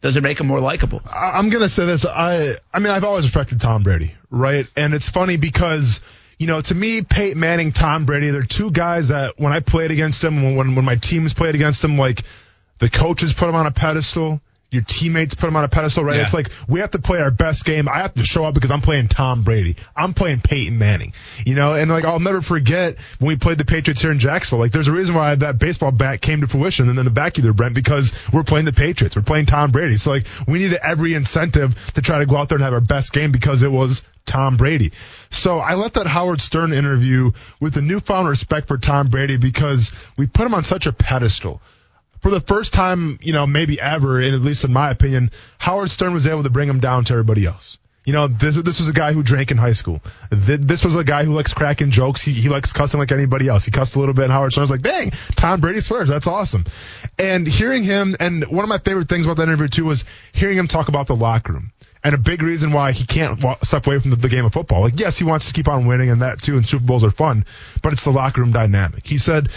does 0.03 0.17
it 0.17 0.21
make 0.21 0.37
him 0.37 0.47
more 0.47 0.59
likable? 0.59 1.01
I'm 1.09 1.49
gonna 1.49 1.69
say 1.69 1.85
this. 1.85 2.05
I 2.05 2.55
I 2.73 2.79
mean 2.79 2.91
I've 2.91 3.05
always 3.05 3.25
respected 3.25 3.61
Tom 3.61 3.83
Brady, 3.83 4.13
right? 4.29 4.67
And 4.75 4.93
it's 4.93 5.07
funny 5.07 5.37
because 5.37 6.01
you 6.37 6.45
know 6.45 6.59
to 6.59 6.75
me 6.75 7.03
Peyton 7.03 7.39
Manning, 7.39 7.71
Tom 7.71 8.05
Brady, 8.05 8.29
they're 8.29 8.41
two 8.41 8.69
guys 8.69 9.07
that 9.07 9.39
when 9.39 9.53
I 9.53 9.61
played 9.61 9.91
against 9.91 10.21
them, 10.21 10.57
when 10.57 10.75
when 10.75 10.83
my 10.83 10.97
teams 10.97 11.33
played 11.33 11.55
against 11.55 11.81
them, 11.81 11.97
like 11.97 12.21
the 12.79 12.89
coaches 12.89 13.31
put 13.33 13.45
them 13.45 13.55
on 13.55 13.65
a 13.65 13.71
pedestal. 13.71 14.41
Your 14.73 14.81
teammates 14.81 15.35
put 15.35 15.45
them 15.45 15.55
on 15.55 15.63
a 15.63 15.67
pedestal, 15.67 16.03
right? 16.03 16.15
Yeah. 16.15 16.23
It's 16.23 16.33
like 16.33 16.49
we 16.67 16.79
have 16.79 16.89
to 16.91 16.99
play 16.99 17.19
our 17.19 17.29
best 17.29 17.63
game. 17.63 17.87
I 17.87 17.99
have 17.99 18.15
to 18.15 18.23
show 18.23 18.43
up 18.43 18.55
because 18.55 18.71
I'm 18.71 18.81
playing 18.81 19.07
Tom 19.07 19.43
Brady. 19.43 19.75
I'm 19.95 20.15
playing 20.15 20.41
Peyton 20.41 20.79
Manning, 20.79 21.13
you 21.45 21.53
know. 21.53 21.75
And 21.75 21.91
like 21.91 22.05
I'll 22.05 22.19
never 22.19 22.41
forget 22.41 22.97
when 23.19 23.27
we 23.27 23.35
played 23.35 23.59
the 23.59 23.65
Patriots 23.65 24.01
here 24.01 24.11
in 24.11 24.17
Jacksonville. 24.17 24.63
Like 24.63 24.71
there's 24.71 24.87
a 24.87 24.91
reason 24.91 25.13
why 25.13 25.35
that 25.35 25.59
baseball 25.59 25.91
bat 25.91 26.21
came 26.21 26.41
to 26.41 26.47
fruition, 26.47 26.89
and 26.89 26.97
then 26.97 27.05
the 27.05 27.11
back 27.11 27.35
Brent 27.35 27.75
because 27.75 28.11
we're 28.33 28.43
playing 28.43 28.65
the 28.65 28.73
Patriots. 28.73 29.15
We're 29.15 29.21
playing 29.21 29.45
Tom 29.45 29.71
Brady. 29.71 29.97
So 29.97 30.09
like 30.09 30.25
we 30.47 30.57
needed 30.57 30.79
every 30.83 31.13
incentive 31.13 31.75
to 31.93 32.01
try 32.01 32.17
to 32.17 32.25
go 32.25 32.35
out 32.37 32.49
there 32.49 32.55
and 32.55 32.63
have 32.63 32.73
our 32.73 32.81
best 32.81 33.13
game 33.13 33.31
because 33.31 33.61
it 33.61 33.71
was 33.71 34.01
Tom 34.25 34.57
Brady. 34.57 34.91
So 35.29 35.59
I 35.59 35.75
left 35.75 35.95
that 35.95 36.07
Howard 36.07 36.41
Stern 36.41 36.73
interview 36.73 37.31
with 37.59 37.77
a 37.77 37.81
newfound 37.81 38.27
respect 38.27 38.67
for 38.67 38.77
Tom 38.77 39.09
Brady 39.09 39.37
because 39.37 39.91
we 40.17 40.27
put 40.27 40.45
him 40.45 40.53
on 40.53 40.63
such 40.63 40.87
a 40.87 40.93
pedestal 40.93 41.61
for 42.23 42.29
the 42.31 42.39
first 42.39 42.71
time, 42.71 43.19
you 43.21 43.33
know, 43.33 43.45
maybe 43.45 43.79
ever, 43.79 44.19
and 44.19 44.33
at 44.33 44.41
least 44.41 44.63
in 44.63 44.71
my 44.71 44.89
opinion, 44.89 45.29
Howard 45.59 45.91
Stern 45.91 46.13
was 46.13 46.25
able 46.25 46.43
to 46.43 46.49
bring 46.49 46.69
him 46.69 46.79
down 46.79 47.03
to 47.05 47.13
everybody 47.13 47.45
else. 47.45 47.77
You 48.05 48.13
know, 48.13 48.27
this 48.27 48.55
this 48.55 48.79
was 48.79 48.89
a 48.89 48.93
guy 48.93 49.13
who 49.13 49.23
drank 49.23 49.51
in 49.51 49.57
high 49.57 49.73
school. 49.73 50.01
This 50.29 50.83
was 50.83 50.95
a 50.95 51.03
guy 51.03 51.25
who 51.25 51.33
likes 51.33 51.53
cracking 51.53 51.91
jokes. 51.91 52.21
He, 52.21 52.31
he 52.31 52.49
likes 52.49 52.73
cussing 52.73 52.99
like 52.99 53.11
anybody 53.11 53.47
else. 53.47 53.63
He 53.63 53.71
cussed 53.71 53.95
a 53.95 53.99
little 53.99 54.13
bit, 54.13 54.23
and 54.23 54.33
Howard 54.33 54.51
Stern 54.51 54.63
was 54.63 54.71
like, 54.71 54.81
"Dang, 54.81 55.11
Tom 55.35 55.61
Brady 55.61 55.81
swears. 55.81 56.09
That's 56.09 56.27
awesome." 56.27 56.65
And 57.19 57.45
hearing 57.45 57.83
him, 57.83 58.15
and 58.19 58.45
one 58.45 58.63
of 58.63 58.69
my 58.69 58.77
favorite 58.79 59.07
things 59.07 59.25
about 59.25 59.37
that 59.37 59.43
interview 59.43 59.67
too 59.67 59.85
was 59.85 60.05
hearing 60.33 60.57
him 60.57 60.67
talk 60.67 60.87
about 60.87 61.07
the 61.07 61.15
locker 61.15 61.53
room. 61.53 61.71
And 62.05 62.13
a 62.13 62.17
big 62.17 62.41
reason 62.41 62.73
why 62.73 62.91
he 62.91 63.05
can't 63.05 63.41
step 63.63 63.87
away 63.87 63.99
from 63.99 64.09
the, 64.09 64.17
the 64.17 64.27
game 64.27 64.43
of 64.43 64.51
football. 64.51 64.81
Like, 64.81 64.99
yes, 64.99 65.17
he 65.17 65.23
wants 65.23 65.47
to 65.47 65.53
keep 65.53 65.69
on 65.69 65.85
winning, 65.85 66.09
and 66.09 66.21
that 66.21 66.41
too, 66.41 66.57
and 66.57 66.67
Super 66.67 66.83
Bowls 66.83 67.05
are 67.05 67.11
fun, 67.11 67.45
but 67.81 67.93
it's 67.93 68.03
the 68.03 68.11
locker 68.11 68.41
room 68.41 68.51
dynamic. 68.51 69.07
He 69.07 69.17
said 69.17 69.47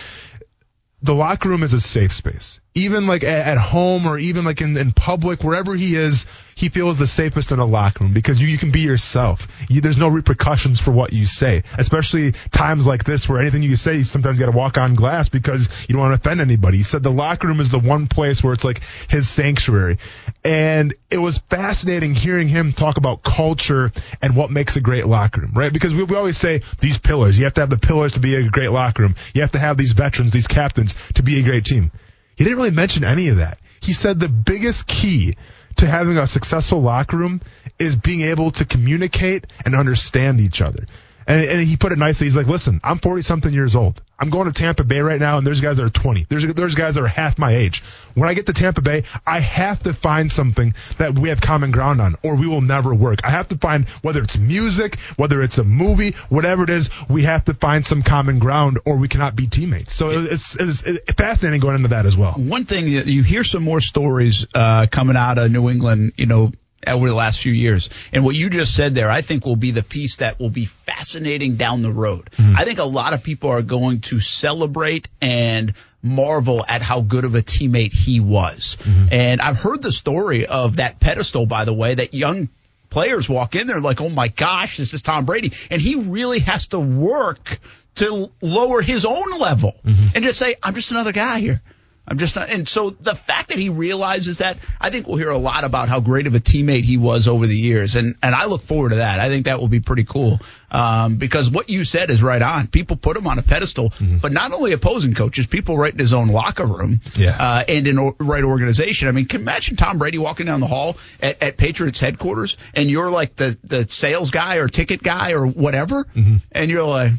the 1.02 1.14
locker 1.14 1.48
room 1.48 1.62
is 1.62 1.74
a 1.74 1.80
safe 1.80 2.12
space. 2.12 2.60
Even 2.76 3.06
like 3.06 3.24
at, 3.24 3.56
home 3.56 4.06
or 4.06 4.18
even 4.18 4.44
like 4.44 4.60
in, 4.60 4.76
in 4.76 4.92
public, 4.92 5.42
wherever 5.42 5.74
he 5.74 5.96
is, 5.96 6.26
he 6.54 6.68
feels 6.68 6.98
the 6.98 7.06
safest 7.06 7.50
in 7.50 7.58
a 7.58 7.64
locker 7.64 8.04
room 8.04 8.12
because 8.12 8.40
you, 8.40 8.46
you 8.46 8.58
can 8.58 8.70
be 8.70 8.80
yourself. 8.80 9.48
You, 9.68 9.80
there's 9.80 9.98
no 9.98 10.08
repercussions 10.08 10.78
for 10.78 10.90
what 10.90 11.12
you 11.12 11.24
say, 11.24 11.62
especially 11.78 12.32
times 12.50 12.86
like 12.86 13.04
this 13.04 13.28
where 13.28 13.40
anything 13.40 13.62
you 13.62 13.76
say, 13.76 13.96
you 13.96 14.04
sometimes 14.04 14.38
got 14.38 14.46
to 14.46 14.56
walk 14.56 14.76
on 14.76 14.94
glass 14.94 15.30
because 15.30 15.68
you 15.88 15.94
don't 15.94 16.02
want 16.02 16.22
to 16.22 16.28
offend 16.28 16.40
anybody. 16.40 16.78
He 16.78 16.82
said 16.82 17.02
the 17.02 17.10
locker 17.10 17.46
room 17.46 17.60
is 17.60 17.70
the 17.70 17.78
one 17.78 18.08
place 18.08 18.42
where 18.42 18.52
it's 18.52 18.64
like 18.64 18.82
his 19.08 19.28
sanctuary. 19.28 19.98
And 20.44 20.94
it 21.10 21.18
was 21.18 21.38
fascinating 21.38 22.14
hearing 22.14 22.48
him 22.48 22.72
talk 22.72 22.98
about 22.98 23.22
culture 23.22 23.90
and 24.20 24.36
what 24.36 24.50
makes 24.50 24.76
a 24.76 24.80
great 24.80 25.06
locker 25.06 25.40
room, 25.42 25.52
right? 25.54 25.72
Because 25.72 25.94
we, 25.94 26.04
we 26.04 26.16
always 26.16 26.38
say 26.38 26.62
these 26.80 26.98
pillars. 26.98 27.38
You 27.38 27.44
have 27.44 27.54
to 27.54 27.62
have 27.62 27.70
the 27.70 27.78
pillars 27.78 28.12
to 28.12 28.20
be 28.20 28.34
a 28.34 28.48
great 28.48 28.70
locker 28.70 29.02
room. 29.02 29.14
You 29.34 29.42
have 29.42 29.52
to 29.52 29.58
have 29.58 29.76
these 29.76 29.92
veterans, 29.92 30.30
these 30.30 30.46
captains 30.46 30.94
to 31.14 31.22
be 31.22 31.40
a 31.40 31.42
great 31.42 31.64
team. 31.64 31.90
He 32.36 32.44
didn't 32.44 32.58
really 32.58 32.70
mention 32.70 33.04
any 33.04 33.28
of 33.28 33.38
that. 33.38 33.58
He 33.80 33.92
said 33.92 34.20
the 34.20 34.28
biggest 34.28 34.86
key 34.86 35.36
to 35.76 35.86
having 35.86 36.18
a 36.18 36.26
successful 36.26 36.80
locker 36.80 37.16
room 37.16 37.40
is 37.78 37.96
being 37.96 38.22
able 38.22 38.50
to 38.52 38.64
communicate 38.64 39.46
and 39.64 39.74
understand 39.74 40.40
each 40.40 40.60
other. 40.60 40.86
And, 41.26 41.44
and 41.44 41.60
he 41.60 41.76
put 41.76 41.92
it 41.92 41.98
nicely. 41.98 42.26
He's 42.26 42.36
like, 42.36 42.46
listen, 42.46 42.80
I'm 42.84 42.98
40 42.98 43.22
something 43.22 43.52
years 43.52 43.74
old. 43.74 44.00
I'm 44.18 44.30
going 44.30 44.46
to 44.46 44.52
Tampa 44.52 44.84
Bay 44.84 45.00
right 45.00 45.20
now, 45.20 45.36
and 45.38 45.46
there's 45.46 45.60
guys 45.60 45.76
that 45.76 45.84
are 45.84 45.90
20. 45.90 46.26
There's 46.28 46.46
there's 46.54 46.74
guys 46.74 46.94
that 46.94 47.02
are 47.02 47.08
half 47.08 47.38
my 47.38 47.54
age. 47.54 47.82
When 48.14 48.28
I 48.28 48.34
get 48.34 48.46
to 48.46 48.54
Tampa 48.54 48.80
Bay, 48.80 49.04
I 49.26 49.40
have 49.40 49.82
to 49.82 49.92
find 49.92 50.32
something 50.32 50.72
that 50.96 51.18
we 51.18 51.28
have 51.28 51.40
common 51.40 51.70
ground 51.70 52.00
on, 52.00 52.16
or 52.22 52.36
we 52.36 52.46
will 52.46 52.62
never 52.62 52.94
work. 52.94 53.20
I 53.24 53.30
have 53.30 53.48
to 53.48 53.58
find 53.58 53.86
whether 54.00 54.22
it's 54.22 54.38
music, 54.38 54.98
whether 55.16 55.42
it's 55.42 55.58
a 55.58 55.64
movie, 55.64 56.12
whatever 56.30 56.62
it 56.62 56.70
is, 56.70 56.88
we 57.10 57.24
have 57.24 57.44
to 57.46 57.54
find 57.54 57.84
some 57.84 58.02
common 58.02 58.38
ground, 58.38 58.78
or 58.86 58.96
we 58.96 59.08
cannot 59.08 59.36
be 59.36 59.48
teammates. 59.48 59.92
So 59.92 60.10
it's, 60.10 60.56
it's, 60.56 60.82
it's 60.82 61.12
fascinating 61.12 61.60
going 61.60 61.76
into 61.76 61.88
that 61.88 62.06
as 62.06 62.16
well. 62.16 62.32
One 62.32 62.64
thing 62.64 62.86
you 62.88 63.22
hear 63.22 63.44
some 63.44 63.62
more 63.62 63.80
stories 63.80 64.46
uh, 64.54 64.86
coming 64.90 65.16
out 65.16 65.36
of 65.36 65.50
New 65.50 65.68
England, 65.68 66.12
you 66.16 66.26
know, 66.26 66.52
over 66.86 67.08
the 67.08 67.14
last 67.14 67.40
few 67.40 67.52
years. 67.52 67.90
And 68.12 68.24
what 68.24 68.34
you 68.34 68.50
just 68.50 68.74
said 68.74 68.94
there, 68.94 69.10
I 69.10 69.22
think 69.22 69.44
will 69.44 69.56
be 69.56 69.70
the 69.70 69.82
piece 69.82 70.16
that 70.16 70.38
will 70.38 70.50
be 70.50 70.66
fascinating 70.66 71.56
down 71.56 71.82
the 71.82 71.92
road. 71.92 72.30
Mm-hmm. 72.32 72.56
I 72.56 72.64
think 72.64 72.78
a 72.78 72.84
lot 72.84 73.14
of 73.14 73.22
people 73.22 73.50
are 73.50 73.62
going 73.62 74.00
to 74.02 74.20
celebrate 74.20 75.08
and 75.20 75.74
marvel 76.02 76.64
at 76.66 76.82
how 76.82 77.00
good 77.00 77.24
of 77.24 77.34
a 77.34 77.42
teammate 77.42 77.92
he 77.92 78.20
was. 78.20 78.76
Mm-hmm. 78.80 79.08
And 79.12 79.40
I've 79.40 79.58
heard 79.58 79.82
the 79.82 79.92
story 79.92 80.46
of 80.46 80.76
that 80.76 81.00
pedestal, 81.00 81.46
by 81.46 81.64
the 81.64 81.74
way, 81.74 81.94
that 81.94 82.14
young 82.14 82.48
players 82.90 83.28
walk 83.28 83.56
in 83.56 83.66
there 83.66 83.80
like, 83.80 84.00
oh 84.00 84.08
my 84.08 84.28
gosh, 84.28 84.76
this 84.76 84.94
is 84.94 85.02
Tom 85.02 85.26
Brady. 85.26 85.52
And 85.70 85.82
he 85.82 85.96
really 85.96 86.38
has 86.40 86.68
to 86.68 86.78
work 86.78 87.58
to 87.96 88.30
lower 88.40 88.82
his 88.82 89.04
own 89.04 89.30
level 89.38 89.74
mm-hmm. 89.84 90.08
and 90.14 90.24
just 90.24 90.38
say, 90.38 90.56
I'm 90.62 90.74
just 90.74 90.90
another 90.90 91.12
guy 91.12 91.40
here. 91.40 91.62
I'm 92.08 92.18
just 92.18 92.36
not, 92.36 92.50
and 92.50 92.68
so 92.68 92.90
the 92.90 93.14
fact 93.14 93.48
that 93.48 93.58
he 93.58 93.68
realizes 93.68 94.38
that, 94.38 94.58
I 94.80 94.90
think 94.90 95.08
we'll 95.08 95.16
hear 95.16 95.30
a 95.30 95.38
lot 95.38 95.64
about 95.64 95.88
how 95.88 95.98
great 95.98 96.28
of 96.28 96.36
a 96.36 96.40
teammate 96.40 96.84
he 96.84 96.96
was 96.96 97.26
over 97.26 97.46
the 97.46 97.56
years, 97.56 97.96
and 97.96 98.14
and 98.22 98.34
I 98.34 98.46
look 98.46 98.62
forward 98.62 98.90
to 98.90 98.96
that. 98.96 99.18
I 99.18 99.28
think 99.28 99.46
that 99.46 99.58
will 99.58 99.68
be 99.68 99.80
pretty 99.80 100.04
cool, 100.04 100.38
um, 100.70 101.16
because 101.16 101.50
what 101.50 101.68
you 101.68 101.82
said 101.82 102.10
is 102.10 102.22
right 102.22 102.40
on. 102.40 102.68
People 102.68 102.96
put 102.96 103.16
him 103.16 103.26
on 103.26 103.38
a 103.38 103.42
pedestal, 103.42 103.90
mm-hmm. 103.90 104.18
but 104.18 104.30
not 104.30 104.52
only 104.52 104.72
opposing 104.72 105.14
coaches, 105.14 105.48
people 105.48 105.76
right 105.76 105.92
in 105.92 105.98
his 105.98 106.12
own 106.12 106.28
locker 106.28 106.66
room, 106.66 107.00
yeah. 107.16 107.36
uh, 107.36 107.64
and 107.66 107.88
in 107.88 107.98
o- 107.98 108.14
right 108.20 108.44
organization. 108.44 109.08
I 109.08 109.10
mean, 109.10 109.26
can 109.26 109.40
imagine 109.40 109.76
Tom 109.76 109.98
Brady 109.98 110.18
walking 110.18 110.46
down 110.46 110.60
the 110.60 110.68
hall 110.68 110.96
at, 111.20 111.42
at 111.42 111.56
Patriots 111.56 111.98
headquarters, 111.98 112.56
and 112.72 112.88
you're 112.88 113.10
like 113.10 113.34
the 113.34 113.58
the 113.64 113.82
sales 113.88 114.30
guy 114.30 114.56
or 114.56 114.68
ticket 114.68 115.02
guy 115.02 115.32
or 115.32 115.44
whatever, 115.44 116.04
mm-hmm. 116.04 116.36
and 116.52 116.70
you're 116.70 116.84
like. 116.84 117.12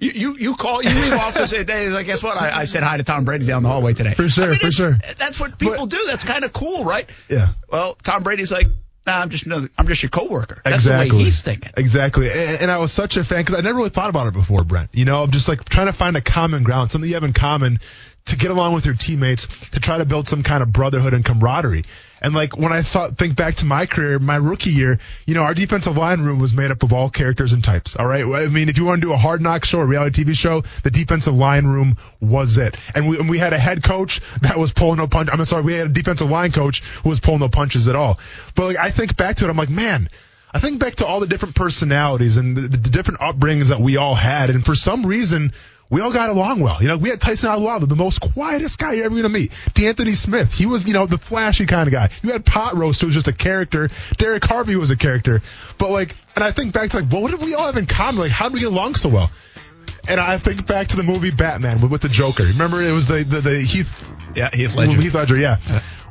You, 0.00 0.10
you, 0.12 0.36
you 0.36 0.54
call, 0.54 0.80
you 0.80 0.90
leave 0.90 1.12
off 1.12 1.34
to 1.34 1.46
say, 1.46 1.64
like, 1.88 2.06
guess 2.06 2.22
what? 2.22 2.36
I, 2.36 2.60
I 2.60 2.64
said 2.66 2.84
hi 2.84 2.98
to 2.98 3.02
Tom 3.02 3.24
Brady 3.24 3.46
down 3.46 3.64
the 3.64 3.68
hallway 3.68 3.94
today. 3.94 4.14
For 4.14 4.28
sure, 4.28 4.44
I 4.44 4.50
mean, 4.50 4.60
for 4.60 4.70
sure. 4.70 4.96
That's 5.18 5.40
what 5.40 5.58
people 5.58 5.86
but, 5.86 5.90
do. 5.90 6.04
That's 6.06 6.22
kind 6.22 6.44
of 6.44 6.52
cool, 6.52 6.84
right? 6.84 7.10
Yeah. 7.28 7.48
Well, 7.68 7.96
Tom 8.04 8.22
Brady's 8.22 8.52
like, 8.52 8.68
nah, 9.08 9.16
I'm 9.16 9.30
just 9.30 9.46
another, 9.46 9.68
I'm 9.76 9.88
just 9.88 10.02
your 10.02 10.10
coworker. 10.10 10.62
That's 10.64 10.84
exactly. 10.84 11.10
the 11.10 11.16
way 11.16 11.24
he's 11.24 11.42
thinking. 11.42 11.72
Exactly. 11.76 12.30
And, 12.30 12.62
and 12.62 12.70
I 12.70 12.78
was 12.78 12.92
such 12.92 13.16
a 13.16 13.24
fan 13.24 13.38
because 13.38 13.56
I 13.56 13.62
never 13.62 13.78
really 13.78 13.90
thought 13.90 14.10
about 14.10 14.28
it 14.28 14.34
before, 14.34 14.62
Brent. 14.62 14.90
You 14.92 15.04
know, 15.04 15.22
I'm 15.22 15.32
just 15.32 15.48
like 15.48 15.64
trying 15.64 15.86
to 15.86 15.92
find 15.92 16.16
a 16.16 16.20
common 16.20 16.62
ground, 16.62 16.92
something 16.92 17.08
you 17.08 17.14
have 17.14 17.24
in 17.24 17.32
common 17.32 17.80
to 18.26 18.36
get 18.36 18.52
along 18.52 18.74
with 18.74 18.86
your 18.86 18.94
teammates, 18.94 19.48
to 19.70 19.80
try 19.80 19.98
to 19.98 20.04
build 20.04 20.28
some 20.28 20.44
kind 20.44 20.62
of 20.62 20.72
brotherhood 20.72 21.12
and 21.12 21.24
camaraderie. 21.24 21.84
And 22.20 22.34
like 22.34 22.56
when 22.56 22.72
I 22.72 22.82
thought, 22.82 23.16
think 23.16 23.36
back 23.36 23.56
to 23.56 23.66
my 23.66 23.86
career, 23.86 24.18
my 24.18 24.36
rookie 24.36 24.70
year, 24.70 24.98
you 25.26 25.34
know, 25.34 25.42
our 25.42 25.54
defensive 25.54 25.96
line 25.96 26.20
room 26.20 26.38
was 26.38 26.52
made 26.52 26.70
up 26.70 26.82
of 26.82 26.92
all 26.92 27.10
characters 27.10 27.52
and 27.52 27.62
types. 27.62 27.96
All 27.96 28.06
right. 28.06 28.24
I 28.24 28.48
mean, 28.48 28.68
if 28.68 28.78
you 28.78 28.84
want 28.84 29.00
to 29.00 29.06
do 29.06 29.12
a 29.12 29.16
hard 29.16 29.40
knock 29.40 29.64
show, 29.64 29.80
a 29.80 29.86
reality 29.86 30.24
TV 30.24 30.34
show, 30.34 30.62
the 30.82 30.90
defensive 30.90 31.34
line 31.34 31.66
room 31.66 31.96
was 32.20 32.58
it. 32.58 32.76
And 32.94 33.08
we, 33.08 33.18
and 33.18 33.28
we 33.28 33.38
had 33.38 33.52
a 33.52 33.58
head 33.58 33.82
coach 33.82 34.20
that 34.42 34.58
was 34.58 34.72
pulling 34.72 34.98
no 34.98 35.06
punch. 35.06 35.28
I'm 35.32 35.44
sorry. 35.44 35.62
We 35.62 35.74
had 35.74 35.86
a 35.86 35.90
defensive 35.90 36.28
line 36.28 36.52
coach 36.52 36.80
who 36.80 37.08
was 37.08 37.20
pulling 37.20 37.40
no 37.40 37.48
punches 37.48 37.88
at 37.88 37.94
all. 37.94 38.18
But 38.54 38.66
like, 38.66 38.76
I 38.78 38.90
think 38.90 39.16
back 39.16 39.36
to 39.36 39.46
it. 39.46 39.50
I'm 39.50 39.56
like, 39.56 39.70
man, 39.70 40.08
I 40.52 40.60
think 40.60 40.80
back 40.80 40.96
to 40.96 41.06
all 41.06 41.20
the 41.20 41.26
different 41.26 41.54
personalities 41.54 42.36
and 42.36 42.56
the, 42.56 42.62
the 42.62 42.90
different 42.90 43.20
upbringings 43.20 43.68
that 43.68 43.80
we 43.80 43.96
all 43.96 44.14
had. 44.14 44.50
And 44.50 44.64
for 44.64 44.74
some 44.74 45.04
reason, 45.04 45.52
we 45.90 46.02
all 46.02 46.12
got 46.12 46.28
along 46.28 46.60
well. 46.60 46.82
You 46.82 46.88
know, 46.88 46.98
we 46.98 47.08
had 47.08 47.20
Tyson 47.20 47.50
Alualu, 47.50 47.88
the 47.88 47.96
most 47.96 48.20
quietest 48.20 48.78
guy 48.78 48.94
you're 48.94 49.06
ever 49.06 49.14
going 49.14 49.22
to 49.22 49.28
meet. 49.30 49.52
D'Anthony 49.72 50.14
Smith, 50.14 50.52
he 50.52 50.66
was, 50.66 50.86
you 50.86 50.92
know, 50.92 51.06
the 51.06 51.16
flashy 51.16 51.64
kind 51.64 51.86
of 51.86 51.92
guy. 51.92 52.10
You 52.22 52.32
had 52.32 52.44
Pot 52.44 52.76
Roast, 52.76 53.00
who 53.00 53.06
was 53.06 53.14
just 53.14 53.28
a 53.28 53.32
character. 53.32 53.88
Derrick 54.18 54.44
Harvey 54.44 54.76
was 54.76 54.90
a 54.90 54.96
character. 54.96 55.40
But 55.78 55.90
like, 55.90 56.14
and 56.34 56.44
I 56.44 56.52
think 56.52 56.74
back 56.74 56.90
to 56.90 57.00
like, 57.00 57.10
well, 57.10 57.22
what 57.22 57.30
did 57.30 57.40
we 57.40 57.54
all 57.54 57.66
have 57.66 57.76
in 57.76 57.86
common? 57.86 58.20
Like, 58.20 58.30
how 58.30 58.48
did 58.48 58.54
we 58.54 58.60
get 58.60 58.68
along 58.68 58.96
so 58.96 59.08
well? 59.08 59.30
And 60.08 60.20
I 60.20 60.38
think 60.38 60.66
back 60.66 60.88
to 60.88 60.96
the 60.96 61.02
movie 61.02 61.30
Batman 61.30 61.80
with, 61.80 61.90
with 61.90 62.02
the 62.02 62.08
Joker. 62.08 62.44
Remember, 62.44 62.82
it 62.82 62.92
was 62.92 63.06
the, 63.06 63.24
the, 63.24 63.40
the 63.40 63.60
Heath, 63.60 64.10
yeah, 64.34 64.50
Heath 64.50 64.74
Ledger. 64.74 65.00
Heath 65.00 65.14
Ledger, 65.14 65.36
yeah. 65.36 65.58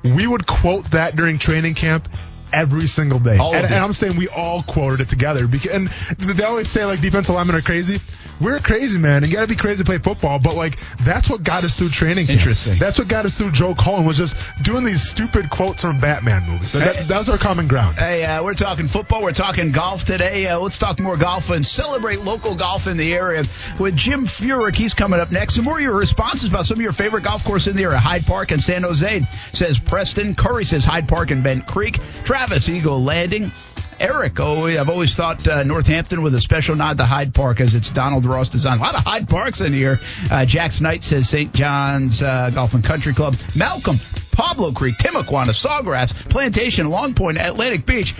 We 0.03 0.25
would 0.25 0.45
quote 0.47 0.91
that 0.91 1.15
during 1.15 1.37
training 1.37 1.75
camp 1.75 2.07
every 2.53 2.87
single 2.87 3.19
day. 3.19 3.37
And, 3.39 3.65
and, 3.65 3.75
I'm 3.75 3.93
saying 3.93 4.15
we 4.15 4.27
all 4.27 4.63
quoted 4.63 5.01
it 5.01 5.09
together. 5.09 5.47
Because, 5.47 5.71
and 5.71 5.87
they 6.17 6.43
always 6.43 6.69
say 6.69 6.85
like 6.85 7.01
defensive 7.01 7.35
linemen 7.35 7.55
are 7.55 7.61
crazy. 7.61 7.99
We're 8.39 8.59
crazy, 8.59 8.99
man. 8.99 9.23
And 9.23 9.31
you 9.31 9.37
got 9.37 9.43
to 9.43 9.47
be 9.47 9.55
crazy 9.55 9.83
to 9.83 9.85
play 9.85 9.97
football. 9.97 10.39
But 10.39 10.55
like 10.55 10.77
that's 11.03 11.29
what 11.29 11.43
got 11.43 11.63
us 11.63 11.75
through 11.75 11.89
training. 11.89 12.27
Camp. 12.27 12.39
Interesting. 12.39 12.77
That's 12.77 12.99
what 12.99 13.07
got 13.07 13.25
us 13.25 13.35
through. 13.35 13.51
Joe 13.51 13.73
Cullen 13.73 14.05
was 14.05 14.17
just 14.17 14.35
doing 14.63 14.83
these 14.83 15.01
stupid 15.07 15.49
quotes 15.49 15.81
from 15.81 15.99
Batman 15.99 16.47
movies. 16.49 16.71
That, 16.73 16.95
hey, 16.95 17.03
that 17.05 17.17
was 17.17 17.29
our 17.29 17.37
common 17.37 17.67
ground. 17.67 17.97
Hey, 17.97 18.23
uh, 18.23 18.43
we're 18.43 18.53
talking 18.53 18.87
football. 18.87 19.23
We're 19.23 19.31
talking 19.31 19.71
golf 19.71 20.03
today. 20.03 20.47
Uh, 20.47 20.59
let's 20.59 20.77
talk 20.77 20.99
more 20.99 21.17
golf 21.17 21.49
and 21.49 21.65
celebrate 21.65 22.21
local 22.21 22.55
golf 22.55 22.87
in 22.87 22.97
the 22.97 23.13
area 23.13 23.45
with 23.79 23.95
Jim 23.95 24.25
Furyk. 24.25 24.75
He's 24.75 24.93
coming 24.93 25.19
up 25.19 25.31
next. 25.31 25.55
Some 25.55 25.65
more 25.65 25.77
of 25.77 25.81
your 25.81 25.95
responses 25.95 26.49
about 26.49 26.65
some 26.65 26.77
of 26.77 26.81
your 26.81 26.93
favorite 26.93 27.23
golf 27.23 27.43
courses 27.43 27.69
in 27.69 27.75
the 27.75 27.83
area. 27.83 27.97
Hyde 27.97 28.25
Park 28.25 28.51
and 28.51 28.63
San 28.63 28.83
Jose 28.83 29.25
says 29.53 29.79
Preston. 29.79 30.35
Curry 30.35 30.65
says 30.65 30.83
Hyde 30.83 31.07
Park 31.07 31.31
and 31.31 31.43
Bent 31.43 31.65
Creek. 31.65 31.99
Travis 32.23 32.69
Eagle 32.69 33.03
Landing. 33.03 33.51
Eric, 33.99 34.39
oh, 34.39 34.65
I've 34.67 34.89
always 34.89 35.15
thought 35.15 35.47
uh, 35.47 35.63
Northampton 35.63 36.21
with 36.21 36.35
a 36.35 36.41
special 36.41 36.75
nod 36.75 36.97
to 36.97 37.05
Hyde 37.05 37.33
Park 37.33 37.59
as 37.59 37.73
it's 37.73 37.89
Donald 37.89 38.25
Ross 38.25 38.49
design. 38.49 38.77
A 38.77 38.81
lot 38.81 38.95
of 38.95 39.03
Hyde 39.03 39.27
Parks 39.27 39.61
in 39.61 39.73
here. 39.73 39.99
Uh, 40.29 40.45
Jax 40.45 40.81
Knight 40.81 41.03
says 41.03 41.27
St. 41.29 41.53
John's 41.53 42.21
uh, 42.21 42.51
Golf 42.53 42.73
and 42.73 42.83
Country 42.83 43.13
Club. 43.13 43.35
Malcolm, 43.55 43.99
Pablo 44.31 44.71
Creek, 44.71 44.95
Timuquana, 44.97 45.49
Sawgrass, 45.49 46.13
Plantation, 46.29 46.89
Long 46.89 47.13
Point, 47.13 47.37
Atlantic 47.37 47.85
Beach. 47.85 48.15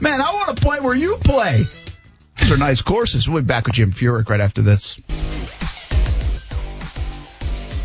Man, 0.00 0.20
I 0.20 0.32
want 0.32 0.56
to 0.56 0.62
play 0.62 0.80
where 0.80 0.94
you 0.94 1.16
play. 1.18 1.64
These 2.38 2.50
are 2.50 2.56
nice 2.56 2.82
courses. 2.82 3.28
We'll 3.28 3.42
be 3.42 3.46
back 3.46 3.66
with 3.66 3.74
Jim 3.74 3.92
Furyk 3.92 4.28
right 4.28 4.40
after 4.40 4.62
this. 4.62 4.98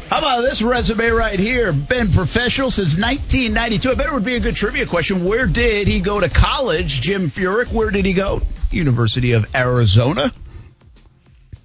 How 0.09 0.19
about 0.19 0.41
this 0.43 0.61
resume 0.61 1.09
right 1.09 1.37
here? 1.37 1.73
Been 1.73 2.13
professional 2.13 2.71
since 2.71 2.97
1992. 2.97 3.91
I 3.91 3.95
bet 3.95 4.07
it 4.07 4.13
would 4.13 4.23
be 4.23 4.35
a 4.35 4.39
good 4.39 4.55
trivia 4.55 4.85
question. 4.85 5.25
Where 5.25 5.45
did 5.45 5.85
he 5.89 5.99
go 5.99 6.17
to 6.21 6.29
college? 6.29 7.01
Jim 7.01 7.29
Furyk, 7.29 7.73
where 7.73 7.91
did 7.91 8.05
he 8.05 8.13
go? 8.13 8.41
University 8.71 9.33
of 9.33 9.53
Arizona. 9.53 10.31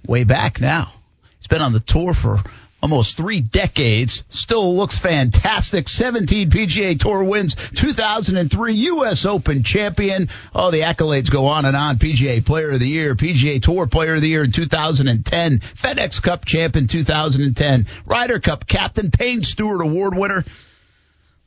Way 0.05 0.25
back 0.25 0.59
now. 0.59 0.91
He's 1.37 1.47
been 1.47 1.61
on 1.61 1.71
the 1.71 1.79
tour 1.79 2.13
for 2.13 2.43
almost 2.83 3.15
three 3.15 3.39
decades. 3.39 4.23
Still 4.27 4.75
looks 4.75 4.99
fantastic. 4.99 5.87
17 5.87 6.51
PGA 6.51 6.99
Tour 6.99 7.23
wins, 7.23 7.55
2003 7.55 8.73
U.S. 8.73 9.25
Open 9.25 9.63
champion. 9.63 10.27
Oh, 10.53 10.69
the 10.69 10.81
accolades 10.81 11.31
go 11.31 11.47
on 11.47 11.63
and 11.63 11.77
on. 11.77 11.97
PGA 11.97 12.45
Player 12.45 12.71
of 12.71 12.81
the 12.81 12.87
Year, 12.87 13.15
PGA 13.15 13.61
Tour 13.61 13.87
Player 13.87 14.15
of 14.15 14.21
the 14.21 14.27
Year 14.27 14.43
in 14.43 14.51
2010, 14.51 15.59
FedEx 15.59 16.21
Cup 16.21 16.43
champ 16.43 16.75
in 16.75 16.87
2010, 16.87 17.87
Ryder 18.05 18.41
Cup 18.41 18.67
captain, 18.67 19.11
Payne 19.11 19.39
Stewart 19.39 19.81
Award 19.81 20.17
winner. 20.17 20.43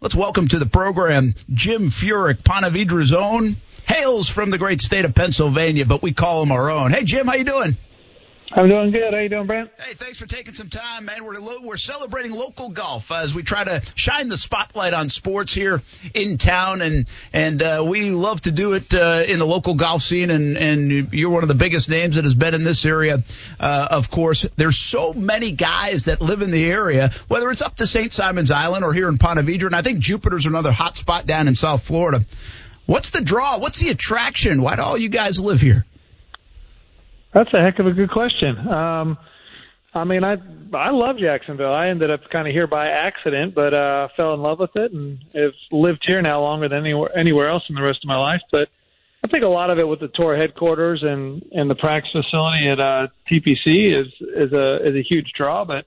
Let's 0.00 0.14
welcome 0.14 0.48
to 0.48 0.58
the 0.58 0.66
program 0.66 1.34
Jim 1.52 1.90
Furyk, 1.90 2.44
Ponte 2.44 2.72
Vedra's 2.72 3.12
own. 3.12 3.58
Hails 3.86 4.28
from 4.28 4.50
the 4.50 4.58
great 4.58 4.80
state 4.80 5.04
of 5.04 5.14
Pennsylvania, 5.14 5.84
but 5.84 6.02
we 6.02 6.12
call 6.12 6.42
him 6.42 6.50
our 6.50 6.70
own. 6.70 6.92
Hey, 6.92 7.04
Jim, 7.04 7.26
how 7.26 7.34
you 7.34 7.44
doing? 7.44 7.76
I'm 8.52 8.68
doing 8.68 8.92
good. 8.92 9.12
How 9.12 9.20
you 9.20 9.28
doing, 9.28 9.46
Brent? 9.46 9.70
Hey, 9.76 9.94
thanks 9.94 10.20
for 10.20 10.26
taking 10.26 10.54
some 10.54 10.68
time, 10.68 11.06
man. 11.06 11.24
We're 11.24 11.34
lo- 11.34 11.62
we're 11.62 11.76
celebrating 11.76 12.30
local 12.30 12.68
golf 12.68 13.10
as 13.10 13.34
we 13.34 13.42
try 13.42 13.64
to 13.64 13.82
shine 13.96 14.28
the 14.28 14.36
spotlight 14.36 14.94
on 14.94 15.08
sports 15.08 15.52
here 15.52 15.82
in 16.14 16.38
town, 16.38 16.80
and 16.80 17.06
and 17.32 17.60
uh, 17.60 17.84
we 17.86 18.10
love 18.10 18.40
to 18.42 18.52
do 18.52 18.74
it 18.74 18.94
uh, 18.94 19.24
in 19.26 19.40
the 19.40 19.46
local 19.46 19.74
golf 19.74 20.02
scene. 20.02 20.30
And 20.30 20.56
and 20.56 21.12
you're 21.12 21.30
one 21.30 21.42
of 21.42 21.48
the 21.48 21.56
biggest 21.56 21.88
names 21.90 22.14
that 22.14 22.24
has 22.24 22.34
been 22.34 22.54
in 22.54 22.62
this 22.62 22.84
area. 22.84 23.24
Uh, 23.58 23.88
of 23.90 24.12
course, 24.12 24.46
there's 24.56 24.78
so 24.78 25.12
many 25.12 25.50
guys 25.50 26.04
that 26.04 26.20
live 26.20 26.40
in 26.40 26.52
the 26.52 26.70
area, 26.70 27.10
whether 27.26 27.50
it's 27.50 27.62
up 27.62 27.76
to 27.76 27.86
St. 27.86 28.12
Simon's 28.12 28.52
Island 28.52 28.84
or 28.84 28.92
here 28.92 29.08
in 29.08 29.18
Ponte 29.18 29.44
Vedra, 29.44 29.66
and 29.66 29.76
I 29.76 29.82
think 29.82 29.98
Jupiter's 29.98 30.46
another 30.46 30.70
hot 30.70 30.96
spot 30.96 31.26
down 31.26 31.48
in 31.48 31.56
South 31.56 31.82
Florida. 31.82 32.24
What's 32.86 33.10
the 33.10 33.22
draw? 33.22 33.58
What's 33.58 33.80
the 33.80 33.88
attraction? 33.90 34.62
Why 34.62 34.76
do 34.76 34.82
all 34.82 34.96
you 34.96 35.08
guys 35.08 35.40
live 35.40 35.60
here? 35.60 35.84
That's 37.36 37.52
a 37.52 37.60
heck 37.60 37.78
of 37.78 37.86
a 37.86 37.92
good 37.92 38.10
question. 38.10 38.56
Um, 38.66 39.18
I 39.92 40.04
mean, 40.04 40.24
I 40.24 40.36
I 40.72 40.90
love 40.90 41.18
Jacksonville. 41.18 41.74
I 41.74 41.88
ended 41.88 42.10
up 42.10 42.20
kind 42.32 42.48
of 42.48 42.54
here 42.54 42.66
by 42.66 42.88
accident, 42.88 43.54
but 43.54 43.76
uh, 43.76 44.08
fell 44.16 44.32
in 44.32 44.40
love 44.40 44.58
with 44.58 44.74
it 44.74 44.90
and 44.92 45.18
have 45.34 45.52
lived 45.70 46.02
here 46.06 46.22
now 46.22 46.40
longer 46.40 46.66
than 46.66 46.78
anywhere 46.78 47.10
anywhere 47.14 47.50
else 47.50 47.62
in 47.68 47.74
the 47.74 47.82
rest 47.82 47.98
of 48.02 48.08
my 48.08 48.16
life. 48.16 48.40
But 48.50 48.68
I 49.22 49.28
think 49.28 49.44
a 49.44 49.50
lot 49.50 49.70
of 49.70 49.78
it 49.78 49.86
with 49.86 50.00
the 50.00 50.08
tour 50.14 50.34
headquarters 50.34 51.02
and 51.02 51.44
and 51.52 51.70
the 51.70 51.74
practice 51.74 52.10
facility 52.10 52.70
at 52.70 52.80
uh, 52.80 53.08
TPC 53.30 53.92
is 53.92 54.06
is 54.34 54.52
a 54.54 54.82
is 54.82 54.94
a 54.94 55.02
huge 55.02 55.30
draw. 55.38 55.66
But 55.66 55.84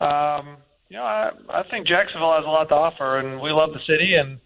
um, 0.00 0.58
you 0.88 0.98
know, 0.98 1.02
I 1.02 1.30
I 1.48 1.64
think 1.68 1.88
Jacksonville 1.88 2.34
has 2.34 2.44
a 2.44 2.48
lot 2.48 2.68
to 2.68 2.76
offer, 2.76 3.18
and 3.18 3.40
we 3.40 3.50
love 3.50 3.70
the 3.72 3.80
city 3.88 4.12
and 4.14 4.38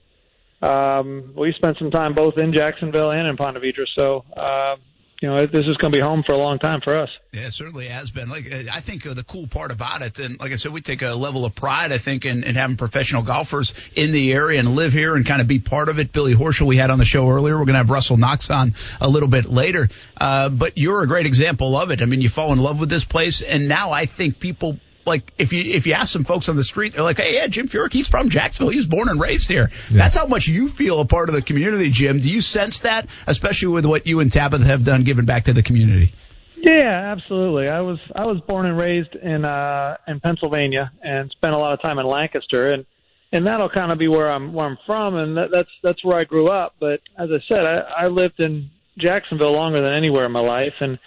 um, 0.63 1.35
we 1.37 1.53
spent 1.53 1.77
some 1.79 1.91
time 1.91 2.15
both 2.15 2.39
in 2.39 2.55
Jacksonville 2.55 3.11
and 3.11 3.27
in 3.27 3.37
Ponte 3.37 3.57
Vedra. 3.57 3.87
So, 3.95 4.25
uh, 4.37 4.77
you 5.21 5.29
know, 5.29 5.45
this 5.45 5.67
is 5.67 5.77
going 5.77 5.93
to 5.93 5.97
be 5.99 6.01
home 6.01 6.23
for 6.25 6.33
a 6.33 6.39
long 6.39 6.59
time 6.59 6.81
for 6.81 6.99
us. 6.99 7.11
Yeah, 7.33 7.43
it 7.43 7.53
certainly 7.53 7.89
has 7.89 8.11
been. 8.11 8.31
Like, 8.31 8.51
I 8.51 8.81
think 8.81 9.07
uh, 9.07 9.13
the 9.13 9.23
cool 9.23 9.47
part 9.47 9.71
about 9.71 10.01
it, 10.01 10.19
and 10.19 10.41
like 10.41 10.51
I 10.51 10.57
said, 10.57 10.73
we 10.73 10.81
take 10.81 11.03
a 11.03 11.15
level 11.15 11.45
of 11.45 11.55
pride, 11.55 11.93
I 11.93 11.99
think, 11.99 12.25
in, 12.25 12.43
in 12.43 12.55
having 12.55 12.79
professional 12.79 13.23
golfers 13.23 13.75
in 13.95 14.13
the 14.13 14.33
area 14.33 14.59
and 14.59 14.71
live 14.71 14.95
here 14.95 15.15
and 15.15 15.27
kind 15.27 15.43
of 15.43 15.47
be 15.47 15.59
part 15.59 15.91
of 15.91 15.99
it. 15.99 16.11
Billy 16.11 16.35
Horschel, 16.35 16.67
we 16.67 16.79
had 16.79 16.89
on 16.89 16.99
the 16.99 17.05
show 17.05 17.29
earlier. 17.29 17.59
We're 17.59 17.67
going 17.67 17.75
to 17.75 17.79
have 17.81 17.91
Russell 17.91 18.17
Knox 18.17 18.51
on 18.51 18.75
a 18.99 19.09
little 19.09 19.29
bit 19.29 19.45
later. 19.45 19.91
Uh, 20.17 20.49
but 20.49 20.79
you're 20.79 21.03
a 21.03 21.07
great 21.07 21.27
example 21.27 21.77
of 21.77 21.91
it. 21.91 22.01
I 22.01 22.07
mean, 22.07 22.23
you 22.23 22.31
fall 22.31 22.55
in 22.55 22.59
love 22.59 22.81
with 22.81 22.89
this 22.89 23.05
place, 23.05 23.43
and 23.43 23.69
now 23.69 23.93
I 23.93 24.07
think 24.07 24.41
people 24.41 24.79
like 25.07 25.33
if 25.39 25.53
you 25.53 25.75
if 25.75 25.87
you 25.87 25.95
ask 25.95 26.13
some 26.13 26.25
folks 26.25 26.49
on 26.49 26.57
the 26.57 26.65
street, 26.65 26.93
they're 26.93 27.03
like, 27.03 27.19
"Hey, 27.19 27.35
yeah, 27.35 27.47
Jim 27.47 27.69
Furyk, 27.69 27.93
he's 27.93 28.09
from 28.09 28.29
Jacksonville. 28.29 28.71
He 28.71 28.77
was 28.77 28.87
born 28.87 29.09
and 29.09 29.21
raised 29.21 29.49
here." 29.49 29.71
Yeah. 29.91 29.97
That's 29.97 30.17
how 30.17 30.27
much 30.27 30.47
you 30.47 30.69
feel 30.69 31.01
a 31.01 31.05
part 31.05 31.29
of 31.29 31.35
the 31.35 31.43
community, 31.43 31.91
Jim. 31.91 32.21
Do 32.21 32.31
you 32.31 32.41
sense 32.41 32.81
that, 32.81 33.09
especially 33.27 33.69
with 33.69 33.87
what 33.87 34.07
you 34.07 34.21
and 34.21 34.31
Tabitha 34.31 34.65
have 34.65 34.85
done, 34.85 35.05
giving 35.05 35.25
back 35.25 35.45
to 35.45 35.53
the 35.53 35.63
community? 35.63 36.13
Yeah, 36.57 37.13
absolutely. 37.17 37.69
I 37.69 37.81
was 37.81 37.99
I 38.15 38.27
was 38.27 38.41
born 38.47 38.67
and 38.67 38.79
raised 38.79 39.15
in 39.15 39.45
uh 39.45 39.97
in 40.07 40.21
Pennsylvania 40.21 40.93
and 41.03 41.31
spent 41.31 41.55
a 41.55 41.59
lot 41.59 41.73
of 41.73 41.81
time 41.81 41.99
in 41.99 42.07
Lancaster 42.07 42.73
and 42.73 42.85
and 43.33 43.47
that'll 43.47 43.71
kind 43.71 43.93
of 43.93 43.99
be 43.99 44.09
where 44.09 44.31
I'm 44.31 44.53
where 44.53 44.67
I'm 44.67 44.79
from 44.87 45.17
and 45.17 45.37
that, 45.39 45.51
that's 45.51 45.71
that's 45.83 46.05
where 46.05 46.19
I 46.19 46.25
grew 46.25 46.49
up. 46.49 46.75
But 46.79 47.01
as 47.19 47.31
I 47.33 47.41
said, 47.49 47.65
I, 47.65 48.05
I 48.05 48.07
lived 48.09 48.41
in 48.41 48.71
Jacksonville 48.99 49.53
longer 49.53 49.81
than 49.81 49.95
anywhere 49.95 50.27
in 50.27 50.33
my 50.33 50.41
life 50.41 50.75
and 50.81 50.99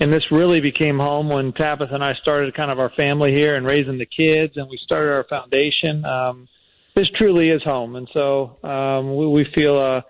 and 0.00 0.12
this 0.12 0.24
really 0.30 0.60
became 0.60 0.98
home 0.98 1.28
when 1.28 1.52
Tabitha 1.52 1.94
and 1.94 2.02
I 2.02 2.14
started 2.20 2.54
kind 2.54 2.70
of 2.70 2.78
our 2.78 2.90
family 2.96 3.32
here 3.34 3.56
and 3.56 3.64
raising 3.66 3.98
the 3.98 4.06
kids, 4.06 4.54
and 4.56 4.68
we 4.68 4.78
started 4.82 5.12
our 5.12 5.24
foundation. 5.24 6.04
Um, 6.04 6.48
this 6.94 7.06
truly 7.16 7.48
is 7.50 7.62
home, 7.62 7.96
and 7.96 8.08
so 8.12 8.58
um, 8.62 9.16
we, 9.16 9.26
we 9.26 9.46
feel 9.54 9.78
a, 9.78 10.04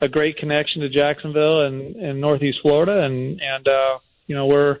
a 0.00 0.08
great 0.08 0.36
connection 0.36 0.82
to 0.82 0.88
Jacksonville 0.88 1.64
and, 1.64 1.96
and 1.96 2.20
Northeast 2.20 2.58
Florida, 2.62 3.04
and 3.04 3.40
and 3.40 3.68
uh, 3.68 3.98
you 4.26 4.34
know 4.34 4.46
we're 4.46 4.78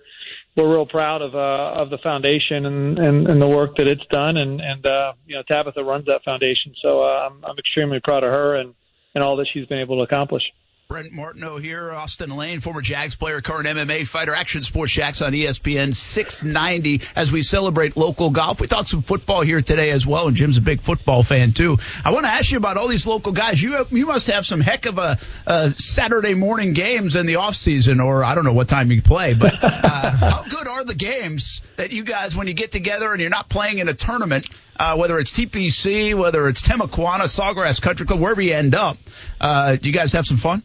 we're 0.56 0.68
real 0.68 0.86
proud 0.86 1.22
of 1.22 1.34
uh, 1.34 1.80
of 1.80 1.90
the 1.90 1.98
foundation 2.02 2.66
and, 2.66 2.98
and 2.98 3.30
and 3.30 3.40
the 3.40 3.48
work 3.48 3.76
that 3.76 3.86
it's 3.86 4.04
done, 4.10 4.36
and 4.36 4.60
and 4.60 4.86
uh, 4.86 5.12
you 5.26 5.36
know 5.36 5.42
Tabitha 5.50 5.82
runs 5.82 6.06
that 6.06 6.24
foundation, 6.24 6.74
so 6.82 7.00
uh, 7.00 7.28
I'm 7.28 7.44
I'm 7.44 7.58
extremely 7.58 8.00
proud 8.02 8.24
of 8.24 8.32
her 8.34 8.56
and 8.56 8.74
and 9.14 9.24
all 9.24 9.36
that 9.36 9.46
she's 9.52 9.66
been 9.66 9.78
able 9.78 9.98
to 9.98 10.04
accomplish. 10.04 10.42
Brent 10.88 11.12
Martineau 11.12 11.58
here, 11.58 11.90
Austen 11.90 12.30
Lane, 12.30 12.60
former 12.60 12.80
Jags 12.80 13.16
player, 13.16 13.40
current 13.40 13.66
MMA 13.66 14.06
fighter, 14.06 14.36
Action 14.36 14.62
Sports 14.62 14.92
Jax 14.92 15.20
on 15.20 15.32
ESPN 15.32 15.92
690 15.92 17.02
as 17.16 17.32
we 17.32 17.42
celebrate 17.42 17.96
local 17.96 18.30
golf. 18.30 18.60
We 18.60 18.68
talked 18.68 18.90
some 18.90 19.02
football 19.02 19.40
here 19.40 19.60
today 19.60 19.90
as 19.90 20.06
well, 20.06 20.28
and 20.28 20.36
Jim's 20.36 20.58
a 20.58 20.60
big 20.60 20.82
football 20.82 21.24
fan 21.24 21.52
too. 21.52 21.76
I 22.04 22.12
want 22.12 22.24
to 22.26 22.30
ask 22.30 22.52
you 22.52 22.58
about 22.58 22.76
all 22.76 22.86
these 22.86 23.04
local 23.04 23.32
guys. 23.32 23.60
You 23.60 23.72
have, 23.72 23.90
you 23.90 24.06
must 24.06 24.28
have 24.28 24.46
some 24.46 24.60
heck 24.60 24.86
of 24.86 24.98
a, 24.98 25.18
a 25.44 25.72
Saturday 25.72 26.34
morning 26.34 26.72
games 26.72 27.16
in 27.16 27.26
the 27.26 27.34
off 27.34 27.56
season, 27.56 27.98
or 27.98 28.22
I 28.22 28.36
don't 28.36 28.44
know 28.44 28.52
what 28.52 28.68
time 28.68 28.92
you 28.92 29.02
play, 29.02 29.34
but 29.34 29.54
uh, 29.64 30.10
how 30.16 30.44
good 30.44 30.68
are 30.68 30.84
the 30.84 30.94
games 30.94 31.62
that 31.78 31.90
you 31.90 32.04
guys, 32.04 32.36
when 32.36 32.46
you 32.46 32.54
get 32.54 32.70
together 32.70 33.10
and 33.10 33.20
you're 33.20 33.28
not 33.28 33.48
playing 33.48 33.78
in 33.78 33.88
a 33.88 33.94
tournament, 33.94 34.48
uh, 34.78 34.96
whether 34.96 35.18
it's 35.18 35.32
TPC, 35.32 36.16
whether 36.16 36.46
it's 36.46 36.62
Timuquana, 36.62 37.24
Sawgrass 37.24 37.82
Country 37.82 38.06
Club, 38.06 38.20
wherever 38.20 38.40
you 38.40 38.54
end 38.54 38.76
up, 38.76 38.96
uh, 39.40 39.74
do 39.74 39.88
you 39.88 39.92
guys 39.92 40.12
have 40.12 40.24
some 40.24 40.36
fun? 40.36 40.62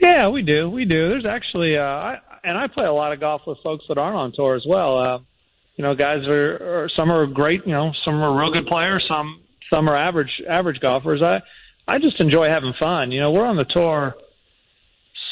Yeah, 0.00 0.28
we 0.28 0.42
do. 0.42 0.70
We 0.70 0.86
do. 0.86 1.08
There's 1.08 1.26
actually, 1.26 1.76
uh, 1.76 1.82
I, 1.82 2.18
and 2.42 2.56
I 2.56 2.68
play 2.68 2.86
a 2.86 2.92
lot 2.92 3.12
of 3.12 3.20
golf 3.20 3.42
with 3.46 3.58
folks 3.62 3.84
that 3.88 3.98
aren't 3.98 4.16
on 4.16 4.32
tour 4.34 4.56
as 4.56 4.64
well. 4.66 4.96
Uh, 4.96 5.18
you 5.76 5.84
know, 5.84 5.94
guys 5.94 6.26
are, 6.28 6.84
are 6.84 6.90
some 6.96 7.10
are 7.10 7.26
great. 7.26 7.66
You 7.66 7.72
know, 7.72 7.92
some 8.04 8.14
are 8.14 8.38
real 8.38 8.52
good 8.52 8.66
players. 8.66 9.04
Some 9.10 9.42
some 9.72 9.88
are 9.88 9.96
average 9.96 10.30
average 10.48 10.80
golfers. 10.80 11.22
I 11.22 11.40
I 11.86 11.98
just 11.98 12.20
enjoy 12.20 12.48
having 12.48 12.72
fun. 12.78 13.12
You 13.12 13.22
know, 13.22 13.32
we're 13.32 13.46
on 13.46 13.56
the 13.56 13.64
tour 13.64 14.14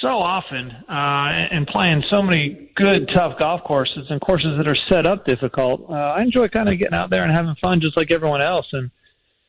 so 0.02 0.10
often 0.10 0.70
uh, 0.88 1.54
and 1.54 1.66
playing 1.66 2.04
so 2.10 2.22
many 2.22 2.70
good, 2.76 3.10
tough 3.14 3.38
golf 3.38 3.62
courses 3.64 4.06
and 4.10 4.20
courses 4.20 4.56
that 4.58 4.68
are 4.68 4.76
set 4.88 5.06
up 5.06 5.26
difficult. 5.26 5.86
Uh, 5.88 5.94
I 5.94 6.22
enjoy 6.22 6.48
kind 6.48 6.68
of 6.68 6.78
getting 6.78 6.94
out 6.94 7.10
there 7.10 7.24
and 7.24 7.32
having 7.32 7.54
fun, 7.60 7.80
just 7.80 7.96
like 7.96 8.10
everyone 8.10 8.42
else. 8.42 8.66
And 8.72 8.90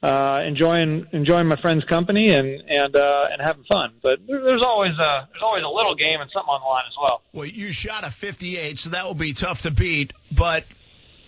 uh, 0.02 0.41
enjoying 0.47 1.08
enjoying 1.12 1.47
my 1.47 1.58
friends' 1.62 1.84
company 1.86 2.30
and 2.30 2.47
and 2.47 2.95
uh, 2.95 3.26
and 3.32 3.41
having 3.41 3.64
fun. 3.70 3.93
But 4.02 4.20
there's 4.26 4.64
always 4.64 4.93
a 4.93 5.28
there's 5.32 5.43
always 5.43 5.64
a 5.64 5.68
little 5.68 5.95
game 5.95 6.22
and 6.22 6.30
something 6.32 6.50
on 6.50 6.62
the 6.62 6.68
line 6.68 6.86
as 6.88 6.95
well. 7.02 7.22
Well, 7.34 7.45
you 7.45 7.74
shot 7.74 8.06
a 8.06 8.12
58, 8.12 8.78
so 8.78 8.91
that 8.91 9.06
will 9.06 9.14
be 9.14 9.34
tough 9.34 9.64
to 9.64 9.72
beat. 9.72 10.14
But 10.32 10.64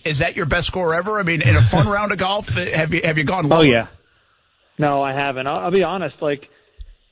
is 0.04 0.18
that 0.18 0.36
your 0.36 0.46
best 0.46 0.68
score 0.68 0.94
ever? 0.94 1.20
I 1.20 1.22
mean, 1.22 1.42
in 1.42 1.54
a 1.54 1.62
fun 1.62 1.86
round 1.88 2.12
of 2.12 2.18
golf, 2.18 2.48
have 2.48 2.94
you 2.94 3.02
have 3.04 3.18
you 3.18 3.24
gone? 3.24 3.48
Lower? 3.48 3.60
Oh 3.60 3.62
yeah, 3.62 3.88
no, 4.78 5.02
I 5.02 5.12
haven't. 5.12 5.46
I'll, 5.46 5.66
I'll 5.66 5.70
be 5.70 5.84
honest. 5.84 6.16
Like 6.22 6.48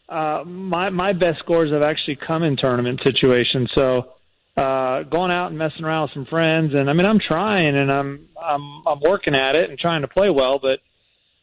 uh, 0.09 0.45
my 0.47 0.89
my 0.89 1.13
best 1.13 1.41
scores 1.41 1.75
have 1.75 1.83
actually 1.83 2.19
come 2.27 2.43
in 2.43 2.57
tournament 2.57 3.01
situations. 3.05 3.71
So 3.75 4.15
uh 4.57 5.05
going 5.05 5.31
out 5.31 5.51
and 5.51 5.59
messing 5.59 5.85
around 5.85 6.03
with 6.03 6.11
some 6.15 6.27
friends 6.27 6.73
and 6.75 6.91
I 6.91 6.93
mean 6.93 7.07
I'm 7.07 7.21
trying 7.21 7.77
and 7.77 7.89
I'm 7.89 8.29
I'm 8.37 8.83
I'm 8.85 9.01
working 9.01 9.37
at 9.37 9.55
it 9.55 9.71
and 9.71 9.79
trying 9.79 10.03
to 10.03 10.09
play 10.09 10.29
well 10.29 10.59
but 10.59 10.81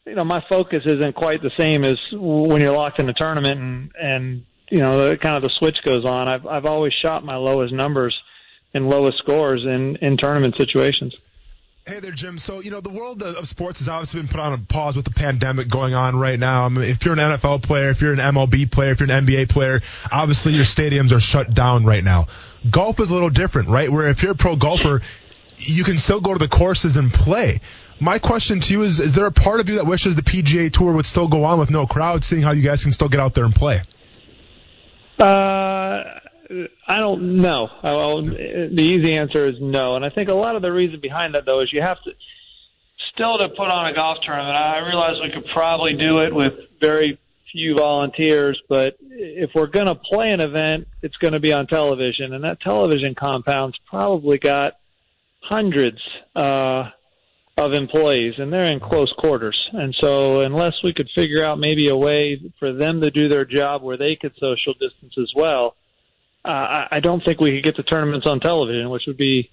you 0.08 0.14
know, 0.14 0.24
my 0.24 0.42
focus 0.48 0.82
isn't 0.86 1.14
quite 1.14 1.42
the 1.42 1.50
same 1.56 1.84
as 1.84 1.98
when 2.12 2.60
you're 2.60 2.72
locked 2.72 2.98
in 2.98 3.08
a 3.08 3.14
tournament 3.14 3.60
and, 3.60 3.90
and, 4.00 4.44
you 4.70 4.78
know, 4.78 5.16
kind 5.16 5.36
of 5.36 5.42
the 5.42 5.50
switch 5.58 5.78
goes 5.84 6.04
on. 6.04 6.28
I've, 6.28 6.46
I've 6.46 6.64
always 6.64 6.92
shot 7.02 7.24
my 7.24 7.36
lowest 7.36 7.72
numbers 7.72 8.18
and 8.74 8.88
lowest 8.88 9.18
scores 9.18 9.62
in, 9.64 9.96
in 9.96 10.16
tournament 10.16 10.56
situations. 10.56 11.14
Hey 11.86 12.00
there, 12.00 12.12
Jim. 12.12 12.38
So, 12.38 12.60
you 12.60 12.70
know, 12.70 12.82
the 12.82 12.90
world 12.90 13.22
of 13.22 13.48
sports 13.48 13.78
has 13.78 13.88
obviously 13.88 14.20
been 14.20 14.28
put 14.28 14.40
on 14.40 14.52
a 14.52 14.58
pause 14.58 14.94
with 14.94 15.06
the 15.06 15.10
pandemic 15.10 15.68
going 15.68 15.94
on 15.94 16.16
right 16.16 16.38
now. 16.38 16.64
I 16.64 16.68
mean, 16.68 16.84
if 16.84 17.04
you're 17.04 17.14
an 17.14 17.20
NFL 17.20 17.62
player, 17.62 17.88
if 17.88 18.02
you're 18.02 18.12
an 18.12 18.18
MLB 18.18 18.70
player, 18.70 18.92
if 18.92 19.00
you're 19.00 19.10
an 19.10 19.24
NBA 19.24 19.48
player, 19.48 19.80
obviously 20.12 20.52
your 20.52 20.64
stadiums 20.64 21.12
are 21.12 21.20
shut 21.20 21.54
down 21.54 21.86
right 21.86 22.04
now. 22.04 22.26
Golf 22.70 23.00
is 23.00 23.10
a 23.10 23.14
little 23.14 23.30
different, 23.30 23.70
right? 23.70 23.88
Where 23.88 24.08
if 24.08 24.22
you're 24.22 24.32
a 24.32 24.36
pro 24.36 24.56
golfer, 24.56 25.00
you 25.56 25.82
can 25.82 25.96
still 25.96 26.20
go 26.20 26.34
to 26.34 26.38
the 26.38 26.48
courses 26.48 26.98
and 26.98 27.12
play. 27.12 27.60
My 28.00 28.18
question 28.18 28.60
to 28.60 28.72
you 28.72 28.82
is: 28.82 29.00
Is 29.00 29.14
there 29.14 29.26
a 29.26 29.32
part 29.32 29.60
of 29.60 29.68
you 29.68 29.76
that 29.76 29.86
wishes 29.86 30.14
the 30.14 30.22
PGA 30.22 30.72
Tour 30.72 30.92
would 30.94 31.06
still 31.06 31.28
go 31.28 31.44
on 31.44 31.58
with 31.58 31.70
no 31.70 31.86
crowd, 31.86 32.24
seeing 32.24 32.42
how 32.42 32.52
you 32.52 32.62
guys 32.62 32.82
can 32.82 32.92
still 32.92 33.08
get 33.08 33.20
out 33.20 33.34
there 33.34 33.44
and 33.44 33.54
play? 33.54 33.82
Uh, 35.18 35.24
I 35.24 37.00
don't 37.00 37.38
know. 37.38 37.68
Well, 37.82 38.22
the 38.22 38.82
easy 38.82 39.16
answer 39.16 39.46
is 39.46 39.56
no, 39.60 39.96
and 39.96 40.04
I 40.04 40.10
think 40.10 40.28
a 40.28 40.34
lot 40.34 40.56
of 40.56 40.62
the 40.62 40.72
reason 40.72 41.00
behind 41.00 41.34
that 41.34 41.44
though 41.44 41.60
is 41.60 41.72
you 41.72 41.82
have 41.82 42.02
to 42.04 42.12
still 43.14 43.38
to 43.38 43.48
put 43.48 43.68
on 43.68 43.92
a 43.92 43.94
golf 43.94 44.18
tournament. 44.24 44.56
I 44.56 44.78
realize 44.78 45.20
we 45.20 45.30
could 45.30 45.46
probably 45.52 45.94
do 45.94 46.20
it 46.20 46.34
with 46.34 46.52
very 46.80 47.18
few 47.52 47.74
volunteers, 47.74 48.60
but 48.68 48.96
if 49.00 49.50
we're 49.54 49.66
going 49.66 49.86
to 49.86 49.94
play 49.94 50.30
an 50.30 50.40
event, 50.40 50.86
it's 51.02 51.16
going 51.16 51.32
to 51.32 51.40
be 51.40 51.52
on 51.52 51.66
television, 51.66 52.32
and 52.32 52.44
that 52.44 52.60
television 52.60 53.14
compound's 53.14 53.76
probably 53.88 54.38
got 54.38 54.74
hundreds 55.40 56.00
uh, 56.36 56.90
of 57.58 57.72
employees, 57.72 58.34
and 58.38 58.52
they're 58.52 58.72
in 58.72 58.78
close 58.78 59.12
quarters. 59.18 59.58
And 59.72 59.94
so, 60.00 60.42
unless 60.42 60.74
we 60.84 60.92
could 60.92 61.08
figure 61.14 61.44
out 61.44 61.58
maybe 61.58 61.88
a 61.88 61.96
way 61.96 62.40
for 62.58 62.72
them 62.72 63.00
to 63.00 63.10
do 63.10 63.28
their 63.28 63.44
job 63.44 63.82
where 63.82 63.96
they 63.96 64.16
could 64.20 64.32
social 64.38 64.74
distance 64.74 65.14
as 65.18 65.32
well, 65.34 65.74
uh, 66.44 66.86
I, 66.90 67.00
don't 67.02 67.22
think 67.24 67.40
we 67.40 67.50
could 67.50 67.64
get 67.64 67.76
the 67.76 67.82
tournaments 67.82 68.26
on 68.28 68.38
television, 68.38 68.88
which 68.90 69.02
would 69.08 69.16
be 69.16 69.50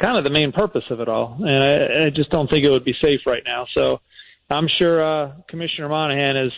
kind 0.00 0.16
of 0.16 0.24
the 0.24 0.30
main 0.30 0.52
purpose 0.52 0.84
of 0.88 1.00
it 1.00 1.08
all. 1.08 1.36
And 1.40 1.62
I, 1.64 2.04
I 2.06 2.10
just 2.10 2.30
don't 2.30 2.48
think 2.48 2.64
it 2.64 2.70
would 2.70 2.84
be 2.84 2.94
safe 3.02 3.20
right 3.26 3.42
now. 3.44 3.66
So, 3.74 4.00
I'm 4.48 4.68
sure 4.78 5.02
uh, 5.02 5.32
Commissioner 5.48 5.88
Monahan 5.88 6.36
is 6.36 6.52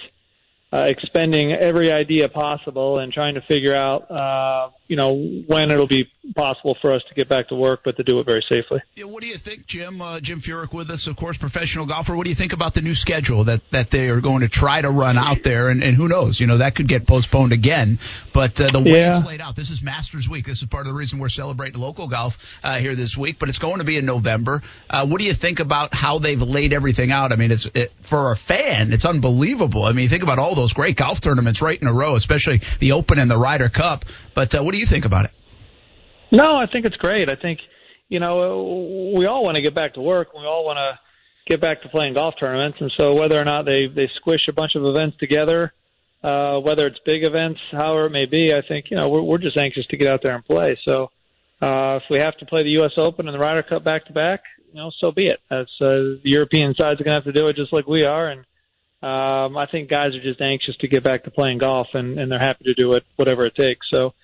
uh, 0.73 0.85
expending 0.87 1.53
every 1.53 1.91
idea 1.91 2.29
possible 2.29 2.99
and 2.99 3.13
trying 3.13 3.35
to 3.35 3.41
figure 3.41 3.75
out, 3.75 4.11
uh, 4.11 4.71
you 4.87 4.97
know, 4.97 5.15
when 5.47 5.71
it'll 5.71 5.89
be 5.89 6.09
possible 6.35 6.77
for 6.81 6.95
us 6.95 7.03
to 7.09 7.15
get 7.15 7.29
back 7.29 7.49
to 7.49 7.55
work, 7.55 7.81
but 7.85 7.97
to 7.97 8.03
do 8.03 8.21
it 8.21 8.27
very 8.27 8.45
safely. 8.49 8.81
Yeah, 8.95 9.05
what 9.05 9.23
do 9.23 9.27
you 9.27 9.39
think, 9.39 9.67
Jim? 9.67 10.01
Uh, 10.01 10.21
Jim 10.21 10.41
Furyk 10.41 10.73
with 10.73 10.91
us, 10.91 11.07
of 11.07 11.17
course, 11.17 11.39
professional 11.39 11.87
golfer. 11.87 12.15
What 12.15 12.25
do 12.25 12.31
you 12.31 12.37
think 12.37 12.53
about 12.53 12.75
the 12.75 12.83
new 12.83 12.95
schedule 12.95 13.45
that 13.45 13.69
that 13.71 13.91
they 13.91 14.09
are 14.09 14.21
going 14.21 14.41
to 14.41 14.49
try 14.49 14.81
to 14.81 14.91
run 14.91 15.17
out 15.17 15.43
there? 15.43 15.69
And, 15.69 15.83
and 15.83 15.97
who 15.97 16.09
knows, 16.09 16.39
you 16.39 16.47
know, 16.47 16.59
that 16.59 16.75
could 16.75 16.89
get 16.89 17.07
postponed 17.07 17.53
again. 17.53 17.99
But 18.33 18.61
uh, 18.61 18.71
the 18.71 18.81
way 18.81 19.01
yeah. 19.01 19.17
it's 19.17 19.27
laid 19.27 19.41
out, 19.41 19.57
this 19.57 19.71
is 19.71 19.83
Masters 19.83 20.29
Week. 20.29 20.47
This 20.47 20.61
is 20.61 20.69
part 20.69 20.87
of 20.87 20.93
the 20.93 20.99
reason 20.99 21.19
we're 21.19 21.29
celebrating 21.29 21.81
local 21.81 22.09
golf 22.09 22.39
uh, 22.63 22.79
here 22.79 22.95
this 22.95 23.17
week. 23.17 23.39
But 23.39 23.49
it's 23.49 23.59
going 23.59 23.79
to 23.79 23.85
be 23.85 23.97
in 23.97 24.05
November. 24.05 24.63
Uh, 24.89 25.07
what 25.07 25.21
do 25.21 25.27
you 25.27 25.35
think 25.35 25.61
about 25.61 25.95
how 25.95 26.19
they've 26.19 26.41
laid 26.41 26.73
everything 26.73 27.11
out? 27.11 27.33
I 27.33 27.37
mean, 27.37 27.51
it's 27.51 27.67
it, 27.75 27.93
for 28.03 28.33
a 28.33 28.37
fan, 28.37 28.93
it's 28.93 29.05
unbelievable. 29.05 29.85
I 29.85 29.93
mean, 29.93 30.09
think 30.09 30.23
about 30.23 30.39
all 30.39 30.55
those 30.55 30.73
great 30.73 30.97
golf 30.97 31.21
tournaments 31.21 31.63
right 31.63 31.81
in 31.81 31.89
a 31.89 31.93
row, 31.93 32.15
especially 32.15 32.61
the 32.79 32.93
Open 32.93 33.19
and 33.19 33.31
the 33.31 33.39
Ryder 33.39 33.69
Cup. 33.69 34.05
But 34.35 34.55
uh, 34.55 34.63
what 34.63 34.73
do 34.73 34.79
you 34.79 34.87
think 34.87 35.05
about 35.05 35.25
it? 35.27 35.33
No, 36.33 36.57
I 36.57 36.67
think 36.71 36.87
it's 36.87 36.97
great. 36.97 37.29
I 37.29 37.35
think, 37.35 37.61
you 38.09 38.21
know, 38.21 39.13
we 39.17 39.27
all 39.27 39.43
want 39.43 39.57
to 39.57 39.63
get 39.63 39.75
back 39.75 39.95
to 39.95 40.01
work. 40.01 40.33
We 40.33 40.45
all 40.45 40.65
want 40.65 40.79
to 40.79 40.99
get 41.47 41.61
back 41.61 41.83
to 41.83 41.89
playing 41.89 42.15
golf 42.15 42.35
tournaments. 42.39 42.79
And 42.81 42.93
so 42.97 43.15
whether 43.15 43.41
or 43.41 43.45
not 43.45 43.67
they, 43.67 43.87
they 43.95 44.09
squish 44.17 44.43
a 44.49 44.53
bunch 44.53 44.73
of 44.77 44.85
events 44.85 45.17
together, 45.19 45.73
uh, 46.23 46.59
whether 46.61 46.87
it's 46.87 46.99
big 47.05 47.25
events, 47.25 47.61
however 47.73 48.07
it 48.07 48.11
may 48.11 48.27
be, 48.27 48.55
I 48.55 48.61
think, 48.67 48.87
you 48.91 48.97
know, 48.97 49.09
we're, 49.09 49.23
we're 49.23 49.39
just 49.39 49.57
anxious 49.57 49.87
to 49.87 49.97
get 49.97 50.13
out 50.13 50.21
there 50.23 50.35
and 50.35 50.45
play. 50.45 50.79
So, 50.87 51.11
uh, 51.63 51.97
if 51.97 52.05
we 52.11 52.19
have 52.19 52.37
to 52.39 52.47
play 52.47 52.63
the 52.63 52.71
U.S. 52.81 52.93
Open 52.97 53.29
and 53.29 53.35
the 53.35 53.39
Ryder 53.39 53.63
Cup 53.63 53.85
back 53.85 54.07
to 54.07 54.13
back, 54.13 54.41
you 54.73 54.81
know, 54.81 54.91
so 54.99 55.13
be 55.13 55.27
it. 55.27 55.41
That's, 55.51 55.71
uh, 55.81 56.17
the 56.23 56.31
European 56.31 56.75
side's 56.75 57.01
are 57.01 57.05
going 57.05 57.21
to 57.21 57.25
have 57.25 57.25
to 57.25 57.33
do 57.33 57.49
it 57.49 57.57
just 57.57 57.73
like 57.73 57.87
we 57.87 58.05
are. 58.05 58.29
And, 58.29 58.41
um, 59.03 59.57
I 59.57 59.67
think 59.71 59.91
guys 59.91 60.15
are 60.15 60.23
just 60.23 60.41
anxious 60.41 60.77
to 60.81 60.89
get 60.89 61.05
back 61.05 61.25
to 61.25 61.31
playing 61.31 61.59
golf, 61.59 61.89
and, 61.95 62.19
and 62.19 62.31
they're 62.31 62.39
happy 62.39 62.65
to 62.65 62.75
do 62.75 62.93
it, 62.93 63.05
whatever 63.17 63.47
it 63.47 63.55
takes. 63.55 63.87
So 63.93 64.15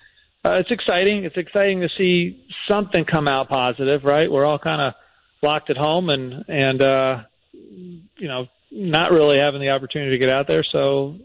uh, 0.45 0.57
it's 0.59 0.71
exciting. 0.71 1.25
It's 1.25 1.37
exciting 1.37 1.81
to 1.81 1.89
see 1.97 2.45
something 2.69 3.05
come 3.05 3.27
out 3.27 3.49
positive, 3.49 4.03
right? 4.03 4.31
We're 4.31 4.45
all 4.45 4.59
kind 4.59 4.81
of 4.81 4.93
locked 5.41 5.69
at 5.69 5.77
home, 5.77 6.09
and 6.09 6.45
and 6.47 6.81
uh, 6.81 7.23
you 7.53 8.27
know, 8.27 8.47
not 8.71 9.11
really 9.11 9.37
having 9.37 9.61
the 9.61 9.69
opportunity 9.69 10.17
to 10.17 10.25
get 10.25 10.33
out 10.33 10.47
there. 10.47 10.63
So 10.71 11.17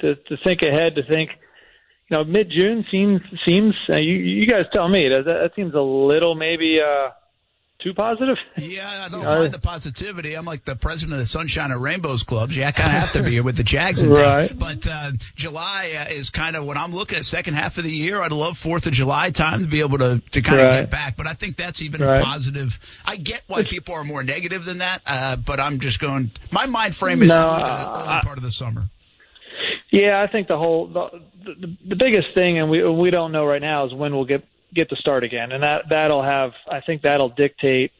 to 0.00 0.14
to 0.14 0.36
think 0.44 0.62
ahead, 0.62 0.94
to 0.94 1.02
think, 1.02 1.30
you 2.08 2.16
know, 2.16 2.24
mid 2.24 2.50
June 2.50 2.84
seems 2.90 3.20
seems. 3.46 3.74
Uh, 3.90 3.96
you 3.96 4.14
you 4.14 4.46
guys 4.46 4.64
tell 4.72 4.88
me. 4.88 5.08
Does 5.08 5.26
that, 5.26 5.42
that 5.42 5.54
seems 5.54 5.74
a 5.74 5.80
little 5.80 6.34
maybe. 6.34 6.80
uh 6.80 7.10
too 7.82 7.94
positive? 7.94 8.36
Yeah, 8.56 9.06
I 9.06 9.08
don't 9.08 9.24
mind 9.24 9.54
the 9.54 9.58
positivity. 9.58 10.34
I'm 10.34 10.44
like 10.44 10.64
the 10.64 10.76
president 10.76 11.14
of 11.14 11.20
the 11.20 11.26
Sunshine 11.26 11.70
and 11.70 11.82
Rainbows 11.82 12.22
clubs. 12.22 12.56
Yeah, 12.56 12.68
I 12.68 12.72
kind 12.72 12.88
of 12.88 13.00
have 13.00 13.12
to 13.12 13.22
be 13.22 13.30
here 13.30 13.42
with 13.42 13.56
the 13.56 13.64
Jags 13.64 14.00
in 14.00 14.10
right. 14.10 14.56
But 14.56 14.86
uh, 14.86 15.12
July 15.34 15.92
uh, 15.98 16.12
is 16.12 16.30
kind 16.30 16.56
of 16.56 16.64
when 16.64 16.76
I'm 16.76 16.92
looking 16.92 17.18
at 17.18 17.24
second 17.24 17.54
half 17.54 17.78
of 17.78 17.84
the 17.84 17.92
year. 17.92 18.20
I'd 18.20 18.32
love 18.32 18.58
Fourth 18.58 18.86
of 18.86 18.92
July 18.92 19.30
time 19.30 19.62
to 19.62 19.68
be 19.68 19.80
able 19.80 19.98
to 19.98 20.22
to 20.32 20.42
kind 20.42 20.60
of 20.60 20.66
right. 20.66 20.80
get 20.80 20.90
back. 20.90 21.16
But 21.16 21.26
I 21.26 21.34
think 21.34 21.56
that's 21.56 21.82
even 21.82 22.02
right. 22.02 22.20
a 22.20 22.24
positive. 22.24 22.78
I 23.04 23.16
get 23.16 23.42
why 23.46 23.64
people 23.64 23.94
are 23.94 24.04
more 24.04 24.22
negative 24.22 24.64
than 24.64 24.78
that. 24.78 25.02
Uh, 25.06 25.36
but 25.36 25.60
I'm 25.60 25.80
just 25.80 26.00
going. 26.00 26.30
My 26.50 26.66
mind 26.66 26.94
frame 26.94 27.22
is 27.22 27.28
no, 27.28 27.40
part 27.42 28.36
of 28.36 28.42
the 28.42 28.52
summer. 28.52 28.88
Yeah, 29.90 30.22
I 30.22 30.30
think 30.30 30.48
the 30.48 30.56
whole 30.56 30.86
the, 30.86 31.20
the, 31.44 31.76
the 31.88 31.96
biggest 31.96 32.28
thing, 32.34 32.58
and 32.58 32.70
we 32.70 32.86
we 32.86 33.10
don't 33.10 33.32
know 33.32 33.44
right 33.44 33.62
now, 33.62 33.86
is 33.86 33.94
when 33.94 34.14
we'll 34.14 34.24
get 34.24 34.44
get 34.74 34.90
to 34.90 34.96
start 34.96 35.24
again, 35.24 35.52
and 35.52 35.62
that 35.62 35.82
that'll 35.90 36.22
have. 36.22 36.52
I 36.70 36.80
think 36.80 37.02
that'll 37.02 37.30
dictate, 37.30 37.92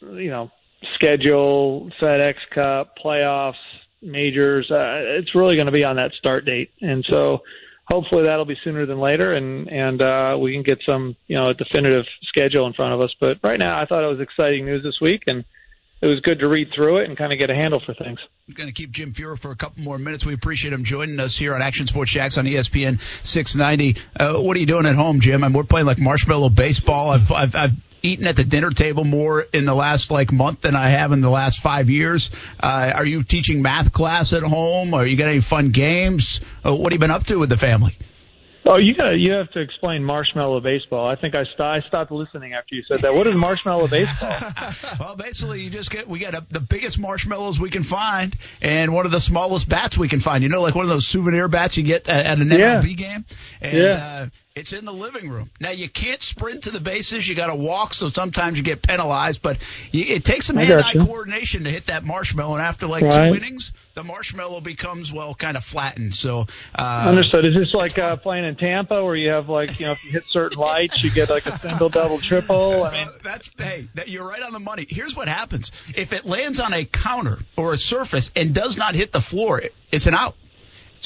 you 0.00 0.30
know, 0.30 0.50
schedule, 0.94 1.90
FedEx 2.00 2.34
Cup, 2.54 2.94
playoffs, 3.02 3.54
majors. 4.02 4.70
Uh, 4.70 5.18
it's 5.18 5.34
really 5.34 5.56
going 5.56 5.66
to 5.66 5.72
be 5.72 5.84
on 5.84 5.96
that 5.96 6.12
start 6.18 6.44
date, 6.44 6.70
and 6.80 7.04
so 7.08 7.42
hopefully 7.88 8.24
that'll 8.24 8.44
be 8.44 8.58
sooner 8.64 8.86
than 8.86 8.98
later, 8.98 9.32
and 9.32 9.68
and 9.68 10.02
uh, 10.02 10.36
we 10.38 10.52
can 10.52 10.62
get 10.62 10.78
some 10.88 11.16
you 11.26 11.40
know 11.40 11.48
a 11.50 11.54
definitive 11.54 12.04
schedule 12.22 12.66
in 12.66 12.72
front 12.72 12.92
of 12.92 13.00
us. 13.00 13.14
But 13.20 13.38
right 13.42 13.58
now, 13.58 13.80
I 13.80 13.86
thought 13.86 14.04
it 14.04 14.08
was 14.08 14.20
exciting 14.20 14.66
news 14.66 14.82
this 14.82 15.00
week, 15.00 15.24
and 15.26 15.44
it 16.02 16.06
was 16.06 16.20
good 16.20 16.40
to 16.40 16.48
read 16.48 16.68
through 16.74 16.98
it 16.98 17.08
and 17.08 17.16
kind 17.16 17.32
of 17.32 17.38
get 17.38 17.50
a 17.50 17.54
handle 17.54 17.80
for 17.84 17.94
things. 17.94 18.18
We're 18.46 18.54
going 18.54 18.68
to 18.68 18.72
keep 18.72 18.90
Jim 18.90 19.12
Furyk 19.12 19.38
for 19.38 19.50
a 19.50 19.56
couple 19.56 19.82
more 19.82 19.98
minutes. 19.98 20.26
We 20.26 20.34
appreciate 20.34 20.72
him 20.72 20.84
joining 20.84 21.18
us 21.20 21.36
here 21.36 21.54
on 21.54 21.62
Action 21.62 21.86
Sports 21.86 22.10
Jax 22.10 22.36
on 22.38 22.44
ESPN 22.44 23.00
690. 23.24 24.00
Uh, 24.18 24.40
what 24.40 24.56
are 24.56 24.60
you 24.60 24.66
doing 24.66 24.86
at 24.86 24.94
home, 24.94 25.20
Jim? 25.20 25.42
I 25.42 25.48
mean, 25.48 25.56
we're 25.56 25.64
playing 25.64 25.86
like 25.86 25.98
marshmallow 25.98 26.50
baseball. 26.50 27.10
I've, 27.10 27.32
I've, 27.32 27.54
I've 27.54 27.72
eaten 28.02 28.26
at 28.26 28.36
the 28.36 28.44
dinner 28.44 28.70
table 28.70 29.04
more 29.04 29.40
in 29.40 29.64
the 29.64 29.74
last 29.74 30.10
like 30.10 30.32
month 30.32 30.60
than 30.60 30.76
I 30.76 30.88
have 30.90 31.12
in 31.12 31.22
the 31.22 31.30
last 31.30 31.60
five 31.60 31.88
years. 31.88 32.30
Uh, 32.60 32.92
are 32.94 33.04
you 33.04 33.22
teaching 33.22 33.62
math 33.62 33.92
class 33.92 34.32
at 34.32 34.42
home? 34.42 34.94
Are 34.94 35.06
you 35.06 35.16
got 35.16 35.28
any 35.28 35.40
fun 35.40 35.70
games? 35.70 36.40
Uh, 36.64 36.74
what 36.74 36.92
have 36.92 36.96
you 36.96 37.00
been 37.00 37.10
up 37.10 37.24
to 37.24 37.36
with 37.36 37.48
the 37.48 37.56
family? 37.56 37.96
Oh, 38.68 38.78
you 38.78 38.94
got 38.94 39.18
you 39.18 39.32
have 39.32 39.50
to 39.52 39.60
explain 39.60 40.02
marshmallow 40.04 40.60
baseball. 40.60 41.06
I 41.06 41.14
think 41.14 41.36
I, 41.36 41.44
st- 41.44 41.60
I 41.60 41.80
stopped 41.86 42.10
listening 42.10 42.54
after 42.54 42.74
you 42.74 42.82
said 42.90 43.00
that. 43.02 43.14
What 43.14 43.26
is 43.28 43.36
marshmallow 43.36 43.86
baseball? 43.88 44.36
well, 45.00 45.16
basically, 45.16 45.60
you 45.62 45.70
just 45.70 45.90
get 45.90 46.08
we 46.08 46.18
got 46.18 46.34
a, 46.34 46.44
the 46.50 46.60
biggest 46.60 46.98
marshmallows 46.98 47.60
we 47.60 47.70
can 47.70 47.84
find 47.84 48.36
and 48.60 48.92
one 48.92 49.06
of 49.06 49.12
the 49.12 49.20
smallest 49.20 49.68
bats 49.68 49.96
we 49.96 50.08
can 50.08 50.20
find. 50.20 50.42
You 50.42 50.48
know, 50.48 50.62
like 50.62 50.74
one 50.74 50.84
of 50.84 50.88
those 50.88 51.06
souvenir 51.06 51.46
bats 51.48 51.76
you 51.76 51.84
get 51.84 52.08
at, 52.08 52.26
at 52.26 52.38
an 52.40 52.50
Yeah. 52.50 52.80
MLB 52.80 52.96
game. 52.96 53.24
And, 53.60 53.76
Yeah. 53.78 53.92
Uh, 54.26 54.28
it's 54.56 54.72
in 54.72 54.86
the 54.86 54.92
living 54.92 55.28
room. 55.28 55.50
Now 55.60 55.70
you 55.70 55.88
can't 55.88 56.22
sprint 56.22 56.62
to 56.62 56.70
the 56.70 56.80
bases. 56.80 57.28
You 57.28 57.34
got 57.34 57.48
to 57.48 57.54
walk, 57.54 57.92
so 57.92 58.08
sometimes 58.08 58.56
you 58.56 58.64
get 58.64 58.82
penalized. 58.82 59.42
But 59.42 59.58
you, 59.92 60.06
it 60.06 60.24
takes 60.24 60.46
some 60.46 60.56
hand-eye 60.56 60.94
gotcha. 60.94 60.98
coordination 61.00 61.64
to 61.64 61.70
hit 61.70 61.86
that 61.88 62.04
marshmallow. 62.04 62.56
And 62.56 62.62
after 62.62 62.86
like 62.86 63.04
Right. 63.04 63.28
two 63.30 63.36
innings, 63.36 63.72
the 63.94 64.02
marshmallow 64.02 64.62
becomes 64.62 65.12
well 65.12 65.34
kind 65.34 65.58
of 65.58 65.64
flattened. 65.64 66.14
So 66.14 66.46
uh, 66.74 66.82
Understood. 66.82 67.44
Is 67.44 67.54
this 67.54 67.74
like 67.74 67.98
uh, 67.98 68.16
playing 68.16 68.46
in 68.46 68.56
Tampa, 68.56 69.04
where 69.04 69.14
you 69.14 69.30
have 69.30 69.50
like 69.50 69.78
you 69.78 69.86
know 69.86 69.92
if 69.92 70.02
you 70.04 70.12
hit 70.12 70.24
certain 70.30 70.58
lights, 70.58 71.04
you 71.04 71.10
get 71.10 71.28
like 71.28 71.44
a 71.44 71.58
single, 71.60 71.90
double, 71.90 72.18
triple? 72.18 72.82
I 72.82 72.92
mean, 72.92 73.08
that's 73.22 73.50
hey, 73.58 73.88
that 73.94 74.08
you're 74.08 74.26
right 74.26 74.42
on 74.42 74.54
the 74.54 74.60
money. 74.60 74.86
Here's 74.88 75.14
what 75.14 75.28
happens: 75.28 75.70
if 75.94 76.14
it 76.14 76.24
lands 76.24 76.60
on 76.60 76.72
a 76.72 76.86
counter 76.86 77.38
or 77.58 77.74
a 77.74 77.78
surface 77.78 78.30
and 78.34 78.54
does 78.54 78.78
not 78.78 78.94
hit 78.94 79.12
the 79.12 79.20
floor, 79.20 79.60
it, 79.60 79.74
it's 79.92 80.06
an 80.06 80.14
out. 80.14 80.34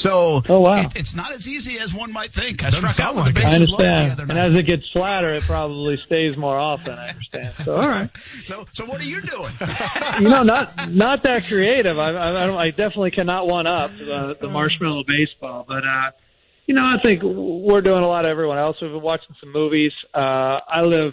So 0.01 0.43
Oh, 0.48 0.60
wow. 0.60 0.82
it, 0.82 0.97
it's 0.97 1.14
not 1.14 1.32
as 1.32 1.47
easy 1.47 1.78
as 1.78 1.93
one 1.94 2.12
might 2.12 2.32
think. 2.32 2.62
I 2.64 2.70
Doesn't 2.70 2.89
struck 2.90 3.09
out 3.09 3.14
with 3.16 3.35
the 3.35 3.40
like 3.43 3.52
it. 3.52 3.55
I 3.55 3.59
bases 3.59 3.70
loaded 3.70 3.85
the 3.86 3.90
understand. 3.90 4.12
other 4.12 4.32
And 4.32 4.39
as 4.55 4.59
it 4.59 4.66
gets 4.66 4.89
flatter, 4.93 5.35
it 5.35 5.43
probably 5.43 5.97
stays 6.06 6.36
more 6.36 6.59
often. 6.59 6.98
I 6.98 7.09
understand. 7.10 7.55
So 7.64 7.77
all 7.77 7.89
right. 7.89 8.10
So 8.44 8.66
so 8.72 8.85
what 8.86 9.01
are 9.01 9.05
you 9.05 9.20
doing? 9.20 9.52
you 10.20 10.28
know, 10.28 10.43
not 10.43 10.89
not 10.90 11.22
that 11.24 11.44
creative. 11.44 11.98
I, 11.98 12.10
I, 12.12 12.43
I, 12.44 12.47
don't, 12.47 12.56
I 12.56 12.70
definitely 12.70 13.10
cannot 13.12 13.47
one 13.47 13.66
up 13.66 13.90
the, 13.98 14.36
the 14.40 14.48
marshmallow 14.48 15.05
baseball, 15.06 15.64
but 15.68 15.85
uh, 15.86 16.10
you 16.66 16.74
know, 16.74 16.82
I 16.82 17.01
think 17.02 17.22
we're 17.22 17.82
doing 17.82 18.02
a 18.02 18.06
lot 18.06 18.24
of 18.24 18.31
everyone 18.31 18.59
else. 18.59 18.77
We've 18.81 18.90
been 18.90 19.02
watching 19.02 19.35
some 19.40 19.52
movies. 19.52 19.93
Uh, 20.14 20.59
I 20.68 20.81
live. 20.82 21.12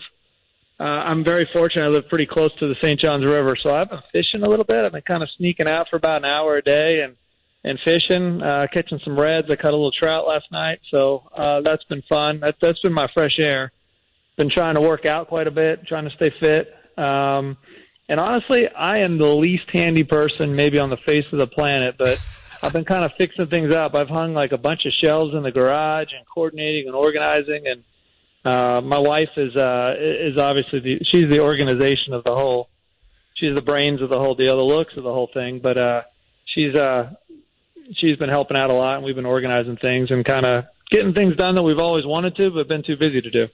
Uh, 0.80 0.84
I'm 0.84 1.24
very 1.24 1.50
fortunate. 1.52 1.86
I 1.86 1.90
live 1.90 2.08
pretty 2.08 2.28
close 2.28 2.52
to 2.60 2.68
the 2.68 2.76
St. 2.82 3.00
Johns 3.00 3.26
River, 3.26 3.56
so 3.62 3.74
I've 3.76 3.90
been 3.90 4.00
fishing 4.12 4.44
a 4.44 4.48
little 4.50 4.66
bit. 4.66 4.86
I've 4.86 4.92
been 4.92 5.02
kind 5.02 5.24
of 5.24 5.30
sneaking 5.38 5.68
out 5.68 5.88
for 5.90 5.96
about 5.96 6.18
an 6.18 6.26
hour 6.26 6.56
a 6.58 6.62
day 6.62 7.02
and 7.04 7.16
and 7.68 7.80
fishing, 7.84 8.42
uh, 8.42 8.68
catching 8.74 9.00
some 9.04 9.20
reds. 9.20 9.48
I 9.50 9.56
caught 9.56 9.74
a 9.74 9.76
little 9.76 9.92
trout 9.92 10.28
last 10.28 10.46
night, 10.52 10.80
so 10.90 11.24
uh, 11.36 11.62
that's 11.62 11.84
been 11.86 12.04
fun. 12.08 12.40
That, 12.40 12.56
that's 12.62 12.80
been 12.80 12.94
my 12.94 13.08
fresh 13.14 13.38
air. 13.40 13.72
Been 14.38 14.50
trying 14.50 14.76
to 14.76 14.82
work 14.82 15.06
out 15.06 15.28
quite 15.28 15.48
a 15.48 15.52
bit, 15.52 15.86
trying 15.88 16.06
to 16.10 16.16
stay 16.16 16.32
fit. 16.40 16.74
Um, 16.98 17.58
and 18.10 18.20
honestly, 18.20 18.68
I 18.68 19.00
am 19.00 19.18
the 19.18 19.28
least 19.28 19.66
handy 19.74 20.04
person 20.04 20.56
maybe 20.56 20.80
on 20.80 20.90
the 20.90 20.98
face 21.06 21.26
of 21.32 21.40
the 21.40 21.48
planet, 21.48 21.96
but 21.98 22.20
I've 22.62 22.74
been 22.74 22.86
kind 22.86 23.04
of 23.04 23.12
fixing 23.18 23.48
things 23.48 23.74
up. 23.74 23.96
I've 23.96 24.08
hung 24.08 24.34
like 24.34 24.52
a 24.52 24.58
bunch 24.58 24.86
of 24.86 24.94
shelves 25.04 25.36
in 25.36 25.44
the 25.44 25.52
garage 25.52 26.08
and 26.16 26.26
coordinating 26.34 26.88
and 26.88 26.96
organizing 26.96 27.64
and 27.66 27.84
uh 28.46 28.80
my 28.82 29.00
wife 29.00 29.30
is 29.36 29.56
uh 29.56 29.96
is 30.00 30.38
obviously 30.38 30.80
the 30.80 31.00
she's 31.12 31.30
the 31.30 31.40
organization 31.40 32.14
of 32.14 32.24
the 32.24 32.34
whole 32.34 32.70
she's 33.34 33.56
the 33.56 33.62
brains 33.64 34.02
of 34.02 34.10
the 34.10 34.18
whole 34.18 34.36
deal, 34.36 34.56
the 34.56 34.64
looks 34.64 34.94
of 34.96 35.04
the 35.04 35.12
whole 35.12 35.30
thing, 35.34 35.60
but 35.62 35.80
uh 35.80 36.02
she's 36.46 36.74
uh 36.76 37.12
she's 37.96 38.18
been 38.18 38.30
helping 38.30 38.58
out 38.58 38.70
a 38.70 38.74
lot 38.74 38.96
and 38.96 39.04
we've 39.04 39.16
been 39.16 39.26
organizing 39.26 39.78
things 39.78 40.12
and 40.12 40.26
kind 40.26 40.46
of 40.46 40.66
getting 40.92 41.14
things 41.14 41.36
done 41.36 41.56
that 41.56 41.64
we've 41.64 41.80
always 41.80 42.06
wanted 42.06 42.36
to 42.36 42.52
but 42.52 42.68
been 42.68 42.84
too 42.84 42.98
busy 42.98 43.22
to 43.22 43.30
do. 43.30 43.48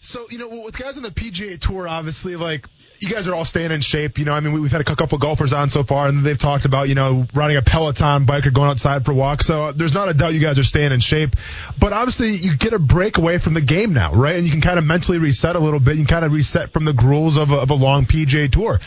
So, 0.00 0.26
you 0.30 0.36
know, 0.36 0.48
with 0.66 0.78
guys 0.78 0.98
on 0.98 1.02
the 1.02 1.10
PGA 1.10 1.58
Tour, 1.58 1.88
obviously, 1.88 2.36
like, 2.36 2.68
you 3.00 3.08
guys 3.08 3.26
are 3.26 3.34
all 3.34 3.46
staying 3.46 3.70
in 3.70 3.80
shape. 3.80 4.18
You 4.18 4.26
know, 4.26 4.34
I 4.34 4.40
mean, 4.40 4.52
we- 4.52 4.60
we've 4.60 4.70
had 4.70 4.82
a 4.82 4.84
couple 4.84 5.16
golfers 5.16 5.54
on 5.54 5.70
so 5.70 5.82
far, 5.82 6.08
and 6.08 6.22
they've 6.22 6.36
talked 6.36 6.66
about, 6.66 6.90
you 6.90 6.94
know, 6.94 7.26
riding 7.32 7.56
a 7.56 7.62
Peloton 7.62 8.26
bike 8.26 8.46
or 8.46 8.50
going 8.50 8.68
outside 8.68 9.06
for 9.06 9.14
walks. 9.14 9.46
So 9.46 9.72
there's 9.72 9.94
not 9.94 10.10
a 10.10 10.14
doubt 10.14 10.34
you 10.34 10.40
guys 10.40 10.58
are 10.58 10.64
staying 10.64 10.92
in 10.92 11.00
shape. 11.00 11.36
But 11.78 11.94
obviously, 11.94 12.32
you 12.32 12.54
get 12.54 12.74
a 12.74 12.78
break 12.78 13.16
away 13.16 13.38
from 13.38 13.54
the 13.54 13.62
game 13.62 13.94
now, 13.94 14.14
right? 14.14 14.36
And 14.36 14.44
you 14.44 14.52
can 14.52 14.60
kind 14.60 14.78
of 14.78 14.84
mentally 14.84 15.16
reset 15.16 15.56
a 15.56 15.58
little 15.58 15.80
bit. 15.80 15.96
You 15.96 16.04
can 16.04 16.14
kind 16.14 16.26
of 16.26 16.32
reset 16.32 16.74
from 16.74 16.84
the 16.84 16.92
gruels 16.92 17.38
of 17.38 17.50
a, 17.50 17.56
of 17.56 17.70
a 17.70 17.74
long 17.74 18.04
PGA 18.04 18.52
Tour. 18.52 18.80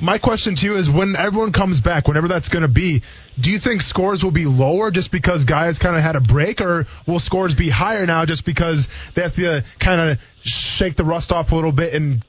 My 0.00 0.18
question 0.18 0.54
to 0.54 0.66
you 0.66 0.76
is 0.76 0.88
when 0.88 1.14
everyone 1.14 1.52
comes 1.52 1.80
back, 1.80 2.08
whenever 2.08 2.26
that's 2.26 2.48
going 2.48 2.62
to 2.62 2.68
be, 2.68 3.02
do 3.38 3.50
you 3.50 3.58
think 3.58 3.82
scores 3.82 4.24
will 4.24 4.30
be 4.30 4.46
lower 4.46 4.90
just 4.90 5.10
because 5.10 5.44
guys 5.44 5.78
kind 5.78 5.94
of 5.94 6.02
had 6.02 6.16
a 6.16 6.20
break, 6.20 6.60
or 6.62 6.86
will 7.06 7.18
scores 7.18 7.54
be 7.54 7.68
higher 7.68 8.06
now 8.06 8.24
just 8.24 8.44
because 8.44 8.88
they 9.14 9.22
have 9.22 9.34
to 9.34 9.64
kind 9.78 10.00
of 10.00 10.18
shake 10.42 10.96
the 10.96 11.04
rust 11.04 11.32
off 11.32 11.52
a 11.52 11.54
little 11.54 11.72
bit 11.72 11.92
and 11.92 12.24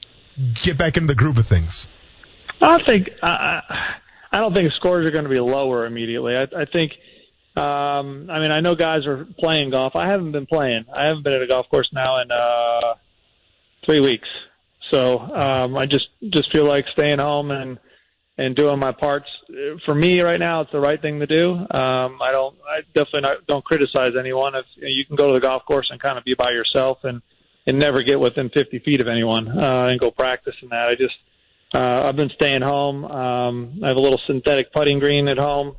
get 0.54 0.76
back 0.76 0.96
into 0.96 1.06
the 1.06 1.14
groove 1.14 1.38
of 1.38 1.46
things? 1.46 1.86
I 2.60 2.78
think 2.86 3.08
I 3.22 4.40
don't 4.40 4.54
think 4.54 4.70
scores 4.74 5.08
are 5.08 5.12
going 5.12 5.24
to 5.24 5.30
be 5.30 5.40
lower 5.40 5.86
immediately. 5.86 6.36
I, 6.36 6.42
I 6.42 6.64
think. 6.64 6.92
Um, 7.54 8.30
I 8.30 8.40
mean, 8.40 8.50
I 8.50 8.60
know 8.60 8.74
guys 8.74 9.06
are 9.06 9.26
playing 9.38 9.70
golf. 9.72 9.94
I 9.94 10.08
haven't 10.08 10.32
been 10.32 10.46
playing. 10.46 10.86
I 10.94 11.06
haven't 11.06 11.22
been 11.22 11.34
at 11.34 11.42
a 11.42 11.46
golf 11.46 11.68
course 11.68 11.88
now 11.92 12.22
in 12.22 12.30
uh, 12.30 12.94
three 13.84 14.00
weeks. 14.00 14.28
So 14.92 15.18
um, 15.18 15.76
I 15.76 15.86
just 15.86 16.06
just 16.30 16.52
feel 16.52 16.64
like 16.64 16.84
staying 16.92 17.18
home 17.18 17.50
and 17.50 17.78
and 18.38 18.56
doing 18.56 18.78
my 18.78 18.92
parts. 18.92 19.28
For 19.84 19.94
me, 19.94 20.20
right 20.20 20.38
now, 20.38 20.62
it's 20.62 20.72
the 20.72 20.80
right 20.80 21.00
thing 21.00 21.20
to 21.20 21.26
do. 21.26 21.52
Um, 21.52 22.18
I 22.20 22.32
don't. 22.32 22.56
I 22.66 22.80
definitely 22.94 23.22
not, 23.22 23.46
don't 23.46 23.64
criticize 23.64 24.12
anyone. 24.18 24.54
If 24.54 24.66
you, 24.76 25.04
can 25.04 25.16
go 25.16 25.28
to 25.28 25.34
the 25.34 25.40
golf 25.40 25.64
course 25.66 25.88
and 25.90 26.00
kind 26.00 26.18
of 26.18 26.24
be 26.24 26.34
by 26.34 26.50
yourself 26.50 26.98
and 27.04 27.22
and 27.66 27.78
never 27.78 28.02
get 28.02 28.18
within 28.18 28.50
50 28.50 28.80
feet 28.80 29.00
of 29.00 29.06
anyone 29.06 29.46
uh, 29.46 29.88
and 29.88 30.00
go 30.00 30.10
practice 30.10 30.54
in 30.62 30.70
that. 30.70 30.88
I 30.88 30.94
just 30.94 31.14
uh, 31.74 32.02
I've 32.04 32.16
been 32.16 32.30
staying 32.30 32.62
home. 32.62 33.04
Um, 33.04 33.80
I 33.84 33.88
have 33.88 33.96
a 33.96 34.00
little 34.00 34.20
synthetic 34.26 34.72
putting 34.72 34.98
green 34.98 35.28
at 35.28 35.38
home 35.38 35.76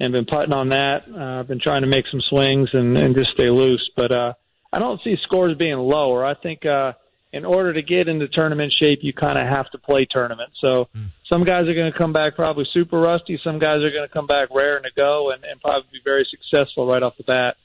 and 0.00 0.12
been 0.12 0.26
putting 0.26 0.52
on 0.52 0.70
that. 0.70 1.02
Uh, 1.08 1.40
I've 1.40 1.48
been 1.48 1.60
trying 1.60 1.82
to 1.82 1.88
make 1.88 2.06
some 2.10 2.20
swings 2.28 2.70
and, 2.72 2.96
and 2.96 3.14
just 3.14 3.30
stay 3.34 3.50
loose. 3.50 3.90
But 3.96 4.12
uh, 4.12 4.32
I 4.72 4.78
don't 4.78 5.00
see 5.04 5.16
scores 5.22 5.54
being 5.56 5.76
lower. 5.76 6.24
I 6.24 6.34
think 6.34 6.64
uh, 6.64 6.92
in 7.32 7.44
order 7.44 7.74
to 7.74 7.82
get 7.82 8.08
into 8.08 8.26
tournament 8.28 8.72
shape, 8.80 9.00
you 9.02 9.12
kind 9.12 9.38
of 9.38 9.46
have 9.46 9.70
to 9.70 9.78
play 9.78 10.06
tournament. 10.10 10.50
So 10.64 10.88
some 11.30 11.44
guys 11.44 11.64
are 11.64 11.74
going 11.74 11.92
to 11.92 11.98
come 11.98 12.12
back 12.12 12.36
probably 12.36 12.66
super 12.72 12.98
rusty. 12.98 13.38
Some 13.44 13.58
guys 13.58 13.82
are 13.82 13.90
going 13.90 14.08
to 14.08 14.12
come 14.12 14.26
back 14.26 14.48
raring 14.50 14.84
to 14.84 14.90
go 14.96 15.30
and, 15.30 15.44
and 15.44 15.60
probably 15.60 15.88
be 15.92 16.00
very 16.02 16.26
successful 16.30 16.86
right 16.86 17.02
off 17.02 17.14
the 17.18 17.24
bat. 17.24 17.56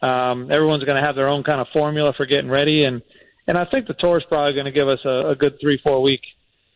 Um, 0.00 0.50
everyone's 0.52 0.84
going 0.84 1.00
to 1.00 1.04
have 1.04 1.16
their 1.16 1.28
own 1.28 1.42
kind 1.42 1.60
of 1.60 1.66
formula 1.72 2.14
for 2.16 2.26
getting 2.26 2.48
ready, 2.48 2.84
and 2.84 3.02
and 3.48 3.58
I 3.58 3.64
think 3.64 3.88
the 3.88 3.94
tour 3.94 4.18
is 4.18 4.24
probably 4.28 4.52
going 4.52 4.66
to 4.66 4.72
give 4.72 4.88
us 4.88 5.00
a, 5.04 5.30
a 5.30 5.34
good 5.34 5.58
three 5.60 5.80
four 5.82 6.00
week 6.00 6.20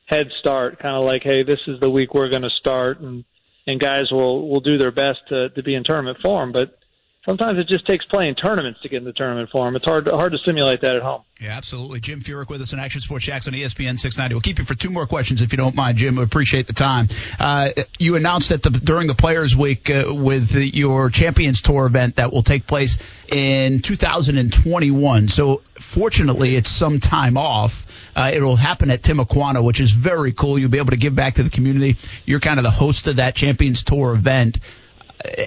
head 0.06 0.28
start, 0.40 0.80
kind 0.80 0.96
of 0.96 1.04
like, 1.04 1.22
hey, 1.22 1.44
this 1.44 1.60
is 1.68 1.78
the 1.80 1.88
week 1.88 2.14
we're 2.14 2.30
going 2.30 2.42
to 2.42 2.50
start, 2.58 3.00
and 3.00 3.24
and 3.66 3.78
guys 3.78 4.10
will 4.10 4.48
will 4.48 4.60
do 4.60 4.76
their 4.76 4.90
best 4.90 5.20
to 5.28 5.50
to 5.50 5.62
be 5.62 5.76
in 5.76 5.84
tournament 5.84 6.18
form. 6.20 6.50
But 6.50 6.76
sometimes 7.24 7.58
it 7.58 7.68
just 7.68 7.86
takes 7.86 8.04
playing 8.06 8.34
tournaments 8.34 8.80
to 8.82 8.88
get 8.88 8.98
in 8.98 9.04
the 9.04 9.12
tournament 9.12 9.50
form. 9.50 9.76
It's 9.76 9.84
hard 9.84 10.08
hard 10.08 10.32
to 10.32 10.38
simulate 10.38 10.80
that 10.82 10.96
at 10.96 11.02
home. 11.02 11.22
Yeah, 11.40 11.56
absolutely. 11.56 12.00
Jim 12.00 12.20
Furyk 12.20 12.48
with 12.48 12.60
us 12.62 12.72
in 12.72 12.78
Action 12.78 13.00
Sports 13.00 13.24
Jax 13.24 13.48
on 13.48 13.54
ESPN 13.54 13.98
690. 13.98 14.34
We'll 14.34 14.42
keep 14.42 14.58
you 14.58 14.64
for 14.64 14.74
two 14.74 14.90
more 14.90 15.06
questions 15.06 15.40
if 15.40 15.52
you 15.52 15.56
don't 15.56 15.74
mind, 15.74 15.98
Jim. 15.98 16.16
We 16.16 16.22
appreciate 16.22 16.66
the 16.66 16.72
time. 16.72 17.08
Uh, 17.38 17.70
you 17.98 18.14
announced 18.14 18.50
that 18.50 18.62
the, 18.62 18.70
during 18.70 19.08
the 19.08 19.14
Players 19.14 19.56
Week 19.56 19.90
uh, 19.90 20.04
with 20.14 20.52
your 20.52 21.10
Champions 21.10 21.60
Tour 21.60 21.86
event 21.86 22.16
that 22.16 22.32
will 22.32 22.44
take 22.44 22.66
place 22.66 22.96
in 23.28 23.82
2021. 23.82 25.28
So 25.28 25.62
fortunately, 25.80 26.54
it's 26.54 26.70
some 26.70 27.00
time 27.00 27.36
off. 27.36 27.86
Uh, 28.14 28.30
it'll 28.32 28.56
happen 28.56 28.90
at 28.90 29.02
Timuquana, 29.02 29.64
which 29.64 29.80
is 29.80 29.90
very 29.90 30.32
cool. 30.32 30.58
You'll 30.58 30.70
be 30.70 30.78
able 30.78 30.90
to 30.90 30.96
give 30.96 31.16
back 31.16 31.34
to 31.34 31.42
the 31.42 31.50
community. 31.50 31.96
You're 32.24 32.40
kind 32.40 32.58
of 32.58 32.64
the 32.64 32.70
host 32.70 33.08
of 33.08 33.16
that 33.16 33.34
Champions 33.34 33.82
Tour 33.82 34.14
event 34.14 34.58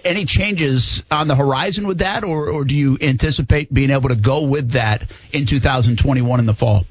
any 0.03 0.25
changes 0.25 1.03
on 1.11 1.27
the 1.27 1.35
horizon 1.35 1.87
with 1.87 1.99
that, 1.99 2.23
or, 2.23 2.49
or 2.49 2.65
do 2.65 2.75
you 2.75 2.97
anticipate 3.01 3.73
being 3.73 3.89
able 3.89 4.09
to 4.09 4.15
go 4.15 4.43
with 4.43 4.71
that 4.71 5.11
in 5.31 5.45
2021 5.45 6.39
in 6.39 6.45
the 6.45 6.53
fall? 6.53 6.85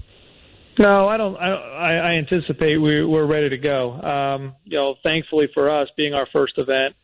No, 0.79 1.09
I 1.09 1.17
don't. 1.17 1.37
I, 1.37 1.97
I 1.97 2.11
anticipate 2.15 2.79
we, 2.79 3.05
we're 3.05 3.27
ready 3.27 3.51
to 3.51 3.59
go. 3.59 3.93
Um, 3.93 4.57
you 4.65 4.79
know, 4.79 4.97
thankfully 5.05 5.49
for 5.55 5.73
us, 5.73 5.89
being 5.97 6.15
our 6.15 6.27
first 6.35 6.55
event, 6.57 6.97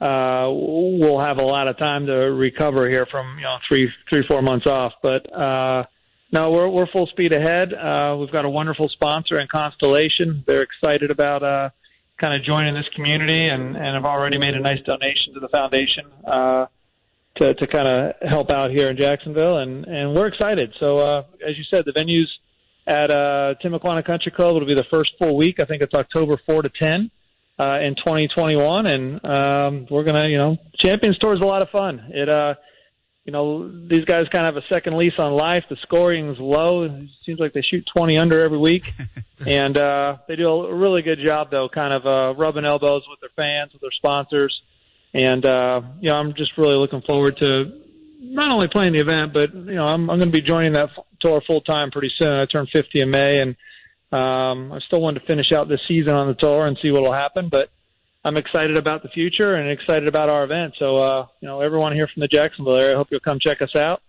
uh, 0.00 0.46
we'll 0.48 1.18
have 1.18 1.38
a 1.38 1.44
lot 1.44 1.66
of 1.66 1.76
time 1.76 2.06
to 2.06 2.12
recover 2.12 2.88
here 2.88 3.06
from 3.10 3.36
you 3.36 3.44
know 3.44 3.56
three, 3.68 3.90
three, 4.08 4.24
four 4.28 4.42
months 4.42 4.66
off. 4.66 4.92
But 5.02 5.26
uh, 5.32 5.84
no, 6.32 6.52
we're 6.52 6.68
we're 6.68 6.86
full 6.86 7.08
speed 7.08 7.32
ahead. 7.32 7.74
Uh, 7.74 8.16
we've 8.18 8.30
got 8.30 8.44
a 8.44 8.50
wonderful 8.50 8.88
sponsor 8.88 9.40
in 9.40 9.48
Constellation. 9.48 10.44
They're 10.46 10.62
excited 10.62 11.10
about 11.10 11.42
uh, 11.42 11.70
kind 12.20 12.34
of 12.34 12.44
joining 12.44 12.74
this 12.74 12.88
community 12.94 13.48
and, 13.48 13.76
and 13.76 13.94
have 13.94 14.04
already 14.04 14.38
made 14.38 14.54
a 14.54 14.60
nice 14.60 14.80
donation 14.82 15.34
to 15.34 15.40
the 15.40 15.48
foundation 15.48 16.04
uh, 16.26 16.66
to, 17.36 17.54
to 17.54 17.66
kind 17.66 17.88
of 17.88 18.28
help 18.28 18.50
out 18.50 18.70
here 18.70 18.90
in 18.90 18.96
Jacksonville. 18.96 19.58
And, 19.58 19.86
and 19.86 20.14
we're 20.14 20.26
excited. 20.26 20.74
So, 20.78 20.98
uh, 20.98 21.22
as 21.46 21.56
you 21.56 21.64
said, 21.64 21.84
the 21.86 21.92
venue's 21.92 22.30
at 22.86 23.10
uh, 23.10 23.54
Timuquana 23.64 24.04
Country 24.04 24.32
Club. 24.32 24.56
It'll 24.56 24.68
be 24.68 24.74
the 24.74 24.84
first 24.84 25.12
full 25.18 25.36
week. 25.36 25.60
I 25.60 25.64
think 25.64 25.82
it's 25.82 25.94
October 25.94 26.38
4 26.46 26.62
to 26.62 26.68
10 26.68 27.10
uh, 27.58 27.78
in 27.80 27.94
2021. 27.96 28.86
And 28.86 29.24
um, 29.24 29.86
we're 29.90 30.04
to, 30.04 30.28
you 30.28 30.38
know, 30.38 30.58
Champions 30.78 31.16
Tour 31.18 31.34
is 31.34 31.40
a 31.40 31.46
lot 31.46 31.62
of 31.62 31.70
fun. 31.70 32.10
It, 32.10 32.28
uh, 32.28 32.54
you 33.30 33.32
know, 33.32 33.70
these 33.88 34.04
guys 34.06 34.22
kind 34.32 34.44
of 34.44 34.56
have 34.56 34.64
a 34.64 34.74
second 34.74 34.98
lease 34.98 35.12
on 35.16 35.34
life. 35.34 35.62
The 35.70 35.76
scoring's 35.82 36.38
low. 36.40 36.82
It 36.82 37.04
seems 37.24 37.38
like 37.38 37.52
they 37.52 37.62
shoot 37.62 37.88
20 37.96 38.18
under 38.18 38.40
every 38.40 38.58
week. 38.58 38.92
and 39.46 39.78
uh, 39.78 40.16
they 40.26 40.34
do 40.34 40.48
a 40.48 40.74
really 40.74 41.02
good 41.02 41.20
job, 41.24 41.52
though, 41.52 41.68
kind 41.72 41.94
of 41.94 42.04
uh, 42.04 42.34
rubbing 42.34 42.64
elbows 42.64 43.02
with 43.08 43.20
their 43.20 43.30
fans, 43.36 43.72
with 43.72 43.82
their 43.82 43.92
sponsors. 43.92 44.60
And, 45.14 45.46
uh, 45.46 45.82
you 46.00 46.08
know, 46.08 46.16
I'm 46.16 46.34
just 46.34 46.58
really 46.58 46.74
looking 46.74 47.02
forward 47.02 47.36
to 47.36 47.80
not 48.18 48.50
only 48.50 48.66
playing 48.66 48.94
the 48.94 49.00
event, 49.00 49.32
but, 49.32 49.54
you 49.54 49.76
know, 49.76 49.84
I'm, 49.84 50.10
I'm 50.10 50.18
going 50.18 50.32
to 50.32 50.36
be 50.36 50.42
joining 50.42 50.72
that 50.72 50.88
tour 51.20 51.40
full 51.46 51.60
time 51.60 51.92
pretty 51.92 52.10
soon. 52.18 52.32
I 52.32 52.46
turn 52.46 52.66
50 52.66 53.00
in 53.00 53.10
May, 53.12 53.38
and 53.38 53.50
um, 54.10 54.72
I 54.72 54.80
still 54.88 55.00
want 55.00 55.20
to 55.20 55.24
finish 55.24 55.52
out 55.52 55.68
this 55.68 55.82
season 55.86 56.14
on 56.14 56.26
the 56.26 56.34
tour 56.34 56.66
and 56.66 56.76
see 56.82 56.90
what 56.90 57.02
will 57.02 57.12
happen. 57.12 57.48
But 57.48 57.70
I'm 58.24 58.36
excited 58.36 58.76
about 58.76 59.02
the 59.02 59.08
future 59.08 59.54
and 59.54 59.70
excited 59.70 60.06
about 60.08 60.28
our 60.30 60.44
event. 60.44 60.74
So, 60.78 60.96
uh, 60.96 61.26
you 61.40 61.48
know, 61.48 61.60
everyone 61.60 61.92
here 61.94 62.06
from 62.12 62.20
the 62.20 62.28
Jacksonville 62.28 62.76
area, 62.76 62.94
I 62.94 62.96
hope 62.98 63.08
you'll 63.10 63.20
come 63.20 63.38
check 63.40 63.62
us 63.62 63.74
out. 63.74 64.02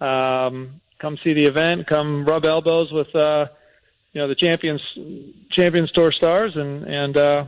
Um, 0.00 0.80
come 1.00 1.18
see 1.24 1.34
the 1.34 1.46
event, 1.48 1.86
come 1.88 2.24
rub 2.24 2.44
elbows 2.44 2.92
with, 2.92 3.14
uh, 3.16 3.46
you 4.12 4.20
know, 4.20 4.28
the 4.28 4.36
champions, 4.36 4.80
champions 5.50 5.90
tour 5.92 6.12
stars 6.12 6.52
and, 6.54 6.84
and, 6.84 7.16
uh, 7.16 7.44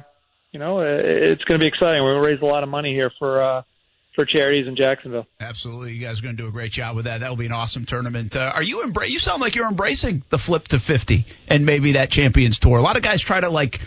you 0.52 0.58
know, 0.58 0.80
it's 0.80 1.44
going 1.44 1.60
to 1.60 1.64
be 1.64 1.68
exciting. 1.68 2.02
We're 2.02 2.10
going 2.10 2.22
to 2.24 2.28
raise 2.28 2.42
a 2.42 2.46
lot 2.46 2.64
of 2.64 2.68
money 2.68 2.92
here 2.92 3.12
for, 3.20 3.40
uh, 3.40 3.62
for 4.16 4.24
charities 4.24 4.66
in 4.66 4.74
Jacksonville. 4.74 5.26
Absolutely, 5.38 5.92
you 5.92 6.00
guys 6.00 6.18
are 6.18 6.22
going 6.24 6.36
to 6.36 6.42
do 6.42 6.48
a 6.48 6.52
great 6.52 6.72
job 6.72 6.96
with 6.96 7.04
that. 7.04 7.20
That 7.20 7.28
will 7.28 7.36
be 7.36 7.46
an 7.46 7.52
awesome 7.52 7.84
tournament. 7.84 8.34
Uh, 8.34 8.50
are 8.52 8.62
you 8.62 8.82
embra- 8.82 9.08
You 9.08 9.20
sound 9.20 9.40
like 9.40 9.54
you're 9.54 9.68
embracing 9.68 10.24
the 10.28 10.38
flip 10.38 10.66
to 10.68 10.80
50 10.80 11.24
and 11.46 11.64
maybe 11.64 11.92
that 11.92 12.10
Champions 12.10 12.58
Tour. 12.58 12.78
A 12.78 12.82
lot 12.82 12.96
of 12.96 13.02
guys 13.04 13.22
try 13.22 13.40
to 13.40 13.48
like 13.48 13.80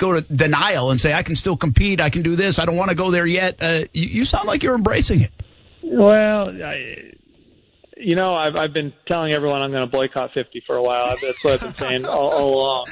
go 0.00 0.14
to 0.14 0.22
denial 0.22 0.90
and 0.90 1.00
say 1.00 1.12
I 1.12 1.22
can 1.22 1.36
still 1.36 1.56
compete, 1.56 2.00
I 2.00 2.10
can 2.10 2.22
do 2.22 2.34
this, 2.34 2.58
I 2.58 2.64
don't 2.64 2.76
want 2.76 2.90
to 2.90 2.96
go 2.96 3.10
there 3.10 3.26
yet. 3.26 3.56
Uh, 3.60 3.84
you, 3.92 4.06
you 4.06 4.24
sound 4.24 4.48
like 4.48 4.62
you're 4.62 4.74
embracing 4.74 5.20
it. 5.20 5.30
Well, 5.82 6.50
I, 6.50 7.12
you 7.96 8.16
know, 8.16 8.34
I've 8.34 8.56
I've 8.56 8.72
been 8.72 8.92
telling 9.06 9.32
everyone 9.32 9.62
I'm 9.62 9.70
going 9.70 9.82
to 9.82 9.88
boycott 9.88 10.32
50 10.32 10.62
for 10.66 10.76
a 10.76 10.82
while. 10.82 11.14
That's 11.20 11.44
what 11.44 11.54
I've 11.54 11.60
been 11.60 11.74
saying 11.74 12.06
all, 12.06 12.30
all 12.30 12.54
along. 12.54 12.86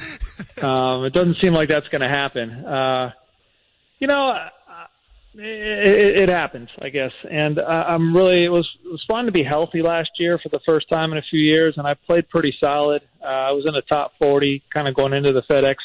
Um, 0.61 1.05
it 1.05 1.13
doesn't 1.13 1.37
seem 1.41 1.53
like 1.53 1.69
that's 1.69 1.87
going 1.87 2.01
to 2.01 2.09
happen. 2.09 2.51
Uh, 2.65 3.11
you 3.99 4.07
know, 4.07 4.33
it, 5.35 6.19
it 6.21 6.29
happens, 6.29 6.69
I 6.81 6.89
guess. 6.89 7.11
And 7.29 7.59
uh, 7.59 7.63
I'm 7.63 8.15
really 8.15 8.43
it 8.43 8.51
was 8.51 8.69
it 8.83 8.91
was 8.91 9.03
fun 9.09 9.25
to 9.25 9.31
be 9.31 9.43
healthy 9.43 9.81
last 9.81 10.09
year 10.17 10.39
for 10.41 10.49
the 10.49 10.59
first 10.65 10.89
time 10.89 11.11
in 11.11 11.17
a 11.17 11.23
few 11.29 11.39
years, 11.39 11.75
and 11.77 11.87
I 11.87 11.93
played 11.93 12.29
pretty 12.29 12.55
solid. 12.61 13.01
Uh, 13.21 13.25
I 13.25 13.51
was 13.51 13.65
in 13.67 13.73
the 13.73 13.81
top 13.81 14.13
40, 14.19 14.63
kind 14.73 14.87
of 14.87 14.95
going 14.95 15.13
into 15.13 15.31
the 15.31 15.43
FedEx 15.43 15.75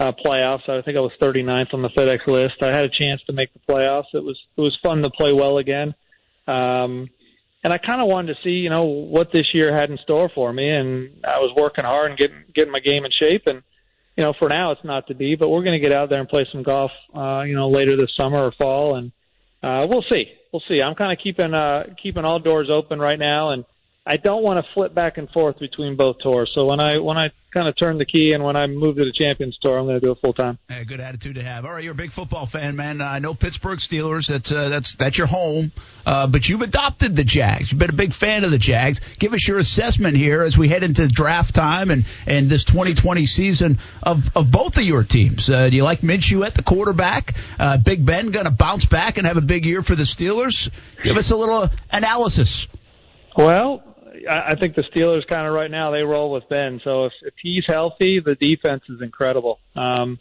uh, 0.00 0.12
playoffs. 0.12 0.68
I 0.68 0.82
think 0.82 0.96
I 0.96 1.00
was 1.00 1.12
39th 1.20 1.74
on 1.74 1.82
the 1.82 1.90
FedEx 1.90 2.26
list. 2.26 2.62
I 2.62 2.66
had 2.66 2.84
a 2.84 2.88
chance 2.88 3.20
to 3.26 3.32
make 3.32 3.52
the 3.52 3.60
playoffs. 3.68 4.14
It 4.14 4.22
was 4.22 4.38
it 4.56 4.60
was 4.60 4.76
fun 4.82 5.02
to 5.02 5.10
play 5.10 5.32
well 5.32 5.58
again. 5.58 5.94
Um, 6.46 7.08
and 7.64 7.72
I 7.72 7.78
kind 7.78 8.00
of 8.00 8.06
wanted 8.08 8.34
to 8.34 8.42
see, 8.42 8.50
you 8.50 8.70
know, 8.70 8.84
what 8.84 9.32
this 9.32 9.46
year 9.52 9.74
had 9.74 9.90
in 9.90 9.98
store 9.98 10.30
for 10.34 10.52
me. 10.52 10.70
And 10.70 11.24
I 11.24 11.38
was 11.38 11.52
working 11.56 11.84
hard 11.84 12.10
and 12.10 12.18
getting 12.18 12.44
getting 12.54 12.72
my 12.72 12.80
game 12.80 13.04
in 13.04 13.10
shape. 13.10 13.42
And 13.46 13.62
you 14.16 14.24
know, 14.24 14.32
for 14.36 14.48
now 14.48 14.72
it's 14.72 14.84
not 14.84 15.06
to 15.06 15.14
be, 15.14 15.36
but 15.36 15.48
we're 15.48 15.62
going 15.62 15.80
to 15.80 15.86
get 15.86 15.92
out 15.92 16.10
there 16.10 16.18
and 16.18 16.28
play 16.28 16.44
some 16.50 16.64
golf, 16.64 16.90
uh, 17.14 17.42
you 17.42 17.54
know, 17.54 17.68
later 17.68 17.94
this 17.94 18.10
summer 18.20 18.40
or 18.40 18.52
fall, 18.58 18.96
and 18.96 19.12
uh, 19.62 19.86
we'll 19.88 20.04
see. 20.10 20.24
We'll 20.52 20.62
see. 20.68 20.82
I'm 20.82 20.96
kind 20.96 21.12
of 21.12 21.22
keeping 21.22 21.54
uh, 21.54 21.94
keeping 22.02 22.24
all 22.24 22.40
doors 22.40 22.68
open 22.68 22.98
right 22.98 23.18
now, 23.18 23.50
and 23.50 23.64
I 24.10 24.16
don't 24.16 24.42
want 24.42 24.64
to 24.64 24.72
flip 24.72 24.94
back 24.94 25.18
and 25.18 25.28
forth 25.28 25.58
between 25.58 25.94
both 25.94 26.16
tours. 26.22 26.50
So 26.54 26.64
when 26.64 26.80
I 26.80 26.96
when 26.96 27.18
I 27.18 27.30
kind 27.52 27.68
of 27.68 27.76
turn 27.76 27.98
the 27.98 28.06
key 28.06 28.32
and 28.32 28.42
when 28.42 28.56
I 28.56 28.66
move 28.66 28.96
to 28.96 29.04
the 29.04 29.12
Champions 29.12 29.58
Tour, 29.60 29.78
I'm 29.78 29.84
going 29.84 30.00
to 30.00 30.04
do 30.04 30.12
it 30.12 30.18
full 30.22 30.32
time. 30.32 30.58
Hey, 30.66 30.84
good 30.84 31.00
attitude 31.00 31.34
to 31.34 31.42
have. 31.42 31.66
All 31.66 31.72
right, 31.72 31.84
you're 31.84 31.92
a 31.92 31.96
big 31.96 32.10
football 32.10 32.46
fan, 32.46 32.74
man. 32.74 33.02
I 33.02 33.18
know 33.18 33.34
Pittsburgh 33.34 33.78
Steelers. 33.78 34.26
That's 34.26 34.50
uh, 34.50 34.70
that's 34.70 34.94
that's 34.94 35.18
your 35.18 35.26
home, 35.26 35.72
uh, 36.06 36.26
but 36.26 36.48
you've 36.48 36.62
adopted 36.62 37.16
the 37.16 37.24
Jags. 37.24 37.70
You've 37.70 37.78
been 37.78 37.90
a 37.90 37.92
big 37.92 38.14
fan 38.14 38.44
of 38.44 38.50
the 38.50 38.56
Jags. 38.56 39.02
Give 39.18 39.34
us 39.34 39.46
your 39.46 39.58
assessment 39.58 40.16
here 40.16 40.42
as 40.42 40.56
we 40.56 40.68
head 40.68 40.84
into 40.84 41.06
draft 41.06 41.54
time 41.54 41.90
and 41.90 42.06
and 42.26 42.48
this 42.48 42.64
2020 42.64 43.26
season 43.26 43.78
of 44.02 44.34
of 44.34 44.50
both 44.50 44.78
of 44.78 44.84
your 44.84 45.04
teams. 45.04 45.50
Uh, 45.50 45.68
do 45.68 45.76
you 45.76 45.84
like 45.84 46.00
Minshew 46.00 46.46
at 46.46 46.54
the 46.54 46.62
quarterback? 46.62 47.34
Uh, 47.58 47.76
big 47.76 48.06
Ben 48.06 48.30
going 48.30 48.46
to 48.46 48.50
bounce 48.50 48.86
back 48.86 49.18
and 49.18 49.26
have 49.26 49.36
a 49.36 49.42
big 49.42 49.66
year 49.66 49.82
for 49.82 49.94
the 49.94 50.04
Steelers? 50.04 50.70
Give 51.02 51.18
us 51.18 51.30
a 51.30 51.36
little 51.36 51.68
analysis. 51.90 52.68
Well, 53.36 53.87
I 54.28 54.54
think 54.56 54.74
the 54.74 54.84
Steelers 54.84 55.26
kind 55.26 55.46
of 55.46 55.52
right 55.52 55.70
now 55.70 55.90
they 55.90 56.02
roll 56.02 56.30
with 56.30 56.48
Ben. 56.48 56.80
So 56.82 57.06
if, 57.06 57.12
if 57.22 57.34
he's 57.42 57.64
healthy, 57.66 58.20
the 58.20 58.34
defense 58.34 58.82
is 58.88 59.00
incredible. 59.02 59.60
Um, 59.76 60.18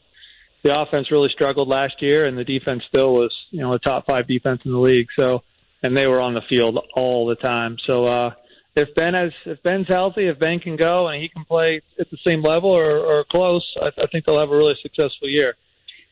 the 0.63 0.79
offense 0.79 1.11
really 1.11 1.29
struggled 1.29 1.67
last 1.67 2.01
year, 2.01 2.27
and 2.27 2.37
the 2.37 2.43
defense 2.43 2.83
still 2.87 3.13
was 3.13 3.33
you 3.51 3.61
know 3.61 3.71
a 3.71 3.79
top 3.79 4.05
five 4.05 4.27
defense 4.27 4.61
in 4.65 4.71
the 4.71 4.79
league. 4.79 5.07
So 5.17 5.43
and 5.83 5.95
they 5.95 6.07
were 6.07 6.23
on 6.23 6.33
the 6.33 6.41
field 6.49 6.79
all 6.95 7.27
the 7.27 7.35
time. 7.35 7.77
So 7.87 8.03
uh, 8.03 8.31
if 8.75 8.93
Ben 8.95 9.13
has 9.13 9.31
if 9.45 9.61
Ben's 9.63 9.87
healthy, 9.87 10.27
if 10.27 10.39
Ben 10.39 10.59
can 10.59 10.75
go 10.75 11.07
and 11.07 11.21
he 11.21 11.29
can 11.29 11.45
play 11.45 11.81
at 11.99 12.09
the 12.09 12.17
same 12.27 12.41
level 12.41 12.71
or, 12.71 12.97
or 12.97 13.23
close, 13.25 13.65
I, 13.81 13.87
I 13.87 14.07
think 14.11 14.25
they'll 14.25 14.39
have 14.39 14.51
a 14.51 14.55
really 14.55 14.75
successful 14.81 15.29
year. 15.29 15.55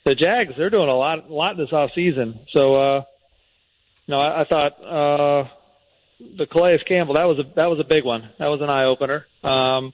The 0.05 0.15
Jags 0.15 0.51
they're 0.55 0.69
doing 0.69 0.89
a 0.89 0.95
lot 0.95 1.29
a 1.29 1.33
lot 1.33 1.57
this 1.57 1.71
off 1.71 1.91
season. 1.95 2.39
So 2.55 2.69
uh, 2.69 3.01
you 4.05 4.15
know 4.15 4.17
I, 4.17 4.41
I 4.41 4.43
thought. 4.45 4.73
Uh, 4.83 5.49
the 6.19 6.45
Calais 6.45 6.79
Campbell, 6.89 7.15
that 7.15 7.27
was 7.27 7.39
a 7.39 7.55
that 7.55 7.69
was 7.69 7.79
a 7.79 7.83
big 7.83 8.03
one. 8.03 8.29
That 8.39 8.47
was 8.47 8.61
an 8.61 8.69
eye 8.69 8.85
opener. 8.85 9.25
Um, 9.43 9.93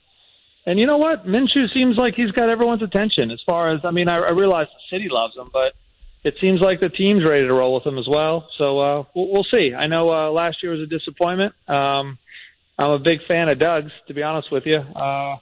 and 0.65 0.79
you 0.79 0.85
know 0.85 0.97
what? 0.97 1.25
Minshew 1.25 1.73
seems 1.73 1.97
like 1.97 2.13
he's 2.15 2.31
got 2.31 2.49
everyone's 2.51 2.83
attention. 2.83 3.31
As 3.31 3.39
far 3.45 3.73
as 3.73 3.81
I 3.83 3.91
mean, 3.91 4.07
I, 4.09 4.17
I 4.17 4.31
realize 4.31 4.67
the 4.67 4.95
city 4.95 5.07
loves 5.09 5.35
him, 5.35 5.49
but 5.51 5.73
it 6.23 6.35
seems 6.39 6.61
like 6.61 6.79
the 6.79 6.89
team's 6.89 7.27
ready 7.27 7.47
to 7.47 7.53
roll 7.53 7.73
with 7.73 7.85
him 7.85 7.97
as 7.97 8.07
well. 8.07 8.47
So 8.57 8.79
uh, 8.79 9.03
we'll, 9.15 9.31
we'll 9.31 9.47
see. 9.51 9.73
I 9.73 9.87
know 9.87 10.07
uh, 10.09 10.29
last 10.31 10.57
year 10.61 10.71
was 10.71 10.81
a 10.81 10.85
disappointment. 10.85 11.55
Um, 11.67 12.19
I'm 12.77 12.91
a 12.91 12.99
big 12.99 13.19
fan 13.27 13.49
of 13.49 13.57
Doug's, 13.57 13.91
to 14.07 14.13
be 14.13 14.21
honest 14.21 14.51
with 14.51 14.63
you. 14.65 14.77
Uh, 14.77 15.37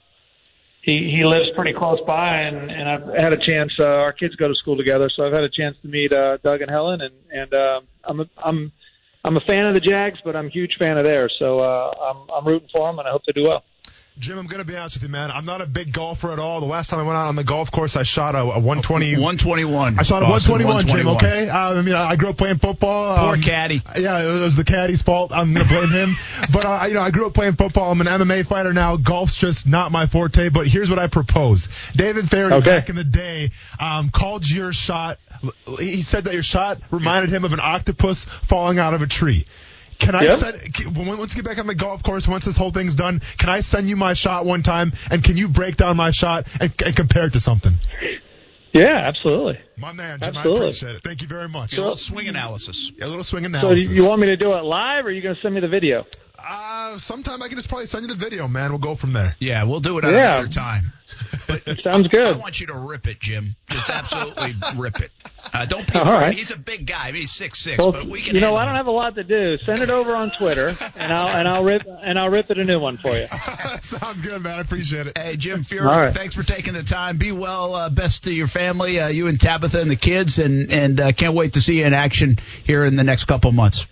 he 0.82 1.12
he 1.14 1.24
lives 1.24 1.46
pretty 1.54 1.74
close 1.74 1.98
by, 2.06 2.32
and 2.32 2.70
and 2.70 2.88
I've 2.88 3.14
had 3.14 3.32
a 3.34 3.36
chance. 3.36 3.72
Uh, 3.78 3.84
our 3.84 4.12
kids 4.12 4.34
go 4.36 4.48
to 4.48 4.54
school 4.54 4.78
together, 4.78 5.10
so 5.14 5.26
I've 5.26 5.34
had 5.34 5.44
a 5.44 5.50
chance 5.50 5.76
to 5.82 5.88
meet 5.88 6.12
uh, 6.12 6.38
Doug 6.42 6.62
and 6.62 6.70
Helen, 6.70 7.02
and 7.02 7.14
and 7.30 7.52
uh, 7.52 7.80
I'm 8.04 8.20
a, 8.20 8.24
I'm 8.42 8.72
I'm 9.24 9.36
a 9.36 9.40
fan 9.40 9.66
of 9.66 9.74
the 9.74 9.80
Jags, 9.80 10.18
but 10.24 10.34
I'm 10.34 10.46
a 10.46 10.50
huge 10.50 10.76
fan 10.78 10.96
of 10.96 11.04
theirs. 11.04 11.34
So 11.38 11.58
uh, 11.58 11.92
I'm, 12.02 12.30
I'm 12.30 12.46
rooting 12.46 12.68
for 12.72 12.86
them, 12.86 12.98
and 12.98 13.06
I 13.06 13.10
hope 13.10 13.22
they 13.26 13.32
do 13.32 13.48
well. 13.48 13.64
Jim, 14.18 14.38
I'm 14.38 14.46
going 14.46 14.58
to 14.58 14.66
be 14.66 14.76
honest 14.76 14.96
with 14.96 15.04
you, 15.04 15.08
man. 15.08 15.30
I'm 15.30 15.46
not 15.46 15.62
a 15.62 15.66
big 15.66 15.92
golfer 15.94 16.30
at 16.30 16.38
all. 16.38 16.60
The 16.60 16.66
last 16.66 16.90
time 16.90 16.98
I 16.98 17.04
went 17.04 17.16
out 17.16 17.28
on 17.28 17.36
the 17.36 17.44
golf 17.44 17.70
course, 17.70 17.96
I 17.96 18.02
shot 18.02 18.34
a, 18.34 18.40
a 18.40 18.44
120. 18.44 19.14
121. 19.14 19.98
I 19.98 20.02
shot 20.02 20.22
a 20.22 20.26
Boston, 20.26 20.62
121, 20.62 20.86
Jim, 20.86 21.08
okay? 21.16 21.48
Uh, 21.48 21.78
I 21.78 21.80
mean, 21.80 21.94
I 21.94 22.16
grew 22.16 22.28
up 22.28 22.36
playing 22.36 22.58
football. 22.58 23.16
Poor 23.16 23.34
um, 23.36 23.40
caddy. 23.40 23.82
Yeah, 23.96 24.20
it 24.22 24.40
was 24.40 24.56
the 24.56 24.64
caddy's 24.64 25.00
fault. 25.00 25.32
I'm 25.32 25.54
going 25.54 25.66
to 25.66 25.72
blame 25.72 25.88
him. 25.88 26.16
but, 26.52 26.66
uh, 26.66 26.84
you 26.86 26.94
know, 26.94 27.00
I 27.00 27.10
grew 27.10 27.26
up 27.26 27.34
playing 27.34 27.54
football. 27.54 27.90
I'm 27.92 28.00
an 28.02 28.08
MMA 28.08 28.46
fighter 28.46 28.74
now. 28.74 28.96
Golf's 28.96 29.36
just 29.36 29.66
not 29.66 29.90
my 29.90 30.06
forte, 30.06 30.50
but 30.50 30.66
here's 30.66 30.90
what 30.90 30.98
I 30.98 31.06
propose. 31.06 31.68
David 31.94 32.28
Feherty, 32.28 32.56
Okay. 32.56 32.70
back 32.72 32.90
in 32.90 32.96
the 32.96 33.04
day, 33.04 33.52
um, 33.78 34.10
called 34.10 34.48
your 34.48 34.72
shot. 34.74 35.18
He 35.78 36.02
said 36.02 36.24
that 36.24 36.34
your 36.34 36.42
shot 36.42 36.78
reminded 36.90 37.30
him 37.30 37.44
of 37.44 37.54
an 37.54 37.60
octopus 37.60 38.24
falling 38.24 38.78
out 38.78 38.92
of 38.92 39.00
a 39.00 39.06
tree. 39.06 39.46
Can 40.00 40.14
I 40.14 40.22
Yep. 40.24 40.36
send, 40.38 40.74
can- 40.74 40.94
when- 40.94 41.18
once 41.18 41.34
you 41.36 41.42
get 41.42 41.48
back 41.48 41.58
on 41.58 41.66
the 41.66 41.74
golf 41.74 42.02
course, 42.02 42.26
once 42.26 42.44
this 42.46 42.56
whole 42.56 42.70
thing's 42.70 42.94
done, 42.94 43.20
can 43.38 43.48
I 43.50 43.60
send 43.60 43.88
you 43.88 43.96
my 43.96 44.14
shot 44.14 44.44
one 44.46 44.62
time 44.62 44.92
and 45.10 45.22
can 45.22 45.36
you 45.36 45.46
break 45.48 45.76
down 45.76 45.96
my 45.96 46.10
shot 46.10 46.46
and, 46.60 46.72
and 46.84 46.96
compare 46.96 47.26
it 47.26 47.34
to 47.34 47.40
something? 47.40 47.78
Yeah, 48.72 48.92
absolutely. 49.04 49.58
My 49.76 49.92
man, 49.92 50.20
Jim, 50.20 50.36
Absolutely. 50.36 50.60
I 50.60 50.64
appreciate 50.64 50.94
it. 50.96 51.02
Thank 51.02 51.22
you 51.22 51.28
very 51.28 51.48
much. 51.48 51.76
A 51.76 51.80
little 51.80 51.96
swing 51.96 52.28
analysis. 52.28 52.92
a 53.02 53.06
little 53.08 53.24
swing 53.24 53.42
So 53.44 53.46
analysis. 53.48 53.88
you, 53.88 53.94
you 53.96 54.08
want 54.08 54.20
me 54.20 54.28
to 54.28 54.36
do 54.36 54.54
it 54.56 54.62
live, 54.64 55.04
or 55.04 55.08
are 55.08 55.10
you 55.12 55.22
going 55.22 55.34
to 55.34 55.40
send 55.40 55.54
me 55.54 55.60
the 55.60 55.68
video? 55.68 56.06
Uh, 56.46 56.98
sometime 56.98 57.42
I 57.42 57.48
can 57.48 57.56
just 57.56 57.68
probably 57.68 57.86
send 57.86 58.04
you 58.06 58.08
the 58.08 58.18
video, 58.18 58.48
man. 58.48 58.70
We'll 58.70 58.78
go 58.78 58.94
from 58.94 59.12
there. 59.12 59.36
Yeah, 59.38 59.64
we'll 59.64 59.80
do 59.80 59.98
it 59.98 60.04
at 60.04 60.12
Yeah. 60.12 60.34
another 60.38 60.48
time. 60.48 60.92
Sounds 61.82 62.08
good. 62.08 62.22
I 62.22 62.32
good. 62.32 62.38
want 62.40 62.60
you 62.60 62.66
to 62.68 62.74
rip 62.78 63.06
it, 63.06 63.20
Jim. 63.20 63.54
Just 63.68 63.90
absolutely 63.90 64.52
rip 64.78 65.00
it. 65.00 65.10
Uh, 65.52 65.66
don't 65.66 65.86
be 65.90 65.98
All 65.98 66.02
afraid. 66.02 66.14
right. 66.26 66.34
He's 66.34 66.50
a 66.50 66.56
big 66.56 66.86
guy. 66.86 67.08
I 67.08 67.12
mean, 67.12 67.22
he's 67.22 67.32
six 67.32 67.58
six, 67.60 67.78
Well, 67.78 67.92
but 67.92 68.06
we 68.06 68.22
can. 68.22 68.34
you 68.34 68.40
know, 68.40 68.54
I 68.56 68.62
don't 68.64 68.70
him. 68.72 68.76
have 68.78 68.86
a 68.86 68.90
lot 68.92 69.14
to 69.16 69.24
do. 69.24 69.58
Send 69.66 69.82
it 69.82 69.90
over 69.90 70.14
on 70.14 70.30
Twitter, 70.30 70.72
and 70.96 71.12
I'll 71.12 71.28
and 71.28 71.46
I'll 71.48 71.64
rip 71.64 71.82
and 71.86 72.18
I'll 72.18 72.30
rip 72.30 72.50
it 72.50 72.58
a 72.58 72.64
new 72.64 72.78
one 72.80 72.96
for 72.96 73.16
you. 73.16 73.26
Sounds 73.80 74.22
good, 74.22 74.40
man. 74.42 74.58
I 74.58 74.60
appreciate 74.60 75.08
it. 75.08 75.18
Hey, 75.18 75.36
Jim 75.36 75.62
Furyk, 75.62 75.90
All 75.90 75.98
right. 75.98 76.14
thanks 76.14 76.34
for 76.34 76.42
taking 76.42 76.72
the 76.74 76.82
time. 76.84 77.18
Be 77.18 77.32
well. 77.32 77.74
Uh, 77.74 77.90
best 77.90 78.24
to 78.24 78.32
your 78.32 78.48
family, 78.48 78.98
uh, 79.00 79.08
you 79.08 79.26
and 79.26 79.38
Tabitha 79.40 79.80
and 79.80 79.90
the 79.90 79.96
kids, 79.96 80.38
and 80.38 80.70
and 80.72 81.00
uh, 81.00 81.12
can't 81.12 81.34
wait 81.34 81.54
to 81.54 81.60
see 81.60 81.78
you 81.78 81.84
in 81.84 81.94
action 81.94 82.38
here 82.64 82.84
in 82.84 82.96
the 82.96 83.04
next 83.04 83.24
couple 83.24 83.50
months. 83.52 83.86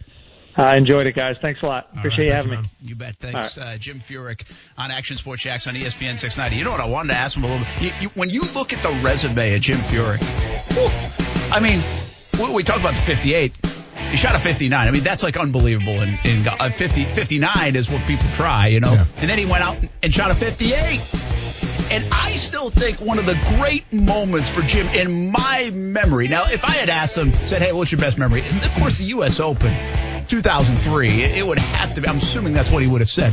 I 0.59 0.77
enjoyed 0.77 1.07
it, 1.07 1.15
guys. 1.15 1.37
Thanks 1.41 1.63
a 1.63 1.67
lot. 1.67 1.89
Appreciate 1.97 2.27
you 2.27 2.33
having 2.33 2.51
me. 2.51 2.71
You 2.81 2.97
bet. 2.97 3.17
Thanks, 3.17 3.57
uh, 3.57 3.77
Jim 3.79 4.01
Furyk 4.01 4.45
on 4.77 4.91
Action 4.91 5.17
Sports 5.17 5.43
Jax 5.43 5.69
on 5.69 5.75
ESPN 5.75 6.19
690. 6.19 6.57
You 6.57 6.65
know 6.65 6.73
what 6.73 6.81
I 6.81 6.87
wanted 6.87 7.13
to 7.13 7.19
ask 7.19 7.37
him 7.37 7.45
a 7.45 7.47
little 7.47 7.65
bit? 7.65 7.83
You, 7.83 7.91
you, 8.01 8.09
when 8.11 8.29
you 8.29 8.43
look 8.55 8.73
at 8.73 8.83
the 8.83 9.01
resume 9.03 9.55
of 9.55 9.61
Jim 9.61 9.79
Furyk, 9.79 10.21
whew, 10.73 11.53
I 11.53 11.61
mean, 11.61 11.81
we, 12.41 12.53
we 12.53 12.65
talk 12.65 12.81
about 12.81 12.95
the 12.95 13.01
58. 13.03 13.57
He 14.11 14.17
shot 14.17 14.35
a 14.35 14.41
59. 14.41 14.89
I 14.89 14.91
mean, 14.91 15.05
that's 15.05 15.23
like 15.23 15.37
unbelievable. 15.37 16.01
In, 16.01 16.19
in 16.25 16.49
uh, 16.49 16.71
50, 16.71 17.05
59 17.05 17.77
is 17.77 17.89
what 17.89 18.05
people 18.07 18.27
try, 18.35 18.67
you 18.67 18.81
know. 18.81 18.93
Yeah. 18.95 19.05
And 19.19 19.31
then 19.31 19.39
he 19.39 19.45
went 19.45 19.63
out 19.63 19.79
and 20.03 20.13
shot 20.13 20.33
a 20.33 20.35
58. 20.35 21.01
And 21.91 22.05
I 22.13 22.35
still 22.37 22.71
think 22.71 23.01
one 23.01 23.19
of 23.19 23.27
the 23.27 23.35
great 23.57 23.91
moments 23.93 24.51
for 24.51 24.61
Jim 24.63 24.89
in 24.89 25.31
my 25.31 25.71
memory. 25.73 26.29
Now, 26.29 26.51
if 26.51 26.65
I 26.65 26.73
had 26.73 26.91
asked 26.91 27.17
him, 27.17 27.33
said, 27.33 27.63
"Hey, 27.63 27.73
what's 27.73 27.91
your 27.91 27.99
best 27.99 28.19
memory?" 28.19 28.43
And 28.43 28.63
of 28.63 28.71
course, 28.75 28.99
the 28.99 29.05
U.S. 29.05 29.41
Open, 29.41 29.73
2003. 30.29 31.23
It, 31.23 31.47
would 31.47 31.59
have 31.59 31.95
to 31.95 32.01
be. 32.01 32.09
I'm 32.09 32.19
assuming 32.19 32.53
that's 32.53 32.71
what 32.71 32.83
he 32.83 32.89
would 32.89 33.01
have 33.01 33.09
said. 33.09 33.33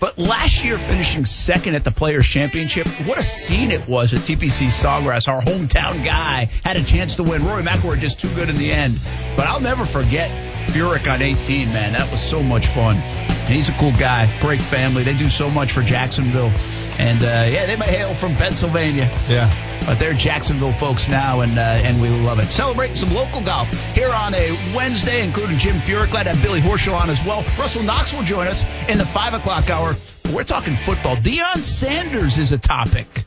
But 0.00 0.18
last 0.18 0.64
year, 0.64 0.78
finishing 0.78 1.24
second 1.24 1.76
at 1.76 1.84
the 1.84 1.92
Players 1.92 2.26
Championship, 2.26 2.88
what 3.06 3.20
a 3.20 3.22
scene 3.22 3.70
it 3.70 3.86
was 3.86 4.12
at 4.12 4.20
TPC 4.20 4.66
Sawgrass. 4.66 5.28
Our 5.28 5.40
hometown 5.40 6.04
guy 6.04 6.50
had 6.64 6.76
a 6.76 6.82
chance 6.82 7.16
to 7.16 7.22
win. 7.22 7.44
Rory 7.44 7.62
McIlroy 7.62 8.00
just 8.00 8.20
too 8.20 8.32
good 8.34 8.48
in 8.48 8.56
the 8.56 8.72
end. 8.72 8.98
But 9.36 9.46
I'll 9.46 9.60
never 9.60 9.86
forget 9.86 10.28
Furyk 10.70 11.12
on 11.12 11.22
18, 11.22 11.72
man. 11.72 11.92
That 11.92 12.10
was 12.10 12.20
so 12.20 12.42
much 12.42 12.66
fun. 12.66 12.96
And 12.96 13.54
he's 13.54 13.68
a 13.68 13.74
cool 13.74 13.92
guy, 13.92 14.28
great 14.40 14.60
family. 14.60 15.04
They 15.04 15.16
do 15.16 15.30
so 15.30 15.48
much 15.48 15.70
for 15.70 15.82
Jacksonville. 15.82 16.52
And 16.98 17.22
uh, 17.22 17.48
yeah, 17.50 17.66
they 17.66 17.76
may 17.76 17.86
hail 17.86 18.14
from 18.14 18.34
Pennsylvania. 18.36 19.10
Yeah. 19.28 19.50
But 19.86 19.98
they're 19.98 20.14
Jacksonville 20.14 20.72
folks 20.72 21.08
now, 21.08 21.40
and 21.40 21.58
uh, 21.58 21.62
and 21.62 22.00
we 22.00 22.08
love 22.08 22.38
it. 22.38 22.46
Celebrating 22.46 22.96
some 22.96 23.12
local 23.12 23.40
golf 23.42 23.68
here 23.94 24.10
on 24.10 24.34
a 24.34 24.52
Wednesday, 24.74 25.24
including 25.24 25.58
Jim 25.58 25.76
Furyk. 25.76 26.10
Glad 26.10 26.24
to 26.24 26.34
have 26.34 26.42
Billy 26.42 26.60
Horschel 26.60 26.98
on 26.98 27.10
as 27.10 27.24
well. 27.24 27.42
Russell 27.58 27.82
Knox 27.82 28.12
will 28.12 28.22
join 28.22 28.46
us 28.46 28.64
in 28.88 28.98
the 28.98 29.04
5 29.04 29.34
o'clock 29.34 29.70
hour. 29.70 29.96
We're 30.32 30.44
talking 30.44 30.76
football. 30.76 31.16
Deion 31.16 31.62
Sanders 31.62 32.38
is 32.38 32.52
a 32.52 32.58
topic, 32.58 33.24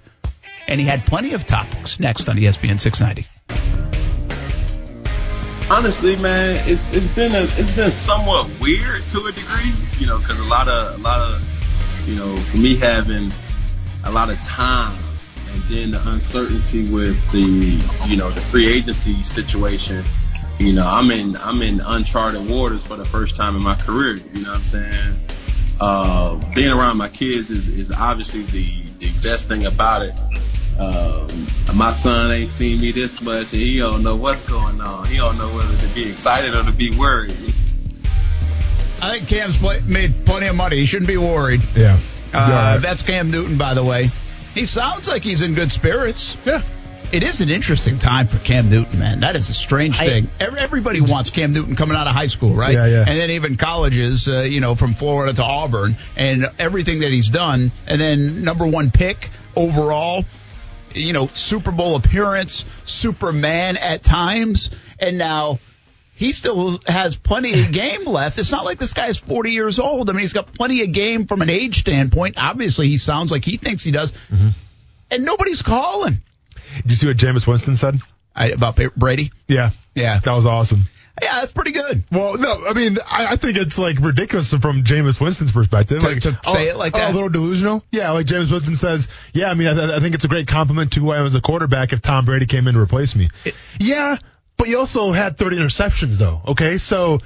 and 0.67 0.79
he 0.79 0.85
had 0.85 1.05
plenty 1.05 1.33
of 1.33 1.45
topics 1.45 1.99
next 1.99 2.29
on 2.29 2.37
ESPN 2.37 2.79
690. 2.79 3.27
honestly, 5.69 6.15
man, 6.17 6.61
it's 6.69 6.87
it's 6.93 7.07
been 7.09 7.33
a 7.33 7.43
it's 7.57 7.71
been 7.71 7.91
somewhat 7.91 8.49
weird 8.61 9.03
to 9.09 9.25
a 9.25 9.31
degree, 9.31 9.73
you 9.97 10.05
know, 10.05 10.19
because 10.19 10.39
a 10.39 10.43
lot 10.43 10.67
of 10.67 10.99
a 10.99 11.01
lot 11.01 11.19
of 11.19 11.41
you 12.07 12.15
know, 12.15 12.37
for 12.37 12.57
me 12.57 12.75
having 12.75 13.31
a 14.05 14.11
lot 14.11 14.29
of 14.29 14.39
time 14.41 14.97
and 15.55 15.63
then 15.63 15.91
the 15.91 16.09
uncertainty 16.09 16.89
with 16.89 17.15
the 17.31 17.39
you 18.07 18.17
know 18.17 18.29
the 18.31 18.41
free 18.41 18.71
agency 18.71 19.23
situation. 19.23 20.03
You 20.59 20.73
know, 20.73 20.87
I'm 20.87 21.11
in 21.11 21.35
I'm 21.37 21.61
in 21.61 21.81
uncharted 21.81 22.49
waters 22.49 22.85
for 22.85 22.95
the 22.95 23.05
first 23.05 23.35
time 23.35 23.55
in 23.55 23.63
my 23.63 23.75
career. 23.75 24.13
You 24.15 24.43
know 24.43 24.51
what 24.51 24.59
I'm 24.59 24.65
saying? 24.65 25.19
Uh, 25.79 26.53
being 26.53 26.71
around 26.71 26.97
my 26.97 27.09
kids 27.09 27.49
is, 27.49 27.67
is 27.67 27.91
obviously 27.91 28.43
the, 28.43 28.83
the 28.99 29.11
best 29.27 29.49
thing 29.49 29.65
about 29.65 30.03
it. 30.03 30.13
Um, 30.79 31.47
my 31.75 31.91
son 31.91 32.31
ain't 32.31 32.47
seen 32.47 32.79
me 32.79 32.91
this 32.91 33.21
much, 33.21 33.51
and 33.51 33.61
he 33.61 33.79
don't 33.79 34.01
know 34.01 34.15
what's 34.15 34.43
going 34.43 34.79
on. 34.79 35.05
He 35.07 35.17
don't 35.17 35.37
know 35.37 35.53
whether 35.53 35.75
to 35.77 35.87
be 35.93 36.09
excited 36.09 36.55
or 36.55 36.63
to 36.63 36.71
be 36.71 36.97
worried. 36.97 37.35
I 39.01 39.17
think 39.17 39.27
Cam's 39.27 39.57
play, 39.57 39.81
made 39.81 40.25
plenty 40.25 40.47
of 40.47 40.55
money. 40.55 40.77
He 40.77 40.85
shouldn't 40.85 41.07
be 41.07 41.17
worried. 41.17 41.61
Yeah. 41.75 41.99
Uh, 42.35 42.77
That's 42.79 43.03
Cam 43.03 43.31
Newton, 43.31 43.57
by 43.57 43.73
the 43.73 43.83
way. 43.83 44.09
He 44.53 44.65
sounds 44.65 45.07
like 45.07 45.23
he's 45.23 45.41
in 45.41 45.53
good 45.53 45.71
spirits. 45.71 46.37
yeah. 46.45 46.61
It 47.11 47.21
is 47.21 47.39
an 47.39 47.49
interesting 47.51 47.99
time 47.99 48.27
for 48.27 48.39
Cam 48.39 48.65
Newton, 48.67 48.97
man. 48.99 49.19
That 49.19 49.35
is 49.35 49.49
a 49.49 49.53
strange 49.53 49.99
thing. 49.99 50.27
Every, 50.39 50.59
everybody 50.59 51.01
wants 51.01 51.29
Cam 51.29 51.53
Newton 51.53 51.75
coming 51.75 51.95
out 51.95 52.07
of 52.07 52.13
high 52.15 52.27
school, 52.27 52.55
right? 52.55 52.73
Yeah, 52.73 52.87
yeah. 52.87 53.05
And 53.07 53.17
then 53.17 53.29
even 53.31 53.57
colleges, 53.57 54.27
uh, 54.27 54.41
you 54.41 54.59
know, 54.59 54.73
from 54.73 54.95
Florida 54.95 55.31
to 55.33 55.43
Auburn, 55.43 55.95
and 56.17 56.47
everything 56.57 57.01
that 57.01 57.11
he's 57.11 57.29
done, 57.29 57.71
and 57.85 58.01
then 58.01 58.43
number 58.43 58.65
one 58.65 58.89
pick 58.89 59.29
overall, 59.55 60.25
you 60.93 61.13
know, 61.13 61.27
Super 61.27 61.71
Bowl 61.71 61.95
appearance, 61.95 62.65
Superman 62.85 63.77
at 63.77 64.01
times, 64.01 64.71
and 64.99 65.17
now 65.17 65.59
he 66.15 66.31
still 66.31 66.79
has 66.87 67.15
plenty 67.15 67.61
of 67.61 67.71
game 67.71 68.05
left. 68.05 68.39
It's 68.39 68.51
not 68.51 68.65
like 68.65 68.77
this 68.77 68.93
guy 68.93 69.07
is 69.07 69.17
40 69.17 69.51
years 69.51 69.79
old. 69.79 70.09
I 70.09 70.13
mean, 70.13 70.21
he's 70.21 70.33
got 70.33 70.53
plenty 70.53 70.81
of 70.81 70.91
game 70.91 71.27
from 71.27 71.41
an 71.41 71.49
age 71.49 71.79
standpoint. 71.79 72.35
Obviously, 72.37 72.87
he 72.87 72.97
sounds 72.97 73.31
like 73.31 73.45
he 73.45 73.57
thinks 73.57 73.83
he 73.83 73.91
does, 73.91 74.11
mm-hmm. 74.29 74.49
and 75.11 75.25
nobody's 75.25 75.61
calling. 75.61 76.21
Did 76.81 76.91
you 76.91 76.95
see 76.95 77.07
what 77.07 77.17
Jameis 77.17 77.45
Winston 77.47 77.75
said? 77.75 77.99
I, 78.35 78.49
about 78.49 78.79
Brady. 78.95 79.31
Yeah. 79.47 79.71
Yeah. 79.93 80.19
That 80.19 80.33
was 80.33 80.45
awesome. 80.45 80.85
Yeah, 81.21 81.39
that's 81.39 81.53
pretty 81.53 81.71
good. 81.71 82.03
Well, 82.11 82.37
no, 82.37 82.65
I 82.67 82.73
mean, 82.73 82.97
I, 83.09 83.27
I 83.27 83.35
think 83.37 83.57
it's 83.57 83.77
like 83.77 83.99
ridiculous 84.01 84.53
from 84.53 84.83
Jameis 84.83 85.21
Winston's 85.21 85.53
perspective. 85.53 85.99
To- 85.99 86.07
like, 86.07 86.21
to 86.23 86.37
say 86.45 86.67
it 86.67 86.75
oh, 86.75 86.77
like 86.77 86.93
oh, 86.93 86.97
that? 86.97 87.11
a 87.11 87.13
little 87.13 87.29
delusional. 87.29 87.85
Yeah, 87.89 88.11
like 88.11 88.25
Jameis 88.25 88.51
Winston 88.51 88.75
says. 88.75 89.07
Yeah, 89.31 89.49
I 89.49 89.53
mean, 89.53 89.67
I, 89.67 89.95
I 89.95 89.99
think 90.01 90.13
it's 90.13 90.25
a 90.25 90.27
great 90.27 90.47
compliment 90.47 90.91
to 90.93 90.99
who 90.99 91.11
I 91.11 91.19
am 91.19 91.25
as 91.25 91.35
a 91.35 91.41
quarterback 91.41 91.93
if 91.93 92.01
Tom 92.01 92.25
Brady 92.25 92.47
came 92.47 92.67
in 92.67 92.73
to 92.73 92.81
replace 92.81 93.15
me. 93.15 93.29
yeah, 93.79 94.17
but 94.57 94.67
you 94.67 94.79
also 94.79 95.11
had 95.11 95.37
30 95.37 95.57
interceptions 95.57 96.17
though. 96.17 96.41
Okay, 96.47 96.77
so 96.77 97.19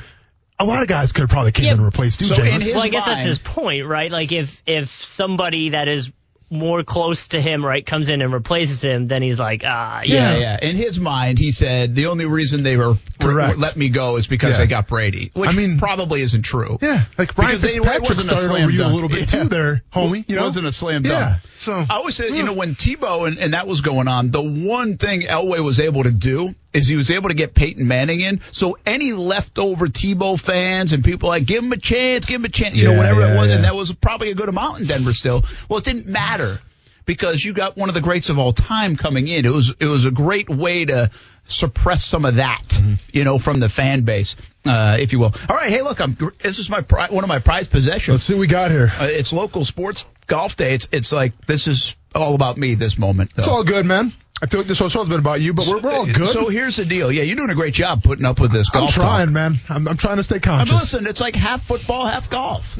a 0.60 0.66
lot 0.66 0.82
of 0.82 0.88
guys 0.88 1.12
could 1.12 1.22
have 1.22 1.30
probably 1.30 1.52
came 1.52 1.66
Yeah, 1.66 1.72
in 1.74 1.78
and 1.78 1.86
replaced 1.86 2.22
you, 2.22 2.28
so 2.28 2.44
in 2.44 2.60
well, 2.60 2.82
I 2.82 2.90
guess 2.90 3.06
that's 3.06 3.24
his 3.24 3.40
point, 3.40 3.86
right? 3.86 4.12
Like 4.12 4.32
if 4.32 4.62
if 4.66 4.90
somebody 4.90 5.70
that 5.70 5.88
is 5.88 6.12
more 6.50 6.84
close 6.84 7.28
to 7.30 7.42
him, 7.42 7.64
right, 7.66 7.86
comes 7.86 8.10
in 8.10 8.22
and 8.22 8.34
replaces 8.34 8.84
him, 8.84 9.06
then 9.06 9.22
he's 9.22 9.40
like, 9.40 9.64
ah, 9.66 10.02
Yeah, 10.04 10.34
yeah. 10.34 10.40
yeah. 10.40 10.60
In 10.70 10.76
his 10.76 11.00
mind, 11.00 11.38
he 11.38 11.52
said 11.52 11.94
the 11.96 12.08
only 12.08 12.26
reason 12.26 12.64
they 12.64 12.76
were 12.78 12.96
Correct. 13.20 13.58
let 13.60 13.76
me 13.78 13.90
go 13.90 14.16
is 14.16 14.28
because 14.28 14.52
Yeah. 14.54 14.58
they 14.66 14.68
got 14.68 14.88
Brady, 14.88 15.32
which 15.34 15.50
I 15.52 15.54
mean- 15.54 15.78
probably 15.78 16.22
isn't 16.22 16.42
true. 16.44 16.78
yeah, 16.82 17.04
like 17.18 17.38
Ryan 17.38 17.58
Because 17.58 17.64
it 17.66 17.74
Fitzpatrick 17.76 18.10
wasn't 18.10 18.20
a 18.20 18.24
started 18.38 18.46
slam 18.48 18.62
over 18.64 18.72
you 18.72 18.84
a 18.84 18.88
little 18.88 19.10
bit 19.10 19.32
Yeah. 19.34 19.44
too 19.44 19.50
there, 19.50 19.84
homie. 19.94 20.28
You 20.28 20.36
know, 20.38 20.44
wasn't 20.46 20.66
a 20.68 20.72
slam 20.72 21.04
dunk. 21.04 21.14
Yeah, 21.14 21.38
so 21.56 21.86
I 21.90 21.96
always 21.96 22.16
said, 22.16 22.34
you 22.34 22.44
know, 22.44 22.54
when 22.54 22.76
Tebow 22.76 23.28
and, 23.28 23.38
and 23.38 23.54
that 23.54 23.68
was 23.68 23.82
going 23.82 24.08
on, 24.08 24.32
the 24.32 24.42
one 24.42 24.98
thing 24.98 25.22
Elway 25.22 25.60
was 25.64 25.80
able 25.80 26.04
to 26.04 26.12
do 26.12 26.56
is 26.72 26.88
he 26.88 26.96
was 26.96 27.10
able 27.10 27.30
to 27.30 27.34
get 27.36 27.56
Peyton 27.56 27.88
Manning 27.88 28.22
in. 28.22 28.42
So 28.52 28.78
any 28.86 29.12
leftover 29.12 29.88
Tebow 29.88 30.40
fans 30.40 30.94
and 30.94 31.04
people 31.04 31.28
like, 31.30 31.46
give 31.48 31.64
him 31.64 31.72
a 31.72 31.78
chance, 31.78 32.28
give 32.28 32.36
him 32.42 32.46
a 32.46 32.50
chance, 32.50 32.76
you 32.78 32.84
know, 32.84 32.92
Yeah, 32.92 32.98
whatever 32.98 33.22
it 33.24 33.30
yeah, 33.30 33.38
was. 33.40 33.50
And 33.50 33.64
that 33.64 33.74
was 33.76 33.92
probably 33.92 34.30
a 34.30 34.36
good 34.36 34.50
amount 34.50 34.82
in 34.82 34.86
Denver 34.86 35.14
still. 35.14 35.44
Well, 35.68 35.80
it 35.80 35.86
didn't 35.86 36.06
matter 36.06 36.39
because 37.06 37.44
you 37.44 37.54
got 37.54 37.76
one 37.78 37.90
of 37.90 37.96
the 37.96 38.02
greats 38.02 38.30
of 38.30 38.38
all 38.40 38.54
time 38.54 38.96
coming 38.96 39.28
in. 39.28 39.46
It 39.46 39.52
was, 39.52 39.74
it 39.80 39.86
was 39.86 40.06
a 40.06 40.12
great 40.12 40.50
way 40.50 40.86
to 40.86 41.10
suppress 41.48 42.04
some 42.06 42.26
of 42.26 42.36
that, 42.36 42.62
Mm-hmm. 42.70 42.94
you 43.12 43.24
know, 43.26 43.40
from 43.40 43.60
the 43.60 43.68
fan 43.68 44.02
base, 44.04 44.36
uh, 44.66 44.98
if 45.00 45.12
you 45.12 45.20
will. 45.20 45.34
All 45.50 45.56
right. 45.56 45.70
Hey, 45.70 45.82
look, 45.82 46.00
I'm, 46.00 46.16
this 46.42 46.60
is 46.60 46.70
my, 46.70 46.82
pri- 46.82 47.08
one 47.10 47.24
of 47.24 47.28
my 47.28 47.40
prized 47.40 47.72
possessions. 47.72 48.14
let's 48.14 48.24
see 48.24 48.34
what 48.36 48.40
we 48.42 48.48
got 48.48 48.72
here. 48.72 48.90
Uh, 48.98 49.08
it's 49.10 49.34
local 49.34 49.66
sports 49.66 50.06
golf 50.28 50.56
day. 50.56 50.76
It's 50.76 50.88
it's 50.92 51.12
like 51.12 51.34
this 51.48 51.68
is 51.68 51.96
all 52.16 52.36
about 52.36 52.58
me 52.58 52.76
this 52.76 52.98
moment. 52.98 53.34
Though. 53.36 53.42
It's 53.44 53.50
all 53.50 53.64
good, 53.66 53.86
man. 53.86 54.14
I 54.42 54.46
feel 54.46 54.62
like 54.62 54.68
this 54.70 54.80
whole 54.80 54.88
show's 54.88 55.10
been 55.10 55.20
about 55.20 55.42
you, 55.42 55.54
but 55.54 55.68
we're, 55.68 55.80
we're 55.82 55.92
all 55.92 56.06
good. 56.06 56.30
So 56.30 56.48
here's 56.48 56.78
the 56.78 56.86
deal. 56.86 57.12
Yeah, 57.12 57.24
you're 57.24 57.36
doing 57.36 57.50
a 57.50 57.56
great 57.56 57.74
job 57.74 58.02
putting 58.04 58.24
up 58.26 58.40
with 58.40 58.54
this 58.54 58.70
golf. 58.70 58.96
I'm 58.96 59.02
trying, 59.02 59.26
talk. 59.28 59.34
man. 59.34 59.56
I'm, 59.68 59.88
I'm 59.90 59.98
trying 59.98 60.18
to 60.18 60.24
stay 60.24 60.36
I 60.36 60.38
mean, 60.38 60.42
conscious. 60.68 60.80
listen, 60.94 61.08
it's 61.08 61.20
like 61.20 61.36
half 61.36 61.64
football, 61.64 62.06
half 62.06 62.30
golf. 62.30 62.78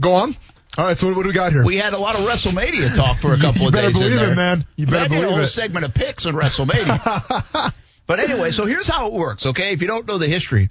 Go 0.00 0.14
on. 0.14 0.36
All 0.76 0.84
right, 0.84 0.98
so 0.98 1.06
what, 1.06 1.16
what 1.16 1.22
do 1.22 1.28
we 1.28 1.34
got 1.34 1.52
here? 1.52 1.64
We 1.64 1.76
had 1.76 1.92
a 1.92 1.98
lot 1.98 2.16
of 2.16 2.22
WrestleMania 2.26 2.94
talk 2.96 3.18
for 3.18 3.32
a 3.32 3.36
couple 3.40 3.62
You 3.62 3.66
of 3.68 3.72
better 3.74 3.88
days. 3.92 4.00
in 4.02 4.08
believe 4.12 4.28
it, 4.32 4.34
man. 4.34 4.66
You 4.76 4.86
better 4.86 4.98
I 4.98 5.02
did 5.08 5.12
a 5.18 5.20
believe 5.20 5.30
whole 5.34 5.40
it. 5.44 5.46
segment 5.46 5.84
of 5.84 5.94
picks 5.94 6.26
on 6.26 6.34
WrestleMania. 6.34 7.72
but 8.06 8.20
anyway, 8.20 8.50
so 8.50 8.66
here's 8.66 8.88
how 8.88 9.06
it 9.06 9.12
works. 9.12 9.46
Okay, 9.46 9.72
if 9.72 9.82
you 9.82 9.88
don't 9.88 10.06
know 10.06 10.18
the 10.18 10.26
history, 10.28 10.70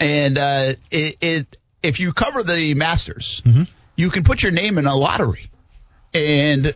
and 0.00 0.38
uh, 0.38 0.74
it, 0.90 1.16
it 1.20 1.58
if 1.82 2.00
you 2.00 2.12
cover 2.14 2.42
the 2.42 2.74
Masters, 2.74 3.42
Mm-hmm. 3.44 3.64
you 3.96 4.10
can 4.10 4.24
put 4.24 4.42
your 4.42 4.52
name 4.52 4.78
in 4.78 4.86
a 4.86 4.96
lottery, 4.96 5.50
and 6.14 6.72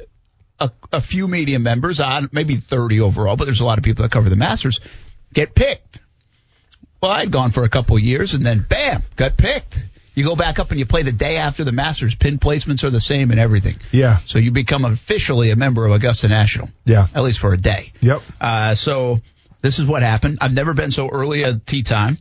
a, 0.61 0.71
a 0.93 1.01
few 1.01 1.27
media 1.27 1.59
members, 1.59 2.01
on 2.01 2.29
maybe 2.33 2.57
30 2.57 3.01
overall, 3.01 3.37
but 3.37 3.45
there's 3.47 3.61
a 3.61 3.65
lot 3.65 3.79
of 3.79 3.85
people 3.85 4.03
that 4.03 4.13
cover 4.13 4.29
the 4.29 4.37
Masters, 4.37 4.79
get 5.33 5.55
picked. 5.55 6.01
Well, 7.01 7.13
I'd 7.13 7.31
gone 7.31 7.53
for 7.53 7.63
a 7.65 7.69
couple 7.69 7.97
of 7.97 8.03
years, 8.03 8.35
and 8.35 8.45
then 8.45 8.67
bam, 8.69 9.05
got 9.17 9.37
picked. 9.39 9.87
You 10.19 10.25
go 10.25 10.35
back 10.35 10.59
up 10.59 10.73
and 10.73 10.81
you 10.81 10.85
play 10.85 11.05
the 11.05 11.13
day 11.13 11.37
after 11.37 11.63
the 11.63 11.71
Masters. 11.71 12.17
Pin 12.17 12.41
placements 12.41 12.83
are 12.83 12.91
the 12.91 12.99
same 12.99 13.31
and 13.31 13.39
everything. 13.39 13.77
Yeah. 13.93 14.19
So 14.25 14.41
you 14.41 14.51
become 14.51 14.85
officially 14.85 15.53
a 15.53 15.57
member 15.57 15.87
of 15.87 15.93
Augusta 15.93 16.27
National. 16.27 16.71
Yeah. 16.85 17.07
At 17.15 17.23
least 17.23 17.39
for 17.39 17.53
a 17.53 17.57
day. 17.57 17.93
Yep. 18.01 18.23
Uh, 18.41 18.75
so 18.75 19.21
this 19.63 19.79
is 19.79 19.87
what 19.87 20.03
happened. 20.03 20.39
I've 20.41 20.53
never 20.53 20.75
been 20.75 20.91
so 20.91 21.09
early 21.09 21.45
at 21.45 21.65
tea 21.65 21.85
time. 21.85 22.19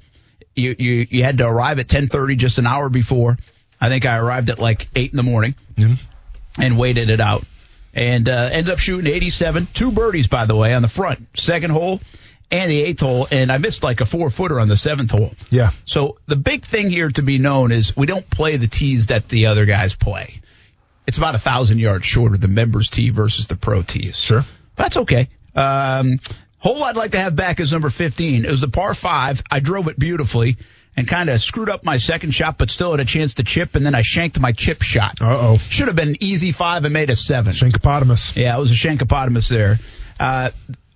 You, 0.54 0.76
you, 0.78 1.08
you 1.10 1.24
had 1.24 1.40
to 1.40 1.48
arrive 1.48 1.80
at 1.80 1.86
1030 1.86 2.36
just 2.36 2.60
an 2.60 2.68
hour 2.68 2.88
before. 2.90 3.36
I 3.82 3.90
think 3.90 4.06
I 4.06 4.18
arrived 4.18 4.52
at 4.52 4.60
like 4.60 4.88
eight 4.96 5.10
in 5.10 5.18
the 5.18 5.24
morning 5.24 5.56
and 6.60 6.78
waited 6.78 7.10
it 7.10 7.20
out 7.20 7.46
and, 7.96 8.30
uh, 8.30 8.50
ended 8.52 8.72
up 8.72 8.78
shooting 8.78 9.12
87, 9.12 9.70
two 9.74 9.92
birdies, 9.92 10.28
by 10.28 10.46
the 10.46 10.56
way, 10.56 10.76
on 10.76 10.84
the 10.84 10.88
front, 10.88 11.36
second 11.36 11.72
hole 11.72 12.00
and 12.52 12.72
the 12.72 12.82
eighth 12.82 13.02
hole. 13.02 13.28
And 13.30 13.52
I 13.52 13.58
missed 13.58 13.84
like 13.84 14.02
a 14.02 14.06
four 14.06 14.30
footer 14.30 14.60
on 14.60 14.68
the 14.68 14.78
seventh 14.78 15.12
hole. 15.12 15.32
Yeah. 15.50 15.72
So 15.86 16.18
the 16.28 16.36
big 16.36 16.66
thing 16.66 16.90
here 16.90 17.10
to 17.10 17.22
be 17.22 17.38
known 17.38 17.72
is 17.72 17.96
we 17.96 18.06
don't 18.06 18.30
play 18.30 18.58
the 18.58 18.68
tees 18.68 19.08
that 19.08 19.30
the 19.30 19.48
other 19.48 19.66
guys 19.66 19.96
play. 19.96 20.42
It's 21.06 21.18
about 21.18 21.36
a 21.36 21.40
thousand 21.40 21.80
yards 21.80 22.06
shorter, 22.06 22.38
the 22.38 22.48
members 22.50 22.90
tee 22.90 23.10
versus 23.10 23.48
the 23.48 23.56
pro 23.56 23.82
tees. 23.82 24.18
Sure. 24.18 24.44
That's 24.76 24.98
okay. 24.98 25.30
Um, 25.56 26.20
hole 26.60 26.84
I'd 26.84 26.98
like 26.98 27.12
to 27.12 27.20
have 27.20 27.36
back 27.36 27.60
is 27.60 27.72
number 27.72 27.90
15. 27.90 28.46
It 28.46 28.52
was 28.52 28.62
the 28.62 28.68
par 28.68 28.94
five. 28.94 29.42
I 29.50 29.60
drove 29.60 29.88
it 29.88 29.98
beautifully 29.98 30.58
and 30.98 31.08
kind 31.08 31.30
of 31.30 31.42
screwed 31.42 31.70
up 31.70 31.84
my 31.84 31.98
second 31.98 32.32
shot, 32.32 32.58
but 32.58 32.70
still 32.72 32.92
had 32.92 33.00
a 33.00 33.06
chance 33.06 33.36
to 33.36 33.44
chip, 33.44 33.76
and 33.76 33.86
then 33.86 33.94
I 33.94 34.02
shanked 34.02 34.40
my 34.40 34.52
chip 34.52 34.82
shot. 34.82 35.22
Uh 35.22 35.38
oh. 35.40 35.58
Should 35.58 35.88
have 35.88 35.96
been 35.96 36.10
an 36.10 36.18
easy 36.24 36.52
five 36.52 36.86
and 36.86 36.94
made 36.94 37.12
a 37.12 37.16
seven. 37.16 37.54
Shankopotamus. 37.54 38.36
Yeah, 38.36 38.58
it 38.58 38.60
was 38.60 38.72
a 38.72 38.74
shankopotamus 38.74 39.48
there. 39.48 39.80
Uh, 40.20 40.50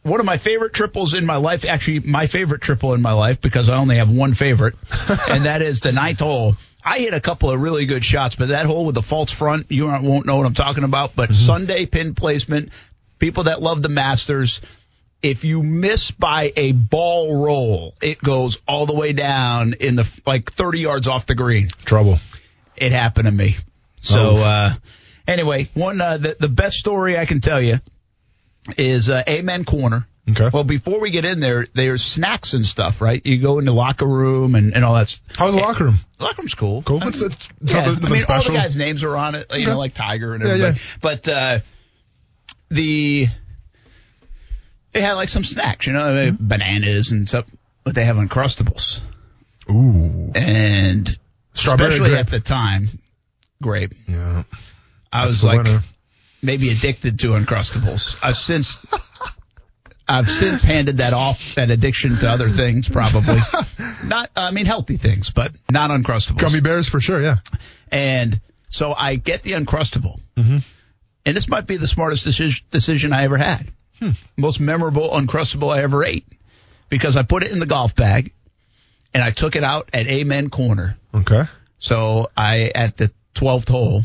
one 0.03 0.19
of 0.19 0.25
my 0.25 0.37
favorite 0.37 0.73
triples 0.73 1.13
in 1.13 1.25
my 1.25 1.35
life, 1.35 1.65
actually 1.65 1.99
my 1.99 2.27
favorite 2.27 2.61
triple 2.61 2.93
in 2.93 3.01
my 3.01 3.13
life 3.13 3.39
because 3.41 3.69
I 3.69 3.77
only 3.77 3.97
have 3.97 4.09
one 4.09 4.33
favorite, 4.33 4.75
and 5.29 5.45
that 5.45 5.61
is 5.61 5.81
the 5.81 5.91
ninth 5.91 6.19
hole. 6.19 6.55
I 6.83 6.97
hit 6.99 7.13
a 7.13 7.21
couple 7.21 7.51
of 7.51 7.61
really 7.61 7.85
good 7.85 8.03
shots, 8.03 8.35
but 8.35 8.47
that 8.49 8.65
hole 8.65 8.85
with 8.85 8.95
the 8.95 9.03
false 9.03 9.31
front, 9.31 9.67
you 9.69 9.85
won't 9.85 10.25
know 10.25 10.37
what 10.37 10.47
I'm 10.47 10.55
talking 10.55 10.83
about. 10.83 11.15
But 11.15 11.35
Sunday 11.35 11.85
pin 11.85 12.15
placement, 12.15 12.69
people 13.19 13.43
that 13.43 13.61
love 13.61 13.83
the 13.83 13.89
Masters, 13.89 14.61
if 15.21 15.45
you 15.45 15.61
miss 15.61 16.09
by 16.09 16.51
a 16.57 16.71
ball 16.71 17.35
roll, 17.35 17.93
it 18.01 18.19
goes 18.19 18.57
all 18.67 18.87
the 18.87 18.95
way 18.95 19.13
down 19.13 19.73
in 19.79 19.95
the 19.95 20.21
like 20.25 20.51
30 20.51 20.79
yards 20.79 21.07
off 21.07 21.27
the 21.27 21.35
green 21.35 21.69
Trouble. 21.85 22.17
it 22.75 22.91
happened 22.91 23.25
to 23.25 23.31
me. 23.31 23.57
So, 24.01 24.37
uh, 24.37 24.73
anyway, 25.27 25.69
one, 25.75 26.01
uh, 26.01 26.17
the, 26.17 26.37
the 26.39 26.49
best 26.49 26.77
story 26.77 27.19
I 27.19 27.25
can 27.25 27.39
tell 27.39 27.61
you 27.61 27.75
is, 28.77 29.09
uh, 29.09 29.23
Amen 29.27 29.65
Corner. 29.65 30.07
Okay. 30.29 30.49
Well, 30.53 30.63
before 30.63 30.99
we 30.99 31.09
get 31.09 31.25
in 31.25 31.39
there, 31.39 31.65
there's 31.73 32.03
snacks 32.03 32.53
and 32.53 32.63
stuff, 32.65 33.01
right? 33.01 33.25
You 33.25 33.41
go 33.41 33.57
in 33.59 33.65
the 33.65 33.73
locker 33.73 34.05
room 34.05 34.53
and, 34.55 34.73
and 34.75 34.85
all 34.85 34.93
that. 34.93 35.17
How's 35.35 35.55
the 35.55 35.61
locker 35.61 35.85
room? 35.85 35.95
The 36.19 36.23
locker 36.25 36.41
room's 36.43 36.53
cool. 36.53 36.83
Cool. 36.83 36.99
I 37.01 37.05
mean, 37.05 37.13
it's 37.15 37.49
yeah, 37.61 37.79
I 37.81 37.85
mean, 37.87 38.03
all 38.03 38.09
the 38.09 38.19
special. 38.19 38.53
guys' 38.53 38.77
names 38.77 39.03
are 39.03 39.17
on 39.17 39.33
it, 39.35 39.47
you 39.51 39.55
Okay. 39.63 39.65
know, 39.65 39.77
like 39.79 39.95
Tiger 39.95 40.35
and 40.35 40.45
Yeah, 40.45 40.55
yeah. 40.55 40.75
But, 41.01 41.27
uh, 41.27 41.59
the, 42.69 43.27
they 44.91 45.01
had 45.01 45.13
like 45.13 45.29
some 45.29 45.43
snacks, 45.43 45.87
you 45.87 45.93
know, 45.93 46.13
Mm-hmm. 46.13 46.47
bananas 46.47 47.11
and 47.11 47.27
stuff, 47.27 47.45
but 47.83 47.95
they 47.95 48.05
have 48.05 48.17
Uncrustables. 48.17 49.01
Ooh. 49.71 50.31
And 50.35 51.17
Strawberry 51.55 51.89
especially 51.93 52.09
grape. 52.11 52.19
at 52.21 52.29
the 52.29 52.39
time, 52.39 52.89
grape. 53.61 53.93
Yeah. 54.07 54.43
I 55.11 55.21
That's 55.21 55.27
was 55.27 55.41
the 55.41 55.47
like 55.47 55.57
winner. 55.63 55.81
Maybe 56.41 56.69
addicted 56.69 57.19
to 57.19 57.29
Uncrustables. 57.29 58.17
I've 58.21 58.37
since 58.37 58.83
I've 60.07 60.29
since 60.29 60.63
handed 60.63 60.97
that 60.97 61.13
off, 61.13 61.55
that 61.55 61.71
addiction 61.71 62.17
to 62.19 62.29
other 62.29 62.49
things, 62.49 62.89
probably 62.89 63.37
not. 64.05 64.29
I 64.35 64.51
mean, 64.51 64.65
healthy 64.65 64.97
things, 64.97 65.29
but 65.29 65.51
not 65.71 65.89
Uncrustables. 65.89 66.37
Gummy 66.39 66.59
bears 66.61 66.89
for 66.89 66.99
sure. 66.99 67.21
Yeah. 67.21 67.37
And 67.91 68.41
so 68.69 68.93
I 68.93 69.15
get 69.15 69.43
the 69.43 69.51
Uncrustable, 69.53 70.19
Mm-hmm. 70.37 70.57
and 71.25 71.37
this 71.37 71.47
might 71.47 71.67
be 71.67 71.77
the 71.77 71.87
smartest 71.87 72.23
decision, 72.23 72.65
decision 72.71 73.13
I 73.13 73.23
ever 73.23 73.37
had. 73.37 73.67
Hmm. 73.99 74.11
Most 74.37 74.59
memorable 74.59 75.09
Uncrustable 75.11 75.73
I 75.73 75.83
ever 75.83 76.03
ate 76.03 76.25
because 76.89 77.15
I 77.15 77.23
put 77.23 77.43
it 77.43 77.51
in 77.51 77.59
the 77.59 77.65
golf 77.67 77.95
bag 77.95 78.33
and 79.13 79.23
I 79.23 79.31
took 79.31 79.55
it 79.55 79.63
out 79.63 79.89
at 79.93 80.07
Amen 80.07 80.49
Corner. 80.49 80.97
Okay. 81.13 81.43
So 81.77 82.31
I 82.35 82.71
at 82.73 82.97
the 82.97 83.11
twelfth 83.33 83.67
hole 83.69 84.03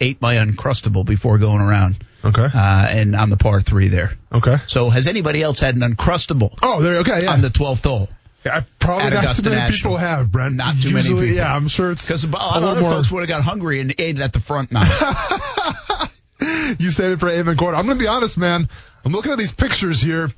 ate 0.00 0.20
my 0.20 0.34
Uncrustable 0.36 1.04
before 1.04 1.38
going 1.38 1.60
around 1.60 1.96
Okay. 2.24 2.44
uh, 2.44 2.86
and 2.88 3.14
on 3.14 3.30
the 3.30 3.36
par 3.36 3.60
three 3.60 3.88
there. 3.88 4.12
Okay. 4.32 4.56
So 4.66 4.90
has 4.90 5.06
anybody 5.08 5.42
else 5.42 5.60
had 5.60 5.74
an 5.76 5.82
uncrustable 5.82 6.56
Oh, 6.62 6.82
there. 6.82 6.96
Okay. 6.98 7.24
Yeah. 7.24 7.32
on 7.32 7.40
the 7.42 7.50
twelfth 7.50 7.84
hole? 7.84 8.08
Yeah, 8.44 8.62
probably 8.78 9.10
not 9.10 9.24
Augusta 9.24 9.42
too 9.42 9.50
many 9.50 9.60
National. 9.62 9.92
people 9.92 9.96
have, 9.96 10.30
Brent. 10.30 10.54
Not 10.56 10.74
too 10.76 10.88
many 10.88 10.96
Usually, 10.98 11.26
people. 11.28 11.36
Yeah, 11.38 11.54
I'm 11.54 11.68
sure 11.68 11.90
it's 11.92 12.06
Because 12.06 12.24
a 12.24 12.28
lot 12.28 12.58
of 12.58 12.64
other 12.64 12.80
more- 12.82 12.90
folks 12.90 13.10
would 13.10 13.20
have 13.20 13.28
got 13.28 13.42
hungry 13.42 13.80
and 13.80 13.94
ate 13.98 14.18
it 14.18 14.22
at 14.22 14.34
the 14.34 14.40
front 14.40 14.70
nine. 14.70 14.90
you 16.78 16.90
save 16.90 17.12
it 17.12 17.20
for 17.20 17.30
Amen 17.30 17.56
Corner. 17.56 17.76
I'm 17.76 17.86
going 17.86 17.98
to 17.98 18.02
be 18.02 18.08
honest, 18.08 18.36
man. 18.36 18.68
I'm 19.04 19.12
looking 19.12 19.32
at 19.32 19.38
these 19.38 19.52
pictures 19.52 20.00
here, 20.00 20.30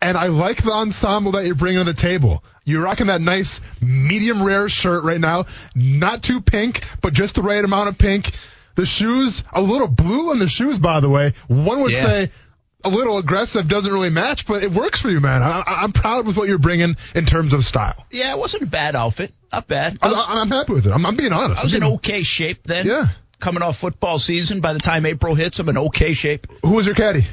and 0.00 0.16
I 0.16 0.28
like 0.28 0.62
the 0.62 0.72
ensemble 0.72 1.32
that 1.32 1.44
you're 1.44 1.54
bringing 1.54 1.80
to 1.80 1.84
the 1.84 1.94
table. 1.98 2.42
You're 2.64 2.82
rocking 2.82 3.08
that 3.08 3.20
nice 3.20 3.60
medium 3.80 4.42
rare 4.42 4.68
shirt 4.68 5.04
right 5.04 5.20
now. 5.20 5.46
Not 5.74 6.22
too 6.22 6.40
pink, 6.40 6.82
but 7.00 7.12
just 7.12 7.34
the 7.34 7.42
right 7.42 7.62
amount 7.64 7.88
of 7.88 7.98
pink. 7.98 8.30
The 8.74 8.86
shoes, 8.86 9.42
a 9.52 9.60
little 9.62 9.88
blue 9.88 10.30
on 10.30 10.38
the 10.38 10.48
shoes, 10.48 10.78
by 10.78 11.00
the 11.00 11.08
way. 11.08 11.32
One 11.48 11.82
would 11.82 11.92
Yeah. 11.92 12.02
say 12.04 12.30
a 12.84 12.88
little 12.88 13.18
aggressive, 13.18 13.68
doesn't 13.68 13.92
really 13.92 14.10
match, 14.10 14.46
but 14.46 14.62
it 14.62 14.72
works 14.72 15.00
for 15.00 15.10
you, 15.10 15.20
man. 15.20 15.42
I, 15.42 15.60
I- 15.60 15.82
I'm 15.84 15.92
proud 15.92 16.26
with 16.26 16.36
what 16.36 16.48
you're 16.48 16.58
bringing 16.58 16.96
in 17.14 17.26
terms 17.26 17.52
of 17.52 17.64
style. 17.64 18.06
yeah, 18.10 18.32
it 18.34 18.38
wasn't 18.38 18.62
a 18.64 18.66
bad 18.66 18.96
outfit. 18.96 19.32
Not 19.52 19.68
bad. 19.68 19.98
I 20.00 20.06
I'm, 20.06 20.12
was, 20.12 20.24
I'm 20.28 20.50
happy 20.50 20.72
with 20.72 20.86
it. 20.86 20.92
I'm, 20.92 21.04
I'm 21.04 21.14
being 21.16 21.32
honest. 21.32 21.60
I 21.60 21.64
was 21.64 21.74
I'm 21.74 21.82
in 21.82 21.88
okay 21.94 22.22
shape 22.22 22.62
then. 22.64 22.86
Yeah. 22.86 23.08
Coming 23.38 23.62
off 23.62 23.76
football 23.78 24.18
season, 24.18 24.60
by 24.60 24.72
the 24.72 24.78
time 24.78 25.04
April 25.04 25.34
hits, 25.34 25.58
I'm 25.58 25.68
in 25.68 25.76
okay 25.76 26.12
shape. 26.14 26.46
Who 26.62 26.70
was 26.70 26.86
your 26.86 26.94
caddy? 26.94 27.24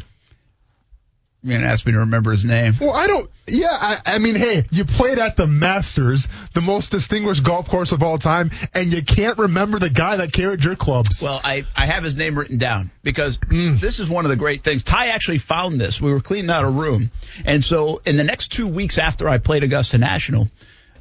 You're 1.41 1.57
gonna 1.57 1.71
ask 1.71 1.85
me 1.85 1.93
to 1.93 1.99
remember 1.99 2.31
his 2.31 2.43
name. 2.43 2.73
Well, 2.81 2.91
I 2.93 3.07
don't. 3.07 3.29
Yeah, 3.47 3.69
I, 3.71 3.97
I 4.05 4.19
mean, 4.19 4.35
hey, 4.35 4.65
you 4.71 4.83
played 4.83 5.19
at 5.19 5.37
the 5.37 5.47
Masters, 5.47 6.27
the 6.53 6.61
most 6.61 6.91
distinguished 6.91 7.43
golf 7.43 7.69
course 7.69 7.93
of 7.93 8.03
all 8.03 8.17
time, 8.17 8.51
and 8.73 8.93
you 8.93 9.01
can't 9.01 9.37
remember 9.37 9.79
the 9.79 9.89
guy 9.89 10.17
that 10.17 10.33
carried 10.33 10.65
your 10.65 10.75
clubs. 10.75 11.21
Well, 11.23 11.39
I, 11.41 11.63
I 11.75 11.85
have 11.85 12.03
his 12.03 12.17
name 12.17 12.37
written 12.37 12.57
down 12.57 12.91
because 13.03 13.39
this 13.49 13.99
is 14.01 14.09
one 14.09 14.25
of 14.25 14.29
the 14.29 14.35
great 14.35 14.63
things. 14.63 14.83
Ty 14.83 15.07
actually 15.07 15.37
found 15.37 15.79
this. 15.79 16.01
We 16.01 16.11
were 16.11 16.19
cleaning 16.19 16.51
out 16.51 16.65
a 16.65 16.69
room. 16.69 17.09
And 17.45 17.63
so 17.63 18.01
in 18.05 18.17
the 18.17 18.25
next 18.25 18.49
two 18.51 18.67
weeks 18.67 18.97
after 18.97 19.29
I 19.29 19.37
played 19.37 19.63
Augusta 19.63 19.97
National, 19.97 20.49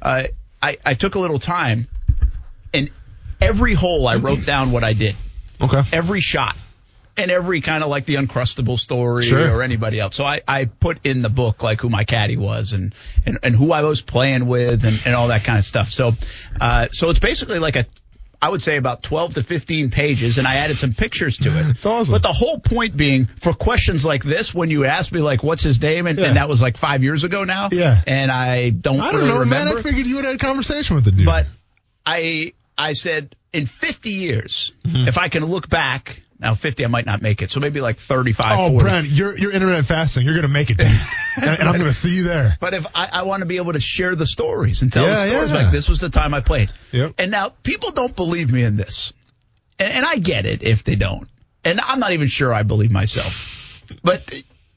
uh, 0.01 0.23
I, 0.61 0.77
I 0.85 0.93
took 0.93 1.15
a 1.15 1.19
little 1.19 1.39
time 1.39 1.87
and 2.73 2.89
every 3.41 3.73
hole 3.73 4.07
I 4.07 4.15
wrote 4.15 4.45
down 4.45 4.71
what 4.71 4.83
I 4.83 4.93
did. 4.93 5.15
okay. 5.61 5.83
Every 5.91 6.21
shot. 6.21 6.55
And 7.19 7.31
every 7.31 7.61
kind 7.61 7.83
of 7.83 7.89
like 7.89 8.05
the 8.05 8.15
Uncrustable 8.15 8.79
story 8.79 9.23
Sure. 9.25 9.57
or 9.57 9.61
anybody 9.61 9.99
else. 9.99 10.15
So 10.15 10.23
I, 10.25 10.41
I 10.47 10.65
put 10.65 11.05
in 11.05 11.21
the 11.21 11.29
book 11.29 11.61
like 11.63 11.81
who 11.81 11.89
my 11.89 12.03
caddy 12.03 12.37
was 12.37 12.73
and, 12.73 12.93
and, 13.25 13.39
and 13.43 13.55
who 13.55 13.71
I 13.71 13.81
was 13.83 14.01
playing 14.01 14.45
with 14.47 14.85
and, 14.85 14.99
and 15.05 15.15
all 15.15 15.27
that 15.29 15.43
kind 15.43 15.57
of 15.59 15.65
stuff. 15.65 15.89
So, 15.89 16.13
uh, 16.59 16.87
so 16.91 17.09
it's 17.09 17.19
basically 17.19 17.59
like 17.59 17.75
a, 17.75 17.85
I 18.41 18.47
would 18.49 18.61
say 18.61 18.77
about 18.77 19.03
12 19.03 19.33
to 19.33 19.43
15 19.43 19.91
pages 19.91 20.37
and 20.37 20.47
I 20.47 20.55
added 20.55 20.77
some 20.77 20.93
pictures 20.93 21.37
to 21.39 21.49
it. 21.59 21.67
It's 21.71 21.85
awesome. 21.85 22.13
But 22.13 22.21
the 22.23 22.31
whole 22.31 22.57
point 22.57 22.95
being 22.95 23.25
for 23.41 23.51
questions 23.53 24.05
like 24.05 24.23
this, 24.23 24.53
when 24.55 24.69
you 24.69 24.85
ask 24.85 25.11
me 25.11 25.19
like, 25.19 25.43
what's 25.43 25.61
his 25.61 25.81
name? 25.81 26.07
And, 26.07 26.17
Yeah. 26.17 26.27
and 26.27 26.37
that 26.37 26.47
was 26.47 26.61
like 26.61 26.77
five 26.77 27.03
years 27.03 27.25
ago 27.25 27.43
now. 27.43 27.67
Yeah. 27.71 28.01
And 28.07 28.31
I 28.31 28.69
don't, 28.69 29.01
I 29.01 29.11
don't 29.11 29.15
really 29.15 29.27
know, 29.27 29.39
remember. 29.39 29.73
man. 29.73 29.77
I 29.77 29.81
figured 29.81 30.05
you 30.07 30.15
would 30.15 30.23
have 30.25 30.33
had 30.39 30.41
a 30.41 30.45
conversation 30.45 30.95
with 30.95 31.03
the 31.03 31.11
dude. 31.11 31.25
But 31.25 31.47
I 32.05 32.53
I 32.77 32.93
said 32.93 33.35
in 33.51 33.65
50 33.65 34.09
years, 34.11 34.71
Mm-hmm. 34.85 35.07
if 35.09 35.17
I 35.17 35.27
can 35.27 35.45
look 35.45 35.67
back, 35.69 36.23
now 36.39 36.53
50 36.53 36.85
I 36.85 36.87
might 36.87 37.05
not 37.05 37.21
make 37.21 37.41
it, 37.41 37.51
so 37.51 37.59
maybe 37.59 37.81
like 37.81 37.99
35, 37.99 38.59
oh, 38.59 38.69
40. 38.69 38.83
Brent, 38.83 39.07
you're 39.07 39.37
you're 39.37 39.51
intermittent 39.51 39.87
fasting. 39.87 40.25
You're 40.25 40.35
gonna 40.35 40.47
make 40.47 40.69
it, 40.69 40.77
dude. 40.77 40.87
and, 41.41 41.59
and 41.59 41.69
I'm 41.69 41.77
gonna 41.77 41.93
see 41.93 42.11
you 42.15 42.23
there. 42.23 42.57
But 42.59 42.73
if 42.73 42.85
I, 42.95 43.07
I 43.11 43.21
want 43.23 43.41
to 43.41 43.45
be 43.45 43.57
able 43.57 43.73
to 43.73 43.79
share 43.79 44.15
the 44.15 44.25
stories 44.25 44.81
and 44.81 44.91
tell 44.91 45.03
Yeah, 45.03 45.23
the 45.25 45.29
stories 45.29 45.51
yeah. 45.51 45.57
like 45.63 45.71
this 45.71 45.89
was 45.89 45.99
the 45.99 46.09
time 46.09 46.33
I 46.33 46.39
played. 46.41 46.71
Yep. 46.91 47.15
And 47.17 47.31
now 47.31 47.49
people 47.63 47.91
don't 47.91 48.15
believe 48.15 48.51
me 48.51 48.63
in 48.63 48.75
this, 48.77 49.11
and, 49.77 49.91
and 49.91 50.05
I 50.05 50.15
get 50.17 50.45
it 50.45 50.63
if 50.63 50.83
they 50.83 50.95
don't, 50.95 51.27
and 51.63 51.79
I'm 51.81 51.99
not 51.99 52.13
even 52.13 52.27
sure 52.27 52.53
I 52.53 52.63
believe 52.63 52.91
myself. 52.91 53.83
But 54.03 54.21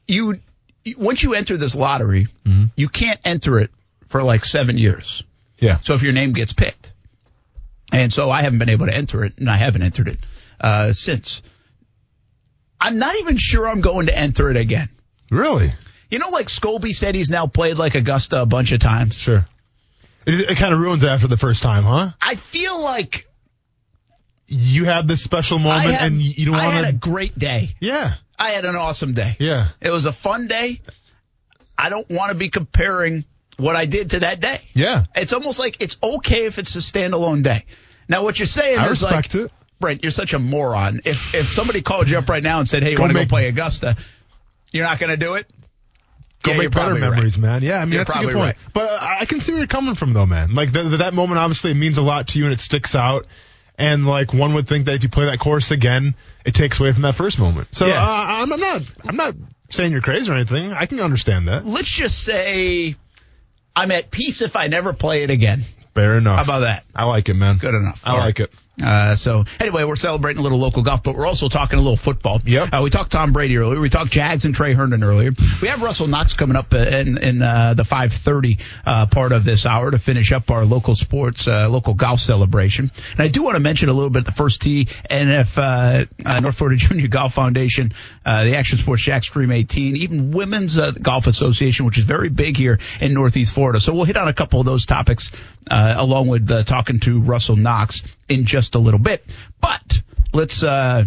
you, 0.07 0.39
you- 0.83 0.97
once 0.97 1.23
you 1.23 1.33
enter 1.33 1.55
this 1.57 1.75
lottery, 1.75 2.27
Mm-hmm. 2.45 2.65
you 2.75 2.89
can't 2.89 3.19
enter 3.23 3.57
it 3.59 3.71
for 4.09 4.21
like 4.21 4.43
seven 4.43 4.77
years. 4.77 5.23
Yeah. 5.59 5.77
So 5.79 5.93
if 5.93 6.03
your 6.03 6.11
name 6.11 6.33
gets 6.33 6.51
picked, 6.51 6.91
and 7.93 8.11
so 8.11 8.29
I 8.29 8.41
haven't 8.41 8.59
been 8.59 8.69
able 8.69 8.87
to 8.87 8.93
enter 8.93 9.23
it, 9.23 9.37
and 9.37 9.49
I 9.49 9.55
haven't 9.55 9.81
entered 9.83 10.09
it. 10.09 10.19
Uh, 10.59 10.93
since. 10.93 11.41
I'm 12.79 12.99
not 12.99 13.15
even 13.17 13.37
sure 13.37 13.67
I'm 13.67 13.81
going 13.81 14.07
to 14.07 14.17
enter 14.17 14.49
it 14.51 14.57
again. 14.57 14.89
Really? 15.31 15.71
You 16.09 16.19
know, 16.19 16.29
like 16.29 16.47
Scobie 16.47 16.93
said, 16.93 17.15
he's 17.15 17.29
now 17.29 17.47
played 17.47 17.77
like 17.77 17.95
Augusta 17.95 18.41
a 18.41 18.45
bunch 18.45 18.71
of 18.71 18.79
times. 18.79 19.17
Sure. 19.17 19.47
It, 20.25 20.51
it 20.51 20.57
kind 20.57 20.73
of 20.73 20.79
ruins 20.79 21.03
it 21.03 21.07
after 21.09 21.27
the 21.27 21.37
first 21.37 21.63
time, 21.63 21.83
huh? 21.83 22.11
I 22.21 22.35
feel 22.35 22.81
like 22.81 23.25
You 24.47 24.85
had 24.85 25.07
this 25.07 25.23
special 25.23 25.59
moment, 25.59 25.91
had, 25.91 26.11
and 26.11 26.21
you 26.21 26.45
don't 26.45 26.55
want 26.55 26.65
to 26.65 26.69
I 26.69 26.83
had 26.85 26.93
a 26.93 26.97
great 26.97 27.37
day. 27.37 27.75
Yeah, 27.79 28.15
I 28.37 28.51
had 28.51 28.65
an 28.65 28.75
awesome 28.75 29.13
day. 29.13 29.37
yeah. 29.39 29.69
It 29.81 29.89
was 29.89 30.05
a 30.05 30.11
fun 30.11 30.47
day. 30.47 30.81
I 31.77 31.89
don't 31.89 32.07
want 32.09 32.31
to 32.31 32.37
be 32.37 32.49
comparing 32.49 33.25
what 33.57 33.75
I 33.75 33.85
did 33.85 34.11
to 34.11 34.19
that 34.19 34.39
day. 34.39 34.61
Yeah. 34.73 35.05
It's 35.15 35.33
almost 35.33 35.57
like 35.59 35.77
it's 35.79 35.97
okay 36.03 36.45
if 36.45 36.59
it's 36.59 36.75
a 36.75 36.79
standalone 36.79 37.43
day. 37.43 37.65
Now, 38.07 38.23
what 38.23 38.37
you're 38.37 38.45
saying 38.45 38.79
I 38.79 38.89
is 38.89 39.01
like, 39.01 39.15
respect 39.15 39.35
it. 39.35 39.51
Brent, 39.83 40.01
you're 40.01 40.11
such 40.13 40.33
a 40.33 40.39
moron. 40.39 41.01
If 41.03 41.35
if 41.35 41.47
somebody 41.47 41.81
called 41.81 42.09
you 42.09 42.17
up 42.17 42.29
right 42.29 42.41
now 42.41 42.59
and 42.59 42.69
said, 42.69 42.83
"Hey, 42.83 42.91
you 42.91 42.97
want 42.97 43.11
to 43.11 43.19
go 43.19 43.25
play 43.25 43.47
Augusta," 43.49 43.97
you're 44.71 44.85
not 44.85 44.97
going 44.97 45.09
to 45.09 45.17
do 45.17 45.33
it. 45.33 45.45
Go 46.41 46.51
Yeah, 46.51 46.57
make 46.59 46.71
better 46.71 46.85
probably 46.85 47.01
right. 47.01 47.09
memories, 47.11 47.37
man. 47.37 47.63
Yeah, 47.63 47.79
I 47.79 47.85
mean 47.85 47.95
You're 47.95 48.05
that's 48.05 48.15
a 48.15 48.21
good 48.21 48.33
point. 48.33 48.55
But 48.73 48.89
uh, 48.89 48.97
I 49.19 49.25
can 49.25 49.41
see 49.41 49.51
where 49.51 49.59
you're 49.59 49.67
coming 49.67 49.95
from, 49.95 50.13
though, 50.13 50.25
man. 50.25 50.53
Like 50.55 50.71
th- 50.71 50.87
th- 50.87 50.99
that 50.99 51.13
moment, 51.13 51.37
obviously, 51.39 51.71
it 51.71 51.75
means 51.75 51.97
a 51.97 52.01
lot 52.01 52.29
to 52.29 52.39
you, 52.39 52.45
and 52.45 52.53
it 52.53 52.61
sticks 52.61 52.95
out. 52.95 53.27
And 53.77 54.07
like 54.07 54.33
one 54.33 54.53
would 54.53 54.67
think 54.69 54.85
that 54.85 54.93
if 54.95 55.03
you 55.03 55.09
play 55.09 55.25
that 55.25 55.39
course 55.39 55.71
again, 55.71 56.15
it 56.45 56.53
takes 56.55 56.79
away 56.79 56.93
from 56.93 57.01
that 57.01 57.15
first 57.15 57.37
moment. 57.39 57.69
So 57.75 57.87
Yeah. 57.87 58.01
uh, 58.01 58.07
I'm, 58.07 58.53
I'm 58.53 58.59
not, 58.59 58.81
I'm 59.05 59.15
not 59.17 59.35
saying 59.69 59.91
you're 59.91 60.01
crazy 60.01 60.31
or 60.31 60.35
anything. 60.35 60.71
I 60.71 60.85
can 60.85 60.99
understand 61.01 61.47
that. 61.49 61.65
Let's 61.65 61.89
just 61.89 62.23
say 62.23 62.95
I'm 63.75 63.91
at 63.91 64.11
peace 64.11 64.41
if 64.41 64.55
I 64.55 64.67
never 64.67 64.93
play 64.93 65.23
it 65.23 65.29
again. 65.31 65.63
Fair 65.95 66.17
enough. 66.17 66.37
How 66.37 66.43
about 66.43 66.59
that? 66.59 66.83
I 66.95 67.05
like 67.05 67.29
it, 67.29 67.33
man. 67.35 67.57
Good 67.57 67.73
enough. 67.75 68.01
I 68.05 68.11
All 68.11 68.17
like 68.19 68.39
right. 68.39 68.47
it. 68.49 68.53
Uh, 68.81 69.13
so 69.13 69.43
anyway, 69.59 69.83
we're 69.83 69.95
celebrating 69.95 70.39
a 70.39 70.43
little 70.43 70.57
local 70.57 70.81
golf, 70.81 71.03
but 71.03 71.15
we're 71.15 71.27
also 71.27 71.47
talking 71.47 71.77
a 71.77 71.81
little 71.81 71.97
football. 71.97 72.41
Yep. 72.43 72.73
Uh, 72.73 72.81
we 72.83 72.89
talked 72.89 73.11
Tom 73.11 73.31
Brady 73.31 73.55
earlier. 73.57 73.79
We 73.79 73.89
talked 73.89 74.11
Jags 74.11 74.45
and 74.45 74.55
Tre 74.55 74.73
Herndon 74.73 75.03
earlier. 75.03 75.31
We 75.61 75.67
have 75.67 75.81
Russell 75.83 76.07
Knox 76.07 76.33
coming 76.33 76.55
up 76.55 76.73
uh, 76.73 76.77
in, 76.77 77.17
in 77.19 77.41
uh, 77.41 77.75
the 77.75 77.83
5:30 77.83 78.61
uh, 78.85 79.05
part 79.05 79.31
of 79.31 79.45
this 79.45 79.67
hour 79.67 79.91
to 79.91 79.99
finish 79.99 80.31
up 80.31 80.49
our 80.49 80.65
local 80.65 80.95
sports, 80.95 81.47
uh, 81.47 81.69
local 81.69 81.93
golf 81.93 82.19
celebration. 82.19 82.91
And 83.11 83.21
I 83.21 83.27
do 83.27 83.43
want 83.43 83.55
to 83.55 83.59
mention 83.59 83.89
a 83.89 83.93
little 83.93 84.09
bit 84.09 84.25
the 84.25 84.31
first 84.31 84.61
tee 84.63 84.85
NF 85.11 85.57
uh, 85.57 86.05
uh, 86.25 86.39
North 86.39 86.57
Florida 86.57 86.77
Junior 86.79 87.07
Golf 87.07 87.33
Foundation, 87.33 87.93
uh, 88.25 88.43
the 88.43 88.55
Action 88.55 88.79
Sports 88.79 89.03
Jack 89.03 89.23
Stream 89.23 89.51
18, 89.51 89.97
even 89.97 90.31
Women's 90.31 90.79
uh, 90.79 90.91
Golf 90.91 91.27
Association, 91.27 91.85
which 91.85 91.99
is 91.99 92.05
very 92.05 92.29
big 92.29 92.57
here 92.57 92.79
in 92.99 93.13
Northeast 93.13 93.53
Florida. 93.53 93.79
So 93.79 93.93
we'll 93.93 94.05
hit 94.05 94.17
on 94.17 94.27
a 94.27 94.33
couple 94.33 94.59
of 94.59 94.65
those 94.65 94.87
topics 94.87 95.29
uh, 95.69 95.95
along 95.97 96.27
with 96.27 96.49
uh, 96.49 96.63
talking 96.63 96.99
to 97.01 97.21
Russell 97.21 97.55
Knox 97.55 98.03
in 98.29 98.45
just 98.45 98.62
a 98.75 98.79
little 98.79 98.99
bit. 98.99 99.23
But 99.61 100.01
let's 100.33 100.63
uh, 100.63 101.05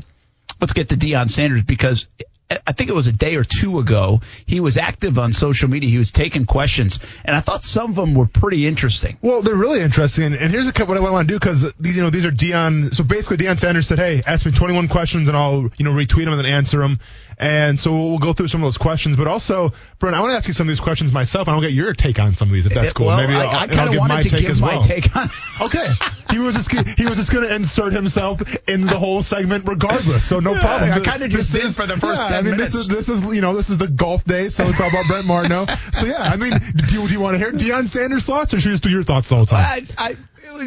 let's 0.61 0.73
get 0.73 0.91
to 0.91 0.97
Deion 0.97 1.31
Sanders 1.31 1.63
because 1.63 2.07
I 2.49 2.73
think 2.73 2.91
it 2.91 2.95
was 2.95 3.09
a 3.09 3.13
day 3.13 3.35
or 3.35 3.43
two 3.43 3.81
ago 3.81 4.21
he 4.47 4.61
was 4.61 4.77
active 4.77 5.19
on 5.19 5.33
social 5.33 5.69
media. 5.69 5.91
He 5.91 5.99
was 5.99 6.13
taking 6.13 6.47
questions, 6.47 7.01
and 7.25 7.37
I 7.37 7.41
thought 7.41 7.65
some 7.65 7.91
of 7.91 7.97
them 7.97 8.15
were 8.15 8.27
pretty 8.27 8.69
interesting. 8.69 9.19
Well, 9.21 9.43
they're 9.43 9.57
really 9.57 9.81
interesting, 9.81 10.33
and, 10.33 10.53
here's 10.53 10.69
a 10.69 10.85
what 10.85 10.97
I 10.97 11.01
want 11.01 11.27
to 11.27 11.35
do 11.35 11.39
because 11.39 11.73
these, 11.81 11.97
you 11.97 12.03
know, 12.03 12.11
these 12.11 12.25
are 12.25 12.31
Deion. 12.31 12.95
So 12.95 13.03
basically, 13.03 13.39
Deion 13.39 13.59
Sanders 13.59 13.89
said, 13.89 13.99
"Hey, 13.99 14.23
ask 14.25 14.47
me 14.47 14.53
21 14.53 14.87
questions, 14.87 15.27
and 15.27 15.37
I'll, 15.37 15.71
you 15.77 15.85
know, 15.85 15.91
retweet 15.91 16.27
them 16.27 16.39
and 16.39 16.47
answer 16.47 16.79
them." 16.79 17.01
And 17.39 17.79
so 17.79 17.93
we'll 17.93 18.19
go 18.19 18.33
through 18.33 18.49
some 18.49 18.63
of 18.63 18.67
those 18.67 18.79
questions. 18.79 19.17
But 19.17 19.27
also, 19.27 19.73
Brent, 19.99 20.17
I 20.17 20.21
want 20.21 20.31
to 20.33 20.37
ask 20.37 20.49
you 20.49 20.55
some 20.55 20.67
of 20.67 20.71
these 20.71 20.81
questions 20.81 21.13
myself, 21.13 21.49
and 21.49 21.55
I'll 21.55 21.61
get 21.61 21.73
your 21.73 21.93
take 21.93 22.19
on 22.19 22.35
some 22.35 22.49
of 22.49 22.55
these 22.55 22.65
if 22.67 22.73
that's 22.73 22.89
eh, 22.89 22.93
cool. 22.95 23.07
Well, 23.09 23.19
Maybe 23.19 23.35
I, 23.35 23.45
I'll, 23.45 23.49
I 23.49 23.63
I'll 23.63 23.69
kind 23.69 23.81
of 23.89 23.91
give 23.91 24.01
my 24.01 24.09
wanted 24.09 24.23
to 24.25 24.31
take 24.31 24.41
give 24.41 24.51
as 24.51 24.61
my 24.61 24.77
well. 24.77 24.83
take 24.85 25.15
on. 25.17 25.31
Okay, 25.61 25.87
he 26.31 26.39
was 26.39 26.55
just 26.55 26.71
he 26.99 27.07
was 27.07 27.17
just 27.17 27.33
going 27.33 27.47
to 27.49 27.55
insert 27.55 27.93
himself 27.95 28.43
in 28.69 28.83
the 28.87 28.99
whole 28.99 29.23
segment 29.23 29.65
regardless, 29.67 30.23
so 30.25 30.39
no 30.39 30.53
Yeah, 30.53 30.61
problem. 30.61 30.93
I 30.93 31.01
kinda 31.01 31.29
just 31.29 31.53
This 31.53 31.75
did 31.75 31.83
for 31.83 31.87
the 31.87 31.99
first 31.99 32.21
yeah, 32.23 32.29
10 32.29 32.35
I 32.39 32.43
mean, 32.43 32.57
this 32.59 32.75
is 32.75 32.89
this 32.89 33.09
is 33.09 33.35
you 33.35 33.41
know 33.41 33.55
this 33.55 33.71
is 33.71 33.79
the 33.79 33.89
golf 33.89 34.25
day, 34.25 34.51
so 34.51 34.69
it's 34.69 34.81
all 34.81 34.89
about 34.91 35.07
Brent 35.07 35.27
Martineau. 35.27 35.67
So 35.93 36.07
yeah, 36.07 36.19
I 36.23 36.37
mean, 36.37 36.53
do 36.59 36.95
you, 37.01 37.07
do 37.09 37.13
you 37.13 37.21
want 37.21 37.35
to 37.35 37.39
hear 37.39 37.53
Deion 37.53 37.89
Sanders' 37.89 38.25
thoughts, 38.25 38.53
or 38.55 38.61
should 38.61 38.69
we 38.69 38.73
just 38.75 38.83
do 38.83 38.91
your 38.91 39.03
thoughts 39.03 39.29
the 39.31 39.37
whole 39.37 39.47
time? 39.47 39.65
I, 39.65 39.87
I, 40.11 40.17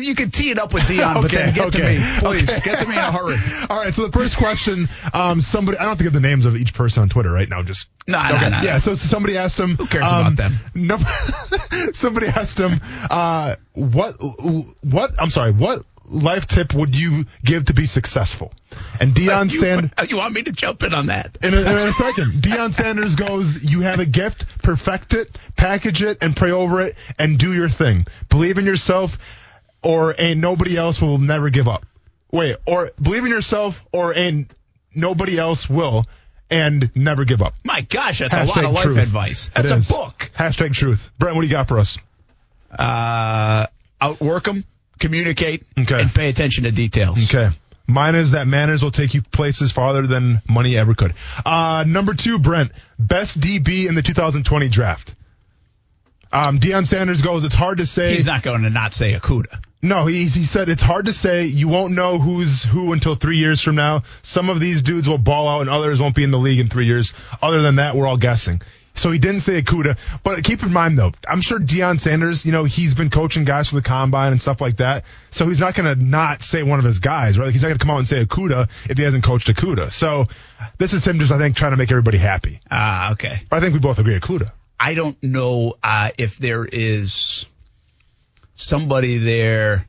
you 0.02 0.16
can 0.16 0.32
tee 0.32 0.52
it 0.52 0.60
up 0.60 0.74
with 0.74 0.84
Deion, 0.84 1.22
but 1.22 1.32
then 1.32 1.54
get 1.54 1.72
to 1.74 1.84
me, 1.84 2.00
please. 2.20 2.50
okay. 2.50 2.62
Get 2.64 2.80
to 2.80 2.88
me 2.88 2.94
in 2.94 3.00
a 3.00 3.12
hurry. 3.12 3.36
All 3.70 3.78
right, 3.78 3.94
so 3.94 4.06
the 4.06 4.12
first 4.12 4.38
question, 4.38 4.90
um, 5.14 5.42
somebody, 5.42 5.78
I 5.78 5.82
don't 5.82 5.92
have 5.92 5.98
to 6.00 6.04
give 6.04 6.14
the 6.14 6.20
names 6.20 6.46
of 6.46 6.56
each 6.56 6.74
person 6.74 7.04
on 7.04 7.10
Twitter 7.10 7.32
right 7.32 7.50
now, 7.50 7.64
just. 7.64 7.88
No, 8.08 8.22
no, 8.22 8.36
okay. 8.36 8.50
no, 8.50 8.58
no. 8.58 8.62
Yeah, 8.64 8.78
so 8.80 8.96
somebody 8.96 9.38
asked 9.38 9.60
him. 9.60 9.76
Who 9.76 9.86
cares 9.86 10.10
um, 10.10 10.34
about 10.34 10.36
them? 10.38 10.54
No, 10.74 10.98
somebody 11.94 12.28
asked 12.28 12.60
him, 12.60 12.80
uh, 13.10 13.56
what, 13.74 14.16
what, 14.82 15.12
I'm 15.20 15.30
sorry, 15.30 15.52
what 15.52 15.84
life 16.10 16.48
tip 16.48 16.74
would 16.74 16.96
you 16.96 17.26
give 17.44 17.66
to 17.66 17.74
be 17.74 17.86
successful? 17.86 18.52
And 19.00 19.14
Deion 19.14 19.52
Sanders. 19.52 19.92
you 20.10 20.18
want 20.18 20.34
me 20.34 20.44
to 20.44 20.52
jump 20.52 20.84
in 20.84 20.94
on 20.94 21.08
that? 21.08 21.38
In 21.42 21.54
a, 21.54 21.60
in 21.60 21.68
a 21.68 21.94
second, 21.94 22.32
Deion 22.34 22.74
Sanders 22.74 23.16
goes, 23.16 23.64
you 23.64 23.82
have 23.82 24.00
a 24.00 24.06
gift, 24.06 24.46
perfect 24.62 25.14
it, 25.14 25.38
package 25.56 26.04
it, 26.04 26.18
and 26.22 26.36
pray 26.36 26.52
over 26.52 26.82
it, 26.82 26.96
and 27.18 27.38
do 27.38 27.54
your 27.54 27.70
thing. 27.70 28.06
Believe 28.30 28.58
in 28.58 28.66
yourself, 28.66 29.18
or 29.84 30.14
ain't 30.18 30.40
nobody 30.40 30.78
else 30.78 31.02
will 31.02 31.18
never 31.18 31.50
give 31.50 31.68
up. 31.68 31.86
Wait, 32.32 32.58
or 32.66 32.90
believe 33.02 33.24
in 33.26 33.32
yourself, 33.32 33.84
or 33.92 34.14
ain't 34.16 34.52
nobody 34.94 35.38
else 35.40 35.70
will, 35.70 36.06
and 36.52 36.92
never 36.96 37.26
give 37.26 37.42
up. 37.42 37.54
My 37.64 37.82
gosh, 37.82 38.20
that's 38.20 38.34
a 38.36 38.44
lot 38.44 38.58
Hashtag 38.58 38.66
of 38.66 38.72
life 38.74 38.84
truth. 38.84 38.98
advice. 38.98 39.48
It 39.48 39.54
That's 39.64 39.72
is. 39.72 39.90
a 39.90 39.94
book. 39.94 40.32
Hashtag 40.38 40.74
truth. 40.74 41.10
Brent, 41.18 41.36
what 41.36 41.42
do 41.42 41.48
you 41.48 41.52
got 41.54 41.68
for 41.68 41.80
us? 41.80 41.98
Uh, 42.78 43.66
outwork 44.00 44.44
them, 44.46 44.64
communicate, 45.00 45.64
Okay. 45.78 46.02
and 46.02 46.14
pay 46.14 46.30
attention 46.30 46.66
to 46.66 46.72
details. 46.72 47.24
Okay. 47.24 47.50
Mine 47.88 48.14
is 48.14 48.32
that 48.32 48.46
manners 48.48 48.84
will 48.84 48.92
take 48.92 49.16
you 49.16 49.24
places 49.24 49.72
farther 49.72 50.06
than 50.06 50.42
money 50.48 50.78
ever 50.78 50.94
could. 50.94 51.14
Uh, 51.44 51.84
number 51.88 52.14
two, 52.14 52.38
Brent, 52.38 52.72
best 53.00 53.40
DB 53.40 53.88
in 53.88 53.96
the 53.96 54.04
2020 54.04 54.70
draft. 54.70 55.16
Um, 56.32 56.60
Deion 56.60 56.86
Sanders 56.86 57.24
goes, 57.24 57.44
it's 57.46 57.56
hard 57.56 57.80
to 57.80 57.88
say. 57.88 58.14
He's 58.14 58.28
not 58.28 58.44
going 58.44 58.62
to 58.62 58.70
not 58.70 58.94
say 58.94 59.14
Okudah. 59.14 59.64
No, 59.82 60.08
he, 60.08 60.24
he 60.24 60.44
said 60.44 60.68
it's 60.68 60.82
hard 60.82 61.06
to 61.06 61.14
say. 61.14 61.46
You 61.46 61.70
won't 61.70 61.94
know 61.94 62.20
who's 62.20 62.64
who 62.64 62.92
until 62.92 63.16
three 63.16 63.38
years 63.38 63.62
from 63.62 63.76
now. 63.76 64.04
Some 64.22 64.50
of 64.50 64.60
these 64.60 64.82
dudes 64.82 65.08
will 65.08 65.18
ball 65.18 65.48
out 65.48 65.62
and 65.62 65.70
others 65.70 66.02
won't 66.02 66.16
be 66.16 66.24
in 66.24 66.32
the 66.32 66.38
league 66.38 66.60
in 66.60 66.68
three 66.68 66.86
years. 66.86 67.14
Other 67.42 67.62
than 67.62 67.76
that, 67.76 67.96
we're 67.96 68.08
all 68.08 68.18
guessing. 68.18 68.62
So 68.96 69.12
he 69.12 69.20
didn't 69.20 69.40
say 69.40 69.62
Okudah. 69.62 69.98
But 70.24 70.44
keep 70.44 70.62
in 70.64 70.74
mind 70.74 71.00
though, 71.00 71.14
I'm 71.26 71.40
sure 71.40 71.58
Deion 71.58 71.98
Sanders, 71.98 72.46
you 72.46 72.52
know, 72.52 72.66
he's 72.66 72.94
been 72.94 73.10
coaching 73.10 73.46
guys 73.46 73.70
for 73.70 73.76
the 73.76 73.82
combine 73.82 74.34
and 74.34 74.42
stuff 74.42 74.60
like 74.60 74.78
that. 74.78 75.06
So 75.32 75.48
he's 75.48 75.62
not 75.62 75.76
going 75.76 75.96
to 75.96 76.04
not 76.04 76.44
say 76.44 76.64
one 76.64 76.80
of 76.80 76.86
his 76.86 77.00
guys, 77.00 77.40
right? 77.40 77.46
Like 77.46 77.54
he's 77.54 77.62
not 77.62 77.70
going 77.70 77.80
to 77.80 77.86
come 77.86 77.92
out 77.92 78.00
and 78.00 78.08
say 78.08 78.26
Okudah 78.26 78.70
if 78.90 78.98
he 78.98 79.04
hasn't 79.04 79.24
coached 79.24 79.48
Okudah. 79.48 79.94
So 79.94 80.26
this 80.78 80.94
is 80.94 81.08
him 81.08 81.20
just, 81.20 81.32
I 81.32 81.38
think, 81.38 81.56
trying 81.56 81.72
to 81.72 81.78
make 81.78 81.92
everybody 81.92 82.18
happy. 82.18 82.60
Ah, 82.70 83.14
okay. 83.14 83.42
But 83.50 83.58
I 83.58 83.60
think 83.62 83.74
we 83.74 83.80
both 83.80 84.00
agree 84.00 84.20
Okudah. 84.20 84.52
I 84.78 84.94
don't 84.94 85.22
know 85.24 85.76
uh, 85.82 86.12
if 86.18 86.38
there 86.38 86.66
is 86.66 87.46
somebody 88.60 89.18
there 89.18 89.86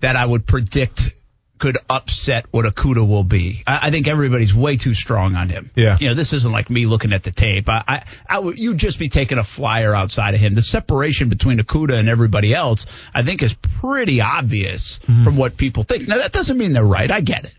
that 0.00 0.16
I 0.16 0.24
would 0.24 0.46
predict 0.46 1.14
could 1.58 1.76
upset 1.90 2.46
what 2.52 2.64
Okudah 2.64 3.06
will 3.06 3.24
be. 3.24 3.62
I, 3.66 3.88
I 3.88 3.90
think 3.90 4.08
everybody's 4.08 4.54
way 4.54 4.78
too 4.78 4.94
strong 4.94 5.34
on 5.34 5.50
him. 5.50 5.70
Yeah. 5.74 5.98
You 6.00 6.08
know, 6.08 6.14
this 6.14 6.32
isn't 6.32 6.50
like 6.50 6.70
me 6.70 6.86
looking 6.86 7.12
at 7.12 7.22
the 7.22 7.30
tape. 7.30 7.68
I, 7.68 7.84
I, 7.86 8.04
I 8.26 8.38
would, 8.38 8.58
you'd 8.58 8.78
just 8.78 8.98
be 8.98 9.10
taking 9.10 9.36
a 9.36 9.44
flyer 9.44 9.94
outside 9.94 10.32
of 10.34 10.40
him. 10.40 10.54
The 10.54 10.62
separation 10.62 11.28
between 11.28 11.58
Okudah 11.58 11.98
and 11.98 12.08
everybody 12.08 12.54
else, 12.54 12.86
I 13.14 13.24
think, 13.24 13.42
is 13.42 13.52
pretty 13.52 14.22
obvious 14.22 15.00
mm-hmm. 15.00 15.24
from 15.24 15.36
what 15.36 15.58
people 15.58 15.82
think. 15.82 16.08
Now, 16.08 16.16
that 16.16 16.32
doesn't 16.32 16.56
mean 16.56 16.72
they're 16.72 16.82
right. 16.82 17.10
I 17.10 17.20
get 17.20 17.44
it. 17.44 17.54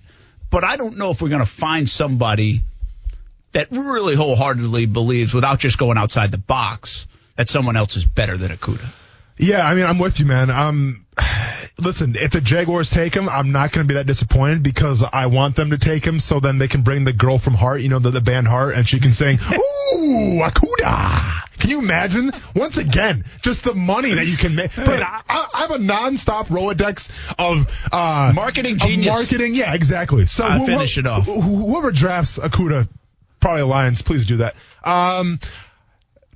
But 0.49 0.63
I 0.63 0.77
don't 0.77 0.97
know 0.97 1.11
if 1.11 1.21
we're 1.21 1.29
going 1.29 1.45
to 1.45 1.45
find 1.45 1.87
somebody 1.87 2.63
that 3.51 3.69
really 3.69 4.15
wholeheartedly 4.15 4.87
believes, 4.87 5.31
without 5.31 5.59
just 5.59 5.77
going 5.77 5.97
outside 5.97 6.31
the 6.31 6.39
box, 6.39 7.05
that 7.35 7.49
someone 7.49 7.77
else 7.77 7.95
is 7.97 8.05
better 8.05 8.35
than 8.35 8.49
Okudah. 8.49 8.89
Yeah, 9.41 9.61
I 9.65 9.73
mean, 9.73 9.85
I'm 9.85 9.97
with 9.97 10.19
you, 10.19 10.25
man. 10.27 10.49
Um, 10.51 11.05
listen, 11.79 12.15
if 12.15 12.31
the 12.31 12.41
Jaguars 12.41 12.89
take 12.91 13.15
him, 13.15 13.27
I'm 13.27 13.51
not 13.51 13.71
going 13.71 13.85
to 13.87 13.91
be 13.91 13.95
that 13.97 14.05
disappointed 14.07 14.61
because 14.63 15.03
I 15.03 15.25
want 15.25 15.55
them 15.55 15.71
to 15.71 15.77
take 15.79 16.05
him 16.05 16.19
so 16.19 16.39
then 16.39 16.57
they 16.59 16.67
can 16.67 16.83
bring 16.83 17.03
the 17.03 17.13
girl 17.13 17.39
from 17.39 17.55
Heart, 17.55 17.81
you 17.81 17.89
know, 17.89 17.99
the, 17.99 18.11
the 18.11 18.21
band 18.21 18.47
Heart, 18.47 18.75
and 18.75 18.87
she 18.87 18.99
can 18.99 19.13
sing, 19.13 19.39
Ooh, 19.93 20.39
Okudah. 20.43 21.41
Can 21.59 21.69
you 21.71 21.79
imagine? 21.79 22.31
Once 22.55 22.77
again, 22.77 23.25
just 23.41 23.63
the 23.63 23.73
money 23.75 24.13
that 24.13 24.25
you 24.27 24.37
can 24.37 24.55
make. 24.55 24.75
But 24.75 25.01
I, 25.01 25.21
I, 25.27 25.47
I 25.53 25.61
have 25.61 25.71
a 25.71 25.77
nonstop 25.77 26.47
Rolodex 26.47 27.09
of, 27.37 27.67
uh, 27.91 28.31
Marketing 28.35 28.75
of 28.75 28.81
genius. 28.81 29.15
marketing. 29.15 29.55
Yeah, 29.55 29.73
exactly. 29.73 30.25
So 30.27 30.45
Uh, 30.45 30.59
who- 30.59 30.65
finish 30.67 30.97
it 30.97 31.05
off. 31.07 31.25
who- 31.25 31.41
Whoever 31.41 31.91
drafts 31.91 32.37
Okudah, 32.39 32.87
probably 33.39 33.63
Lions, 33.63 34.01
please 34.01 34.25
do 34.25 34.37
that. 34.37 34.55
Um, 34.83 35.39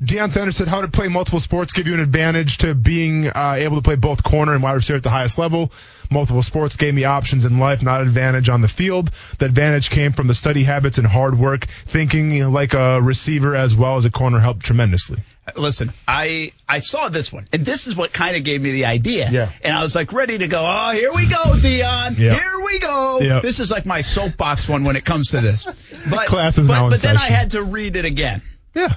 Deion 0.04 0.30
Sanders 0.30 0.58
said 0.58 0.68
how 0.68 0.82
to 0.82 0.90
play 0.90 1.08
multiple 1.08 1.40
sports 1.40 1.72
give 1.72 1.88
you 1.88 1.94
an 1.94 2.02
advantage 2.02 2.58
to 2.60 2.76
being 2.76 3.28
uh, 3.28 3.56
able 3.58 3.78
to 3.78 3.82
play 3.82 3.96
both 3.96 4.24
corner 4.24 4.54
and 4.54 4.62
wide 4.62 4.74
receiver 4.74 4.98
at 4.98 5.04
the 5.04 5.10
highest 5.10 5.38
level. 5.38 5.72
Multiple 6.12 6.44
sports 6.44 6.76
gave 6.76 6.94
me 6.94 7.06
options 7.06 7.46
in 7.46 7.60
life, 7.60 7.82
not 7.82 8.02
advantage 8.02 8.50
on 8.50 8.62
the 8.62 8.68
field. 8.68 9.10
The 9.40 9.46
advantage 9.46 9.90
came 9.90 10.12
from 10.12 10.28
the 10.28 10.36
study 10.36 10.64
habits 10.64 10.98
and 10.98 11.08
hard 11.08 11.40
work. 11.40 11.66
Thinking 11.66 12.52
like 12.52 12.74
a 12.74 13.02
receiver 13.02 13.56
as 13.56 13.74
well 13.76 13.96
as 13.96 14.04
a 14.04 14.12
corner 14.12 14.40
helped 14.40 14.66
tremendously. 14.66 15.20
Listen, 15.56 15.94
I 16.08 16.52
I 16.68 16.80
saw 16.80 17.08
this 17.10 17.32
one, 17.32 17.46
and 17.54 17.64
this 17.64 17.88
is 17.88 17.96
what 17.96 18.12
kind 18.12 18.36
of 18.36 18.44
gave 18.44 18.62
me 18.62 18.72
the 18.72 18.86
idea. 18.86 19.30
Yeah. 19.32 19.52
And 19.62 19.76
I 19.76 19.82
was 19.82 19.96
like 19.96 20.12
ready 20.12 20.40
to 20.40 20.48
go. 20.48 20.60
Oh, 20.60 20.92
here 20.92 21.14
we 21.14 21.28
go, 21.28 21.38
Deion. 21.38 22.18
Yeah. 22.18 22.34
Here 22.34 22.66
we 22.66 22.80
go. 22.80 23.22
Yeah. 23.22 23.40
This 23.42 23.60
is 23.60 23.70
like 23.72 23.86
my 23.86 24.02
soapbox 24.02 24.68
one 24.68 24.84
when 24.84 24.96
it 24.96 25.06
comes 25.06 25.30
to 25.30 25.42
this. 25.42 25.68
But 26.10 26.28
Class 26.28 26.58
is 26.58 26.68
but, 26.68 26.74
now 26.74 26.90
but 26.90 27.02
then 27.02 27.16
I 27.16 27.28
had 27.28 27.52
to 27.52 27.64
read 27.64 27.96
it 27.96 28.06
again. 28.06 28.42
Yeah. 28.74 28.96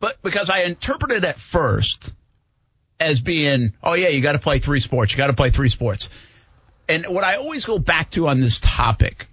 But 0.00 0.20
because 0.22 0.50
I 0.50 0.60
interpreted 0.60 1.24
at 1.24 1.38
first 1.38 2.12
as 3.00 3.20
being, 3.20 3.72
oh 3.82 3.94
yeah, 3.94 4.08
you 4.08 4.20
got 4.20 4.32
to 4.32 4.38
play 4.38 4.58
three 4.58 4.80
sports. 4.80 5.12
You 5.12 5.18
got 5.18 5.28
to 5.28 5.32
play 5.34 5.50
three 5.50 5.68
sports. 5.68 6.08
And 6.88 7.06
what 7.06 7.24
I 7.24 7.36
always 7.36 7.64
go 7.64 7.78
back 7.78 8.10
to 8.12 8.28
on 8.28 8.40
this 8.40 8.60
topic, 8.60 9.26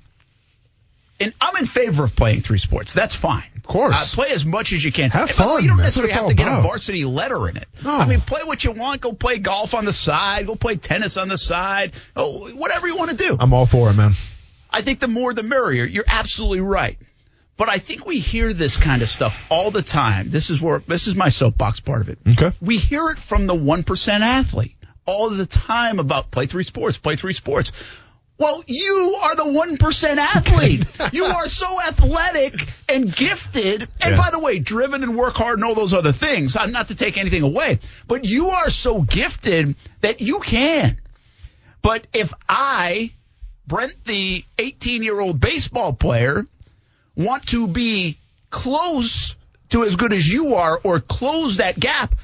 and 1.20 1.34
I'm 1.40 1.56
in 1.58 1.66
favor 1.66 2.04
of 2.04 2.16
playing 2.16 2.42
three 2.42 2.58
sports. 2.58 2.94
That's 2.94 3.16
fine. 3.16 3.46
Of 3.56 3.64
course. 3.64 3.96
Uh, 3.96 4.16
play 4.16 4.30
as 4.32 4.46
much 4.46 4.74
as 4.74 4.84
you 4.84 4.92
can. 4.92 5.10
Have 5.12 5.30
And 5.30 5.38
by 5.38 5.46
the 5.46 5.50
way, 5.50 5.56
fun. 5.56 5.64
You 5.64 5.70
don't 5.70 5.78
necessarily 5.78 6.14
have 6.14 6.28
to 6.28 6.34
get 6.34 6.48
a 6.48 6.62
varsity 6.62 7.06
letter 7.06 7.48
in 7.48 7.58
it. 7.58 7.68
No. 7.84 7.96
I 7.96 8.08
mean, 8.08 8.22
play 8.22 8.44
what 8.44 8.64
you 8.64 8.72
want. 8.72 9.02
Go 9.02 9.14
play 9.14 9.40
golf 9.40 9.74
on 9.74 9.86
the 9.86 9.94
side. 9.94 10.48
Go 10.48 10.56
play 10.56 10.76
tennis 10.76 11.16
on 11.18 11.30
the 11.30 11.38
side. 11.38 11.94
Oh, 12.16 12.50
whatever 12.50 12.88
you 12.88 12.98
want 12.98 13.12
to 13.12 13.18
do. 13.18 13.38
I'm 13.40 13.54
all 13.54 13.66
for 13.66 13.90
it, 13.90 13.94
man. 13.94 14.12
I 14.70 14.82
think 14.82 15.00
the 15.00 15.08
more 15.08 15.34
the 15.34 15.44
merrier. 15.44 15.86
You're 15.86 16.04
absolutely 16.06 16.60
right. 16.60 16.98
But 17.58 17.70
I 17.70 17.80
think 17.80 18.06
we 18.06 18.20
hear 18.20 18.52
this 18.54 18.76
kind 18.76 19.02
of 19.02 19.08
stuff 19.10 19.46
all 19.50 19.72
the 19.72 19.82
time. 19.82 20.30
This 20.30 20.50
is 20.50 20.62
where 20.62 20.80
this 20.88 21.08
is 21.08 21.16
my 21.16 21.30
soapbox 21.30 21.80
part 21.80 22.02
of 22.02 22.10
it. 22.10 22.20
Okay. 22.28 22.52
We 22.62 22.78
hear 22.78 23.10
it 23.10 23.18
from 23.18 23.48
the 23.48 23.56
1% 23.56 24.20
athlete 24.20 24.76
all 25.06 25.30
the 25.30 25.46
time 25.46 26.00
about 26.00 26.32
play 26.32 26.48
three 26.48 26.64
sports, 26.64 26.98
play 26.98 27.16
three 27.16 27.34
sports. 27.34 27.72
Well, 28.38 28.62
you 28.68 29.18
are 29.24 29.36
the 29.38 29.44
1% 29.44 30.18
athlete. 30.18 30.84
you 31.14 31.24
are 31.24 31.48
so 31.48 31.82
athletic 31.82 32.68
and 32.90 33.16
gifted. 33.16 33.88
And 34.02 34.16
Yeah. 34.16 34.18
by 34.18 34.30
the 34.32 34.40
way, 34.40 34.60
driven 34.60 35.04
and 35.04 35.16
work 35.16 35.36
hard 35.36 35.56
and 35.58 35.64
all 35.64 35.76
those 35.76 35.94
other 35.94 36.12
things. 36.12 36.58
I'm 36.58 36.74
not 36.74 36.90
to 36.90 36.96
take 36.96 37.18
anything 37.18 37.44
away, 37.44 37.80
but 38.10 38.26
you 38.26 38.50
are 38.50 38.70
so 38.70 39.02
gifted 39.02 39.76
that 40.02 40.20
you 40.20 40.40
can. 40.40 41.00
But 41.82 42.08
if 42.12 42.34
I, 42.50 43.14
Brent, 43.68 44.04
the 44.04 44.44
18 44.60 45.02
year 45.04 45.18
old 45.18 45.40
baseball 45.40 45.94
player, 45.94 46.46
want 47.16 47.48
to 47.48 47.68
be 47.68 48.18
close 48.50 49.36
to 49.70 49.84
as 49.84 49.96
good 49.96 50.14
as 50.14 50.28
you 50.28 50.56
are 50.56 50.80
or 50.84 51.00
close 51.00 51.58
that 51.58 51.80
gap, 51.80 52.16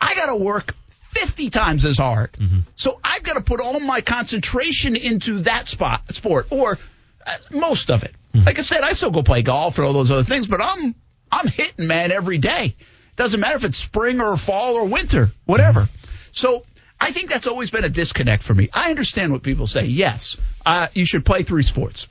I 0.00 0.14
got 0.14 0.26
to 0.26 0.36
work 0.36 0.74
50 1.10 1.50
times 1.50 1.84
as 1.84 1.96
hard. 1.96 2.36
So 2.74 3.00
I've 3.02 3.22
got 3.22 3.34
to 3.34 3.40
put 3.42 3.60
all 3.60 3.80
my 3.80 4.00
concentration 4.02 4.96
into 4.96 5.40
that 5.40 5.66
spot 5.68 6.12
sport 6.12 6.48
or 6.50 6.78
uh, 7.26 7.36
most 7.50 7.90
of 7.90 8.04
it. 8.04 8.12
Like 8.44 8.58
I 8.58 8.62
said, 8.62 8.82
I 8.82 8.92
still 8.92 9.10
go 9.10 9.22
play 9.22 9.40
golf 9.42 9.78
and 9.78 9.86
all 9.86 9.94
those 9.94 10.10
other 10.10 10.22
things, 10.24 10.46
but 10.46 10.60
I'm 10.62 10.94
I'm 11.32 11.48
hitting 11.48 11.86
man 11.86 12.12
every 12.12 12.36
day. 12.38 12.76
Doesn't 13.16 13.40
matter 13.40 13.56
if 13.56 13.64
it's 13.64 13.78
spring 13.78 14.20
or 14.20 14.36
fall 14.36 14.74
or 14.74 14.84
winter, 14.84 15.32
whatever. 15.46 15.88
So 16.32 16.64
I 17.00 17.12
think 17.12 17.30
that's 17.30 17.46
always 17.46 17.70
been 17.70 17.84
a 17.84 17.88
disconnect 17.88 18.42
for 18.42 18.52
me. 18.52 18.68
I 18.74 18.90
understand 18.90 19.32
what 19.32 19.42
people 19.42 19.66
say. 19.66 19.86
Yes, 19.86 20.36
uh, 20.66 20.88
you 20.92 21.06
should 21.06 21.24
play 21.24 21.44
three 21.44 21.62
sports. 21.62 22.08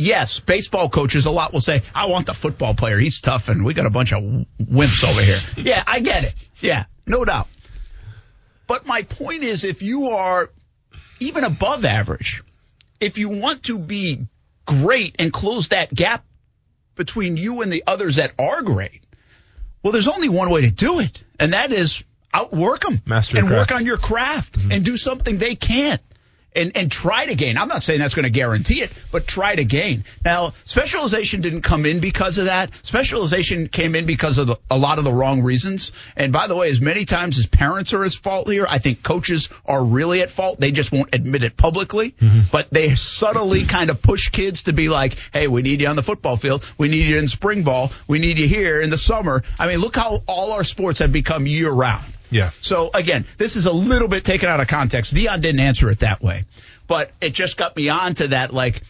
Yes, 0.00 0.38
baseball 0.38 0.88
coaches 0.88 1.26
a 1.26 1.30
lot 1.32 1.52
will 1.52 1.60
say, 1.60 1.82
I 1.92 2.06
want 2.06 2.26
the 2.26 2.34
football 2.34 2.72
player. 2.72 2.98
He's 2.98 3.20
tough 3.20 3.48
and 3.48 3.64
we 3.64 3.74
got 3.74 3.84
a 3.84 3.90
bunch 3.90 4.12
of 4.12 4.22
wimps 4.62 5.04
over 5.04 5.20
here. 5.20 5.40
Yeah, 5.56 5.82
I 5.84 5.98
get 5.98 6.22
it. 6.22 6.34
Yeah, 6.60 6.84
no 7.04 7.24
doubt. 7.24 7.48
But 8.68 8.86
my 8.86 9.02
point 9.02 9.42
is 9.42 9.64
if 9.64 9.82
you 9.82 10.10
are 10.10 10.50
even 11.18 11.42
above 11.42 11.84
average, 11.84 12.44
if 13.00 13.18
you 13.18 13.28
want 13.28 13.64
to 13.64 13.76
be 13.76 14.26
great 14.66 15.16
and 15.18 15.32
close 15.32 15.68
that 15.68 15.92
gap 15.92 16.24
between 16.94 17.36
you 17.36 17.62
and 17.62 17.72
the 17.72 17.82
others 17.86 18.16
that 18.16 18.32
are 18.38 18.62
great, 18.62 19.02
well, 19.82 19.92
there's 19.92 20.08
only 20.08 20.28
one 20.28 20.50
way 20.50 20.62
to 20.62 20.70
do 20.70 21.00
it, 21.00 21.22
and 21.40 21.52
that 21.54 21.72
is 21.72 22.04
outwork 22.32 22.80
them 22.80 23.00
Master 23.06 23.36
your 23.36 23.46
and 23.46 23.54
work 23.54 23.72
on 23.72 23.84
your 23.84 23.96
craft 23.96 24.58
mm-hmm. 24.58 24.70
and 24.70 24.84
do 24.84 24.96
something 24.96 25.38
they 25.38 25.54
can't. 25.54 26.02
And, 26.56 26.76
and 26.76 26.90
try 26.90 27.26
to 27.26 27.36
gain. 27.36 27.56
I'm 27.56 27.68
not 27.68 27.84
saying 27.84 28.00
that's 28.00 28.14
going 28.14 28.24
to 28.24 28.30
guarantee 28.30 28.80
it, 28.80 28.90
but 29.12 29.28
try 29.28 29.54
to 29.54 29.64
gain. 29.64 30.04
Now, 30.24 30.54
specialization 30.64 31.40
didn't 31.40 31.60
come 31.60 31.86
in 31.86 32.00
because 32.00 32.38
of 32.38 32.46
that. 32.46 32.72
Specialization 32.82 33.68
came 33.68 33.94
in 33.94 34.06
because 34.06 34.38
of 34.38 34.48
the, 34.48 34.56
a 34.68 34.76
lot 34.76 34.98
of 34.98 35.04
the 35.04 35.12
wrong 35.12 35.42
reasons. 35.42 35.92
And 36.16 36.32
by 36.32 36.48
the 36.48 36.56
way, 36.56 36.70
as 36.70 36.80
many 36.80 37.04
times 37.04 37.38
as 37.38 37.46
parents 37.46 37.92
are 37.92 38.04
at 38.04 38.12
fault 38.12 38.50
here, 38.50 38.66
I 38.68 38.78
think 38.78 39.04
coaches 39.04 39.50
are 39.66 39.84
really 39.84 40.22
at 40.22 40.30
fault. 40.30 40.58
They 40.58 40.72
just 40.72 40.90
won't 40.90 41.14
admit 41.14 41.44
it 41.44 41.56
publicly, 41.56 42.12
mm-hmm. 42.12 42.40
but 42.50 42.70
they 42.70 42.94
subtly 42.96 43.66
kind 43.66 43.90
of 43.90 44.02
push 44.02 44.30
kids 44.30 44.64
to 44.64 44.72
be 44.72 44.88
like, 44.88 45.16
hey, 45.32 45.46
we 45.46 45.62
need 45.62 45.80
you 45.80 45.86
on 45.86 45.96
the 45.96 46.02
football 46.02 46.36
field. 46.36 46.64
We 46.76 46.88
need 46.88 47.06
you 47.06 47.18
in 47.18 47.28
spring 47.28 47.62
ball. 47.62 47.92
We 48.08 48.18
need 48.18 48.38
you 48.38 48.48
here 48.48 48.80
in 48.80 48.90
the 48.90 48.98
summer. 48.98 49.44
I 49.58 49.68
mean, 49.68 49.78
look 49.78 49.94
how 49.94 50.22
all 50.26 50.52
our 50.52 50.64
sports 50.64 50.98
have 51.00 51.12
become 51.12 51.46
year 51.46 51.70
round. 51.70 52.04
Yeah. 52.30 52.50
So 52.60 52.90
again, 52.92 53.26
this 53.36 53.56
is 53.56 53.66
a 53.66 53.72
little 53.72 54.08
bit 54.08 54.24
taken 54.24 54.48
out 54.48 54.60
of 54.60 54.68
context. 54.68 55.14
Deion 55.14 55.40
didn't 55.40 55.60
answer 55.60 55.90
it 55.90 56.00
that 56.00 56.22
way, 56.22 56.44
but 56.86 57.12
it 57.20 57.34
just 57.34 57.56
got 57.56 57.76
me 57.76 57.88
onto 57.88 58.28
that. 58.28 58.52
Like, 58.52 58.82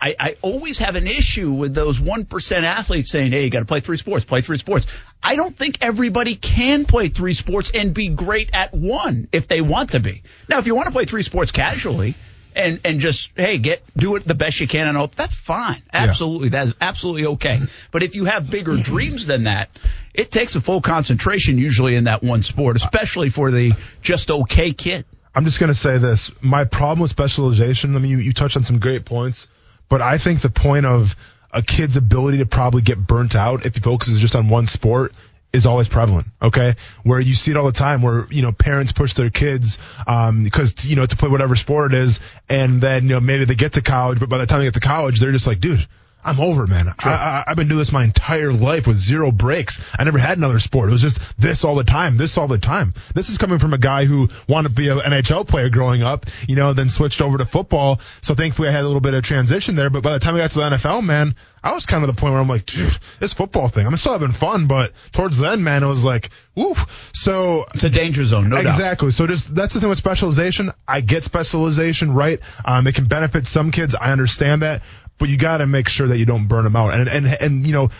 I, 0.00 0.14
I 0.18 0.36
always 0.42 0.78
have 0.78 0.96
an 0.96 1.06
issue 1.06 1.50
with 1.50 1.74
those 1.74 1.98
one 1.98 2.24
percent 2.24 2.64
athletes 2.64 3.10
saying, 3.10 3.32
"Hey, 3.32 3.44
you 3.44 3.50
got 3.50 3.60
to 3.60 3.64
play 3.64 3.80
three 3.80 3.96
sports. 3.96 4.24
Play 4.24 4.42
three 4.42 4.58
sports." 4.58 4.86
I 5.22 5.36
don't 5.36 5.56
think 5.56 5.78
everybody 5.80 6.36
can 6.36 6.84
play 6.84 7.08
three 7.08 7.32
sports 7.32 7.70
and 7.72 7.94
be 7.94 8.08
great 8.10 8.50
at 8.52 8.74
one 8.74 9.28
if 9.32 9.48
they 9.48 9.60
want 9.60 9.92
to 9.92 10.00
be. 10.00 10.22
Now, 10.48 10.58
if 10.58 10.66
you 10.66 10.74
want 10.74 10.86
to 10.86 10.92
play 10.92 11.04
three 11.04 11.22
sports 11.22 11.52
casually. 11.52 12.14
And 12.56 12.80
and 12.84 13.00
just 13.00 13.30
hey 13.34 13.58
get 13.58 13.82
do 13.96 14.14
it 14.14 14.22
the 14.22 14.36
best 14.36 14.60
you 14.60 14.68
can 14.68 14.86
and 14.86 14.96
all 14.96 15.08
that's 15.08 15.34
fine 15.34 15.82
absolutely 15.92 16.50
that 16.50 16.68
is 16.68 16.74
absolutely 16.80 17.26
okay 17.26 17.60
but 17.90 18.04
if 18.04 18.14
you 18.14 18.26
have 18.26 18.48
bigger 18.48 18.76
dreams 18.76 19.26
than 19.26 19.42
that 19.42 19.76
it 20.14 20.30
takes 20.30 20.54
a 20.54 20.60
full 20.60 20.80
concentration 20.80 21.58
usually 21.58 21.96
in 21.96 22.04
that 22.04 22.22
one 22.22 22.42
sport, 22.42 22.76
especially 22.76 23.28
for 23.28 23.50
the 23.50 23.72
just 24.00 24.30
okay 24.30 24.72
kid. 24.72 25.04
I'm 25.34 25.44
just 25.44 25.58
going 25.58 25.68
to 25.68 25.74
say 25.74 25.98
this. 25.98 26.30
My 26.40 26.64
problem 26.64 27.00
with 27.00 27.10
specialization, 27.10 27.96
I 27.96 27.98
mean, 27.98 28.12
you, 28.12 28.18
you 28.18 28.32
touched 28.32 28.56
on 28.56 28.64
some 28.64 28.78
great 28.78 29.04
points, 29.04 29.48
but 29.88 30.00
I 30.00 30.18
think 30.18 30.40
the 30.40 30.50
point 30.50 30.86
of 30.86 31.16
a 31.52 31.60
kid's 31.60 31.96
ability 31.96 32.38
to 32.38 32.46
probably 32.46 32.82
get 32.82 32.98
burnt 32.98 33.34
out 33.34 33.66
if 33.66 33.74
he 33.74 33.80
focuses 33.80 34.20
just 34.20 34.36
on 34.36 34.48
one 34.48 34.66
sport 34.66 35.12
is 35.52 35.66
always 35.66 35.88
prevalent. 35.88 36.26
Okay. 36.40 36.74
Where 37.02 37.20
you 37.20 37.34
see 37.34 37.50
it 37.50 37.56
all 37.56 37.66
the 37.66 37.72
time 37.72 38.02
where, 38.02 38.26
you 38.30 38.42
know, 38.42 38.52
parents 38.52 38.92
push 38.92 39.14
their 39.14 39.30
kids, 39.30 39.78
um, 40.06 40.44
because, 40.44 40.84
you 40.84 40.96
know, 40.96 41.06
to 41.06 41.16
play 41.16 41.28
whatever 41.28 41.56
sport 41.56 41.92
it 41.92 41.98
is. 41.98 42.20
And 42.48 42.80
then, 42.80 43.04
you 43.04 43.10
know, 43.10 43.20
maybe 43.20 43.44
they 43.44 43.54
get 43.54 43.74
to 43.74 43.82
college, 43.82 44.20
but 44.20 44.28
by 44.28 44.38
the 44.38 44.46
time 44.46 44.60
they 44.60 44.66
get 44.66 44.74
to 44.74 44.80
college, 44.80 45.20
they're 45.20 45.32
just 45.32 45.46
like, 45.46 45.60
dude, 45.60 45.86
I'm 46.24 46.40
over, 46.40 46.66
man. 46.66 46.88
I, 46.88 46.94
I, 47.08 47.44
I've 47.48 47.56
been 47.56 47.68
doing 47.68 47.78
this 47.78 47.92
my 47.92 48.04
entire 48.04 48.52
life 48.52 48.86
with 48.86 48.96
zero 48.96 49.30
breaks. 49.30 49.80
I 49.98 50.04
never 50.04 50.18
had 50.18 50.38
another 50.38 50.58
sport. 50.58 50.88
It 50.88 50.92
was 50.92 51.02
just 51.02 51.20
this 51.38 51.64
all 51.64 51.74
the 51.74 51.84
time, 51.84 52.16
this 52.16 52.38
all 52.38 52.48
the 52.48 52.58
time. 52.58 52.94
This 53.14 53.28
is 53.28 53.38
coming 53.38 53.58
from 53.58 53.74
a 53.74 53.78
guy 53.78 54.04
who 54.06 54.28
wanted 54.48 54.70
to 54.70 54.74
be 54.74 54.88
an 54.88 54.98
NHL 54.98 55.46
player 55.46 55.68
growing 55.68 56.02
up, 56.02 56.26
you 56.48 56.56
know, 56.56 56.72
then 56.72 56.88
switched 56.90 57.20
over 57.20 57.38
to 57.38 57.44
football. 57.44 58.00
So 58.22 58.34
thankfully 58.34 58.68
I 58.68 58.72
had 58.72 58.82
a 58.82 58.86
little 58.86 59.00
bit 59.00 59.14
of 59.14 59.22
transition 59.22 59.74
there. 59.74 59.90
But 59.90 60.02
by 60.02 60.12
the 60.12 60.18
time 60.18 60.34
I 60.34 60.38
got 60.38 60.50
to 60.52 60.58
the 60.58 60.64
NFL, 60.70 61.04
man, 61.04 61.34
I 61.62 61.72
was 61.74 61.86
kind 61.86 62.02
of 62.04 62.14
the 62.14 62.20
point 62.20 62.32
where 62.32 62.40
I'm 62.42 62.48
like, 62.48 62.66
dude, 62.66 62.96
this 63.20 63.32
football 63.32 63.68
thing, 63.68 63.86
I'm 63.86 63.96
still 63.96 64.12
having 64.12 64.32
fun. 64.32 64.66
But 64.66 64.92
towards 65.12 65.38
then, 65.38 65.64
man, 65.64 65.82
it 65.82 65.86
was 65.86 66.04
like, 66.04 66.30
woo. 66.54 66.74
So 67.12 67.64
It's 67.74 67.84
a 67.84 67.90
danger 67.90 68.24
zone, 68.24 68.50
no 68.50 68.56
doubt. 68.56 68.66
exactly. 68.72 69.10
So 69.12 69.26
just 69.26 69.54
that's 69.54 69.72
the 69.74 69.80
thing 69.80 69.88
with 69.88 69.98
specialization. 69.98 70.72
I 70.86 71.00
get 71.00 71.24
specialization, 71.24 72.12
right? 72.14 72.38
Um, 72.64 72.86
it 72.86 72.94
can 72.94 73.06
benefit 73.06 73.46
some 73.46 73.70
kids. 73.70 73.94
I 73.94 74.12
understand 74.12 74.62
that, 74.62 74.82
but 75.18 75.28
you 75.28 75.36
got 75.36 75.58
to 75.58 75.66
make 75.66 75.88
sure 75.88 76.08
that 76.08 76.18
you 76.18 76.26
don't 76.26 76.48
burn 76.48 76.64
them 76.64 76.76
out. 76.76 76.94
And 76.94 77.08
and 77.08 77.26
and 77.26 77.66
you 77.66 77.72
know, 77.72 77.90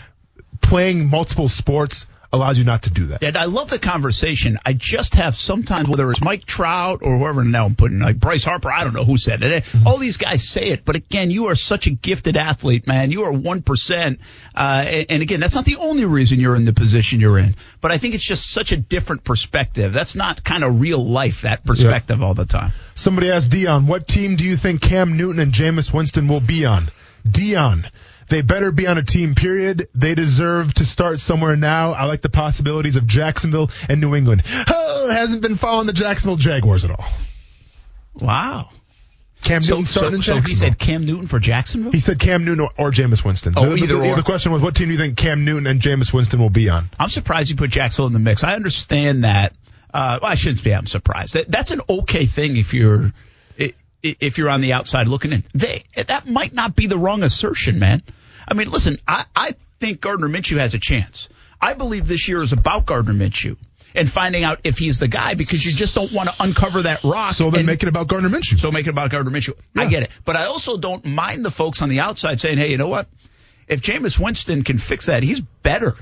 playing 0.61 1.09
multiple 1.09 1.47
sports 1.49 2.05
allows 2.35 2.59
you 2.59 2.65
not 2.65 2.83
to 2.83 2.89
do 2.91 3.07
that. 3.07 3.23
And 3.23 3.37
I 3.37 3.45
love 3.45 3.69
the 3.69 3.79
conversation. 3.79 4.59
I 4.65 4.73
just 4.73 5.15
have 5.15 5.35
sometimes, 5.35 5.87
whether 5.87 6.09
it's 6.11 6.21
Mike 6.21 6.45
Trout 6.45 6.99
or 7.01 7.17
whoever 7.17 7.43
now 7.43 7.65
I'm 7.65 7.75
putting, 7.75 7.99
like 7.99 8.19
Bryce 8.19 8.43
Harper, 8.43 8.71
I 8.71 8.83
don't 8.83 8.93
know 8.93 9.03
who 9.03 9.17
said 9.17 9.41
it. 9.41 9.65
All 9.85 9.97
these 9.97 10.17
guys 10.17 10.47
say 10.47 10.69
it, 10.69 10.85
but 10.85 10.95
again, 10.95 11.31
you 11.31 11.47
are 11.47 11.55
such 11.55 11.87
a 11.87 11.91
gifted 11.91 12.37
athlete, 12.37 12.87
man. 12.87 13.11
You 13.11 13.23
are 13.23 13.31
1%. 13.31 14.19
Uh, 14.53 14.59
and, 14.87 15.05
and 15.09 15.21
again, 15.21 15.39
that's 15.39 15.55
not 15.55 15.65
the 15.65 15.77
only 15.77 16.05
reason 16.05 16.39
you're 16.39 16.55
in 16.55 16.65
the 16.65 16.73
position 16.73 17.19
you're 17.19 17.39
in, 17.39 17.55
but 17.81 17.91
I 17.91 17.97
think 17.97 18.15
it's 18.15 18.23
just 18.23 18.51
such 18.51 18.71
a 18.71 18.77
different 18.77 19.23
perspective. 19.23 19.93
That's 19.93 20.15
not 20.15 20.43
kind 20.43 20.63
of 20.63 20.81
real 20.81 21.03
life, 21.03 21.41
that 21.41 21.65
perspective 21.65 22.21
all 22.21 22.33
the 22.33 22.45
time. 22.45 22.71
Somebody 22.95 23.31
asked 23.31 23.49
Deion, 23.49 23.87
what 23.87 24.07
team 24.07 24.35
do 24.35 24.45
you 24.45 24.57
think 24.57 24.81
Cam 24.81 25.17
Newton 25.17 25.39
and 25.39 25.51
Jameis 25.51 25.93
Winston 25.93 26.27
will 26.27 26.41
be 26.41 26.65
on? 26.65 26.89
Deion. 27.27 27.89
They 28.27 28.41
better 28.41 28.71
be 28.71 28.87
on 28.87 28.97
a 28.97 29.03
team, 29.03 29.35
period. 29.35 29.87
They 29.93 30.15
deserve 30.15 30.73
to 30.75 30.85
start 30.85 31.19
somewhere 31.19 31.55
now. 31.55 31.91
I 31.91 32.05
like 32.05 32.21
the 32.23 32.29
possibilities 32.29 32.95
of 32.95 33.05
Jacksonville 33.05 33.69
and 33.87 34.01
New 34.01 34.15
England. 34.15 34.41
Oh, 34.67 35.09
hasn't 35.11 35.41
been 35.43 35.57
following 35.57 35.85
the 35.85 35.93
Jacksonville 35.93 36.37
Jaguars 36.37 36.85
at 36.85 36.91
all. 36.91 37.05
Wow. 38.19 38.69
Cam 39.43 39.61
So, 39.61 39.75
Newton 39.75 39.85
so, 39.85 39.99
starting 39.99 40.17
in 40.17 40.23
so 40.23 40.39
he 40.41 40.55
said 40.55 40.79
Cam 40.79 41.05
Newton 41.05 41.27
for 41.27 41.39
Jacksonville? 41.39 41.91
He 41.91 41.99
said 41.99 42.17
Cam 42.17 42.45
Newton 42.45 42.61
or, 42.61 42.87
or 42.87 42.91
Jameis 42.91 43.23
Winston. 43.23 43.53
Oh, 43.55 43.65
the, 43.65 43.69
the- 43.71 43.77
either 43.83 43.97
the, 43.97 44.11
or. 44.11 44.15
the 44.15 44.23
question 44.23 44.51
was, 44.51 44.61
what 44.61 44.75
team 44.75 44.87
do 44.87 44.93
you 44.93 44.99
think 44.99 45.17
Cam 45.17 45.45
Newton 45.45 45.67
and 45.67 45.79
Jameis 45.81 46.11
Winston 46.11 46.39
will 46.39 46.49
be 46.49 46.69
on? 46.69 46.89
I'm 46.99 47.09
surprised 47.09 47.51
you 47.51 47.55
put 47.55 47.69
Jacksonville 47.69 48.07
in 48.07 48.13
the 48.13 48.19
mix. 48.19 48.43
I 48.43 48.55
understand 48.55 49.23
that. 49.23 49.53
Uh, 49.93 50.19
well, 50.21 50.31
I 50.31 50.35
shouldn't 50.35 50.63
be. 50.63 50.73
I'm 50.73 50.87
surprised. 50.87 51.35
That, 51.35 51.49
that's 51.51 51.69
an 51.71 51.81
okay 51.87 52.25
thing 52.25 52.57
if 52.57 52.73
you're 52.73 53.11
i- 53.59 53.63
i- 53.65 53.73
if 54.19 54.37
you're 54.37 54.49
on 54.49 54.61
the 54.61 54.73
outside 54.73 55.07
looking 55.07 55.31
in. 55.33 55.43
They 55.53 55.83
that 55.95 56.27
might 56.27 56.53
not 56.53 56.75
be 56.75 56.87
the 56.87 56.97
wrong 56.97 57.23
assertion, 57.23 57.79
man. 57.79 58.03
I 58.47 58.53
mean, 58.53 58.69
listen, 58.69 58.99
I, 59.07 59.25
I 59.35 59.55
think 59.79 60.01
Gardner 60.01 60.27
Minshew 60.27 60.57
has 60.57 60.73
a 60.73 60.79
chance. 60.79 61.29
I 61.61 61.73
believe 61.73 62.07
this 62.07 62.27
year 62.27 62.41
is 62.41 62.53
about 62.53 62.85
Gardner 62.85 63.13
Minshew 63.13 63.57
and 63.95 64.09
finding 64.09 64.43
out 64.43 64.59
if 64.63 64.77
he's 64.77 64.99
the 64.99 65.07
guy 65.07 65.33
because 65.33 65.65
you 65.65 65.71
just 65.71 65.95
don't 65.95 66.11
want 66.11 66.29
to 66.29 66.35
uncover 66.39 66.83
that 66.83 67.03
rock. 67.03 67.33
So 67.35 67.49
then 67.49 67.61
and- 67.61 67.67
make 67.67 67.81
it 67.81 67.89
about 67.89 68.07
Gardner 68.07 68.29
Minshew. 68.29 68.59
so 68.59 68.71
make 68.71 68.87
it 68.87 68.91
about 68.91 69.09
Gardner 69.09 69.31
Minshew. 69.31 69.53
I 69.75 69.87
get 69.87 70.03
it. 70.03 70.09
But 70.25 70.35
I 70.35 70.45
also 70.45 70.77
don't 70.77 71.05
mind 71.05 71.45
the 71.45 71.51
folks 71.51 71.81
on 71.81 71.89
the 71.89 72.01
outside 72.01 72.39
saying, 72.39 72.57
hey, 72.57 72.69
you 72.69 72.77
know 72.77 72.89
what? 72.89 73.07
If 73.67 73.81
Jameis 73.81 74.19
Winston 74.19 74.63
can 74.63 74.77
fix 74.77 75.07
that, 75.07 75.23
he's 75.23 75.39
better 75.39 75.95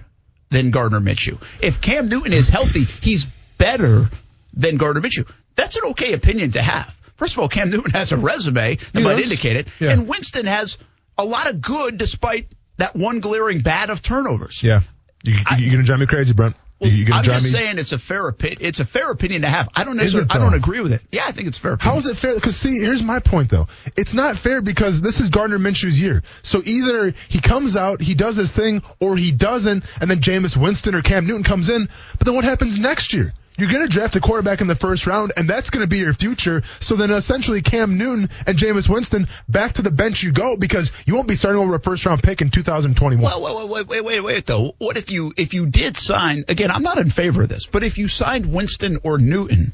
than 0.49 0.71
Gardner 0.71 0.99
Minshew. 0.99 1.41
If 1.61 1.81
Cam 1.81 2.09
Newton 2.09 2.33
is 2.33 2.49
healthy, 2.49 2.83
he's 2.83 3.25
better 3.57 4.09
than 4.53 4.77
Gardner 4.77 5.01
Minshew. 5.01 5.29
That's 5.55 5.75
an 5.75 5.83
okay 5.91 6.13
opinion 6.13 6.51
to 6.51 6.61
have. 6.61 6.93
First 7.23 7.35
of 7.35 7.39
all, 7.39 7.47
Cam 7.47 7.69
Newton 7.69 7.91
has 7.91 8.11
a 8.11 8.17
resume 8.17 8.75
that 8.75 8.97
He 8.99 9.01
might 9.01 9.15
does. 9.15 9.23
indicate 9.23 9.55
it. 9.55 9.67
Yeah. 9.79 9.91
And 9.91 10.09
Winston 10.09 10.45
has 10.45 10.77
a 11.17 11.23
lot 11.23 11.49
of 11.49 11.61
good 11.61 11.97
despite 11.97 12.47
that 12.79 12.97
one 12.97 13.21
glaring 13.21 13.61
bad 13.61 13.89
of 13.89 14.01
turnovers. 14.01 14.61
yeah. 14.61 14.81
You, 15.23 15.35
I- 15.45 15.55
you're 15.57 15.71
gonna 15.71 15.83
drive 15.83 15.99
me 16.01 16.05
crazy, 16.05 16.33
Brent. 16.33 16.53
Well, 16.81 16.91
you, 16.91 17.05
are 17.13 17.19
I'm 17.19 17.23
just 17.23 17.45
me. 17.45 17.51
saying 17.51 17.77
it's 17.77 17.93
a 17.93 17.97
fair 17.97 18.27
opinion. 18.27 18.57
It's 18.59 18.81
a 18.81 18.85
fair 18.85 19.09
opinion 19.09 19.43
to 19.43 19.47
have. 19.47 19.69
I 19.73 19.85
don't 19.85 19.95
necessarily. 19.95 20.29
I 20.31 20.37
don't 20.37 20.53
agree 20.53 20.81
with 20.81 20.91
it. 20.91 21.01
Yeah, 21.13 21.23
I 21.25 21.31
think 21.31 21.47
it's 21.47 21.57
fair. 21.57 21.77
How 21.79 21.91
Opinion. 21.91 21.99
is 21.99 22.07
it 22.07 22.17
fair? 22.17 22.35
Because 22.35 22.57
see, 22.57 22.77
here's 22.77 23.01
my 23.01 23.19
point 23.21 23.49
though. 23.49 23.67
It's 23.95 24.13
not 24.13 24.35
fair 24.35 24.61
because 24.61 24.99
this 24.99 25.21
is 25.21 25.29
Gardner 25.29 25.59
Minshew's 25.59 25.97
year. 25.97 26.23
So 26.41 26.61
either 26.65 27.13
he 27.29 27.39
comes 27.39 27.77
out, 27.77 28.01
he 28.01 28.15
does 28.15 28.35
his 28.35 28.51
thing, 28.51 28.81
or 28.99 29.15
he 29.15 29.31
doesn't, 29.31 29.85
and 30.01 30.11
then 30.11 30.19
Jameis 30.19 30.57
Winston 30.57 30.93
or 30.93 31.01
Cam 31.01 31.25
Newton 31.25 31.43
comes 31.43 31.69
in. 31.69 31.87
But 32.17 32.25
then 32.25 32.35
what 32.35 32.43
happens 32.43 32.77
next 32.79 33.13
year? 33.13 33.33
You're 33.57 33.69
going 33.69 33.83
to 33.83 33.89
draft 33.89 34.15
a 34.15 34.19
quarterback 34.19 34.61
in 34.61 34.67
the 34.67 34.75
first 34.75 35.05
round, 35.05 35.33
and 35.37 35.47
that's 35.47 35.69
going 35.69 35.81
to 35.81 35.87
be 35.87 35.99
your 35.99 36.13
future. 36.13 36.63
So 36.79 36.95
then 36.95 37.11
essentially 37.11 37.61
Cam 37.61 37.97
Newton 37.97 38.29
and 38.47 38.57
Jameis 38.57 38.89
Winston 38.89 39.27
back 39.47 39.73
to 39.73 39.83
the 39.83 39.91
bench 39.91 40.23
you 40.23 40.31
go 40.31 40.57
because 40.57 40.91
you 41.05 41.15
won't 41.15 41.27
be 41.27 41.35
starting 41.35 41.61
over 41.61 41.75
a 41.75 41.79
first 41.79 42.05
round 42.05 42.23
pick 42.23 42.41
in 42.41 42.49
2021. 42.49 43.23
Well, 43.23 43.67
wait, 43.67 43.69
wait, 43.69 43.87
wait, 43.87 44.03
wait, 44.03 44.19
wait, 44.21 44.45
though. 44.45 44.73
What 44.79 44.97
if 44.97 45.11
you 45.11 45.33
if 45.37 45.53
you 45.53 45.67
did 45.67 45.97
sign 45.97 46.45
again? 46.47 46.71
I'm 46.71 46.83
not 46.83 46.97
in 46.97 47.11
favor 47.11 47.43
of 47.43 47.49
this, 47.49 47.67
but 47.67 47.83
if 47.83 47.97
you 47.97 48.07
signed 48.07 48.51
Winston 48.51 48.99
or 49.03 49.19
Newton 49.19 49.73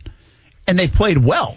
and 0.68 0.78
they 0.78 0.88
played 0.88 1.18
well, 1.18 1.56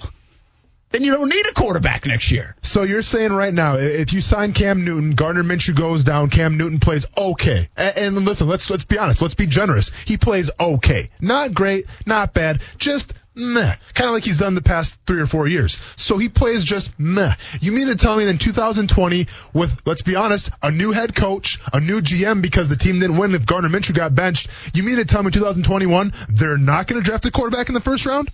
then 0.93 1.03
you 1.03 1.13
don't 1.13 1.29
need 1.29 1.47
a 1.47 1.55
quarterback 1.55 2.07
next 2.07 2.31
year. 2.31 2.55
So 2.63 2.83
you're 2.83 3.03
saying 3.03 3.33
right 3.33 3.53
now, 3.53 3.77
if 3.77 4.13
you 4.13 4.21
sign 4.21 4.53
Cam 4.53 4.85
Newton, 4.85 5.15
Gardner 5.15 5.43
Minshew 5.43 5.75
goes 5.75 6.05
down, 6.05 6.31
Cam 6.31 6.57
Newton 6.57 6.81
plays 6.81 7.07
okay. 7.17 7.69
And, 7.77 8.17
listen, 8.25 8.49
let's 8.49 8.71
let's 8.71 8.85
be 8.85 8.99
honest, 8.99 9.23
let's 9.23 9.35
be 9.35 9.47
generous. 9.47 9.91
He 10.05 10.17
plays 10.17 10.51
okay, 10.61 11.09
not 11.21 11.55
great, 11.55 11.87
not 12.07 12.35
bad, 12.35 12.61
just 12.79 13.15
meh, 13.35 13.75
kind 13.95 14.09
of 14.09 14.15
like 14.15 14.25
he's 14.25 14.39
done 14.39 14.55
the 14.55 14.63
past 14.63 14.99
three 15.07 15.21
or 15.21 15.27
four 15.27 15.49
years. 15.49 15.79
So 15.97 16.19
he 16.19 16.29
plays 16.29 16.65
just 16.65 16.91
meh. 16.99 17.35
You 17.61 17.73
mean 17.73 17.87
to 17.87 17.97
tell 17.97 18.17
me 18.17 18.27
in 18.27 18.39
2020, 18.39 19.27
with 19.55 19.81
let's 19.87 20.03
be 20.03 20.17
honest, 20.17 20.51
a 20.63 20.71
new 20.71 20.93
head 20.93 21.15
coach, 21.15 21.59
a 21.73 21.81
new 21.81 22.01
GM 22.01 22.43
because 22.43 22.69
the 22.69 22.77
team 22.77 23.01
didn't 23.01 23.17
win 23.17 23.35
if 23.35 23.47
Gardner 23.47 23.71
Minshew 23.71 23.95
got 23.95 24.15
benched, 24.15 24.49
you 24.75 24.83
mean 24.83 24.97
to 24.97 25.05
tell 25.05 25.23
me 25.23 25.31
2021 25.31 26.13
they're 26.29 26.59
not 26.59 26.87
going 26.87 27.01
to 27.01 27.05
draft 27.05 27.25
a 27.25 27.31
quarterback 27.31 27.69
in 27.69 27.75
the 27.75 27.81
first 27.81 28.05
round? 28.07 28.31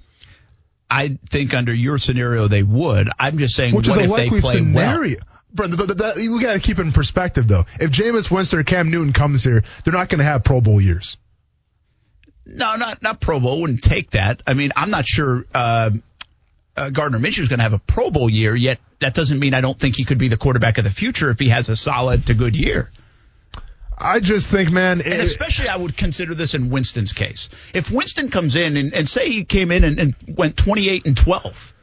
I 0.91 1.19
think 1.31 1.55
under 1.55 1.73
your 1.73 1.99
scenario 1.99 2.49
they 2.49 2.63
would. 2.63 3.09
I'm 3.19 3.39
just 3.39 3.55
saying, 3.55 3.75
Which 3.75 3.89
what 3.89 3.99
is 3.99 4.03
a 4.03 4.05
if 4.05 4.17
they 4.17 4.25
likely 4.25 4.41
play 4.41 4.53
scenario. 4.55 5.17
well? 5.57 5.69
Th- 5.69 5.89
th- 5.99 6.15
we 6.17 6.41
got 6.41 6.53
to 6.55 6.61
keep 6.61 6.79
it 6.79 6.83
in 6.83 6.93
perspective, 6.93 7.49
though. 7.49 7.65
If 7.81 7.91
Jameis 7.91 8.31
Winston 8.31 8.59
or 8.61 8.65
Cam 8.65 8.91
Newton 8.91 9.13
comes 9.13 9.43
here, 9.45 9.65
they're 9.85 9.93
not 9.95 10.09
going 10.09 10.19
to 10.19 10.25
have 10.25 10.45
Pro 10.45 10.61
Bowl 10.61 10.81
years. 10.81 11.17
No, 12.47 12.77
not 12.77 13.03
not 13.03 13.21
Pro 13.21 13.41
Bowl. 13.41 13.61
Wouldn't 13.61 13.83
take 13.83 14.11
that. 14.11 14.43
I 14.47 14.55
mean, 14.55 14.73
I'm 14.77 14.91
not 14.91 15.07
sure 15.07 15.45
uh, 15.55 15.91
uh, 16.77 16.91
Gardner 16.91 17.19
Minshew 17.19 17.41
is 17.41 17.49
going 17.49 17.59
to 17.59 17.65
have 17.65 17.75
a 17.75 17.79
Pro 17.79 18.11
Bowl 18.11 18.31
year 18.31 18.55
yet. 18.55 18.79
That 19.01 19.15
doesn't 19.15 19.39
mean 19.39 19.53
I 19.55 19.61
don't 19.61 19.79
think 19.79 19.97
he 19.97 20.05
could 20.05 20.19
be 20.19 20.29
the 20.29 20.37
quarterback 20.39 20.79
of 20.79 20.85
the 20.85 20.91
future 20.91 21.31
if 21.31 21.39
he 21.39 21.51
has 21.51 21.69
a 21.69 21.77
solid 21.77 22.27
to 22.27 22.35
good 22.35 22.57
year. 22.57 22.91
I 24.01 24.21
just 24.21 24.49
think, 24.49 24.71
man, 24.71 25.01
And 25.01 25.21
especially, 25.21 25.69
I 25.69 25.77
would 25.77 25.97
consider 25.97 26.35
this 26.35 26.55
in 26.55 26.71
Winston's 26.71 27.13
case. 27.13 27.49
If 27.75 27.91
Winston 27.91 28.31
comes 28.31 28.55
in 28.57 28.77
and, 28.77 28.95
and 28.95 29.09
say 29.09 29.29
he 29.29 29.45
came 29.45 29.73
in 29.73 29.85
and, 29.85 29.99
and 29.99 30.15
went 30.37 30.57
28 30.57 31.07
and 31.07 31.17
12, 31.17 31.75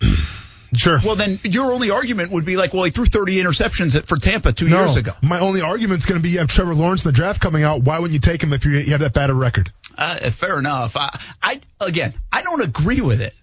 sure. 0.76 1.00
well, 1.04 1.16
then 1.16 1.40
your 1.42 1.72
only 1.72 1.90
argument 1.90 2.30
would 2.30 2.44
be 2.44 2.56
like, 2.56 2.72
well, 2.72 2.84
he 2.84 2.90
threw 2.90 3.06
30 3.06 3.36
interceptions 3.42 3.96
at, 3.96 4.06
for 4.06 4.16
Tampa 4.16 4.52
two 4.52 4.68
no, 4.68 4.80
years 4.80 4.96
ago. 4.96 5.12
my 5.22 5.40
only 5.40 5.60
argument's 5.60 6.06
going 6.06 6.20
to 6.20 6.22
be 6.22 6.30
you 6.30 6.38
have 6.38 6.48
Trevor 6.48 6.74
Lawrence 6.74 7.04
in 7.04 7.08
the 7.08 7.12
draft 7.16 7.40
coming 7.40 7.64
out. 7.64 7.82
Why 7.82 7.98
wouldn't 7.98 8.14
you 8.14 8.20
take 8.20 8.42
him 8.42 8.52
if 8.52 8.64
you 8.64 8.72
you 8.72 8.92
have 8.92 9.00
that 9.00 9.12
bad 9.12 9.30
a 9.30 9.34
record? 9.34 9.72
Uh, 9.96 10.30
fair 10.30 10.58
enough. 10.58 10.96
I, 10.96 11.18
I 11.42 11.60
again, 11.80 12.14
I 12.32 12.42
don't 12.42 12.62
agree 12.62 13.00
with 13.00 13.20
it. 13.20 13.34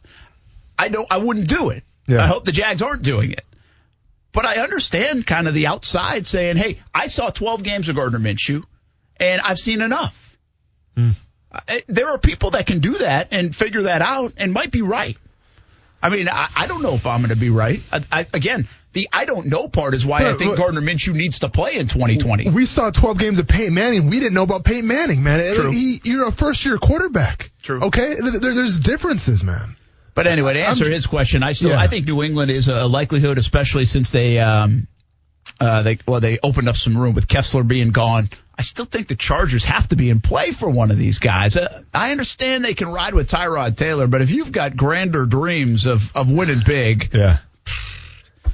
I 0.78 0.88
don't. 0.90 1.08
I 1.12 1.18
wouldn't 1.18 1.48
do 1.48 1.70
it. 1.70 1.84
Yeah. 2.08 2.24
I 2.24 2.28
hope 2.28 2.46
the 2.46 2.52
Jags 2.52 2.82
aren't 2.82 3.04
doing 3.04 3.32
it. 3.32 3.46
But 4.34 4.45
I 4.45 4.56
understand 4.62 5.28
kind 5.28 5.48
of 5.48 5.53
the 5.53 5.68
outside 5.68 6.26
saying, 6.26 6.58
"Hey, 6.58 6.80
I 6.94 7.08
saw 7.08 7.30
12 7.30 7.64
games 7.64 7.90
of 7.90 7.95
Gardner 7.95 8.20
Minshew, 8.20 8.64
and 9.18 9.41
I've 9.41 9.60
seen 9.60 9.82
enough." 9.82 10.38
Hmm. 10.95 11.12
I, 11.52 11.84
there 11.88 12.08
are 12.10 12.18
people 12.18 12.52
that 12.52 12.66
can 12.66 12.80
do 12.80 12.98
that 12.99 13.30
and 13.32 13.53
figure 13.56 13.84
that 13.84 14.02
out 14.02 14.34
and 14.38 14.53
might 14.53 14.72
be 14.72 14.82
right. 14.82 15.18
I 16.02 16.10
mean, 16.10 16.30
I, 16.30 16.48
I 16.56 16.68
don't 16.68 16.82
know 16.82 16.94
if 16.94 17.06
I'm 17.06 17.20
going 17.20 17.30
to 17.30 17.36
be 17.36 17.49
right. 17.49 17.82
I, 17.91 18.02
I, 18.12 18.28
again, 18.34 18.68
the 18.94 19.08
I 19.14 19.26
don't 19.26 19.48
know 19.48 19.68
part 19.68 19.94
is 19.94 20.06
why 20.06 20.30
I 20.30 20.34
think 20.36 20.52
but- 20.52 20.58
Gardner 20.58 20.82
Minshew 20.82 21.14
needs 21.14 21.40
to 21.40 21.49
play 21.49 21.76
in 21.76 21.88
2020. 21.88 22.49
We 22.49 22.66
saw 22.66 22.90
12 22.90 23.18
games 23.18 23.40
of 23.40 23.48
Peyton 23.48 23.74
Manning. 23.74 24.10
We 24.10 24.20
didn't 24.20 24.34
know 24.34 24.44
about 24.44 24.64
Peyton 24.64 24.88
Manning, 24.88 25.24
man. 25.24 25.56
True. 25.56 25.72
He, 25.72 26.02
you're 26.03 26.28
a 26.28 26.32
first 26.32 26.66
year 26.66 26.78
quarterback. 26.78 27.52
True. 27.62 27.84
Okay? 27.84 28.16
There, 28.16 28.40
there's 28.40 28.80
differences, 28.80 29.44
man. 29.44 29.76
But 30.14 30.28
anyway, 30.28 30.54
to 30.54 30.66
answer 30.68 30.84
I'm- 30.86 30.94
his 30.94 31.08
question, 31.08 31.44
I 31.44 31.54
still 31.54 31.72
Yeah. 31.72 31.80
I 31.80 31.88
think 31.88 32.06
New 32.06 32.22
England 32.24 32.52
is 32.52 32.68
a 32.68 32.86
likelihood, 32.86 33.38
especially 33.38 33.86
since 33.86 34.12
they 34.12 34.40
um 34.40 34.88
uh 35.60 35.82
they 35.84 35.98
well 36.08 36.20
they 36.20 36.38
opened 36.44 36.70
up 36.70 36.76
some 36.76 36.98
room 36.98 37.16
with 37.16 37.28
Kessler 37.28 37.64
being 37.64 37.90
gone. 37.92 38.30
I 38.58 38.64
still 38.64 38.86
think 38.86 39.08
the 39.08 39.16
Chargers 39.16 39.64
have 39.64 39.88
to 39.90 39.96
be 39.96 40.10
in 40.10 40.20
play 40.22 40.52
for 40.52 40.70
one 40.70 40.92
of 40.92 40.98
these 40.98 41.18
guys. 41.18 41.58
Uh, 41.58 41.82
I 41.94 42.12
understand 42.12 42.64
they 42.64 42.76
can 42.76 42.90
ride 42.90 43.16
with 43.16 43.30
Tyrod 43.30 43.76
Taylor, 43.76 44.06
but 44.06 44.22
if 44.22 44.30
you've 44.30 44.52
got 44.52 44.76
grander 44.76 45.26
dreams 45.26 45.86
of 45.88 46.12
of 46.16 46.30
winning 46.30 46.62
big, 46.66 47.10
Yeah. 47.14 47.38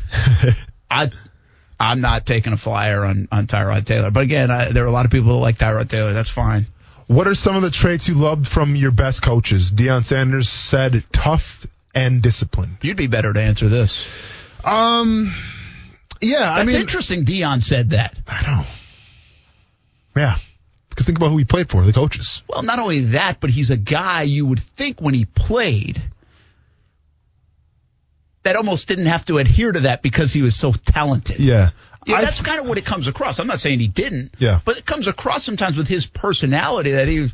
I 0.91 1.11
I'm 1.79 2.01
not 2.01 2.25
taking 2.25 2.53
a 2.53 2.57
flyer 2.57 3.03
on 3.05 3.27
on 3.31 3.47
Tyrod 3.47 3.85
Taylor. 3.85 4.11
But 4.11 4.23
again, 4.23 4.49
I, 4.49 4.71
there 4.71 4.83
are 4.83 4.87
a 4.87 4.91
lot 4.91 5.05
of 5.05 5.11
people 5.11 5.33
that 5.33 5.39
like 5.39 5.57
Tyrod 5.57 5.89
Taylor. 5.89 6.13
That's 6.13 6.29
fine. 6.29 6.67
What 7.07 7.27
are 7.27 7.35
some 7.35 7.55
of 7.55 7.61
the 7.61 7.71
traits 7.71 8.07
you 8.09 8.15
loved 8.15 8.47
from 8.47 8.75
your 8.75 8.91
best 8.91 9.21
coaches? 9.21 9.71
Deion 9.71 10.03
Sanders 10.03 10.49
said 10.49 11.03
tough 11.13 11.65
and 11.95 12.21
disciplined. 12.21 12.77
You'd 12.81 12.97
be 12.97 13.07
better 13.07 13.31
to 13.31 13.41
answer 13.41 13.69
this. 13.69 14.05
Um, 14.63 15.33
yeah, 16.21 16.51
I 16.51 16.57
That's 16.57 16.73
mean, 16.73 16.81
interesting. 16.81 17.23
Deion 17.23 17.63
said 17.63 17.91
that. 17.91 18.17
I 18.27 18.41
know. 18.41 18.65
Yeah, 20.17 20.37
because 20.89 21.05
think 21.05 21.17
about 21.17 21.29
who 21.29 21.37
he 21.37 21.45
played 21.45 21.69
for, 21.69 21.83
the 21.83 21.93
coaches. 21.93 22.41
Well, 22.49 22.63
not 22.63 22.79
only 22.79 22.99
that, 23.11 23.39
but 23.39 23.51
he's 23.51 23.69
a 23.69 23.77
guy 23.77 24.23
you 24.23 24.45
would 24.45 24.59
think 24.59 24.99
when 24.99 25.13
he 25.13 25.25
played 25.25 26.01
that 28.43 28.55
almost 28.55 28.87
didn't 28.87 29.07
have 29.07 29.25
to 29.25 29.37
adhere 29.37 29.71
to 29.71 29.81
that 29.81 30.01
because 30.01 30.31
he 30.31 30.41
was 30.41 30.55
so 30.55 30.71
talented. 30.71 31.39
Yeah, 31.39 31.71
Yeah, 32.07 32.21
that's 32.21 32.41
kind 32.41 32.59
of 32.59 32.67
what 32.67 32.77
it 32.77 32.85
comes 32.85 33.07
across. 33.07 33.39
I'm 33.39 33.47
not 33.47 33.59
saying 33.59 33.79
he 33.79 33.87
didn't. 33.87 34.33
Yeah. 34.39 34.61
But 34.63 34.77
it 34.77 34.85
comes 34.85 35.07
across 35.07 35.43
sometimes 35.43 35.77
with 35.77 35.87
his 35.87 36.05
personality 36.05 36.91
that 36.91 37.07
he 37.07 37.27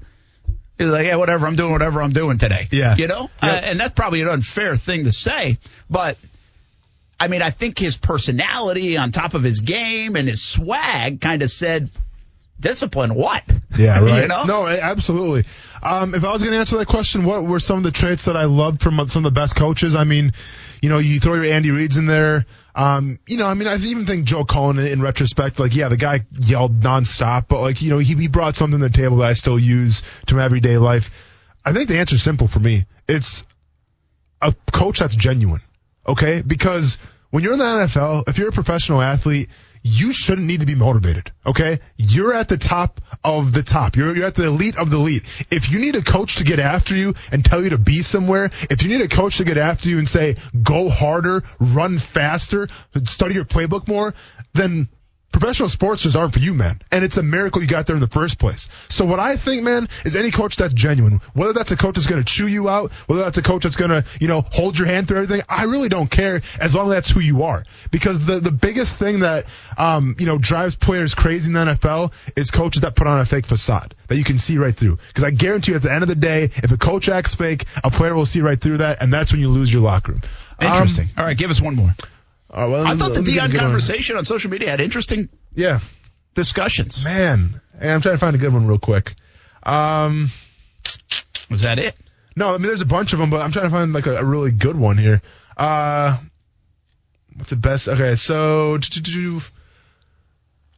he's 0.78 0.88
like, 0.88 1.06
yeah, 1.06 1.16
whatever, 1.16 1.46
I'm 1.48 1.56
doing 1.56 1.72
whatever 1.72 2.02
I'm 2.02 2.12
doing 2.12 2.38
today. 2.38 2.68
Yeah. 2.72 2.96
You 2.96 3.08
know? 3.08 3.30
Yeah. 3.42 3.50
Uh, 3.50 3.56
and 3.56 3.80
that's 3.80 3.94
probably 3.94 4.22
an 4.22 4.30
unfair 4.30 4.76
thing 4.76 5.04
to 5.04 5.12
say, 5.12 5.60
but 5.90 6.18
I 7.20 7.28
mean, 7.28 7.42
I 7.42 7.52
think 7.52 7.78
his 7.78 7.98
personality 7.98 8.98
on 8.98 9.12
top 9.12 9.34
of 9.34 9.44
his 9.44 9.60
game 9.60 10.16
and 10.16 10.28
his 10.28 10.44
swag 10.44 11.22
kind 11.22 11.42
of 11.42 11.52
said, 11.52 11.90
discipline 12.60 13.14
what? 13.14 13.44
Yeah, 13.78 14.00
right. 14.04 14.24
you 14.24 14.28
know? 14.28 14.44
No, 14.44 14.68
absolutely. 14.68 15.46
Um, 15.82 16.16
if 16.16 16.24
I 16.24 16.32
was 16.32 16.42
going 16.42 16.54
to 16.54 16.60
answer 16.60 16.78
that 16.78 16.88
question, 16.88 17.26
what 17.26 17.44
were 17.44 17.60
some 17.60 17.78
of 17.78 17.84
the 17.84 17.92
traits 17.92 18.26
that 18.26 18.38
I 18.38 18.46
loved 18.46 18.82
from 18.82 18.98
some 19.10 19.26
of 19.26 19.34
the 19.34 19.40
best 19.40 19.56
coaches? 19.56 19.96
I 19.96 20.06
mean, 20.06 20.34
you 20.84 20.90
know, 20.90 20.98
you 20.98 21.22
throw 21.22 21.36
your 21.36 21.46
Andy 21.46 21.72
Reid's 21.72 21.96
in 21.96 22.08
there. 22.08 22.46
Um, 22.76 23.18
you 23.26 23.38
know, 23.38 23.48
I 23.48 23.54
mean, 23.54 23.70
I 23.70 23.78
even 23.78 24.06
think 24.06 24.26
Joe 24.26 24.44
Cullen 24.44 24.78
in, 24.80 25.02
retrospect, 25.02 25.58
like, 25.58 25.74
yeah, 25.74 25.88
the 25.88 25.96
guy 25.96 26.26
yelled 26.38 26.82
nonstop, 26.82 27.48
but 27.48 27.62
like, 27.62 27.82
you 27.82 27.90
know, 27.90 28.00
he, 28.00 28.16
he 28.16 28.28
brought 28.28 28.58
something 28.58 28.82
to 28.82 28.90
the 28.90 28.94
table 28.94 29.18
that 29.18 29.30
I 29.30 29.34
still 29.34 29.58
use 29.58 30.04
to 30.26 30.36
my 30.36 30.44
everyday 30.44 30.78
life. 30.78 31.10
I 31.64 31.72
think 31.72 31.88
the 31.88 32.00
answer's 32.00 32.22
simple 32.22 32.50
for 32.50 32.60
me. 32.60 32.86
It's 33.08 33.46
a 34.42 34.54
coach 34.74 35.00
that's 35.00 35.16
genuine. 35.16 35.62
Okay? 36.06 36.42
Because 36.42 36.98
when 37.30 37.44
you're 37.44 37.54
in 37.54 37.60
the 37.60 37.64
NFL, 37.64 38.28
if 38.28 38.38
you're 38.38 38.50
a 38.50 38.52
professional 38.52 39.02
athlete, 39.02 39.48
you 39.84 40.14
shouldn't 40.14 40.48
need 40.48 40.62
to 40.62 40.66
be 40.66 40.76
motivated. 40.76 41.32
Okay? 41.46 41.80
You're 41.98 42.34
at 42.34 42.48
the 42.48 42.58
top 42.58 43.02
of 43.24 43.54
the 43.54 43.64
top. 43.64 43.96
You're, 43.96 44.16
you're 44.16 44.26
at 44.26 44.36
the 44.36 44.46
elite 44.46 44.78
of 44.78 44.90
the 44.90 44.98
elite. 44.98 45.24
If 45.52 45.70
you 45.70 45.80
need 45.80 45.96
a 45.96 46.02
coach 46.02 46.38
to 46.38 46.44
get 46.44 46.60
after 46.60 46.96
you 46.96 47.14
and 47.32 47.44
tell 47.44 47.62
you 47.62 47.72
to 47.72 47.78
be 47.78 48.02
somewhere, 48.02 48.50
if 48.70 48.82
you 48.82 48.90
need 48.90 49.02
a 49.02 49.10
coach 49.10 49.38
to 49.38 49.44
get 49.44 49.58
after 49.58 49.90
you 49.90 50.00
and 50.00 50.08
say, 50.08 50.38
go 50.62 50.90
harder, 50.90 51.44
run 51.60 51.98
faster, 51.98 52.70
study 53.04 53.36
your 53.36 53.46
playbook 53.46 53.88
more, 53.88 54.14
then 54.54 54.88
professional 55.34 55.68
sports 55.68 56.04
just 56.04 56.16
aren't 56.16 56.34
for 56.34 56.40
you, 56.40 56.54
man. 56.54 56.80
And 56.92 57.04
it's 57.04 57.18
a 57.18 57.24
miracle 57.24 57.62
you 57.62 57.68
got 57.68 57.88
there 57.88 57.96
in 57.96 58.02
the 58.02 58.08
first 58.08 58.40
place. 58.40 58.70
So 58.88 59.04
what 59.04 59.20
I 59.20 59.36
think, 59.36 59.64
man, 59.64 59.90
is 60.06 60.16
any 60.16 60.32
coach 60.32 60.56
that's 60.56 60.74
genuine, 60.74 61.20
whether 61.34 61.52
that's 61.52 61.72
a 61.72 61.76
coach 61.76 61.96
that's 61.96 62.08
going 62.08 62.24
to 62.24 62.26
chew 62.26 62.48
you 62.48 62.70
out, 62.70 62.92
whether 63.08 63.24
that's 63.24 63.38
a 63.38 63.42
coach 63.42 63.64
that's 63.64 63.76
going 63.76 63.92
to, 63.92 64.06
you 64.22 64.28
know, 64.28 64.46
hold 64.52 64.78
your 64.78 64.88
hand 64.88 65.08
through 65.08 65.24
everything, 65.24 65.44
I 65.50 65.66
really 65.66 65.90
don't 65.90 66.10
care 66.10 66.42
as 66.60 66.76
long 66.76 66.88
as 66.88 66.94
that's 66.94 67.10
who 67.10 67.20
you 67.20 67.44
are. 67.44 67.66
Because 67.92 68.26
the, 68.26 68.40
the 68.40 68.52
biggest 68.52 68.98
thing 68.98 69.22
that, 69.22 69.46
um, 69.78 70.16
you 70.20 70.28
know, 70.28 70.38
drives 70.38 70.76
players 70.76 71.16
crazy 71.16 71.50
in 71.50 71.54
the 71.54 71.60
NFL 71.74 72.14
is 72.38 72.52
coaches 72.52 72.84
that 72.84 72.96
put 72.96 73.08
on 73.08 73.20
a 73.20 73.26
fake 73.26 73.48
facade 73.48 73.96
that 74.08 74.18
you 74.18 74.24
can 74.24 74.38
see 74.38 74.58
right 74.58 74.76
through. 74.76 74.98
Because 75.08 75.24
I 75.24 75.32
guarantee 75.32 75.72
you 75.72 75.78
at 75.78 75.82
the 75.82 75.92
end 75.92 76.04
of 76.04 76.10
the 76.10 76.16
day, 76.16 76.44
if 76.44 76.72
a 76.72 76.78
coach 76.78 77.10
acts 77.10 77.34
fake, 77.34 77.66
a 77.84 77.90
player 77.90 78.14
will 78.14 78.28
see 78.28 78.42
right 78.42 78.60
through 78.60 78.78
that, 78.78 79.02
and 79.02 79.12
that's 79.12 79.32
when 79.32 79.42
you 79.42 79.50
lose 79.50 79.74
your 79.74 79.82
locker 79.82 80.14
room. 80.14 80.22
Interesting. 80.62 81.06
Um, 81.06 81.14
All 81.18 81.26
right, 81.26 81.38
give 81.38 81.50
us 81.50 81.60
one 81.60 81.76
more. 81.76 81.96
Uh, 82.54 82.68
well, 82.70 82.86
I 82.86 82.96
thought 82.96 83.16
the 83.16 83.22
Deion 83.22 83.58
conversation 83.58 84.16
on 84.16 84.26
social 84.26 84.52
media 84.52 84.70
had 84.70 84.80
interesting 84.80 85.28
yeah 85.56 85.80
discussions. 86.36 87.04
Man, 87.04 87.60
hey, 87.80 87.90
I'm 87.90 88.02
trying 88.02 88.14
to 88.14 88.20
find 88.20 88.36
a 88.36 88.40
good 88.40 88.54
one 88.54 88.68
real 88.68 88.78
quick. 88.78 89.16
Um, 89.64 90.30
was 91.50 91.62
that 91.62 91.80
it? 91.80 91.96
No, 92.36 92.50
I 92.50 92.54
mean 92.54 92.68
there's 92.68 92.82
a 92.82 92.86
bunch 92.86 93.14
of 93.14 93.20
them, 93.20 93.32
but 93.32 93.42
I'm 93.42 93.52
trying 93.52 93.66
to 93.66 93.72
find 93.72 93.92
like 93.92 94.06
a, 94.06 94.18
a 94.18 94.24
really 94.24 94.52
good 94.52 94.76
one 94.76 95.00
here. 95.00 95.24
Uh, 95.58 96.20
what's 97.36 97.50
the 97.50 97.56
best? 97.56 97.88
Okay, 97.88 98.16
so 98.16 98.78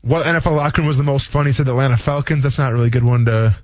what 0.02 0.26
NFL 0.26 0.56
locker 0.56 0.82
room 0.82 0.88
was 0.88 0.98
the 0.98 1.04
most 1.04 1.30
funny? 1.30 1.50
He 1.50 1.54
said 1.54 1.66
the 1.66 1.72
Atlanta 1.72 1.98
Falcons. 1.98 2.44
That's 2.44 2.58
not 2.58 2.72
really 2.72 2.88
a 2.88 2.92
good 2.92 3.04
one 3.04 3.26
to. 3.26 3.58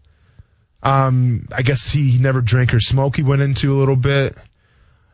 Um, 0.83 1.47
I 1.55 1.61
guess 1.61 1.89
he 1.89 2.17
never 2.17 2.41
drank 2.41 2.73
or 2.73 2.81
smoked. 2.81 3.15
He 3.15 3.23
went 3.23 3.41
into 3.41 3.73
a 3.73 3.77
little 3.77 3.95
bit. 3.95 4.35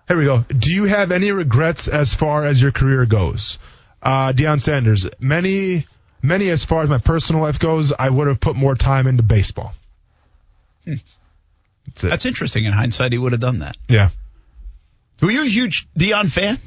Here 0.07 0.17
we 0.17 0.25
go. 0.25 0.43
Do 0.43 0.73
you 0.73 0.85
have 0.85 1.11
any 1.11 1.31
regrets 1.31 1.87
as 1.87 2.13
far 2.13 2.45
as 2.45 2.61
your 2.61 2.71
career 2.71 3.05
goes? 3.05 3.59
Uh, 4.01 4.31
Deion 4.31 4.61
Sanders. 4.61 5.05
Many, 5.19 5.85
many 6.21 6.49
as 6.49 6.63
far 6.63 6.83
as 6.83 6.89
my 6.89 6.99
personal 6.99 7.41
life 7.41 7.59
goes, 7.59 7.91
I 7.91 8.09
would 8.09 8.27
have 8.27 8.39
put 8.39 8.55
more 8.55 8.75
time 8.75 9.07
into 9.07 9.23
baseball. 9.23 9.73
Hmm. 10.85 10.95
That's, 11.87 12.01
That's, 12.01 12.25
interesting. 12.25 12.65
In 12.65 12.71
hindsight, 12.71 13.11
he 13.11 13.17
would 13.17 13.33
have 13.33 13.41
done 13.41 13.59
that. 13.59 13.77
Yeah. 13.89 14.09
Were 15.21 15.31
you 15.31 15.43
a 15.43 15.47
huge 15.47 15.87
Deion 15.97 16.31
fan? 16.31 16.59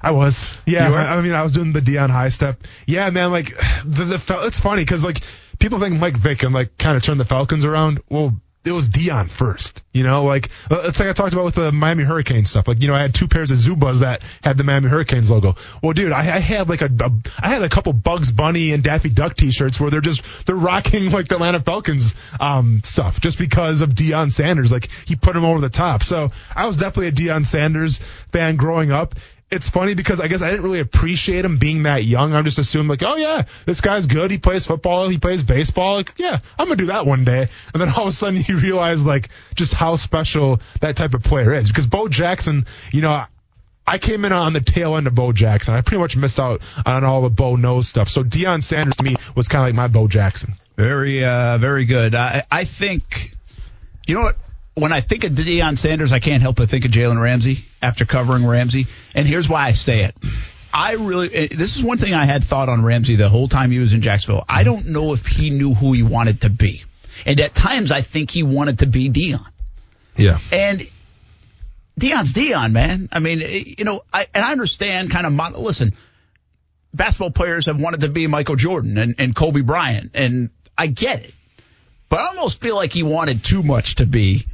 I 0.00 0.12
was. 0.12 0.56
Yeah. 0.66 0.90
I, 0.90 1.16
I, 1.16 1.20
mean, 1.20 1.32
I 1.32 1.42
was 1.42 1.52
doing 1.52 1.72
the 1.72 1.80
Deion 1.80 2.10
high 2.10 2.28
step. 2.28 2.58
Yeah, 2.86 3.08
man. 3.10 3.30
Like 3.30 3.48
the, 3.84 4.04
the 4.04 4.40
it's 4.46 4.60
funny 4.60 4.82
because 4.82 5.04
like 5.04 5.20
people 5.58 5.78
think 5.78 5.98
Mike 5.98 6.16
Vick 6.16 6.42
and 6.42 6.54
like 6.54 6.76
kind 6.78 6.96
of 6.96 7.02
turned 7.02 7.20
the 7.20 7.24
Falcons 7.24 7.64
around. 7.64 8.00
Well, 8.08 8.34
it 8.64 8.72
was 8.72 8.88
Deion 8.88 9.28
first. 9.28 9.82
You 9.92 10.04
know, 10.04 10.24
like 10.24 10.50
uh, 10.70 10.84
it's 10.86 10.98
like 11.00 11.08
I 11.08 11.12
talked 11.12 11.32
about 11.32 11.44
with 11.44 11.56
the 11.56 11.72
Miami 11.72 12.04
Hurricanes 12.04 12.50
stuff. 12.50 12.68
Like, 12.68 12.80
you 12.80 12.88
know, 12.88 12.94
I 12.94 13.02
had 13.02 13.14
two 13.14 13.28
pairs 13.28 13.50
of 13.50 13.58
Zubaz 13.58 14.00
that 14.00 14.22
had 14.42 14.56
the 14.56 14.64
Miami 14.64 14.88
Hurricanes 14.88 15.30
logo. 15.30 15.56
Well, 15.82 15.92
dude, 15.92 16.12
I, 16.12 16.20
I 16.20 16.38
had 16.38 16.68
like 16.68 16.80
a, 16.80 16.86
a 16.86 17.12
I 17.40 17.48
had 17.48 17.62
a 17.62 17.68
couple 17.68 17.92
Bugs 17.92 18.30
Bunny 18.30 18.72
and 18.72 18.82
Daffy 18.82 19.10
Duck 19.10 19.36
T-shirts 19.36 19.80
where 19.80 19.90
they're 19.90 20.00
just 20.00 20.46
they're 20.46 20.56
rocking 20.56 21.10
like 21.10 21.28
the 21.28 21.34
Atlanta 21.34 21.60
Falcons 21.60 22.14
um 22.40 22.82
stuff 22.84 23.20
just 23.20 23.38
because 23.38 23.82
of 23.82 23.90
Deion 23.90 24.30
Sanders. 24.30 24.72
Like 24.72 24.88
he 25.06 25.16
put 25.16 25.36
him 25.36 25.44
over 25.44 25.60
the 25.60 25.70
top. 25.70 26.02
So 26.02 26.30
I 26.54 26.66
was 26.66 26.76
definitely 26.76 27.08
a 27.08 27.12
Deion 27.12 27.44
Sanders 27.44 27.98
fan 28.30 28.56
growing 28.56 28.92
up 28.92 29.14
it's 29.52 29.68
funny 29.68 29.94
because 29.94 30.18
I 30.18 30.28
guess 30.28 30.40
I 30.40 30.50
didn't 30.50 30.64
really 30.64 30.80
appreciate 30.80 31.44
him 31.44 31.58
being 31.58 31.82
that 31.82 32.04
young. 32.04 32.34
I'm 32.34 32.44
just 32.44 32.58
assumed 32.58 32.88
like, 32.88 33.02
oh 33.02 33.16
yeah, 33.16 33.44
this 33.66 33.82
guy's 33.82 34.06
good. 34.06 34.30
He 34.30 34.38
plays 34.38 34.64
football. 34.64 35.08
He 35.08 35.18
plays 35.18 35.44
baseball. 35.44 35.96
Like, 35.96 36.14
yeah, 36.16 36.38
I'm 36.58 36.66
gonna 36.66 36.76
do 36.76 36.86
that 36.86 37.04
one 37.04 37.24
day. 37.24 37.48
And 37.74 37.80
then 37.80 37.90
all 37.90 38.02
of 38.02 38.08
a 38.08 38.12
sudden 38.12 38.42
you 38.48 38.56
realize 38.56 39.04
like 39.04 39.28
just 39.54 39.74
how 39.74 39.96
special 39.96 40.60
that 40.80 40.96
type 40.96 41.12
of 41.12 41.22
player 41.22 41.52
is. 41.52 41.68
Because 41.68 41.86
Bo 41.86 42.08
Jackson, 42.08 42.66
you 42.92 43.02
know, 43.02 43.24
I 43.86 43.98
came 43.98 44.24
in 44.24 44.32
on 44.32 44.54
the 44.54 44.60
tail 44.60 44.96
end 44.96 45.06
of 45.06 45.14
Bo 45.14 45.32
Jackson. 45.32 45.74
I 45.74 45.82
pretty 45.82 46.00
much 46.00 46.16
missed 46.16 46.40
out 46.40 46.62
on 46.86 47.04
all 47.04 47.20
the 47.20 47.30
Bo 47.30 47.56
knows 47.56 47.88
stuff. 47.88 48.08
So 48.08 48.24
Deion 48.24 48.62
Sanders 48.62 48.96
to 48.96 49.04
me 49.04 49.16
was 49.34 49.48
kind 49.48 49.62
of 49.62 49.68
like 49.68 49.74
my 49.74 49.88
Bo 49.88 50.08
Jackson. 50.08 50.54
Very, 50.76 51.24
uh, 51.24 51.58
very 51.58 51.84
good. 51.84 52.14
I, 52.14 52.44
I 52.50 52.64
think, 52.64 53.36
you 54.06 54.14
know 54.14 54.22
what? 54.22 54.36
When 54.74 54.92
I 54.92 55.00
think 55.00 55.24
of 55.24 55.32
Deion 55.32 55.76
Sanders, 55.76 56.12
I 56.12 56.18
can't 56.18 56.42
help 56.42 56.56
but 56.56 56.70
think 56.70 56.84
of 56.84 56.90
Jalen 56.90 57.20
Ramsey 57.20 57.64
after 57.80 58.04
covering 58.04 58.46
Ramsey. 58.46 58.86
And 59.14 59.26
here's 59.26 59.48
why 59.48 59.66
I 59.66 59.72
say 59.72 60.04
it. 60.04 60.16
I 60.72 60.92
really, 60.92 61.34
eh, 61.34 61.48
this 61.50 61.76
is 61.76 61.84
one 61.84 61.98
thing 61.98 62.14
I 62.14 62.24
had 62.24 62.44
thought 62.44 62.70
on 62.70 62.82
Ramsey 62.82 63.16
the 63.16 63.28
whole 63.28 63.48
time 63.48 63.70
he 63.70 63.78
was 63.78 63.92
in 63.92 64.00
Jacksonville. 64.00 64.44
I 64.48 64.64
don't 64.64 64.86
know 64.86 65.12
if 65.12 65.26
he 65.26 65.50
knew 65.50 65.74
who 65.74 65.92
he 65.92 66.02
wanted 66.02 66.42
to 66.42 66.50
be. 66.50 66.84
And 67.26 67.38
at 67.40 67.54
times 67.54 67.92
I 67.92 68.00
think 68.00 68.30
he 68.30 68.42
wanted 68.42 68.78
to 68.78 68.86
be 68.86 69.10
Deion. 69.10 69.46
Yeah. 70.16 70.38
And 70.50 70.86
Deion's 72.00 72.32
Deion, 72.32 72.72
man. 72.72 73.10
I 73.12 73.18
mean, 73.18 73.42
eh, 73.42 73.74
you 73.78 73.84
know, 73.84 74.00
I, 74.12 74.26
and 74.32 74.42
I 74.42 74.52
understand 74.52 75.10
kind 75.10 75.26
of, 75.26 75.58
listen, 75.58 75.94
basketball 76.94 77.30
players 77.30 77.66
have 77.66 77.78
wanted 77.78 78.00
to 78.00 78.08
be 78.08 78.26
Michael 78.26 78.56
Jordan 78.56 78.96
and, 78.96 79.14
and 79.18 79.36
Kobe 79.36 79.60
Bryant, 79.60 80.12
and 80.14 80.48
I 80.76 80.86
get 80.86 81.22
it. 81.22 81.34
But 82.08 82.20
I 82.20 82.28
almost 82.28 82.60
feel 82.60 82.76
like 82.76 82.92
he 82.92 83.02
wanted 83.02 83.44
too 83.44 83.62
much 83.62 83.96
to 83.96 84.06
be 84.06 84.46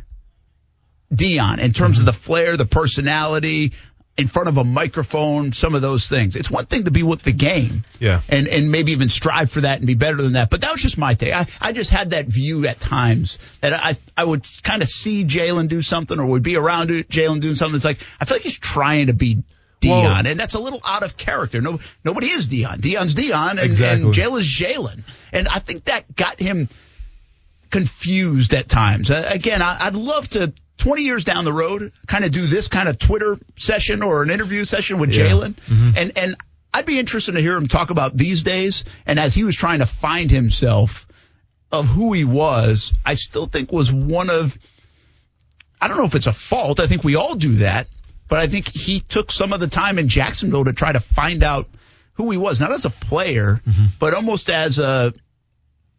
Deion 1.12 1.58
in 1.58 1.72
terms 1.72 1.98
mm-hmm. 1.98 2.08
of 2.08 2.14
the 2.14 2.20
flair, 2.20 2.56
the 2.56 2.66
personality, 2.66 3.72
in 4.18 4.26
front 4.26 4.48
of 4.48 4.58
a 4.58 4.64
microphone, 4.64 5.52
some 5.52 5.76
of 5.76 5.80
those 5.80 6.08
things. 6.08 6.34
It's 6.34 6.50
one 6.50 6.66
thing 6.66 6.84
to 6.84 6.90
be 6.90 7.04
with 7.04 7.22
the 7.22 7.32
game. 7.32 7.84
Yeah. 8.00 8.20
And, 8.28 8.48
and 8.48 8.70
maybe 8.70 8.90
even 8.90 9.08
strive 9.08 9.52
for 9.52 9.60
that 9.60 9.78
and 9.78 9.86
be 9.86 9.94
better 9.94 10.16
than 10.16 10.32
that. 10.32 10.50
But 10.50 10.62
that 10.62 10.72
was 10.72 10.82
just 10.82 10.98
my 10.98 11.14
take. 11.14 11.32
I, 11.32 11.46
I 11.60 11.70
just 11.70 11.90
had 11.90 12.10
that 12.10 12.26
view 12.26 12.66
at 12.66 12.80
times 12.80 13.38
that 13.60 13.72
I, 13.72 13.94
I 14.16 14.24
would 14.24 14.44
kind 14.64 14.82
of 14.82 14.88
see 14.88 15.24
Jalen 15.24 15.68
do 15.68 15.82
something 15.82 16.18
or 16.18 16.26
would 16.26 16.42
be 16.42 16.56
around 16.56 16.90
Jalen 16.90 17.40
doing 17.40 17.54
something. 17.54 17.76
It's 17.76 17.84
like, 17.84 18.00
I 18.20 18.24
feel 18.24 18.36
like 18.36 18.42
he's 18.42 18.58
trying 18.58 19.06
to 19.06 19.12
be 19.12 19.44
Deion, 19.80 20.02
well, 20.02 20.26
and 20.26 20.40
that's 20.40 20.54
a 20.54 20.58
little 20.58 20.80
out 20.84 21.04
of 21.04 21.16
character. 21.16 21.60
No, 21.60 21.78
nobody 22.04 22.26
is 22.26 22.48
Deion. 22.48 22.78
Deion's 22.80 23.14
Deion, 23.14 23.52
and, 23.52 23.60
exactly. 23.60 24.06
and 24.06 24.12
Jalen's 24.12 24.48
Jalen. 24.48 25.04
And 25.32 25.46
I 25.46 25.60
think 25.60 25.84
that 25.84 26.16
got 26.16 26.40
him 26.40 26.68
confused 27.70 28.54
at 28.54 28.68
times. 28.68 29.12
Uh, 29.12 29.28
again, 29.30 29.62
I, 29.62 29.86
I'd 29.86 29.94
love 29.94 30.26
to 30.30 30.52
20 30.78 31.02
years 31.02 31.24
down 31.24 31.44
the 31.44 31.52
road, 31.52 31.92
kind 32.06 32.24
of 32.24 32.32
do 32.32 32.46
this 32.46 32.68
kind 32.68 32.88
of 32.88 32.98
Twitter 32.98 33.38
session 33.56 34.02
or 34.02 34.22
an 34.22 34.30
interview 34.30 34.64
session 34.64 34.98
with 34.98 35.12
yeah. 35.12 35.24
Jalen. 35.24 35.54
Mm-hmm. 35.54 35.90
And, 35.96 36.18
and 36.18 36.36
I'd 36.72 36.86
be 36.86 36.98
interested 36.98 37.32
to 37.32 37.40
hear 37.40 37.56
him 37.56 37.66
talk 37.66 37.90
about 37.90 38.16
these 38.16 38.42
days. 38.44 38.84
And 39.04 39.18
as 39.18 39.34
he 39.34 39.44
was 39.44 39.56
trying 39.56 39.80
to 39.80 39.86
find 39.86 40.30
himself 40.30 41.06
of 41.70 41.86
who 41.86 42.12
he 42.12 42.24
was, 42.24 42.92
I 43.04 43.14
still 43.14 43.46
think 43.46 43.72
was 43.72 43.92
one 43.92 44.30
of, 44.30 44.56
I 45.80 45.88
don't 45.88 45.98
know 45.98 46.04
if 46.04 46.14
it's 46.14 46.26
a 46.26 46.32
fault. 46.32 46.80
I 46.80 46.86
think 46.86 47.04
we 47.04 47.16
all 47.16 47.34
do 47.34 47.56
that. 47.56 47.88
But 48.28 48.40
I 48.40 48.46
think 48.46 48.68
he 48.68 49.00
took 49.00 49.32
some 49.32 49.52
of 49.52 49.60
the 49.60 49.68
time 49.68 49.98
in 49.98 50.08
Jacksonville 50.08 50.64
to 50.64 50.72
try 50.72 50.92
to 50.92 51.00
find 51.00 51.42
out 51.42 51.66
who 52.12 52.30
he 52.30 52.36
was, 52.36 52.60
not 52.60 52.72
as 52.72 52.84
a 52.84 52.90
player, 52.90 53.60
mm-hmm. 53.66 53.86
but 53.98 54.12
almost 54.12 54.50
as 54.50 54.78
a 54.78 55.14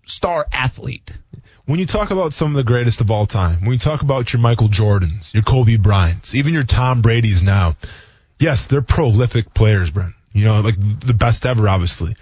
star 0.05 0.45
athlete 0.51 1.11
when 1.69 1.77
you 1.77 1.85
talk 1.85 2.09
about 2.09 2.33
some 2.33 2.49
of 2.49 2.55
the 2.55 2.63
greatest 2.63 2.99
of 2.99 3.11
all 3.11 3.27
time, 3.27 3.61
when 3.61 3.73
you 3.73 3.77
talk 3.77 4.01
about 4.01 4.33
your 4.33 4.41
Michael 4.41 4.69
Jordans, 4.69 5.31
your 5.35 5.43
Kobe 5.43 5.77
Bryants, 5.77 6.33
even 6.33 6.55
your 6.55 6.63
Tom 6.63 7.03
Brady's 7.03 7.43
now, 7.43 7.75
yes, 8.39 8.65
they're 8.65 8.81
prolific 8.81 9.53
players, 9.53 9.91
Brent. 9.91 10.15
You 10.33 10.45
know, 10.45 10.61
like 10.61 10.73
the 10.79 11.13
best 11.13 11.45
ever, 11.45 11.69
obviously. 11.69 12.15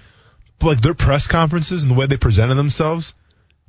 But 0.59 0.67
like 0.67 0.81
their 0.81 0.93
press 0.93 1.27
conferences 1.27 1.83
and 1.83 1.89
the 1.89 1.95
way 1.95 2.07
they 2.07 2.17
presented 2.17 2.55
themselves, 2.55 3.13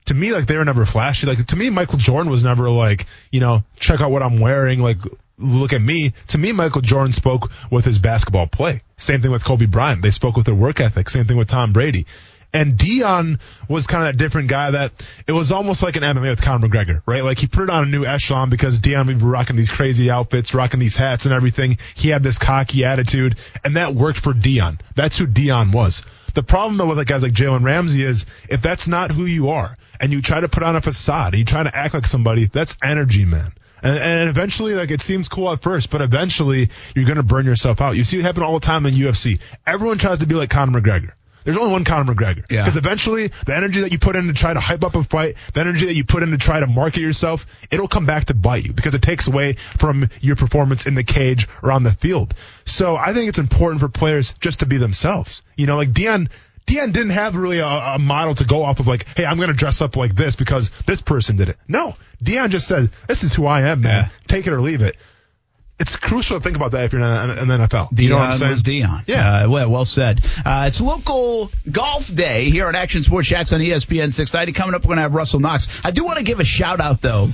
to 0.07 0.15
me, 0.15 0.33
like 0.33 0.47
they 0.47 0.57
were 0.57 0.65
never 0.65 0.85
flashy. 0.85 1.29
Like 1.29 1.47
to 1.47 1.57
me, 1.57 1.71
Michael 1.71 1.99
Jordan 1.99 2.29
was 2.29 2.43
never 2.43 2.69
like, 2.69 3.07
you 3.31 3.39
know, 3.39 3.63
check 3.79 4.01
out 4.01 4.11
what 4.11 4.25
I'm 4.25 4.41
wearing. 4.41 4.81
Like, 4.81 4.99
look 5.39 5.73
at 5.73 5.81
me. 5.81 6.13
To 6.29 6.39
me, 6.39 6.51
Michael 6.51 6.83
Jordan 6.83 7.13
spoke 7.13 7.53
with 7.71 7.85
his 7.85 8.01
basketball 8.01 8.49
play. 8.49 8.81
Same 8.97 9.21
thing 9.21 9.31
with 9.31 9.45
Kobe 9.45 9.67
Bryant. 9.67 10.03
They 10.03 10.11
spoke 10.11 10.35
with 10.35 10.47
their 10.47 10.57
work 10.57 10.81
ethic. 10.81 11.09
Same 11.09 11.27
thing 11.27 11.37
with 11.37 11.47
Tom 11.47 11.73
Brady. 11.73 12.07
And 12.53 12.75
Deion 12.75 13.41
was 13.69 13.87
kind 13.87 14.07
of 14.07 14.13
that 14.13 14.17
different 14.17 14.49
guy 14.49 14.71
that 14.71 14.93
it 15.27 15.33
was 15.33 15.53
almost 15.53 15.83
like 15.83 15.97
an 15.97 16.03
MMA 16.03 16.31
with 16.31 16.41
Conor 16.41 16.69
McGregor, 16.69 17.03
right? 17.07 17.23
Like 17.23 17.39
he 17.39 17.47
put 17.47 17.65
it 17.65 17.71
on 17.71 17.85
a 17.85 17.87
new 17.87 18.07
echelon 18.07 18.49
because 18.49 18.81
Deion 18.81 19.07
would 19.07 19.19
be 19.19 19.25
rocking 19.25 19.57
these 19.57 19.71
crazy 19.71 20.11
outfits, 20.11 20.55
rocking 20.55 20.81
these 20.81 20.97
hats 20.97 21.27
and 21.27 21.35
everything. 21.35 21.79
He 21.95 22.09
had 22.09 22.23
this 22.23 22.39
cocky 22.39 22.85
attitude 22.85 23.37
and 23.65 23.77
that 23.77 23.95
worked 23.95 24.21
for 24.21 24.33
Deion. 24.33 24.81
That's 24.95 25.19
who 25.19 25.27
Deion 25.27 25.73
was. 25.73 26.03
The 26.35 26.43
problem 26.43 26.79
though 26.79 26.87
with 26.87 26.99
like 26.99 27.09
guys 27.09 27.23
like 27.23 27.33
Jalen 27.33 27.65
Ramsey 27.65 28.03
is 28.03 28.25
if 28.49 28.63
that's 28.63 28.89
not 28.89 29.11
who 29.11 29.27
you 29.27 29.51
are 29.51 29.77
and 30.01 30.13
you 30.13 30.23
try 30.23 30.41
to 30.41 30.49
put 30.49 30.63
on 30.63 30.77
a 30.77 30.81
facade, 30.81 31.35
you 31.37 31.45
try 31.45 31.63
to 31.63 31.77
act 31.77 31.95
like 31.95 32.07
somebody, 32.07 32.47
that's 32.47 32.77
energy, 32.83 33.25
man. 33.25 33.53
And, 33.83 33.99
and, 33.99 34.29
eventually, 34.29 34.75
like 34.75 34.91
it 34.91 35.01
seems 35.01 35.29
cool 35.29 35.53
at 35.53 35.63
first, 35.63 35.91
but 35.91 36.01
eventually 36.01 36.71
you're 36.95 37.05
gonna 37.05 37.23
burn 37.23 37.47
yourself 37.47 37.81
out. 37.81 37.97
You 37.97 38.05
see 38.05 38.19
it 38.19 38.23
happen 38.23 38.43
all 38.43 38.59
the 38.59 38.67
time 38.67 38.87
in 38.87 38.95
UFC. 38.95 39.41
Everyone 39.67 39.99
tries 39.99 40.19
to 40.19 40.27
be 40.27 40.35
like 40.35 40.51
Conor 40.51 40.81
McGregor. 40.81 41.13
There's 41.45 41.57
only 41.57 41.73
one 41.73 41.85
Conor 41.85 42.13
McGregor. 42.13 42.45
Yeah. 42.51 42.63
Because 42.63 42.77
eventually, 42.77 43.31
the 43.47 43.57
energy 43.57 43.81
that 43.81 43.93
you 43.93 43.99
put 43.99 44.17
in 44.17 44.27
to 44.27 44.33
try 44.33 44.53
to 44.53 44.61
hype 44.61 44.85
up 44.85 44.95
a 44.95 45.05
fight, 45.05 45.37
the 45.55 45.61
energy 45.61 45.87
that 45.87 45.95
you 45.95 46.05
put 46.05 46.23
in 46.23 46.31
to 46.31 46.39
try 46.39 46.61
to 46.61 46.67
market 46.67 47.01
yourself, 47.01 47.47
it'll 47.71 47.89
come 47.89 48.07
back 48.07 48.27
to 48.27 48.35
bite 48.35 48.65
you 48.65 48.73
because 48.73 48.95
it 48.95 49.03
takes 49.03 49.27
away 49.27 49.55
from 49.79 50.09
your 50.21 50.37
performance 50.37 50.87
in 50.87 50.95
the 50.95 51.05
cage 51.05 51.49
or 51.63 51.73
on 51.73 51.83
the 51.83 51.93
field. 51.93 52.35
So 52.65 52.97
I 52.97 53.15
think 53.15 53.29
it's 53.29 53.39
important 53.39 53.81
for 53.81 53.89
players 53.89 54.35
just 54.35 54.61
to 54.61 54.67
be 54.67 54.77
themselves. 54.77 55.43
You 55.57 55.67
know, 55.67 55.77
like 55.77 55.93
Deion, 55.93 56.29
Deion 56.67 56.93
didn't 56.93 57.11
have 57.11 57.35
really 57.35 57.59
a, 57.59 57.67
a, 57.67 57.99
model 57.99 58.35
to 58.35 58.45
go 58.45 58.63
off 58.63 58.81
of 58.81 58.87
like, 58.87 59.07
hey, 59.17 59.25
I'm 59.25 59.37
going 59.37 59.49
to 59.49 59.55
dress 59.55 59.81
up 59.81 59.97
like 59.97 60.15
this 60.15 60.37
because 60.37 60.71
this 60.87 61.01
person 61.01 61.37
did 61.37 61.49
it. 61.49 61.57
No, 61.67 61.97
Deion 62.23 62.51
just 62.51 62.69
said, 62.69 62.91
this 63.07 63.25
is 63.25 63.35
who 63.35 63.47
I 63.47 63.63
am, 63.63 63.81
man. 63.81 64.05
Yeah. 64.05 64.09
Take 64.27 64.47
it 64.47 64.53
or 64.53 64.61
leave 64.61 64.83
it. 64.83 64.97
It's 65.81 65.95
crucial 65.95 66.39
to 66.39 66.43
think 66.43 66.57
about 66.57 66.73
that 66.73 66.87
if 66.87 66.93
you're 66.93 67.01
in, 67.03 67.49
the 67.49 67.59
NFL. 67.59 68.01
you 68.01 68.09
know 68.09 68.17
what 68.17 68.25
I'm 68.25 68.33
Deion 68.33 68.39
saying? 68.39 68.51
was 68.51 68.63
Deion. 68.65 69.05
Yeah. 69.07 69.45
Uh, 69.45 69.49
well, 69.49 69.71
well 69.71 69.85
said. 69.85 70.21
Uh, 70.45 70.65
it's 70.67 70.81
local 70.81 71.53
golf 71.71 72.13
day 72.13 72.51
here 72.51 72.67
on 72.67 72.75
Action 72.75 73.05
Sports 73.05 73.29
Jax 73.29 73.53
on 73.53 73.61
ESPN 73.61 74.13
690. 74.13 74.53
Coming 74.53 74.75
up, 74.75 74.83
we're 74.83 74.89
going 74.89 74.97
to 74.97 75.03
have 75.03 75.15
Russell 75.15 75.39
Knox. 75.39 75.69
I 75.85 75.93
do 75.93 76.05
want 76.05 76.19
to 76.19 76.25
give 76.25 76.41
a 76.41 76.45
shout 76.45 76.81
out, 76.81 77.01
though. 77.01 77.29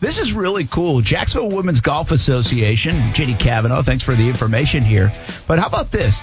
This 0.00 0.18
is 0.18 0.32
really 0.32 0.66
cool. 0.66 1.00
Jacksonville 1.00 1.56
Women's 1.56 1.80
Golf 1.80 2.10
Association, 2.10 2.96
Ginny 3.14 3.34
Cavanaugh, 3.34 3.82
thanks 3.82 4.04
for 4.04 4.14
the 4.14 4.28
information 4.28 4.82
here. 4.82 5.12
But 5.46 5.58
how 5.58 5.68
about 5.68 5.90
this? 5.90 6.20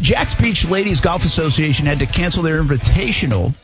Jax 0.00 0.34
Beach 0.34 0.64
Ladies 0.64 1.00
Golf 1.00 1.24
Association 1.24 1.86
had 1.86 1.98
to 1.98 2.06
cancel 2.06 2.42
their 2.42 2.62
invitational 2.62 3.54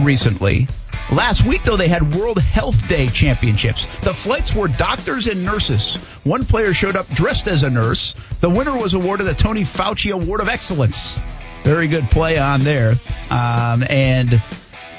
recently. 0.00 0.68
Last 1.12 1.46
week, 1.46 1.62
though, 1.62 1.76
they 1.76 1.86
had 1.88 2.16
World 2.16 2.40
Health 2.40 2.88
Day 2.88 3.06
championships. 3.06 3.86
The 4.02 4.12
flights 4.12 4.54
were 4.54 4.66
doctors 4.66 5.28
and 5.28 5.44
nurses. 5.44 5.96
One 6.24 6.44
player 6.44 6.72
showed 6.72 6.96
up 6.96 7.08
dressed 7.10 7.46
as 7.46 7.62
a 7.62 7.70
nurse. 7.70 8.14
The 8.40 8.50
winner 8.50 8.76
was 8.76 8.94
awarded 8.94 9.26
the 9.26 9.34
Tony 9.34 9.62
Fauci 9.62 10.12
Award 10.12 10.40
of 10.40 10.48
Excellence. 10.48 11.20
Very 11.62 11.86
good 11.86 12.10
play 12.10 12.38
on 12.38 12.60
there. 12.60 13.00
Um, 13.30 13.84
and 13.88 14.42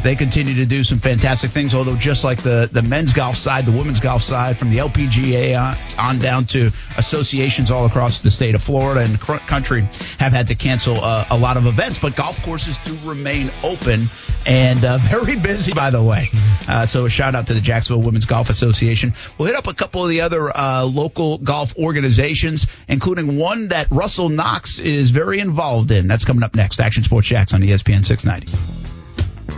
they 0.03 0.15
continue 0.15 0.56
to 0.56 0.65
do 0.65 0.84
some 0.84 0.99
fantastic 0.99 1.52
things, 1.52 1.74
although 1.74 1.95
just 1.95 2.24
like 2.24 2.44
the, 2.44 2.69
the 2.72 2.82
men's 2.82 3.14
golf 3.14 3.36
side, 3.36 3.65
the 3.65 3.72
women's 3.72 3.99
golf 3.99 4.22
side, 4.22 4.57
from 4.57 4.69
the 4.69 4.78
LPGA 4.78 5.60
on, 5.60 5.76
on 5.98 6.19
down 6.19 6.45
to 6.45 6.72
associations 6.98 7.72
all 7.72 7.86
across 7.86 8.22
the 8.22 8.32
state 8.32 8.56
of 8.56 8.61
Florida 8.61 9.02
and 9.02 9.19
cr- 9.19 9.38
country 9.38 9.82
have 10.19 10.32
had 10.32 10.48
to 10.48 10.56
cancel 10.56 10.98
uh, 11.03 11.26
a 11.30 11.38
lot 11.38 11.57
of 11.57 11.65
events. 11.65 11.99
But 11.99 12.15
golf 12.15 12.41
courses 12.44 12.78
do 12.80 12.98
remain 13.03 13.52
open 13.64 14.10
and 14.45 14.84
uh, 14.84 14.98
very 15.10 15.36
busy, 15.36 15.74
by 15.74 15.90
the 15.90 16.02
way. 16.02 16.30
Uh, 16.68 16.86
so 16.86 17.06
a 17.06 17.10
shout 17.10 17.36
out 17.36 17.48
to 17.48 17.53
the 17.53 17.61
Jacksonville 17.61 18.03
Women's 18.03 18.26
Golf 18.26 18.49
Association. 18.49 19.14
We'll 19.38 19.48
hit 19.48 19.57
up 19.57 19.68
a 19.68 19.74
couple 19.74 20.03
of 20.03 20.10
the 20.10 20.22
other 20.22 20.56
uh, 20.56 20.86
local 20.86 21.38
golf 21.40 21.76
organizations, 21.78 22.68
including 22.88 23.38
one 23.38 23.69
that 23.69 23.88
Russell 23.91 24.30
Knox 24.30 24.80
is 24.80 25.11
very 25.11 25.40
involved 25.40 25.91
in. 25.91 26.07
That's 26.07 26.26
coming 26.26 26.44
up 26.44 26.56
next. 26.56 26.80
Action 26.80 27.03
Sports 27.03 27.28
Jax 27.28 27.53
on 27.53 27.61
ESPN 27.61 28.06
690. 28.06 28.86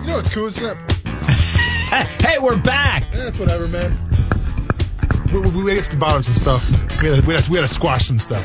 You 0.09 0.13
know 0.13 0.21
what's 0.21 0.33
cool? 0.33 0.47
Isn't 0.47 0.65
it? 0.65 0.77
Hey, 2.19 2.39
we're 2.39 2.57
back. 2.57 3.03
Yeah, 3.13 3.27
it's 3.27 3.37
whatever, 3.37 3.67
man. 3.67 3.95
We, 5.31 5.39
we, 5.39 5.63
we 5.63 5.75
get 5.75 5.83
to 5.83 5.91
the 5.91 5.97
bottom 5.97 6.17
of 6.17 6.25
some 6.25 6.33
stuff. 6.33 6.67
We 6.99 7.09
had, 7.09 7.21
to, 7.21 7.27
we, 7.27 7.35
had 7.35 7.43
to, 7.43 7.51
we 7.51 7.57
had 7.57 7.67
to 7.67 7.71
squash 7.71 8.07
some 8.07 8.19
stuff. 8.19 8.43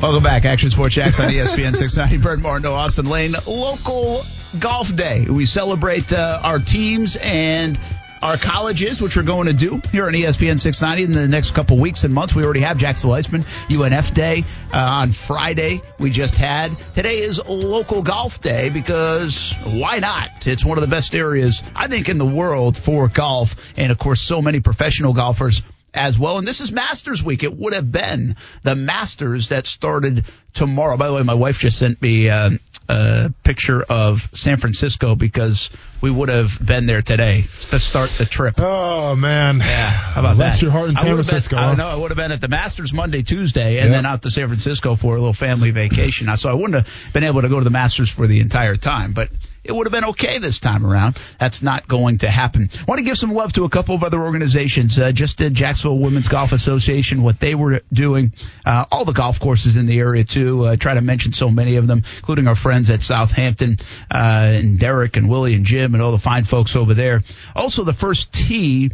Welcome 0.00 0.22
back, 0.22 0.46
Action 0.46 0.70
Sports 0.70 0.94
Jax 0.94 1.20
on 1.20 1.28
ESPN 1.28 1.76
690. 1.76 2.16
Brent 2.16 2.40
Martineau, 2.40 2.72
Austen 2.72 3.04
Lane, 3.04 3.34
local 3.46 4.22
golf 4.58 4.96
day. 4.96 5.26
We 5.28 5.44
celebrate 5.44 6.14
uh, 6.14 6.40
our 6.42 6.60
teams 6.60 7.16
and 7.16 7.78
our 8.22 8.36
colleges, 8.36 9.00
which 9.00 9.16
we're 9.16 9.22
going 9.22 9.46
to 9.46 9.52
do 9.52 9.80
here 9.92 10.06
on 10.06 10.12
ESPN 10.12 10.58
690 10.58 11.04
in 11.04 11.12
the 11.12 11.28
next 11.28 11.52
couple 11.52 11.78
weeks 11.78 12.04
and 12.04 12.12
months. 12.12 12.34
We 12.34 12.44
already 12.44 12.60
have 12.60 12.78
Jacksonville 12.78 13.16
Icemen 13.16 13.44
UNF 13.68 14.14
Day 14.14 14.44
uh, 14.72 14.78
on 14.78 15.12
Friday. 15.12 15.82
We 15.98 16.10
just 16.10 16.36
had. 16.36 16.72
Today 16.94 17.20
is 17.20 17.40
local 17.44 18.02
golf 18.02 18.40
day 18.40 18.70
because 18.70 19.54
why 19.64 19.98
not? 19.98 20.46
It's 20.46 20.64
one 20.64 20.78
of 20.78 20.82
the 20.82 20.88
best 20.88 21.14
areas, 21.14 21.62
I 21.74 21.88
think, 21.88 22.08
in 22.08 22.18
the 22.18 22.26
world 22.26 22.76
for 22.76 23.08
golf. 23.08 23.54
And 23.76 23.92
of 23.92 23.98
course, 23.98 24.20
so 24.20 24.42
many 24.42 24.60
professional 24.60 25.12
golfers 25.12 25.62
as 25.94 26.18
well. 26.18 26.38
And 26.38 26.46
this 26.46 26.60
is 26.60 26.70
Masters 26.70 27.22
Week. 27.22 27.42
It 27.42 27.56
would 27.56 27.72
have 27.72 27.90
been 27.90 28.36
the 28.62 28.74
Masters 28.74 29.48
that 29.50 29.66
started 29.66 30.24
tomorrow. 30.52 30.96
By 30.96 31.08
the 31.08 31.14
way, 31.14 31.22
my 31.22 31.34
wife 31.34 31.58
just 31.58 31.78
sent 31.78 32.00
me 32.02 32.28
uh, 32.28 32.50
a 32.88 33.32
picture 33.42 33.82
of 33.82 34.28
San 34.32 34.58
Francisco 34.58 35.14
because 35.14 35.70
we 36.00 36.10
would 36.10 36.28
have 36.28 36.58
been 36.64 36.86
there 36.86 37.02
today 37.02 37.42
to 37.42 37.78
start 37.78 38.10
the 38.10 38.24
trip. 38.24 38.54
Oh 38.58 39.16
man. 39.16 39.58
Yeah, 39.58 39.90
how 39.90 40.20
about 40.20 40.36
Bless 40.36 40.56
that? 40.56 40.62
your 40.62 40.70
heart 40.70 40.90
in 40.90 40.96
San 40.96 41.04
been- 41.06 41.14
Francisco, 41.16 41.56
I 41.56 41.60
huh? 41.70 41.74
know 41.74 41.88
I 41.88 41.96
would 41.96 42.10
have 42.10 42.16
been 42.16 42.32
at 42.32 42.40
the 42.40 42.48
Masters 42.48 42.92
Monday, 42.92 43.22
Tuesday, 43.22 43.78
and 43.78 43.88
Yep. 43.90 43.96
then 43.96 44.06
out 44.06 44.22
to 44.22 44.30
San 44.30 44.46
Francisco 44.46 44.94
for 44.94 45.14
a 45.16 45.18
little 45.18 45.32
family 45.32 45.70
vacation. 45.70 46.34
So 46.36 46.50
I 46.50 46.54
wouldn't 46.54 46.74
have 46.86 47.12
been 47.12 47.24
able 47.24 47.42
to 47.42 47.48
go 47.48 47.58
to 47.58 47.64
the 47.64 47.70
Masters 47.70 48.10
for 48.10 48.26
the 48.26 48.40
entire 48.40 48.76
time, 48.76 49.12
but 49.12 49.28
it 49.64 49.72
would 49.74 49.86
have 49.86 49.92
been 49.92 50.04
okay 50.10 50.38
this 50.38 50.60
time 50.60 50.86
around. 50.86 51.18
That's 51.38 51.62
not 51.62 51.86
going 51.86 52.18
to 52.18 52.30
happen. 52.30 52.70
I 52.72 52.84
want 52.86 53.00
to 53.00 53.04
give 53.04 53.18
some 53.18 53.34
love 53.34 53.52
to 53.54 53.64
a 53.64 53.68
couple 53.68 53.94
of 53.94 54.02
other 54.02 54.22
organizations. 54.22 54.98
Uh, 54.98 55.12
just 55.12 55.36
did 55.36 55.52
Jacksonville 55.52 55.98
Women's 55.98 56.28
Golf 56.28 56.52
Association, 56.52 57.22
what 57.22 57.38
they 57.38 57.54
were 57.54 57.82
doing, 57.92 58.32
uh, 58.64 58.86
all 58.90 59.04
the 59.04 59.12
golf 59.12 59.40
courses 59.40 59.76
in 59.76 59.84
the 59.84 59.98
area 59.98 60.24
too. 60.24 60.64
Uh, 60.64 60.76
try 60.76 60.94
to 60.94 61.02
mention 61.02 61.34
so 61.34 61.50
many 61.50 61.76
of 61.76 61.86
them, 61.86 62.02
including 62.16 62.46
our 62.48 62.54
friends 62.54 62.88
at 62.88 63.02
Southampton 63.02 63.76
uh, 64.10 64.16
and 64.54 64.78
Derek 64.78 65.18
and 65.18 65.28
Willie 65.28 65.52
and 65.54 65.66
Jim 65.66 65.87
and 65.94 66.02
all 66.02 66.12
the 66.12 66.18
fine 66.18 66.44
folks 66.44 66.76
over 66.76 66.94
there. 66.94 67.22
Also, 67.54 67.84
the 67.84 67.92
first 67.92 68.32
tee 68.32 68.90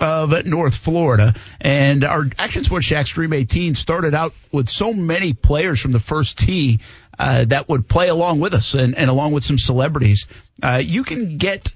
of 0.00 0.46
North 0.46 0.76
Florida. 0.76 1.34
And 1.60 2.04
our 2.04 2.26
Action 2.38 2.64
Sports 2.64 2.86
Jax 2.86 3.10
Stream 3.10 3.32
18 3.32 3.74
started 3.74 4.14
out 4.14 4.32
with 4.52 4.68
so 4.68 4.92
many 4.92 5.32
players 5.32 5.80
from 5.80 5.92
the 5.92 6.00
first 6.00 6.38
tee 6.38 6.80
uh, 7.18 7.44
that 7.46 7.68
would 7.68 7.88
play 7.88 8.08
along 8.08 8.40
with 8.40 8.54
us 8.54 8.74
and, 8.74 8.96
and 8.96 9.10
along 9.10 9.32
with 9.32 9.44
some 9.44 9.58
celebrities. 9.58 10.26
Uh, 10.62 10.80
you 10.84 11.02
can 11.02 11.36
get 11.36 11.68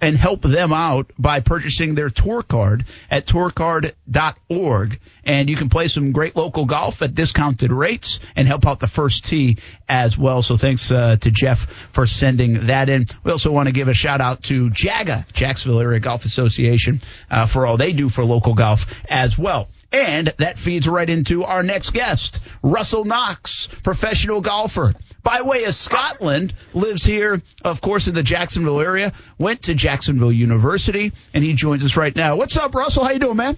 and 0.00 0.16
help 0.16 0.42
them 0.42 0.72
out 0.72 1.12
by 1.18 1.40
purchasing 1.40 1.94
their 1.94 2.10
tour 2.10 2.42
card 2.42 2.84
at 3.10 3.26
tourcard.org. 3.26 5.00
And 5.24 5.50
you 5.50 5.56
can 5.56 5.68
play 5.68 5.88
some 5.88 6.12
great 6.12 6.36
local 6.36 6.64
golf 6.64 7.02
at 7.02 7.14
discounted 7.14 7.72
rates 7.72 8.20
and 8.36 8.48
help 8.48 8.66
out 8.66 8.80
the 8.80 8.86
first 8.86 9.24
tee 9.24 9.58
as 9.88 10.16
well. 10.16 10.42
So 10.42 10.56
thanks 10.56 10.90
uh, 10.90 11.16
to 11.16 11.30
Jeff 11.30 11.66
for 11.92 12.06
sending 12.06 12.66
that 12.66 12.88
in. 12.88 13.06
We 13.24 13.32
also 13.32 13.52
want 13.52 13.68
to 13.68 13.72
give 13.72 13.88
a 13.88 13.94
shout 13.94 14.20
out 14.20 14.42
to 14.44 14.70
JAGA, 14.70 15.26
Jacksonville 15.32 15.80
Area 15.80 16.00
Golf 16.00 16.24
Association, 16.24 17.00
uh, 17.30 17.46
for 17.46 17.66
all 17.66 17.76
they 17.76 17.92
do 17.92 18.08
for 18.08 18.24
local 18.24 18.54
golf 18.54 18.86
as 19.08 19.38
well. 19.38 19.68
And 19.90 20.34
that 20.38 20.58
feeds 20.58 20.86
right 20.86 21.08
into 21.08 21.44
our 21.44 21.62
next 21.62 21.90
guest, 21.94 22.40
Russell 22.62 23.04
Knox, 23.04 23.68
professional 23.82 24.42
golfer. 24.42 24.92
By 25.22 25.42
way 25.42 25.64
of 25.64 25.74
Scotland, 25.74 26.52
lives 26.74 27.04
here, 27.04 27.40
of 27.64 27.80
course, 27.80 28.06
in 28.06 28.14
the 28.14 28.22
Jacksonville 28.22 28.80
area, 28.80 29.12
went 29.38 29.62
to 29.62 29.74
Jacksonville 29.74 30.32
University, 30.32 31.12
and 31.32 31.42
he 31.42 31.54
joins 31.54 31.84
us 31.84 31.96
right 31.96 32.14
now. 32.14 32.36
What's 32.36 32.56
up, 32.56 32.74
Russell? 32.74 33.04
How 33.04 33.12
you 33.12 33.18
doing, 33.18 33.36
man? 33.36 33.56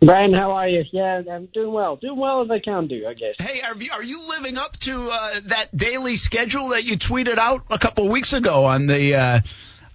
Brian, 0.00 0.32
how 0.32 0.52
are 0.52 0.68
you? 0.68 0.84
Yeah, 0.92 1.22
I'm 1.30 1.46
doing 1.46 1.72
well. 1.72 1.96
Doing 1.96 2.18
well 2.18 2.42
as 2.42 2.50
I 2.50 2.58
can 2.58 2.86
do, 2.86 3.06
I 3.06 3.14
guess. 3.14 3.34
Hey, 3.38 3.60
are 3.60 3.76
you, 3.76 3.90
are 3.92 4.02
you 4.02 4.28
living 4.28 4.56
up 4.56 4.76
to 4.78 5.10
uh, 5.10 5.40
that 5.46 5.76
daily 5.76 6.16
schedule 6.16 6.68
that 6.68 6.84
you 6.84 6.96
tweeted 6.96 7.38
out 7.38 7.62
a 7.70 7.78
couple 7.78 8.06
of 8.06 8.12
weeks 8.12 8.32
ago 8.32 8.64
on 8.64 8.86
the 8.86 9.14
uh, 9.14 9.40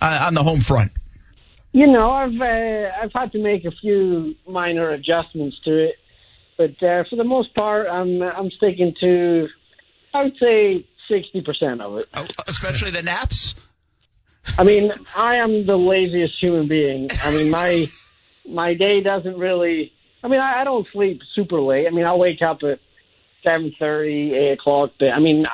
uh, 0.02 0.20
on 0.28 0.34
the 0.34 0.44
home 0.44 0.62
front? 0.62 0.92
You 1.76 1.88
know, 1.88 2.10
I've 2.10 2.40
uh, 2.40 3.04
I've 3.04 3.12
had 3.14 3.34
to 3.34 3.38
make 3.38 3.66
a 3.66 3.72
few 3.72 4.36
minor 4.48 4.92
adjustments 4.92 5.58
to 5.66 5.78
it, 5.78 5.96
but 6.58 6.82
uh, 6.82 7.04
for 7.10 7.18
the 7.18 7.26
most 7.26 7.54
part, 7.54 7.88
I'm 7.90 8.22
I'm 8.24 8.50
sticking 8.52 8.96
to, 9.02 9.50
I 10.14 10.24
would 10.24 10.38
say, 10.40 10.88
sixty 11.12 11.42
percent 11.42 11.82
of 11.82 11.98
it. 11.98 12.06
Oh, 12.14 12.28
especially 12.48 12.92
the 12.92 13.02
naps. 13.02 13.56
I 14.58 14.64
mean, 14.64 14.94
I 15.18 15.36
am 15.36 15.66
the 15.66 15.76
laziest 15.76 16.40
human 16.40 16.70
being. 16.70 17.10
I 17.22 17.32
mean, 17.32 17.50
my 17.50 17.88
my 18.48 18.74
day 18.74 19.02
doesn't 19.02 19.38
really. 19.38 19.92
I 20.24 20.30
mean, 20.30 20.40
I, 20.40 20.62
I 20.62 20.64
don't 20.64 20.88
sleep 20.94 21.20
super 21.34 21.60
late. 21.60 21.88
I 21.88 21.90
mean, 21.90 22.06
I'll 22.06 22.18
wake 22.18 22.42
up 22.42 22.60
at 22.64 22.80
seven 23.46 23.76
thirty, 23.78 24.34
eight 24.34 24.54
o'clock. 24.54 24.92
But 24.98 25.10
I 25.10 25.20
mean, 25.20 25.46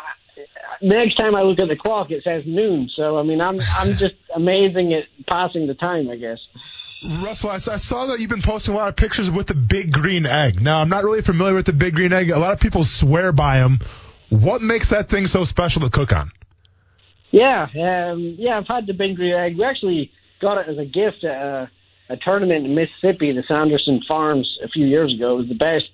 next 0.82 1.16
time 1.16 1.36
I 1.36 1.42
look 1.44 1.60
at 1.60 1.68
the 1.68 1.76
clock, 1.76 2.12
it 2.12 2.24
says 2.24 2.44
noon. 2.46 2.90
So 2.96 3.18
I 3.18 3.24
mean, 3.24 3.42
I'm 3.42 3.60
I'm 3.60 3.94
just 3.98 4.16
amazing 4.36 4.94
at 4.94 5.04
passing 5.28 5.68
the 5.68 5.76
time. 5.76 6.10
I 6.10 6.16
guess. 6.16 6.40
Russell, 7.04 7.50
I 7.50 7.58
saw, 7.58 8.06
that 8.08 8.20
you've 8.20 8.30
been 8.30 8.44
posting 8.44 8.76
a 8.76 8.78
lot 8.78 8.90
of 8.90 8.96
pictures 8.96 9.30
with 9.32 9.48
the 9.48 9.56
big 9.56 9.92
green 9.92 10.28
egg. 10.28 10.62
Now, 10.62 10.82
I'm 10.82 10.90
not 10.90 11.04
really 11.04 11.24
familiar 11.24 11.56
with 11.56 11.66
the 11.66 11.74
big 11.74 11.96
green 11.96 12.14
egg. 12.14 12.30
A 12.30 12.38
lot 12.38 12.52
of 12.52 12.60
people 12.60 12.84
swear 12.84 13.32
by 13.32 13.58
them. 13.58 13.80
What 14.30 14.62
makes 14.62 14.90
that 14.90 15.10
thing 15.10 15.26
so 15.26 15.44
special 15.44 15.82
to 15.82 15.90
cook 15.90 16.14
on? 16.14 16.32
Yeah, 17.32 17.64
um, 17.64 18.36
yeah, 18.38 18.58
I've 18.58 18.68
had 18.68 18.86
the 18.86 18.94
big 18.94 19.16
green 19.16 19.34
egg. 19.34 19.58
We 19.58 19.64
actually 19.64 20.12
got 20.42 20.60
it 20.60 20.70
as 20.70 20.78
a 20.78 20.86
gift 20.86 21.24
at 21.24 21.32
a, 21.32 21.72
a 22.10 22.18
tournament 22.18 22.68
in 22.68 22.76
Mississippi, 22.76 23.32
the 23.32 23.44
Sanderson 23.48 24.02
Farms, 24.08 24.60
a 24.64 24.68
few 24.68 24.86
years 24.86 25.14
ago. 25.14 25.34
It 25.34 25.38
was 25.38 25.48
the 25.48 25.56
best 25.56 25.86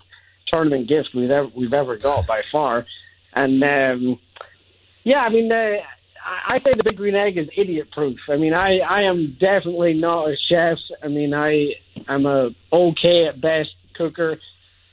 tournament 0.51 0.89
gift 0.89 1.09
we've 1.13 1.31
ever 1.31 1.47
we've 1.55 1.73
ever 1.73 1.97
got 1.97 2.27
by 2.27 2.41
far. 2.51 2.85
And 3.33 3.63
um, 3.63 4.19
yeah, 5.07 5.19
I 5.19 5.29
mean, 5.29 5.49
uh, 5.49 5.77
I 6.47 6.57
say 6.57 6.73
the 6.75 6.83
big 6.83 6.97
green 6.97 7.15
egg 7.15 7.37
is 7.37 7.47
idiot 7.55 7.91
proof. 7.93 8.19
I 8.27 8.35
mean, 8.35 8.53
I 8.53 8.79
I 8.79 9.03
am 9.03 9.37
definitely 9.39 9.93
not 9.93 10.27
a 10.27 10.35
chef. 10.49 10.77
I 11.01 11.07
mean, 11.07 11.33
I 11.33 11.75
I'm 12.09 12.25
a 12.25 12.49
okay 12.73 13.25
at 13.27 13.39
best 13.39 13.69
cooker. 13.95 14.37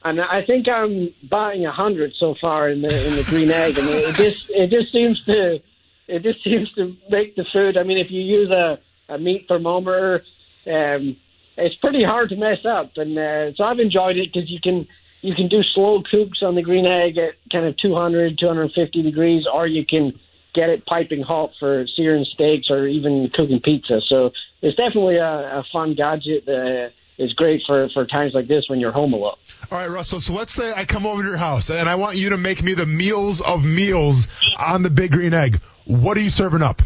And 0.05 0.21
I 0.21 0.45
think 0.47 0.71
I'm 0.71 1.13
batting 1.29 1.67
a 1.67 1.73
hundred 1.73 2.13
so 2.21 2.37
far 2.41 2.69
in 2.69 2.81
the 2.81 2.95
in 3.09 3.17
the 3.17 3.25
green 3.25 3.51
egg. 3.51 3.77
I 3.77 3.81
mean, 3.81 3.97
it 3.97 4.15
just 4.15 4.45
it 4.51 4.71
just 4.71 4.93
seems 4.93 5.21
to 5.25 5.59
it 6.07 6.23
just 6.23 6.45
seems 6.45 6.71
to 6.75 6.95
make 7.11 7.35
the 7.35 7.45
food. 7.53 7.77
I 7.77 7.83
mean, 7.83 7.99
if 7.99 8.13
you 8.13 8.21
use 8.21 8.51
a, 8.51 8.79
a 9.09 9.19
meat 9.19 9.47
thermometer, 9.49 10.23
um, 10.69 11.17
it's 11.57 11.75
pretty 11.77 12.05
hard 12.05 12.29
to 12.29 12.37
mess 12.37 12.65
up. 12.71 12.93
And 12.97 13.19
uh, 13.19 13.53
so 13.57 13.65
I've 13.65 13.81
enjoyed 13.81 14.17
it 14.17 14.33
because 14.33 14.49
you 14.49 14.61
can 14.63 14.87
you 15.25 15.35
can 15.35 15.49
do 15.49 15.63
slow 15.75 16.03
cooks 16.03 16.41
on 16.43 16.55
the 16.55 16.61
green 16.61 16.85
egg 16.85 17.17
at 17.17 17.33
kind 17.51 17.65
of 17.65 17.75
200, 17.79 18.39
250 18.39 19.03
degrees, 19.03 19.45
or 19.51 19.67
you 19.67 19.87
can 19.87 20.13
get 20.55 20.69
it 20.69 20.85
piping 20.85 21.23
hot 21.23 21.51
for 21.59 21.87
searing 21.97 22.27
steaks 22.35 22.67
or 22.69 22.87
even 22.87 23.31
cooking 23.33 23.61
pizza. 23.65 24.01
So 24.07 24.33
it's 24.61 24.77
definitely 24.77 25.17
a, 25.17 25.61
a 25.61 25.65
fun 25.73 25.95
gadget. 25.95 26.47
Uh, 26.47 26.91
is 27.17 27.33
great 27.35 27.63
for 27.65 27.89
for 27.95 28.05
times 28.07 28.33
like 28.35 28.49
this 28.49 28.65
when 28.69 28.81
you're 28.81 28.91
home 28.91 29.13
a 29.13 29.17
lot. 29.17 29.39
All 29.71 29.79
right, 29.79 29.89
Russell. 29.89 30.19
So 30.19 30.35
let's 30.35 30.53
say 30.53 30.73
I 30.73 30.85
come 30.85 31.07
over 31.07 31.23
to 31.23 31.29
your 31.29 31.37
house 31.37 31.71
and 31.71 31.89
I 31.89 31.95
want 31.95 32.17
you 32.17 32.31
to 32.31 32.37
make 32.37 32.61
me 32.61 32.75
the 32.75 32.87
meals 32.87 33.41
of 33.41 33.65
meals 33.65 34.27
on 34.59 34.83
the 34.83 34.91
Big 34.91 35.13
Green 35.13 35.33
Egg. 35.33 35.61
What 35.85 36.17
are 36.17 36.21
you 36.21 36.31
serving 36.31 36.61
up? 36.61 36.83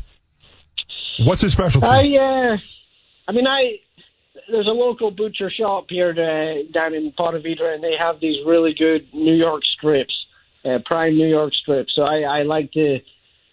What's 1.20 1.40
your 1.40 1.50
specialty? 1.50 1.86
I, 1.86 2.52
uh, 2.52 2.56
I 3.26 3.32
mean, 3.32 3.48
I 3.48 3.78
there's 4.50 4.70
a 4.70 4.74
local 4.74 5.10
butcher 5.10 5.50
shop 5.50 5.86
here 5.88 6.10
uh, 6.10 6.70
down 6.72 6.94
in 6.94 7.12
Ponte 7.12 7.42
Vedra, 7.42 7.74
and 7.74 7.82
they 7.82 7.94
have 7.98 8.20
these 8.20 8.36
really 8.46 8.74
good 8.74 9.06
New 9.12 9.34
York 9.34 9.62
strips, 9.76 10.14
uh, 10.64 10.78
prime 10.86 11.16
New 11.16 11.28
York 11.28 11.52
strips. 11.54 11.92
So 11.94 12.02
I, 12.02 12.40
I 12.40 12.42
like 12.42 12.72
to, 12.72 12.98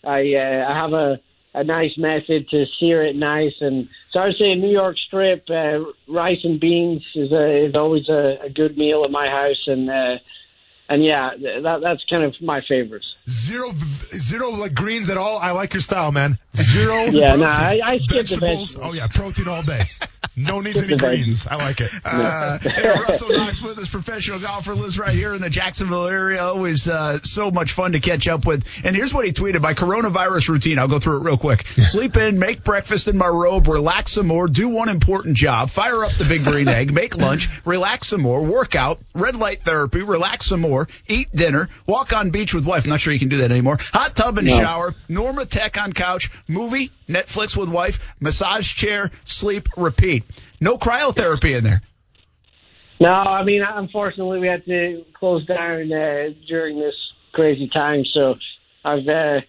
I, 0.03 0.33
uh, 0.35 0.71
I 0.71 0.81
have 0.81 0.93
a 0.93 1.19
a 1.55 1.63
nice 1.63 1.97
method 1.97 2.49
to 2.49 2.65
sear 2.77 3.05
it 3.05 3.15
nice, 3.15 3.53
and 3.61 3.87
so 4.11 4.19
I 4.19 4.25
would 4.25 4.35
say 4.37 4.51
a 4.51 4.55
New 4.57 4.71
York 4.71 4.97
strip, 5.07 5.45
uh, 5.49 5.79
rice 6.05 6.39
and 6.43 6.59
beans 6.59 7.01
is 7.15 7.31
a, 7.31 7.67
is 7.67 7.75
always 7.75 8.09
a, 8.09 8.39
a 8.43 8.49
good 8.49 8.77
meal 8.77 9.03
at 9.05 9.11
my 9.11 9.27
house, 9.27 9.63
and. 9.67 9.89
Uh, 9.89 10.17
and 10.87 11.03
yeah, 11.03 11.31
that, 11.63 11.79
that's 11.81 12.03
kind 12.11 12.23
of 12.23 12.35
my 12.41 12.61
favorites. 12.69 13.07
Zero, 13.27 13.71
zero 14.13 14.51
like 14.51 14.75
greens 14.75 15.09
at 15.09 15.17
all. 15.17 15.39
I 15.39 15.49
like 15.49 15.73
your 15.73 15.81
style, 15.81 16.11
man. 16.11 16.37
Zero. 16.55 17.05
yeah, 17.11 17.33
no, 17.33 17.45
I, 17.45 17.79
I 17.83 17.97
skip 18.03 18.17
vegetables. 18.17 18.29
the 18.29 18.45
vegetables. 18.45 18.77
Oh 18.79 18.93
yeah, 18.93 19.07
protein 19.07 19.47
all 19.47 19.63
day. 19.63 19.81
No 20.37 20.59
needs 20.59 20.81
any 20.83 20.97
greens. 20.97 21.47
I 21.47 21.55
like 21.55 21.81
it. 21.81 21.91
Uh, 22.05 22.59
hey, 22.59 22.87
Russell 22.89 23.29
Knox 23.29 23.61
with 23.61 23.77
us, 23.79 23.89
professional 23.89 24.39
golfer, 24.39 24.73
lives 24.73 24.97
right 24.97 25.13
here 25.13 25.33
in 25.33 25.41
the 25.41 25.49
Jacksonville 25.49 26.07
area. 26.07 26.41
Always 26.43 26.87
uh, 26.87 27.19
so 27.23 27.51
much 27.51 27.73
fun 27.73 27.91
to 27.93 27.99
catch 27.99 28.27
up 28.27 28.45
with. 28.45 28.63
And 28.83 28.95
here's 28.95 29.13
what 29.13 29.25
he 29.25 29.31
tweeted: 29.33 29.61
My 29.61 29.73
coronavirus 29.73 30.49
routine. 30.49 30.79
I'll 30.79 30.87
go 30.87 30.99
through 30.99 31.17
it 31.21 31.23
real 31.23 31.37
quick. 31.37 31.65
Sleep 31.67 32.15
in, 32.17 32.39
make 32.39 32.63
breakfast 32.63 33.07
in 33.07 33.17
my 33.17 33.27
robe, 33.27 33.67
relax 33.67 34.13
some 34.13 34.27
more, 34.27 34.47
do 34.47 34.69
one 34.69 34.87
important 34.89 35.35
job, 35.35 35.69
fire 35.69 36.03
up 36.05 36.11
the 36.13 36.25
big 36.25 36.43
green 36.43 36.67
egg, 36.67 36.93
make 36.93 37.15
lunch, 37.17 37.49
relax 37.65 38.07
some 38.09 38.21
more, 38.21 38.41
work 38.43 38.75
out, 38.75 38.99
red 39.13 39.35
light 39.35 39.63
therapy, 39.63 40.01
relax 40.01 40.45
some 40.45 40.61
more, 40.61 40.87
eat 41.07 41.33
dinner, 41.35 41.69
walk 41.87 42.13
on 42.13 42.29
beach 42.29 42.53
with 42.53 42.65
wife. 42.65 42.83
I'm 42.85 42.91
not 42.91 43.01
sure 43.01 43.11
you 43.13 43.19
can 43.19 43.29
do 43.29 43.37
that 43.37 43.51
anymore. 43.51 43.77
Hot 43.93 44.15
tub 44.15 44.37
and 44.37 44.47
No. 44.47 44.57
shower, 44.59 44.95
NormaTec 45.09 45.81
on 45.81 45.93
couch, 45.93 46.29
movie, 46.47 46.91
Netflix 47.09 47.55
with 47.57 47.69
wife, 47.69 47.99
massage 48.19 48.73
chair, 48.73 49.11
sleep, 49.25 49.69
repeat. 49.77 50.23
No 50.59 50.77
cryotherapy 50.77 51.57
in 51.57 51.63
there. 51.63 51.81
No, 52.99 53.09
I 53.09 53.43
mean, 53.43 53.61
unfortunately, 53.61 54.39
we 54.39 54.47
had 54.47 54.65
to 54.65 55.03
close 55.13 55.45
down 55.45 55.91
uh, 55.91 56.29
during 56.47 56.79
this 56.79 56.95
crazy 57.33 57.67
time. 57.67 58.05
So 58.13 58.35
I've 58.85 59.07
uh, 59.07 59.41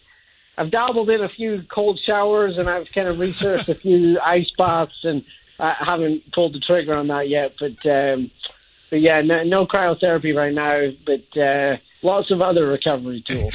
I've 0.58 0.70
dabbled 0.70 1.10
in 1.10 1.22
a 1.22 1.28
few 1.28 1.62
cold 1.72 2.00
showers, 2.06 2.54
and 2.58 2.68
I've 2.68 2.86
kind 2.94 3.08
of 3.08 3.18
researched 3.18 3.68
a 3.68 3.74
few 3.76 4.18
ice 4.24 4.50
baths, 4.58 4.98
and 5.04 5.22
I 5.58 5.74
haven't 5.86 6.32
pulled 6.32 6.54
the 6.54 6.60
trigger 6.60 6.96
on 6.96 7.06
that 7.08 7.28
yet. 7.28 7.52
But 7.58 7.88
um, 7.88 8.30
but 8.90 9.00
yeah, 9.00 9.20
no, 9.22 9.44
no 9.44 9.66
cryotherapy 9.66 10.34
right 10.34 10.52
now, 10.52 10.88
but 11.04 11.40
uh, 11.40 11.76
lots 12.02 12.30
of 12.30 12.40
other 12.40 12.66
recovery 12.66 13.22
tools. 13.28 13.54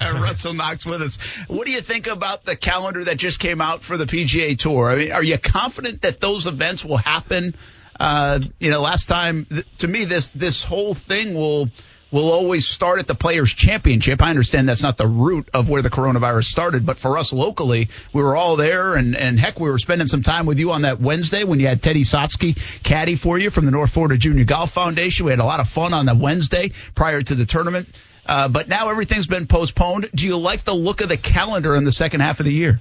Russell 0.00 0.54
Knox 0.54 0.86
with 0.86 1.02
us. 1.02 1.16
What 1.48 1.66
do 1.66 1.72
you 1.72 1.80
think 1.80 2.06
about 2.06 2.44
the 2.44 2.56
calendar 2.56 3.04
that 3.04 3.16
just 3.16 3.40
came 3.40 3.60
out 3.60 3.82
for 3.82 3.96
the 3.96 4.06
PGA 4.06 4.58
Tour? 4.58 4.90
I 4.90 4.96
mean, 4.96 5.12
are 5.12 5.22
you 5.22 5.38
confident 5.38 6.02
that 6.02 6.20
those 6.20 6.46
events 6.46 6.84
will 6.84 6.96
happen? 6.96 7.54
Uh, 7.98 8.40
you 8.58 8.70
know, 8.70 8.80
last 8.80 9.06
time 9.06 9.46
th- 9.46 9.66
to 9.78 9.88
me, 9.88 10.04
this 10.04 10.28
this 10.28 10.62
whole 10.64 10.94
thing 10.94 11.34
will 11.34 11.68
will 12.14 12.30
always 12.30 12.66
start 12.66 13.00
at 13.00 13.08
the 13.08 13.14
Players 13.14 13.52
Championship. 13.52 14.22
I 14.22 14.30
understand 14.30 14.68
that's 14.68 14.82
not 14.82 14.96
the 14.96 15.06
root 15.06 15.48
of 15.52 15.68
where 15.68 15.82
the 15.82 15.90
coronavirus 15.90 16.44
started, 16.44 16.86
but 16.86 16.98
for 16.98 17.18
us 17.18 17.32
locally, 17.32 17.88
we 18.12 18.22
were 18.22 18.36
all 18.36 18.54
there, 18.56 18.94
and 18.94 19.16
and 19.16 19.38
heck, 19.38 19.58
we 19.58 19.68
were 19.68 19.78
spending 19.78 20.06
some 20.06 20.22
time 20.22 20.46
with 20.46 20.58
you 20.58 20.70
on 20.70 20.82
that 20.82 21.00
Wednesday 21.00 21.42
when 21.42 21.58
you 21.58 21.66
had 21.66 21.82
Teddy 21.82 22.04
Sotsky 22.04 22.56
caddy 22.84 23.16
for 23.16 23.36
you 23.36 23.50
from 23.50 23.64
the 23.64 23.72
North 23.72 23.90
Florida 23.90 24.16
Junior 24.16 24.44
Golf 24.44 24.70
Foundation. 24.70 25.26
We 25.26 25.32
had 25.32 25.40
a 25.40 25.44
lot 25.44 25.58
of 25.58 25.68
fun 25.68 25.92
on 25.92 26.06
that 26.06 26.16
Wednesday 26.16 26.70
prior 26.94 27.20
to 27.20 27.34
the 27.34 27.44
tournament. 27.44 27.88
Uh, 28.26 28.48
but 28.48 28.68
now 28.68 28.88
everything's 28.88 29.26
been 29.26 29.46
postponed. 29.46 30.08
Do 30.14 30.26
you 30.26 30.38
like 30.38 30.64
the 30.64 30.72
look 30.72 31.02
of 31.02 31.10
the 31.10 31.18
calendar 31.18 31.76
in 31.76 31.84
the 31.84 31.92
second 31.92 32.20
half 32.20 32.40
of 32.40 32.46
the 32.46 32.52
year? 32.52 32.80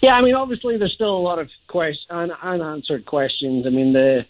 Yeah, 0.00 0.12
I 0.12 0.22
mean, 0.22 0.34
obviously, 0.34 0.76
there's 0.76 0.92
still 0.92 1.16
a 1.16 1.18
lot 1.18 1.38
of 1.38 1.48
quest- 1.66 2.06
un- 2.10 2.30
unanswered 2.42 3.06
questions. 3.06 3.66
I 3.66 3.70
mean, 3.70 3.92
the 3.92 4.26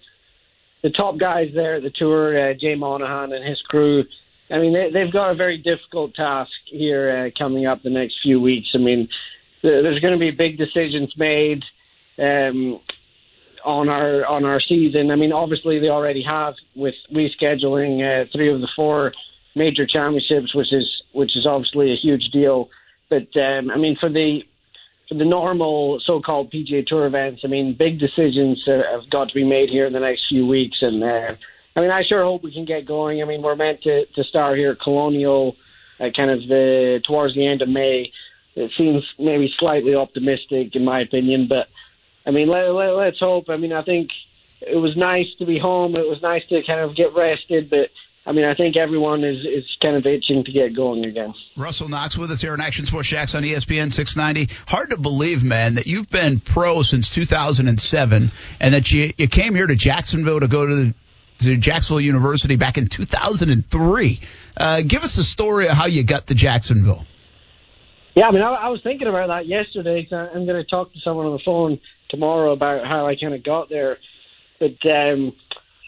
the 0.87 0.93
top 0.93 1.19
guys 1.19 1.49
there 1.53 1.75
at 1.75 1.83
the 1.83 1.91
tour, 1.91 2.51
uh, 2.51 2.55
Jay 2.55 2.77
Monahan 2.77 3.33
and 3.33 3.45
his 3.45 3.61
crew. 3.63 4.05
I 4.49 4.59
mean, 4.59 4.73
they, 4.73 4.91
they've 4.93 5.13
got 5.13 5.33
a 5.33 5.35
very 5.35 5.59
difficult 5.59 6.15
task 6.15 6.53
here 6.67 7.27
uh, 7.27 7.31
coming 7.37 7.67
up 7.67 7.83
the 7.83 7.91
next 7.91 8.19
few 8.23 8.41
weeks. 8.41 8.69
I 8.73 8.79
mean, 8.79 9.09
th- 9.63 9.83
there's 9.83 9.99
going 9.99 10.13
to 10.13 10.21
be 10.21 10.31
big 10.31 10.59
decisions 10.59 11.13
made 11.17 11.65
um, 12.21 12.79
on 13.65 13.89
our 13.89 14.25
on 14.27 14.45
our 14.45 14.61
season. 14.61 15.11
I 15.11 15.17
mean, 15.17 15.33
obviously, 15.33 15.81
they 15.81 15.89
already 15.89 16.23
have 16.23 16.55
with 16.77 16.95
rescheduling 17.13 17.99
uh, 18.05 18.29
three 18.33 18.55
of 18.55 18.61
the 18.61 18.69
four 18.77 19.13
major 19.57 19.89
championships, 19.93 20.55
which 20.55 20.73
is 20.73 20.89
which 21.13 21.37
is 21.37 21.47
obviously 21.47 21.91
a 21.93 21.97
huge 22.01 22.29
deal. 22.33 22.69
But 23.11 23.27
um, 23.43 23.73
I 23.73 23.77
mean, 23.77 23.97
for 23.99 24.09
the 24.09 24.43
for 25.09 25.15
the 25.15 25.25
normal 25.25 26.01
so-called 26.05 26.53
PGA 26.53 26.85
Tour 26.87 27.07
events, 27.07 27.43
I 27.45 27.49
mean, 27.49 27.77
big 27.79 27.99
decisions 27.99 28.63
uh, 28.67 28.83
have 28.93 29.09
got 29.11 29.29
to 29.29 29.35
be 29.35 29.45
made 29.45 29.71
here 29.71 29.87
in 29.87 29.93
the 29.93 30.01
next 30.01 30.23
few 30.29 30.47
weeks, 30.47 30.79
and 30.81 31.03
uh, 31.03 31.35
I 31.77 31.81
mean, 31.81 31.91
I 31.91 32.03
sure 32.09 32.25
hope 32.25 32.43
we 32.43 32.53
can 32.53 32.65
get 32.65 32.87
going. 32.87 33.23
I 33.23 33.27
mean, 33.27 33.43
we're 33.43 33.57
meant 33.57 33.83
to 33.83 34.07
to 34.07 34.25
start 34.25 34.59
here 34.59 34.77
Colonial, 34.83 35.57
uh, 36.01 36.07
kind 36.15 36.31
of 36.31 36.41
the 36.49 37.01
towards 37.07 37.35
the 37.35 37.47
end 37.47 37.63
of 37.63 37.69
May. 37.69 38.11
It 38.55 38.71
seems 38.77 39.05
maybe 39.19 39.53
slightly 39.59 39.95
optimistic 39.95 40.75
in 40.75 40.85
my 40.85 41.01
opinion, 41.01 41.47
but 41.49 41.69
I 42.27 42.31
mean, 42.31 42.49
let, 42.49 42.71
let, 42.71 42.91
let's 42.97 43.21
hope. 43.21 43.51
I 43.51 43.57
mean, 43.57 43.73
I 43.73 43.83
think 43.83 44.11
it 44.61 44.77
was 44.77 44.97
nice 44.97 45.27
to 45.39 45.47
be 45.47 45.59
home. 45.59 45.95
It 45.95 46.09
was 46.09 46.19
nice 46.23 46.43
to 46.49 46.63
kind 46.67 46.81
of 46.81 46.97
get 46.97 47.15
rested, 47.15 47.71
but 47.71 47.91
I 48.27 48.33
mean, 48.33 48.45
I 48.45 48.55
think 48.55 48.77
everyone 48.77 49.23
is 49.23 49.39
is 49.47 49.65
kind 49.81 49.95
of 49.97 50.05
itching 50.05 50.43
to 50.45 50.51
get 50.53 50.75
going 50.75 51.05
again. 51.05 51.33
Russell 51.57 51.89
Knox 51.89 52.19
with 52.19 52.31
us 52.33 52.41
here 52.41 52.53
on 52.53 52.61
Action 52.61 52.85
Sports 52.85 53.09
Jax 53.09 53.37
on 53.37 53.45
ESPN 53.45 53.93
690. 53.93 54.53
Hard 54.67 54.91
to 54.91 54.97
believe, 54.99 55.45
man, 55.45 55.75
that 55.77 55.87
you've 55.87 56.11
been 56.11 56.41
pro 56.41 56.83
since 56.83 57.09
2007 57.11 58.33
and 58.61 58.75
that 58.75 58.91
you, 58.91 59.13
you 59.17 59.29
came 59.29 59.55
here 59.55 59.69
to 59.69 59.77
Jacksonville 59.77 60.41
to 60.41 60.49
go 60.49 60.67
to, 60.67 60.95
to 61.39 61.57
Jacksonville 61.57 62.01
University 62.01 62.57
back 62.57 62.79
in 62.79 62.89
2003. 62.89 64.21
Uh, 64.57 64.81
give 64.83 65.05
us 65.05 65.19
a 65.19 65.25
story 65.25 65.69
of 65.69 65.77
how 65.77 65.87
you 65.87 66.03
got 66.03 66.27
to 66.27 66.35
Jacksonville. 66.35 67.07
Yeah, 68.17 68.27
I 68.27 68.33
mean, 68.33 68.43
I, 68.43 68.49
I 68.55 68.69
was 68.71 68.81
thinking 68.83 69.07
about 69.07 69.29
that 69.29 69.47
yesterday. 69.47 70.05
'cause 70.05 70.31
I'm 70.35 70.47
going 70.47 70.63
to 70.63 70.65
talk 70.65 70.93
to 70.95 70.99
someone 71.05 71.27
on 71.27 71.33
the 71.33 71.43
phone 71.45 71.79
tomorrow 72.09 72.53
about 72.53 72.87
how 72.87 73.07
I 73.07 73.15
kind 73.15 73.35
of 73.35 73.45
got 73.45 73.69
there. 73.69 73.99
But 74.59 74.85
um, 74.91 75.33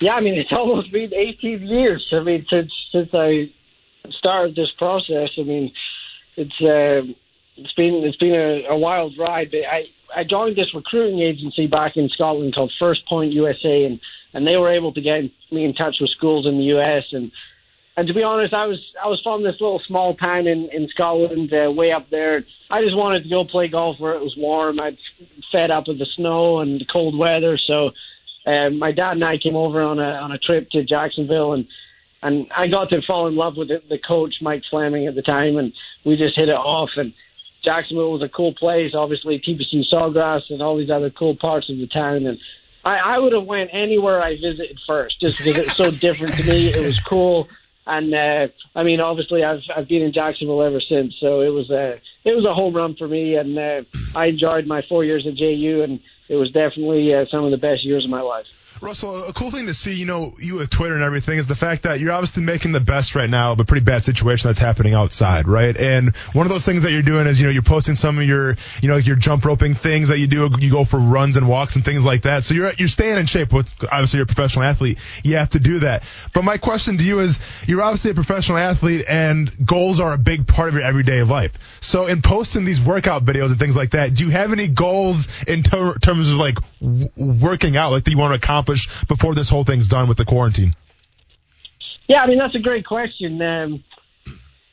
yeah, 0.01 0.15
I 0.15 0.21
mean, 0.21 0.35
it's 0.35 0.53
almost 0.57 0.93
been 0.93 1.13
18 1.15 1.67
years. 1.67 2.09
I 2.13 2.21
mean, 2.21 2.47
since 2.51 2.73
since 2.93 3.11
I 3.13 3.51
started 4.13 4.55
this 4.55 4.71
process. 4.79 5.31
I 5.39 5.43
mean, 5.43 5.73
it's 6.37 6.61
uh, 6.61 7.13
it's 7.57 7.73
been 7.75 8.03
it's 8.05 8.17
been 8.17 8.35
a, 8.35 8.73
a 8.73 8.79
wild 8.79 9.15
ride. 9.19 9.51
But 9.51 9.65
I 9.71 9.85
I 10.15 10.25
joined 10.25 10.57
this 10.57 10.75
recruiting 10.75 11.21
agency 11.21 11.67
back 11.67 11.97
in 11.97 12.09
Scotland 12.09 12.55
called 12.55 12.73
First 12.79 13.07
Point 13.09 13.33
USA, 13.33 13.85
and 13.85 14.01
and 14.35 14.47
they 14.47 14.57
were 14.57 14.73
able 14.73 14.93
to 14.95 15.01
get 15.01 15.23
me 15.51 15.65
in 15.65 15.75
touch 15.75 15.97
with 16.01 16.11
schools 16.11 16.47
in 16.47 16.59
the 16.59 16.79
US 16.79 17.05
and. 17.13 17.31
And 17.97 18.07
to 18.07 18.15
be 18.15 18.23
honest, 18.23 18.55
I 18.55 18.67
was 18.67 18.79
I 19.05 19.09
was 19.09 19.21
from 19.25 19.43
this 19.43 19.57
little 19.61 19.83
small 19.85 20.15
town 20.15 20.47
in 20.47 20.69
in 20.73 20.87
Scotland, 20.87 21.53
uh, 21.53 21.69
way 21.73 21.91
up 21.91 22.09
there. 22.11 22.45
I 22.71 22.81
just 22.81 22.97
wanted 22.97 23.25
to 23.25 23.29
go 23.29 23.45
play 23.45 23.67
golf 23.67 23.99
where 23.99 24.15
it 24.15 24.21
was 24.21 24.37
warm. 24.39 24.79
I'd 24.79 24.97
fed 25.51 25.73
up 25.73 25.89
with 25.89 25.99
the 25.99 26.07
snow 26.15 26.61
and 26.61 26.81
the 26.81 26.85
cold 26.85 27.19
weather, 27.19 27.59
so 27.59 27.91
um, 28.47 28.79
my 28.79 28.93
dad 28.93 29.13
and 29.13 29.25
I 29.25 29.39
came 29.39 29.57
over 29.57 29.83
on 29.83 29.99
a 29.99 30.11
on 30.11 30.33
a 30.33 30.39
trip 30.39 30.71
to 30.71 30.85
Jacksonville, 30.85 31.53
and 31.53 31.67
and 32.23 32.47
I 32.57 32.67
got 32.69 32.91
to 32.91 33.03
fall 33.03 33.27
in 33.29 33.37
love 33.37 33.57
with 33.57 33.69
the, 33.69 33.83
the 33.89 33.99
coach 33.99 34.37
Mike 34.41 34.63
Fleming 34.71 35.07
at 35.07 35.15
the 35.15 35.23
time, 35.23 35.57
and 35.57 35.73
we 36.05 36.17
just 36.17 36.37
hit 36.37 36.49
it 36.49 36.53
off. 36.53 36.91
And 36.97 37.13
Jacksonville 37.65 38.13
was 38.13 38.23
a 38.23 38.29
cool 38.29 38.55
place, 38.55 38.93
obviously 38.95 39.39
TPC 39.39 39.85
Sawgrass 39.93 40.51
and 40.51 40.63
all 40.63 40.77
these 40.77 40.91
other 40.91 41.11
cool 41.11 41.37
parts 41.37 41.69
of 41.71 41.79
the 41.79 41.87
town, 41.87 42.27
and 42.27 42.39
I, 42.85 42.97
I 42.97 43.19
would 43.19 43.33
have 43.33 43.45
went 43.45 43.71
anywhere 43.73 44.23
I 44.23 44.37
visited 44.37 44.79
first, 44.87 45.21
just 45.21 45.39
because 45.39 45.57
it 45.59 45.67
was 45.67 45.77
so 45.77 45.91
different 46.07 46.35
to 46.35 46.45
me. 46.45 46.69
It 46.69 46.87
was 46.87 47.01
cool. 47.01 47.49
And 47.87 48.15
uh, 48.15 48.49
I 48.75 48.83
mean, 48.83 49.01
obviously, 49.01 49.45
I've 49.45 49.63
I've 49.75 49.89
been 49.89 50.03
in 50.03 50.13
Jacksonville 50.13 50.63
ever 50.63 50.81
since, 50.81 51.15
so 51.21 51.41
it 51.41 51.49
was 51.49 51.71
a 51.71 52.01
it 52.25 52.37
was 52.37 52.47
a 52.47 52.55
home 52.55 52.75
run 52.75 52.97
for 52.97 53.09
me, 53.09 53.35
and 53.37 53.59
uh, 53.59 53.83
I 54.15 54.27
enjoyed 54.27 54.67
my 54.67 54.83
four 54.89 55.05
years 55.05 55.27
at 55.27 55.35
JU, 55.35 55.83
and 55.83 56.01
it 56.29 56.37
was 56.37 56.51
definitely 56.51 57.15
uh, 57.15 57.25
some 57.31 57.45
of 57.45 57.51
the 57.51 57.57
best 57.57 57.85
years 57.85 58.05
of 58.05 58.11
my 58.11 58.21
life. 58.21 58.47
Russell, 58.81 59.25
a 59.25 59.33
cool 59.33 59.51
thing 59.51 59.67
to 59.67 59.75
see, 59.75 59.95
you 59.95 60.07
know, 60.07 60.35
you 60.39 60.55
with 60.57 60.71
Twitter 60.71 60.95
and 60.95 61.03
everything 61.03 61.39
is 61.39 61.47
the 61.47 61.57
fact 61.57 61.83
that 61.83 62.01
you're 62.01 62.13
obviously 62.13 62.43
making 62.43 62.73
the 62.73 62.81
best 62.81 63.15
right 63.15 63.29
now 63.29 63.53
of 63.53 63.61
a 63.61 63.65
pretty 63.65 63.85
bad 63.85 64.05
situation 64.05 64.49
that's 64.49 64.59
happening 64.59 64.95
outside, 64.95 65.49
right? 65.49 65.77
And 65.77 66.15
one 66.33 66.47
of 66.47 66.51
those 66.51 66.65
things 66.65 66.85
that 66.85 66.93
you're 66.93 67.03
doing 67.03 67.27
is, 67.27 67.41
you 67.41 67.47
know, 67.47 67.53
you're 67.53 67.63
posting 67.63 67.97
some 67.97 68.19
of 68.19 68.25
your, 68.25 68.57
you 68.81 68.89
know, 68.89 68.97
your 68.97 69.17
jump 69.17 69.45
roping 69.45 69.75
things 69.75 70.11
that 70.11 70.19
you 70.19 70.27
do. 70.27 70.49
You 70.59 70.71
go 70.71 70.85
for 70.85 70.99
runs 70.99 71.37
and 71.37 71.49
walks 71.49 71.77
and 71.77 71.85
things 71.85 72.05
like 72.05 72.23
that. 72.23 72.45
So 72.45 72.55
you're 72.55 72.73
you're 72.79 72.89
staying 72.89 73.19
in 73.19 73.27
shape. 73.27 73.53
With 73.53 73.73
obviously 73.85 74.19
you're 74.19 74.25
a 74.25 74.27
professional 74.27 74.65
athlete, 74.65 74.99
you 75.25 75.37
have 75.37 75.51
to 75.51 75.59
do 75.59 75.81
that. 75.81 76.05
But 76.33 76.45
my 76.45 76.59
question 76.59 76.99
to 76.99 77.05
you 77.05 77.21
is, 77.21 77.41
you're 77.67 77.83
obviously 77.83 78.13
a 78.13 78.15
professional 78.15 78.59
athlete, 78.59 79.05
and 79.09 79.51
goals 79.67 79.99
are 79.99 80.13
a 80.13 80.19
big 80.19 80.47
part 80.47 80.69
of 80.69 80.75
your 80.75 80.85
everyday 80.85 81.23
life. 81.23 81.53
So 81.81 82.07
in 82.07 82.23
posting 82.23 82.65
these 82.65 82.81
workout 82.81 83.25
videos 83.25 83.51
and 83.51 83.59
things 83.59 83.77
like 83.77 83.91
that, 83.91 84.15
do 84.15 84.25
you 84.25 84.31
have 84.31 84.53
any 84.53 84.69
goals 84.69 85.27
in 85.47 85.63
ter- 85.63 85.99
terms 85.99 86.31
of 86.31 86.37
like 86.37 86.59
w- 86.81 87.09
working 87.17 87.77
out, 87.77 87.91
like 87.91 88.05
that 88.05 88.11
you 88.11 88.19
want 88.19 88.33
to 88.33 88.37
accomplish? 88.37 88.68
Accomplish 88.69 89.07
before 89.07 89.35
this 89.35 89.49
whole 89.49 89.65
thing's 89.65 89.89
done 89.89 90.09
with 90.09 90.17
the 90.17 90.25
quarantine? 90.25 90.75
Yeah, 92.09 92.19
I 92.19 92.27
mean 92.27 92.39
that's 92.39 92.55
a 92.55 92.61
great 92.61 92.87
question. 92.87 93.41
Um, 93.43 93.85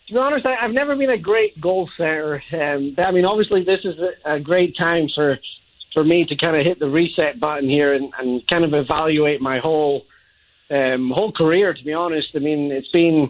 to 0.08 0.14
be 0.14 0.20
honest, 0.20 0.46
I, 0.46 0.56
I've 0.64 0.72
never 0.72 0.96
been 0.96 1.10
a 1.10 1.18
great 1.18 1.60
goal 1.60 1.90
setter. 1.98 2.42
Um, 2.54 2.96
I 2.98 3.12
mean, 3.12 3.26
obviously, 3.26 3.64
this 3.64 3.80
is 3.84 3.96
a, 4.00 4.36
a 4.36 4.40
great 4.40 4.78
time 4.78 5.08
for 5.14 5.38
for 5.94 6.04
me 6.04 6.26
to 6.26 6.36
kind 6.36 6.56
of 6.56 6.66
hit 6.66 6.80
the 6.80 6.90
reset 6.90 7.40
button 7.40 7.70
here 7.70 7.94
and, 7.94 8.12
and 8.20 8.46
kind 8.48 8.66
of 8.66 8.74
evaluate 8.74 9.42
my 9.42 9.60
whole 9.60 10.04
um, 10.70 11.12
whole 11.14 11.32
career. 11.32 11.74
To 11.74 11.84
be 11.84 11.94
honest, 11.94 12.28
I 12.36 12.40
mean, 12.40 12.72
it's 12.72 12.90
been 12.90 13.30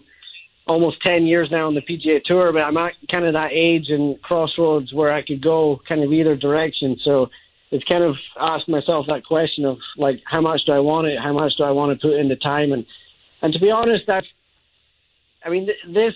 almost 0.67 0.97
10 1.05 1.27
years 1.27 1.49
now 1.51 1.67
on 1.67 1.75
the 1.75 1.81
PGA 1.81 2.23
Tour, 2.23 2.51
but 2.51 2.63
I'm 2.63 2.75
at 2.77 2.93
kind 3.11 3.23
of 3.23 3.33
that 3.33 3.51
age 3.53 3.89
and 3.89 4.19
crossroads 4.23 4.91
where 4.91 5.13
I 5.13 5.21
could 5.21 5.43
go 5.43 5.79
kind 5.87 6.03
of 6.03 6.11
either 6.11 6.35
direction. 6.35 6.97
So 7.03 7.29
it's 7.71 7.83
kind 7.85 8.03
of 8.03 8.15
asked 8.39 8.69
myself 8.69 9.07
that 9.07 9.25
question 9.25 9.65
of 9.65 9.79
like, 9.97 10.21
how 10.25 10.41
much 10.41 10.61
do 10.65 10.73
I 10.73 10.79
want 10.79 11.07
it? 11.07 11.19
How 11.19 11.33
much 11.33 11.53
do 11.57 11.63
I 11.63 11.71
want 11.71 11.99
to 11.99 12.07
put 12.07 12.17
in 12.17 12.29
the 12.29 12.35
time? 12.35 12.71
And, 12.71 12.85
and 13.41 13.53
to 13.53 13.59
be 13.59 13.71
honest, 13.71 14.05
that 14.07 14.23
I 15.45 15.49
mean, 15.49 15.67
th- 15.67 15.93
this 15.93 16.15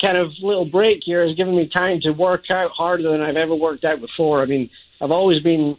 kind 0.00 0.16
of 0.16 0.30
little 0.40 0.64
break 0.64 1.00
here 1.04 1.26
has 1.26 1.36
given 1.36 1.56
me 1.56 1.68
time 1.68 2.00
to 2.02 2.12
work 2.12 2.44
out 2.50 2.70
harder 2.70 3.10
than 3.10 3.20
I've 3.20 3.36
ever 3.36 3.54
worked 3.54 3.84
out 3.84 4.00
before. 4.00 4.40
I 4.40 4.46
mean, 4.46 4.70
I've 5.00 5.10
always 5.10 5.42
been, 5.42 5.76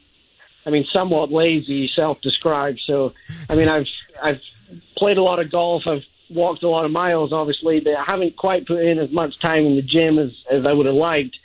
I 0.65 0.69
mean, 0.69 0.85
somewhat 0.93 1.31
lazy, 1.31 1.89
self-described. 1.95 2.81
So, 2.85 3.13
I 3.49 3.55
mean, 3.55 3.69
I've, 3.69 3.87
I've 4.21 4.41
played 4.97 5.17
a 5.17 5.23
lot 5.23 5.39
of 5.39 5.49
golf. 5.49 5.83
I've 5.87 6.03
walked 6.29 6.63
a 6.63 6.69
lot 6.69 6.83
of 6.83 6.91
miles, 6.91 7.31
obviously, 7.31 7.79
but 7.79 7.95
I 7.95 8.03
haven't 8.05 8.35
quite 8.35 8.67
put 8.67 8.83
in 8.83 8.99
as 8.99 9.11
much 9.11 9.39
time 9.39 9.65
in 9.65 9.75
the 9.77 9.81
gym 9.81 10.19
as, 10.19 10.31
as 10.51 10.65
I 10.67 10.73
would 10.73 10.85
have 10.85 10.95
liked. 10.95 11.37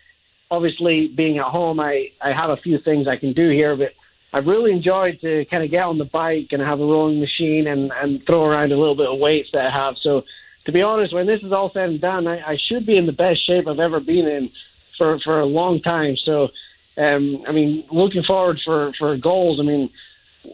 Obviously, 0.55 1.09
being 1.09 1.39
at 1.39 1.47
home, 1.47 1.81
I, 1.81 2.09
I 2.23 2.33
have 2.33 2.51
a 2.51 2.57
few 2.57 2.79
things 2.85 3.07
I 3.09 3.17
can 3.17 3.33
do 3.33 3.51
here, 3.51 3.77
but 3.77 3.91
I've 4.33 4.47
really 4.47 4.73
enjoyed 4.73 5.21
to 5.21 5.45
kind 5.51 5.65
of 5.65 5.71
get 5.71 5.85
on 5.85 5.99
the 5.99 6.05
bike 6.05 6.49
and 6.51 6.61
have 6.63 6.81
a 6.81 6.85
rowing 6.85 7.21
machine 7.21 7.67
and, 7.69 7.93
and 7.93 8.21
throw 8.27 8.45
around 8.45 8.73
a 8.73 8.79
little 8.79 8.97
bit 8.97 9.11
of 9.11 9.19
weights 9.19 9.49
that 9.53 9.67
I 9.67 9.71
have. 9.71 9.95
So, 10.03 10.23
to 10.67 10.73
be 10.73 10.83
honest, 10.83 11.15
when 11.15 11.27
this 11.27 11.43
is 11.43 11.53
all 11.53 11.71
said 11.75 11.91
and 11.91 12.01
done, 12.01 12.27
I, 12.27 12.39
I 12.53 12.57
should 12.69 12.87
be 12.87 12.97
in 12.97 13.07
the 13.07 13.13
best 13.13 13.47
shape 13.47 13.69
I've 13.69 13.79
ever 13.79 14.01
been 14.01 14.27
in 14.27 14.51
for, 14.99 15.19
for 15.21 15.41
a 15.41 15.47
long 15.47 15.81
time. 15.83 16.17
So, 16.25 16.49
um, 16.97 17.45
I 17.47 17.53
mean, 17.53 17.85
looking 17.93 18.23
forward 18.27 18.59
for, 18.65 18.93
for 18.99 19.17
goals. 19.17 19.61
I 19.61 19.65
mean, 19.65 19.91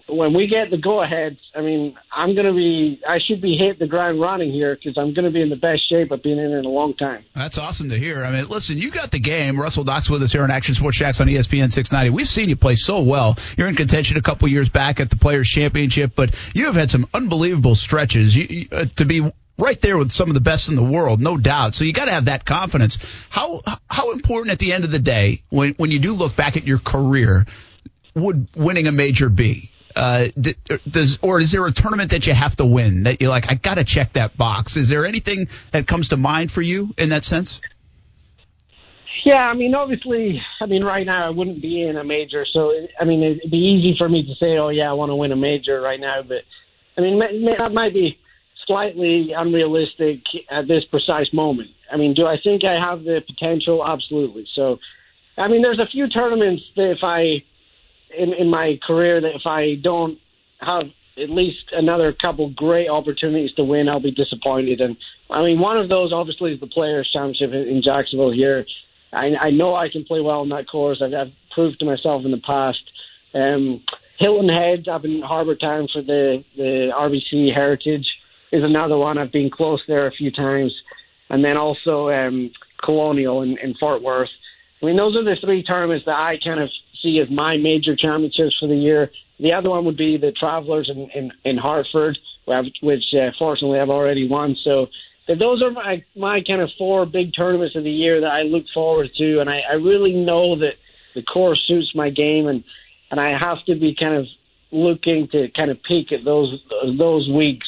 when 0.08 0.34
we 0.34 0.46
get 0.46 0.70
the 0.70 0.76
go 0.76 1.02
ahead, 1.02 1.36
I 1.54 1.60
mean, 1.60 1.96
I'm 2.12 2.34
going 2.34 2.46
to 2.46 2.52
be, 2.52 3.00
I 3.08 3.18
should 3.26 3.40
be 3.40 3.56
hitting 3.56 3.78
the 3.78 3.86
ground 3.86 4.20
running 4.20 4.52
here 4.52 4.76
because 4.76 4.96
I'm 4.98 5.14
going 5.14 5.24
to 5.24 5.30
be 5.30 5.42
in 5.42 5.48
the 5.48 5.56
best 5.56 5.88
shape 5.88 6.12
I've 6.12 6.22
been 6.22 6.38
in 6.38 6.52
in 6.52 6.64
a 6.64 6.68
long 6.68 6.94
time. 6.94 7.24
That's 7.34 7.58
awesome 7.58 7.90
to 7.90 7.98
hear. 7.98 8.24
I 8.24 8.30
mean, 8.30 8.48
listen, 8.48 8.78
you 8.78 8.90
got 8.90 9.10
the 9.10 9.18
game. 9.18 9.60
Russell 9.60 9.84
Knox 9.84 10.08
with 10.08 10.22
us 10.22 10.32
here 10.32 10.42
on 10.42 10.50
Action 10.50 10.74
Sports 10.74 10.98
Jax 10.98 11.20
on 11.20 11.26
ESPN 11.26 11.72
690. 11.72 12.10
We've 12.10 12.28
seen 12.28 12.48
you 12.48 12.56
play 12.56 12.76
so 12.76 13.02
well. 13.02 13.36
You're 13.56 13.68
in 13.68 13.76
contention 13.76 14.16
a 14.16 14.22
couple 14.22 14.48
years 14.48 14.68
back 14.68 15.00
at 15.00 15.10
the 15.10 15.16
Players 15.16 15.48
Championship, 15.48 16.12
but 16.14 16.34
you 16.54 16.66
have 16.66 16.74
had 16.74 16.90
some 16.90 17.08
unbelievable 17.14 17.74
stretches. 17.74 18.36
You, 18.36 18.68
uh, 18.72 18.86
to 18.96 19.04
be 19.04 19.30
right 19.58 19.80
there 19.80 19.98
with 19.98 20.10
some 20.10 20.28
of 20.28 20.34
the 20.34 20.40
best 20.40 20.68
in 20.68 20.74
the 20.74 20.82
world, 20.82 21.22
no 21.22 21.36
doubt. 21.36 21.74
So 21.74 21.84
you 21.84 21.92
got 21.92 22.06
to 22.06 22.12
have 22.12 22.24
that 22.26 22.44
confidence. 22.44 22.98
How 23.28 23.60
how 23.88 24.12
important 24.12 24.52
at 24.52 24.58
the 24.58 24.72
end 24.72 24.84
of 24.84 24.90
the 24.90 24.98
day, 24.98 25.42
when 25.50 25.74
when 25.74 25.90
you 25.90 25.98
do 25.98 26.14
look 26.14 26.34
back 26.34 26.56
at 26.56 26.66
your 26.66 26.78
career, 26.78 27.46
would 28.14 28.48
winning 28.56 28.86
a 28.86 28.92
major 28.92 29.28
be? 29.28 29.69
Uh, 29.96 30.28
does 30.88 31.18
or 31.20 31.40
is 31.40 31.50
there 31.52 31.66
a 31.66 31.72
tournament 31.72 32.12
that 32.12 32.26
you 32.26 32.32
have 32.32 32.54
to 32.56 32.64
win 32.64 33.04
that 33.04 33.20
you're 33.20 33.30
like 33.30 33.50
I 33.50 33.54
got 33.54 33.74
to 33.74 33.84
check 33.84 34.12
that 34.12 34.36
box? 34.36 34.76
Is 34.76 34.88
there 34.88 35.04
anything 35.04 35.48
that 35.72 35.86
comes 35.86 36.10
to 36.10 36.16
mind 36.16 36.52
for 36.52 36.62
you 36.62 36.94
in 36.96 37.08
that 37.08 37.24
sense? 37.24 37.60
Yeah, 39.24 39.34
I 39.34 39.54
mean, 39.54 39.74
obviously, 39.74 40.40
I 40.60 40.66
mean, 40.66 40.82
right 40.82 41.04
now 41.04 41.26
I 41.26 41.30
wouldn't 41.30 41.60
be 41.60 41.82
in 41.82 41.96
a 41.96 42.04
major, 42.04 42.46
so 42.50 42.72
I 42.98 43.04
mean, 43.04 43.22
it'd 43.22 43.50
be 43.50 43.58
easy 43.58 43.94
for 43.98 44.08
me 44.08 44.22
to 44.22 44.34
say, 44.36 44.56
"Oh, 44.56 44.68
yeah, 44.68 44.88
I 44.88 44.94
want 44.94 45.10
to 45.10 45.16
win 45.16 45.32
a 45.32 45.36
major 45.36 45.80
right 45.80 46.00
now," 46.00 46.22
but 46.22 46.42
I 46.96 47.02
mean, 47.02 47.18
that 47.18 47.72
might 47.72 47.92
be 47.92 48.18
slightly 48.66 49.32
unrealistic 49.36 50.20
at 50.50 50.68
this 50.68 50.84
precise 50.84 51.32
moment. 51.32 51.70
I 51.92 51.96
mean, 51.96 52.14
do 52.14 52.26
I 52.26 52.38
think 52.42 52.64
I 52.64 52.78
have 52.78 53.02
the 53.04 53.22
potential? 53.26 53.84
Absolutely. 53.86 54.46
So, 54.54 54.78
I 55.36 55.48
mean, 55.48 55.62
there's 55.62 55.80
a 55.80 55.86
few 55.86 56.08
tournaments 56.08 56.62
that 56.76 56.90
if 56.90 57.02
I 57.02 57.42
in 58.16 58.32
in 58.32 58.50
my 58.50 58.78
career 58.86 59.20
that 59.20 59.34
if 59.34 59.46
I 59.46 59.76
don't 59.82 60.18
have 60.60 60.84
at 61.16 61.30
least 61.30 61.64
another 61.72 62.12
couple 62.12 62.50
great 62.50 62.88
opportunities 62.88 63.52
to 63.54 63.64
win, 63.64 63.88
I'll 63.88 64.00
be 64.00 64.10
disappointed. 64.10 64.80
And 64.80 64.96
I 65.28 65.42
mean, 65.42 65.58
one 65.58 65.76
of 65.76 65.88
those 65.88 66.12
obviously 66.12 66.52
is 66.52 66.60
the 66.60 66.66
Players 66.66 67.10
Championship 67.12 67.52
in, 67.52 67.68
in 67.68 67.82
Jacksonville 67.82 68.32
here. 68.32 68.64
I, 69.12 69.34
I 69.40 69.50
know 69.50 69.74
I 69.74 69.88
can 69.88 70.04
play 70.04 70.20
well 70.20 70.40
on 70.40 70.48
that 70.50 70.68
course. 70.68 71.02
I've, 71.02 71.12
I've 71.12 71.32
proved 71.52 71.80
to 71.80 71.84
myself 71.84 72.24
in 72.24 72.30
the 72.30 72.38
past. 72.38 72.82
Um, 73.34 73.82
Hilton 74.18 74.48
Head 74.48 74.88
up 74.88 75.04
in 75.04 75.22
Harbour 75.22 75.56
Town 75.56 75.88
for 75.92 76.02
the 76.02 76.44
the 76.56 76.90
RBC 76.94 77.54
Heritage 77.54 78.06
is 78.52 78.62
another 78.62 78.96
one. 78.96 79.18
I've 79.18 79.32
been 79.32 79.50
close 79.50 79.82
there 79.86 80.06
a 80.06 80.12
few 80.12 80.30
times, 80.30 80.74
and 81.28 81.44
then 81.44 81.56
also 81.56 82.10
um, 82.10 82.50
Colonial 82.84 83.42
in, 83.42 83.56
in 83.58 83.74
Fort 83.80 84.02
Worth. 84.02 84.28
I 84.82 84.86
mean, 84.86 84.96
those 84.96 85.16
are 85.16 85.24
the 85.24 85.36
three 85.40 85.62
tournaments 85.62 86.04
that 86.06 86.16
I 86.16 86.38
kind 86.42 86.60
of 86.60 86.70
see 87.02 87.20
as 87.20 87.30
my 87.30 87.56
major 87.56 87.96
championships 87.96 88.56
for 88.58 88.68
the 88.68 88.76
year. 88.76 89.10
The 89.38 89.52
other 89.52 89.70
one 89.70 89.84
would 89.86 89.96
be 89.96 90.18
the 90.18 90.32
Travelers 90.32 90.90
in, 90.90 91.08
in, 91.14 91.32
in 91.44 91.56
Hartford, 91.56 92.18
which 92.82 93.04
uh, 93.14 93.30
fortunately 93.38 93.80
I've 93.80 93.88
already 93.88 94.28
won. 94.28 94.56
So 94.62 94.86
those 95.28 95.62
are 95.62 95.70
my, 95.70 96.04
my 96.16 96.40
kind 96.46 96.60
of 96.60 96.70
four 96.76 97.06
big 97.06 97.32
tournaments 97.34 97.76
of 97.76 97.84
the 97.84 97.90
year 97.90 98.20
that 98.20 98.30
I 98.30 98.42
look 98.42 98.64
forward 98.74 99.10
to, 99.18 99.40
and 99.40 99.48
I, 99.48 99.60
I 99.70 99.74
really 99.74 100.12
know 100.12 100.56
that 100.58 100.74
the 101.14 101.22
course 101.22 101.60
suits 101.66 101.92
my 101.94 102.10
game, 102.10 102.46
and 102.46 102.64
and 103.10 103.18
I 103.20 103.36
have 103.36 103.64
to 103.66 103.74
be 103.74 103.96
kind 103.98 104.14
of 104.14 104.26
looking 104.70 105.28
to 105.32 105.48
kind 105.56 105.70
of 105.70 105.82
peak 105.82 106.12
at 106.12 106.24
those 106.24 106.62
those 106.96 107.28
weeks. 107.28 107.66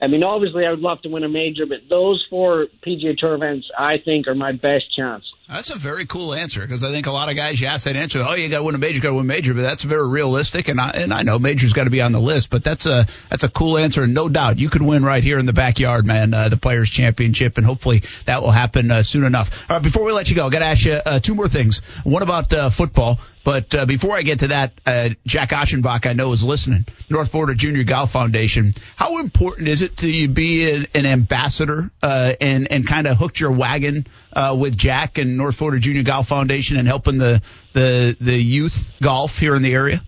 I 0.00 0.08
mean, 0.08 0.24
obviously, 0.24 0.66
I 0.66 0.70
would 0.70 0.80
love 0.80 1.00
to 1.02 1.08
win 1.08 1.22
a 1.22 1.28
major, 1.28 1.64
but 1.64 1.88
those 1.88 2.24
four 2.28 2.66
PGA 2.84 3.16
Tour 3.16 3.34
events, 3.34 3.70
I 3.78 3.98
think, 4.04 4.26
are 4.26 4.34
my 4.34 4.52
best 4.52 4.94
chance. 4.94 5.24
That's 5.52 5.68
a 5.68 5.76
very 5.76 6.06
cool 6.06 6.32
answer 6.32 6.62
because 6.62 6.82
I 6.82 6.90
think 6.90 7.06
a 7.06 7.12
lot 7.12 7.28
of 7.28 7.36
guys 7.36 7.60
you 7.60 7.66
ask 7.66 7.84
that 7.84 7.94
answer, 7.94 8.24
oh, 8.26 8.32
you 8.32 8.48
got 8.48 8.58
to 8.58 8.64
win 8.64 8.74
a 8.74 8.78
major, 8.78 9.00
got 9.00 9.10
to 9.10 9.14
win 9.16 9.26
a 9.26 9.28
major, 9.28 9.52
but 9.52 9.60
that's 9.60 9.82
very 9.82 10.08
realistic, 10.08 10.68
and 10.68 10.80
I 10.80 10.92
and 10.92 11.12
I 11.12 11.24
know 11.24 11.38
majors 11.38 11.74
got 11.74 11.84
to 11.84 11.90
be 11.90 12.00
on 12.00 12.12
the 12.12 12.20
list, 12.20 12.48
but 12.48 12.64
that's 12.64 12.86
a 12.86 13.06
that's 13.28 13.44
a 13.44 13.50
cool 13.50 13.76
answer, 13.76 14.02
and 14.02 14.14
no 14.14 14.30
doubt 14.30 14.58
you 14.58 14.70
could 14.70 14.80
win 14.80 15.04
right 15.04 15.22
here 15.22 15.38
in 15.38 15.44
the 15.44 15.52
backyard, 15.52 16.06
man, 16.06 16.32
uh, 16.32 16.48
the 16.48 16.56
Players 16.56 16.88
Championship, 16.88 17.58
and 17.58 17.66
hopefully 17.66 18.02
that 18.24 18.40
will 18.40 18.50
happen 18.50 18.90
uh, 18.90 19.02
soon 19.02 19.24
enough. 19.24 19.50
All 19.68 19.76
right, 19.76 19.82
before 19.82 20.04
we 20.04 20.12
let 20.12 20.30
you 20.30 20.36
go, 20.36 20.46
I 20.46 20.50
got 20.50 20.60
to 20.60 20.64
ask 20.64 20.86
you 20.86 20.92
uh, 20.94 21.20
two 21.20 21.34
more 21.34 21.48
things. 21.48 21.82
One 22.02 22.22
about 22.22 22.50
uh, 22.54 22.70
football. 22.70 23.20
But 23.44 23.74
uh, 23.74 23.86
before 23.86 24.16
I 24.16 24.22
get 24.22 24.40
to 24.40 24.48
that, 24.48 24.72
uh, 24.86 25.10
Jack 25.26 25.50
Achenbach, 25.50 26.06
I 26.06 26.12
know, 26.12 26.32
is 26.32 26.44
listening. 26.44 26.86
North 27.10 27.30
Florida 27.30 27.54
Junior 27.54 27.82
Golf 27.82 28.12
Foundation. 28.12 28.72
How 28.96 29.18
important 29.18 29.68
is 29.68 29.82
it 29.82 29.96
to 29.98 30.08
you 30.08 30.28
be 30.28 30.70
an, 30.70 30.86
an 30.94 31.06
ambassador 31.06 31.90
uh, 32.02 32.34
and 32.40 32.70
and 32.70 32.86
kind 32.86 33.06
of 33.06 33.16
hooked 33.16 33.40
your 33.40 33.52
wagon 33.52 34.06
uh, 34.32 34.56
with 34.58 34.76
Jack 34.76 35.18
and 35.18 35.36
North 35.36 35.56
Florida 35.56 35.80
Junior 35.80 36.04
Golf 36.04 36.28
Foundation 36.28 36.76
and 36.76 36.86
helping 36.86 37.18
the 37.18 37.42
the 37.72 38.16
the 38.20 38.36
youth 38.36 38.92
golf 39.02 39.38
here 39.38 39.56
in 39.56 39.62
the 39.62 39.74
area? 39.74 40.02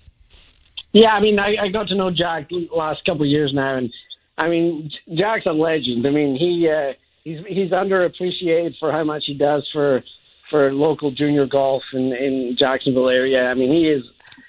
Yeah, 0.93 1.11
I 1.11 1.21
mean, 1.21 1.41
I, 1.41 1.57
I 1.61 1.69
got 1.71 1.89
to 1.89 1.97
know 1.97 2.13
Jack 2.13 2.49
last 2.75 3.05
couple 3.05 3.23
of 3.23 3.29
years 3.29 3.53
now, 3.53 3.79
and 3.79 3.93
I 4.39 4.49
mean, 4.49 4.91
Jack's 5.13 5.45
a 5.49 5.53
legend. 5.53 6.07
I 6.07 6.11
mean, 6.11 6.37
he 6.37 6.71
uh, 6.71 6.93
he's 7.25 7.39
he's 7.49 7.71
underappreciated 7.73 8.79
for 8.79 8.93
how 8.93 9.03
much 9.03 9.25
he 9.27 9.35
does 9.35 9.69
for 9.73 10.05
for 10.51 10.73
local 10.73 11.11
junior 11.11 11.47
golf 11.47 11.83
in 11.93 12.13
in 12.13 12.57
Jacksonville 12.59 13.09
area. 13.09 13.47
I 13.47 13.55
mean, 13.55 13.73
he 13.73 13.87
is 13.87 14.05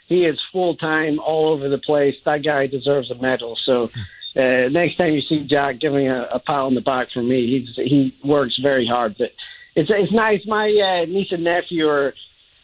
he 0.07 0.25
is 0.25 0.39
full 0.51 0.75
time 0.75 1.19
all 1.19 1.49
over 1.49 1.69
the 1.69 1.77
place. 1.77 2.15
That 2.25 2.43
guy 2.43 2.67
deserves 2.67 3.11
a 3.11 3.15
medal. 3.15 3.57
So. 3.65 3.89
Uh, 4.37 4.67
next 4.69 4.97
time 4.97 5.13
you 5.13 5.21
see 5.21 5.47
Jack, 5.47 5.79
give 5.79 5.93
me 5.93 6.07
a, 6.07 6.23
a 6.23 6.39
pat 6.39 6.57
on 6.57 6.75
the 6.75 6.81
back 6.81 7.07
for 7.13 7.23
me. 7.23 7.47
He's 7.47 7.73
he 7.77 8.13
works 8.21 8.59
very 8.61 8.85
hard, 8.85 9.15
but 9.17 9.31
it's 9.75 9.89
it's 9.89 10.11
nice. 10.11 10.41
My 10.45 10.67
uh, 10.67 11.05
niece 11.05 11.31
and 11.31 11.45
nephew 11.45 11.87
are 11.87 12.13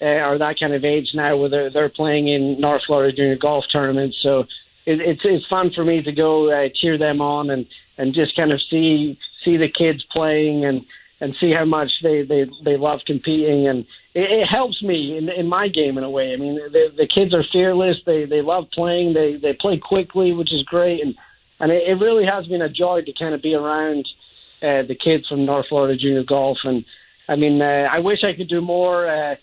uh, 0.01 0.05
are 0.05 0.37
that 0.37 0.59
kind 0.59 0.73
of 0.73 0.83
age 0.83 1.11
now, 1.13 1.37
where 1.37 1.49
they're 1.49 1.69
they're 1.69 1.89
playing 1.89 2.27
in 2.27 2.59
North 2.59 2.81
Florida 2.87 3.15
Junior 3.15 3.37
Golf 3.37 3.65
tournaments. 3.71 4.17
So 4.21 4.39
it, 4.85 4.99
it's 4.99 5.21
it's 5.23 5.45
fun 5.47 5.71
for 5.73 5.85
me 5.85 6.01
to 6.01 6.11
go 6.11 6.51
uh, 6.51 6.69
cheer 6.73 6.97
them 6.97 7.21
on 7.21 7.49
and 7.49 7.65
and 7.97 8.13
just 8.13 8.35
kind 8.35 8.51
of 8.51 8.59
see 8.69 9.17
see 9.45 9.57
the 9.57 9.69
kids 9.69 10.03
playing 10.11 10.65
and 10.65 10.85
and 11.22 11.35
see 11.39 11.53
how 11.57 11.65
much 11.65 11.89
they 12.03 12.23
they 12.23 12.45
they 12.65 12.77
love 12.77 12.99
competing 13.06 13.68
and 13.68 13.85
it, 14.14 14.30
it 14.30 14.48
helps 14.52 14.81
me 14.84 15.18
in 15.18 15.30
in 15.30 15.48
my 15.48 15.68
game 15.69 15.98
in 15.98 16.03
a 16.03 16.10
way. 16.10 16.34
I 16.34 16.38
mean, 16.38 16.56
the 16.56 16.88
the 16.98 17.07
kids 17.07 17.34
are 17.34 17.45
fearless. 17.52 17.98
They 18.06 18.26
they 18.26 18.41
love 18.41 18.65
playing. 18.73 19.14
They 19.14 19.38
they 19.41 19.53
play 19.53 19.77
quickly, 19.77 20.34
which 20.34 20.52
is 20.53 20.64
great 20.64 21.02
and 21.02 21.15
and 21.61 21.72
it, 21.72 21.84
it 21.88 22.03
really 22.03 22.26
has 22.26 22.45
been 22.48 22.64
a 22.64 22.69
joy 22.69 23.02
to 23.06 23.14
kind 23.18 23.34
of 23.34 23.41
be 23.41 23.53
around 23.53 24.06
uh, 24.61 24.81
the 24.88 24.98
kids 25.02 25.27
from 25.27 25.45
North 25.45 25.68
Florida 25.69 25.98
Junior 25.98 26.23
Golf. 26.23 26.57
And 26.64 26.84
I 27.30 27.35
mean, 27.35 27.61
uh, 27.61 27.88
I 27.91 27.99
wish 27.99 28.19
I 28.23 28.35
could 28.35 28.49
do 28.49 28.61
more. 28.61 29.07
Uh, 29.07 29.35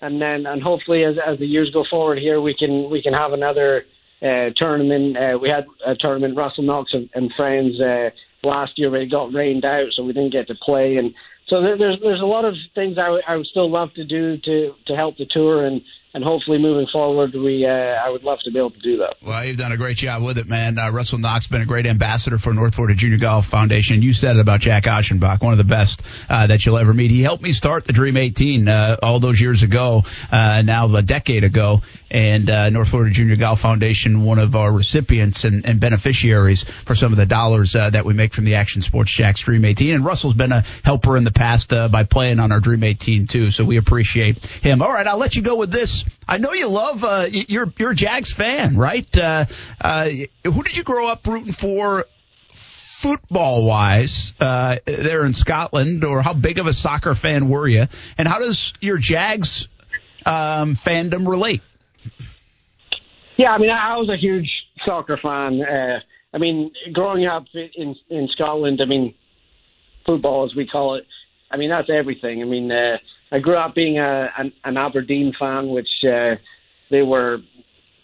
and 0.00 0.20
then, 0.20 0.46
and 0.46 0.62
hopefully, 0.62 1.04
as 1.04 1.16
as 1.24 1.38
the 1.38 1.46
years 1.46 1.70
go 1.72 1.84
forward 1.88 2.18
here, 2.18 2.40
we 2.40 2.54
can 2.54 2.88
we 2.90 3.02
can 3.02 3.12
have 3.12 3.32
another 3.32 3.84
uh, 4.22 4.50
tournament. 4.56 5.16
Uh, 5.16 5.38
we 5.40 5.48
had 5.48 5.64
a 5.86 5.94
tournament, 5.94 6.36
Russell 6.36 6.64
Knox 6.64 6.92
and, 6.92 7.08
and 7.14 7.32
friends 7.36 7.80
uh, 7.80 8.10
last 8.42 8.72
year, 8.78 8.90
but 8.90 9.00
it 9.00 9.10
got 9.10 9.32
rained 9.32 9.64
out, 9.64 9.88
so 9.92 10.04
we 10.04 10.12
didn't 10.12 10.32
get 10.32 10.46
to 10.48 10.54
play. 10.54 10.96
And 10.96 11.14
so 11.48 11.62
there, 11.62 11.76
there's 11.76 11.98
there's 12.02 12.20
a 12.20 12.26
lot 12.26 12.44
of 12.44 12.54
things 12.74 12.98
I, 12.98 13.04
w- 13.04 13.22
I 13.26 13.36
would 13.36 13.46
still 13.46 13.70
love 13.70 13.92
to 13.94 14.04
do 14.04 14.36
to 14.38 14.72
to 14.86 14.96
help 14.96 15.16
the 15.16 15.26
tour 15.30 15.66
and 15.66 15.80
and 16.14 16.24
hopefully 16.24 16.58
moving 16.58 16.86
forward, 16.90 17.34
we 17.34 17.66
uh, 17.66 17.70
I 17.70 18.08
would 18.08 18.24
love 18.24 18.38
to 18.44 18.50
be 18.50 18.58
able 18.58 18.70
to 18.70 18.80
do 18.80 18.96
that. 18.98 19.16
Well, 19.22 19.44
you've 19.44 19.58
done 19.58 19.72
a 19.72 19.76
great 19.76 19.98
job 19.98 20.22
with 20.22 20.38
it, 20.38 20.48
man. 20.48 20.78
Uh, 20.78 20.90
Russell 20.90 21.18
Knox 21.18 21.46
been 21.46 21.60
a 21.60 21.66
great 21.66 21.86
ambassador 21.86 22.38
for 22.38 22.54
North 22.54 22.74
Florida 22.74 22.94
Junior 22.94 23.18
Golf 23.18 23.46
Foundation. 23.46 24.00
You 24.00 24.14
said 24.14 24.36
it 24.36 24.40
about 24.40 24.60
Jack 24.60 24.84
Aschenbach, 24.84 25.42
one 25.42 25.52
of 25.52 25.58
the 25.58 25.64
best 25.64 26.02
uh, 26.30 26.46
that 26.46 26.64
you'll 26.64 26.78
ever 26.78 26.94
meet. 26.94 27.10
He 27.10 27.22
helped 27.22 27.42
me 27.42 27.52
start 27.52 27.84
the 27.84 27.92
Dream 27.92 28.16
18 28.16 28.68
uh, 28.68 28.96
all 29.02 29.20
those 29.20 29.38
years 29.40 29.62
ago, 29.62 30.04
uh, 30.32 30.62
now 30.62 30.94
a 30.94 31.02
decade 31.02 31.44
ago, 31.44 31.82
and 32.10 32.48
uh, 32.48 32.70
North 32.70 32.88
Florida 32.88 33.12
Junior 33.12 33.36
Golf 33.36 33.60
Foundation, 33.60 34.24
one 34.24 34.38
of 34.38 34.56
our 34.56 34.72
recipients 34.72 35.44
and, 35.44 35.66
and 35.66 35.78
beneficiaries 35.78 36.64
for 36.86 36.94
some 36.94 37.12
of 37.12 37.18
the 37.18 37.26
dollars 37.26 37.72
that 37.72 38.04
we 38.04 38.14
make 38.14 38.32
from 38.32 38.44
the 38.44 38.54
Action 38.54 38.80
Sports 38.80 39.12
Jax 39.12 39.40
Dream 39.40 39.64
18. 39.64 39.94
And 39.94 40.04
Russell's 40.04 40.34
been 40.34 40.52
a 40.52 40.64
helper 40.84 41.16
in 41.16 41.24
the 41.24 41.32
past 41.32 41.68
by 41.68 42.04
playing 42.04 42.40
on 42.40 42.50
our 42.50 42.60
Dream 42.60 42.82
18 42.82 43.26
too, 43.26 43.50
so 43.50 43.64
we 43.64 43.76
appreciate 43.76 44.44
him. 44.46 44.80
All 44.80 44.92
right, 44.92 45.06
I'll 45.06 45.18
let 45.18 45.36
you 45.36 45.42
go 45.42 45.56
with 45.56 45.70
this. 45.70 45.97
I 46.26 46.38
know 46.38 46.52
you 46.52 46.68
love 46.68 47.04
uh, 47.04 47.26
you're 47.30 47.72
you're 47.78 47.90
a 47.90 47.94
Jags 47.94 48.32
fan, 48.32 48.76
right? 48.76 49.16
Uh, 49.16 49.46
uh, 49.80 50.10
who 50.44 50.62
did 50.62 50.76
you 50.76 50.82
grow 50.82 51.06
up 51.08 51.26
rooting 51.26 51.52
for? 51.52 52.04
Football 52.54 53.64
wise, 53.64 54.34
uh, 54.40 54.78
there 54.84 55.24
in 55.24 55.32
Scotland, 55.32 56.02
or 56.02 56.20
how 56.20 56.34
big 56.34 56.58
of 56.58 56.66
a 56.66 56.72
soccer 56.72 57.14
fan 57.14 57.48
were 57.48 57.68
you? 57.68 57.84
And 58.18 58.26
how 58.26 58.40
does 58.40 58.74
your 58.80 58.98
Jags 58.98 59.68
um, 60.26 60.74
fandom 60.74 61.28
relate? 61.28 61.62
Yeah, 63.36 63.50
I 63.50 63.58
mean, 63.58 63.70
I 63.70 63.96
was 63.98 64.10
a 64.12 64.16
huge 64.16 64.50
soccer 64.84 65.16
fan. 65.24 65.62
Uh, 65.62 66.00
I 66.34 66.38
mean, 66.38 66.72
growing 66.92 67.26
up 67.26 67.44
in 67.54 67.94
in 68.10 68.28
Scotland, 68.32 68.80
I 68.82 68.86
mean, 68.86 69.14
football 70.04 70.44
as 70.44 70.56
we 70.56 70.66
call 70.66 70.96
it. 70.96 71.06
I 71.50 71.56
mean, 71.56 71.70
that's 71.70 71.88
everything. 71.88 72.42
I 72.42 72.44
mean, 72.44 72.70
uh, 72.70 72.98
I 73.30 73.38
grew 73.38 73.56
up 73.56 73.74
being 73.74 73.98
a 73.98 74.28
an, 74.38 74.52
an 74.64 74.76
Aberdeen 74.76 75.32
fan, 75.38 75.68
which 75.68 75.88
uh, 76.04 76.36
they 76.90 77.02
were 77.02 77.38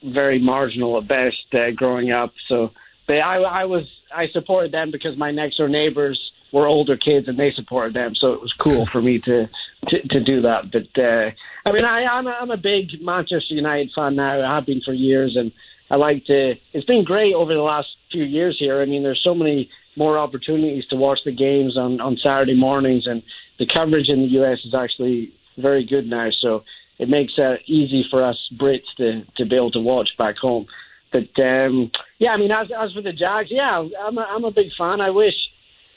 very 0.04 0.38
marginal 0.38 0.98
at 0.98 1.08
best 1.08 1.36
uh, 1.54 1.70
growing 1.74 2.12
up. 2.12 2.32
So, 2.48 2.70
but 3.06 3.16
I, 3.16 3.36
I 3.36 3.64
was 3.64 3.84
I 4.14 4.26
supported 4.32 4.72
them 4.72 4.90
because 4.90 5.16
my 5.16 5.30
next 5.30 5.56
door 5.56 5.68
neighbors 5.68 6.20
were 6.52 6.66
older 6.66 6.96
kids 6.96 7.26
and 7.26 7.38
they 7.38 7.52
supported 7.54 7.94
them, 7.94 8.14
so 8.14 8.32
it 8.32 8.40
was 8.40 8.52
cool 8.58 8.86
for 8.92 9.02
me 9.02 9.18
to 9.20 9.48
to, 9.88 10.08
to 10.08 10.20
do 10.22 10.42
that. 10.42 10.70
But 10.70 11.02
uh, 11.02 11.30
I 11.66 11.72
mean, 11.72 11.84
I, 11.84 12.04
I'm 12.04 12.26
a, 12.26 12.30
I'm 12.30 12.50
a 12.50 12.56
big 12.56 13.00
Manchester 13.00 13.54
United 13.54 13.90
fan 13.94 14.16
now. 14.16 14.40
I 14.40 14.54
have 14.54 14.66
been 14.66 14.82
for 14.84 14.92
years, 14.92 15.36
and 15.36 15.52
I 15.90 15.96
like 15.96 16.24
to. 16.26 16.54
It's 16.72 16.86
been 16.86 17.04
great 17.04 17.34
over 17.34 17.54
the 17.54 17.60
last 17.60 17.88
few 18.12 18.24
years 18.24 18.56
here. 18.58 18.80
I 18.80 18.84
mean, 18.84 19.02
there's 19.02 19.22
so 19.24 19.34
many 19.34 19.68
more 19.96 20.18
opportunities 20.18 20.84
to 20.90 20.96
watch 20.96 21.20
the 21.24 21.32
games 21.32 21.76
on 21.76 22.00
on 22.00 22.18
Saturday 22.22 22.56
mornings, 22.56 23.06
and 23.06 23.22
the 23.58 23.66
coverage 23.66 24.08
in 24.08 24.20
the 24.20 24.28
U.S. 24.38 24.58
is 24.64 24.74
actually 24.74 25.32
very 25.58 25.84
good 25.84 26.06
now. 26.06 26.28
So 26.40 26.64
it 26.98 27.08
makes 27.08 27.32
it 27.36 27.62
easy 27.66 28.04
for 28.10 28.24
us 28.24 28.36
Brits 28.56 28.90
to 28.98 29.24
to 29.36 29.46
be 29.46 29.56
able 29.56 29.70
to 29.72 29.80
watch 29.80 30.10
back 30.18 30.36
home. 30.36 30.66
But 31.12 31.30
um, 31.42 31.90
yeah, 32.18 32.30
I 32.30 32.36
mean, 32.36 32.50
as 32.50 32.68
as 32.76 32.92
for 32.92 33.02
the 33.02 33.12
Jags, 33.12 33.50
yeah, 33.50 33.86
I'm 34.04 34.18
a, 34.18 34.22
I'm 34.22 34.44
a 34.44 34.50
big 34.50 34.68
fan. 34.76 35.00
I 35.00 35.10
wish 35.10 35.34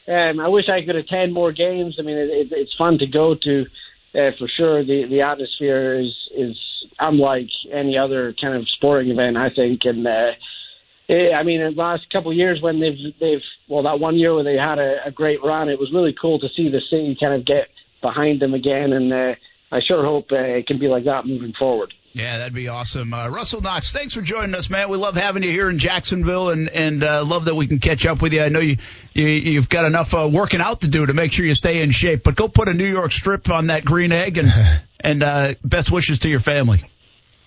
um, 0.07 0.39
I 0.39 0.47
wish 0.47 0.65
I 0.69 0.85
could 0.85 0.95
attend 0.95 1.33
more 1.33 1.51
games. 1.51 1.97
I 1.99 2.03
mean, 2.03 2.17
it, 2.17 2.29
it, 2.29 2.47
it's 2.51 2.75
fun 2.77 2.97
to 2.99 3.07
go 3.07 3.35
to 3.35 3.65
uh, 4.13 4.31
for 4.37 4.47
sure. 4.55 4.83
The 4.83 5.05
the 5.09 5.21
atmosphere 5.21 5.99
is 5.99 6.15
is 6.35 6.57
unlike 6.99 7.49
any 7.71 7.97
other 7.97 8.33
kind 8.39 8.55
of 8.55 8.67
sporting 8.69 9.11
event, 9.11 9.37
I 9.37 9.49
think, 9.49 9.81
and. 9.85 10.05
Uh, 10.05 10.31
eh, 11.09 11.31
I 11.33 11.43
mean, 11.43 11.61
in 11.61 11.75
the 11.75 11.81
last 11.81 12.09
couple 12.11 12.31
of 12.31 12.37
years 12.37 12.61
when 12.61 12.79
they've 12.79 13.13
they've 13.19 13.43
well 13.67 13.83
that 13.83 13.99
one 13.99 14.17
year 14.17 14.33
where 14.33 14.43
they 14.43 14.57
had 14.57 14.79
a, 14.79 15.07
a 15.07 15.11
great 15.11 15.43
run, 15.43 15.69
it 15.69 15.79
was 15.79 15.91
really 15.93 16.15
cool 16.19 16.39
to 16.39 16.47
see 16.55 16.69
the 16.69 16.81
city 16.89 17.17
kind 17.21 17.33
of 17.33 17.45
get 17.45 17.67
behind 18.01 18.41
them 18.41 18.53
again, 18.53 18.93
and 18.93 19.13
uh, 19.13 19.35
I 19.71 19.79
sure 19.87 20.03
hope 20.03 20.31
uh, 20.31 20.37
it 20.37 20.67
can 20.67 20.79
be 20.79 20.87
like 20.87 21.05
that 21.05 21.25
moving 21.25 21.53
forward. 21.57 21.93
Yeah, 22.13 22.39
that'd 22.39 22.53
be 22.53 22.67
awesome. 22.67 23.13
Uh, 23.13 23.29
Russell 23.29 23.61
Knox, 23.61 23.91
thanks 23.91 24.15
for 24.15 24.21
joining 24.21 24.55
us, 24.55 24.71
man. 24.71 24.89
We 24.89 24.97
love 24.97 25.15
having 25.15 25.43
you 25.43 25.51
here 25.51 25.69
in 25.69 25.77
Jacksonville, 25.77 26.49
and 26.49 26.67
and 26.69 27.03
uh, 27.03 27.23
love 27.23 27.45
that 27.45 27.55
we 27.55 27.67
can 27.67 27.79
catch 27.79 28.05
up 28.07 28.21
with 28.21 28.33
you. 28.33 28.41
I 28.41 28.49
know 28.49 28.59
you, 28.59 28.77
you 29.13 29.27
you've 29.27 29.69
got 29.69 29.85
enough 29.85 30.15
uh, 30.15 30.27
working 30.31 30.59
out 30.59 30.81
to 30.81 30.87
do 30.87 31.05
to 31.05 31.13
make 31.13 31.31
sure 31.31 31.45
you 31.45 31.53
stay 31.53 31.81
in 31.81 31.91
shape, 31.91 32.23
but 32.23 32.35
go 32.35 32.47
put 32.47 32.69
a 32.69 32.73
New 32.73 32.89
York 32.89 33.11
strip 33.11 33.51
on 33.51 33.67
that 33.67 33.85
green 33.85 34.11
egg, 34.11 34.39
and 34.39 34.51
and 34.99 35.21
uh, 35.21 35.53
best 35.63 35.91
wishes 35.91 36.19
to 36.19 36.29
your 36.29 36.39
family. 36.39 36.89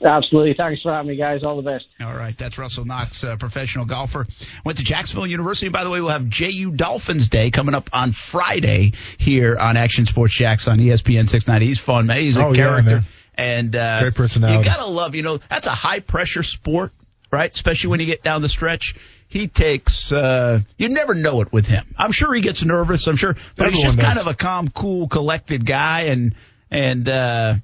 Absolutely. 0.03 0.55
Thanks 0.55 0.81
for 0.83 0.93
having 0.93 1.11
me, 1.11 1.17
guys. 1.17 1.43
All 1.43 1.57
the 1.57 1.63
best. 1.71 1.85
All 2.01 2.15
right. 2.15 2.37
That's 2.39 2.57
Russell 2.57 2.85
Knox, 2.87 3.23
uh, 3.23 3.37
professional 3.37 3.85
golfer. 3.85 4.25
Went 4.65 4.79
to 4.79 4.85
Jacksonville 4.85 5.27
University. 5.27 5.69
By 5.69 5.85
the 5.85 5.91
way, 5.91 6.01
we'll 6.01 6.09
have 6.11 6.27
JU 6.29 6.71
Dolphins 6.71 7.29
Day 7.29 7.51
coming 7.51 7.75
up 7.75 7.91
on 7.93 8.13
Friday 8.13 8.93
here 9.19 9.59
on 9.59 9.77
Action 9.77 10.07
Sports 10.07 10.35
Jax 10.35 10.69
on 10.69 10.79
ESPN 10.79 11.29
690. 11.29 11.67
He's 11.67 11.81
fun, 11.81 12.07
man. 12.07 12.17
He's 12.19 12.37
a 12.39 12.45
Oh, 12.47 12.53
yeah, 12.53 12.57
character. 12.69 12.91
man. 12.97 13.05
and 13.35 13.77
uh, 13.77 14.01
Great 14.01 14.15
personality. 14.15 14.59
You 14.59 14.65
gotta 14.75 14.91
love, 14.91 15.15
you 15.15 15.23
know, 15.23 15.37
that's 15.37 15.67
a 15.67 15.71
high 15.71 16.01
pressure 16.01 16.43
sport, 16.43 16.93
right? 17.31 17.53
Especially 17.55 17.91
when 17.91 18.01
you 18.01 18.07
get 18.07 18.23
down 18.23 18.41
the 18.43 18.49
stretch. 18.49 18.95
He 19.29 19.47
takes, 19.49 20.11
uh, 20.13 20.61
you 20.77 20.89
never 20.89 21.15
know 21.15 21.41
it 21.43 21.53
with 21.53 21.67
him. 21.67 21.87
I'm 21.97 22.11
sure 22.11 22.33
he 22.35 22.41
gets 22.41 22.65
nervous. 22.65 23.07
I'm 23.07 23.15
sure, 23.17 23.37
but 23.57 23.73
he's 23.73 23.83
just 23.83 23.97
does. 23.99 24.05
kind 24.07 24.19
of 24.19 24.27
a 24.27 24.35
calm, 24.35 24.69
cool, 24.69 25.07
collected 25.09 25.65
guy 25.65 26.05
and, 26.07 26.35
and, 26.71 27.09
uh, 27.09 27.55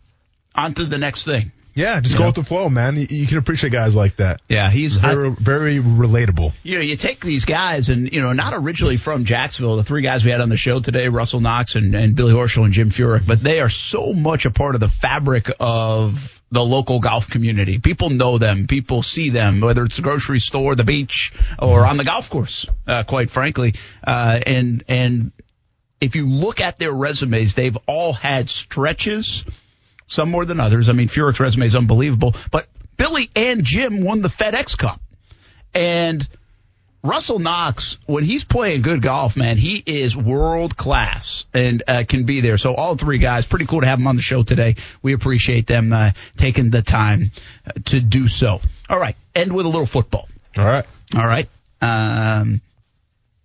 on 0.55 0.75
to 0.75 0.85
the 0.85 0.97
next 0.99 1.25
thing. 1.25 1.51
Yeah, 1.77 2.01
just 2.01 2.15
You 2.15 2.19
go 2.19 2.25
know? 2.25 2.29
with 2.31 2.37
the 2.37 2.43
flow, 2.45 2.69
man. 2.71 2.97
You, 2.97 3.07
you 3.09 3.27
can 3.27 3.39
appreciate 3.39 3.71
guys 3.73 3.95
like 3.95 4.17
that. 4.17 4.41
Yeah, 4.49 4.71
he's 4.71 4.97
I- 5.05 5.15
Very, 5.15 5.31
very 5.31 5.79
relatable. 5.79 6.53
you 6.63 6.77
know, 6.77 6.81
you 6.81 6.97
take 6.97 7.21
these 7.21 7.45
guys 7.45 7.89
and, 7.91 8.13
you 8.13 8.21
know, 8.23 8.33
not 8.33 8.55
originally 8.57 8.97
from 8.97 9.25
Jacksonville, 9.27 9.77
the 9.77 9.85
three 9.85 10.03
guys 10.03 10.25
we 10.25 10.31
had 10.31 10.41
on 10.41 10.49
the 10.49 10.57
show 10.57 10.81
today, 10.81 11.09
Russell 11.09 11.41
Knox 11.41 11.75
and, 11.77 11.95
and 11.95 12.17
Billy 12.17 12.33
Horschel 12.33 12.65
and 12.65 12.73
Jim 12.73 12.91
Furyk, 12.91 13.27
but 13.27 13.43
they 13.43 13.61
are 13.61 13.69
so 13.69 14.13
much 14.15 14.47
a 14.47 14.51
part 14.51 14.75
of 14.75 14.81
the 14.81 14.89
fabric 14.89 15.51
of 15.61 16.41
the 16.51 16.63
local 16.65 17.01
golf 17.01 17.29
community. 17.29 17.79
People 17.79 18.09
know 18.09 18.39
them. 18.39 18.67
People 18.67 19.03
see 19.03 19.31
them, 19.31 19.61
whether 19.61 19.85
it's 19.85 19.97
the 19.97 20.03
grocery 20.03 20.39
store, 20.41 20.75
the 20.77 20.85
beach, 20.85 21.33
or 21.59 21.85
on 21.85 21.97
the 21.99 22.05
golf 22.05 22.31
course, 22.31 22.67
uh, 22.87 23.03
quite 23.03 23.31
frankly. 23.31 23.75
Uh, 24.07 24.41
and, 24.47 24.83
and 24.89 25.33
if 26.01 26.17
you 26.17 26.27
look 26.27 26.61
at 26.61 26.79
their 26.79 26.93
resumes, 26.93 27.55
they've 27.55 27.77
all 27.87 28.13
had 28.13 28.49
stretches, 28.49 29.45
some 30.07 30.31
more 30.31 30.45
than 30.45 30.61
others. 30.61 30.89
I 30.89 30.93
mean, 30.93 31.09
Furyk's 31.09 31.41
resume 31.41 31.67
is 31.67 31.75
unbelievable, 31.75 32.35
but 32.51 32.67
Billy 32.97 33.31
and 33.35 33.65
Jim 33.65 34.03
won 34.03 34.23
the 34.23 34.29
FedEx 34.29 34.77
Cup. 34.77 35.01
And 35.75 36.27
Russell 37.03 37.39
Knox, 37.39 37.99
when 38.07 38.25
he's 38.25 38.45
playing 38.45 38.83
good 38.83 39.03
golf, 39.03 39.37
man, 39.37 39.57
he 39.57 39.83
is 39.85 40.17
world 40.17 40.77
class 40.77 41.45
and 41.55 41.83
uh, 41.87 42.05
can 42.09 42.25
be 42.25 42.41
there. 42.41 42.59
So 42.59 42.75
all 42.75 42.97
three 42.97 43.19
guys, 43.19 43.47
pretty 43.47 43.67
cool 43.67 43.81
to 43.81 43.87
have 43.87 43.99
them 43.99 44.07
on 44.07 44.17
the 44.17 44.23
show 44.23 44.43
today. 44.43 44.77
We 45.03 45.13
appreciate 45.13 45.67
them 45.67 45.93
uh, 45.93 46.11
taking 46.37 46.71
the 46.71 46.83
time 46.83 47.31
uh, 47.67 47.73
to 47.87 48.01
do 48.01 48.29
so. 48.29 48.61
All 48.89 48.99
right, 48.99 49.17
end 49.35 49.53
with 49.53 49.67
a 49.67 49.69
little 49.69 49.87
football. 49.87 50.29
All 50.59 50.65
right. 50.65 50.85
All 51.17 51.27
right, 51.27 51.49
um, 51.81 52.61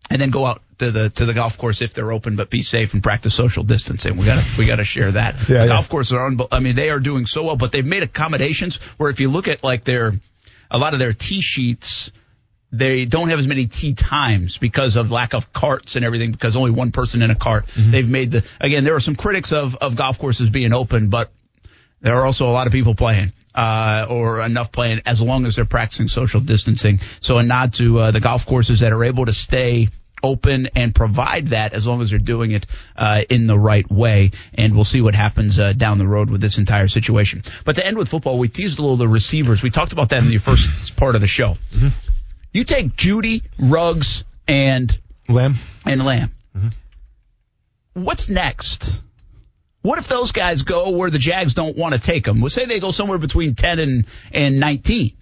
and 0.10 0.20
then 0.22 0.32
go 0.32 0.46
out 0.46 0.62
to 0.82 0.92
the 0.92 1.10
to 1.12 1.26
the 1.26 1.34
golf 1.34 1.58
course 1.58 1.82
if 1.82 1.94
they're 1.94 2.12
open, 2.12 2.36
but 2.36 2.50
be 2.50 2.64
safe 2.64 2.94
and 2.94 3.04
practice 3.04 3.36
social 3.36 3.64
distancing. 3.64 4.18
We 4.18 4.26
got 4.26 4.44
to 4.44 4.58
we 4.58 4.66
got 4.66 4.78
to 4.78 4.84
share 4.84 5.12
that. 5.12 5.36
Yeah, 5.48 5.62
yeah. 5.62 5.68
golf 5.68 5.90
courses 5.90 6.14
are, 6.14 6.30
unbe- 6.30 6.48
I 6.52 6.60
mean, 6.60 6.76
they 6.76 6.90
are 6.90 7.00
doing 7.00 7.26
so 7.26 7.44
well, 7.44 7.56
but 7.56 7.72
they've 7.72 7.86
made 7.86 8.04
accommodations 8.04 8.78
where 8.98 9.10
if 9.10 9.20
you 9.20 9.30
look 9.30 9.48
at 9.48 9.64
like 9.64 9.84
their 9.84 10.14
a 10.70 10.78
lot 10.78 10.94
of 10.94 11.00
their 11.00 11.14
tee 11.14 11.42
sheets 11.42 12.12
they 12.74 13.04
don't 13.04 13.28
have 13.28 13.38
as 13.38 13.48
many 13.48 13.68
tee 13.68 13.94
times 13.94 14.58
because 14.58 14.96
of 14.96 15.12
lack 15.12 15.34
of 15.34 15.52
carts 15.52 15.98
and 15.98 16.06
everything 16.06 16.32
because 16.32 16.56
only 16.56 16.72
one 16.72 16.94
person 16.94 17.22
in 17.22 17.30
a 17.30 17.36
cart. 17.36 17.66
They've 17.76 18.10
made 18.10 18.32
the 18.32 18.46
again 18.60 18.84
there 18.84 18.96
are 18.96 19.02
some 19.02 19.16
critics 19.16 19.52
of 19.52 19.76
of 19.76 19.96
golf 19.96 20.18
courses 20.18 20.50
being 20.50 20.74
open, 20.74 21.10
but 21.10 21.32
there 22.00 22.16
are 22.16 22.26
also 22.26 22.48
a 22.48 22.54
lot 22.54 22.68
of 22.68 22.74
people 22.74 22.96
playing 22.96 23.34
uh, 23.54 24.08
or 24.10 24.42
enough 24.42 24.72
playing 24.72 25.02
as 25.06 25.22
long 25.22 25.46
as 25.46 25.58
they're 25.58 25.66
practicing 25.66 26.08
social 26.08 26.40
distancing. 26.40 27.00
So 27.20 27.38
a 27.38 27.44
nod 27.44 27.74
to 27.76 28.00
uh, 28.00 28.12
the 28.12 28.22
golf 28.22 28.46
courses 28.46 28.80
that 28.80 28.94
are 28.94 29.04
able 29.04 29.26
to 29.26 29.34
stay 29.34 29.90
open 30.24 30.70
and 30.76 30.94
provide 30.94 31.48
that 31.48 31.74
as 31.74 31.86
long 31.88 32.02
as 32.02 32.10
they're 32.10 32.20
doing 32.20 32.52
it 32.52 32.68
uh, 32.96 33.24
in 33.30 33.48
the 33.48 33.58
right 33.58 33.90
way. 33.92 34.32
And 34.54 34.76
we'll 34.76 34.84
see 34.86 35.02
what 35.02 35.16
happens 35.16 35.60
uh, 35.60 35.74
down 35.74 35.98
the 35.98 36.08
road 36.08 36.30
with 36.30 36.42
this 36.42 36.58
entire 36.58 36.88
situation. 36.88 37.44
But 37.66 37.76
to 37.76 37.86
end 37.86 37.98
with 37.98 38.10
football, 38.10 38.38
we 38.38 38.48
teased 38.48 38.80
a 38.80 38.82
little 38.82 38.98
the 38.98 39.08
receivers. 39.08 39.64
We 39.64 39.70
talked 39.70 39.94
about 39.94 40.10
that 40.10 40.24
in 40.24 40.30
the 40.30 40.38
first 40.38 40.96
part 40.96 41.16
of 41.16 41.22
the 41.22 41.28
show. 41.28 41.58
You 42.54 42.64
take 42.64 42.96
Jeudy, 42.96 43.44
Ruggs, 43.60 44.24
and 44.48 44.98
Lamb. 45.30 45.56
and 45.86 46.04
Lamb. 46.04 46.32
What's 47.94 48.30
next? 48.30 49.02
What 49.82 49.98
if 49.98 50.08
those 50.08 50.32
guys 50.32 50.62
go 50.62 50.92
where 50.92 51.10
the 51.10 51.18
Jags 51.18 51.54
don't 51.54 51.76
want 51.76 51.94
to 51.94 52.00
take 52.00 52.26
them? 52.26 52.40
We'll 52.40 52.50
say 52.50 52.66
they 52.66 52.80
go 52.80 52.92
somewhere 52.92 53.18
between 53.18 53.56
10 53.56 53.80
and, 53.80 54.06
and 54.32 54.60
19, 54.60 55.14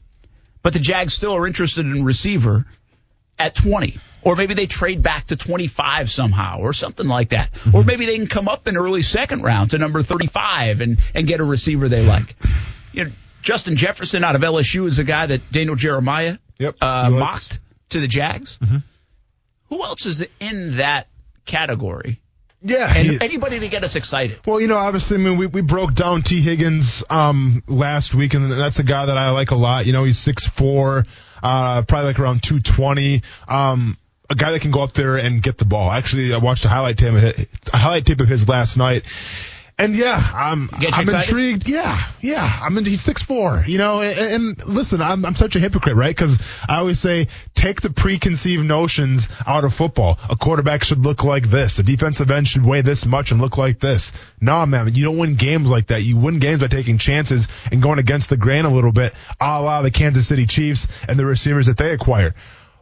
but 0.61 0.73
the 0.73 0.79
Jags 0.79 1.13
still 1.13 1.33
are 1.35 1.47
interested 1.47 1.85
in 1.85 2.03
receiver 2.03 2.65
at 3.37 3.55
20. 3.55 3.99
Or 4.21 4.35
maybe 4.35 4.53
they 4.53 4.65
trade 4.67 5.01
back 5.01 5.25
to 5.27 5.35
25 5.35 6.09
somehow 6.09 6.59
or 6.59 6.73
something 6.73 7.07
like 7.07 7.29
that. 7.29 7.49
Or 7.73 7.83
maybe 7.83 8.05
they 8.05 8.17
can 8.17 8.27
come 8.27 8.47
up 8.47 8.67
in 8.67 8.75
early 8.77 9.01
second 9.01 9.43
round 9.43 9.69
to 9.71 9.77
number 9.77 10.03
35 10.03 10.81
and, 10.81 10.99
and 11.15 11.25
get 11.27 11.39
a 11.39 11.43
receiver 11.43 11.87
they 11.87 12.05
like. 12.05 12.35
You 12.91 13.05
know, 13.05 13.11
Justin 13.41 13.75
Jefferson 13.77 14.23
out 14.25 14.35
of 14.35 14.41
LSU 14.41 14.85
is 14.87 14.99
a 14.99 15.03
guy 15.05 15.25
that 15.27 15.51
Daniel 15.51 15.75
Jeremiah 15.75 16.37
Yep, 16.57 16.75
uh, 16.81 17.09
mocked 17.11 17.59
to 17.89 18.01
the 18.01 18.07
Jags. 18.07 18.59
Who 19.69 19.83
else 19.83 20.05
is 20.05 20.25
in 20.41 20.77
that 20.77 21.07
category 21.45 22.19
Yeah, 22.61 22.91
and 22.93 23.07
he- 23.11 23.21
anybody 23.21 23.59
to 23.59 23.69
get 23.69 23.83
us 23.83 23.95
excited. 23.95 24.39
Well, 24.45 24.59
you 24.59 24.67
know, 24.67 24.75
obviously, 24.75 25.15
I 25.17 25.19
mean, 25.21 25.37
we, 25.37 25.47
we 25.47 25.61
broke 25.61 25.93
down 25.93 26.21
Tee 26.23 26.41
Higgins 26.41 27.03
um, 27.09 27.63
last 27.67 28.13
week, 28.13 28.33
and 28.33 28.51
that's 28.51 28.79
a 28.79 28.83
guy 28.83 29.05
that 29.05 29.17
I 29.17 29.29
like 29.29 29.51
a 29.51 29.55
lot. 29.55 29.85
You 29.85 29.93
know, 29.93 30.03
he's 30.03 30.17
6'4", 30.19 31.07
uh, 31.41 31.81
probably 31.83 32.07
like 32.07 32.19
around 32.19 32.43
220. 32.43 33.21
Um, 33.47 33.97
a 34.29 34.35
guy 34.35 34.51
that 34.51 34.61
can 34.61 34.71
go 34.71 34.81
up 34.81 34.93
there 34.93 35.17
and 35.17 35.41
get 35.41 35.57
the 35.57 35.65
ball. 35.65 35.91
Actually, 35.91 36.33
I 36.33 36.37
watched 36.37 36.65
a 36.65 36.69
highlight 36.69 36.97
tape 36.97 37.13
of 37.13 37.21
his, 37.21 37.47
a 37.73 37.77
highlight 37.77 38.05
tape 38.05 38.21
of 38.21 38.27
his 38.27 38.47
last 38.47 38.77
night. 38.77 39.03
And 39.79 39.95
yeah, 39.95 40.21
I'm 40.35 40.69
I'm 40.73 40.83
excited? 40.83 41.29
intrigued. 41.29 41.69
Yeah, 41.69 42.03
yeah. 42.19 42.59
I'm 42.61 42.77
in, 42.77 42.83
he's 42.83 42.99
six 42.99 43.21
four. 43.21 43.63
You 43.65 43.77
know, 43.77 44.01
and, 44.01 44.19
and 44.19 44.65
listen, 44.65 45.01
I'm 45.01 45.25
I'm 45.25 45.37
such 45.37 45.55
a 45.55 45.59
hypocrite, 45.61 45.95
right? 45.95 46.13
Because 46.13 46.37
I 46.67 46.79
always 46.79 46.99
say 46.99 47.29
take 47.55 47.79
the 47.79 47.89
preconceived 47.89 48.65
notions 48.65 49.29
out 49.47 49.63
of 49.63 49.73
football. 49.73 50.19
A 50.29 50.35
quarterback 50.35 50.83
should 50.83 50.97
look 50.97 51.23
like 51.23 51.49
this. 51.49 51.79
A 51.79 51.83
defensive 51.83 52.29
end 52.29 52.45
should 52.45 52.65
weigh 52.65 52.81
this 52.81 53.05
much 53.05 53.31
and 53.31 53.39
look 53.39 53.57
like 53.57 53.79
this. 53.79 54.11
Nah, 54.41 54.65
man, 54.65 54.93
you 54.93 55.05
don't 55.05 55.17
win 55.17 55.35
games 55.35 55.69
like 55.69 55.87
that. 55.87 56.03
You 56.03 56.17
win 56.17 56.39
games 56.39 56.59
by 56.59 56.67
taking 56.67 56.97
chances 56.97 57.47
and 57.71 57.81
going 57.81 57.99
against 57.99 58.29
the 58.29 58.35
grain 58.35 58.65
a 58.65 58.69
little 58.69 58.91
bit, 58.91 59.13
a 59.39 59.61
la 59.61 59.81
the 59.81 59.91
Kansas 59.91 60.27
City 60.27 60.45
Chiefs 60.45 60.89
and 61.07 61.17
the 61.17 61.25
receivers 61.25 61.67
that 61.67 61.77
they 61.77 61.91
acquire. 61.91 62.35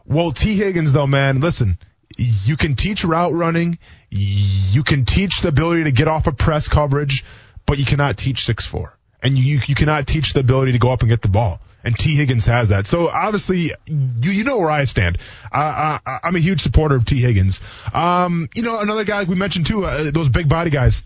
Well, 0.08 0.32
Tee 0.32 0.56
Higgins, 0.56 0.92
though, 0.94 1.06
man, 1.06 1.40
listen, 1.40 1.78
you 2.16 2.56
can 2.56 2.76
teach 2.76 3.04
route 3.04 3.34
running, 3.34 3.78
you 4.08 4.82
can 4.82 5.04
teach 5.04 5.42
the 5.42 5.48
ability 5.48 5.84
to 5.84 5.92
get 5.92 6.08
off 6.08 6.26
of 6.26 6.38
press 6.38 6.66
coverage, 6.66 7.26
but 7.66 7.78
you 7.78 7.84
cannot 7.84 8.16
teach 8.16 8.46
six 8.46 8.64
four, 8.64 8.96
and 9.22 9.36
you 9.36 9.60
you 9.66 9.74
cannot 9.74 10.06
teach 10.06 10.32
the 10.32 10.40
ability 10.40 10.72
to 10.72 10.78
go 10.78 10.90
up 10.90 11.02
and 11.02 11.10
get 11.10 11.20
the 11.20 11.28
ball. 11.28 11.60
And 11.84 11.96
Tee 11.96 12.16
Higgins 12.16 12.46
has 12.46 12.70
that. 12.70 12.86
So 12.86 13.08
obviously, 13.08 13.72
you 13.86 14.30
you 14.30 14.44
know 14.44 14.58
where 14.58 14.70
I 14.70 14.84
stand. 14.84 15.18
Uh, 15.44 15.98
I, 16.04 16.18
I'm 16.24 16.36
a 16.36 16.40
huge 16.40 16.62
supporter 16.62 16.96
of 16.96 17.04
Tee 17.04 17.20
Higgins. 17.20 17.60
Um, 17.92 18.48
you 18.54 18.62
know, 18.62 18.80
another 18.80 19.04
guy 19.04 19.24
we 19.24 19.34
mentioned 19.36 19.66
too, 19.66 19.84
uh, 19.84 20.10
those 20.10 20.30
big 20.30 20.48
body 20.48 20.70
guys. 20.70 21.02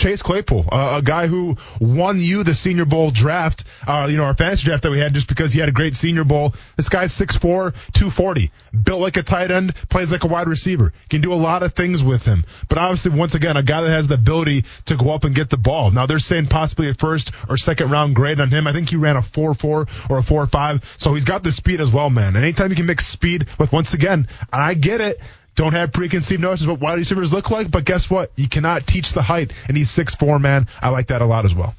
Chase 0.00 0.22
Claypool, 0.22 0.64
uh, 0.72 0.96
a 1.00 1.02
guy 1.02 1.26
who 1.26 1.58
won 1.78 2.20
you 2.20 2.42
the 2.42 2.54
Senior 2.54 2.86
Bowl 2.86 3.10
draft, 3.10 3.64
uh, 3.86 4.08
you 4.10 4.16
know, 4.16 4.24
our 4.24 4.34
fantasy 4.34 4.64
draft 4.64 4.82
that 4.84 4.90
we 4.90 4.98
had 4.98 5.12
just 5.12 5.28
because 5.28 5.52
he 5.52 5.60
had 5.60 5.68
a 5.68 5.72
great 5.72 5.94
Senior 5.94 6.24
Bowl. 6.24 6.54
This 6.78 6.88
guy's 6.88 7.12
6'4", 7.12 7.74
240, 7.92 8.50
built 8.82 9.00
like 9.02 9.18
a 9.18 9.22
tight 9.22 9.50
end, 9.50 9.74
plays 9.90 10.10
like 10.10 10.24
a 10.24 10.26
wide 10.26 10.46
receiver. 10.46 10.94
Can 11.10 11.20
do 11.20 11.34
a 11.34 11.34
lot 11.34 11.62
of 11.62 11.74
things 11.74 12.02
with 12.02 12.24
him. 12.24 12.46
But 12.70 12.78
obviously, 12.78 13.12
once 13.12 13.34
again, 13.34 13.58
a 13.58 13.62
guy 13.62 13.82
that 13.82 13.90
has 13.90 14.08
the 14.08 14.14
ability 14.14 14.64
to 14.86 14.96
go 14.96 15.10
up 15.10 15.24
and 15.24 15.34
get 15.34 15.50
the 15.50 15.58
ball. 15.58 15.90
Now, 15.90 16.06
they're 16.06 16.18
saying 16.18 16.46
possibly 16.46 16.88
a 16.88 16.94
first 16.94 17.32
or 17.50 17.58
second 17.58 17.90
round 17.90 18.14
grade 18.14 18.40
on 18.40 18.48
him. 18.48 18.66
I 18.66 18.72
think 18.72 18.88
he 18.88 18.96
ran 18.96 19.16
a 19.16 19.20
4-4 19.20 19.64
or 19.64 19.84
a 19.84 20.22
4-5. 20.22 20.82
So 20.96 21.12
he's 21.12 21.26
got 21.26 21.42
the 21.42 21.52
speed 21.52 21.78
as 21.82 21.92
well, 21.92 22.08
man. 22.08 22.36
And 22.36 22.38
anytime 22.38 22.70
you 22.70 22.76
can 22.76 22.86
mix 22.86 23.06
speed 23.06 23.48
with, 23.58 23.70
once 23.70 23.92
again, 23.92 24.28
I 24.50 24.72
get 24.72 25.02
it, 25.02 25.20
don't 25.60 25.72
have 25.74 25.92
preconceived 25.92 26.40
notions 26.40 26.62
of 26.62 26.68
what 26.68 26.80
wide 26.80 26.98
receivers 26.98 27.32
look 27.34 27.50
like, 27.50 27.70
but 27.70 27.84
guess 27.84 28.08
what? 28.08 28.30
You 28.36 28.48
cannot 28.48 28.86
teach 28.86 29.12
the 29.12 29.20
height, 29.20 29.52
and 29.68 29.76
he's 29.76 29.90
6'4", 29.90 30.40
man. 30.40 30.66
I 30.80 30.88
like 30.88 31.08
that 31.08 31.20
a 31.20 31.26
lot 31.26 31.44
as 31.44 31.54
well. 31.54 31.74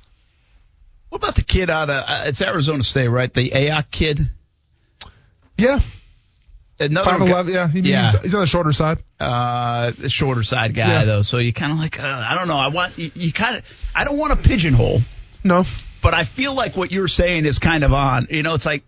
What 1.09 1.17
about 1.17 1.33
the 1.35 1.41
kid 1.43 1.69
out 1.71 1.89
of 1.89 2.03
uh, 2.07 2.23
it's 2.27 2.41
Arizona 2.43 2.83
State, 2.83 3.07
right? 3.07 3.33
The 3.33 3.49
Aiyuk 3.49 3.89
kid. 3.89 4.29
Yeah, 5.57 5.79
Another 6.79 7.11
5'11", 7.11 7.27
guy- 7.47 7.51
yeah. 7.51 7.67
He, 7.67 7.79
yeah. 7.81 8.11
He's, 8.11 8.21
he's 8.21 8.35
on 8.35 8.41
the 8.41 8.47
shorter 8.47 8.71
side. 8.71 8.99
uh, 9.19 9.91
the 9.97 10.09
shorter 10.09 10.43
side 10.43 10.73
guy 10.75 10.87
Yeah. 10.87 11.05
though. 11.05 11.21
So 11.23 11.37
you 11.39 11.51
kind 11.53 11.71
of 11.71 11.77
like, 11.79 11.99
uh, 11.99 12.03
I 12.03 12.35
don't 12.35 12.47
know. 12.47 12.57
I 12.57 12.67
want 12.69 12.97
you, 12.99 13.09
you 13.15 13.33
kind 13.33 13.57
of. 13.57 13.63
I 13.95 14.03
don't 14.03 14.17
want 14.17 14.31
a 14.33 14.35
pigeonhole, 14.37 15.01
No. 15.43 15.65
but 16.03 16.13
I 16.13 16.23
feel 16.23 16.53
like 16.53 16.77
what 16.77 16.91
you're 16.91 17.07
saying 17.07 17.45
is 17.45 17.57
kind 17.59 17.83
of 17.83 17.93
on. 17.93 18.27
You 18.29 18.41
know, 18.43 18.53
it's 18.53 18.65
like, 18.65 18.83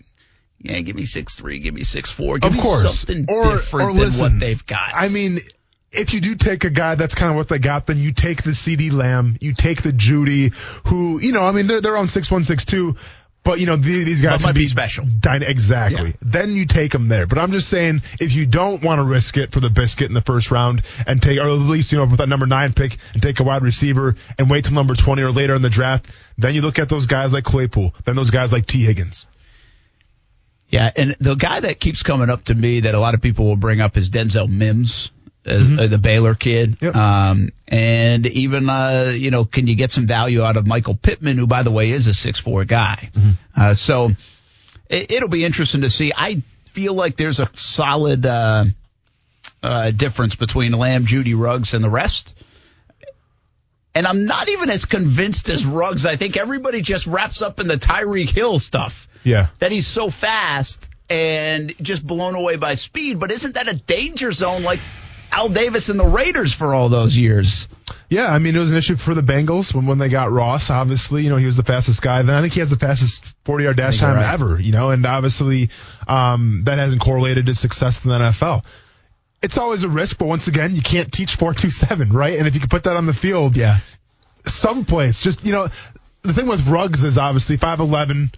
yeah, 0.64 0.80
give 0.80 0.96
me 0.96 1.06
six 1.06 1.36
three, 1.36 1.60
give 1.60 1.74
me 1.76 1.84
six 1.84 2.10
four, 2.12 2.40
give 2.40 2.50
Of 2.52 2.56
me 2.58 2.62
course. 2.64 3.00
something 3.00 3.26
Or- 3.30 3.52
different 3.58 3.90
or 3.92 3.94
than 4.06 4.20
what 4.20 4.40
they've 4.40 4.66
got. 4.66 4.92
I 4.96 5.10
mean, 5.10 5.40
if 5.92 6.14
you 6.14 6.22
do 6.22 6.34
take 6.34 6.64
a 6.64 6.72
guy 6.72 6.96
that's 6.96 7.14
kind 7.14 7.30
of 7.30 7.36
what 7.38 7.50
they 7.50 7.60
got, 7.60 7.86
then 7.86 8.00
you 8.00 8.12
take 8.14 8.42
the 8.42 8.52
CeeDee 8.52 8.92
Lamb, 8.92 9.38
you 9.42 9.54
take 9.54 9.84
the 9.84 9.92
Jeudy, 9.94 10.52
who, 10.88 11.20
you 11.20 11.34
know, 11.34 11.44
I 11.44 11.52
mean, 11.52 11.68
they're, 11.68 11.82
they're 11.82 11.98
on 11.98 12.08
6'1", 12.08 12.96
but, 13.44 13.60
you 13.60 13.66
know, 13.66 13.76
the- 13.76 14.04
these 14.06 14.22
guys 14.22 14.42
might 14.42 14.54
can 14.54 14.62
be 14.62 14.66
special. 14.68 15.06
dyna- 15.06 15.46
exactly. 15.46 16.12
Yeah. 16.12 16.16
Then 16.22 16.56
you 16.56 16.66
take 16.66 16.94
them 16.94 17.10
there. 17.10 17.28
But 17.28 17.38
I'm 17.40 17.52
just 17.52 17.68
saying, 17.68 18.02
if 18.20 18.32
you 18.32 18.46
don't 18.46 18.82
want 18.82 19.00
to 19.00 19.04
risk 19.04 19.36
it 19.38 19.52
for 19.52 19.60
the 19.60 19.70
biscuit 19.70 20.08
in 20.08 20.14
the 20.14 20.22
first 20.22 20.50
round 20.50 20.82
and 21.06 21.22
take, 21.22 21.38
or 21.38 21.44
at 21.44 21.48
least, 21.52 21.92
you 21.92 21.98
know, 22.00 22.06
with 22.06 22.20
that 22.20 22.30
number 22.30 22.48
nine 22.48 22.72
pick 22.74 22.98
and 23.14 23.22
take 23.22 23.40
a 23.42 23.44
wide 23.44 23.62
receiver 23.62 24.16
and 24.40 24.50
wait 24.50 24.64
till 24.66 24.74
number 24.76 24.96
20 24.96 25.22
or 25.22 25.32
later 25.32 25.54
in 25.54 25.62
the 25.62 25.70
draft, 25.70 26.06
then 26.38 26.56
you 26.56 26.62
look 26.62 26.80
at 26.80 26.88
those 26.90 27.06
guys 27.06 27.34
like 27.34 27.44
Claypool, 27.44 27.94
then 28.06 28.16
those 28.16 28.32
guys 28.32 28.54
like 28.54 28.66
Tee 28.66 28.84
Higgins. 28.86 29.26
Yeah, 30.74 30.92
and 30.96 31.16
the 31.20 31.36
guy 31.36 31.60
that 31.60 31.80
keeps 31.80 32.02
coming 32.02 32.32
up 32.32 32.46
to 32.46 32.56
me 32.56 32.80
that 32.80 32.96
a 32.96 33.00
lot 33.00 33.14
of 33.14 33.22
people 33.22 33.46
will 33.46 33.56
bring 33.56 33.80
up 33.80 33.96
is 33.96 34.10
Denzel 34.10 34.50
Mims, 34.50 35.12
uh, 35.46 35.52
uh, 35.52 35.88
the 35.88 36.00
Baylor 36.00 36.34
kid. 36.34 36.78
Yep. 36.82 36.96
Um, 36.96 37.50
and 37.68 38.26
even, 38.26 38.68
uh, 38.68 39.14
you 39.16 39.30
know, 39.30 39.46
can 39.46 39.68
you 39.68 39.76
get 39.76 39.92
some 39.92 40.08
value 40.08 40.42
out 40.42 40.58
of 40.58 40.66
Michael 40.66 40.96
Pittman, 40.96 41.38
who, 41.38 41.46
by 41.46 41.62
the 41.62 41.70
way, 41.70 41.92
is 41.92 42.08
a 42.08 42.14
six 42.16 42.40
four 42.40 42.66
guy? 42.66 43.12
Uh, 43.56 43.76
so 43.76 44.14
it, 44.90 45.12
it'll 45.12 45.30
be 45.30 45.46
interesting 45.46 45.82
to 45.82 45.92
see. 45.92 46.12
I 46.16 46.42
feel 46.72 46.96
like 46.96 47.18
there's 47.18 47.40
a 47.40 47.52
solid 47.54 48.26
uh, 48.26 48.66
uh, 49.62 49.92
difference 49.92 50.34
between 50.34 50.72
Lamb, 50.72 51.06
Jeudy, 51.06 51.40
Ruggs, 51.40 51.76
and 51.76 51.84
the 51.84 51.90
rest. 51.92 52.36
And 53.96 54.08
I'm 54.08 54.26
not 54.26 54.50
even 54.50 54.70
as 54.70 54.86
convinced 54.86 55.50
as 55.50 55.66
Ruggs. 55.66 56.06
I 56.06 56.16
think 56.16 56.36
everybody 56.38 56.82
just 56.82 57.06
wraps 57.06 57.42
up 57.42 57.60
in 57.60 57.68
the 57.68 57.78
Tyreek 57.78 58.30
Hill 58.30 58.58
stuff 58.60 59.08
Yeah. 59.24 59.48
that 59.60 59.72
he's 59.72 59.86
so 59.86 60.10
fast 60.10 60.90
and 61.10 61.74
just 61.82 62.06
blown 62.06 62.34
away 62.36 62.56
by 62.56 62.74
speed. 62.74 63.20
But 63.20 63.32
isn't 63.32 63.54
that 63.54 63.68
a 63.68 63.76
danger 63.76 64.32
zone 64.32 64.64
like 64.64 64.80
Al 65.32 65.50
Davis 65.50 65.90
and 65.90 66.00
the 66.00 66.08
Raiders 66.08 66.54
for 66.54 66.74
all 66.74 66.90
those 66.90 67.16
years? 67.16 67.68
Yeah, 68.10 68.28
I 68.28 68.40
mean, 68.40 68.56
it 68.56 68.60
was 68.60 68.72
an 68.72 68.78
issue 68.78 68.96
for 68.96 69.14
the 69.14 69.22
Bengals 69.24 69.74
when, 69.74 69.86
when 69.88 69.98
they 69.98 70.10
got 70.10 70.32
Ross. 70.32 70.70
Obviously, 70.70 71.24
you 71.24 71.30
know, 71.30 71.38
he 71.38 71.46
was 71.46 71.58
the 71.58 71.64
fastest 71.64 72.02
guy. 72.02 72.22
Then 72.22 72.36
I 72.36 72.42
think 72.42 72.54
he 72.54 72.60
has 72.60 72.70
the 72.70 72.78
fastest 72.78 73.24
40 73.46 73.64
yard 73.64 73.78
dash 73.78 73.98
time 74.00 74.16
right. 74.16 74.34
ever, 74.34 74.60
you 74.60 74.72
know, 74.72 74.90
and 74.90 75.06
obviously, 75.06 75.70
um, 76.08 76.62
that 76.66 76.78
hasn't 76.78 77.02
correlated 77.02 77.46
to 77.48 77.56
success 77.56 78.04
in 78.04 78.10
the 78.12 78.18
NFL. 78.18 78.64
It's 79.44 79.58
always 79.58 79.84
a 79.84 79.90
risk, 79.90 80.18
but 80.18 80.28
once 80.28 80.48
again, 80.48 80.76
you 80.76 80.82
can't 80.82 81.12
teach 81.12 81.36
427, 81.36 82.12
right? 82.14 82.40
And 82.40 82.48
if 82.48 82.54
you 82.56 82.62
can 82.62 82.70
put 82.70 82.86
that 82.86 82.96
on 82.96 83.06
the 83.06 83.14
field, 83.14 83.56
Yeah. 83.58 83.80
someplace, 84.46 85.22
just, 85.22 85.46
you 85.46 85.52
know, 85.52 85.68
the 86.22 86.34
thing 86.34 86.48
with 86.48 86.68
Ruggs 86.68 87.04
is 87.04 87.18
obviously 87.18 87.58
5'11, 87.58 88.32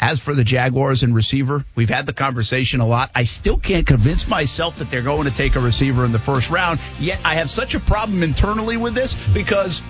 As 0.00 0.20
for 0.20 0.32
the 0.32 0.44
Jaguars 0.44 1.02
and 1.02 1.12
receiver, 1.12 1.64
we've 1.74 1.88
had 1.88 2.06
the 2.06 2.12
conversation 2.12 2.78
a 2.78 2.86
lot. 2.86 3.10
I 3.16 3.24
still 3.24 3.58
can't 3.58 3.84
convince 3.84 4.28
myself 4.28 4.78
that 4.78 4.92
they're 4.92 5.02
going 5.02 5.24
to 5.24 5.36
take 5.36 5.56
a 5.56 5.60
receiver 5.60 6.04
in 6.04 6.12
the 6.12 6.20
first 6.20 6.50
round. 6.50 6.78
Yet 7.00 7.18
I 7.24 7.34
have 7.34 7.50
such 7.50 7.74
a 7.74 7.80
problem 7.80 8.22
internally 8.22 8.76
with 8.76 8.94
this 8.94 9.16
because 9.34 9.82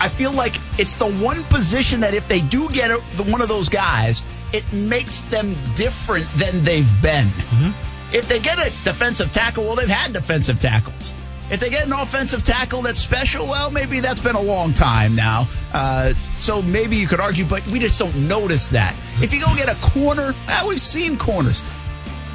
I 0.00 0.08
feel 0.08 0.32
like 0.32 0.56
it's 0.76 0.94
the 0.94 1.08
one 1.08 1.44
position 1.44 2.00
that 2.00 2.14
if 2.14 2.26
they 2.26 2.40
do 2.40 2.68
get 2.70 2.90
one 3.28 3.40
of 3.40 3.48
those 3.48 3.68
guys, 3.68 4.24
it 4.52 4.70
makes 4.72 5.22
them 5.22 5.54
different 5.74 6.26
than 6.36 6.62
they've 6.64 6.90
been. 7.02 7.28
If 8.12 8.28
they 8.28 8.40
get 8.40 8.58
a 8.58 8.70
defensive 8.84 9.32
tackle, 9.32 9.64
well, 9.64 9.76
they've 9.76 9.88
had 9.88 10.12
defensive 10.12 10.58
tackles. 10.58 11.14
If 11.50 11.60
they 11.60 11.70
get 11.70 11.86
an 11.86 11.92
offensive 11.92 12.44
tackle 12.44 12.82
that's 12.82 13.00
special, 13.00 13.46
well, 13.46 13.70
maybe 13.70 14.00
that's 14.00 14.20
been 14.20 14.36
a 14.36 14.40
long 14.40 14.72
time 14.74 15.14
now. 15.14 15.46
Uh, 15.72 16.14
so 16.38 16.62
maybe 16.62 16.96
you 16.96 17.06
could 17.06 17.20
argue, 17.20 17.44
but 17.44 17.66
we 17.66 17.78
just 17.78 17.98
don't 17.98 18.14
notice 18.28 18.68
that. 18.70 18.94
If 19.20 19.32
you 19.32 19.40
go 19.40 19.54
get 19.54 19.68
a 19.68 19.74
corner, 19.80 20.34
well, 20.46 20.68
we've 20.68 20.80
seen 20.80 21.18
corners. 21.18 21.60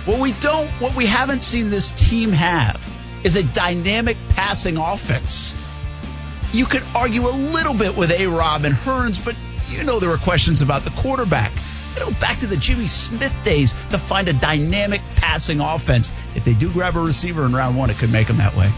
What 0.05 0.19
we 0.19 0.33
don't, 0.33 0.67
what 0.79 0.95
we 0.95 1.05
haven't 1.05 1.43
seen 1.43 1.69
this 1.69 1.91
team 1.91 2.31
have 2.31 2.81
is 3.23 3.35
a 3.35 3.43
dynamic 3.43 4.17
passing 4.29 4.77
offense. 4.77 5.53
You 6.53 6.65
could 6.65 6.83
argue 6.95 7.27
a 7.27 7.29
little 7.29 7.73
bit 7.73 7.95
with 7.95 8.11
A 8.11 8.27
Rob 8.27 8.65
and 8.65 8.73
Hurns, 8.73 9.23
but 9.23 9.35
you 9.69 9.83
know 9.83 9.99
there 9.99 10.09
were 10.09 10.17
questions 10.17 10.61
about 10.61 10.83
the 10.83 10.91
quarterback. 10.91 11.51
You 11.97 12.05
know, 12.05 12.19
back 12.19 12.39
to 12.39 12.47
the 12.47 12.57
Jimmy 12.57 12.85
Smith 12.85 13.33
days 13.43 13.73
to 13.89 13.97
find 13.97 14.27
a 14.27 14.33
dynamic 14.33 15.01
passing 15.15 15.59
offense. 15.59 16.11
If 16.35 16.45
they 16.45 16.53
do 16.53 16.71
grab 16.71 16.95
a 16.95 16.99
receiver 16.99 17.43
in 17.43 17.55
round 17.55 17.75
one, 17.75 17.89
it 17.89 17.97
could 17.97 18.11
make 18.11 18.27
them 18.27 18.37
that 18.37 18.55
way. 18.55 18.69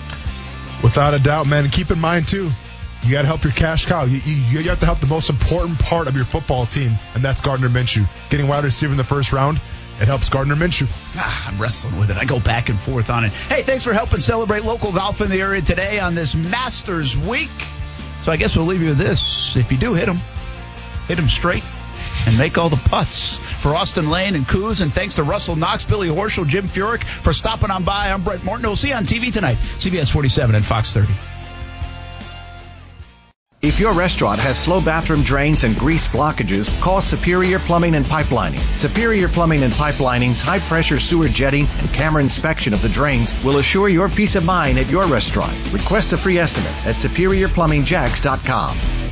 Without 0.81 1.13
a 1.13 1.19
doubt, 1.19 1.45
man. 1.45 1.65
And 1.65 1.73
keep 1.73 1.91
in 1.91 1.99
mind, 1.99 2.29
too, 2.29 2.49
you 3.03 3.11
got 3.11 3.23
to 3.23 3.27
help 3.27 3.43
your 3.43 3.51
cash 3.51 3.85
cow. 3.85 4.05
You, 4.05 4.21
you, 4.23 4.59
you 4.59 4.69
have 4.69 4.79
to 4.79 4.85
help 4.85 5.01
the 5.01 5.07
most 5.07 5.29
important 5.29 5.77
part 5.79 6.07
of 6.07 6.15
your 6.15 6.23
football 6.23 6.65
team, 6.65 6.93
and 7.13 7.21
that's 7.21 7.41
Gardner 7.41 7.67
Minshew. 7.67 8.07
Getting 8.29 8.47
wide 8.47 8.63
receiver 8.63 8.91
in 8.91 8.97
the 8.97 9.03
first 9.03 9.33
round 9.33 9.59
it 9.99 10.07
helps 10.07 10.29
Gardner 10.29 10.55
Minshew. 10.55 10.87
Ah, 11.17 11.51
I'm 11.51 11.61
wrestling 11.61 11.99
with 11.99 12.09
it. 12.09 12.15
I 12.15 12.23
go 12.23 12.39
back 12.39 12.69
and 12.69 12.79
forth 12.79 13.09
on 13.09 13.25
it. 13.25 13.31
Hey, 13.31 13.63
thanks 13.63 13.83
for 13.83 13.91
helping 13.91 14.21
celebrate 14.21 14.63
local 14.63 14.93
golf 14.93 15.19
in 15.19 15.29
the 15.29 15.41
area 15.41 15.61
today 15.61 15.99
on 15.99 16.15
this 16.15 16.35
Masters 16.35 17.17
week. 17.17 17.49
So 18.23 18.31
I 18.31 18.37
guess 18.37 18.55
we'll 18.55 18.65
leave 18.65 18.81
you 18.81 18.89
with 18.89 18.97
this. 18.97 19.57
If 19.57 19.73
you 19.73 19.77
do 19.77 19.93
hit 19.93 20.05
them, 20.05 20.21
hit 21.09 21.15
them 21.17 21.27
straight 21.27 21.63
and 22.25 22.37
make 22.37 22.57
all 22.57 22.69
the 22.69 22.77
putts. 22.77 23.37
For 23.61 23.75
Austen 23.75 24.09
Lane 24.09 24.35
and 24.35 24.47
Coos, 24.47 24.81
and 24.81 24.93
thanks 24.93 25.15
to 25.15 25.23
Russell 25.23 25.55
Knox, 25.55 25.83
Billy 25.83 26.09
Horschel, 26.09 26.47
Jim 26.47 26.67
Furyk 26.67 27.03
for 27.03 27.33
stopping 27.33 27.71
on 27.71 27.83
by. 27.83 28.09
I'm 28.09 28.23
Brent 28.23 28.43
Martineau. 28.43 28.69
We'll 28.69 28.75
see 28.75 28.89
you 28.89 28.95
on 28.95 29.05
TV 29.05 29.31
tonight, 29.31 29.57
CBS 29.77 30.11
47 30.11 30.55
and 30.55 30.65
Fox 30.65 30.93
30. 30.93 31.13
If 33.61 33.81
your 33.81 33.91
restaurant 33.91 34.39
has 34.39 34.57
slow 34.57 34.79
bathroom 34.79 35.21
drains 35.21 35.65
and 35.65 35.75
grease 35.75 36.07
blockages, 36.07 36.79
call 36.79 37.01
Superior 37.01 37.59
Plumbing 37.59 37.93
and 37.93 38.05
Pipelining. 38.05 38.61
Superior 38.77 39.27
Plumbing 39.27 39.63
and 39.63 39.73
Pipelining's 39.73 40.41
high 40.41 40.59
pressure 40.59 40.97
sewer 40.97 41.27
jetting 41.27 41.67
and 41.79 41.91
camera 41.91 42.23
inspection 42.23 42.73
of 42.73 42.81
the 42.81 42.87
drains 42.87 43.35
will 43.43 43.57
assure 43.57 43.89
your 43.89 44.07
peace 44.07 44.35
of 44.35 44.45
mind 44.45 44.79
at 44.79 44.89
your 44.89 45.05
restaurant. 45.07 45.53
Request 45.73 46.13
a 46.13 46.17
free 46.17 46.39
estimate 46.39 46.71
at 46.85 46.95
superiorplumbingjacks.com. 46.95 49.08